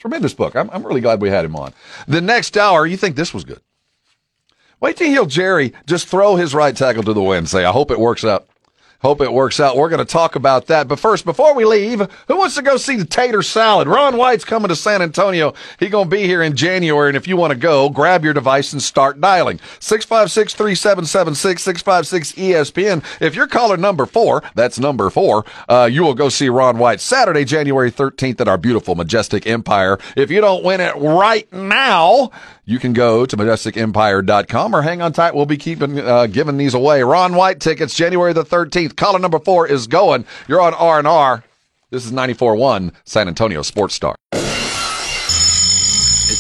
Tremendous 0.04 0.34
book. 0.34 0.54
I'm, 0.58 0.70
I'm 0.72 0.86
really 0.86 1.00
glad 1.00 1.22
we 1.22 1.30
had 1.30 1.46
him 1.46 1.56
on. 1.56 1.72
The 2.10 2.20
next 2.20 2.58
hour, 2.58 2.86
you 2.86 2.98
think 2.98 3.16
this 3.16 3.34
was 3.34 3.46
good. 3.46 3.62
Wait 4.82 4.98
till 4.98 5.08
you 5.08 5.14
hear 5.14 5.26
Jerry 5.26 5.72
just 5.86 6.10
throw 6.10 6.36
his 6.36 6.54
right 6.54 6.76
tackle 6.76 7.04
to 7.04 7.14
the 7.14 7.22
wind. 7.22 7.48
Say, 7.48 7.64
I 7.64 7.72
hope 7.72 7.90
it 7.90 7.98
works 7.98 8.26
out. 8.26 8.46
Hope 9.04 9.20
it 9.20 9.32
works 9.32 9.60
out. 9.60 9.76
We're 9.76 9.90
going 9.90 10.00
to 10.00 10.06
talk 10.06 10.38
about 10.38 10.68
that. 10.68 10.88
But 10.88 10.98
first, 10.98 11.26
before 11.26 11.54
we 11.54 11.66
leave, 11.66 12.00
who 12.28 12.38
wants 12.38 12.56
to 12.56 12.62
go 12.62 12.78
see 12.78 12.96
the 12.96 13.04
tater 13.04 13.42
salad? 13.42 13.88
Ron 13.88 14.18
White's 14.18 14.46
coming 14.46 14.70
to 14.70 14.78
San 14.78 15.02
Antonio. 15.02 15.54
He's 15.78 15.90
going 15.90 16.10
to 16.10 16.16
be 16.16 16.24
here 16.24 16.42
in 16.42 16.56
January. 16.56 17.10
And 17.10 17.18
if 17.18 17.28
you 17.28 17.36
want 17.36 17.52
to 17.52 17.60
go, 17.60 17.90
grab 17.90 18.24
your 18.24 18.34
device 18.34 18.72
and 18.72 18.82
start 18.82 19.20
dialing. 19.20 19.58
656-3776, 19.82 21.84
656-ESPN. 21.84 23.04
If 23.20 23.36
you're 23.36 23.48
caller 23.48 23.76
number 23.76 24.06
four, 24.06 24.42
that's 24.56 24.80
number 24.80 25.10
four, 25.10 25.44
uh, 25.68 25.90
you 25.92 26.04
will 26.04 26.14
go 26.14 26.30
see 26.30 26.48
Ron 26.48 26.78
White 26.78 27.02
Saturday, 27.02 27.44
January 27.44 27.92
13th 27.92 28.40
at 28.40 28.48
our 28.48 28.58
beautiful 28.58 28.96
Majestic 28.96 29.46
Empire. 29.46 29.98
If 30.16 30.32
you 30.32 30.40
don't 30.40 30.64
win 30.64 30.80
it 30.80 30.96
right 30.96 31.52
now, 31.52 32.32
you 32.66 32.80
can 32.80 32.94
go 32.94 33.26
to 33.26 33.36
majesticempire.com 33.36 34.74
or 34.76 34.82
hang 34.82 35.02
on 35.02 35.12
tight. 35.14 35.36
We'll 35.36 35.46
be 35.46 35.58
keeping, 35.58 36.00
uh, 36.00 36.28
giving 36.28 36.56
these 36.58 36.74
away. 36.74 37.04
Ron 37.04 37.36
White 37.36 37.60
tickets, 37.60 37.94
January 37.96 38.32
the 38.34 38.46
13th. 38.46 38.96
Caller 38.96 39.20
number 39.20 39.40
four 39.40 39.68
is 39.68 39.88
going. 39.88 40.26
You're 40.48 40.62
on 40.62 40.74
R&R. 40.74 41.44
This 41.90 42.06
is 42.06 42.12
94.1 42.12 42.94
San 43.06 43.28
Antonio 43.28 43.62
Sports 43.62 43.94
Star. 43.96 44.16
It's 44.32 44.42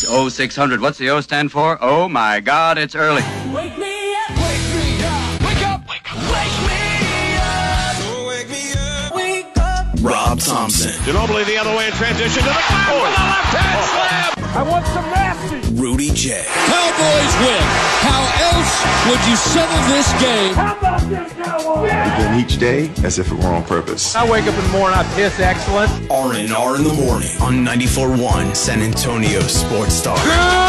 0600. 0.08 0.82
What's 0.82 0.98
the 0.98 1.10
O 1.12 1.22
stand 1.22 1.52
for? 1.52 1.78
Oh 1.82 2.10
my 2.10 2.40
God, 2.40 2.78
it's 2.80 2.96
early. 2.96 3.22
Wake 3.54 3.78
me 3.78 4.16
up, 4.16 4.30
wake 4.32 4.74
me 4.74 5.04
up, 5.04 5.42
wake 5.42 5.64
up, 5.68 5.88
wake 5.88 6.12
up, 6.12 6.18
wake 6.32 6.62
me 6.66 7.36
up. 7.38 7.96
So 7.98 8.26
wake 8.28 8.50
me 8.50 8.74
up, 8.76 9.14
wake 9.14 9.46
up. 9.58 9.86
Rob 10.02 10.40
Thompson, 10.40 10.90
Ginobili 11.04 11.46
the 11.46 11.58
other 11.58 11.76
way 11.78 11.86
in 11.86 11.92
transition 11.94 12.42
to 12.42 12.50
the 12.50 12.56
top 12.56 12.96
with 12.96 13.16
the 13.16 13.22
left 13.22 13.54
hand 13.54 13.86
slam. 14.34 14.43
I 14.56 14.62
want 14.62 14.86
some 14.86 15.06
nasty. 15.06 15.74
Rudy 15.74 16.12
J, 16.12 16.46
Cowboys 16.46 17.34
win. 17.42 17.64
How 18.06 18.22
else 18.54 18.86
would 19.10 19.20
you 19.28 19.36
settle 19.36 19.82
this 19.90 20.14
game? 20.22 20.54
How 20.54 20.78
about 20.78 21.02
this 21.10 21.34
cowboy? 21.34 21.90
Begin 21.90 22.40
each 22.40 22.60
day 22.60 22.92
as 23.04 23.18
if 23.18 23.32
it 23.32 23.40
were 23.40 23.48
on 23.48 23.64
purpose. 23.64 24.16
I 24.16 24.30
wake 24.30 24.46
up 24.46 24.54
in 24.54 24.64
the 24.64 24.70
morning, 24.70 25.00
I 25.00 25.04
piss 25.16 25.40
excellent. 25.40 25.90
R&R 26.12 26.76
in 26.76 26.84
the 26.84 26.94
morning 26.94 27.30
on 27.42 27.66
94.1 27.66 28.56
San 28.56 28.82
Antonio 28.82 29.40
Sports 29.42 29.96
Star. 29.96 30.18
Good 30.18 30.38
morning! 30.38 30.64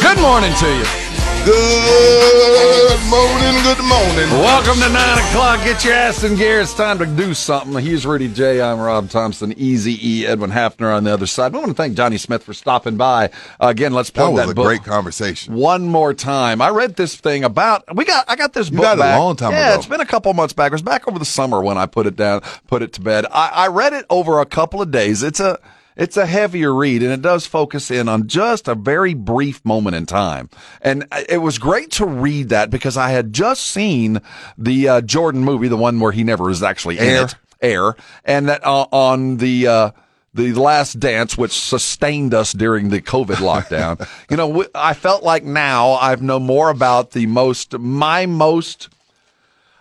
Good 0.00 0.18
morning 0.18 0.54
to 0.54 0.66
you. 0.76 0.99
Good 1.42 3.00
morning, 3.08 3.62
good 3.62 3.82
morning. 3.84 4.30
Welcome 4.42 4.74
to 4.82 4.88
9 4.90 5.18
o'clock. 5.18 5.64
Get 5.64 5.82
your 5.84 5.94
ass 5.94 6.22
in 6.22 6.36
gear. 6.36 6.60
It's 6.60 6.74
time 6.74 6.98
to 6.98 7.06
do 7.06 7.32
something. 7.32 7.82
He's 7.82 8.04
Rudy 8.04 8.28
J. 8.28 8.60
I'm 8.60 8.78
Rob 8.78 9.08
Thompson. 9.08 9.54
Easy 9.58 9.96
E. 10.06 10.26
Edwin 10.26 10.50
Hafner 10.50 10.94
on 10.94 11.04
the 11.04 11.12
other 11.12 11.26
side. 11.26 11.54
I 11.54 11.58
want 11.58 11.68
to 11.68 11.74
thank 11.74 11.96
Johnny 11.96 12.18
Smith 12.18 12.42
for 12.42 12.52
stopping 12.52 12.96
by. 12.98 13.30
Uh, 13.58 13.68
again, 13.68 13.94
let's 13.94 14.10
That 14.10 14.16
plug 14.20 14.32
was 14.34 14.42
that, 14.46 14.50
a 14.50 14.54
book 14.54 14.66
great 14.66 14.84
conversation. 14.84 15.54
one 15.54 15.86
more 15.86 16.12
time. 16.12 16.60
I 16.60 16.68
read 16.70 16.96
this 16.96 17.16
thing 17.16 17.42
about 17.44 17.84
we 17.96 18.04
got 18.04 18.28
I 18.28 18.36
got 18.36 18.52
this 18.52 18.68
book 18.68 18.82
got 18.82 18.98
it 18.98 19.00
a 19.00 19.04
back. 19.04 19.18
long 19.18 19.36
time 19.36 19.52
yeah, 19.52 19.68
ago. 19.70 19.76
it's 19.78 19.86
been 19.86 20.00
a 20.02 20.06
couple 20.06 20.32
months 20.34 20.52
back. 20.52 20.72
It 20.72 20.74
was 20.74 20.82
back 20.82 21.08
over 21.08 21.18
the 21.18 21.24
summer 21.24 21.62
when 21.62 21.78
I 21.78 21.86
put 21.86 22.06
it 22.06 22.16
down, 22.16 22.42
put 22.66 22.82
it 22.82 22.92
to 22.94 23.00
bed. 23.00 23.24
I, 23.32 23.48
I 23.48 23.68
read 23.68 23.94
it 23.94 24.04
over 24.10 24.40
a 24.40 24.46
couple 24.46 24.82
of 24.82 24.90
days. 24.90 25.22
It's 25.22 25.40
a 25.40 25.58
it's 26.00 26.16
a 26.16 26.24
heavier 26.24 26.74
read 26.74 27.02
and 27.02 27.12
it 27.12 27.20
does 27.20 27.46
focus 27.46 27.90
in 27.90 28.08
on 28.08 28.26
just 28.26 28.66
a 28.66 28.74
very 28.74 29.12
brief 29.12 29.62
moment 29.66 29.94
in 29.94 30.06
time. 30.06 30.48
And 30.80 31.06
it 31.28 31.38
was 31.38 31.58
great 31.58 31.90
to 31.92 32.06
read 32.06 32.48
that 32.48 32.70
because 32.70 32.96
I 32.96 33.10
had 33.10 33.34
just 33.34 33.66
seen 33.66 34.22
the 34.56 34.88
uh, 34.88 35.00
Jordan 35.02 35.44
movie, 35.44 35.68
the 35.68 35.76
one 35.76 36.00
where 36.00 36.10
he 36.10 36.24
never 36.24 36.44
was 36.44 36.62
actually 36.62 36.98
in 36.98 37.04
Air. 37.04 37.24
it, 37.24 37.34
Air, 37.60 37.94
and 38.24 38.48
that 38.48 38.66
uh, 38.66 38.86
on 38.90 39.36
the 39.36 39.66
uh, 39.66 39.90
the 40.32 40.54
last 40.54 40.98
dance, 40.98 41.36
which 41.36 41.52
sustained 41.52 42.32
us 42.32 42.54
during 42.54 42.88
the 42.88 43.02
COVID 43.02 43.36
lockdown. 43.36 44.08
you 44.30 44.38
know, 44.38 44.64
I 44.74 44.94
felt 44.94 45.22
like 45.22 45.44
now 45.44 45.90
I've 45.92 46.22
known 46.22 46.44
more 46.44 46.70
about 46.70 47.10
the 47.10 47.26
most, 47.26 47.78
my 47.78 48.24
most. 48.24 48.88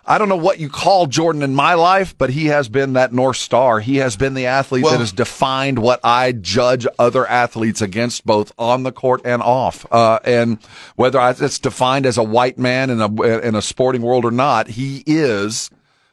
I 0.09 0.17
don't 0.17 0.27
know 0.27 0.35
what 0.35 0.59
you 0.59 0.69
call 0.69 1.05
Jordan 1.05 1.43
in 1.43 1.53
my 1.53 1.75
life, 1.75 2.17
but 2.17 2.31
he 2.31 2.47
has 2.47 2.67
been 2.67 2.93
that 2.93 3.13
North 3.13 3.37
Star. 3.37 3.79
He 3.79 3.97
has 3.97 4.15
been 4.15 4.33
the 4.33 4.47
athlete 4.47 4.83
Well- 4.83 4.93
that 4.93 4.99
has 4.99 5.11
defined 5.11 5.77
what 5.77 5.99
I 6.03 6.31
judge 6.31 6.87
other 6.97 7.27
athletes 7.27 7.79
against, 7.79 8.25
both 8.25 8.51
on 8.57 8.81
the 8.81 8.91
court 8.91 9.21
and 9.23 9.43
off. 9.43 9.85
Uh, 9.91 10.17
and 10.25 10.57
whether 10.95 11.19
I- 11.19 11.35
it's 11.39 11.59
defined 11.59 12.07
as 12.07 12.17
a 12.17 12.23
white 12.23 12.57
man 12.57 12.89
in 12.89 12.99
a 12.99 13.21
in 13.47 13.53
a 13.53 13.61
sporting 13.61 14.01
world 14.01 14.25
or 14.25 14.31
not, 14.31 14.69
he 14.69 15.03
is 15.05 15.69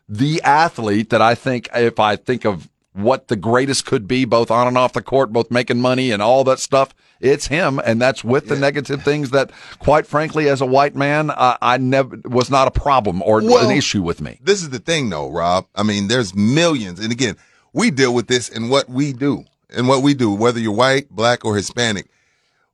the 0.07 0.43
athlete 0.43 1.09
that 1.09 1.23
I 1.23 1.35
think 1.35 1.71
if 1.75 1.99
I 1.99 2.17
think 2.17 2.45
of 2.45 2.69
what 2.93 3.29
the 3.29 3.37
greatest 3.37 3.87
could 3.87 4.07
be, 4.07 4.27
both 4.27 4.51
on 4.51 4.67
and 4.67 4.77
off 4.77 4.93
the 4.93 5.03
court, 5.03 5.33
both 5.33 5.51
making 5.51 5.81
money 5.81 6.11
and 6.11 6.23
all 6.23 6.45
that 6.45 6.61
stuff, 6.61 6.91
it's 7.21 7.47
him. 7.47 7.81
And 7.85 8.01
that's 8.01 8.23
with 8.25 8.49
the 8.49 8.57
negative 8.57 9.03
things 9.03 9.31
that, 9.31 9.51
quite 9.79 10.07
frankly, 10.07 10.49
as 10.49 10.61
a 10.61 10.67
white 10.67 10.95
man, 10.95 11.31
uh, 11.31 11.57
I 11.61 11.79
never 11.79 12.19
was 12.25 12.51
not 12.51 12.69
a 12.69 12.71
problem 12.71 13.23
or 13.23 13.41
Well, 13.43 13.69
an 13.69 13.77
issue 13.77 14.03
with 14.03 14.21
me. 14.21 14.39
This 14.43 14.63
is 14.63 14.71
the 14.71 14.79
thing, 14.79 15.11
though, 15.11 15.31
Rob. 15.31 15.67
I 15.75 15.83
mean, 15.83 16.09
there's 16.09 16.35
millions, 16.35 17.01
and 17.01 17.13
again, 17.13 17.37
we 17.73 17.91
deal 17.91 18.15
with 18.15 18.27
this 18.27 18.49
in 18.49 18.69
what 18.69 18.89
we 18.89 19.13
do, 19.13 19.45
in 19.71 19.87
what 19.87 20.03
we 20.03 20.15
do, 20.15 20.33
whether 20.33 20.59
you're 20.59 20.73
white, 20.73 21.11
black, 21.11 21.45
or 21.45 21.57
Hispanic. 21.57 22.07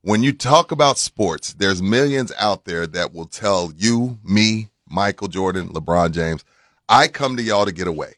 When 0.03 0.23
you 0.23 0.33
talk 0.33 0.73
about 0.73 0.99
sports, 0.99 1.55
there's 1.55 1.81
millions 1.81 2.33
out 2.39 2.65
there 2.65 2.87
that 2.89 3.15
will 3.15 3.27
tell 3.27 3.73
you, 3.77 4.19
me, 4.25 4.69
Michael 4.89 5.29
Jordan, 5.29 5.69
LeBron 5.69 6.13
James, 6.13 6.45
I 6.89 7.09
come 7.09 7.37
to 7.37 7.43
y'all 7.43 7.65
to 7.65 7.73
get 7.73 7.87
away, 7.87 8.15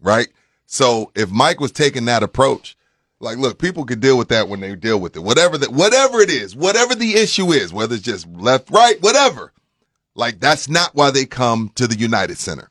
right? 0.00 0.28
So 0.66 1.10
if 1.14 1.30
Mike 1.30 1.60
was 1.60 1.72
taking 1.72 2.04
that 2.04 2.22
approach, 2.22 2.76
like, 3.20 3.38
look, 3.38 3.58
people 3.58 3.84
can 3.84 4.00
deal 4.00 4.16
with 4.16 4.28
that 4.28 4.48
when 4.48 4.60
they 4.60 4.74
deal 4.76 5.00
with 5.00 5.16
it, 5.16 5.20
whatever 5.20 5.58
that, 5.58 5.72
whatever 5.72 6.20
it 6.20 6.30
is, 6.30 6.54
whatever 6.54 6.94
the 6.94 7.14
issue 7.14 7.52
is, 7.52 7.72
whether 7.72 7.94
it's 7.94 8.04
just 8.04 8.28
left, 8.28 8.70
right, 8.70 9.00
whatever. 9.02 9.52
Like 10.14 10.40
that's 10.40 10.68
not 10.68 10.94
why 10.94 11.10
they 11.10 11.26
come 11.26 11.70
to 11.74 11.86
the 11.86 11.98
United 11.98 12.38
Center. 12.38 12.70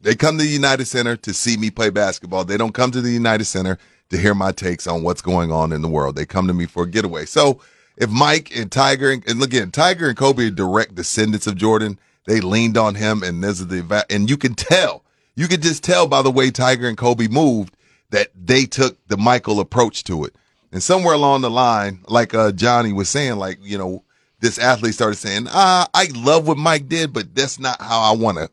They 0.00 0.14
come 0.14 0.38
to 0.38 0.44
the 0.44 0.50
United 0.50 0.86
Center 0.86 1.16
to 1.16 1.34
see 1.34 1.56
me 1.56 1.70
play 1.70 1.90
basketball. 1.90 2.44
They 2.44 2.56
don't 2.56 2.74
come 2.74 2.90
to 2.92 3.00
the 3.00 3.10
United 3.10 3.46
Center 3.46 3.78
to 4.10 4.16
hear 4.16 4.34
my 4.34 4.52
takes 4.52 4.86
on 4.86 5.02
what's 5.02 5.22
going 5.22 5.50
on 5.50 5.72
in 5.72 5.82
the 5.82 5.88
world. 5.88 6.16
They 6.16 6.26
come 6.26 6.46
to 6.46 6.54
me 6.54 6.66
for 6.66 6.84
a 6.84 6.88
getaway. 6.88 7.24
So 7.24 7.60
if 7.96 8.10
Mike 8.10 8.54
and 8.56 8.70
Tiger 8.70 9.10
and, 9.10 9.26
and 9.28 9.42
again, 9.42 9.70
Tiger 9.70 10.08
and 10.08 10.16
Kobe 10.16 10.46
are 10.46 10.50
direct 10.50 10.94
descendants 10.94 11.46
of 11.46 11.56
Jordan, 11.56 11.98
they 12.26 12.40
leaned 12.40 12.76
on 12.76 12.94
him 12.94 13.22
and 13.22 13.42
this 13.42 13.60
is 13.60 13.66
the 13.68 14.06
and 14.10 14.30
you 14.30 14.36
can 14.36 14.54
tell, 14.54 15.02
you 15.34 15.48
could 15.48 15.62
just 15.62 15.82
tell 15.82 16.06
by 16.06 16.22
the 16.22 16.30
way 16.30 16.50
Tiger 16.50 16.88
and 16.88 16.96
Kobe 16.96 17.26
moved 17.26 17.74
that 18.10 18.28
they 18.34 18.64
took 18.64 18.96
the 19.08 19.16
Michael 19.16 19.60
approach 19.60 20.04
to 20.04 20.24
it. 20.24 20.34
And 20.72 20.82
somewhere 20.82 21.14
along 21.14 21.42
the 21.42 21.50
line, 21.50 22.00
like 22.08 22.34
uh, 22.34 22.52
Johnny 22.52 22.92
was 22.92 23.08
saying, 23.08 23.36
like, 23.36 23.58
you 23.62 23.78
know, 23.78 24.04
this 24.40 24.58
athlete 24.58 24.94
started 24.94 25.16
saying, 25.16 25.46
ah, 25.48 25.88
I 25.94 26.08
love 26.14 26.46
what 26.46 26.58
Mike 26.58 26.88
did, 26.88 27.12
but 27.12 27.34
that's 27.34 27.58
not 27.58 27.80
how 27.80 28.00
I 28.00 28.16
want 28.16 28.38
to, 28.38 28.50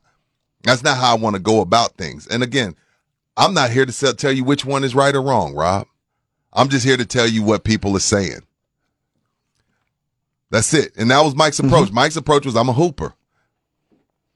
that's 0.64 0.84
not 0.84 0.98
how 0.98 1.12
I 1.16 1.20
want 1.20 1.36
to 1.36 1.42
go 1.42 1.62
about 1.62 1.96
things. 1.98 2.28
And 2.28 2.42
again, 2.42 2.76
I'm 3.38 3.54
not 3.54 3.70
here 3.70 3.86
to 3.86 3.92
sell, 3.92 4.14
tell 4.14 4.32
you 4.32 4.44
which 4.44 4.66
one 4.66 4.84
is 4.84 4.96
right 4.96 5.14
or 5.14 5.22
wrong, 5.22 5.54
Rob. 5.54 5.88
I'm 6.54 6.70
just 6.70 6.86
here 6.86 6.98
to 6.98 7.06
tell 7.06 7.28
you 7.28 7.44
what 7.44 7.66
people 7.66 7.96
are 7.98 8.00
saying. 8.00 8.40
That's 10.52 10.74
it. 10.74 10.96
And 10.96 11.12
that 11.12 11.22
was 11.22 11.36
Mike's 11.36 11.60
approach. 11.60 11.92
Mike's 11.92 12.16
approach 12.16 12.46
was, 12.46 12.56
I'm 12.56 12.70
a 12.70 12.74
hooper. 12.74 13.14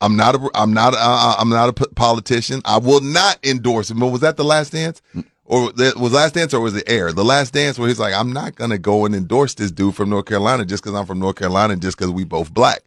I'm 0.01 0.15
not 0.15 0.35
a, 0.35 0.49
I'm 0.55 0.73
not, 0.73 0.93
a, 0.93 0.97
uh, 0.99 1.35
I'm 1.37 1.49
not 1.49 1.69
a 1.69 1.73
politician. 1.89 2.61
I 2.65 2.77
will 2.77 3.01
not 3.01 3.37
endorse 3.45 3.91
him. 3.91 3.99
But 3.99 4.07
was 4.07 4.21
that 4.21 4.37
the 4.37 4.45
last 4.45 4.71
dance? 4.71 5.01
Or 5.45 5.71
that 5.73 5.97
was 5.97 6.13
last 6.13 6.35
dance 6.35 6.53
or 6.53 6.59
was 6.59 6.75
it 6.75 6.83
air? 6.87 7.11
The 7.11 7.25
last 7.25 7.53
dance 7.53 7.79
where 7.79 7.87
he's 7.87 7.99
like, 7.99 8.13
I'm 8.13 8.31
not 8.31 8.55
going 8.55 8.69
to 8.69 8.77
go 8.77 9.05
and 9.05 9.15
endorse 9.15 9.55
this 9.55 9.71
dude 9.71 9.95
from 9.95 10.09
North 10.09 10.25
Carolina 10.25 10.63
just 10.63 10.83
because 10.83 10.97
I'm 10.97 11.07
from 11.07 11.19
North 11.19 11.37
Carolina 11.37 11.73
and 11.73 11.81
just 11.81 11.97
because 11.97 12.11
we 12.11 12.23
both 12.23 12.53
black. 12.53 12.81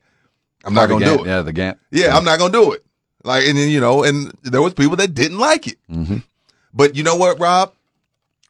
I'm 0.64 0.74
not 0.74 0.88
going 0.88 1.00
to 1.00 1.06
do 1.06 1.24
it. 1.24 1.26
Yeah, 1.26 1.42
the 1.42 1.52
Gant. 1.52 1.78
Yeah, 1.90 2.16
I'm 2.16 2.24
not 2.24 2.38
gonna 2.38 2.52
do 2.52 2.72
it. 2.72 2.84
Like, 3.24 3.46
and 3.46 3.56
then 3.56 3.68
you 3.68 3.80
know, 3.80 4.04
and 4.04 4.32
there 4.42 4.62
was 4.62 4.74
people 4.74 4.96
that 4.96 5.14
didn't 5.14 5.38
like 5.38 5.66
it. 5.66 5.76
Mm-hmm. 5.90 6.18
But 6.72 6.96
you 6.96 7.02
know 7.02 7.16
what, 7.16 7.38
Rob? 7.38 7.72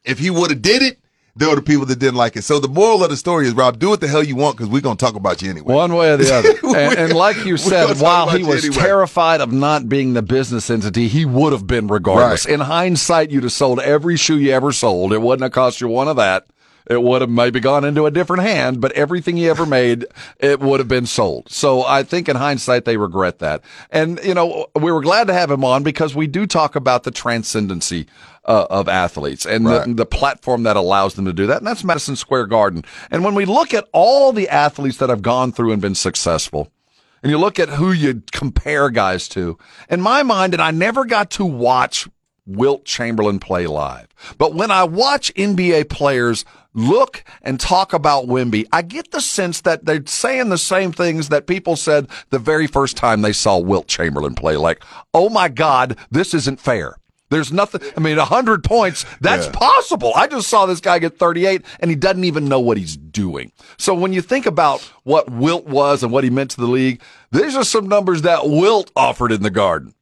If 0.03 0.19
he 0.19 0.29
would 0.29 0.51
have 0.51 0.61
did 0.61 0.81
it, 0.81 0.99
there 1.35 1.49
were 1.49 1.55
the 1.55 1.61
people 1.61 1.85
that 1.87 1.97
didn't 1.97 2.15
like 2.15 2.35
it. 2.35 2.43
So 2.43 2.59
the 2.59 2.67
moral 2.67 3.03
of 3.03 3.09
the 3.09 3.17
story 3.17 3.47
is, 3.47 3.53
Rob, 3.53 3.79
do 3.79 3.89
what 3.89 4.01
the 4.01 4.07
hell 4.07 4.23
you 4.23 4.35
want 4.35 4.55
because 4.55 4.69
we're 4.69 4.81
gonna 4.81 4.97
talk 4.97 5.15
about 5.15 5.41
you 5.41 5.49
anyway. 5.49 5.73
One 5.73 5.95
way 5.95 6.11
or 6.11 6.17
the 6.17 6.33
other. 6.33 6.49
and, 6.77 6.99
and 6.99 7.13
like 7.13 7.43
you 7.45 7.57
said, 7.57 7.97
while 7.99 8.29
he 8.29 8.43
was 8.43 8.65
anyway. 8.65 8.81
terrified 8.81 9.41
of 9.41 9.51
not 9.51 9.89
being 9.89 10.13
the 10.13 10.21
business 10.21 10.69
entity, 10.69 11.07
he 11.07 11.25
would 11.25 11.51
have 11.51 11.65
been 11.65 11.87
regardless. 11.87 12.45
Right. 12.45 12.53
In 12.53 12.59
hindsight, 12.59 13.31
you'd 13.31 13.43
have 13.43 13.51
sold 13.51 13.79
every 13.79 14.15
shoe 14.15 14.37
you 14.37 14.51
ever 14.51 14.71
sold. 14.71 15.11
It 15.11 15.21
wouldn't 15.21 15.43
have 15.43 15.51
cost 15.51 15.81
you 15.81 15.87
one 15.87 16.07
of 16.07 16.17
that. 16.17 16.45
It 16.89 17.01
would 17.01 17.21
have 17.21 17.29
maybe 17.29 17.59
gone 17.59 17.85
into 17.85 18.05
a 18.05 18.11
different 18.11 18.43
hand, 18.43 18.81
but 18.81 18.91
everything 18.93 19.37
he 19.37 19.47
ever 19.47 19.65
made, 19.65 20.05
it 20.39 20.59
would 20.59 20.79
have 20.79 20.87
been 20.89 21.05
sold. 21.05 21.49
So 21.49 21.83
I 21.83 22.03
think 22.03 22.27
in 22.27 22.35
hindsight, 22.35 22.85
they 22.85 22.97
regret 22.97 23.39
that. 23.39 23.61
And, 23.89 24.19
you 24.23 24.33
know, 24.33 24.67
we 24.75 24.91
were 24.91 25.01
glad 25.01 25.27
to 25.27 25.33
have 25.33 25.49
him 25.49 25.63
on 25.63 25.83
because 25.83 26.13
we 26.13 26.27
do 26.27 26.45
talk 26.45 26.75
about 26.75 27.03
the 27.03 27.11
transcendency 27.11 28.07
uh, 28.45 28.67
of 28.69 28.89
athletes 28.89 29.45
and 29.45 29.65
Right. 29.65 29.87
the, 29.87 29.93
the 29.93 30.05
platform 30.05 30.63
that 30.63 30.75
allows 30.75 31.13
them 31.13 31.25
to 31.25 31.33
do 31.33 31.47
that. 31.47 31.59
And 31.59 31.67
that's 31.67 31.83
Madison 31.83 32.15
Square 32.17 32.47
Garden. 32.47 32.83
And 33.09 33.23
when 33.23 33.35
we 33.35 33.45
look 33.45 33.73
at 33.73 33.87
all 33.93 34.33
the 34.33 34.49
athletes 34.49 34.97
that 34.97 35.09
have 35.09 35.21
gone 35.21 35.53
through 35.53 35.71
and 35.71 35.81
been 35.81 35.95
successful, 35.95 36.69
and 37.21 37.31
you 37.31 37.37
look 37.37 37.57
at 37.57 37.69
who 37.69 37.93
you 37.93 38.21
compare 38.33 38.89
guys 38.89 39.29
to, 39.29 39.57
in 39.89 40.01
my 40.01 40.23
mind, 40.23 40.53
and 40.53 40.61
I 40.61 40.71
never 40.71 41.05
got 41.05 41.29
to 41.31 41.45
watch 41.45 42.09
Wilt 42.45 42.85
Chamberlain 42.85 43.39
play 43.39 43.67
live, 43.67 44.07
but 44.37 44.53
when 44.53 44.69
I 44.71 44.83
watch 44.83 45.33
NBA 45.35 45.89
players 45.89 46.43
look 46.73 47.23
and 47.41 47.59
talk 47.59 47.93
about 47.93 48.25
Wemby, 48.25 48.65
I 48.73 48.81
get 48.81 49.11
the 49.11 49.21
sense 49.21 49.61
that 49.61 49.85
they're 49.85 50.05
saying 50.05 50.49
the 50.49 50.57
same 50.57 50.91
things 50.91 51.29
that 51.29 51.47
people 51.47 51.75
said 51.75 52.07
the 52.31 52.39
very 52.39 52.67
first 52.67 52.97
time 52.97 53.21
they 53.21 53.31
saw 53.33 53.57
Wilt 53.59 53.87
Chamberlain 53.87 54.35
play. 54.35 54.57
Like, 54.57 54.83
oh 55.13 55.29
my 55.29 55.47
God, 55.49 55.97
this 56.11 56.33
isn't 56.33 56.59
fair. 56.59 56.95
There's 57.29 57.51
nothing. 57.51 57.81
I 57.97 57.99
mean, 57.99 58.17
100 58.17 58.63
points, 58.63 59.05
that's 59.21 59.45
Yeah. 59.47 59.53
possible. 59.53 60.11
I 60.15 60.27
just 60.27 60.47
saw 60.49 60.65
this 60.65 60.79
guy 60.81 60.99
get 60.99 61.17
38 61.17 61.63
and 61.79 61.89
he 61.89 61.95
doesn't 61.95 62.25
even 62.25 62.47
know 62.47 62.59
what 62.59 62.77
he's 62.77 62.95
doing. 62.97 63.51
So 63.77 63.93
when 63.95 64.13
you 64.13 64.21
think 64.21 64.45
about 64.45 64.81
what 65.03 65.31
Wilt 65.31 65.65
was 65.65 66.03
and 66.03 66.11
what 66.11 66.23
he 66.23 66.29
meant 66.29 66.51
to 66.51 66.61
the 66.61 66.67
league, 66.67 67.01
these 67.31 67.55
are 67.55 67.63
some 67.63 67.87
numbers 67.87 68.21
that 68.23 68.47
Wilt 68.49 68.91
offered 68.95 69.31
in 69.31 69.41
the 69.43 69.49
garden. 69.49 69.93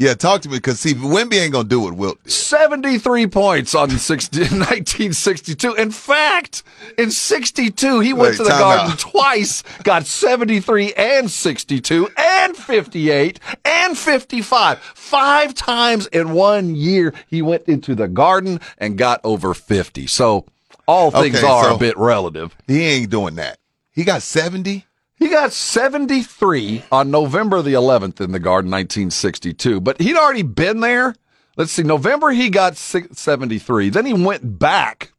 Yeah, 0.00 0.14
talk 0.14 0.42
to 0.42 0.48
me 0.48 0.58
because 0.58 0.78
see, 0.78 0.94
Wemby 0.94 1.34
ain't 1.34 1.52
gonna 1.52 1.68
do 1.68 1.80
what 1.80 1.94
Wilt 1.94 2.22
did. 2.22 2.32
73 2.32 3.26
points 3.26 3.74
on 3.74 3.90
60, 3.90 4.38
1962. 4.42 5.74
In 5.78 5.90
fact, 5.90 6.62
in 6.96 7.10
62, 7.10 7.98
he 7.98 8.12
went 8.12 8.30
Wait, 8.30 8.36
to 8.36 8.44
the 8.44 8.50
garden 8.50 8.92
out. 8.92 8.98
twice, 9.00 9.64
got 9.82 10.06
73 10.06 10.92
and 10.94 11.28
62 11.28 12.08
and 12.16 12.56
58 12.56 13.40
and 13.64 13.98
55. 13.98 14.78
Five 14.78 15.54
times 15.54 16.06
in 16.06 16.30
one 16.30 16.76
year, 16.76 17.12
he 17.26 17.42
went 17.42 17.64
into 17.64 17.96
the 17.96 18.06
garden 18.06 18.60
and 18.78 18.96
got 18.96 19.20
over 19.24 19.52
50. 19.52 20.06
So 20.06 20.46
all 20.86 21.10
things 21.10 21.36
Okay, 21.38 21.46
are 21.46 21.64
so- 21.70 21.74
a 21.74 21.78
bit 21.78 21.98
relative. 21.98 22.56
He 22.68 22.84
ain't 22.84 23.10
doing 23.10 23.34
that. 23.34 23.58
He 23.90 24.04
got 24.04 24.22
seventy. 24.22 24.84
He 25.18 25.28
got 25.28 25.52
73 25.52 26.84
on 26.92 27.10
November 27.10 27.60
the 27.60 27.72
11th 27.72 28.20
in 28.20 28.32
the 28.32 28.38
Garden, 28.38 28.70
1962, 28.70 29.80
but 29.80 30.00
he'd 30.00 30.16
already 30.16 30.42
been 30.42 30.80
there. 30.80 31.14
Let's 31.56 31.72
see, 31.72 31.82
November 31.82 32.30
he 32.30 32.50
got 32.50 32.76
73. 32.76 33.90
Then 33.90 34.06
he 34.06 34.12
went 34.14 34.58
back 34.60 35.12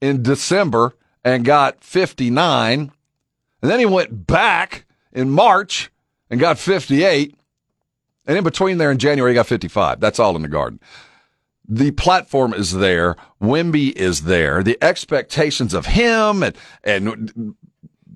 in 0.00 0.24
December 0.24 0.96
and 1.24 1.44
got 1.44 1.84
59. 1.84 2.92
And 3.62 3.70
then 3.70 3.78
he 3.78 3.86
went 3.86 4.26
back 4.26 4.86
in 5.12 5.30
March 5.30 5.90
and 6.28 6.40
got 6.40 6.58
58. 6.58 7.36
And 8.26 8.36
in 8.36 8.44
between 8.44 8.78
there 8.78 8.90
in 8.90 8.98
January, 8.98 9.32
he 9.32 9.36
got 9.36 9.46
55. 9.46 10.00
That's 10.00 10.18
all 10.18 10.34
in 10.34 10.42
the 10.42 10.48
Garden 10.48 10.80
the 11.68 11.90
platform 11.90 12.54
is 12.54 12.72
there. 12.72 13.14
Wemby 13.42 13.92
is 13.94 14.22
there. 14.22 14.62
The 14.62 14.78
expectations 14.82 15.74
of 15.74 15.86
him 15.86 16.42
and, 16.42 16.56
and 16.82 17.54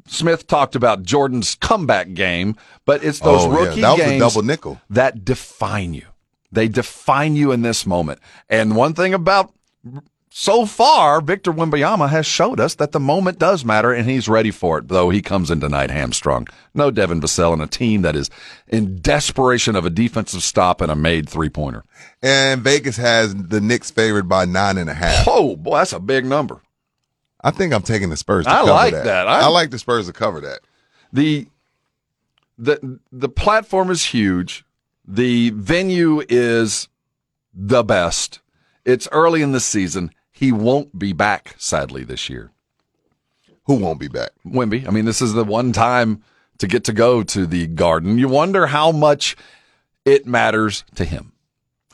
Smith 0.07 0.47
talked 0.47 0.74
about 0.74 1.03
Jordan's 1.03 1.55
comeback 1.55 2.15
game, 2.15 2.57
but 2.85 3.05
it's 3.05 3.20
those 3.20 3.45
Oh, 3.45 3.53
yeah. 3.53 3.59
rookie 3.69 3.81
That 3.83 3.93
was 3.93 4.01
a 4.01 4.05
games 4.05 4.20
double 4.35 4.47
nickel. 4.47 4.81
that 4.91 5.24
define 5.24 5.95
you. 5.95 6.07
They 6.51 6.69
define 6.69 7.35
you 7.37 7.53
in 7.53 7.62
this 7.62 7.87
moment. 7.87 8.20
And 8.51 8.77
one 8.77 8.95
thing 8.95 9.15
about 9.15 9.53
so 10.35 10.65
far, 10.65 11.20
Victor 11.20 11.53
Wembanyama 11.53 12.09
has 12.09 12.24
showed 12.27 12.59
us 12.59 12.74
that 12.77 12.93
the 12.93 13.01
moment 13.01 13.39
does 13.39 13.65
matter 13.66 13.93
and 13.93 14.09
he's 14.09 14.29
ready 14.29 14.51
for 14.51 14.79
it, 14.79 14.89
though 14.89 15.11
he 15.11 15.20
comes 15.20 15.51
in 15.51 15.61
tonight 15.61 15.91
hamstrung. 15.91 16.47
No 16.74 16.91
Devin 16.91 17.20
Vassell 17.20 17.53
and 17.53 17.61
a 17.62 17.66
team 17.66 18.01
that 18.03 18.16
is 18.16 18.31
in 18.66 18.97
desperation 19.01 19.77
of 19.77 19.85
a 19.85 19.91
defensive 19.91 20.43
stop 20.43 20.81
and 20.81 20.91
a 20.91 20.97
made 20.97 21.29
three 21.29 21.51
pointer. 21.51 21.85
And 22.23 22.62
Vegas 22.62 22.97
has 22.97 23.35
the 23.35 23.61
Knicks 23.61 23.91
favored 23.91 24.29
by 24.29 24.47
nine 24.47 24.79
and 24.79 24.89
a 24.91 24.95
half. 24.95 25.27
Oh, 25.29 25.55
boy, 25.57 25.79
that's 25.79 25.93
a 25.93 26.01
big 26.01 26.24
number. 26.24 26.61
I 27.43 27.51
think 27.51 27.73
I'm 27.73 27.82
taking 27.82 28.10
the 28.10 28.16
Spurs. 28.16 28.44
To 28.47 28.51
I 28.52 28.56
cover 28.60 28.70
like 28.70 28.93
that. 28.94 29.05
that. 29.05 29.28
I, 29.28 29.40
I- 29.43 29.48
like 29.48 29.70
the 29.70 29.78
Spurs 29.78 30.06
to 30.06 30.12
cover 30.12 30.40
that. 30.43 30.60
the 31.12 31.48
the 32.59 33.01
the 33.10 33.28
platform 33.28 33.90
is 33.90 34.05
huge. 34.06 34.64
The 35.06 35.51
venue 35.51 36.23
is 36.28 36.89
the 37.55 37.82
best. 37.82 38.40
It's 38.85 39.09
early 39.10 39.43
in 39.43 39.52
the 39.52 39.60
season. 39.60 40.12
He 40.31 40.52
won't 40.52 40.98
be 40.98 41.12
back, 41.12 41.55
sadly, 41.59 42.05
this 42.05 42.28
year. 42.31 42.51
Who 43.66 43.74
won't 43.77 44.01
be 44.01 44.09
back? 44.09 44.31
Wemby. 44.47 44.86
I 44.86 44.90
mean, 44.90 45.05
this 45.05 45.23
is 45.23 45.32
the 45.35 45.44
one 45.44 45.73
time 45.73 46.23
to 46.59 46.66
get 46.66 46.85
to 46.85 46.93
go 46.93 47.23
to 47.23 47.47
the 47.47 47.66
garden. 47.69 48.19
You 48.19 48.28
wonder 48.28 48.66
how 48.66 48.93
much 48.93 49.36
it 50.05 50.27
matters 50.27 50.85
to 50.97 51.05
him. 51.05 51.32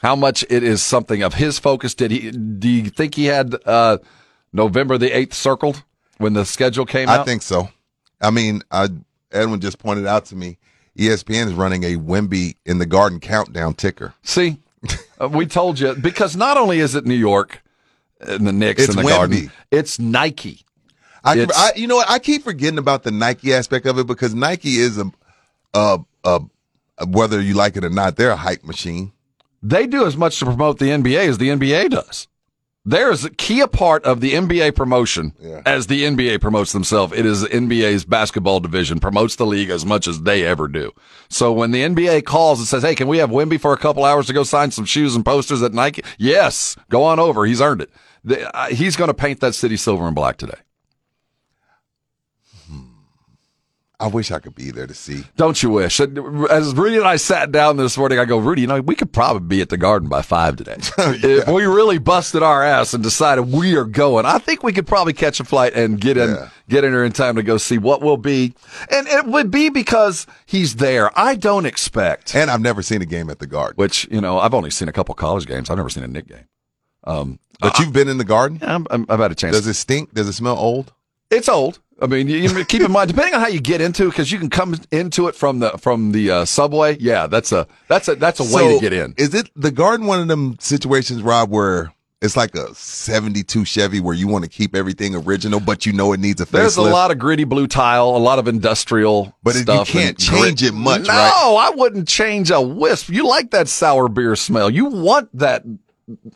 How 0.00 0.14
much 0.16 0.44
it 0.48 0.62
is 0.62 0.82
something 0.82 1.22
of 1.22 1.34
his 1.34 1.58
focus. 1.58 1.94
Did 1.94 2.10
he 2.10 2.30
do 2.30 2.68
you 2.68 2.90
think 2.90 3.14
he 3.14 3.26
had 3.26 3.54
uh 3.66 3.98
November 4.52 4.98
the 4.98 5.10
eighth 5.16 5.34
circled 5.34 5.82
when 6.18 6.32
the 6.32 6.44
schedule 6.44 6.86
came 6.86 7.08
out? 7.08 7.20
I 7.20 7.24
think 7.24 7.42
so. 7.42 7.68
I 8.20 8.30
mean, 8.30 8.62
I, 8.70 8.88
Edwin 9.32 9.60
just 9.60 9.78
pointed 9.78 10.06
out 10.06 10.26
to 10.26 10.36
me, 10.36 10.58
ESPN 10.96 11.46
is 11.46 11.54
running 11.54 11.84
a 11.84 11.96
Wemby 11.96 12.56
in 12.66 12.78
the 12.78 12.86
Garden 12.86 13.20
countdown 13.20 13.74
ticker. 13.74 14.14
See, 14.22 14.58
uh, 15.20 15.28
we 15.28 15.46
told 15.46 15.78
you 15.78 15.94
because 15.94 16.36
not 16.36 16.56
only 16.56 16.80
is 16.80 16.94
it 16.94 17.06
New 17.06 17.14
York 17.14 17.62
and 18.20 18.46
the 18.46 18.52
Knicks 18.52 18.82
It's 18.84 18.94
and 18.94 18.98
the 18.98 19.08
Wemby. 19.08 19.16
Garden, 19.16 19.52
it's 19.70 19.98
Nike. 19.98 20.64
I, 21.24 21.38
It's- 21.38 21.56
I, 21.56 21.78
you 21.78 21.86
know 21.86 21.96
what? 21.96 22.10
I 22.10 22.18
keep 22.18 22.42
forgetting 22.44 22.78
about 22.78 23.02
the 23.02 23.10
Nike 23.10 23.52
aspect 23.54 23.86
of 23.86 23.98
it 23.98 24.06
because 24.06 24.34
Nike 24.34 24.76
is 24.76 24.98
a, 24.98 25.10
a, 25.74 25.98
a, 26.24 26.40
whether 27.06 27.40
you 27.40 27.54
like 27.54 27.76
it 27.76 27.84
or 27.84 27.90
not, 27.90 28.16
they're 28.16 28.30
a 28.30 28.36
hype 28.36 28.64
machine. 28.64 29.12
They 29.62 29.86
do 29.86 30.06
as 30.06 30.16
much 30.16 30.38
to 30.38 30.44
promote 30.46 30.78
the 30.78 30.86
NBA 30.86 31.28
as 31.28 31.38
the 31.38 31.48
NBA 31.48 31.90
does. 31.90 32.28
There 32.88 33.10
is 33.10 33.22
a 33.22 33.28
key 33.30 33.60
a 33.60 33.68
part 33.68 34.02
of 34.04 34.20
the 34.22 34.32
NBA 34.32 34.74
promotion 34.74 35.34
Yeah. 35.38 35.60
as 35.66 35.88
the 35.88 36.04
NBA 36.04 36.40
promotes 36.40 36.72
themselves. 36.72 37.12
It 37.14 37.26
is 37.26 37.42
the 37.42 37.48
NBA's 37.48 38.06
basketball 38.06 38.60
division 38.60 38.98
promotes 38.98 39.36
the 39.36 39.44
league 39.44 39.68
as 39.68 39.84
much 39.84 40.08
as 40.08 40.22
they 40.22 40.42
ever 40.44 40.68
do. 40.68 40.92
So 41.28 41.52
when 41.52 41.70
the 41.70 41.82
NBA 41.82 42.22
calls 42.24 42.60
and 42.60 42.66
says, 42.66 42.82
"Hey, 42.82 42.94
can 42.94 43.06
we 43.06 43.18
have 43.18 43.28
Wemby 43.28 43.60
for 43.60 43.74
a 43.74 43.76
couple 43.76 44.06
hours 44.06 44.26
to 44.28 44.32
go 44.32 44.42
sign 44.42 44.70
some 44.70 44.86
shoes 44.86 45.14
and 45.14 45.22
posters 45.22 45.62
at 45.62 45.74
Nike?" 45.74 46.02
Yes, 46.16 46.76
go 46.88 47.04
on 47.04 47.18
over. 47.20 47.44
He's 47.44 47.60
earned 47.60 47.82
it. 47.82 47.90
The, 48.24 48.56
uh, 48.56 48.68
he's 48.68 48.96
going 48.96 49.08
to 49.08 49.14
paint 49.14 49.40
that 49.40 49.54
city 49.54 49.76
silver 49.76 50.06
and 50.06 50.14
black 50.14 50.38
today. 50.38 50.58
I 54.00 54.06
wish 54.06 54.30
I 54.30 54.38
could 54.38 54.54
be 54.54 54.70
there 54.70 54.86
to 54.86 54.94
see. 54.94 55.24
Don't 55.36 55.60
you 55.60 55.70
wish? 55.70 55.98
As 55.98 56.72
Rudy 56.74 56.98
and 56.98 57.04
I 57.06 57.16
sat 57.16 57.50
down 57.50 57.78
this 57.78 57.98
morning, 57.98 58.20
I 58.20 58.26
go, 58.26 58.38
Rudy, 58.38 58.60
you 58.60 58.68
know, 58.68 58.80
we 58.80 58.94
could 58.94 59.12
probably 59.12 59.40
be 59.56 59.60
at 59.60 59.70
the 59.70 59.76
Garden 59.76 60.08
by 60.08 60.22
five 60.22 60.54
today. 60.54 60.76
If 60.98 61.48
we 61.48 61.64
really 61.66 61.98
busted 61.98 62.40
our 62.44 62.62
ass 62.62 62.94
and 62.94 63.02
decided 63.02 63.50
we 63.50 63.74
are 63.76 63.84
going, 63.84 64.24
I 64.24 64.38
think 64.38 64.62
we 64.62 64.72
could 64.72 64.86
probably 64.86 65.14
catch 65.14 65.40
a 65.40 65.44
flight 65.44 65.74
and 65.74 66.00
get 66.00 66.16
in, 66.16 66.30
Yeah. 66.30 66.48
get 66.68 66.84
in 66.84 66.92
there 66.92 67.04
in 67.04 67.10
time 67.10 67.34
to 67.36 67.42
go 67.42 67.56
see 67.56 67.76
what 67.78 68.00
will 68.00 68.16
be. 68.16 68.54
And 68.88 69.08
it 69.08 69.26
would 69.26 69.50
be 69.50 69.68
because 69.68 70.28
he's 70.46 70.76
there. 70.76 71.10
I 71.18 71.34
don't 71.34 71.66
expect, 71.66 72.36
And 72.36 72.52
I've 72.52 72.60
never 72.60 72.82
seen 72.82 73.02
a 73.02 73.06
game 73.06 73.28
at 73.30 73.40
the 73.40 73.48
Garden. 73.48 73.74
which, 73.76 74.06
you 74.12 74.20
know, 74.20 74.38
I've 74.38 74.54
only 74.54 74.70
seen 74.70 74.86
a 74.88 74.92
couple 74.92 75.12
college 75.16 75.46
games. 75.48 75.70
I've 75.70 75.76
never 75.76 75.90
seen 75.90 76.04
a 76.04 76.08
Knick 76.08 76.28
game. 76.28 76.44
Um, 77.02 77.40
But 77.60 77.80
you've 77.80 77.92
been 77.92 78.08
in 78.08 78.18
the 78.18 78.24
Garden. 78.24 78.60
I'm, 78.62 78.86
I've 79.08 79.18
had 79.18 79.32
a 79.32 79.34
chance. 79.34 79.56
Does 79.56 79.66
it 79.66 79.74
stink? 79.74 80.14
Does 80.14 80.28
it 80.28 80.34
smell 80.34 80.56
old? 80.56 80.92
It's 81.30 81.48
old. 81.48 81.80
I 82.00 82.06
mean, 82.06 82.28
you, 82.28 82.64
keep 82.64 82.82
in 82.82 82.92
mind, 82.92 83.08
depending 83.08 83.34
on 83.34 83.40
how 83.40 83.48
you 83.48 83.60
get 83.60 83.80
into, 83.80 84.04
it, 84.04 84.10
because 84.10 84.30
you 84.30 84.38
can 84.38 84.50
come 84.50 84.76
into 84.92 85.26
it 85.28 85.34
from 85.34 85.58
the 85.58 85.70
from 85.78 86.12
the 86.12 86.30
uh, 86.30 86.44
subway. 86.44 86.96
Yeah, 87.00 87.26
that's 87.26 87.50
a 87.50 87.66
that's 87.88 88.06
a 88.08 88.14
that's 88.14 88.38
a 88.40 88.54
way 88.54 88.74
to 88.74 88.80
get 88.80 88.92
in. 88.92 89.14
Is 89.16 89.34
it 89.34 89.50
the 89.56 89.70
Garden 89.72 90.06
one 90.06 90.20
of 90.20 90.28
them 90.28 90.56
situations, 90.60 91.22
Rob, 91.22 91.50
where 91.50 91.92
it's 92.22 92.36
like 92.36 92.54
a 92.54 92.72
'72 92.74 93.64
Chevy 93.64 93.98
where 94.00 94.14
you 94.14 94.28
want 94.28 94.44
to 94.44 94.50
keep 94.50 94.76
everything 94.76 95.16
original, 95.16 95.58
but 95.58 95.86
you 95.86 95.92
know 95.92 96.12
it 96.12 96.20
needs 96.20 96.40
a 96.40 96.46
facelift? 96.46 96.52
There's 96.52 96.76
a 96.76 96.82
lot 96.82 97.10
of 97.10 97.18
gritty 97.18 97.44
blue 97.44 97.66
tile, 97.66 98.08
a 98.10 98.18
lot 98.18 98.38
of 98.38 98.46
industrial, 98.46 99.34
But 99.42 99.56
it- 99.56 99.68
you 99.68 99.84
can't 99.84 100.16
change 100.18 100.60
grit. 100.60 100.70
it 100.70 100.74
much, 100.74 101.02
No, 101.02 101.12
right? 101.12 101.56
I 101.66 101.70
wouldn't 101.74 102.06
change 102.06 102.50
a 102.52 102.60
wisp. 102.60 103.08
You 103.08 103.26
like 103.26 103.50
that 103.50 103.66
sour 103.68 104.08
beer 104.08 104.36
smell. 104.36 104.70
You 104.70 104.84
want 104.86 105.36
that. 105.36 105.64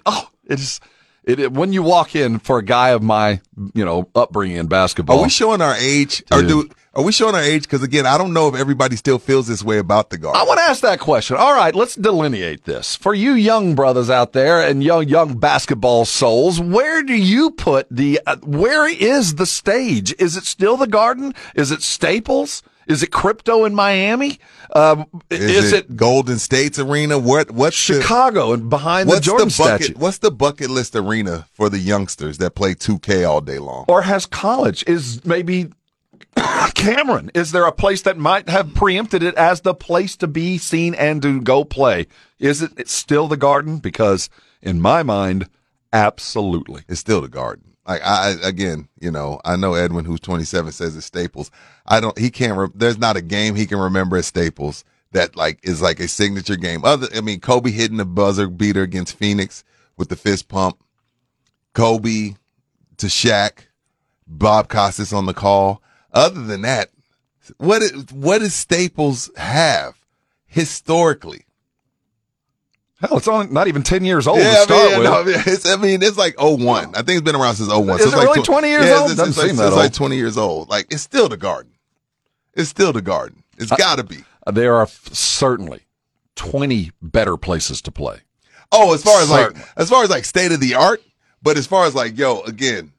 Oh, 0.06 0.28
it's 0.44 0.80
it, 1.24 1.38
it 1.38 1.52
when 1.52 1.72
you 1.72 1.82
walk 1.82 2.16
in 2.16 2.38
for 2.38 2.58
a 2.58 2.64
guy 2.64 2.90
of 2.90 3.02
my 3.02 3.40
you 3.74 3.84
know 3.84 4.08
upbringing 4.14 4.56
in 4.56 4.66
basketball. 4.66 5.20
Are 5.20 5.22
we 5.22 5.30
showing 5.30 5.60
our 5.60 5.74
age, 5.76 6.22
or 6.30 6.42
do 6.42 6.68
are 6.94 7.02
we 7.02 7.12
showing 7.12 7.34
our 7.34 7.40
age? 7.42 7.62
Because 7.62 7.82
again, 7.82 8.06
I 8.06 8.18
don't 8.18 8.32
know 8.32 8.48
if 8.48 8.54
everybody 8.54 8.96
still 8.96 9.18
feels 9.18 9.46
this 9.46 9.62
way 9.62 9.78
about 9.78 10.10
the 10.10 10.18
Garden. 10.18 10.40
I 10.40 10.44
want 10.44 10.58
to 10.58 10.64
ask 10.64 10.82
that 10.82 11.00
question. 11.00 11.36
All 11.36 11.54
right, 11.54 11.74
let's 11.74 11.94
delineate 11.94 12.64
this. 12.64 12.96
For 12.96 13.14
you 13.14 13.32
young 13.32 13.74
brothers 13.74 14.10
out 14.10 14.32
there 14.32 14.60
and 14.60 14.82
young 14.82 15.08
young 15.08 15.38
basketball 15.38 16.04
souls, 16.04 16.60
where 16.60 17.02
do 17.02 17.14
you 17.14 17.50
put 17.50 17.86
the 17.90 18.20
uh, 18.26 18.36
where 18.42 18.88
is 18.88 19.36
the 19.36 19.46
stage? 19.46 20.14
Is 20.18 20.36
it 20.36 20.44
still 20.44 20.76
the 20.76 20.86
Garden? 20.86 21.34
Is 21.54 21.70
it 21.70 21.82
Staples? 21.82 22.62
Is 22.86 23.02
it 23.02 23.10
Crypto 23.10 23.64
in 23.64 23.74
Miami? 23.74 24.38
Um, 24.74 25.06
is, 25.30 25.72
it, 25.72 25.96
Golden 25.96 26.38
State's 26.38 26.78
arena? 26.78 27.18
What 27.18 27.50
what's 27.50 27.76
Chicago 27.76 28.52
and 28.52 28.68
behind 28.68 29.08
the, 29.08 29.12
the 29.12 29.16
what's 29.16 29.26
Jordan 29.26 29.48
the 29.48 29.54
bucket? 29.58 29.84
statue? 29.84 29.98
What's 29.98 30.18
the 30.18 30.30
bucket 30.30 30.70
list 30.70 30.96
arena 30.96 31.46
for 31.52 31.68
the 31.68 31.78
youngsters 31.78 32.38
that 32.38 32.54
play 32.54 32.74
2K 32.74 33.28
all 33.28 33.40
day 33.40 33.58
long? 33.58 33.84
Or 33.88 34.02
has 34.02 34.26
college? 34.26 34.84
Is 34.86 35.24
maybe 35.24 35.70
Cameron? 36.74 37.30
Is 37.34 37.52
there 37.52 37.66
a 37.66 37.72
place 37.72 38.02
that 38.02 38.18
might 38.18 38.48
have 38.48 38.74
preempted 38.74 39.22
it 39.22 39.34
as 39.34 39.60
the 39.60 39.74
place 39.74 40.16
to 40.16 40.26
be 40.26 40.58
seen 40.58 40.94
and 40.94 41.22
to 41.22 41.40
go 41.40 41.64
play? 41.64 42.06
Is 42.38 42.62
it 42.62 42.72
it's 42.76 42.92
still 42.92 43.28
the 43.28 43.36
Garden? 43.36 43.78
Because 43.78 44.28
in 44.60 44.80
my 44.80 45.02
mind, 45.02 45.48
absolutely. 45.92 46.82
It's 46.88 47.00
still 47.00 47.20
the 47.20 47.28
Garden. 47.28 47.71
Like 47.86 48.02
I 48.04 48.36
again, 48.42 48.88
you 49.00 49.10
know, 49.10 49.40
I 49.44 49.56
know 49.56 49.74
Edwin, 49.74 50.04
who's 50.04 50.20
27, 50.20 50.72
says 50.72 50.96
it's 50.96 51.06
Staples. 51.06 51.50
I 51.86 52.00
don't. 52.00 52.16
He 52.16 52.30
can't. 52.30 52.56
Re- 52.56 52.68
there's 52.74 52.98
not 52.98 53.16
a 53.16 53.22
game 53.22 53.54
he 53.54 53.66
can 53.66 53.78
remember 53.78 54.16
at 54.16 54.24
Staples 54.24 54.84
that 55.12 55.36
like 55.36 55.58
is 55.62 55.82
like 55.82 56.00
a 56.00 56.08
signature 56.08 56.56
game. 56.56 56.84
Other, 56.84 57.08
I 57.14 57.20
mean, 57.20 57.40
Kobe 57.40 57.70
hitting 57.70 57.96
the 57.96 58.04
buzzer 58.04 58.48
beater 58.48 58.82
against 58.82 59.16
Phoenix 59.16 59.64
with 59.96 60.08
the 60.08 60.16
fist 60.16 60.48
pump. 60.48 60.78
Kobe 61.74 62.34
to 62.98 63.06
Shaq, 63.06 63.66
Bob 64.26 64.68
Costas 64.68 65.12
on 65.12 65.26
the 65.26 65.34
call. 65.34 65.82
Other 66.12 66.42
than 66.42 66.62
that, 66.62 66.90
what 67.58 67.82
is, 67.82 67.92
what 68.12 68.38
does 68.38 68.54
Staples 68.54 69.30
have 69.36 69.96
historically? 70.46 71.46
Hell, 73.02 73.18
it's 73.18 73.26
only 73.26 73.48
not 73.48 73.66
even 73.66 73.82
ten 73.82 74.04
years 74.04 74.28
old 74.28 74.38
yeah, 74.38 74.64
to 74.64 74.72
I 74.72 74.76
mean, 74.76 74.98
with. 74.98 75.04
no, 75.04 75.20
I 75.20 75.24
mean, 75.24 75.34
it's, 75.44 75.68
I 75.68 75.76
mean, 75.76 76.02
it's 76.02 76.16
like 76.16 76.40
01. 76.40 76.94
I 76.94 77.02
think 77.02 77.18
it's 77.18 77.22
been 77.22 77.34
around 77.34 77.56
since 77.56 77.68
01. 77.68 77.98
Is 77.98 78.06
it's 78.06 78.14
it 78.14 78.16
like 78.16 78.28
really 78.28 78.42
tw- 78.42 78.46
20 78.46 78.68
years 78.68 78.84
yeah, 78.86 78.98
old? 79.00 79.10
It's, 79.10 79.16
Doesn't 79.18 79.28
it's 79.30 79.38
like, 79.38 79.46
seem 79.48 79.56
that 79.56 79.72
like 79.72 79.92
20 79.92 80.16
years 80.16 80.38
old. 80.38 80.68
Like, 80.68 80.86
it's 80.92 81.02
still 81.02 81.28
the 81.28 81.36
garden. 81.36 81.72
It's 82.54 82.70
still 82.70 82.92
the 82.92 83.02
garden. 83.02 83.42
It's 83.58 83.72
got 83.72 83.96
to 83.96 84.04
be. 84.04 84.24
Uh, 84.46 84.52
there 84.52 84.74
are 84.76 84.82
f- 84.82 85.08
certainly 85.12 85.80
twenty 86.36 86.92
better 87.00 87.36
places 87.36 87.82
to 87.82 87.90
play. 87.90 88.20
Oh, 88.70 88.94
as 88.94 89.02
far 89.02 89.20
as 89.20 89.30
like, 89.30 89.56
as 89.76 89.90
far 89.90 90.04
as 90.04 90.10
like 90.10 90.24
state 90.24 90.52
of 90.52 90.60
the 90.60 90.74
art, 90.74 91.02
but 91.42 91.56
as 91.56 91.66
far 91.66 91.86
as 91.86 91.94
like, 91.94 92.16
yo, 92.16 92.40
again, 92.42 92.92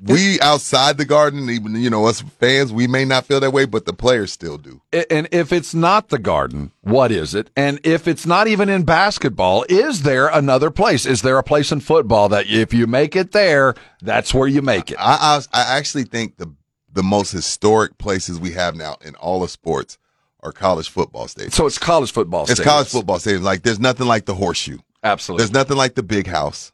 we 0.00 0.40
outside 0.40 0.96
the 0.96 1.04
garden, 1.04 1.50
even, 1.50 1.74
you 1.74 1.90
know, 1.90 2.06
us 2.06 2.20
fans, 2.20 2.72
we 2.72 2.86
may 2.86 3.04
not 3.04 3.26
feel 3.26 3.40
that 3.40 3.52
way, 3.52 3.64
but 3.64 3.84
the 3.84 3.92
players 3.92 4.32
still 4.32 4.56
do. 4.56 4.80
And 4.92 5.28
if 5.32 5.52
it's 5.52 5.74
not 5.74 6.08
the 6.08 6.18
Garden, 6.18 6.72
what 6.82 7.10
is 7.10 7.34
it? 7.34 7.50
And 7.56 7.80
if 7.82 8.06
it's 8.06 8.24
not 8.24 8.46
even 8.46 8.68
in 8.68 8.84
basketball, 8.84 9.64
is 9.68 10.02
there 10.02 10.28
another 10.28 10.70
place? 10.70 11.04
Is 11.04 11.22
there 11.22 11.38
a 11.38 11.42
place 11.42 11.72
in 11.72 11.80
football 11.80 12.28
that 12.28 12.46
if 12.48 12.72
you 12.72 12.86
make 12.86 13.16
it 13.16 13.32
there, 13.32 13.74
that's 14.00 14.32
where 14.32 14.46
you 14.46 14.62
make 14.62 14.90
it? 14.90 14.98
I, 15.00 15.42
I, 15.52 15.60
I 15.60 15.76
actually 15.76 16.04
think 16.04 16.36
the, 16.36 16.52
the 16.92 17.02
most 17.02 17.32
historic 17.32 17.98
places 17.98 18.38
we 18.38 18.52
have 18.52 18.76
now 18.76 18.96
in 19.04 19.14
all 19.16 19.42
of 19.42 19.50
sports 19.50 19.98
are 20.40 20.52
college 20.52 20.88
football 20.88 21.26
stadiums. 21.26 21.52
So 21.52 21.66
it's 21.66 21.78
college 21.78 22.12
football. 22.12 22.46
Stadiums. 22.46 22.50
It's 22.50 22.60
college 22.60 22.88
football 22.88 23.18
stadiums. 23.18 23.42
Like 23.42 23.62
there's 23.62 23.80
nothing 23.80 24.06
like 24.06 24.26
the 24.26 24.34
horseshoe. 24.34 24.78
Absolutely. 25.02 25.42
There's 25.42 25.52
nothing 25.52 25.76
like 25.76 25.94
the 25.94 26.02
big 26.02 26.26
house. 26.26 26.72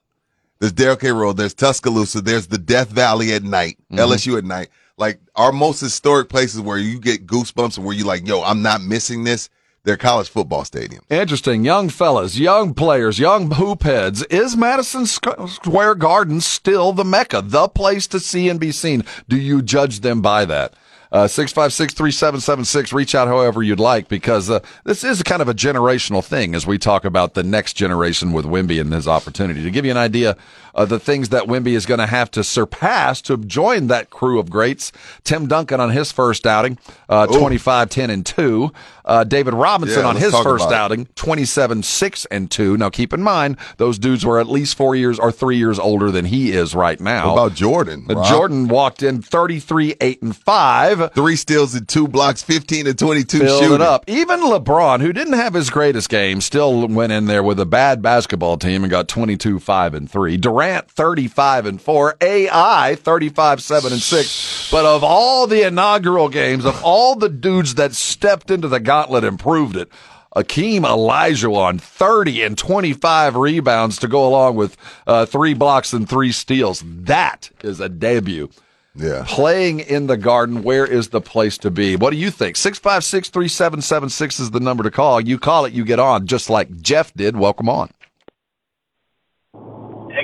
There's 0.61 0.73
Darrell 0.73 0.97
K. 0.97 1.11
Royal. 1.11 1.35
There's 1.35 1.55
Tuscaloosa. 1.55 2.21
There's 2.21 2.47
the 2.47 2.59
Death 2.59 2.91
Valley 2.91 3.33
at 3.33 3.43
night. 3.43 3.79
Mhm. 3.93 3.99
LSU 3.99 4.39
at 4.39 4.45
night. 4.45 4.69
Like 4.97 5.19
our 5.35 5.53
most 5.53 5.81
historic 5.81 6.29
places 6.29 6.61
where 6.61 6.79
you 6.79 6.99
get 7.01 7.27
goosebumps 7.27 7.77
and 7.77 7.85
where 7.85 7.95
you 7.97 8.05
like, 8.05 8.27
yo, 8.27 8.43
I'm 8.43 8.63
not 8.63 8.83
missing 8.83 9.25
this. 9.25 9.49
They're 9.83 9.97
college 9.99 10.31
football 10.31 10.63
stadiums. 10.63 11.01
Interesting. 11.11 11.63
Young 11.63 11.91
fellas, 11.91 12.39
young 12.39 12.73
players, 12.73 13.19
young 13.19 13.51
hoop 13.51 13.83
heads. 13.83 14.23
Is 14.31 14.57
Madison 14.57 15.05
Square 15.05 15.97
Garden 15.97 16.41
still 16.41 16.93
the 16.95 17.05
Mecca, 17.05 17.43
the 17.45 17.69
place 17.69 18.07
to 18.07 18.19
see 18.19 18.49
and 18.49 18.59
be 18.59 18.73
seen? 18.73 19.05
Do 19.29 19.37
you 19.37 19.61
judge 19.61 20.01
them 20.01 20.23
by 20.23 20.47
that? 20.47 20.73
Uh, 21.15 21.29
656-3776. 21.29 22.93
Reach 22.93 23.15
out 23.15 23.29
however 23.29 23.63
you'd 23.63 23.79
like 23.79 24.09
because 24.09 24.51
uh, 24.51 24.59
this 24.83 25.05
is 25.05 25.23
kind 25.23 25.41
of 25.41 25.49
a 25.49 25.55
generational 25.55 26.25
thing 26.25 26.57
as 26.57 26.67
we 26.67 26.77
talk 26.77 27.05
about 27.05 27.35
the 27.35 27.45
next 27.45 27.75
generation 27.75 28.33
with 28.33 28.45
Wemby 28.45 28.81
and 28.81 28.93
his 28.93 29.07
opportunity. 29.07 29.63
To 29.63 29.71
give 29.71 29.85
you 29.85 29.93
an 29.93 29.97
idea 29.97 30.37
of 30.75 30.89
the 30.89 30.99
things 30.99 31.29
that 31.31 31.45
Wemby 31.45 31.75
is 31.75 31.87
going 31.87 32.01
to 32.01 32.07
have 32.07 32.31
to 32.33 32.43
surpass 32.45 33.23
to 33.23 33.37
join 33.39 33.87
that 33.87 34.11
crew 34.11 34.39
of 34.39 34.51
greats, 34.51 34.93
Tim 35.23 35.47
Duncan 35.47 35.81
on 35.81 35.91
his 35.91 36.11
first 36.13 36.47
outing, 36.47 36.79
uh, 37.09 37.27
25, 37.27 37.89
10, 37.91 38.11
and 38.11 38.27
2. 38.27 38.73
Uh, 39.07 39.23
David 39.23 39.53
Robinson 39.55 40.01
Yeah, 40.03 40.09
on 40.09 40.17
his 40.17 40.35
first 40.35 40.69
it. 40.69 40.73
outing, 40.73 41.07
27, 41.15 41.83
6, 41.83 42.25
and 42.31 42.51
2. 42.51 42.77
Now 42.79 42.89
keep 42.91 43.13
in 43.13 43.23
mind, 43.23 43.59
those 43.77 43.99
dudes 43.99 44.25
were 44.25 44.41
at 44.41 44.49
least 44.49 44.77
four 44.77 44.97
years 44.97 45.19
or 45.19 45.31
three 45.31 45.57
years 45.59 45.79
older 45.79 46.11
than 46.11 46.25
he 46.25 46.53
is 46.53 46.75
right 46.75 46.99
now. 46.99 47.27
What 47.35 47.47
about 47.47 47.55
Jordan? 47.55 48.07
Uh, 48.09 48.15
Rob? 48.15 48.27
Jordan 48.29 48.69
walked 48.69 49.03
in 49.03 49.21
33, 49.21 49.95
8, 50.01 50.23
and 50.23 50.35
5. 50.37 51.13
Three 51.13 51.37
steals 51.37 51.75
and 51.75 51.87
two 51.87 52.09
blocks, 52.09 52.43
15 52.43 52.87
and 52.87 52.99
22 52.99 53.39
Filled 53.41 53.61
shooting. 53.63 53.75
it 53.75 53.81
up. 53.83 54.05
Even 54.09 54.41
LeBron, 54.41 55.01
who 55.03 55.13
didn't 55.13 55.35
have 55.35 55.53
his 55.53 55.69
greatest 55.69 56.09
game, 56.09 56.41
still 56.41 56.89
went 56.89 57.13
in 57.13 57.27
there 57.27 57.43
with 57.43 57.61
a 57.61 57.67
bad 57.67 58.01
basketball 58.01 58.57
team 58.57 58.85
and 58.85 58.91
got 58.91 59.07
22, 59.07 59.61
5, 59.61 59.95
and 59.95 60.11
3. 60.11 60.37
Durant, 60.39 60.64
35 60.89 61.67
and 61.67 61.81
4. 61.81 62.17
AI, 62.21 62.97
35, 62.97 63.63
7, 63.63 63.93
and 63.93 64.01
6. 64.01 64.69
But 64.71 64.85
of 64.85 65.05
all 65.05 65.47
the 65.47 65.67
inaugural 65.67 66.29
games, 66.29 66.65
of 66.65 66.83
all 66.85 67.15
the 67.15 67.29
dudes 67.29 67.77
that 67.77 67.95
stepped 67.95 68.51
into 68.51 68.69
the 68.69 68.81
gauntlet 68.81 69.25
and 69.25 69.39
proved 69.39 69.77
it, 69.77 69.89
Akeem 70.37 70.81
Olajuwon, 70.81 71.81
30 71.81 72.43
and 72.43 72.59
25 72.59 73.37
rebounds 73.37 73.99
to 73.99 74.09
go 74.09 74.27
along 74.27 74.57
with 74.57 74.77
uh, 75.07 75.27
three 75.27 75.55
blocks 75.55 75.93
and 75.93 76.09
three 76.09 76.33
steals. 76.33 76.83
That 76.85 77.51
is 77.63 77.79
a 77.81 77.89
debut. 77.89 78.51
Yeah. 78.97 79.25
Playing 79.27 79.81
in 79.81 80.07
the 80.07 80.17
garden, 80.17 80.63
where 80.63 80.87
is 80.87 81.09
the 81.09 81.21
place 81.21 81.59
to 81.59 81.71
be? 81.71 81.97
What 81.97 82.11
do 82.11 82.17
you 82.17 82.31
think? 82.31 82.57
656 82.57 83.29
3776 83.31 84.41
is 84.41 84.51
the 84.53 84.61
number 84.61 84.85
to 84.85 84.91
call. 84.91 85.21
You 85.21 85.39
call 85.39 85.65
it, 85.65 85.73
you 85.73 85.85
get 85.85 85.99
on, 85.99 86.27
just 86.27 86.49
like 86.49 86.81
Jeff 86.81 87.13
did. 87.15 87.37
Welcome 87.37 87.69
on. 87.69 87.91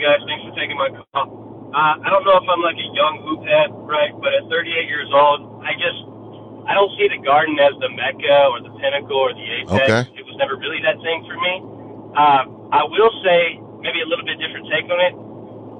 Hey 0.00 0.16
guys, 0.16 0.24
thanks 0.24 0.48
for 0.48 0.56
taking 0.56 0.80
my 0.80 0.88
call. 1.12 1.28
Uh, 1.76 2.00
I 2.00 2.08
don't 2.08 2.24
know 2.24 2.32
if 2.40 2.48
I'm 2.48 2.64
like 2.64 2.80
a 2.80 2.88
young 2.96 3.20
hoop 3.20 3.44
head, 3.44 3.68
right? 3.84 4.08
But 4.16 4.32
at 4.32 4.48
38 4.48 4.88
years 4.88 5.12
old, 5.12 5.60
I 5.60 5.76
just 5.76 6.00
I 6.64 6.72
don't 6.72 6.88
see 6.96 7.04
the 7.12 7.20
Garden 7.20 7.60
as 7.60 7.76
the 7.84 7.92
mecca 7.92 8.48
or 8.48 8.64
the 8.64 8.72
pinnacle 8.80 9.20
or 9.20 9.36
the 9.36 9.44
apex. 9.60 9.76
Okay. 9.76 10.02
It 10.16 10.24
was 10.24 10.40
never 10.40 10.56
really 10.56 10.80
that 10.88 10.96
thing 11.04 11.20
for 11.28 11.36
me. 11.36 11.52
Uh, 12.16 12.48
I 12.72 12.88
will 12.88 13.12
say 13.20 13.60
maybe 13.84 14.00
a 14.00 14.08
little 14.08 14.24
bit 14.24 14.40
different 14.40 14.72
take 14.72 14.88
on 14.88 15.04
it. 15.04 15.12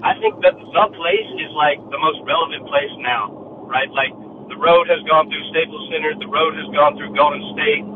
I 0.05 0.13
think 0.21 0.37
that 0.45 0.53
the 0.53 0.69
place 0.69 1.31
is 1.41 1.49
like 1.57 1.81
the 1.89 1.97
most 1.97 2.21
relevant 2.29 2.69
place 2.69 2.93
now, 3.01 3.33
right? 3.73 3.89
Like 3.89 4.13
the 4.53 4.61
road 4.61 4.85
has 4.93 5.01
gone 5.09 5.33
through 5.33 5.49
Staples 5.49 5.89
Center, 5.89 6.13
the 6.21 6.29
road 6.29 6.61
has 6.61 6.69
gone 6.77 6.93
through 7.01 7.17
Golden 7.17 7.41
State, 7.57 7.89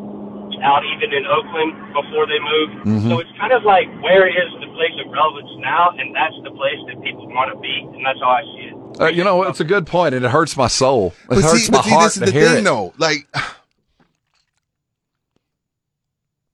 out 0.64 0.82
even 0.96 1.12
in 1.12 1.24
Oakland 1.26 1.76
before 1.92 2.26
they 2.26 2.40
moved. 2.40 2.74
Mhm. 2.88 3.08
So 3.10 3.20
it's 3.20 3.30
kind 3.38 3.52
of 3.52 3.62
like 3.64 3.86
where 4.02 4.26
is 4.26 4.50
the 4.60 4.66
place 4.74 4.96
of 5.04 5.12
relevance 5.12 5.50
now, 5.60 5.90
and 5.98 6.14
that's 6.16 6.34
the 6.42 6.50
place 6.50 6.80
that 6.88 7.02
people 7.04 7.28
want 7.28 7.52
to 7.52 7.58
be, 7.60 7.84
and 7.94 8.04
that's 8.04 8.18
how 8.20 8.30
I 8.30 8.42
see 8.42 8.64
it. 8.72 9.00
Uh, 9.00 9.06
you 9.06 9.24
know, 9.24 9.42
it's 9.44 9.60
a 9.60 9.64
good 9.64 9.86
point, 9.86 10.14
and 10.14 10.24
it 10.24 10.30
hurts 10.30 10.56
my 10.56 10.68
soul. 10.68 11.12
It 11.24 11.28
But 11.28 11.42
hurts 11.42 11.66
see, 11.66 11.70
my 11.70 11.78
but 11.78 11.84
see, 11.84 11.90
heart 11.90 12.04
this 12.04 12.16
is 12.16 12.20
to 12.20 12.26
the 12.26 12.32
hear 12.32 12.48
thing, 12.48 12.58
it. 12.58 12.64
though. 12.64 12.94
Like, 12.96 13.26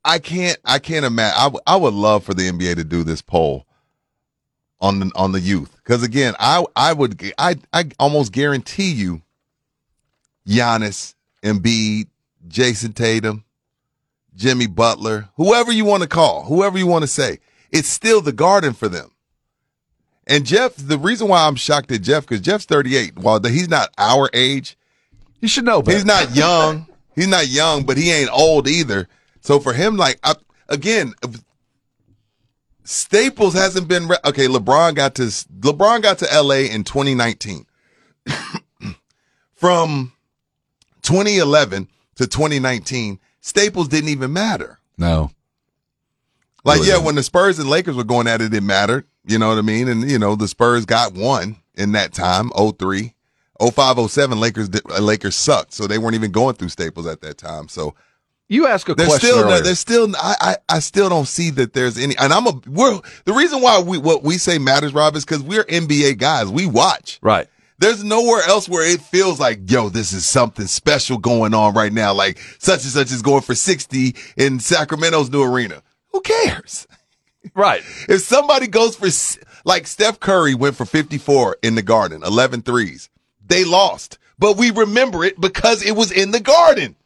I 0.05 0.19
can't, 0.19 0.59
I 0.65 0.79
can't 0.79 1.05
imagine. 1.05 1.37
I, 1.39 1.45
w- 1.45 1.61
I 1.67 1.77
would 1.77 1.95
love 1.95 2.25
for 2.25 2.33
the 2.35 2.51
NBA 2.51 2.77
to 2.77 2.85
do 2.85 3.05
this 3.05 3.21
poll 3.23 3.67
on 4.81 4.99
the 5.01 5.11
on 5.15 5.33
the 5.33 5.41
youth, 5.41 5.77
because 5.77 6.03
again, 6.03 6.35
I 6.41 6.65
I 6.75 6.93
would, 6.95 7.23
I 7.37 7.57
I 7.73 7.91
almost 7.99 8.33
guarantee 8.33 8.91
you, 8.93 9.21
Giannis, 10.49 11.15
Embiid, 11.43 12.07
Jayson 12.49 12.95
Tatum, 12.95 13.45
Jimmy 14.41 14.67
Butler, 14.67 15.29
whoever 15.37 15.71
you 15.71 15.85
want 15.85 16.03
to 16.03 16.09
call, 16.09 16.45
whoever 16.45 16.79
you 16.79 16.87
want 16.87 17.03
to 17.03 17.07
say, 17.09 17.41
it's 17.71 17.89
still 17.89 18.23
the 18.23 18.33
Garden 18.33 18.73
for 18.73 18.89
them. 18.89 19.11
And 20.27 20.47
Jeff, 20.47 20.75
the 20.77 20.99
reason 20.99 21.29
why 21.29 21.47
I'm 21.47 21.57
shocked 21.57 21.93
at 21.93 22.01
Jeff, 22.01 22.27
because 22.27 22.41
Jeff's 22.41 22.65
38. 22.65 23.19
While 23.19 23.43
he's 23.43 23.69
not 23.69 23.91
our 23.99 24.31
age, 24.33 24.79
you 25.41 25.49
should 25.49 25.65
know. 25.67 25.83
But 25.83 25.95
he's 25.95 26.07
not 26.07 26.35
young. 26.35 26.87
he's 27.15 27.27
not 27.27 27.49
young, 27.49 27.85
but 27.85 27.99
he 27.99 28.11
ain't 28.11 28.31
old 28.33 28.67
either. 28.67 29.09
So 29.43 29.61
for 29.61 29.75
him, 29.75 29.99
like 29.99 30.19
I, 30.25 30.35
again, 30.69 31.13
Staples 32.85 33.53
hasn't 33.53 33.89
been 33.89 34.09
re- 34.09 34.17
okay. 34.25 34.47
LeBron 34.47 34.95
got 34.95 35.17
to 35.17 35.25
LeBron 35.25 36.01
got 36.01 36.19
to 36.19 36.33
L.A. 36.33 36.71
in 36.71 36.85
2019. 36.85 37.67
From 39.55 40.13
2011 41.03 41.89
to 42.15 42.27
2019, 42.27 43.19
Staples 43.41 43.89
didn't 43.89 44.11
even 44.11 44.33
matter. 44.33 44.79
No. 44.99 45.31
Like, 46.65 46.81
yeah, 46.85 46.99
when 46.99 47.15
the 47.15 47.23
Spurs 47.23 47.59
and 47.59 47.71
Lakers 47.71 47.97
were 47.97 48.05
going 48.05 48.27
at 48.27 48.41
it, 48.43 48.53
it 48.53 48.63
mattered. 48.63 49.07
You 49.25 49.39
know 49.39 49.49
what 49.49 49.59
I 49.59 49.63
mean? 49.63 49.89
And, 49.89 50.11
you 50.11 50.19
know, 50.19 50.37
the 50.37 50.49
Spurs 50.49 50.85
got 50.85 51.15
one 51.15 51.57
in 51.75 51.93
that 51.93 52.13
time, 52.13 52.51
03. 52.51 53.15
05, 53.61 54.11
07, 54.11 54.41
Lakers, 54.41 54.71
uh, 54.89 55.01
Lakers 55.01 55.37
sucked. 55.37 55.73
So 55.75 55.87
they 55.87 55.99
weren't 55.99 56.15
even 56.15 56.31
going 56.33 56.55
through 56.57 56.71
Staples 56.71 57.07
at 57.07 57.21
that 57.23 57.37
time. 57.39 57.69
So 57.69 57.95
You 58.49 58.67
ask 58.67 58.89
a 58.89 58.95
there's 58.95 59.09
question 59.09 59.31
still, 59.31 59.45
earlier. 59.45 59.61
there's 59.63 59.79
still, 59.79 60.15
I, 60.17 60.35
I, 60.41 60.57
I 60.77 60.79
still 60.81 61.09
don't 61.11 61.27
see 61.29 61.51
that 61.51 61.73
there's 61.75 61.99
any, 61.99 62.17
and 62.19 62.33
I'm 62.33 62.47
a, 62.47 62.61
we're, 62.67 63.01
the 63.25 63.33
reason 63.35 63.61
why 63.61 63.81
we, 63.81 63.99
what 63.99 64.23
we 64.23 64.39
say 64.39 64.59
matters, 64.59 64.95
Rob, 64.95 65.15
is 65.17 65.25
because 65.27 65.43
we're 65.43 65.65
NBA 65.65 66.17
guys. 66.19 66.49
We 66.49 66.67
watch. 66.67 67.19
Right. 67.23 67.49
There's 67.81 68.05
nowhere 68.05 68.43
else 68.47 68.69
where 68.69 68.87
it 68.87 69.01
feels 69.01 69.41
like, 69.41 69.71
yo, 69.71 69.89
this 69.89 70.13
is 70.13 70.27
something 70.27 70.67
special 70.67 71.17
going 71.19 71.55
on 71.55 71.75
right 71.75 71.93
now. 71.93 72.13
Like 72.13 72.39
such 72.59 72.83
and 72.85 72.93
such 72.93 73.11
is 73.11 73.23
going 73.23 73.41
for 73.43 73.55
60 73.55 74.15
in 74.37 74.61
Sacramento's 74.61 75.31
new 75.31 75.43
arena. 75.43 75.83
Who 76.13 76.21
cares? 76.21 76.87
Right. 77.55 77.81
If 78.07 78.21
somebody 78.21 78.67
goes 78.67 78.97
for, 78.97 79.09
like 79.65 79.87
Steph 79.87 80.21
Curry 80.21 80.55
went 80.55 80.77
for 80.77 80.85
54 80.85 81.57
in 81.63 81.75
the 81.75 81.81
garden, 81.81 82.23
11 82.23 82.61
threes, 82.61 83.09
they 83.45 83.65
lost. 83.65 84.19
But 84.39 84.59
we 84.59 84.71
remember 84.71 85.25
it 85.25 85.41
because 85.41 85.83
it 85.83 85.97
was 85.97 86.13
in 86.13 86.33
the 86.33 86.41
garden. 86.41 86.97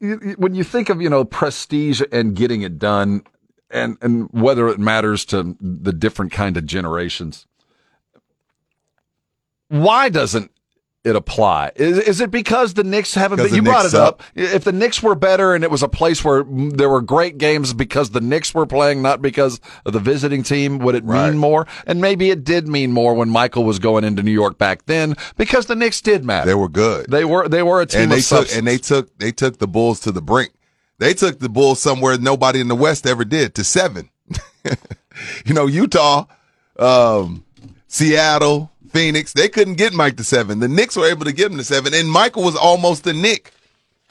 You- 0.00 0.18
you- 0.24 0.34
when 0.38 0.54
you 0.54 0.64
think 0.64 0.88
of 0.88 1.02
you 1.02 1.10
know 1.10 1.26
prestige 1.26 2.00
and 2.10 2.34
getting 2.34 2.62
it 2.62 2.78
done 2.78 3.22
and 3.70 3.98
and 4.00 4.28
whether 4.32 4.66
it 4.68 4.78
matters 4.80 5.26
to 5.26 5.56
the 5.60 5.92
different 5.92 6.32
kind 6.32 6.56
of 6.56 6.64
generations 6.64 7.46
why 9.68 10.08
doesn't 10.08 10.50
it 11.04 11.14
apply 11.14 11.70
is, 11.76 11.98
is 11.98 12.20
it 12.20 12.32
because 12.32 12.74
the 12.74 12.82
Knicks 12.82 13.14
haven't 13.14 13.38
been 13.38 13.54
you 13.54 13.62
brought 13.62 13.82
Knicks 13.82 13.94
it 13.94 14.00
up 14.00 14.22
suck. 14.22 14.32
if 14.34 14.64
the 14.64 14.72
Knicks 14.72 15.00
were 15.00 15.14
better 15.14 15.54
and 15.54 15.62
it 15.62 15.70
was 15.70 15.84
a 15.84 15.88
place 15.88 16.24
where 16.24 16.42
there 16.44 16.88
were 16.88 17.00
great 17.00 17.38
games 17.38 17.72
because 17.72 18.10
the 18.10 18.20
Knicks 18.20 18.52
were 18.52 18.66
playing 18.66 19.02
not 19.02 19.22
because 19.22 19.60
of 19.84 19.92
the 19.92 20.00
visiting 20.00 20.42
team 20.42 20.78
would 20.78 20.96
it 20.96 21.04
Right. 21.04 21.28
mean 21.30 21.38
more 21.38 21.64
and 21.86 22.00
maybe 22.00 22.30
it 22.30 22.42
did 22.42 22.66
mean 22.66 22.90
more 22.90 23.14
when 23.14 23.28
Michael 23.30 23.62
was 23.62 23.78
going 23.78 24.02
into 24.02 24.20
New 24.24 24.32
York 24.32 24.58
back 24.58 24.86
then 24.86 25.14
because 25.36 25.66
the 25.66 25.76
Knicks 25.76 26.00
did 26.00 26.24
matter 26.24 26.46
They 26.48 26.54
were 26.56 26.68
good. 26.68 27.06
they 27.08 27.24
were 27.24 27.48
they 27.48 27.62
were 27.62 27.80
a 27.80 27.86
team 27.86 28.00
and 28.02 28.10
they 28.12 28.18
of 28.18 28.24
took 28.26 28.52
and 28.56 28.66
they 28.66 28.78
took 28.78 29.16
they 29.18 29.30
took 29.30 29.58
the 29.58 29.68
Bulls 29.68 30.00
to 30.00 30.10
the 30.10 30.22
brink. 30.22 30.50
They 30.98 31.14
took 31.14 31.38
the 31.38 31.48
Bulls 31.48 31.78
somewhere 31.80 32.18
nobody 32.18 32.58
in 32.58 32.66
the 32.66 32.74
West 32.74 33.06
ever 33.06 33.24
did 33.24 33.54
to 33.54 33.62
seven. 33.64 34.10
you 35.44 35.54
know, 35.54 35.66
Utah, 35.66 36.24
um, 36.78 37.44
Seattle, 37.86 38.72
Phoenix, 38.96 39.32
they 39.32 39.48
couldn't 39.48 39.74
get 39.74 39.92
Mike 39.92 40.16
to 40.16 40.24
seven. 40.24 40.60
The 40.60 40.68
Knicks 40.68 40.96
were 40.96 41.06
able 41.06 41.24
to 41.26 41.32
get 41.32 41.50
him 41.52 41.58
to 41.58 41.64
seven, 41.64 41.92
and 41.94 42.10
Michael 42.10 42.42
was 42.42 42.56
almost 42.56 43.06
a 43.06 43.12
Knick 43.12 43.52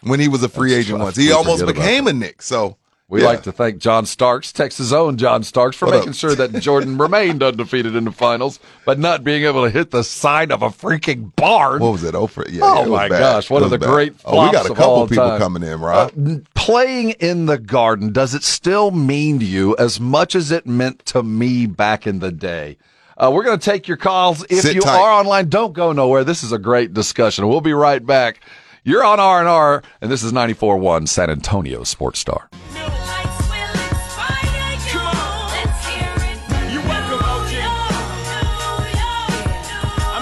when 0.03 0.19
he 0.19 0.27
was 0.27 0.43
a 0.43 0.49
free 0.49 0.73
agent 0.73 0.99
once. 0.99 1.15
He 1.15 1.31
almost 1.31 1.65
became 1.65 2.07
a 2.07 2.13
Knick. 2.13 2.41
So 2.41 2.77
We 3.07 3.21
yeah. 3.21 3.27
like 3.27 3.43
to 3.43 3.51
thank 3.51 3.77
John 3.79 4.05
Starks, 4.05 4.51
Texas' 4.51 4.91
own 4.91 5.17
John 5.17 5.43
Starks, 5.43 5.75
for 5.77 5.85
What 5.85 5.95
making 5.95 6.09
up? 6.09 6.15
sure 6.15 6.35
that 6.35 6.53
Jordan 6.59 6.97
remained 7.05 7.41
undefeated 7.43 7.95
in 7.95 8.03
the 8.05 8.11
finals, 8.11 8.59
but 8.85 8.97
not 8.99 9.23
being 9.23 9.43
able 9.45 9.63
to 9.63 9.69
hit 9.69 9.91
the 9.91 10.03
side 10.03 10.51
of 10.51 10.61
a 10.63 10.69
freaking 10.69 11.35
barn. 11.35 11.81
What 11.81 11.91
was 11.93 12.03
it? 12.03 12.15
Oh, 12.15 12.25
for, 12.27 12.47
yeah, 12.49 12.61
Oh, 12.63 12.85
my 12.89 13.07
bad. 13.09 13.19
gosh, 13.19 13.49
one 13.49 13.63
of 13.63 13.69
the 13.69 13.77
bad. 13.77 13.89
great 13.89 14.13
Oh, 14.25 14.45
we 14.45 14.51
got 14.51 14.65
a 14.65 14.73
couple 14.73 15.07
people 15.07 15.23
time. 15.29 15.39
coming 15.39 15.63
in, 15.63 15.79
right? 15.79 16.11
Uh, 16.17 16.37
playing 16.55 17.11
in 17.19 17.45
the 17.45 17.57
garden, 17.59 18.11
does 18.11 18.33
it 18.33 18.43
still 18.43 18.89
mean 18.91 19.39
to 19.39 19.45
you 19.45 19.75
as 19.77 19.99
much 19.99 20.33
as 20.35 20.51
it 20.51 20.65
meant 20.67 21.05
to 21.07 21.21
me 21.23 21.65
back 21.67 22.05
in 22.07 22.19
the 22.19 22.31
day? 22.31 22.77
Uh, 23.17 23.31
we're 23.33 23.43
going 23.43 23.57
to 23.57 23.63
take 23.63 23.87
your 23.87 23.97
calls. 23.97 24.43
If 24.49 24.61
Sit 24.61 24.75
you 24.75 24.81
tight. 24.81 24.99
are 24.99 25.11
online, 25.11 25.47
don't 25.47 25.73
go 25.73 25.93
nowhere. 25.93 26.23
This 26.23 26.43
is 26.43 26.51
a 26.51 26.59
great 26.59 26.93
discussion. 26.93 27.47
We'll 27.47 27.61
be 27.61 27.73
right 27.73 28.05
back. 28.05 28.41
You're 28.83 29.03
on 29.03 29.19
R&R, 29.19 29.83
and 30.01 30.11
this 30.11 30.21
is 30.21 30.31
94.1 30.31 31.07
San 31.07 31.29
Antonio 31.29 31.83
Sports 31.83 32.19
Star. 32.19 32.49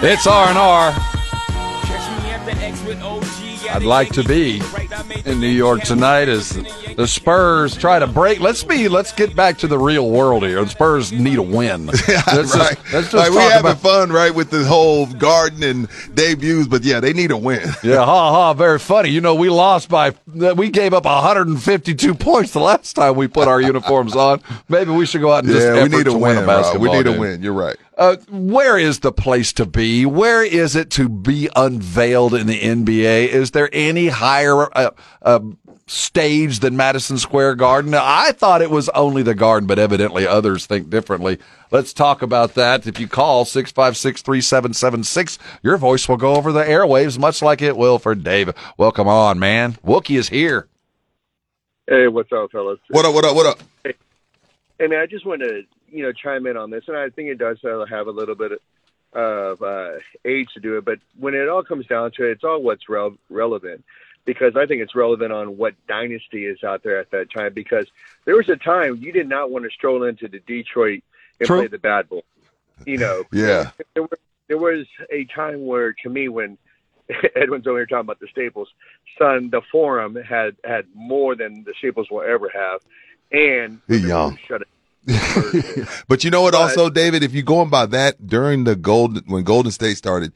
It's 0.06 0.28
R&R. 0.28 1.14
I'd 3.74 3.82
like 3.82 4.10
to 4.14 4.24
be 4.24 4.62
in 5.26 5.40
New 5.40 5.48
York 5.48 5.82
tonight 5.82 6.30
as 6.30 6.52
the 6.96 7.08
Spurs 7.08 7.76
try 7.76 7.98
to 7.98 8.06
break. 8.06 8.40
Let's 8.40 8.64
be. 8.64 8.88
Let's 8.88 9.12
get 9.12 9.36
back 9.36 9.58
to 9.60 9.68
the 9.68 9.80
real 9.80 10.12
world 10.12 10.44
here. 10.44 10.64
The 10.64 10.70
Spurs 10.70 11.12
need 11.12 11.40
a 11.40 11.42
win. 11.42 11.86
Let's 11.88 12.08
right. 12.08 12.26
just, 12.26 12.56
let's 12.94 13.12
just 13.12 13.14
like 13.14 13.32
we 13.32 13.38
having 13.38 13.72
about. 13.72 13.80
fun, 13.80 14.12
right, 14.12 14.34
with 14.34 14.52
the 14.52 14.64
whole 14.64 15.08
garden 15.08 15.64
and 15.64 15.88
debuts, 16.14 16.68
but 16.68 16.84
yeah, 16.84 17.00
they 17.00 17.14
need 17.14 17.32
a 17.32 17.38
win. 17.38 17.68
Yeah, 17.84 18.06
ha 18.06 18.32
ha. 18.32 18.54
Very 18.54 18.80
funny. 18.80 19.10
You 19.10 19.20
know, 19.20 19.36
we 19.36 19.50
lost 19.50 19.90
by. 19.90 20.14
We 20.28 20.70
gave 20.70 20.94
up 20.94 21.04
152 21.06 22.14
points 22.16 22.52
the 22.52 22.60
last 22.60 22.94
time 22.94 23.16
we 23.16 23.28
put 23.28 23.48
our 23.48 23.60
uniforms 23.60 24.16
on. 24.16 24.42
Maybe 24.70 24.92
we 24.92 25.06
should 25.06 25.22
go 25.22 25.32
out 25.34 25.44
and 25.44 25.52
just 25.52 25.66
yeah, 25.66 25.84
we 25.84 25.90
need 25.90 26.02
a 26.02 26.04
to 26.06 26.14
win. 26.14 26.22
win 26.22 26.38
a 26.38 26.40
Rob. 26.42 26.48
basketball 26.48 26.92
We 26.92 26.98
need 26.98 27.08
a 27.08 27.20
win. 27.20 27.42
You're 27.44 27.54
right. 27.54 27.76
Uh, 27.96 28.18
where 28.30 28.78
is 28.78 29.00
the 29.00 29.12
place 29.12 29.54
to 29.54 29.66
be? 29.66 30.06
Where 30.06 30.44
is 30.44 30.76
it 30.76 30.90
to 30.92 31.08
be 31.08 31.50
unveiled 31.56 32.34
in 32.34 32.48
the 32.48 32.60
NBA? 32.60 33.28
Is 33.28 33.52
there 33.52 33.70
any 33.72 34.08
higher 34.08 34.76
uh, 34.76 34.92
uh, 35.22 35.40
stage 35.86 36.60
than 36.60 36.76
Madison 36.76 37.20
Square 37.20 37.56
Garden? 37.56 37.92
Now, 37.92 38.04
I 38.04 38.32
thought 38.32 38.64
it 38.64 38.72
was 38.72 38.90
only 38.90 39.22
the 39.22 39.36
Garden, 39.36 39.68
but 39.68 39.78
evidently 39.78 40.26
others 40.26 40.66
think 40.66 40.90
differently. 40.90 41.38
Let's 41.70 41.94
talk 41.94 42.24
about 42.24 42.56
that. 42.56 42.88
If 42.88 43.00
you 43.00 43.08
call 43.08 43.46
656 43.46 44.24
3776, 44.24 45.38
your 45.62 45.78
voice 45.78 46.10
will 46.10 46.18
go 46.18 46.36
over 46.36 46.52
the 46.52 46.64
airwaves, 46.64 47.20
much 47.20 47.44
like 47.44 47.62
it 47.62 47.78
will 47.78 48.00
for 48.00 48.16
Dave. 48.16 48.54
Welcome 48.78 49.08
on, 49.08 49.38
man. 49.38 49.74
Wookie 49.86 50.18
is 50.18 50.30
here. 50.30 50.68
Hey, 51.88 52.08
what's 52.08 52.32
up, 52.32 52.52
fellas? 52.52 52.80
What 52.90 53.06
up? 53.06 53.14
What 53.14 53.26
up? 53.26 53.36
What 53.36 53.46
up? 53.46 53.60
Hey, 54.80 54.88
man, 54.88 55.00
I 55.00 55.06
just 55.06 55.26
want 55.26 55.42
to, 55.42 55.64
you 55.94 56.04
know, 56.04 56.12
chime 56.12 56.48
in 56.48 56.58
on 56.58 56.70
this, 56.72 56.84
and 56.88 56.98
I 56.98 57.10
think 57.10 57.30
it 57.30 57.38
does 57.38 57.60
have 57.64 58.08
a 58.08 58.12
little 58.12 58.36
bit 58.36 58.52
of 59.14 59.62
uh, 59.62 59.92
age 60.26 60.50
to 60.56 60.60
do 60.60 60.78
it. 60.78 60.86
But 60.86 61.00
when 61.20 61.34
it 61.36 61.48
all 61.48 61.64
comes 61.64 61.86
down 61.86 62.12
to 62.18 62.26
it, 62.28 62.32
it's 62.32 62.44
all 62.44 62.62
what's 62.62 62.90
rel- 62.90 63.18
relevant, 63.30 63.84
because 64.26 64.56
I 64.56 64.66
think 64.66 64.82
it's 64.82 64.96
relevant 64.96 65.32
on 65.32 65.56
what 65.58 65.76
dynasty 65.88 66.46
is 66.46 66.64
out 66.64 66.84
there 66.84 67.00
at 67.00 67.12
that 67.12 67.32
time. 67.32 67.54
Because 67.54 67.86
there 68.26 68.36
was 68.36 68.50
a 68.50 68.56
time 68.56 68.98
you 68.98 69.12
did 69.12 69.30
not 69.30 69.52
want 69.52 69.66
to 69.66 69.72
stroll 69.72 70.04
into 70.04 70.28
the 70.28 70.40
Detroit 70.40 71.04
and 71.40 71.48
True. 71.48 71.60
play 71.60 71.68
the 71.68 71.78
bad 71.78 72.10
boy. 72.10 72.22
You 72.86 72.98
know, 72.98 73.24
Yeah. 73.32 73.70
there, 73.94 74.04
were, 74.04 74.20
there 74.48 74.58
was 74.58 74.88
a 75.12 75.26
time 75.26 75.66
where, 75.66 75.94
to 76.04 76.10
me, 76.10 76.28
when 76.28 76.58
Edwin's 77.36 77.68
over 77.68 77.78
here 77.80 77.86
talking 77.86 78.02
about 78.08 78.20
the 78.20 78.28
Staples, 78.32 78.70
son, 79.18 79.50
the 79.52 79.62
Forum 79.72 80.16
had 80.16 80.56
had 80.64 80.86
more 80.96 81.36
than 81.36 81.64
the 81.66 81.74
Staples 81.78 82.10
will 82.10 82.22
ever 82.22 82.50
have, 82.54 82.82
and 83.32 83.80
He 83.88 83.98
young. 83.98 84.38
shut 84.48 84.62
it. 84.62 84.68
But 86.08 86.24
you 86.24 86.30
know 86.32 86.42
what? 86.42 86.54
But- 86.54 86.62
Also, 86.62 86.90
David, 86.90 87.24
if 87.24 87.34
you're 87.34 87.44
going 87.44 87.70
by 87.70 87.86
that 87.88 88.28
during 88.28 88.64
the 88.64 88.76
golden 88.76 89.24
when 89.28 89.44
Golden 89.44 89.72
State 89.72 89.98
started, 89.98 90.34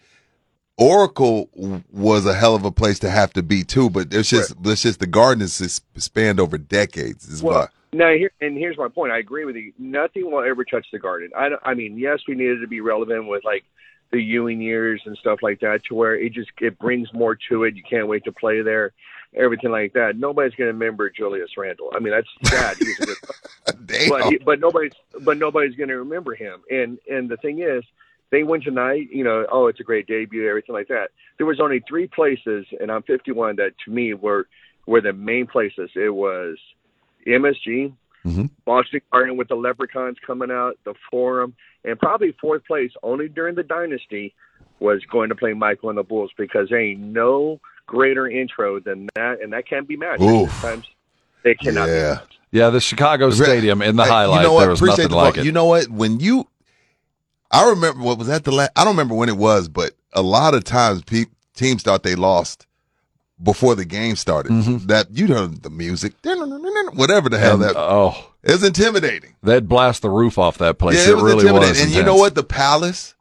Oracle 0.77 1.49
was 1.91 2.25
a 2.25 2.33
hell 2.35 2.53
of 2.55 2.63
a 2.63 2.71
place 2.71 2.99
to 2.99 3.09
have 3.09 3.33
to 3.33 3.43
be 3.43 3.63
too. 3.63 3.89
But 3.89 4.13
it's 4.13 4.29
just 4.29 4.53
it's 4.63 4.81
just 4.83 4.99
the 4.99 5.07
Garden 5.07 5.41
is 5.41 5.81
spanned 5.97 6.39
over 6.39 6.57
decades. 6.57 7.27
Is 7.27 7.41
why. 7.41 7.51
Well, 7.51 7.69
now 7.93 8.09
here 8.11 8.31
and 8.41 8.57
here's 8.57 8.77
my 8.77 8.87
point. 8.87 9.11
I 9.11 9.17
agree 9.17 9.45
with 9.45 9.55
you. 9.55 9.73
Nothing 9.79 10.29
will 10.29 10.43
ever 10.43 10.63
touch 10.65 10.85
the 10.91 10.99
Garden. 10.99 11.31
I, 11.35 11.49
I 11.63 11.73
mean, 11.73 11.97
yes, 11.97 12.19
we 12.27 12.35
needed 12.35 12.61
to 12.61 12.67
be 12.67 12.81
relevant 12.81 13.27
with 13.27 13.43
like 13.43 13.63
the 14.11 14.21
Ewing 14.21 14.61
years 14.61 15.01
and 15.05 15.17
stuff 15.17 15.39
like 15.41 15.59
that, 15.61 15.81
to 15.85 15.95
where 15.95 16.15
it 16.15 16.31
just 16.33 16.49
it 16.61 16.77
brings 16.79 17.11
more 17.13 17.37
to 17.49 17.63
it. 17.63 17.75
You 17.75 17.83
can't 17.89 18.07
wait 18.07 18.23
to 18.25 18.31
play 18.31 18.61
there, 18.61 18.93
everything 19.35 19.71
like 19.71 19.93
that. 19.93 20.17
Nobody's 20.17 20.55
going 20.55 20.67
to 20.67 20.73
remember 20.73 21.09
Julius 21.09 21.51
Randle. 21.57 21.91
I 21.95 21.99
mean, 21.99 22.13
that's 22.13 22.49
sad. 22.49 22.77
He 22.77 22.85
was 22.85 22.99
a 22.99 23.05
good 23.05 23.17
but 24.09 24.23
he, 24.31 24.37
but 24.37 24.59
nobody's 24.59 24.93
but 25.21 25.37
nobody's 25.37 25.75
going 25.75 25.89
to 25.89 25.97
remember 25.97 26.35
him. 26.35 26.61
And 26.69 26.97
and 27.09 27.29
the 27.29 27.37
thing 27.37 27.59
is, 27.59 27.83
they 28.31 28.43
win 28.43 28.61
tonight, 28.61 29.09
you 29.11 29.23
know, 29.23 29.45
oh, 29.51 29.67
it's 29.67 29.79
a 29.79 29.83
great 29.83 30.07
debut, 30.07 30.47
everything 30.47 30.75
like 30.75 30.87
that. 30.89 31.09
There 31.37 31.45
was 31.45 31.59
only 31.59 31.83
three 31.87 32.07
places, 32.07 32.65
and 32.79 32.91
I'm 32.91 33.03
51 33.03 33.57
that 33.57 33.73
to 33.85 33.91
me 33.91 34.13
were 34.13 34.47
were 34.85 35.01
the 35.01 35.13
main 35.13 35.47
places. 35.47 35.89
It 35.95 36.09
was 36.09 36.57
MSG, 37.25 37.93
Mhm. 38.25 38.49
Boston 38.65 39.01
Garden 39.11 39.37
with 39.37 39.47
the 39.47 39.55
Leprechauns 39.55 40.17
coming 40.25 40.51
out, 40.51 40.77
the 40.83 40.93
Forum, 41.09 41.55
and 41.85 41.99
probably 41.99 42.33
fourth 42.33 42.65
place 42.65 42.91
only 43.03 43.29
during 43.29 43.55
the 43.55 43.63
dynasty 43.63 44.33
was 44.79 45.03
going 45.05 45.29
to 45.29 45.35
play 45.35 45.53
Michael 45.53 45.89
and 45.89 45.97
the 45.97 46.03
Bulls 46.03 46.31
because 46.37 46.69
there 46.69 46.79
ain't 46.79 46.99
no 46.99 47.59
greater 47.87 48.27
intro 48.29 48.79
than 48.79 49.07
that, 49.15 49.41
and 49.41 49.51
that 49.53 49.67
can't 49.67 49.87
be 49.87 49.97
matched. 49.97 50.21
Oof. 50.21 50.51
Sometimes 50.61 50.85
they 51.43 51.55
cannot 51.55 51.89
Yeah. 51.89 52.09
matched. 52.15 52.33
Yeah, 52.51 52.69
the 52.69 52.79
Chicago 52.79 53.29
Stadium 53.31 53.81
in 53.81 53.95
the 53.97 54.03
Hey, 54.03 54.09
highlight, 54.09 54.41
You 54.41 54.47
know 54.47 54.53
what? 54.53 54.59
there 54.61 54.69
was 54.69 54.79
Appreciate 54.79 55.05
nothing 55.05 55.09
the 55.11 55.15
like 55.17 55.37
it. 55.37 55.45
You 55.45 55.51
know 55.51 55.65
what? 55.65 55.89
When 55.89 56.19
you, 56.19 56.47
I 57.51 57.69
remember 57.69 58.03
what 58.03 58.17
was 58.17 58.27
that 58.27 58.43
the 58.45 58.51
last. 58.51 58.71
I 58.75 58.83
don't 58.85 58.93
remember 58.93 59.15
when 59.15 59.27
it 59.29 59.37
was, 59.37 59.67
but 59.67 59.91
a 60.13 60.21
lot 60.21 60.53
of 60.53 60.63
times 60.63 61.01
pe- 61.03 61.25
teams 61.55 61.83
thought 61.83 62.03
they 62.03 62.15
lost 62.15 62.65
before 63.43 63.75
the 63.75 63.85
game 63.85 64.15
started. 64.15 64.51
Mm-hmm. 64.51 64.87
That 64.87 65.07
you 65.11 65.27
know 65.27 65.47
the 65.47 65.69
music, 65.69 66.13
whatever 66.23 67.29
the 67.29 67.37
hell 67.37 67.55
And, 67.55 67.63
that. 67.63 67.75
oh, 67.77 68.15
it's 68.43 68.63
intimidating. 68.63 69.35
they'd 69.43 69.67
blast 69.67 70.01
the 70.01 70.09
roof 70.09 70.37
off 70.37 70.57
that 70.59 70.77
place. 70.77 71.05
yeah, 71.05 71.13
it, 71.13 71.15
really 71.15 71.31
intimidating. 71.47 71.69
was. 71.69 71.81
And 71.81 71.91
you 71.91 72.03
know 72.03 72.15
what? 72.15 72.35
The 72.35 72.43
Palace. 72.43 73.13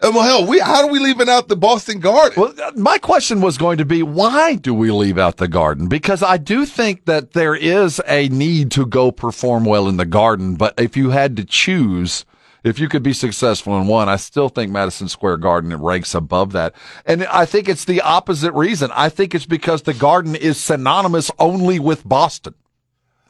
Well, 0.00 0.22
hell, 0.22 0.46
we 0.46 0.60
how 0.60 0.84
are 0.84 0.90
we 0.90 1.00
leaving 1.00 1.28
out 1.28 1.48
the 1.48 1.56
Boston 1.56 1.98
Garden? 1.98 2.40
Well, 2.40 2.54
uh, 2.62 2.72
my 2.76 2.98
question 2.98 3.40
was 3.40 3.58
going 3.58 3.78
to 3.78 3.84
be 3.84 4.02
why 4.02 4.54
do 4.54 4.72
we 4.72 4.90
leave 4.90 5.18
out 5.18 5.38
the 5.38 5.48
garden? 5.48 5.88
Because 5.88 6.22
I 6.22 6.36
do 6.36 6.64
think 6.64 7.06
that 7.06 7.32
there 7.32 7.54
is 7.54 8.00
a 8.06 8.28
need 8.28 8.70
to 8.72 8.86
go 8.86 9.10
perform 9.10 9.64
well 9.64 9.88
in 9.88 9.96
the 9.96 10.06
garden, 10.06 10.54
but 10.54 10.74
if 10.78 10.96
you 10.96 11.10
had 11.10 11.36
to 11.36 11.44
choose, 11.44 12.24
if 12.62 12.78
you 12.78 12.88
could 12.88 13.02
be 13.02 13.12
successful 13.12 13.76
in 13.78 13.88
one, 13.88 14.08
I 14.08 14.16
still 14.16 14.48
think 14.48 14.70
Madison 14.70 15.08
Square 15.08 15.38
Garden 15.38 15.74
ranks 15.76 16.14
above 16.14 16.52
that. 16.52 16.74
And 17.04 17.24
I 17.26 17.44
think 17.44 17.68
it's 17.68 17.84
the 17.84 18.00
opposite 18.00 18.52
reason. 18.52 18.90
I 18.94 19.08
think 19.08 19.34
it's 19.34 19.46
because 19.46 19.82
the 19.82 19.94
garden 19.94 20.36
is 20.36 20.58
synonymous 20.58 21.30
only 21.38 21.78
with 21.80 22.08
Boston. 22.08 22.54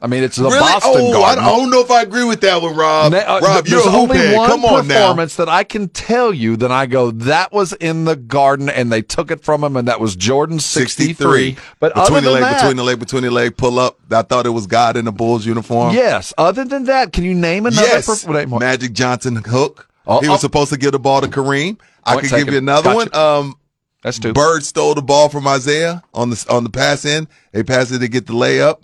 I 0.00 0.06
mean, 0.06 0.22
it's 0.22 0.36
the 0.36 0.44
really? 0.44 0.60
Boston 0.60 0.92
oh, 0.94 1.12
Garden. 1.12 1.42
I 1.42 1.48
don't 1.48 1.70
know 1.70 1.80
if 1.80 1.90
I 1.90 2.02
agree 2.02 2.22
with 2.22 2.40
that 2.42 2.62
one, 2.62 2.76
Rob. 2.76 3.10
Na- 3.10 3.18
uh, 3.18 3.40
Rob, 3.42 3.66
you're 3.66 3.80
a 3.80 3.82
there's 3.82 3.92
hoop 3.92 3.94
only 3.94 4.18
head. 4.18 4.36
one 4.36 4.48
Come 4.48 4.64
on 4.64 4.86
now. 4.86 4.94
performance 4.94 5.34
that 5.36 5.48
I 5.48 5.64
can 5.64 5.88
tell 5.88 6.32
you 6.32 6.56
that 6.58 6.70
I 6.70 6.86
go 6.86 7.10
that 7.10 7.52
was 7.52 7.72
in 7.72 8.04
the 8.04 8.14
garden 8.14 8.68
and 8.68 8.92
they 8.92 9.02
took 9.02 9.32
it 9.32 9.42
from 9.42 9.64
him 9.64 9.76
and 9.76 9.88
that 9.88 9.98
was 9.98 10.14
Jordan 10.14 10.60
63. 10.60 11.56
But 11.80 11.94
between 11.94 12.04
other 12.04 12.14
the 12.14 12.20
than 12.20 12.32
leg, 12.32 12.42
that, 12.42 12.60
between 12.60 12.76
the 12.76 12.84
leg, 12.84 12.98
between 13.00 13.22
the 13.24 13.30
leg, 13.32 13.56
pull 13.56 13.80
up. 13.80 13.98
I 14.12 14.22
thought 14.22 14.46
it 14.46 14.50
was 14.50 14.68
God 14.68 14.96
in 14.96 15.04
the 15.04 15.12
Bulls 15.12 15.44
uniform. 15.44 15.92
yes. 15.92 16.32
Other 16.38 16.64
than 16.64 16.84
that, 16.84 17.12
can 17.12 17.24
you 17.24 17.34
name 17.34 17.66
another? 17.66 17.86
Yes, 17.86 18.26
name? 18.26 18.50
Magic 18.50 18.92
Johnson 18.92 19.34
hook. 19.34 19.88
Oh, 20.06 20.20
he 20.20 20.28
was 20.28 20.38
oh. 20.38 20.40
supposed 20.42 20.72
to 20.72 20.78
give 20.78 20.92
the 20.92 21.00
ball 21.00 21.20
to 21.20 21.26
Kareem. 21.26 21.78
I 22.04 22.14
Point 22.14 22.28
could 22.28 22.36
give 22.36 22.52
you 22.52 22.58
another 22.58 22.94
Gotcha. 22.94 23.10
one. 23.10 23.14
Um, 23.14 23.54
That's 24.02 24.18
two. 24.20 24.32
Bird 24.32 24.64
stole 24.64 24.94
the 24.94 25.02
ball 25.02 25.28
from 25.28 25.46
Isiah 25.46 26.02
on 26.14 26.30
the 26.30 26.46
on 26.48 26.62
the 26.64 26.70
pass 26.70 27.04
in. 27.04 27.28
They 27.52 27.62
passed 27.64 27.92
it 27.92 27.98
to 27.98 28.08
get 28.08 28.26
the 28.26 28.32
layup. 28.32 28.80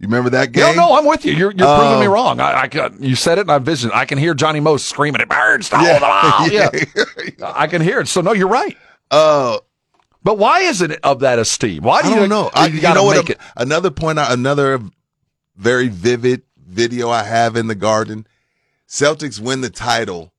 You 0.00 0.06
remember 0.08 0.30
that 0.30 0.52
game? 0.52 0.74
No, 0.76 0.88
no, 0.88 0.98
I'm 0.98 1.04
with 1.04 1.24
you. 1.26 1.32
You're, 1.34 1.52
you're 1.52 1.76
proving 1.78 2.00
me 2.00 2.06
Um, 2.06 2.12
wrong. 2.12 2.40
I, 2.40 2.62
I 2.62 2.68
can, 2.68 2.96
you 3.02 3.14
said 3.14 3.36
it 3.38 3.42
and 3.42 3.50
I. 3.50 3.58
I 3.92 4.06
can 4.06 4.16
hear 4.16 4.32
Johnny 4.32 4.58
Most 4.58 4.88
screaming 4.88 5.20
stole 5.62 5.82
the 5.84 6.00
ball. 6.00 6.48
Yeah. 6.48 6.70
I 7.44 7.66
can 7.66 7.82
hear 7.82 8.00
it. 8.00 8.08
So 8.08 8.22
no, 8.22 8.32
you're 8.32 8.48
right. 8.48 8.76
Uh, 9.10 9.58
But 10.24 10.38
why 10.38 10.60
is 10.60 10.80
it 10.80 10.98
of 11.04 11.20
that 11.20 11.38
esteem? 11.38 11.82
Why 11.82 12.00
do 12.00 12.08
I 12.08 12.10
you 12.12 12.16
don't 12.20 12.28
know. 12.30 12.50
I, 12.54 12.66
You, 12.68 12.76
you 12.76 12.94
know 12.94 13.04
what? 13.04 13.16
make 13.18 13.28
a- 13.28 13.32
it. 13.32 13.38
Another 13.56 13.90
point. 13.90 14.18
Another 14.18 14.80
very 15.56 15.88
vivid 15.88 16.42
video 16.56 17.10
I 17.10 17.24
have 17.24 17.54
in 17.54 17.66
the 17.66 17.74
Garden. 17.74 18.26
Celtics 18.88 19.38
win 19.38 19.60
the 19.60 19.68
title. 19.70 20.32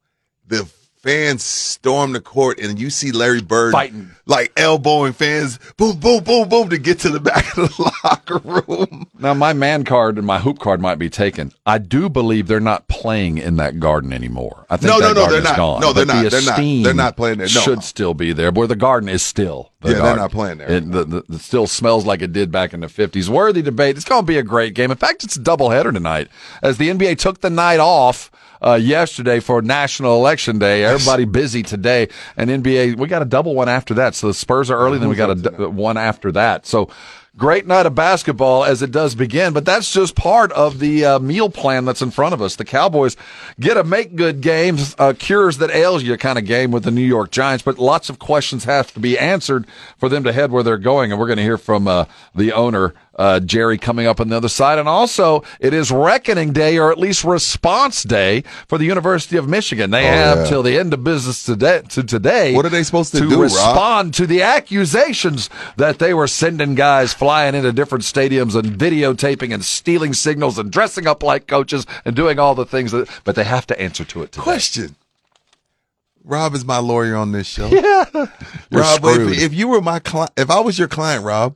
The 0.48 0.67
fans 1.01 1.43
storm 1.43 2.13
the 2.13 2.21
court, 2.21 2.59
and 2.59 2.80
you 2.80 2.89
see 2.89 3.11
Larry 3.11 3.41
Bird 3.41 3.71
Fighting. 3.71 4.11
like 4.25 4.51
elbowing 4.55 5.13
fans, 5.13 5.59
boom, 5.77 5.99
boom, 5.99 6.23
boom, 6.23 6.47
boom, 6.47 6.69
to 6.69 6.77
get 6.77 6.99
to 6.99 7.09
the 7.09 7.19
back 7.19 7.57
of 7.57 7.69
the 7.75 7.91
locker 8.03 8.38
room. 8.38 9.07
Now, 9.19 9.33
my 9.33 9.53
man 9.53 9.83
card 9.83 10.17
and 10.17 10.27
my 10.27 10.39
hoop 10.39 10.59
card 10.59 10.80
might 10.81 10.95
be 10.99 11.09
taken. 11.09 11.51
I 11.65 11.77
do 11.80 12.09
believe 12.09 12.47
they're 12.47 12.59
not 12.59 12.88
playing 12.88 13.38
in 13.39 13.55
that 13.57 13.80
garden 13.80 14.13
anymore. 14.13 14.65
I 14.69 14.77
think 14.77 14.91
No, 14.91 14.99
no, 14.99 15.07
that 15.07 15.13
no, 15.15 15.21
garden 15.21 15.31
they're 15.31 15.39
is 15.39 15.43
not. 15.45 15.57
Gone. 15.57 15.81
No, 15.81 15.93
they're 15.93 16.05
But 16.05 16.13
the 16.13 16.21
not. 16.23 16.31
They're 16.31 16.41
not. 16.41 16.83
They're 16.83 16.93
not 16.93 17.17
playing 17.17 17.38
there. 17.39 17.47
No. 17.47 17.61
Should 17.61 17.83
still 17.83 18.13
be 18.13 18.33
there. 18.33 18.51
Where 18.51 18.67
the 18.67 18.75
garden 18.75 19.09
is 19.09 19.23
still. 19.23 19.71
The 19.81 19.93
Yeah, 19.93 20.01
they're 20.03 20.15
not 20.15 20.31
playing 20.31 20.59
there 20.59 20.71
It, 20.71 20.91
the, 20.91 21.03
the, 21.05 21.17
it 21.30 21.39
still 21.41 21.65
smells 21.65 22.05
like 22.05 22.21
it 22.21 22.31
did 22.31 22.51
back 22.51 22.73
in 22.73 22.81
the 22.81 22.89
fifties. 22.89 23.30
Worthy 23.30 23.63
debate. 23.63 23.95
It's 23.95 24.05
going 24.05 24.21
to 24.21 24.27
be 24.27 24.38
a 24.38 24.43
great 24.43 24.75
game. 24.75 24.91
In 24.91 24.97
fact, 24.97 25.23
it's 25.23 25.35
a 25.35 25.39
doubleheader 25.39 25.91
tonight 25.91 26.27
as 26.61 26.77
the 26.77 26.89
NBA 26.89 27.17
took 27.17 27.41
the 27.41 27.49
night 27.49 27.80
off. 27.80 28.30
Uh, 28.64 28.75
yesterday 28.75 29.40
for 29.40 29.61
National 29.61 30.15
Election 30.15 30.59
Day, 30.59 30.83
everybody 30.83 31.25
busy 31.25 31.64
today, 31.64 32.07
and 32.38 32.49
NBA 32.49 32.95
we 32.95 33.07
got 33.07 33.23
a 33.23 33.25
double 33.25 33.56
one 33.56 33.67
after 33.67 33.95
that. 33.95 34.14
So 34.14 34.27
the 34.27 34.33
Spurs 34.35 34.69
are 34.69 34.77
early, 34.77 34.99
then 34.99 35.09
we 35.09 35.15
got 35.15 35.31
a 35.31 35.35
d- 35.35 35.65
one 35.65 35.98
after 35.98 36.31
that. 36.33 36.67
So 36.67 36.90
great 37.38 37.65
night 37.65 37.85
of 37.85 37.95
basketball 37.95 38.64
as 38.65 38.81
it 38.81 38.91
does 38.91 39.15
begin, 39.15 39.53
but 39.53 39.65
that's 39.65 39.91
just 39.91 40.15
part 40.15 40.51
of 40.51 40.80
the 40.80 41.06
uh, 41.06 41.19
meal 41.19 41.49
plan 41.49 41.85
that's 41.85 42.01
in 42.01 42.11
front 42.11 42.33
of 42.33 42.41
us. 42.41 42.56
The 42.56 42.65
Cowboys 42.65 43.15
get 43.59 43.77
a 43.77 43.83
make 43.83 44.15
good 44.15 44.41
games, 44.41 44.95
uh, 44.99 45.14
cures 45.17 45.57
that 45.59 45.72
ails 45.72 46.03
you 46.03 46.17
kind 46.17 46.38
of 46.38 46.45
game 46.45 46.72
with 46.72 46.83
the 46.83 46.91
New 46.91 47.01
York 47.01 47.31
Giants, 47.31 47.64
but 47.64 47.80
lots 47.80 48.09
of 48.09 48.19
questions 48.19 48.65
have 48.65 48.93
to 48.93 48.99
be 48.99 49.17
answered 49.17 49.65
for 49.98 50.09
them 50.09 50.23
to 50.23 50.33
head 50.33 50.51
where 50.51 50.64
they're 50.64 50.77
going. 50.77 51.11
And 51.11 51.19
we're 51.19 51.27
going 51.27 51.38
to 51.38 51.43
hear 51.43 51.57
from 51.57 51.88
uh, 51.88 52.06
the 52.35 52.51
owner, 52.51 52.93
uh, 53.17 53.40
Jerry, 53.41 53.77
coming 53.77 54.07
up 54.07 54.19
on 54.22 54.30
the 54.30 54.38
other 54.38 54.48
side. 54.49 54.80
And 54.80 54.88
also, 54.88 55.43
it 55.59 55.73
is 55.73 55.91
reckoning 55.91 56.53
day, 56.53 56.77
or 56.77 56.91
at 56.91 56.98
least 56.98 57.23
response 57.23 58.03
day, 58.03 58.43
for 58.67 58.77
the 58.77 58.85
University 58.85 59.35
of 59.38 59.48
Michigan. 59.49 59.91
They 59.91 60.06
Oh, 60.07 60.11
have 60.11 60.38
yeah. 60.40 60.45
till 60.45 60.64
the 60.64 60.77
end 60.80 60.93
of 60.93 61.03
business 61.03 61.43
today. 61.43 61.81
To 61.90 62.03
today, 62.03 62.56
What 62.56 62.65
are 62.65 62.69
they 62.69 62.83
supposed 62.83 63.11
to 63.11 63.19
to 63.19 63.25
do, 63.30 63.35
Rob? 63.35 63.41
respond 63.43 64.14
to 64.15 64.25
the 64.25 64.41
accusations 64.41 65.49
that 65.77 65.99
they 65.99 66.14
were 66.14 66.27
sending 66.27 66.73
guys 66.75 67.14
flying 67.14 67.53
into 67.53 67.72
different 67.73 68.03
stadiums 68.06 68.56
and 68.56 68.77
videotaping 68.80 69.53
and 69.53 69.64
stealing 69.64 70.14
signals 70.14 70.57
and 70.57 70.72
dressing 70.72 71.06
up 71.06 71.22
like 71.22 71.48
coaches 71.48 71.85
and 72.06 72.15
doing 72.15 72.40
all 72.40 72.56
the 72.56 72.65
things 72.65 72.91
that. 72.91 73.09
But 73.23 73.35
they 73.35 73.43
have 73.43 73.67
to 73.67 73.80
answer 73.80 74.06
to 74.06 74.23
it 74.23 74.31
today. 74.31 74.41
Question. 74.43 74.95
Rob 76.23 76.53
is 76.53 76.64
my 76.64 76.77
lawyer 76.77 77.15
on 77.15 77.31
this 77.31 77.48
show. 77.48 77.67
Yeah, 77.72 78.06
Rob, 78.72 78.99
if, 79.03 79.41
if 79.41 79.53
you 79.53 79.67
were 79.67 79.81
my 79.81 79.99
client, 79.99 80.31
if 80.38 80.49
I 80.49 80.59
was 80.59 80.77
your 80.80 80.88
client, 80.88 81.23
Rob, 81.25 81.56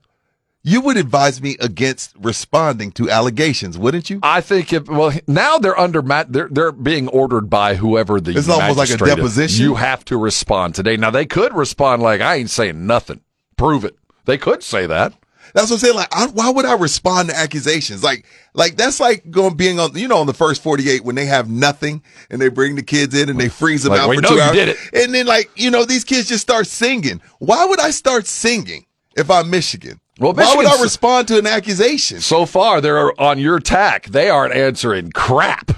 you 0.67 0.81
would 0.81 0.97
advise 0.97 1.41
me 1.43 1.55
against 1.59 2.15
responding 2.19 2.91
to 2.93 3.07
allegations, 3.09 3.77
wouldn't 3.77 4.09
you? 4.09 4.19
I 4.23 4.41
think 4.41 4.73
if 4.73 4.87
well 4.87 5.13
now 5.27 5.59
they're 5.59 5.79
under 5.79 6.01
mat 6.01 6.33
they're 6.33 6.49
they're 6.49 6.71
being 6.71 7.07
ordered 7.09 7.49
by 7.51 7.75
whoever 7.75 8.19
the 8.19 8.31
It's 8.31 8.49
almost 8.49 8.77
like 8.77 8.89
a 8.89 8.93
is. 8.93 8.99
deposition? 9.15 9.63
You 9.63 9.75
have 9.75 10.03
to 10.05 10.17
respond 10.17 10.73
today. 10.73 10.97
Now 10.97 11.11
they 11.11 11.25
could 11.27 11.53
respond 11.53 12.01
like 12.01 12.19
I 12.19 12.35
ain't 12.35 12.49
saying 12.49 12.85
nothing. 12.87 13.21
Prove 13.57 13.85
it. 13.85 13.95
They 14.25 14.39
could 14.39 14.63
say 14.63 14.87
that. 14.87 15.13
That's 15.53 15.69
what 15.69 15.75
I'm 15.75 15.79
saying. 15.79 15.95
Like, 15.95 16.07
I, 16.13 16.25
why 16.27 16.49
would 16.49 16.65
I 16.65 16.73
respond 16.75 17.29
to 17.29 17.35
accusations? 17.37 18.03
Like, 18.03 18.25
like 18.55 18.75
that's 18.75 18.99
like 18.99 19.29
going 19.29 19.55
being 19.55 19.79
on, 19.79 19.95
you 19.95 20.07
know, 20.07 20.17
on 20.17 20.25
the 20.27 20.33
first 20.33 20.61
48 20.63 21.05
when 21.05 21.15
they 21.15 21.27
have 21.27 21.47
nothing 21.49 22.01
and 22.29 22.41
they 22.41 22.49
bring 22.49 22.75
the 22.75 22.83
kids 22.83 23.13
in 23.13 23.29
and 23.29 23.39
they 23.39 23.47
freeze 23.47 23.83
them 23.83 23.91
Like, 23.91 24.01
out 24.01 24.13
for 24.15 24.21
two 24.21 24.39
hours. 24.41 24.53
did 24.55 24.69
it. 24.69 24.77
And 24.93 25.13
then 25.13 25.27
like, 25.27 25.49
you 25.55 25.69
know, 25.71 25.85
these 25.85 26.03
kids 26.03 26.27
just 26.27 26.41
start 26.41 26.65
singing. 26.67 27.21
Why 27.39 27.63
would 27.65 27.79
I 27.79 27.91
start 27.91 28.25
singing 28.25 28.85
if 29.15 29.29
I'm 29.31 29.49
Michigan? 29.49 30.01
Well, 30.19 30.33
why 30.33 30.55
would 30.55 30.65
I 30.65 30.81
respond 30.81 31.27
to 31.29 31.37
an 31.39 31.45
accusation? 31.47 32.21
So 32.21 32.45
far 32.45 32.79
they're 32.79 33.19
on 33.19 33.37
your 33.37 33.59
tack. 33.59 34.05
They 34.07 34.29
aren't 34.29 34.53
answering 34.53 35.11
crap. 35.11 35.71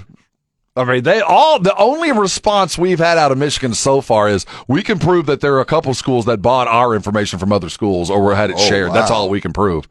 I 0.76 0.84
mean, 0.84 1.02
they 1.02 1.20
all 1.20 1.58
the 1.58 1.74
only 1.76 2.12
response 2.12 2.78
we've 2.78 3.00
had 3.00 3.18
out 3.18 3.32
of 3.32 3.38
Michigan 3.38 3.74
so 3.74 4.00
far 4.00 4.28
is 4.28 4.46
we 4.68 4.84
can 4.84 5.00
prove 5.00 5.26
that 5.26 5.40
there 5.40 5.54
are 5.54 5.60
a 5.60 5.64
couple 5.64 5.92
schools 5.92 6.24
that 6.26 6.40
bought 6.40 6.68
our 6.68 6.94
information 6.94 7.40
from 7.40 7.52
other 7.52 7.68
schools 7.68 8.10
or 8.10 8.32
had 8.36 8.50
it 8.50 8.56
Oh, 8.56 8.68
shared. 8.68 8.92
That's 8.92 9.10
all 9.10 9.28
we 9.28 9.40
can 9.40 9.52
prove. 9.52 9.88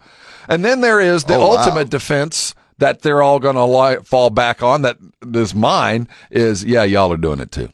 And 0.47 0.63
then 0.63 0.79
there 0.79 1.01
is 1.01 1.25
the 1.25 1.35
Oh, 1.35 1.39
wow. 1.49 1.57
ultimate 1.57 1.89
defense 1.89 2.55
that 2.77 3.01
they're 3.01 3.21
all 3.21 3.39
going 3.39 3.55
to 3.57 4.01
fall 4.05 4.29
back 4.29 4.63
on. 4.63 4.83
That 4.83 4.97
is 5.33 5.53
mine 5.53 6.07
is 6.31 6.63
yeah, 6.63 6.83
y'all 6.83 7.11
are 7.11 7.17
doing 7.17 7.41
it 7.41 7.51
too. 7.51 7.67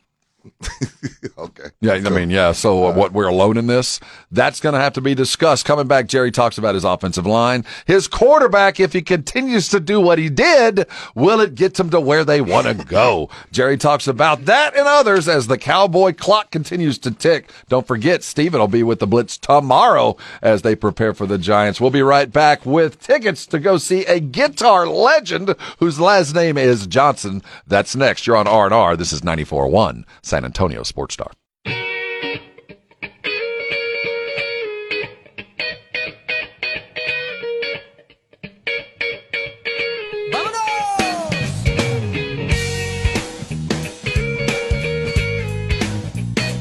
okay. 1.38 1.70
Yeah, 1.82 1.94
I 1.94 2.10
mean, 2.10 2.30
yeah. 2.30 2.52
So 2.52 2.86
uh, 2.86 2.94
what 2.94 3.14
we're 3.14 3.28
alone 3.28 3.58
in 3.58 3.68
this? 3.68 4.00
That's 4.32 4.60
going 4.60 4.74
to 4.74 4.80
have 4.80 4.94
to 4.94 5.02
be 5.02 5.16
discussed. 5.16 5.66
Coming 5.66 5.88
back, 5.88 6.08
Jerry 6.08 6.32
talks 6.32 6.58
about 6.58 6.76
his 6.76 6.84
offensive 6.84 7.26
line, 7.26 7.66
his 7.86 8.08
quarterback. 8.08 8.80
If 8.80 8.94
he 8.94 9.02
continues 9.02 9.68
to 9.70 9.80
do 9.80 10.00
what 10.00 10.20
he 10.20 10.30
did, 10.30 10.88
will 11.16 11.40
it 11.40 11.56
get 11.56 11.76
them 11.76 11.90
to 11.92 12.00
where 12.00 12.24
they 12.24 12.42
want 12.42 12.68
to 12.68 12.74
go? 12.86 13.30
Jerry 13.52 13.78
talks 13.78 14.08
about 14.08 14.46
that 14.46 14.76
and 14.76 14.88
others 14.88 15.28
as 15.28 15.48
the 15.48 15.58
Cowboy 15.58 16.14
clock 16.14 16.52
continues 16.52 16.98
to 17.00 17.12
tick. 17.12 17.52
Don't 17.70 17.88
forget, 17.88 18.24
Steven 18.24 18.60
will 18.60 18.68
be 18.68 18.84
with 18.84 19.00
the 19.00 19.08
Blitz 19.08 19.38
tomorrow 19.38 20.18
as 20.42 20.62
they 20.62 20.76
prepare 20.76 21.14
for 21.14 21.26
the 21.26 21.38
Giants. 21.38 21.82
We'll 21.82 21.92
be 21.92 22.02
right 22.02 22.32
back 22.32 22.66
with 22.66 23.00
tickets 23.00 23.46
to 23.48 23.60
go 23.60 23.78
see 23.78 24.06
a 24.06 24.20
guitar 24.20 24.88
legend 24.88 25.56
whose 25.80 26.00
last 26.00 26.34
name 26.34 26.58
is 26.58 26.88
Johnson. 26.88 27.42
That's 27.68 27.96
next. 27.96 28.26
You're 28.26 28.38
on 28.38 28.48
R 28.48 28.66
and 28.66 28.74
R. 28.74 28.96
This 28.96 29.14
is 29.14 29.22
94.1 29.22 30.06
San 30.22 30.46
Antonio 30.46 30.53
Sports 30.84 31.14
Star. 31.16 31.32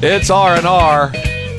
It's 0.05 0.29
R 0.29 0.57
and 0.57 0.65
R 0.65 1.11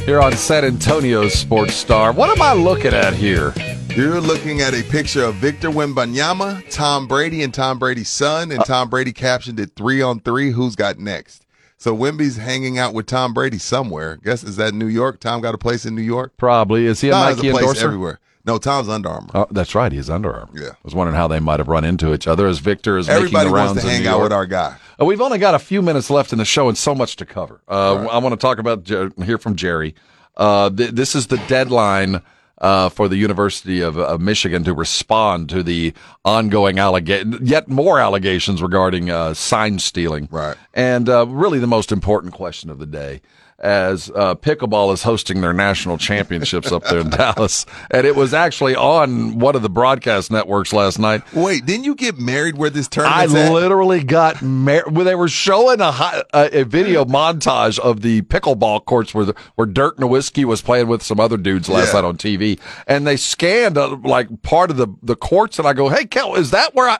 here 0.04 0.20
on 0.20 0.36
San 0.36 0.66
Antonio's 0.66 1.32
Sports 1.32 1.72
Star. 1.72 2.12
What 2.12 2.28
am 2.28 2.42
I 2.42 2.52
looking 2.52 2.92
at 2.92 3.14
here? 3.14 3.54
You're 3.96 4.20
looking 4.20 4.60
at 4.60 4.74
a 4.74 4.82
picture 4.82 5.24
of 5.24 5.36
Victor 5.36 5.70
Wembanyama, 5.70 6.68
Tom 6.70 7.06
Brady, 7.06 7.42
and 7.42 7.54
Tom 7.54 7.78
Brady's 7.78 8.10
son, 8.10 8.50
and 8.50 8.60
uh, 8.60 8.64
Tom 8.64 8.90
Brady 8.90 9.12
captioned 9.12 9.58
it 9.60 9.70
three 9.76 10.02
on 10.02 10.20
three. 10.20 10.50
Who's 10.50 10.76
got 10.76 10.98
next? 10.98 11.43
So 11.84 11.94
Wemby's 11.94 12.38
hanging 12.38 12.78
out 12.78 12.94
with 12.94 13.04
Tom 13.04 13.34
Brady 13.34 13.58
somewhere. 13.58 14.16
Guess 14.16 14.42
is 14.42 14.56
that 14.56 14.72
New 14.72 14.86
York? 14.86 15.20
Tom 15.20 15.42
got 15.42 15.54
a 15.54 15.58
place 15.58 15.84
in 15.84 15.94
New 15.94 16.00
York. 16.00 16.34
Probably. 16.38 16.86
Is 16.86 17.02
he 17.02 17.10
a 17.10 17.12
Tom 17.12 17.36
Nike 17.36 17.48
a 17.48 17.52
place 17.52 17.62
endorser? 17.62 17.84
everywhere. 17.84 18.20
No, 18.46 18.56
Tom's 18.56 18.88
Under 18.88 19.10
Armour. 19.10 19.28
Oh, 19.34 19.46
that's 19.50 19.74
right. 19.74 19.92
He's 19.92 20.08
Under 20.08 20.32
Armour. 20.32 20.52
Yeah. 20.54 20.68
I 20.70 20.76
was 20.82 20.94
wondering 20.94 21.14
how 21.14 21.28
they 21.28 21.40
might 21.40 21.60
have 21.60 21.68
run 21.68 21.84
into 21.84 22.14
each 22.14 22.26
other 22.26 22.46
as 22.46 22.58
Victor 22.58 22.96
is 22.96 23.10
Everybody 23.10 23.34
making 23.34 23.48
the 23.50 23.54
rounds 23.54 23.68
wants 23.72 23.82
to 23.84 23.90
hang 23.90 24.06
out 24.06 24.22
with 24.22 24.32
our 24.32 24.46
guy. 24.46 24.78
Uh, 24.98 25.04
We've 25.04 25.20
only 25.20 25.36
got 25.36 25.54
a 25.54 25.58
few 25.58 25.82
minutes 25.82 26.08
left 26.08 26.32
in 26.32 26.38
the 26.38 26.46
show 26.46 26.70
and 26.70 26.78
so 26.78 26.94
much 26.94 27.16
to 27.16 27.26
cover. 27.26 27.60
Uh, 27.68 28.06
I 28.06 28.16
want 28.16 28.32
to 28.32 28.38
talk 28.38 28.56
about 28.56 28.88
hear 29.22 29.36
from 29.36 29.54
Jerry. 29.54 29.94
Uh, 30.38 30.70
th- 30.70 30.92
this 30.92 31.14
is 31.14 31.26
the 31.26 31.36
deadline 31.48 32.22
uh, 32.64 32.88
for 32.88 33.08
the 33.08 33.16
University 33.16 33.82
of, 33.82 33.98
of 33.98 34.22
Michigan 34.22 34.64
to 34.64 34.72
respond 34.72 35.50
to 35.50 35.62
the 35.62 35.92
ongoing 36.24 36.76
allega- 36.76 37.38
yet 37.42 37.68
more 37.68 38.00
allegations 38.00 38.62
regarding 38.62 39.10
uh, 39.10 39.34
sign 39.34 39.78
stealing. 39.78 40.28
Right. 40.30 40.56
And 40.72 41.08
uh, 41.08 41.26
really, 41.26 41.58
the 41.58 41.66
most 41.66 41.92
important 41.92 42.32
question 42.32 42.70
of 42.70 42.78
the 42.78 42.86
day. 42.86 43.20
As 43.64 44.10
uh, 44.14 44.34
pickleball 44.34 44.92
is 44.92 45.02
hosting 45.04 45.40
their 45.40 45.54
national 45.54 45.96
championships 45.96 46.70
up 46.70 46.84
there 46.84 46.98
in 46.98 47.08
Dallas, 47.10 47.64
and 47.90 48.06
it 48.06 48.14
was 48.14 48.34
actually 48.34 48.76
on 48.76 49.38
one 49.38 49.56
of 49.56 49.62
the 49.62 49.70
broadcast 49.70 50.30
networks 50.30 50.74
last 50.74 50.98
night. 50.98 51.22
Wait, 51.32 51.64
didn't 51.64 51.84
you 51.84 51.94
get 51.94 52.18
married 52.18 52.58
where 52.58 52.68
this 52.68 52.88
I 52.88 52.90
tournament's 53.26 53.34
at? 53.34 53.52
literally 53.52 54.04
got 54.04 54.42
married. 54.42 54.92
Well, 54.94 55.06
they 55.06 55.14
were 55.14 55.28
showing 55.30 55.80
a, 55.80 55.92
hi- 55.92 56.22
a 56.34 56.60
a 56.60 56.64
video 56.64 57.06
montage 57.06 57.78
of 57.78 58.02
the 58.02 58.20
pickleball 58.22 58.84
courts 58.84 59.14
where 59.14 59.24
the, 59.24 59.34
where 59.54 59.66
Dirk 59.66 59.96
Nowitzki 59.96 60.44
was 60.44 60.60
playing 60.60 60.88
with 60.88 61.02
some 61.02 61.18
other 61.18 61.38
dudes 61.38 61.70
last 61.70 61.94
Yeah. 61.94 62.00
night 62.02 62.06
on 62.06 62.18
TV, 62.18 62.60
and 62.86 63.06
they 63.06 63.16
scanned 63.16 63.78
uh, 63.78 63.96
like 64.04 64.42
part 64.42 64.70
of 64.72 64.76
the 64.76 64.88
the 65.02 65.16
courts, 65.16 65.58
and 65.58 65.66
I 65.66 65.72
go, 65.72 65.88
"Hey, 65.88 66.04
Kel, 66.04 66.34
is 66.34 66.50
that 66.50 66.74
where 66.74 66.90
I?" 66.90 66.98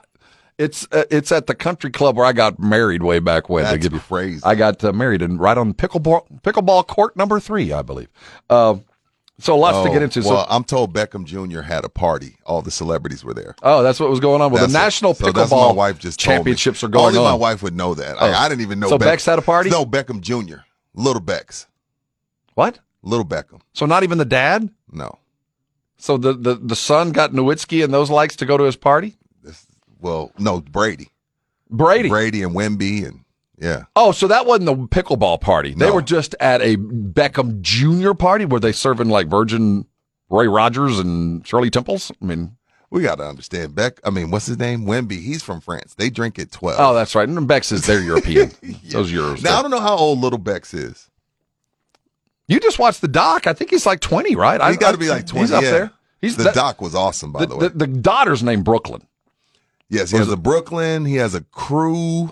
It's 0.57 0.87
uh, 0.91 1.03
it's 1.11 1.31
at 1.33 1.47
the 1.47 1.55
country 1.55 1.89
club 1.91 2.15
where 2.15 2.25
I 2.25 2.31
got 2.31 2.59
married 2.59 3.03
way 3.03 3.19
back 3.19 3.49
when. 3.49 3.65
to 3.65 3.71
That's 3.71 3.83
give 3.83 3.93
you 3.93 3.99
crazy. 3.99 4.41
I 4.43 4.55
got 4.55 4.81
uh, 4.83 4.93
married 4.93 5.21
and 5.21 5.37
right 5.39 5.57
on 5.57 5.73
pickleball 5.73 6.41
pickleball 6.41 6.87
court 6.87 7.17
number 7.17 7.39
three, 7.41 7.73
I 7.73 7.81
believe. 7.81 8.07
Uh, 8.49 8.75
so 9.37 9.57
lots 9.57 9.83
to 9.83 9.89
Oh, 9.89 9.93
get 9.93 10.01
into. 10.01 10.23
So- 10.23 10.29
Well, 10.29 10.47
I'm 10.49 10.63
told 10.63 10.93
Beckham 10.93 11.25
Jr. 11.25 11.59
had 11.59 11.83
a 11.83 11.89
party. 11.89 12.37
All 12.45 12.61
the 12.61 12.71
celebrities 12.71 13.21
were 13.25 13.33
there. 13.33 13.53
oh, 13.63 13.83
that's 13.83 13.99
what 13.99 14.09
was 14.09 14.21
going 14.21 14.41
on. 14.41 14.49
Well, 14.49 14.61
the 14.61 14.67
That's 14.67 14.73
what- 14.73 14.79
national 14.85 15.13
so 15.15 15.29
that's 15.33 15.51
what 15.51 15.57
pickleball 15.59 15.69
my 15.71 15.75
wife 15.75 15.99
just 15.99 16.17
championships 16.21 16.85
are 16.85 16.87
going 16.87 17.07
Only 17.07 17.17
on. 17.19 17.25
my 17.25 17.33
wife 17.33 17.61
would 17.61 17.75
know 17.75 17.93
that. 17.95 18.15
I, 18.21 18.29
Oh. 18.29 18.33
I 18.33 18.47
didn't 18.47 18.61
even 18.61 18.79
know. 18.79 18.87
So 18.87 18.97
Beck- 18.97 19.07
Beck's 19.07 19.25
had 19.25 19.37
a 19.37 19.41
party? 19.41 19.69
No, 19.69 19.85
Beckham 19.85 20.21
Jr. 20.21 20.59
Little 20.93 21.21
Beck's. 21.21 21.67
What? 22.53 22.79
Little 23.03 23.25
Beckham. 23.25 23.59
So 23.73 23.85
not 23.85 24.03
even 24.03 24.17
the 24.19 24.23
dad? 24.25 24.69
No. 24.89 25.19
So 25.97 26.15
the, 26.15 26.31
the, 26.33 26.55
the 26.55 26.75
son 26.77 27.11
got 27.11 27.33
Nowitzki 27.33 27.83
and 27.83 27.93
those 27.93 28.09
likes 28.09 28.37
to 28.37 28.45
go 28.45 28.55
to 28.57 28.63
his 28.63 28.77
party? 28.77 29.17
Well, 30.01 30.31
no, 30.37 30.61
Brady. 30.61 31.09
Brady. 31.69 32.09
Brady 32.09 32.43
and 32.43 32.53
Wemby 32.55 33.05
and 33.07 33.21
yeah. 33.59 33.83
Oh, 33.95 34.11
so 34.11 34.27
that 34.27 34.45
wasn't 34.45 34.65
the 34.65 34.75
pickleball 34.75 35.39
party. 35.41 35.73
They 35.73 35.87
No. 35.87 35.95
were 35.95 36.01
just 36.01 36.35
at 36.39 36.61
a 36.61 36.75
Beckham 36.77 37.61
Jr. 37.61 38.13
party 38.13 38.45
where 38.45 38.59
they 38.59 38.71
serving 38.73 39.09
like 39.09 39.27
Virgin 39.27 39.85
Roy 40.29 40.45
Rogers 40.47 40.99
and 40.99 41.45
Shirley 41.47 41.69
Temples. 41.69 42.11
I 42.21 42.25
mean, 42.25 42.57
We 42.91 43.01
got 43.01 43.15
to 43.15 43.23
understand 43.27 43.73
Beck. 43.75 43.99
I 44.03 44.09
mean, 44.09 44.29
what's 44.29 44.45
his 44.45 44.59
name? 44.59 44.85
Wemby. 44.85 45.21
He's 45.21 45.41
from 45.41 45.61
France. 45.61 45.95
They 45.95 46.09
drink 46.09 46.37
at 46.37 46.51
twelve. 46.51 46.79
oh, 46.79 46.93
that's 46.93 47.15
right. 47.15 47.27
And 47.27 47.47
Beck's 47.47 47.71
is 47.71 47.85
they're 47.85 48.01
European. 48.13 48.51
Those 48.91 49.11
Euros. 49.11 49.41
Now 49.43 49.59
I 49.59 49.61
don't 49.61 49.71
know 49.71 49.79
how 49.79 49.95
old 49.95 50.19
Little 50.19 50.39
Beck's 50.39 50.73
is. 50.73 51.09
you 52.47 52.59
just 52.59 52.77
watched 52.79 53.01
the 53.01 53.07
doc. 53.07 53.47
I 53.47 53.53
think 53.53 53.69
he's 53.71 53.85
like 53.85 54.01
20, 54.01 54.35
right? 54.35 54.61
He's 54.69 54.77
got 54.77 54.91
to 54.91 54.97
be 54.97 55.09
like 55.09 55.25
twenty. 55.27 55.45
He's 55.47 55.51
up 55.51 55.63
yeah. 55.63 55.71
there. 55.71 55.91
He's 56.21 56.35
the 56.37 56.43
that- 56.43 56.55
doc 56.55 56.81
was 56.81 56.93
awesome, 56.95 57.31
by 57.31 57.41
The, 57.41 57.45
the, 57.47 57.55
way. 57.57 57.67
the, 57.69 57.77
the 57.77 57.87
daughter's 57.87 58.43
named 58.43 58.65
Brooklyn. 58.65 59.07
Yes, 59.89 60.11
he 60.11 60.17
has 60.17 60.31
a 60.31 60.37
Brooklyn. 60.37 61.05
He 61.05 61.15
has 61.15 61.33
a 61.35 61.41
crew. 61.41 62.31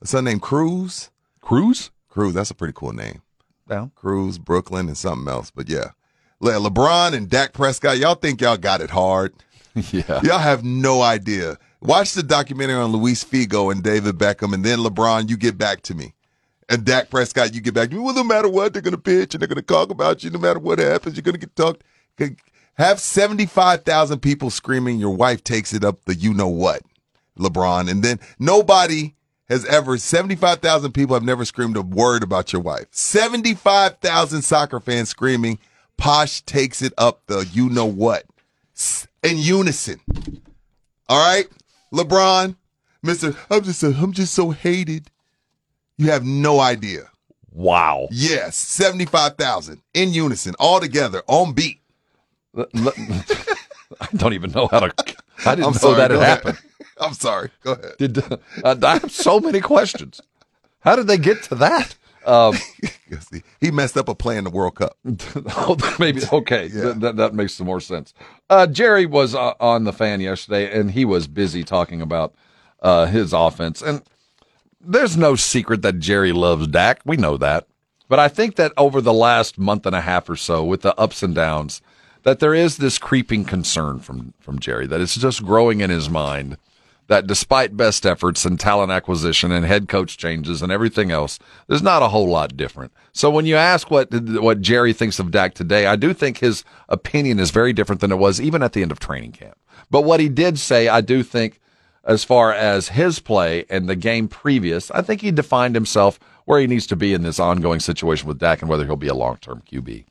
A 0.00 0.06
son 0.06 0.24
named 0.24 0.42
Cruz. 0.42 1.10
Cruz? 1.40 1.90
Cruz. 2.08 2.34
That's 2.34 2.50
a 2.50 2.54
pretty 2.54 2.74
cool 2.74 2.92
name. 2.92 3.22
Yeah. 3.70 3.88
Cruz, 3.94 4.38
Brooklyn, 4.38 4.88
and 4.88 4.96
something 4.96 5.28
else. 5.28 5.50
But 5.50 5.68
yeah, 5.68 5.90
Le- 6.40 6.52
LeBron 6.70 7.14
and 7.14 7.28
Dak 7.30 7.52
Prescott. 7.52 7.98
Y'all 7.98 8.14
think 8.16 8.40
y'all 8.40 8.56
got 8.56 8.80
it 8.80 8.90
hard? 8.90 9.32
Yeah. 9.90 10.20
Y'all 10.22 10.38
have 10.38 10.62
no 10.62 11.00
idea. 11.00 11.56
Watch 11.80 12.12
the 12.12 12.22
documentary 12.22 12.74
on 12.74 12.92
Luis 12.92 13.24
Figo 13.24 13.72
and 13.72 13.82
David 13.82 14.18
Beckham, 14.18 14.52
and 14.52 14.62
then 14.62 14.80
LeBron. 14.80 15.30
You 15.30 15.38
get 15.38 15.56
back 15.56 15.80
to 15.84 15.94
me. 15.94 16.12
And 16.68 16.84
Dak 16.84 17.08
Prescott, 17.08 17.54
you 17.54 17.62
get 17.62 17.72
back 17.72 17.88
to 17.88 17.96
me. 17.96 18.02
Well, 18.02 18.14
no 18.14 18.22
matter 18.22 18.50
what, 18.50 18.74
they're 18.74 18.82
going 18.82 18.92
to 18.94 19.00
pitch 19.00 19.34
and 19.34 19.40
they're 19.40 19.48
going 19.48 19.56
to 19.56 19.62
talk 19.62 19.88
about 19.90 20.22
you. 20.22 20.28
No 20.28 20.38
matter 20.38 20.58
what 20.58 20.78
happens, 20.78 21.16
you're 21.16 21.22
going 21.22 21.34
to 21.34 21.40
get 21.40 21.56
talked. 21.56 21.82
Have 22.78 23.00
75,000 23.00 24.20
people 24.20 24.50
screaming, 24.50 24.98
your 24.98 25.14
wife 25.14 25.44
takes 25.44 25.72
it 25.72 25.84
up 25.84 26.04
the 26.04 26.14
you 26.14 26.32
know 26.32 26.48
what, 26.48 26.82
LeBron. 27.38 27.90
And 27.90 28.02
then 28.02 28.18
nobody 28.38 29.14
has 29.48 29.64
ever, 29.66 29.98
75,000 29.98 30.92
people 30.92 31.14
have 31.14 31.22
never 31.22 31.44
screamed 31.44 31.76
a 31.76 31.82
word 31.82 32.22
about 32.22 32.52
your 32.52 32.62
wife. 32.62 32.86
75,000 32.90 34.42
soccer 34.42 34.80
fans 34.80 35.10
screaming, 35.10 35.58
Posh 35.98 36.40
takes 36.42 36.82
it 36.82 36.94
up 36.96 37.20
the 37.26 37.46
you 37.52 37.68
know 37.68 37.86
what 37.86 38.24
in 39.22 39.38
unison. 39.38 40.00
All 41.08 41.18
right, 41.18 41.46
LeBron, 41.92 42.56
Mister, 43.02 43.36
I'm 43.50 43.62
just, 43.62 43.80
so, 43.80 43.92
I'm 43.96 44.12
just 44.12 44.34
so 44.34 44.50
hated. 44.50 45.10
You 45.98 46.10
have 46.10 46.24
no 46.24 46.60
idea. 46.60 47.10
Wow. 47.52 48.08
Yes, 48.10 48.56
seventy-five 48.56 49.36
thousand 49.36 49.82
in 49.92 50.12
unison, 50.12 50.54
all 50.58 50.80
together 50.80 51.22
on 51.26 51.52
beat. 51.52 51.81
I 52.56 54.06
don't 54.16 54.32
even 54.32 54.52
know 54.52 54.68
how 54.68 54.80
to. 54.80 54.92
I 55.46 55.54
didn't 55.54 55.66
I'm 55.66 55.72
know 55.72 55.78
sorry, 55.78 55.96
that 55.96 56.10
had 56.10 56.20
ahead. 56.20 56.28
happened. 56.44 56.58
I'm 57.00 57.14
sorry. 57.14 57.50
Go 57.62 57.72
ahead. 57.72 57.96
Did 57.98 58.18
uh, 58.64 58.76
I 58.82 58.98
have 58.98 59.10
so 59.10 59.40
many 59.40 59.60
questions? 59.60 60.20
How 60.80 60.96
did 60.96 61.06
they 61.06 61.18
get 61.18 61.42
to 61.44 61.54
that? 61.56 61.94
Um, 62.24 62.54
he- 63.60 63.70
messed 63.70 63.96
up 63.96 64.08
a 64.08 64.14
play 64.14 64.36
in 64.36 64.44
the 64.44 64.50
World 64.50 64.76
Cup. 64.76 64.96
oh, 65.56 65.76
maybe 65.98 66.22
okay. 66.32 66.68
Th- 66.68 66.94
that 66.96 67.16
that 67.16 67.34
makes 67.34 67.54
some 67.54 67.66
more 67.66 67.80
sense. 67.80 68.14
Uh, 68.48 68.66
Jerry 68.66 69.06
was 69.06 69.34
uh, 69.34 69.54
on 69.58 69.84
the 69.84 69.92
fan 69.92 70.20
yesterday, 70.20 70.72
and 70.78 70.90
he 70.92 71.04
was 71.04 71.26
busy 71.26 71.64
talking 71.64 72.00
about 72.00 72.34
uh, 72.80 73.06
his 73.06 73.32
offense. 73.32 73.82
And 73.82 74.02
there's 74.80 75.16
no 75.16 75.34
secret 75.34 75.82
that 75.82 75.98
Jerry 75.98 76.32
loves 76.32 76.66
Dak. 76.68 77.00
We 77.04 77.16
know 77.16 77.36
that. 77.38 77.66
But 78.08 78.18
I 78.18 78.28
think 78.28 78.56
that 78.56 78.72
over 78.76 79.00
the 79.00 79.12
last 79.14 79.58
month 79.58 79.86
and 79.86 79.96
a 79.96 80.00
half 80.00 80.28
or 80.28 80.36
so, 80.36 80.62
with 80.62 80.82
the 80.82 80.94
ups 81.00 81.22
and 81.22 81.34
downs, 81.34 81.80
that 82.22 82.40
there 82.40 82.54
is 82.54 82.76
this 82.76 82.98
creeping 82.98 83.44
concern 83.44 83.98
from 83.98 84.34
from 84.40 84.58
Jerry 84.58 84.86
that 84.86 85.00
it's 85.00 85.16
just 85.16 85.44
growing 85.44 85.80
in 85.80 85.90
his 85.90 86.08
mind 86.08 86.56
that 87.08 87.26
despite 87.26 87.76
best 87.76 88.06
efforts 88.06 88.44
and 88.44 88.58
talent 88.58 88.92
acquisition 88.92 89.52
and 89.52 89.66
head 89.66 89.88
coach 89.88 90.16
changes 90.16 90.62
and 90.62 90.70
everything 90.70 91.10
else, 91.10 91.38
there's 91.66 91.82
not 91.82 92.02
a 92.02 92.08
whole 92.08 92.28
lot 92.28 92.56
different. 92.56 92.92
So 93.12 93.28
when 93.28 93.44
you 93.44 93.56
ask 93.56 93.90
what 93.90 94.08
what 94.12 94.60
Jerry 94.60 94.92
thinks 94.92 95.18
of 95.18 95.30
Dak 95.30 95.54
today, 95.54 95.86
I 95.86 95.96
do 95.96 96.14
think 96.14 96.38
his 96.38 96.64
opinion 96.88 97.38
is 97.38 97.50
very 97.50 97.72
different 97.72 98.00
than 98.00 98.12
it 98.12 98.18
was 98.18 98.40
even 98.40 98.62
at 98.62 98.72
the 98.72 98.82
end 98.82 98.92
of 98.92 99.00
training 99.00 99.32
camp. 99.32 99.58
But 99.90 100.02
what 100.02 100.20
he 100.20 100.28
did 100.28 100.58
say, 100.58 100.88
I 100.88 101.00
do 101.00 101.22
think 101.22 101.60
as 102.04 102.24
far 102.24 102.52
as 102.52 102.88
his 102.88 103.18
play 103.18 103.64
and 103.68 103.88
the 103.88 103.96
game 103.96 104.28
previous, 104.28 104.90
I 104.90 105.02
think 105.02 105.20
he 105.20 105.30
defined 105.30 105.74
himself 105.74 106.18
where 106.44 106.60
he 106.60 106.66
needs 106.66 106.86
to 106.88 106.96
be 106.96 107.14
in 107.14 107.22
this 107.22 107.38
ongoing 107.38 107.80
situation 107.80 108.26
with 108.26 108.38
Dak 108.38 108.60
and 108.60 108.68
whether 108.68 108.84
he'll 108.84 108.96
be 108.96 109.08
a 109.08 109.14
long-term 109.14 109.62
QB. 109.70 110.04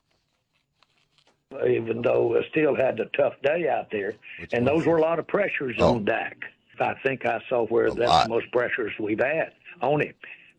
Even 1.68 2.02
though 2.02 2.36
uh, 2.36 2.42
still 2.50 2.76
had 2.76 3.00
a 3.00 3.06
tough 3.18 3.34
day 3.44 3.68
out 3.68 3.90
there, 3.92 4.14
and 4.52 4.66
those 4.66 4.86
were 4.86 4.98
a 4.98 5.02
lot 5.02 5.20
of 5.20 5.28
pressures 5.28 5.76
Oh. 5.80 5.96
on 5.96 6.06
Dak. 6.06 6.38
I 6.80 6.96
think 7.04 7.26
I 7.26 7.40
saw 7.48 7.66
where 7.68 7.90
that's 7.92 8.10
lot. 8.10 8.24
the 8.24 8.30
most 8.30 8.52
pressures 8.52 8.92
we've 9.00 9.20
had 9.20 9.52
on 9.82 10.02
him. 10.02 10.14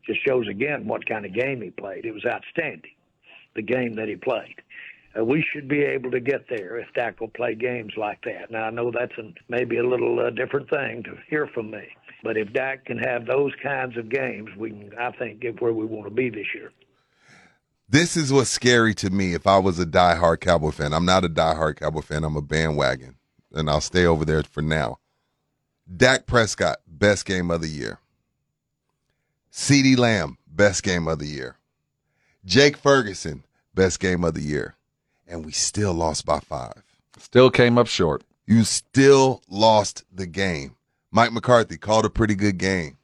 Just 0.06 0.24
shows 0.24 0.46
again 0.48 0.86
what 0.86 1.04
kind 1.06 1.24
of 1.26 1.32
game 1.32 1.62
he 1.62 1.70
played. 1.70 2.04
It 2.04 2.12
was 2.12 2.24
outstanding, 2.24 2.92
the 3.54 3.62
game 3.62 3.94
that 3.94 4.08
he 4.08 4.16
played. 4.16 4.56
Uh, 5.18 5.24
we 5.24 5.42
should 5.52 5.68
be 5.68 5.82
able 5.82 6.10
to 6.10 6.20
get 6.20 6.48
there 6.48 6.78
if 6.78 6.86
Dak 6.94 7.20
will 7.20 7.28
play 7.28 7.54
games 7.54 7.92
like 7.96 8.22
that. 8.24 8.50
Now 8.50 8.64
I 8.64 8.70
know 8.70 8.90
that's 8.90 9.16
an, 9.18 9.34
maybe 9.48 9.78
a 9.78 9.86
little 9.86 10.20
uh, 10.20 10.30
different 10.30 10.70
thing 10.70 11.02
to 11.04 11.16
hear 11.28 11.46
from 11.48 11.70
me, 11.70 11.84
but 12.22 12.36
if 12.36 12.52
Dak 12.52 12.84
can 12.86 12.98
have 12.98 13.26
those 13.26 13.52
kinds 13.62 13.96
of 13.96 14.08
games, 14.08 14.48
we 14.56 14.70
can, 14.70 14.92
I 14.98 15.10
think, 15.12 15.40
get 15.40 15.60
where 15.60 15.72
we 15.72 15.84
want 15.84 16.06
to 16.08 16.14
be 16.14 16.30
this 16.30 16.46
year. 16.54 16.72
This 17.92 18.16
is 18.16 18.32
what's 18.32 18.48
scary 18.48 18.94
to 18.94 19.10
me. 19.10 19.34
If 19.34 19.46
I 19.46 19.58
was 19.58 19.78
a 19.78 19.84
diehard 19.84 20.40
Cowboy 20.40 20.70
fan, 20.70 20.94
I'm 20.94 21.04
not 21.04 21.26
a 21.26 21.28
diehard 21.28 21.76
Cowboy 21.76 22.00
fan. 22.00 22.24
I'm 22.24 22.36
a 22.36 22.40
bandwagon, 22.40 23.16
and 23.52 23.68
I'll 23.68 23.82
stay 23.82 24.06
over 24.06 24.24
there 24.24 24.42
for 24.44 24.62
now. 24.62 24.98
Dak 25.94 26.24
Prescott, 26.24 26.78
best 26.86 27.26
game 27.26 27.50
of 27.50 27.60
the 27.60 27.68
year. 27.68 27.98
CeeDee 29.52 29.98
Lamb, 29.98 30.38
best 30.46 30.82
game 30.82 31.06
of 31.06 31.18
the 31.18 31.26
year. 31.26 31.58
Jake 32.46 32.78
Ferguson, 32.78 33.44
best 33.74 34.00
game 34.00 34.24
of 34.24 34.32
the 34.32 34.40
year. 34.40 34.74
And 35.28 35.44
we 35.44 35.52
still 35.52 35.92
lost 35.92 36.24
by 36.24 36.40
five. 36.40 36.82
Still 37.18 37.50
came 37.50 37.76
up 37.76 37.88
short. 37.88 38.24
You 38.46 38.64
still 38.64 39.42
lost 39.50 40.04
the 40.10 40.26
game. 40.26 40.76
Mike 41.10 41.34
McCarthy 41.34 41.76
called 41.76 42.06
a 42.06 42.10
pretty 42.10 42.36
good 42.36 42.56
game. 42.56 42.96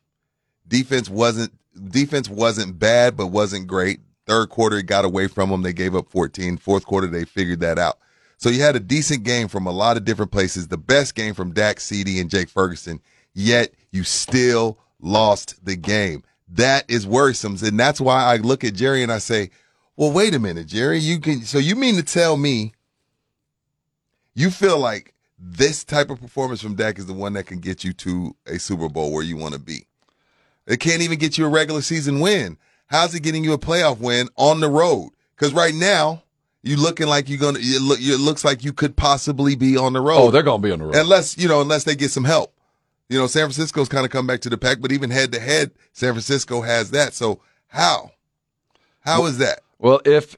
Defense 0.67 1.10
wasn't 1.10 1.52
defense 1.91 2.31
wasn't 2.31 2.78
bad, 2.78 3.18
but 3.18 3.26
wasn't 3.26 3.67
great. 3.67 4.00
Third 4.28 4.50
quarter, 4.50 4.76
it 4.76 4.84
got 4.84 5.07
away 5.07 5.26
from 5.26 5.48
them. 5.48 5.62
They 5.62 5.73
gave 5.73 5.97
up 5.97 6.10
14. 6.10 6.58
Fourth 6.58 6.84
quarter, 6.84 7.07
they 7.07 7.24
figured 7.24 7.60
that 7.60 7.78
out. 7.78 7.98
So 8.36 8.50
you 8.50 8.60
had 8.60 8.76
a 8.76 8.81
decent 8.81 9.24
game 9.24 9.48
from 9.48 9.66
a 9.66 9.73
lot 9.73 9.97
of 9.97 10.05
different 10.05 10.31
places. 10.31 10.68
The 10.68 10.76
best 10.76 11.15
game 11.15 11.32
from 11.32 11.55
Dak 11.55 11.78
CeeDee 11.78 12.20
and 12.20 12.28
Jake 12.28 12.50
Ferguson, 12.50 13.00
yet 13.32 13.73
you 13.90 14.05
still 14.05 14.78
lost 15.00 15.65
the 15.65 15.76
game. 15.76 16.23
That 16.47 16.84
is 16.90 17.07
worrisome. 17.07 17.57
And 17.62 17.81
that's 17.81 18.02
why 18.02 18.23
I 18.23 18.36
look 18.36 18.65
at 18.65 18.74
Jerry 18.74 19.02
and 19.02 19.10
I 19.10 19.18
say, 19.18 19.50
well, 19.97 20.12
wait 20.12 20.34
a 20.34 20.39
minute, 20.39 20.66
Jerry. 20.66 20.98
You 20.98 21.20
can, 21.20 21.42
so 21.42 21.58
you 21.58 21.74
mean 21.74 21.97
to 21.97 22.02
tell 22.02 22.36
me 22.36 22.74
you 24.34 24.50
feel 24.50 24.78
like 24.78 25.15
this 25.39 25.84
type 25.84 26.10
of 26.10 26.20
performance 26.20 26.60
from 26.60 26.74
Dak 26.74 26.98
is 26.98 27.07
the 27.07 27.15
one 27.15 27.32
that 27.32 27.47
can 27.47 27.60
get 27.60 27.82
you 27.82 27.94
to 27.94 28.36
a 28.47 28.58
Super 28.58 28.90
Bowl 28.90 29.10
where 29.10 29.24
you 29.24 29.39
want 29.39 29.55
to 29.55 29.60
be? 29.60 29.86
It 30.66 30.81
can't 30.81 31.00
even 31.00 31.18
get 31.18 31.39
you 31.39 31.47
a 31.47 31.48
regular 31.48 31.81
season 31.81 32.20
win. 32.20 32.58
How's 32.89 33.15
it 33.15 33.20
getting 33.20 33.44
you 33.44 33.52
a 33.52 33.58
playoff 33.58 33.99
win 33.99 34.28
on 34.36 34.60
the 34.60 34.68
road? 34.68 35.10
Because 35.36 35.55
right 35.55 35.75
now, 35.75 36.23
you 36.62 36.76
looking 36.76 37.07
like 37.07 37.28
you're 37.28 37.39
gonna. 37.39 37.60
You 37.60 37.81
look. 37.81 38.00
It 38.00 38.18
looks 38.18 38.44
like 38.44 38.65
you 38.65 38.73
could 38.73 38.97
possibly 38.97 39.55
be 39.55 39.76
on 39.76 39.92
the 39.92 40.00
road. 40.00 40.18
Oh, 40.18 40.31
they're 40.31 40.42
gonna 40.42 40.62
be 40.62 40.73
on 40.73 40.81
the 40.81 40.86
road. 40.86 40.97
unless 40.97 41.39
you 41.39 41.49
know, 41.49 41.60
unless 41.60 41.84
they 41.84 41.94
get 41.94 42.10
some 42.10 42.25
help. 42.25 42.52
You 43.08 43.18
know, 43.18 43.26
San 43.26 43.44
Francisco's 43.44 43.89
kind 43.89 44.05
of 44.05 44.10
come 44.10 44.26
back 44.26 44.41
to 44.41 44.50
the 44.50 44.58
pack, 44.58 44.81
but 44.81 44.92
even 44.92 45.10
head 45.10 45.33
to 45.33 45.41
head, 45.41 45.70
San 45.92 46.12
Francisco 46.12 46.60
has 46.60 46.91
that. 46.91 47.15
So 47.15 47.41
how? 47.68 48.12
How 49.00 49.25
is 49.25 49.39
that? 49.39 49.60
Well, 49.78 50.02
if 50.05 50.36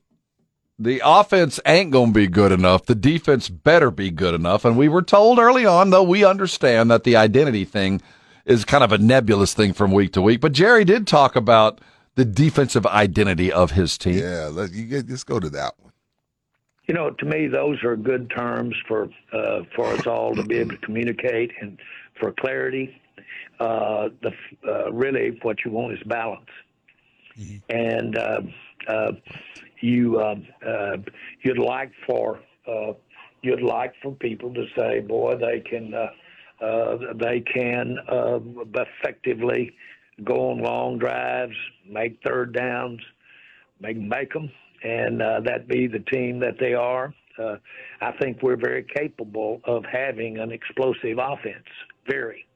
the 0.78 1.02
offense 1.04 1.58
ain't 1.66 1.90
going 1.90 2.12
to 2.12 2.18
be 2.18 2.28
good 2.28 2.52
enough, 2.52 2.86
the 2.86 2.94
defense 2.94 3.48
better 3.48 3.90
be 3.90 4.10
good 4.10 4.34
enough. 4.34 4.64
And 4.64 4.78
we 4.78 4.88
were 4.88 5.02
told 5.02 5.40
early 5.40 5.66
on, 5.66 5.90
though 5.90 6.04
we 6.04 6.24
understand 6.24 6.90
that 6.92 7.02
the 7.02 7.16
identity 7.16 7.64
thing 7.64 8.00
is 8.44 8.64
kind 8.64 8.84
of 8.84 8.92
a 8.92 8.98
nebulous 8.98 9.52
thing 9.52 9.72
from 9.72 9.90
week 9.90 10.12
to 10.12 10.22
week. 10.22 10.40
But 10.40 10.52
Jerry 10.52 10.84
did 10.84 11.08
talk 11.08 11.34
about 11.34 11.80
the 12.20 12.24
defensive 12.26 12.84
identity 12.84 13.50
of 13.50 13.70
his 13.70 13.97
team. 13.97 14.18
Yeah, 14.18 14.50
let's 14.52 14.74
you 14.74 14.84
get, 14.84 15.08
let's 15.08 15.24
go 15.24 15.40
to 15.40 15.49
that 15.49 15.73
one. 15.78 15.92
You 16.86 16.92
know, 16.92 17.08
to 17.08 17.24
me, 17.24 17.47
those 17.47 17.82
are 17.82 17.97
good 17.97 18.28
terms 18.28 18.74
for 18.86 19.08
uh, 19.32 19.62
for 19.74 19.86
us 19.86 20.07
all 20.07 20.34
to 20.34 20.42
be 20.42 20.58
able 20.58 20.73
to 20.73 20.76
communicate 20.78 21.50
and 21.62 21.78
for 22.18 22.32
clarity. 22.32 23.00
Uh, 23.58 24.10
the 24.20 24.32
uh, 24.68 24.92
really 24.92 25.39
what 25.40 25.65
you 25.65 25.70
want 25.70 25.94
is 25.94 26.02
balance, 26.05 26.50
and 27.70 28.18
uh, 28.18 28.40
uh, 28.86 29.12
you 29.81 30.20
um, 30.20 30.47
uh, 30.66 30.99
you'd 31.42 31.58
like 31.58 31.90
for 32.07 32.40
uh, 32.68 32.92
you'd 33.40 33.62
like 33.62 33.94
for 34.02 34.12
people 34.12 34.52
to 34.52 34.66
say, 34.76 35.00
boy, 35.00 35.36
they 35.36 35.60
can 35.60 35.94
uh, 35.94 36.10
uh, 36.62 36.99
they 37.15 37.40
can 37.40 37.97
uh, 38.08 38.40
effectively 38.74 39.73
go 40.24 40.50
on 40.50 40.58
long 40.58 40.99
drives, 40.99 41.57
make 41.90 42.18
third 42.22 42.52
downs, 42.54 43.00
make 43.80 43.96
make 43.96 44.32
them, 44.32 44.50
and 44.82 45.20
uh, 45.20 45.40
that 45.40 45.68
be 45.68 45.86
the 45.86 45.98
team 45.98 46.38
that 46.40 46.58
they 46.58 46.74
are. 46.74 47.14
Uh, 47.38 47.56
I 48.00 48.12
think 48.12 48.42
we're 48.42 48.56
very 48.56 48.84
capable 48.94 49.60
of 49.64 49.84
having 49.90 50.38
an 50.38 50.52
explosive 50.52 51.18
offense, 51.18 51.66
very, 52.06 52.46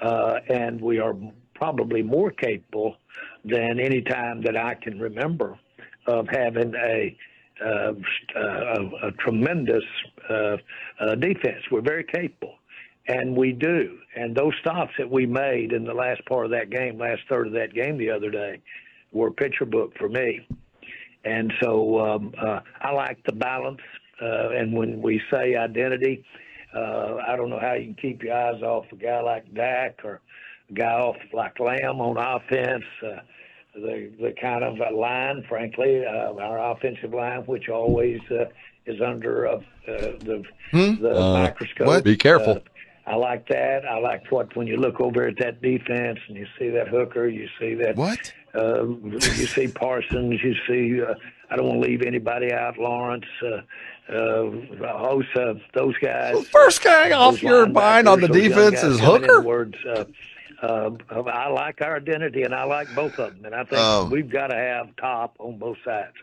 uh, 0.00 0.40
and 0.48 0.80
we 0.80 0.98
are 0.98 1.14
probably 1.54 2.02
more 2.02 2.30
capable 2.30 2.96
than 3.44 3.78
any 3.80 4.02
time 4.02 4.42
that 4.42 4.56
I 4.56 4.74
can 4.74 4.98
remember 4.98 5.58
of 6.06 6.26
having 6.28 6.74
a 6.74 7.16
uh, 7.64 7.94
a, 8.36 9.08
a 9.08 9.12
tremendous 9.12 9.84
uh, 10.28 10.56
uh, 11.00 11.14
defense. 11.14 11.62
We're 11.70 11.80
very 11.80 12.04
capable, 12.04 12.54
and 13.08 13.36
we 13.36 13.52
do. 13.52 13.98
And 14.14 14.34
those 14.34 14.52
stops 14.60 14.92
that 14.98 15.10
we 15.10 15.26
made 15.26 15.72
in 15.72 15.84
the 15.84 15.94
last 15.94 16.24
part 16.26 16.44
of 16.46 16.50
that 16.52 16.70
game, 16.70 16.98
last 16.98 17.22
third 17.28 17.46
of 17.46 17.52
that 17.54 17.74
game 17.74 17.98
the 17.98 18.10
other 18.10 18.30
day, 18.30 18.60
were 19.12 19.30
picture 19.30 19.64
book 19.66 19.92
for 19.98 20.08
me. 20.08 20.46
And 21.24 21.52
so 21.62 21.98
um, 22.00 22.32
uh, 22.40 22.60
I 22.80 22.92
like 22.92 23.18
the 23.26 23.32
balance. 23.32 23.80
Uh, 24.20 24.50
and 24.50 24.72
when 24.72 25.02
we 25.02 25.20
say 25.30 25.54
identity, 25.56 26.24
uh, 26.74 27.16
I 27.28 27.36
don't 27.36 27.50
know 27.50 27.58
how 27.60 27.74
you 27.74 27.86
can 27.86 27.94
keep 27.94 28.22
your 28.22 28.34
eyes 28.34 28.62
off 28.62 28.86
a 28.92 28.96
guy 28.96 29.20
like 29.20 29.52
Dak 29.54 30.00
or 30.04 30.20
a 30.70 30.72
guy 30.72 30.92
off 30.92 31.16
like 31.32 31.58
Lamb 31.60 32.00
on 32.00 32.16
offense. 32.16 32.84
Uh, 33.02 33.20
the 33.74 34.10
the 34.18 34.32
kind 34.40 34.64
of 34.64 34.78
line, 34.94 35.44
frankly, 35.48 36.02
uh, 36.06 36.32
our 36.34 36.72
offensive 36.72 37.12
line, 37.12 37.40
which 37.42 37.68
always 37.68 38.20
uh, 38.30 38.46
is 38.86 39.00
under 39.02 39.48
uh, 39.48 39.56
uh, 39.56 39.60
the 39.86 40.42
Hmm? 40.70 40.94
the 41.02 41.14
Uh, 41.14 41.32
microscope. 41.34 41.86
what? 41.86 42.02
Be 42.04 42.16
careful. 42.16 42.54
Uh, 42.54 42.60
I 43.06 43.14
like 43.14 43.46
that. 43.48 43.84
I 43.88 43.98
like 43.98 44.30
what 44.32 44.56
when 44.56 44.66
you 44.66 44.76
look 44.78 45.00
over 45.00 45.26
at 45.28 45.38
that 45.38 45.62
defense 45.62 46.18
and 46.28 46.36
you 46.36 46.46
see 46.58 46.70
that 46.70 46.88
hooker, 46.88 47.28
you 47.28 47.48
see 47.58 47.74
that 47.74 47.94
what 47.96 48.32
uh, 48.54 48.84
you 48.84 49.20
see 49.20 49.68
Parsons, 49.68 50.40
you 50.42 50.54
see. 50.68 51.02
Uh, 51.02 51.14
I 51.48 51.54
don't 51.56 51.66
want 51.68 51.82
to 51.82 51.88
leave 51.88 52.02
anybody 52.02 52.52
out. 52.52 52.76
Lawrence, 52.78 53.24
uh, 53.44 53.60
uh, 54.12 54.50
Osa, 55.08 55.54
those 55.74 55.96
guys. 55.98 56.48
First 56.48 56.82
guy 56.82 57.12
off 57.12 57.34
those 57.34 57.42
your 57.42 57.66
mind 57.68 58.08
on 58.08 58.20
the 58.20 58.26
linebackers, 58.26 58.32
those 58.32 58.36
young 58.42 58.48
defense 58.70 58.74
guys 58.82 58.84
is 58.92 59.00
coming 59.00 59.22
in, 59.22 59.28
Hooker? 59.28 59.42
Words, 59.42 59.76
uh, 59.88 60.04
uh, 60.62 60.90
I 61.22 61.48
like 61.50 61.80
our 61.82 61.96
identity 61.98 62.42
and 62.42 62.52
I 62.54 62.64
like 62.64 62.92
both 62.94 63.18
of 63.20 63.34
them, 63.36 63.44
and 63.44 63.54
I 63.54 63.58
think 63.62 63.76
Oh. 63.80 64.08
we've 64.10 64.28
got 64.28 64.48
to 64.48 64.56
have 64.56 64.96
top 64.96 65.36
on 65.38 65.58
both 65.58 65.76
sides. 65.84 66.14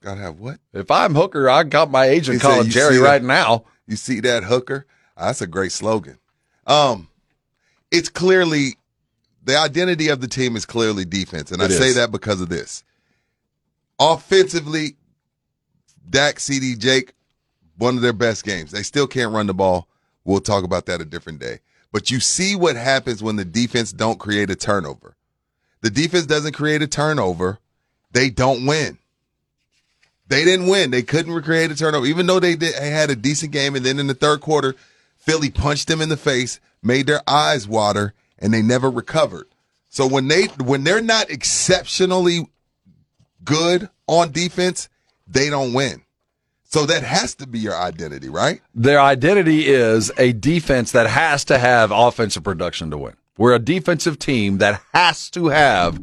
Gotta 0.00 0.20
have 0.20 0.38
what? 0.38 0.60
If 0.72 0.92
I'm 0.92 1.16
Hooker, 1.16 1.50
I 1.50 1.64
got 1.64 1.90
my 1.90 2.04
agent 2.06 2.36
He 2.36 2.40
calling 2.40 2.66
"You 2.66 2.72
Jerry 2.72 2.94
see 2.94 3.00
that- 3.00 3.04
right 3.04 3.22
now. 3.24 3.64
You 3.88 3.96
see 3.96 4.20
that 4.20 4.44
hooker? 4.44 4.86
That's 5.16 5.40
a 5.40 5.46
great 5.48 5.72
slogan. 5.72 6.18
Um, 6.68 7.08
it's 7.90 8.08
clearly 8.08 8.76
the 9.44 9.56
identity 9.56 10.08
of 10.08 10.20
the 10.20 10.28
team 10.28 10.54
is 10.54 10.66
clearly 10.66 11.04
defense, 11.04 11.50
and 11.50 11.62
I 11.62 11.64
It 11.64 11.70
say 11.70 11.92
that 11.94 12.12
because 12.12 12.40
of 12.40 12.48
this. 12.48 12.84
Offensively, 13.98 14.96
Dak, 16.08 16.36
CeeDee, 16.36 16.78
Jake, 16.78 17.14
one 17.78 17.96
of 17.96 18.02
their 18.02 18.12
best 18.12 18.44
games. 18.44 18.70
They 18.70 18.82
still 18.82 19.06
can't 19.06 19.32
run 19.32 19.46
the 19.46 19.54
ball. 19.54 19.88
We'll 20.24 20.40
talk 20.40 20.64
about 20.64 20.86
that 20.86 21.00
a 21.00 21.04
different 21.04 21.38
day. 21.38 21.60
But 21.90 22.10
you 22.10 22.20
see 22.20 22.54
what 22.54 22.76
happens 22.76 23.22
when 23.22 23.36
the 23.36 23.44
defense 23.44 23.92
don't 23.92 24.18
create 24.18 24.50
a 24.50 24.56
turnover. 24.56 25.16
The 25.80 25.90
defense 25.90 26.26
doesn't 26.26 26.52
create 26.52 26.82
a 26.82 26.86
turnover, 26.86 27.58
they 28.12 28.30
don't 28.30 28.66
win. 28.66 28.98
They 30.26 30.44
didn't 30.44 30.66
win. 30.66 30.90
They 30.90 31.02
couldn't 31.02 31.32
recreate 31.32 31.70
a 31.70 31.74
turnover, 31.74 32.04
even 32.04 32.26
though 32.26 32.40
they 32.40 32.54
did. 32.54 32.74
They 32.74 32.90
had 32.90 33.08
a 33.08 33.16
decent 33.16 33.50
game, 33.50 33.74
and 33.74 33.84
then 33.84 33.98
in 33.98 34.08
the 34.08 34.14
third 34.14 34.42
quarter, 34.42 34.74
Philly 35.28 35.50
punched 35.50 35.88
them 35.88 36.00
in 36.00 36.08
the 36.08 36.16
face, 36.16 36.58
made 36.82 37.06
their 37.06 37.20
eyes 37.28 37.68
water, 37.68 38.14
and 38.38 38.54
they 38.54 38.62
never 38.62 38.90
recovered. 38.90 39.46
So 39.90 40.06
when 40.06 40.28
they 40.28 40.46
when 40.46 40.84
they're 40.84 41.02
not 41.02 41.28
exceptionally 41.28 42.48
good 43.44 43.90
on 44.06 44.32
defense, 44.32 44.88
they 45.26 45.50
don't 45.50 45.74
win. 45.74 46.02
So 46.64 46.86
that 46.86 47.02
has 47.02 47.34
to 47.36 47.46
be 47.46 47.58
your 47.58 47.76
identity, 47.76 48.30
right? 48.30 48.62
Their 48.74 49.00
identity 49.00 49.66
is 49.66 50.10
a 50.16 50.32
defense 50.32 50.92
that 50.92 51.08
has 51.08 51.44
to 51.46 51.58
have 51.58 51.90
offensive 51.90 52.44
production 52.44 52.90
to 52.90 52.96
win. 52.96 53.16
We're 53.36 53.54
a 53.54 53.58
defensive 53.58 54.18
team 54.18 54.58
that 54.58 54.80
has 54.94 55.28
to 55.30 55.48
have 55.48 56.00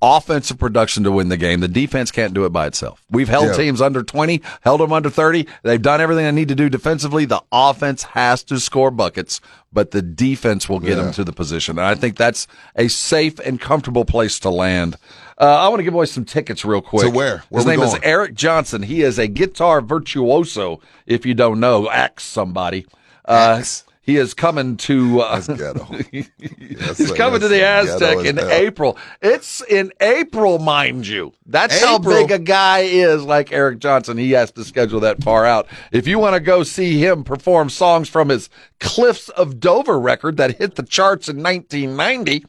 offensive 0.00 0.58
production 0.58 1.02
to 1.04 1.10
win 1.10 1.28
the 1.28 1.36
game. 1.36 1.60
The 1.60 1.68
defense 1.68 2.10
can't 2.10 2.32
do 2.34 2.44
it 2.44 2.50
by 2.50 2.66
itself. 2.66 3.02
We've 3.10 3.28
held 3.28 3.48
Yeah. 3.48 3.52
teams 3.56 3.80
under 3.80 4.02
20, 4.02 4.40
held 4.60 4.80
them 4.80 4.92
under 4.92 5.10
30. 5.10 5.46
They've 5.64 5.82
done 5.82 6.00
everything 6.00 6.24
they 6.24 6.32
need 6.32 6.48
to 6.48 6.54
do 6.54 6.68
defensively. 6.68 7.24
The 7.24 7.42
offense 7.50 8.04
has 8.04 8.42
to 8.44 8.60
score 8.60 8.90
buckets, 8.92 9.40
but 9.72 9.90
the 9.90 10.00
defense 10.02 10.68
will 10.68 10.78
get 10.78 10.90
Yeah. 10.96 11.04
them 11.04 11.12
to 11.14 11.24
the 11.24 11.32
position. 11.32 11.78
And 11.78 11.86
I 11.86 11.94
think 11.96 12.16
that's 12.16 12.46
a 12.76 12.88
safe 12.88 13.38
and 13.40 13.60
comfortable 13.60 14.04
place 14.04 14.38
to 14.40 14.50
land. 14.50 14.96
Uh, 15.40 15.44
I 15.46 15.68
want 15.68 15.80
to 15.80 15.84
give 15.84 15.94
away 15.94 16.06
some 16.06 16.24
tickets 16.24 16.64
real 16.64 16.80
quick. 16.80 17.04
To 17.04 17.10
where? 17.10 17.42
Where 17.48 17.60
His 17.60 17.66
name 17.66 17.80
is? 17.82 17.96
Eric 18.02 18.34
Johnson. 18.34 18.82
He 18.82 19.02
is 19.02 19.18
a 19.18 19.26
guitar 19.28 19.80
virtuoso. 19.80 20.80
If 21.06 21.26
you 21.26 21.34
don't 21.34 21.60
know, 21.60 21.90
axe 21.90 22.24
somebody. 22.24 22.86
Uh, 23.24 23.62
he 24.08 24.16
is 24.16 24.32
coming 24.32 24.78
to. 24.78 25.20
Uh, 25.20 25.38
he's 26.10 27.12
coming 27.12 27.40
to 27.40 27.48
the 27.48 27.62
Aztec 27.62 28.24
in 28.24 28.38
hell. 28.38 28.48
April. 28.50 28.96
It's 29.20 29.60
in 29.60 29.92
April, 30.00 30.58
mind 30.58 31.06
you. 31.06 31.34
That's 31.44 31.78
how 31.78 31.98
big 31.98 32.30
a 32.30 32.38
guy 32.38 32.78
is. 32.78 33.22
Like 33.22 33.52
Eric 33.52 33.80
Johnson, 33.80 34.16
he 34.16 34.30
has 34.30 34.50
to 34.52 34.64
schedule 34.64 35.00
that 35.00 35.22
far 35.22 35.44
out. 35.44 35.66
If 35.92 36.06
you 36.06 36.18
want 36.18 36.36
to 36.36 36.40
go 36.40 36.62
see 36.62 37.04
him 37.04 37.22
perform 37.22 37.68
songs 37.68 38.08
from 38.08 38.30
his 38.30 38.48
Cliffs 38.80 39.28
of 39.28 39.60
Dover 39.60 40.00
record 40.00 40.38
that 40.38 40.56
hit 40.56 40.76
the 40.76 40.84
charts 40.84 41.28
in 41.28 41.42
1990. 41.42 42.46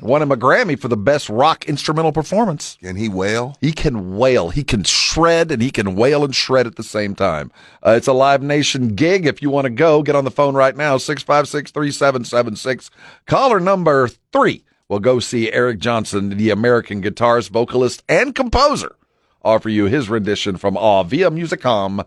Won 0.00 0.22
him 0.22 0.32
a 0.32 0.36
Grammy 0.36 0.78
for 0.78 0.88
the 0.88 0.96
best 0.96 1.28
rock 1.28 1.64
instrumental 1.66 2.12
performance. 2.12 2.78
Can 2.80 2.96
he 2.96 3.08
wail? 3.08 3.56
He 3.60 3.72
can 3.72 4.16
wail. 4.16 4.50
He 4.50 4.64
can 4.64 4.84
shred 4.84 5.50
and 5.50 5.60
he 5.60 5.70
can 5.70 5.94
wail 5.96 6.24
and 6.24 6.34
shred 6.34 6.66
at 6.66 6.76
the 6.76 6.82
same 6.82 7.14
time. 7.14 7.50
Uh, 7.84 7.92
it's 7.92 8.06
a 8.06 8.12
Live 8.12 8.42
Nation 8.42 8.94
gig. 8.94 9.26
If 9.26 9.42
you 9.42 9.50
want 9.50 9.64
to 9.64 9.70
go, 9.70 10.02
get 10.02 10.16
on 10.16 10.24
the 10.24 10.30
phone 10.30 10.54
right 10.54 10.76
now, 10.76 10.96
656 10.96 11.70
3776. 11.70 12.90
Caller 13.26 13.60
number 13.60 14.08
three 14.32 14.64
We'll 14.88 15.00
go 15.00 15.20
see 15.20 15.52
Eric 15.52 15.80
Johnson, 15.80 16.30
the 16.30 16.50
American 16.50 17.02
guitarist, 17.02 17.50
vocalist, 17.50 18.02
and 18.08 18.34
composer, 18.34 18.96
offer 19.42 19.68
you 19.68 19.84
his 19.84 20.08
rendition 20.08 20.56
from 20.56 20.78
Awe 20.78 21.02
via 21.02 21.30
Musicom 21.30 22.04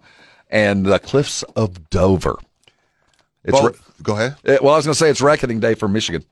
and 0.50 0.86
the 0.86 0.98
Cliffs 0.98 1.44
of 1.56 1.92
Dover. 1.92 2.40
It's 3.44 3.60
Both. 3.60 4.04
Go 4.04 4.16
ahead. 4.16 4.36
uh, 4.48 4.58
well, 4.64 4.74
I 4.74 4.78
was 4.78 4.86
going 4.86 4.94
to 4.94 5.00
say 5.00 5.12
it's 5.12 5.22
Reckoning 5.22 5.60
Day 5.60 5.76
for 5.76 5.88
Michigan. 5.88 6.26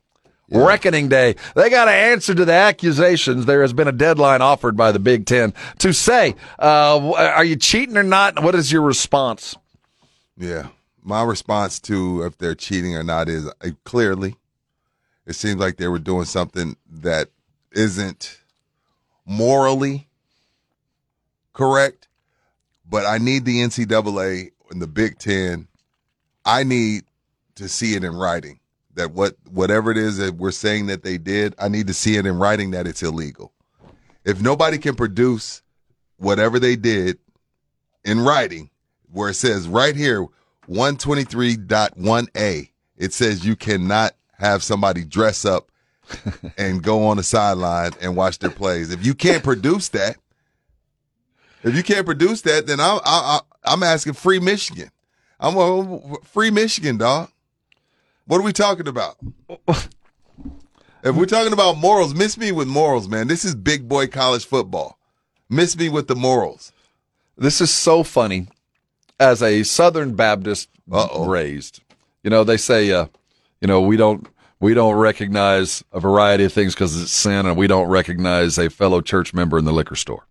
Reckoning 0.51 1.09
day. 1.09 1.35
They 1.55 1.69
got 1.69 1.85
to 1.85 1.91
answer 1.91 2.33
to 2.33 2.45
the 2.45 2.53
accusations. 2.53 3.45
There 3.45 3.61
has 3.61 3.73
been 3.73 3.87
a 3.87 3.91
deadline 3.91 4.41
offered 4.41 4.75
by 4.75 4.91
the 4.91 4.99
Big 4.99 5.25
Ten 5.25 5.53
to 5.79 5.93
say, 5.93 6.35
uh, 6.57 7.13
are 7.13 7.43
you 7.43 7.55
cheating 7.55 7.97
or 7.97 8.03
not? 8.03 8.41
What 8.41 8.55
is 8.55 8.71
your 8.71 8.81
response? 8.81 9.55
Yeah. 10.37 10.67
My 11.03 11.23
response 11.23 11.79
to 11.81 12.23
if 12.23 12.37
they're 12.37 12.55
cheating 12.55 12.95
or 12.95 13.03
not 13.03 13.29
is 13.29 13.47
uh, 13.47 13.69
clearly, 13.83 14.35
it 15.25 15.33
seems 15.33 15.59
like 15.59 15.77
they 15.77 15.87
were 15.87 15.99
doing 15.99 16.25
something 16.25 16.75
that 16.89 17.29
isn't 17.71 18.39
morally 19.25 20.07
correct. 21.53 22.07
But 22.89 23.05
I 23.05 23.19
need 23.19 23.45
the 23.45 23.59
NCAA 23.59 24.51
and 24.71 24.81
the 24.81 24.87
Big 24.87 25.19
Ten. 25.19 25.67
I 26.43 26.63
need 26.63 27.03
to 27.55 27.69
see 27.69 27.93
it 27.93 28.03
in 28.03 28.15
writing 28.15 28.58
that 28.99 29.13
what 29.13 29.35
whatever 29.49 29.91
it 29.91 29.97
is 29.97 30.17
that 30.17 30.35
we're 30.35 30.51
saying 30.51 30.87
that 30.87 31.03
they 31.03 31.17
did, 31.17 31.55
I 31.57 31.69
need 31.69 31.87
to 31.87 31.93
see 31.93 32.17
it 32.17 32.25
in 32.25 32.37
writing 32.37 32.71
that 32.71 32.85
it's 32.85 33.01
illegal. 33.01 33.53
If 34.25 34.41
nobody 34.41 34.77
can 34.77 34.95
produce 34.95 35.61
whatever 36.17 36.59
they 36.59 36.75
did 36.75 37.17
in 38.03 38.19
writing, 38.19 38.69
where 39.11 39.29
it 39.29 39.35
says 39.35 39.67
right 39.67 39.95
here, 39.95 40.27
123.1a, 40.69 42.69
it 42.97 43.13
says 43.13 43.45
you 43.45 43.55
cannot 43.55 44.13
have 44.37 44.61
somebody 44.61 45.05
dress 45.05 45.45
up 45.45 45.71
and 46.57 46.83
go 46.83 47.07
on 47.07 47.17
the 47.17 47.23
sideline 47.23 47.91
and 48.01 48.15
watch 48.15 48.39
their 48.39 48.51
plays. 48.51 48.91
If 48.91 49.05
you 49.05 49.13
can't 49.13 49.43
produce 49.43 49.89
that, 49.89 50.17
if 51.63 51.75
you 51.75 51.83
can't 51.83 52.05
produce 52.05 52.41
that, 52.41 52.67
then 52.67 52.79
I'm 52.79 52.99
I, 53.05 53.05
I, 53.05 53.39
I'm 53.63 53.83
asking 53.83 54.13
free 54.13 54.39
Michigan. 54.39 54.91
I'm 55.39 55.57
a 55.57 56.17
free 56.25 56.51
Michigan, 56.51 56.97
dog. 56.97 57.31
What 58.30 58.38
are 58.38 58.43
we 58.43 58.53
talking 58.53 58.88
about? 58.88 59.17
if 59.67 61.16
we're 61.16 61.25
talking 61.25 61.51
about 61.51 61.77
morals, 61.77 62.14
miss 62.14 62.38
me 62.38 62.51
with 62.51 62.67
morals, 62.67 63.08
man. 63.08 63.27
This 63.27 63.43
is 63.43 63.56
big 63.56 63.90
boy 63.90 64.06
college 64.06 64.45
football. 64.45 64.99
Miss 65.49 65.75
me 65.75 65.90
with 65.90 66.08
the 66.08 66.16
morals. 66.16 66.72
This 67.40 67.59
is 67.59 67.74
so 67.74 68.03
funny. 68.03 68.48
As 69.19 69.41
a 69.41 69.64
Southern 69.64 70.14
Baptist 70.14 70.69
raised, 70.88 71.82
you 72.22 72.30
know, 72.30 72.43
they 72.43 72.58
say, 72.58 72.91
uh, 72.91 73.08
you 73.61 73.67
know, 73.67 73.82
we 73.82 73.98
don't 73.98 74.27
we 74.59 74.75
don't 74.75 74.93
recognize 74.93 75.83
a 75.91 75.99
variety 75.99 76.43
of 76.43 76.53
things 76.53 76.75
because 76.75 77.01
it's 77.01 77.11
sin, 77.11 77.48
and 77.48 77.58
we 77.58 77.66
don't 77.66 77.90
recognize 77.90 78.59
a 78.59 78.69
fellow 78.69 79.01
church 79.01 79.33
member 79.33 79.58
in 79.58 79.66
the 79.66 79.74
liquor 79.74 79.95
store. 79.95 80.27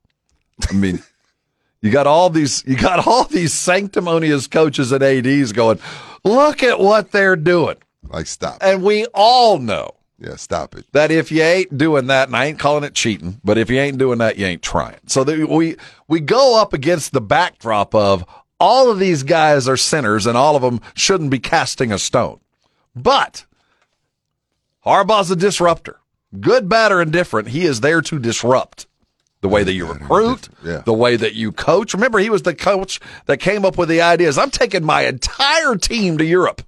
I 0.70 0.72
mean, 0.72 1.02
you 1.82 1.90
got 1.90 2.06
all 2.06 2.30
these 2.30 2.62
you 2.64 2.76
got 2.76 3.08
all 3.08 3.24
these 3.24 3.52
sanctimonious 3.52 4.46
coaches 4.46 4.92
and 4.92 5.02
ads 5.02 5.50
going, 5.50 5.80
look 6.22 6.62
at 6.62 6.78
what 6.78 7.10
they're 7.10 7.34
doing. 7.34 7.74
Like 8.08 8.26
stop. 8.26 8.58
And 8.60 8.82
we 8.82 9.06
all 9.14 9.58
know 9.58 9.90
Yeah, 10.18 10.36
stop 10.36 10.74
it. 10.76 10.86
that 10.92 11.10
if 11.10 11.30
you 11.32 11.42
ain't 11.42 11.76
doing 11.76 12.06
that, 12.08 12.28
and 12.28 12.36
I 12.36 12.46
ain't 12.46 12.58
calling 12.58 12.84
it 12.84 12.94
cheating, 12.94 13.40
but 13.44 13.58
if 13.58 13.70
you 13.70 13.78
ain't 13.78 13.98
doing 13.98 14.18
that, 14.18 14.38
you 14.38 14.46
ain't 14.46 14.62
trying. 14.62 14.98
So 15.06 15.24
that 15.24 15.48
we 15.48 15.76
we 16.06 16.20
go 16.20 16.60
up 16.60 16.72
against 16.72 17.12
the 17.12 17.20
backdrop 17.20 17.94
of 17.94 18.24
all 18.60 18.90
of 18.90 18.98
these 18.98 19.22
guys 19.22 19.68
are 19.68 19.76
sinners, 19.76 20.26
and 20.26 20.36
all 20.36 20.56
of 20.56 20.62
them 20.62 20.80
shouldn't 20.94 21.30
be 21.30 21.38
casting 21.38 21.92
a 21.92 21.98
stone. 21.98 22.40
But 22.96 23.44
Harbaugh's 24.84 25.30
a 25.30 25.36
disruptor, 25.36 25.98
good, 26.40 26.68
bad, 26.68 26.92
or 26.92 27.02
indifferent. 27.02 27.48
He 27.48 27.64
is 27.66 27.80
there 27.80 28.00
to 28.02 28.18
disrupt 28.18 28.86
the 29.40 29.48
way 29.48 29.62
that 29.62 29.72
you 29.74 29.86
recruit, 29.86 30.48
Yeah. 30.64 30.78
the 30.78 30.92
way 30.92 31.14
that 31.16 31.34
you 31.34 31.52
coach. 31.52 31.94
Remember, 31.94 32.18
he 32.18 32.30
was 32.30 32.42
the 32.42 32.54
coach 32.54 32.98
that 33.26 33.38
came 33.38 33.64
up 33.64 33.78
with 33.78 33.88
the 33.88 34.00
ideas. 34.00 34.36
I'm 34.38 34.50
taking 34.50 34.84
my 34.84 35.02
entire 35.02 35.76
team 35.76 36.18
to 36.18 36.24
Europe. 36.24 36.62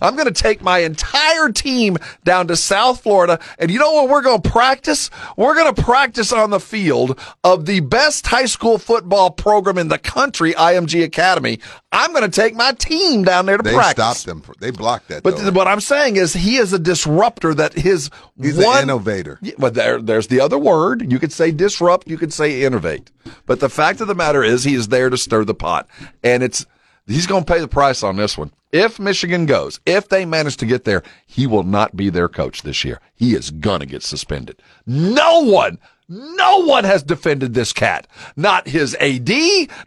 I'm 0.00 0.14
going 0.16 0.32
to 0.32 0.42
take 0.42 0.62
my 0.62 0.78
entire 0.78 1.50
team 1.50 1.96
down 2.24 2.48
to 2.48 2.56
South 2.56 3.02
Florida. 3.02 3.38
And 3.58 3.70
you 3.70 3.78
know 3.78 3.92
what 3.92 4.08
we're 4.08 4.22
going 4.22 4.40
to 4.42 4.50
practice? 4.50 5.10
We're 5.36 5.54
going 5.54 5.74
to 5.74 5.82
practice 5.82 6.32
on 6.32 6.50
the 6.50 6.60
field 6.60 7.18
of 7.42 7.66
the 7.66 7.80
best 7.80 8.26
high 8.26 8.46
school 8.46 8.78
football 8.78 9.30
program 9.30 9.78
in 9.78 9.88
the 9.88 9.98
country, 9.98 10.52
IMG 10.52 11.04
Academy. 11.04 11.60
I'm 11.92 12.12
going 12.12 12.28
to 12.28 12.40
take 12.40 12.54
my 12.54 12.72
team 12.72 13.22
down 13.24 13.46
there 13.46 13.56
to 13.56 13.62
They 13.62 13.72
practice. 13.74 14.18
stopped 14.18 14.26
them. 14.26 14.54
They 14.58 14.70
blocked 14.70 15.08
that. 15.08 15.22
But 15.22 15.36
though. 15.36 15.42
th- 15.42 15.54
what 15.54 15.68
I'm 15.68 15.80
saying 15.80 16.16
is 16.16 16.32
he 16.32 16.56
is 16.56 16.72
a 16.72 16.78
disruptor 16.78 17.54
that 17.54 17.72
his 17.74 18.10
He's 18.40 18.56
one 18.56 18.78
an 18.78 18.82
innovator. 18.84 19.38
But 19.58 19.74
there, 19.74 20.02
there's 20.02 20.26
the 20.26 20.40
other 20.40 20.58
word. 20.58 21.10
You 21.12 21.18
could 21.20 21.32
say 21.32 21.52
disrupt. 21.52 22.08
You 22.08 22.18
could 22.18 22.32
say 22.32 22.62
innovate. 22.64 23.10
But 23.46 23.60
the 23.60 23.68
fact 23.68 24.00
of 24.00 24.08
the 24.08 24.14
matter 24.14 24.42
is, 24.42 24.64
he 24.64 24.74
is 24.74 24.88
there 24.88 25.08
to 25.08 25.16
stir 25.16 25.44
the 25.44 25.54
pot, 25.54 25.88
and 26.22 26.42
it's 26.42 26.66
he's 27.06 27.26
going 27.26 27.44
to 27.44 27.52
pay 27.52 27.60
the 27.60 27.68
price 27.68 28.02
on 28.02 28.16
this 28.16 28.36
one. 28.38 28.50
If 28.72 28.98
Michigan 28.98 29.46
goes, 29.46 29.78
if 29.86 30.08
they 30.08 30.24
manage 30.24 30.56
to 30.56 30.66
get 30.66 30.84
there, 30.84 31.02
he 31.26 31.46
will 31.46 31.62
not 31.62 31.94
be 31.96 32.10
their 32.10 32.28
coach 32.28 32.62
this 32.62 32.84
year. 32.84 33.00
He 33.14 33.34
is 33.34 33.50
going 33.50 33.80
to 33.80 33.86
get 33.86 34.02
suspended. 34.02 34.60
No 34.86 35.44
one. 35.44 35.78
No 36.08 36.64
one 36.66 36.84
has 36.84 37.02
defended 37.02 37.54
this 37.54 37.72
cat. 37.72 38.06
Not 38.36 38.68
his 38.68 38.94
AD, 39.00 39.30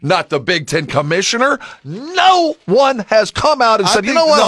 not 0.02 0.30
the 0.30 0.40
Big 0.40 0.66
Ten 0.66 0.86
commissioner. 0.86 1.60
No 1.84 2.56
one 2.64 3.00
has 3.00 3.30
come 3.30 3.62
out 3.62 3.78
and 3.80 3.88
I 3.88 3.92
said, 3.92 4.04
you 4.04 4.14
know 4.14 4.26
what, 4.26 4.38
no, 4.38 4.44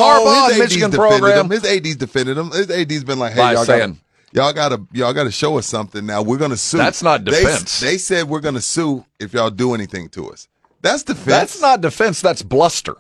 Harbaugh 0.51 0.59
Michigan 0.59 0.91
program. 0.91 1.47
Him. 1.47 1.51
His 1.51 1.65
AD's 1.65 1.97
defended 1.97 2.37
him. 2.37 2.51
His 2.51 2.71
AD's 2.71 3.05
been 3.05 3.21
like, 3.21 3.33
"Hey, 3.35 3.39
By 3.39 3.53
y'all 3.53 3.65
saying- 3.65 4.01
got 4.35 4.43
y'all 4.43 4.53
got 4.53 4.69
to 4.71 4.87
y'all 4.93 5.13
got 5.13 5.25
to 5.25 5.31
show 5.31 5.59
us 5.59 5.67
something 5.67 6.05
now. 6.05 6.23
We're 6.23 6.39
going 6.39 6.51
to 6.51 6.57
sue." 6.57 6.79
That's 6.79 7.05
not 7.05 7.25
They- 7.25 7.31
defense. 7.43 7.79
They, 7.79 7.99
said 7.99 8.29
we're 8.29 8.41
going 8.41 8.57
to 8.57 8.61
sue 8.61 9.05
if 9.21 9.33
y'all 9.33 9.51
do 9.51 9.73
anything 9.75 10.09
to 10.11 10.31
us. 10.31 10.49
That's 10.83 11.03
defense. 11.03 11.27
That's 11.27 11.61
not 11.61 11.81
defense. 11.81 12.21
That's 12.21 12.43
bluster. 12.43 12.97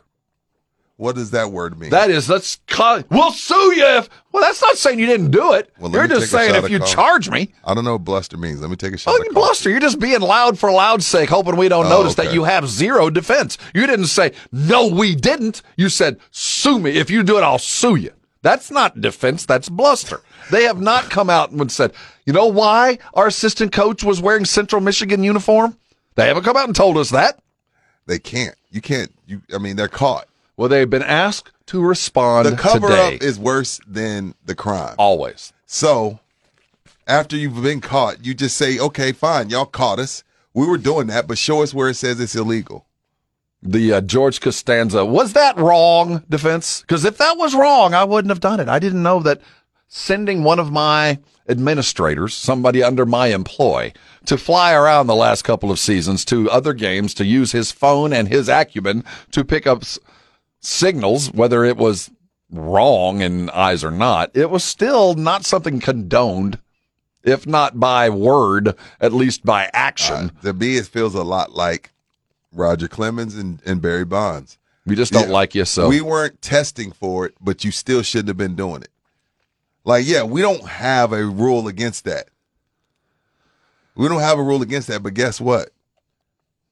What 0.96 1.14
does 1.14 1.30
that 1.30 1.50
word 1.50 1.78
mean? 1.80 1.88
That 1.88 2.10
is, 2.10 2.28
let's 2.28 2.60
call, 2.66 3.02
we'll 3.08 3.32
sue 3.32 3.74
you 3.74 3.86
if, 3.86 4.10
well, 4.32 4.42
that's 4.42 4.60
not 4.60 4.76
saying 4.76 4.98
you 4.98 5.06
didn't 5.06 5.30
do 5.30 5.54
it. 5.54 5.72
Well, 5.78 5.90
You're 5.90 6.06
just 6.06 6.30
saying 6.30 6.54
if 6.54 6.68
you 6.68 6.78
coffee. 6.78 6.92
charge 6.92 7.30
me, 7.30 7.54
I 7.64 7.72
don't 7.72 7.84
know 7.84 7.92
what 7.92 8.04
bluster 8.04 8.36
means. 8.36 8.60
Let 8.60 8.68
me 8.68 8.76
take 8.76 8.92
a 8.92 8.98
shot. 8.98 9.12
oh, 9.12 9.16
you 9.16 9.22
coffee. 9.22 9.34
bluster. 9.34 9.70
You're 9.70 9.80
just 9.80 9.98
being 9.98 10.20
loud 10.20 10.58
for 10.58 10.70
loud's 10.70 11.06
sake, 11.06 11.30
hoping 11.30 11.56
we 11.56 11.70
don't 11.70 11.86
Oh, 11.86 11.88
notice 11.88 12.16
that 12.16 12.34
you 12.34 12.44
have 12.44 12.68
zero 12.68 13.08
defense. 13.08 13.56
You 13.74 13.86
didn't 13.86 14.08
say, 14.08 14.32
no, 14.52 14.88
we 14.88 15.14
didn't. 15.14 15.62
You 15.74 15.88
said, 15.88 16.18
sue 16.32 16.78
me. 16.78 16.90
If 16.90 17.08
you 17.08 17.22
do 17.22 17.38
it, 17.38 17.44
I'll 17.44 17.58
sue 17.58 17.96
you. 17.96 18.12
That's 18.42 18.70
not 18.70 19.00
defense. 19.00 19.46
That's 19.46 19.70
bluster. 19.70 20.20
They 20.50 20.64
have 20.64 20.82
not 20.82 21.04
come 21.08 21.30
out 21.30 21.50
and 21.50 21.72
said, 21.72 21.94
you 22.26 22.34
know 22.34 22.46
why 22.46 22.98
our 23.14 23.28
assistant 23.28 23.72
coach 23.72 24.04
was 24.04 24.20
wearing 24.20 24.44
Central 24.44 24.82
Michigan 24.82 25.24
uniform? 25.24 25.78
They 26.16 26.28
haven't 26.28 26.44
come 26.44 26.58
out 26.58 26.66
and 26.66 26.76
told 26.76 26.98
us 26.98 27.08
that. 27.08 27.38
They 28.06 28.18
can't. 28.18 28.54
You 28.70 28.80
can't. 28.80 29.12
You. 29.26 29.42
I 29.54 29.58
mean, 29.58 29.76
they're 29.76 29.88
caught. 29.88 30.28
Well, 30.56 30.68
they've 30.68 30.88
been 30.88 31.02
asked 31.02 31.52
to 31.66 31.80
respond 31.80 32.46
The 32.46 32.56
cover 32.56 32.88
today. 32.88 33.16
up 33.16 33.22
is 33.22 33.38
worse 33.38 33.80
than 33.86 34.34
the 34.44 34.54
crime. 34.54 34.94
Always. 34.98 35.52
So, 35.66 36.20
after 37.06 37.36
you've 37.36 37.62
been 37.62 37.80
caught, 37.80 38.24
you 38.24 38.34
just 38.34 38.56
say, 38.56 38.78
"Okay, 38.78 39.12
fine, 39.12 39.50
y'all 39.50 39.64
caught 39.66 39.98
us. 39.98 40.22
We 40.52 40.66
were 40.66 40.78
doing 40.78 41.06
that, 41.06 41.26
but 41.28 41.38
show 41.38 41.62
us 41.62 41.72
where 41.72 41.88
it 41.88 41.94
says 41.94 42.20
it's 42.20 42.34
illegal." 42.34 42.86
the 43.62 43.92
uh, 43.92 44.00
George 44.00 44.40
Costanza. 44.40 45.04
Was 45.04 45.34
that 45.34 45.56
wrong 45.58 46.22
defense? 46.28 46.80
Because 46.80 47.04
if 47.04 47.18
that 47.18 47.36
was 47.36 47.54
wrong, 47.54 47.94
I 47.94 48.04
wouldn't 48.04 48.30
have 48.30 48.40
done 48.40 48.60
it. 48.60 48.68
I 48.68 48.78
didn't 48.78 49.02
know 49.02 49.20
that 49.20 49.40
sending 49.88 50.42
one 50.44 50.58
of 50.58 50.72
my 50.72 51.18
administrators, 51.50 52.34
somebody 52.34 52.82
under 52.82 53.04
my 53.04 53.28
employ, 53.28 53.92
to 54.26 54.38
fly 54.38 54.72
around 54.72 55.06
the 55.06 55.14
last 55.14 55.42
couple 55.42 55.70
of 55.70 55.78
seasons 55.78 56.24
to 56.26 56.50
other 56.50 56.72
games 56.72 57.12
to 57.14 57.24
use 57.26 57.52
his 57.52 57.72
phone 57.72 58.12
and 58.12 58.28
his 58.28 58.48
acumen 58.48 59.04
to 59.32 59.44
pick 59.44 59.66
up 59.66 59.82
s- 59.82 59.98
signals, 60.60 61.32
whether 61.32 61.64
it 61.64 61.76
was 61.76 62.10
wrong 62.50 63.20
in 63.20 63.48
eyes 63.50 63.84
or 63.84 63.90
not, 63.90 64.30
it 64.34 64.50
was 64.50 64.64
still 64.64 65.14
not 65.14 65.44
something 65.44 65.80
condoned. 65.80 66.58
If 67.22 67.46
not 67.46 67.78
by 67.78 68.08
word, 68.08 68.74
at 68.98 69.12
least 69.12 69.44
by 69.44 69.68
action. 69.74 70.32
Uh, 70.38 70.42
to 70.42 70.52
me, 70.54 70.76
it 70.78 70.86
feels 70.86 71.14
a 71.14 71.22
lot 71.22 71.52
like 71.52 71.92
Roger 72.50 72.88
Clemens 72.88 73.34
and, 73.36 73.60
and 73.66 73.82
Barry 73.82 74.06
Bonds. 74.06 74.56
we 74.86 74.96
just 74.96 75.12
don't 75.12 75.26
Yeah. 75.28 75.34
like 75.34 75.54
you, 75.54 75.66
so 75.66 75.86
we 75.88 76.00
weren't 76.00 76.40
testing 76.40 76.92
for 76.92 77.26
it, 77.26 77.34
but 77.38 77.62
you 77.62 77.70
still 77.72 78.02
shouldn't 78.02 78.28
have 78.28 78.38
been 78.38 78.56
doing 78.56 78.80
it. 78.82 78.88
Like, 79.90 80.06
yeah, 80.06 80.22
we 80.22 80.40
don't 80.40 80.64
have 80.68 81.12
a 81.12 81.24
rule 81.24 81.66
against 81.66 82.04
that. 82.04 82.28
We 83.96 84.06
don't 84.06 84.20
have 84.20 84.38
a 84.38 84.42
rule 84.42 84.62
against 84.62 84.86
that, 84.86 85.02
but 85.02 85.14
guess 85.14 85.40
what? 85.40 85.70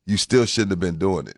You 0.06 0.16
still 0.16 0.47
shouldn't 0.47 0.70
have 0.70 0.78
been 0.78 0.98
doing 0.98 1.26
it. 1.26 1.36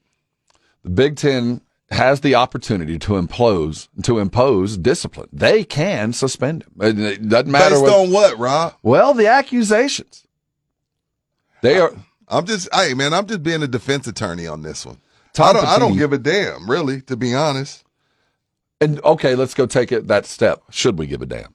the 0.84 0.90
Big 0.90 1.16
Ten 1.16 1.62
has 1.90 2.20
the 2.20 2.34
opportunity 2.34 2.98
to 2.98 3.16
impose 3.16 3.88
to 4.02 4.18
impose 4.18 4.76
discipline. 4.76 5.30
They 5.32 5.64
can 5.64 6.12
suspend 6.12 6.64
him. 6.64 6.72
It 6.82 7.26
doesn't 7.26 7.50
matter 7.50 7.76
Based 7.76 7.82
what. 7.84 7.92
on 7.94 8.12
what, 8.12 8.38
Rob? 8.38 8.74
well, 8.82 9.14
the 9.14 9.28
accusations. 9.28 10.26
They 11.62 11.78
are. 11.80 11.94
I'm 12.28 12.44
just, 12.44 12.68
hey 12.74 12.92
man, 12.92 13.14
I'm 13.14 13.24
just 13.26 13.42
being 13.42 13.62
a 13.62 13.66
defense 13.66 14.06
attorney 14.06 14.46
on 14.46 14.60
this 14.60 14.84
one. 14.84 14.98
I 15.38 15.54
don't, 15.54 15.64
I 15.66 15.78
don't 15.78 15.96
give 15.96 16.12
a 16.12 16.18
damn, 16.18 16.70
really, 16.70 17.00
to 17.02 17.16
be 17.16 17.34
honest. 17.34 17.84
And 18.82 19.02
okay, 19.02 19.34
let's 19.34 19.54
go 19.54 19.64
take 19.64 19.92
it 19.92 20.08
that 20.08 20.26
step. 20.26 20.62
Should 20.68 20.98
we 20.98 21.06
give 21.06 21.22
a 21.22 21.26
damn? 21.26 21.54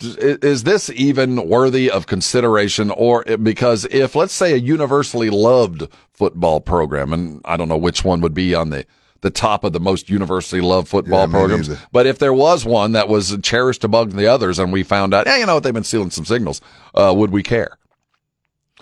Is 0.00 0.16
is 0.16 0.62
this 0.64 0.90
even 0.90 1.48
worthy 1.48 1.90
of 1.90 2.06
consideration? 2.06 2.90
Or 2.90 3.24
because 3.24 3.84
if 3.86 4.14
let's 4.14 4.32
say 4.34 4.52
a 4.52 4.56
universally 4.56 5.30
loved 5.30 5.88
football 6.12 6.60
program, 6.60 7.12
and 7.12 7.40
I 7.44 7.56
don't 7.56 7.68
know 7.68 7.78
which 7.78 8.04
one 8.04 8.20
would 8.20 8.34
be 8.34 8.54
on 8.54 8.70
the 8.70 8.84
the 9.22 9.30
top 9.30 9.64
of 9.64 9.72
the 9.72 9.80
most 9.80 10.10
universally 10.10 10.60
loved 10.60 10.88
football 10.88 11.20
Yeah, 11.26 11.26
programs. 11.32 11.68
neither. 11.68 11.80
But 11.90 12.06
if 12.06 12.18
there 12.18 12.34
was 12.34 12.64
one 12.66 12.92
that 12.92 13.08
was 13.08 13.36
cherished 13.42 13.82
among 13.84 14.10
the 14.10 14.26
others, 14.26 14.58
and 14.58 14.72
we 14.72 14.82
found 14.82 15.14
out, 15.14 15.26
hey, 15.26 15.40
you 15.40 15.46
know 15.46 15.54
what, 15.54 15.62
they've 15.62 15.72
been 15.72 15.84
stealing 15.84 16.10
some 16.10 16.26
signals, 16.26 16.60
uh, 16.94 17.14
would 17.16 17.30
we 17.30 17.42
care? 17.42 17.78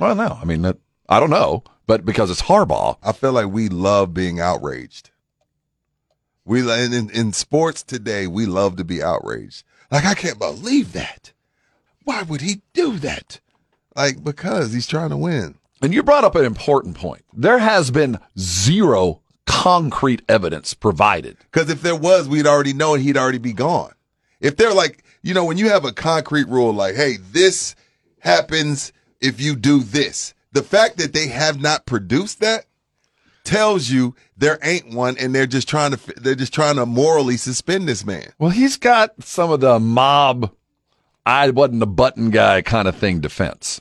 Well, 0.01 0.17
no. 0.17 0.39
I 0.41 0.45
mean, 0.45 0.63
that, 0.63 0.79
I 1.09 1.21
don't 1.21 1.31
know, 1.31 1.63
but 1.87 2.05
because 2.05 2.31
it's 2.33 2.43
Harbaugh, 2.43 2.97
I 3.03 3.13
feel 3.13 3.33
like 3.33 3.47
we 3.47 3.69
love 3.69 4.13
being 4.13 4.41
outraged. 4.41 5.11
We 6.45 6.61
in, 6.61 7.09
in 7.11 7.33
sports 7.33 7.83
today, 7.85 8.27
we 8.27 8.45
love 8.45 8.77
to 8.77 8.85
be 8.85 9.03
outraged. 9.03 9.63
Like 9.95 10.07
I 10.07 10.15
can't 10.15 10.41
believe 10.41 10.93
that. 10.95 11.33
Why 12.03 12.23
would 12.23 12.41
he 12.41 12.63
do 12.73 12.99
that? 12.99 13.39
Like 13.95 14.25
because 14.25 14.73
he's 14.73 14.89
trying 14.89 15.11
to 15.11 15.17
win. 15.17 15.55
And 15.81 15.95
you 15.95 16.03
brought 16.03 16.25
up 16.25 16.35
an 16.35 16.45
important 16.45 16.97
point. 16.97 17.23
There 17.33 17.61
has 17.61 17.93
been 17.93 18.19
zero 18.37 19.21
concrete 19.47 20.23
evidence 20.29 20.75
provided. 20.75 21.37
Because 21.39 21.71
if 21.71 21.81
there 21.81 21.95
was, 21.95 22.29
we'd 22.29 22.45
already 22.45 22.73
know 22.73 22.95
and 22.95 23.05
he'd 23.05 23.17
already 23.17 23.39
be 23.39 23.53
gone. 23.53 23.93
If 24.41 24.57
they're 24.57 24.75
like, 24.75 25.05
you 25.23 25.33
know, 25.33 25.45
when 25.45 25.59
you 25.59 25.69
have 25.69 25.85
a 25.85 25.93
concrete 25.93 26.49
rule 26.49 26.73
like, 26.73 26.97
hey, 26.97 27.19
this 27.31 27.77
happens 28.19 28.93
if 29.21 29.41
you 29.41 29.55
do 29.55 29.79
this, 29.79 30.35
the 30.51 30.65
fact 30.65 30.99
that 30.99 31.13
they 31.13 31.29
have 31.29 31.61
not 31.61 31.87
produced 31.87 32.41
that 32.41 32.67
tells 33.45 33.91
you 33.91 34.17
there 34.37 34.59
ain't 34.63 34.91
one 34.91 35.17
and 35.19 35.35
they're 35.35 35.47
just 35.47 35.69
trying 35.69 35.93
to 35.93 35.99
they're 36.21 36.35
just 36.35 36.55
trying 36.55 36.77
to 36.77 36.87
morally 36.87 37.37
suspend 37.37 37.89
this 37.89 38.05
man. 38.05 38.33
Well, 38.39 38.51
he's 38.51 38.77
got 38.77 39.11
some 39.23 39.51
of 39.51 39.61
the 39.61 39.79
mob, 39.79 40.51
I 41.27 41.51
wasn't 41.51 41.83
a 41.83 41.87
button 41.87 42.31
guy 42.31 42.63
kind 42.63 42.89
of 42.89 42.97
thing 42.97 43.21
defense. 43.21 43.81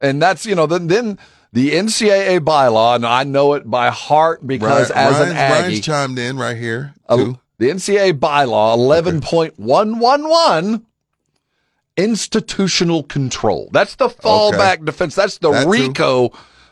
And 0.00 0.20
that's, 0.20 0.44
you 0.44 0.54
know, 0.54 0.66
then, 0.66 0.88
then 0.88 1.18
the 1.52 1.70
NCAA 1.70 2.40
bylaw, 2.40 2.96
and 2.96 3.06
I 3.06 3.24
know 3.24 3.54
it 3.54 3.68
by 3.70 3.90
heart 3.90 4.46
because 4.46 4.90
Ryan- 4.90 5.14
as 5.14 5.20
an 5.20 5.28
Ryan's- 5.28 5.38
Aggie, 5.38 5.62
Ryan's 5.62 5.80
chimed 5.80 6.18
in 6.18 6.36
right 6.36 6.56
here. 6.56 6.92
uh, 7.08 7.32
the 7.58 7.70
NCAA 7.70 8.12
bylaw 8.18 8.76
11.111 8.76 10.82
institutional 11.96 13.02
control. 13.04 13.70
That's 13.72 13.94
the 13.96 14.08
fallback 14.08 14.84
defense. 14.84 15.14
That's 15.14 15.38
the 15.38 15.52
That 15.52 15.64
too. 15.64 15.70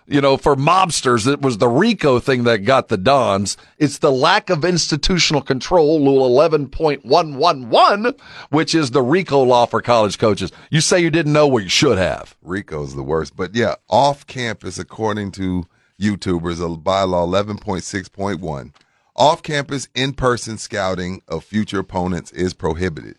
You 0.06 0.20
know, 0.20 0.36
for 0.36 0.56
mobsters. 0.56 1.32
It 1.32 1.42
was 1.42 1.58
the 1.58 1.68
RICO 1.68 2.18
thing 2.18 2.44
that 2.44 2.64
got 2.64 2.88
the 2.88 2.96
Dons. 2.96 3.56
It's 3.78 3.98
the 3.98 4.10
lack 4.10 4.50
of 4.50 4.64
institutional 4.64 5.42
control, 5.42 6.04
Rule 6.04 6.28
11.111, 6.28 8.20
which 8.50 8.74
is 8.74 8.90
the 8.90 9.02
RICO 9.02 9.42
law 9.42 9.66
for 9.66 9.80
college 9.80 10.18
coaches. 10.18 10.50
You 10.70 10.80
say 10.80 10.98
you 11.00 11.10
didn't 11.10 11.32
know 11.32 11.46
what 11.46 11.62
you 11.62 11.68
should 11.68 11.98
have. 11.98 12.36
Rico's 12.42 12.96
the 12.96 13.02
worst. 13.02 13.36
But 13.36 13.54
yeah, 13.54 13.76
off 13.88 14.26
campus, 14.26 14.78
according 14.78 15.30
to 15.32 15.66
YouTubers, 16.00 16.60
a 16.60 16.76
bylaw 16.76 17.26
11.6.1, 17.46 18.72
off 19.14 19.42
campus 19.42 19.88
in 19.94 20.14
person 20.14 20.58
scouting 20.58 21.22
of 21.28 21.44
future 21.44 21.78
opponents 21.78 22.32
is 22.32 22.54
prohibited. 22.54 23.16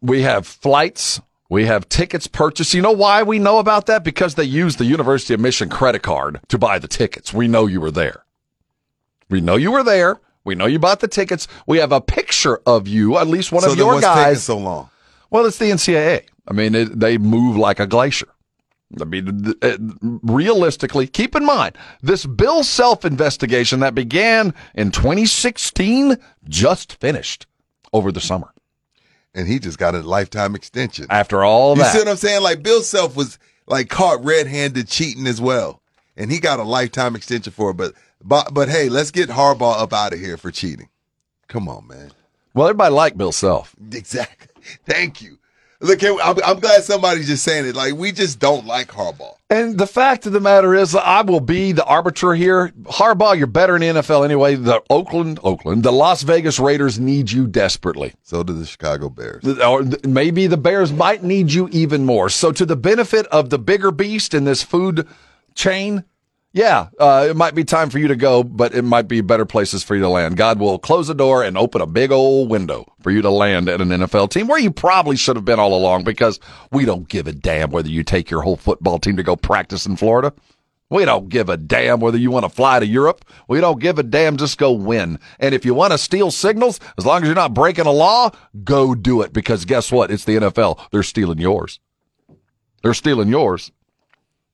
We 0.00 0.22
have 0.22 0.46
flights. 0.46 1.20
We 1.48 1.66
have 1.66 1.88
tickets 1.88 2.26
purchased. 2.26 2.74
You 2.74 2.82
know 2.82 2.92
why 2.92 3.22
we 3.22 3.38
know 3.38 3.58
about 3.58 3.86
that? 3.86 4.02
Because 4.02 4.34
they 4.34 4.44
used 4.44 4.78
the 4.78 4.84
University 4.84 5.32
of 5.34 5.40
Michigan 5.40 5.74
credit 5.74 6.02
card 6.02 6.40
to 6.48 6.58
buy 6.58 6.78
the 6.78 6.88
tickets. 6.88 7.32
We 7.32 7.46
know 7.46 7.66
you 7.66 7.80
were 7.80 7.90
there. 7.90 8.24
We 9.28 9.40
know 9.40 9.56
you 9.56 9.70
were 9.70 9.84
there. 9.84 10.20
We 10.44 10.54
know 10.54 10.66
you 10.66 10.78
bought 10.78 11.00
the 11.00 11.08
tickets. 11.08 11.48
We 11.66 11.78
have 11.78 11.92
a 11.92 12.00
picture 12.00 12.60
of 12.66 12.86
you, 12.86 13.16
at 13.18 13.26
least 13.26 13.52
one 13.52 13.62
so 13.62 13.72
of 13.72 13.78
your 13.78 14.00
guys. 14.00 14.44
so 14.44 14.58
long? 14.58 14.90
Well, 15.30 15.44
it's 15.44 15.58
the 15.58 15.70
NCAA. 15.70 16.22
I 16.48 16.52
mean, 16.52 16.74
it, 16.74 16.98
they 16.98 17.18
move 17.18 17.56
like 17.56 17.80
a 17.80 17.86
glacier. 17.86 18.28
I 19.00 19.04
mean, 19.04 19.54
realistically, 20.00 21.08
keep 21.08 21.34
in 21.34 21.44
mind 21.44 21.76
this 22.02 22.24
Bill 22.24 22.62
Self 22.62 23.04
investigation 23.04 23.80
that 23.80 23.96
began 23.96 24.54
in 24.76 24.92
2016 24.92 26.16
just 26.48 26.94
finished 27.00 27.46
over 27.92 28.12
the 28.12 28.20
summer. 28.20 28.52
And 29.36 29.46
he 29.46 29.58
just 29.60 29.78
got 29.78 29.94
a 29.94 30.00
lifetime 30.00 30.56
extension. 30.56 31.06
After 31.10 31.44
all 31.44 31.76
you 31.76 31.82
that, 31.82 31.92
see 31.92 31.98
what 31.98 32.08
I'm 32.08 32.16
saying? 32.16 32.42
Like 32.42 32.62
Bill 32.62 32.82
Self 32.82 33.14
was 33.14 33.38
like 33.66 33.88
caught 33.88 34.24
red-handed 34.24 34.88
cheating 34.88 35.26
as 35.26 35.40
well, 35.40 35.82
and 36.16 36.32
he 36.32 36.40
got 36.40 36.58
a 36.58 36.64
lifetime 36.64 37.14
extension 37.14 37.52
for 37.52 37.70
it. 37.70 37.76
But 37.76 37.92
but 38.24 38.54
but 38.54 38.68
hey, 38.70 38.88
let's 38.88 39.10
get 39.10 39.28
Harbaugh 39.28 39.78
up 39.80 39.92
out 39.92 40.14
of 40.14 40.18
here 40.18 40.36
for 40.38 40.50
cheating. 40.50 40.88
Come 41.48 41.68
on, 41.68 41.86
man. 41.86 42.12
well, 42.54 42.66
everybody 42.66 42.94
liked 42.94 43.18
Bill 43.18 43.30
Self. 43.30 43.76
Exactly. 43.92 44.48
Thank 44.86 45.20
you. 45.20 45.35
Look, 45.80 46.02
I'm, 46.02 46.36
I'm 46.44 46.60
glad 46.60 46.82
somebody's 46.84 47.26
just 47.26 47.44
saying 47.44 47.66
it. 47.66 47.76
Like 47.76 47.94
we 47.94 48.12
just 48.12 48.38
don't 48.38 48.66
like 48.66 48.88
Harbaugh. 48.88 49.34
And 49.48 49.78
the 49.78 49.86
fact 49.86 50.26
of 50.26 50.32
the 50.32 50.40
matter 50.40 50.74
is, 50.74 50.94
I 50.96 51.20
will 51.20 51.40
be 51.40 51.70
the 51.72 51.84
arbiter 51.84 52.34
here. 52.34 52.72
Harbaugh, 52.84 53.38
you're 53.38 53.46
better 53.46 53.76
in 53.76 53.82
the 53.82 54.00
NFL 54.00 54.24
anyway. 54.24 54.56
The 54.56 54.82
Oakland, 54.90 55.38
Oakland, 55.44 55.84
the 55.84 55.92
Las 55.92 56.22
Vegas 56.22 56.58
Raiders 56.58 56.98
need 56.98 57.30
you 57.30 57.46
desperately. 57.46 58.14
So 58.22 58.42
do 58.42 58.54
the 58.54 58.66
Chicago 58.66 59.08
Bears. 59.08 59.44
Or 59.60 59.84
maybe 60.04 60.46
the 60.48 60.56
Bears 60.56 60.92
might 60.92 61.22
need 61.22 61.52
you 61.52 61.68
even 61.70 62.04
more. 62.04 62.28
So, 62.28 62.50
to 62.52 62.66
the 62.66 62.76
benefit 62.76 63.26
of 63.26 63.50
the 63.50 63.58
bigger 63.58 63.92
beast 63.92 64.34
in 64.34 64.44
this 64.44 64.62
food 64.62 65.06
chain, 65.54 66.04
yeah, 66.56 66.88
uh, 66.98 67.26
it 67.28 67.36
might 67.36 67.54
be 67.54 67.64
time 67.64 67.90
for 67.90 67.98
you 67.98 68.08
to 68.08 68.16
go, 68.16 68.42
but 68.42 68.74
it 68.74 68.80
might 68.80 69.08
be 69.08 69.20
better 69.20 69.44
places 69.44 69.82
for 69.82 69.94
you 69.94 70.00
to 70.00 70.08
land. 70.08 70.38
God 70.38 70.58
will 70.58 70.78
close 70.78 71.06
the 71.06 71.14
door 71.14 71.42
and 71.42 71.58
open 71.58 71.82
a 71.82 71.86
big 71.86 72.10
old 72.10 72.48
window 72.48 72.90
for 73.02 73.10
you 73.10 73.20
to 73.20 73.28
land 73.28 73.68
at 73.68 73.82
an 73.82 73.90
NFL 73.90 74.30
team 74.30 74.46
where 74.46 74.58
you 74.58 74.70
probably 74.70 75.16
should 75.16 75.36
have 75.36 75.44
been 75.44 75.60
all 75.60 75.76
along 75.76 76.04
because 76.04 76.40
we 76.72 76.86
don't 76.86 77.10
give 77.10 77.26
a 77.26 77.32
damn 77.32 77.72
whether 77.72 77.90
you 77.90 78.02
take 78.02 78.30
your 78.30 78.40
whole 78.40 78.56
football 78.56 78.98
team 78.98 79.18
to 79.18 79.22
go 79.22 79.36
practice 79.36 79.84
in 79.84 79.96
Florida. 79.96 80.32
We 80.88 81.04
don't 81.04 81.28
give 81.28 81.50
a 81.50 81.58
damn 81.58 82.00
whether 82.00 82.16
you 82.16 82.30
want 82.30 82.46
to 82.46 82.48
fly 82.48 82.80
to 82.80 82.86
Europe. 82.86 83.26
We 83.48 83.60
don't 83.60 83.78
give 83.78 83.98
a 83.98 84.02
damn. 84.02 84.38
Just 84.38 84.56
go 84.56 84.72
win. 84.72 85.18
And 85.38 85.54
if 85.54 85.66
you 85.66 85.74
want 85.74 85.92
to 85.92 85.98
steal 85.98 86.30
signals, 86.30 86.80
as 86.96 87.04
long 87.04 87.20
as 87.20 87.26
you're 87.26 87.34
not 87.34 87.52
breaking 87.52 87.84
a 87.84 87.92
law, 87.92 88.30
go 88.64 88.94
do 88.94 89.20
it 89.20 89.34
because 89.34 89.66
guess 89.66 89.92
what? 89.92 90.10
It's 90.10 90.24
the 90.24 90.36
NFL. 90.36 90.80
They're 90.90 91.02
stealing 91.02 91.38
yours. 91.38 91.80
They're 92.82 92.94
stealing 92.94 93.28
yours. 93.28 93.72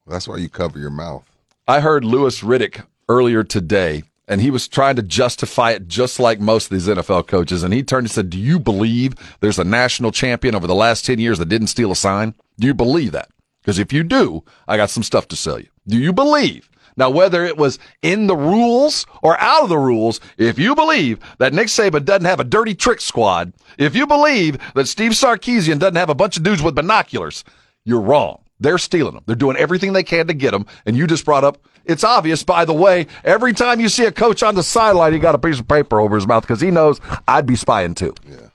That's 0.04 0.26
why 0.26 0.38
you 0.38 0.48
cover 0.48 0.80
your 0.80 0.90
mouth. 0.90 1.31
I 1.68 1.78
heard 1.78 2.04
Louis 2.04 2.40
Riddick 2.40 2.84
earlier 3.08 3.44
today, 3.44 4.02
and 4.26 4.40
he 4.40 4.50
was 4.50 4.66
trying 4.66 4.96
to 4.96 5.02
justify 5.02 5.70
it 5.70 5.86
just 5.86 6.18
like 6.18 6.40
most 6.40 6.64
of 6.64 6.70
these 6.70 6.88
NFL 6.88 7.28
coaches. 7.28 7.62
And 7.62 7.72
he 7.72 7.84
turned 7.84 8.06
and 8.06 8.10
said, 8.10 8.30
Do 8.30 8.38
you 8.38 8.58
believe 8.58 9.14
there's 9.38 9.60
a 9.60 9.64
national 9.64 10.10
champion 10.10 10.56
over 10.56 10.66
the 10.66 10.74
last 10.74 11.06
10 11.06 11.20
years 11.20 11.38
that 11.38 11.48
didn't 11.48 11.68
steal 11.68 11.92
a 11.92 11.96
sign? 11.96 12.34
Do 12.58 12.66
you 12.66 12.74
believe 12.74 13.12
that? 13.12 13.28
Because 13.62 13.78
if 13.78 13.92
you 13.92 14.02
do, 14.02 14.42
I 14.66 14.76
got 14.76 14.90
some 14.90 15.04
stuff 15.04 15.28
to 15.28 15.36
sell 15.36 15.60
you. 15.60 15.68
Do 15.86 15.96
you 15.96 16.12
believe? 16.12 16.68
Now, 16.96 17.10
whether 17.10 17.44
it 17.44 17.56
was 17.56 17.78
in 18.02 18.26
the 18.26 18.36
rules 18.36 19.06
or 19.22 19.38
out 19.38 19.62
of 19.62 19.68
the 19.68 19.78
rules, 19.78 20.20
if 20.38 20.58
you 20.58 20.74
believe 20.74 21.20
that 21.38 21.54
Nick 21.54 21.68
Saban 21.68 22.04
doesn't 22.04 22.24
have 22.24 22.40
a 22.40 22.44
dirty 22.44 22.74
trick 22.74 23.00
squad, 23.00 23.52
if 23.78 23.94
you 23.94 24.08
believe 24.08 24.58
that 24.74 24.88
Steve 24.88 25.12
Sarkisian 25.12 25.78
doesn't 25.78 25.94
have 25.94 26.10
a 26.10 26.14
bunch 26.16 26.36
of 26.36 26.42
dudes 26.42 26.60
with 26.60 26.74
binoculars, 26.74 27.44
you're 27.84 28.00
wrong. 28.00 28.41
They're 28.62 28.78
stealing 28.78 29.14
them. 29.14 29.24
They're 29.26 29.34
doing 29.34 29.56
everything 29.56 29.92
they 29.92 30.04
can 30.04 30.28
to 30.28 30.34
get 30.34 30.52
them. 30.52 30.66
And 30.86 30.96
you 30.96 31.06
just 31.08 31.24
brought 31.24 31.42
up, 31.42 31.58
it's 31.84 32.04
obvious, 32.04 32.44
by 32.44 32.64
the 32.64 32.72
way, 32.72 33.08
every 33.24 33.52
time 33.52 33.80
you 33.80 33.88
see 33.88 34.04
a 34.04 34.12
coach 34.12 34.42
on 34.42 34.54
the 34.54 34.62
sideline, 34.62 35.12
he 35.12 35.18
got 35.18 35.34
a 35.34 35.38
piece 35.38 35.58
of 35.58 35.66
paper 35.66 36.00
over 36.00 36.14
his 36.14 36.28
mouth 36.28 36.44
because 36.44 36.60
he 36.60 36.70
knows 36.70 37.00
I'd 37.26 37.44
be 37.44 37.56
spying 37.56 37.94
too. 37.94 38.14
Yeah. 38.24 38.48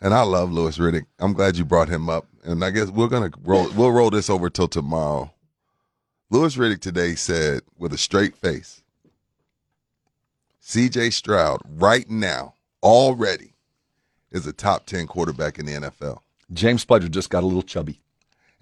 And 0.00 0.14
I 0.14 0.22
love 0.22 0.50
Louis 0.50 0.76
Riddick. 0.78 1.04
I'm 1.18 1.34
glad 1.34 1.56
you 1.56 1.64
brought 1.64 1.88
him 1.88 2.08
up. 2.08 2.26
And 2.44 2.64
I 2.64 2.70
guess 2.70 2.90
we're 2.90 3.08
gonna 3.08 3.30
roll 3.42 3.70
we'll 3.74 3.90
roll 3.90 4.10
this 4.10 4.28
over 4.28 4.50
till 4.50 4.68
tomorrow. 4.68 5.32
Louis 6.30 6.56
Riddick 6.56 6.80
today 6.80 7.14
said 7.14 7.62
with 7.78 7.94
a 7.94 7.98
straight 7.98 8.36
face, 8.36 8.82
CJ 10.62 11.12
Stroud 11.12 11.62
right 11.66 12.08
now 12.10 12.54
already 12.82 13.54
is 14.30 14.46
a 14.46 14.52
top 14.52 14.84
ten 14.84 15.06
quarterback 15.06 15.58
in 15.58 15.64
the 15.64 15.72
NFL. 15.72 16.18
James 16.52 16.84
Pledger 16.84 17.10
just 17.10 17.30
got 17.30 17.42
a 17.42 17.46
little 17.46 17.62
chubby. 17.62 18.00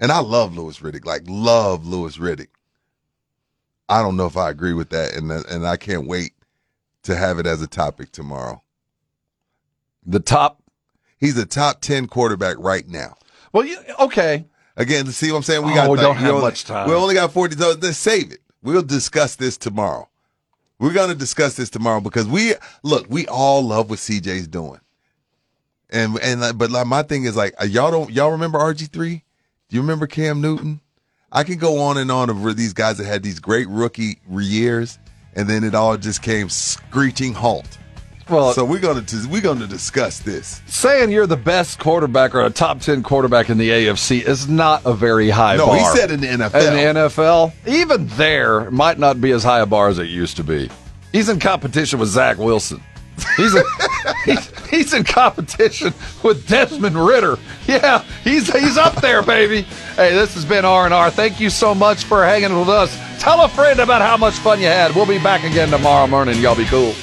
And 0.03 0.11
I 0.11 0.19
love 0.19 0.57
Louis 0.57 0.77
Riddick, 0.81 1.05
like 1.07 1.23
love 1.29 1.87
Louis 1.87 2.19
Riddick. 2.19 2.49
I 3.89 4.03
don't 4.03 4.17
know 4.17 4.27
if 4.27 4.37
I 4.37 4.51
agree 4.51 4.73
with 4.73 4.91
that, 4.91 5.15
and 5.15 5.31
and 5.31 5.65
I 5.67 5.77
can't 5.77 6.09
wait 6.09 6.33
to 7.05 7.15
have 7.15 7.39
it 7.39 7.47
as 7.47 7.63
a 7.63 7.69
topic 7.69 8.11
tomorrow. 8.11 8.63
The 10.05 10.19
top, 10.19 10.61
he's 11.19 11.39
a 11.39 11.47
top 11.47 11.81
ten 11.81 12.09
quarterback 12.09 12.57
right 12.59 12.87
now. 12.89 13.15
Well, 13.53 13.65
you, 13.65 13.79
okay. 14.01 14.47
Again, 14.77 15.07
see 15.07 15.31
what 15.31 15.37
I'm 15.39 15.43
saying? 15.45 15.65
We 15.65 15.71
Oh, 15.73 15.75
got 15.77 15.91
we 15.91 15.99
don't 15.99 16.17
have 16.17 16.31
only- 16.35 16.43
much 16.43 16.65
time. 16.65 16.89
We 16.89 16.95
only 16.97 17.15
got 17.15 17.31
40. 17.33 17.57
So 17.57 17.75
let's 17.81 17.97
save 17.99 18.33
it. 18.33 18.41
We'll 18.63 18.83
discuss 18.83 19.37
this 19.37 19.57
tomorrow. 19.57 20.09
We're 20.81 20.95
going 20.95 21.11
to 21.11 21.15
discuss 21.15 21.55
this 21.55 21.71
tomorrow 21.71 22.01
because 22.01 22.27
we 22.27 22.55
look. 22.83 23.07
We 23.09 23.29
all 23.29 23.63
love 23.63 23.89
what 23.89 24.01
CJ's 24.01 24.49
doing, 24.49 24.81
and 25.91 26.19
and 26.19 26.59
but 26.59 26.71
like 26.73 26.89
my 26.89 27.05
thing 27.05 27.23
is 27.25 27.37
like 27.37 27.55
y'all 27.69 27.93
don't 27.93 28.11
y'all 28.11 28.33
remember 28.33 28.59
RG 28.59 28.91
three? 28.91 29.23
Do 29.73 29.77
you 29.77 29.83
remember 29.83 30.07
Cam 30.07 30.43
Newton? 30.43 30.83
I 31.33 31.45
can 31.45 31.57
go 31.57 31.79
on 31.81 31.97
and 31.97 32.13
on 32.13 32.29
of 32.29 32.57
these 32.59 32.75
guys 32.75 32.99
that 32.99 33.07
had 33.07 33.23
these 33.23 33.41
great 33.41 33.67
rookie 33.71 34.19
years, 34.31 34.99
and 35.35 35.49
then 35.49 35.65
it 35.65 35.75
all 35.75 35.97
just 35.97 36.21
came 36.21 36.51
screeching 36.51 37.33
halt. 37.33 37.79
Well, 38.29 38.53
so 38.53 38.67
we're 38.67 38.81
gonna 38.81 39.03
we're 39.31 39.41
gonna 39.41 39.67
discuss 39.67 40.19
this. 40.19 40.61
Saying 40.67 41.11
you're 41.11 41.27
the 41.27 41.39
best 41.39 41.79
quarterback 41.79 42.35
or 42.35 42.43
a 42.43 42.51
top 42.51 42.81
10 42.81 43.03
quarterback 43.03 43.49
in 43.49 43.57
the 43.57 43.71
AFC 43.71 44.21
is 44.23 44.47
not 44.47 44.85
a 44.85 44.93
very 44.93 45.31
high 45.31 45.57
No, 45.57 45.69
bar. 45.69 45.77
No, 45.77 45.83
he 45.83 45.97
said 45.97 46.11
in 46.11 46.21
the 46.21 46.27
NFL. 46.27 46.69
In 46.69 46.95
the 46.95 47.01
NFL, 47.01 47.53
even 47.67 48.09
there, 48.09 48.71
might 48.71 48.99
not 48.99 49.23
be 49.23 49.31
as 49.31 49.43
high 49.43 49.61
a 49.61 49.67
bar 49.67 49.89
as 49.89 49.99
it 49.99 50.11
used 50.11 50.37
to 50.37 50.45
be. 50.45 50.71
He's 51.13 51.31
in 51.31 51.41
competition 51.41 51.99
with 51.99 52.11
Zach 52.11 52.37
Wilson. 52.37 52.83
He's, 53.37 53.55
a, 53.55 53.63
he's 54.25 54.69
he's 54.69 54.95
in 54.95 55.05
competition 55.05 55.93
with 56.23 56.47
Desmond 56.49 56.97
Ridder. 56.97 57.39
Yeah, 57.67 58.05
he's 58.25 58.53
he's 58.53 58.77
up 58.77 58.95
there, 59.01 59.23
baby. 59.23 59.63
Hey, 59.97 60.15
this 60.15 60.35
has 60.35 60.45
been 60.45 60.65
R 60.65 60.85
and 60.85 60.95
R. 60.95 61.11
Thank 61.11 61.41
you 61.41 61.51
so 61.51 61.75
much 61.75 62.05
for 62.05 62.25
hanging 62.25 62.59
with 62.59 62.69
us. 62.69 62.97
Tell 63.21 63.41
a 63.43 63.49
friend 63.49 63.81
about 63.81 64.03
how 64.03 64.17
much 64.17 64.35
fun 64.35 64.61
you 64.61 64.67
had. 64.67 64.95
We'll 64.95 65.07
be 65.07 65.19
back 65.19 65.45
again 65.45 65.71
tomorrow 65.71 66.07
morning. 66.07 66.41
Y'all 66.41 66.57
be 66.57 66.65
cool. 66.67 66.95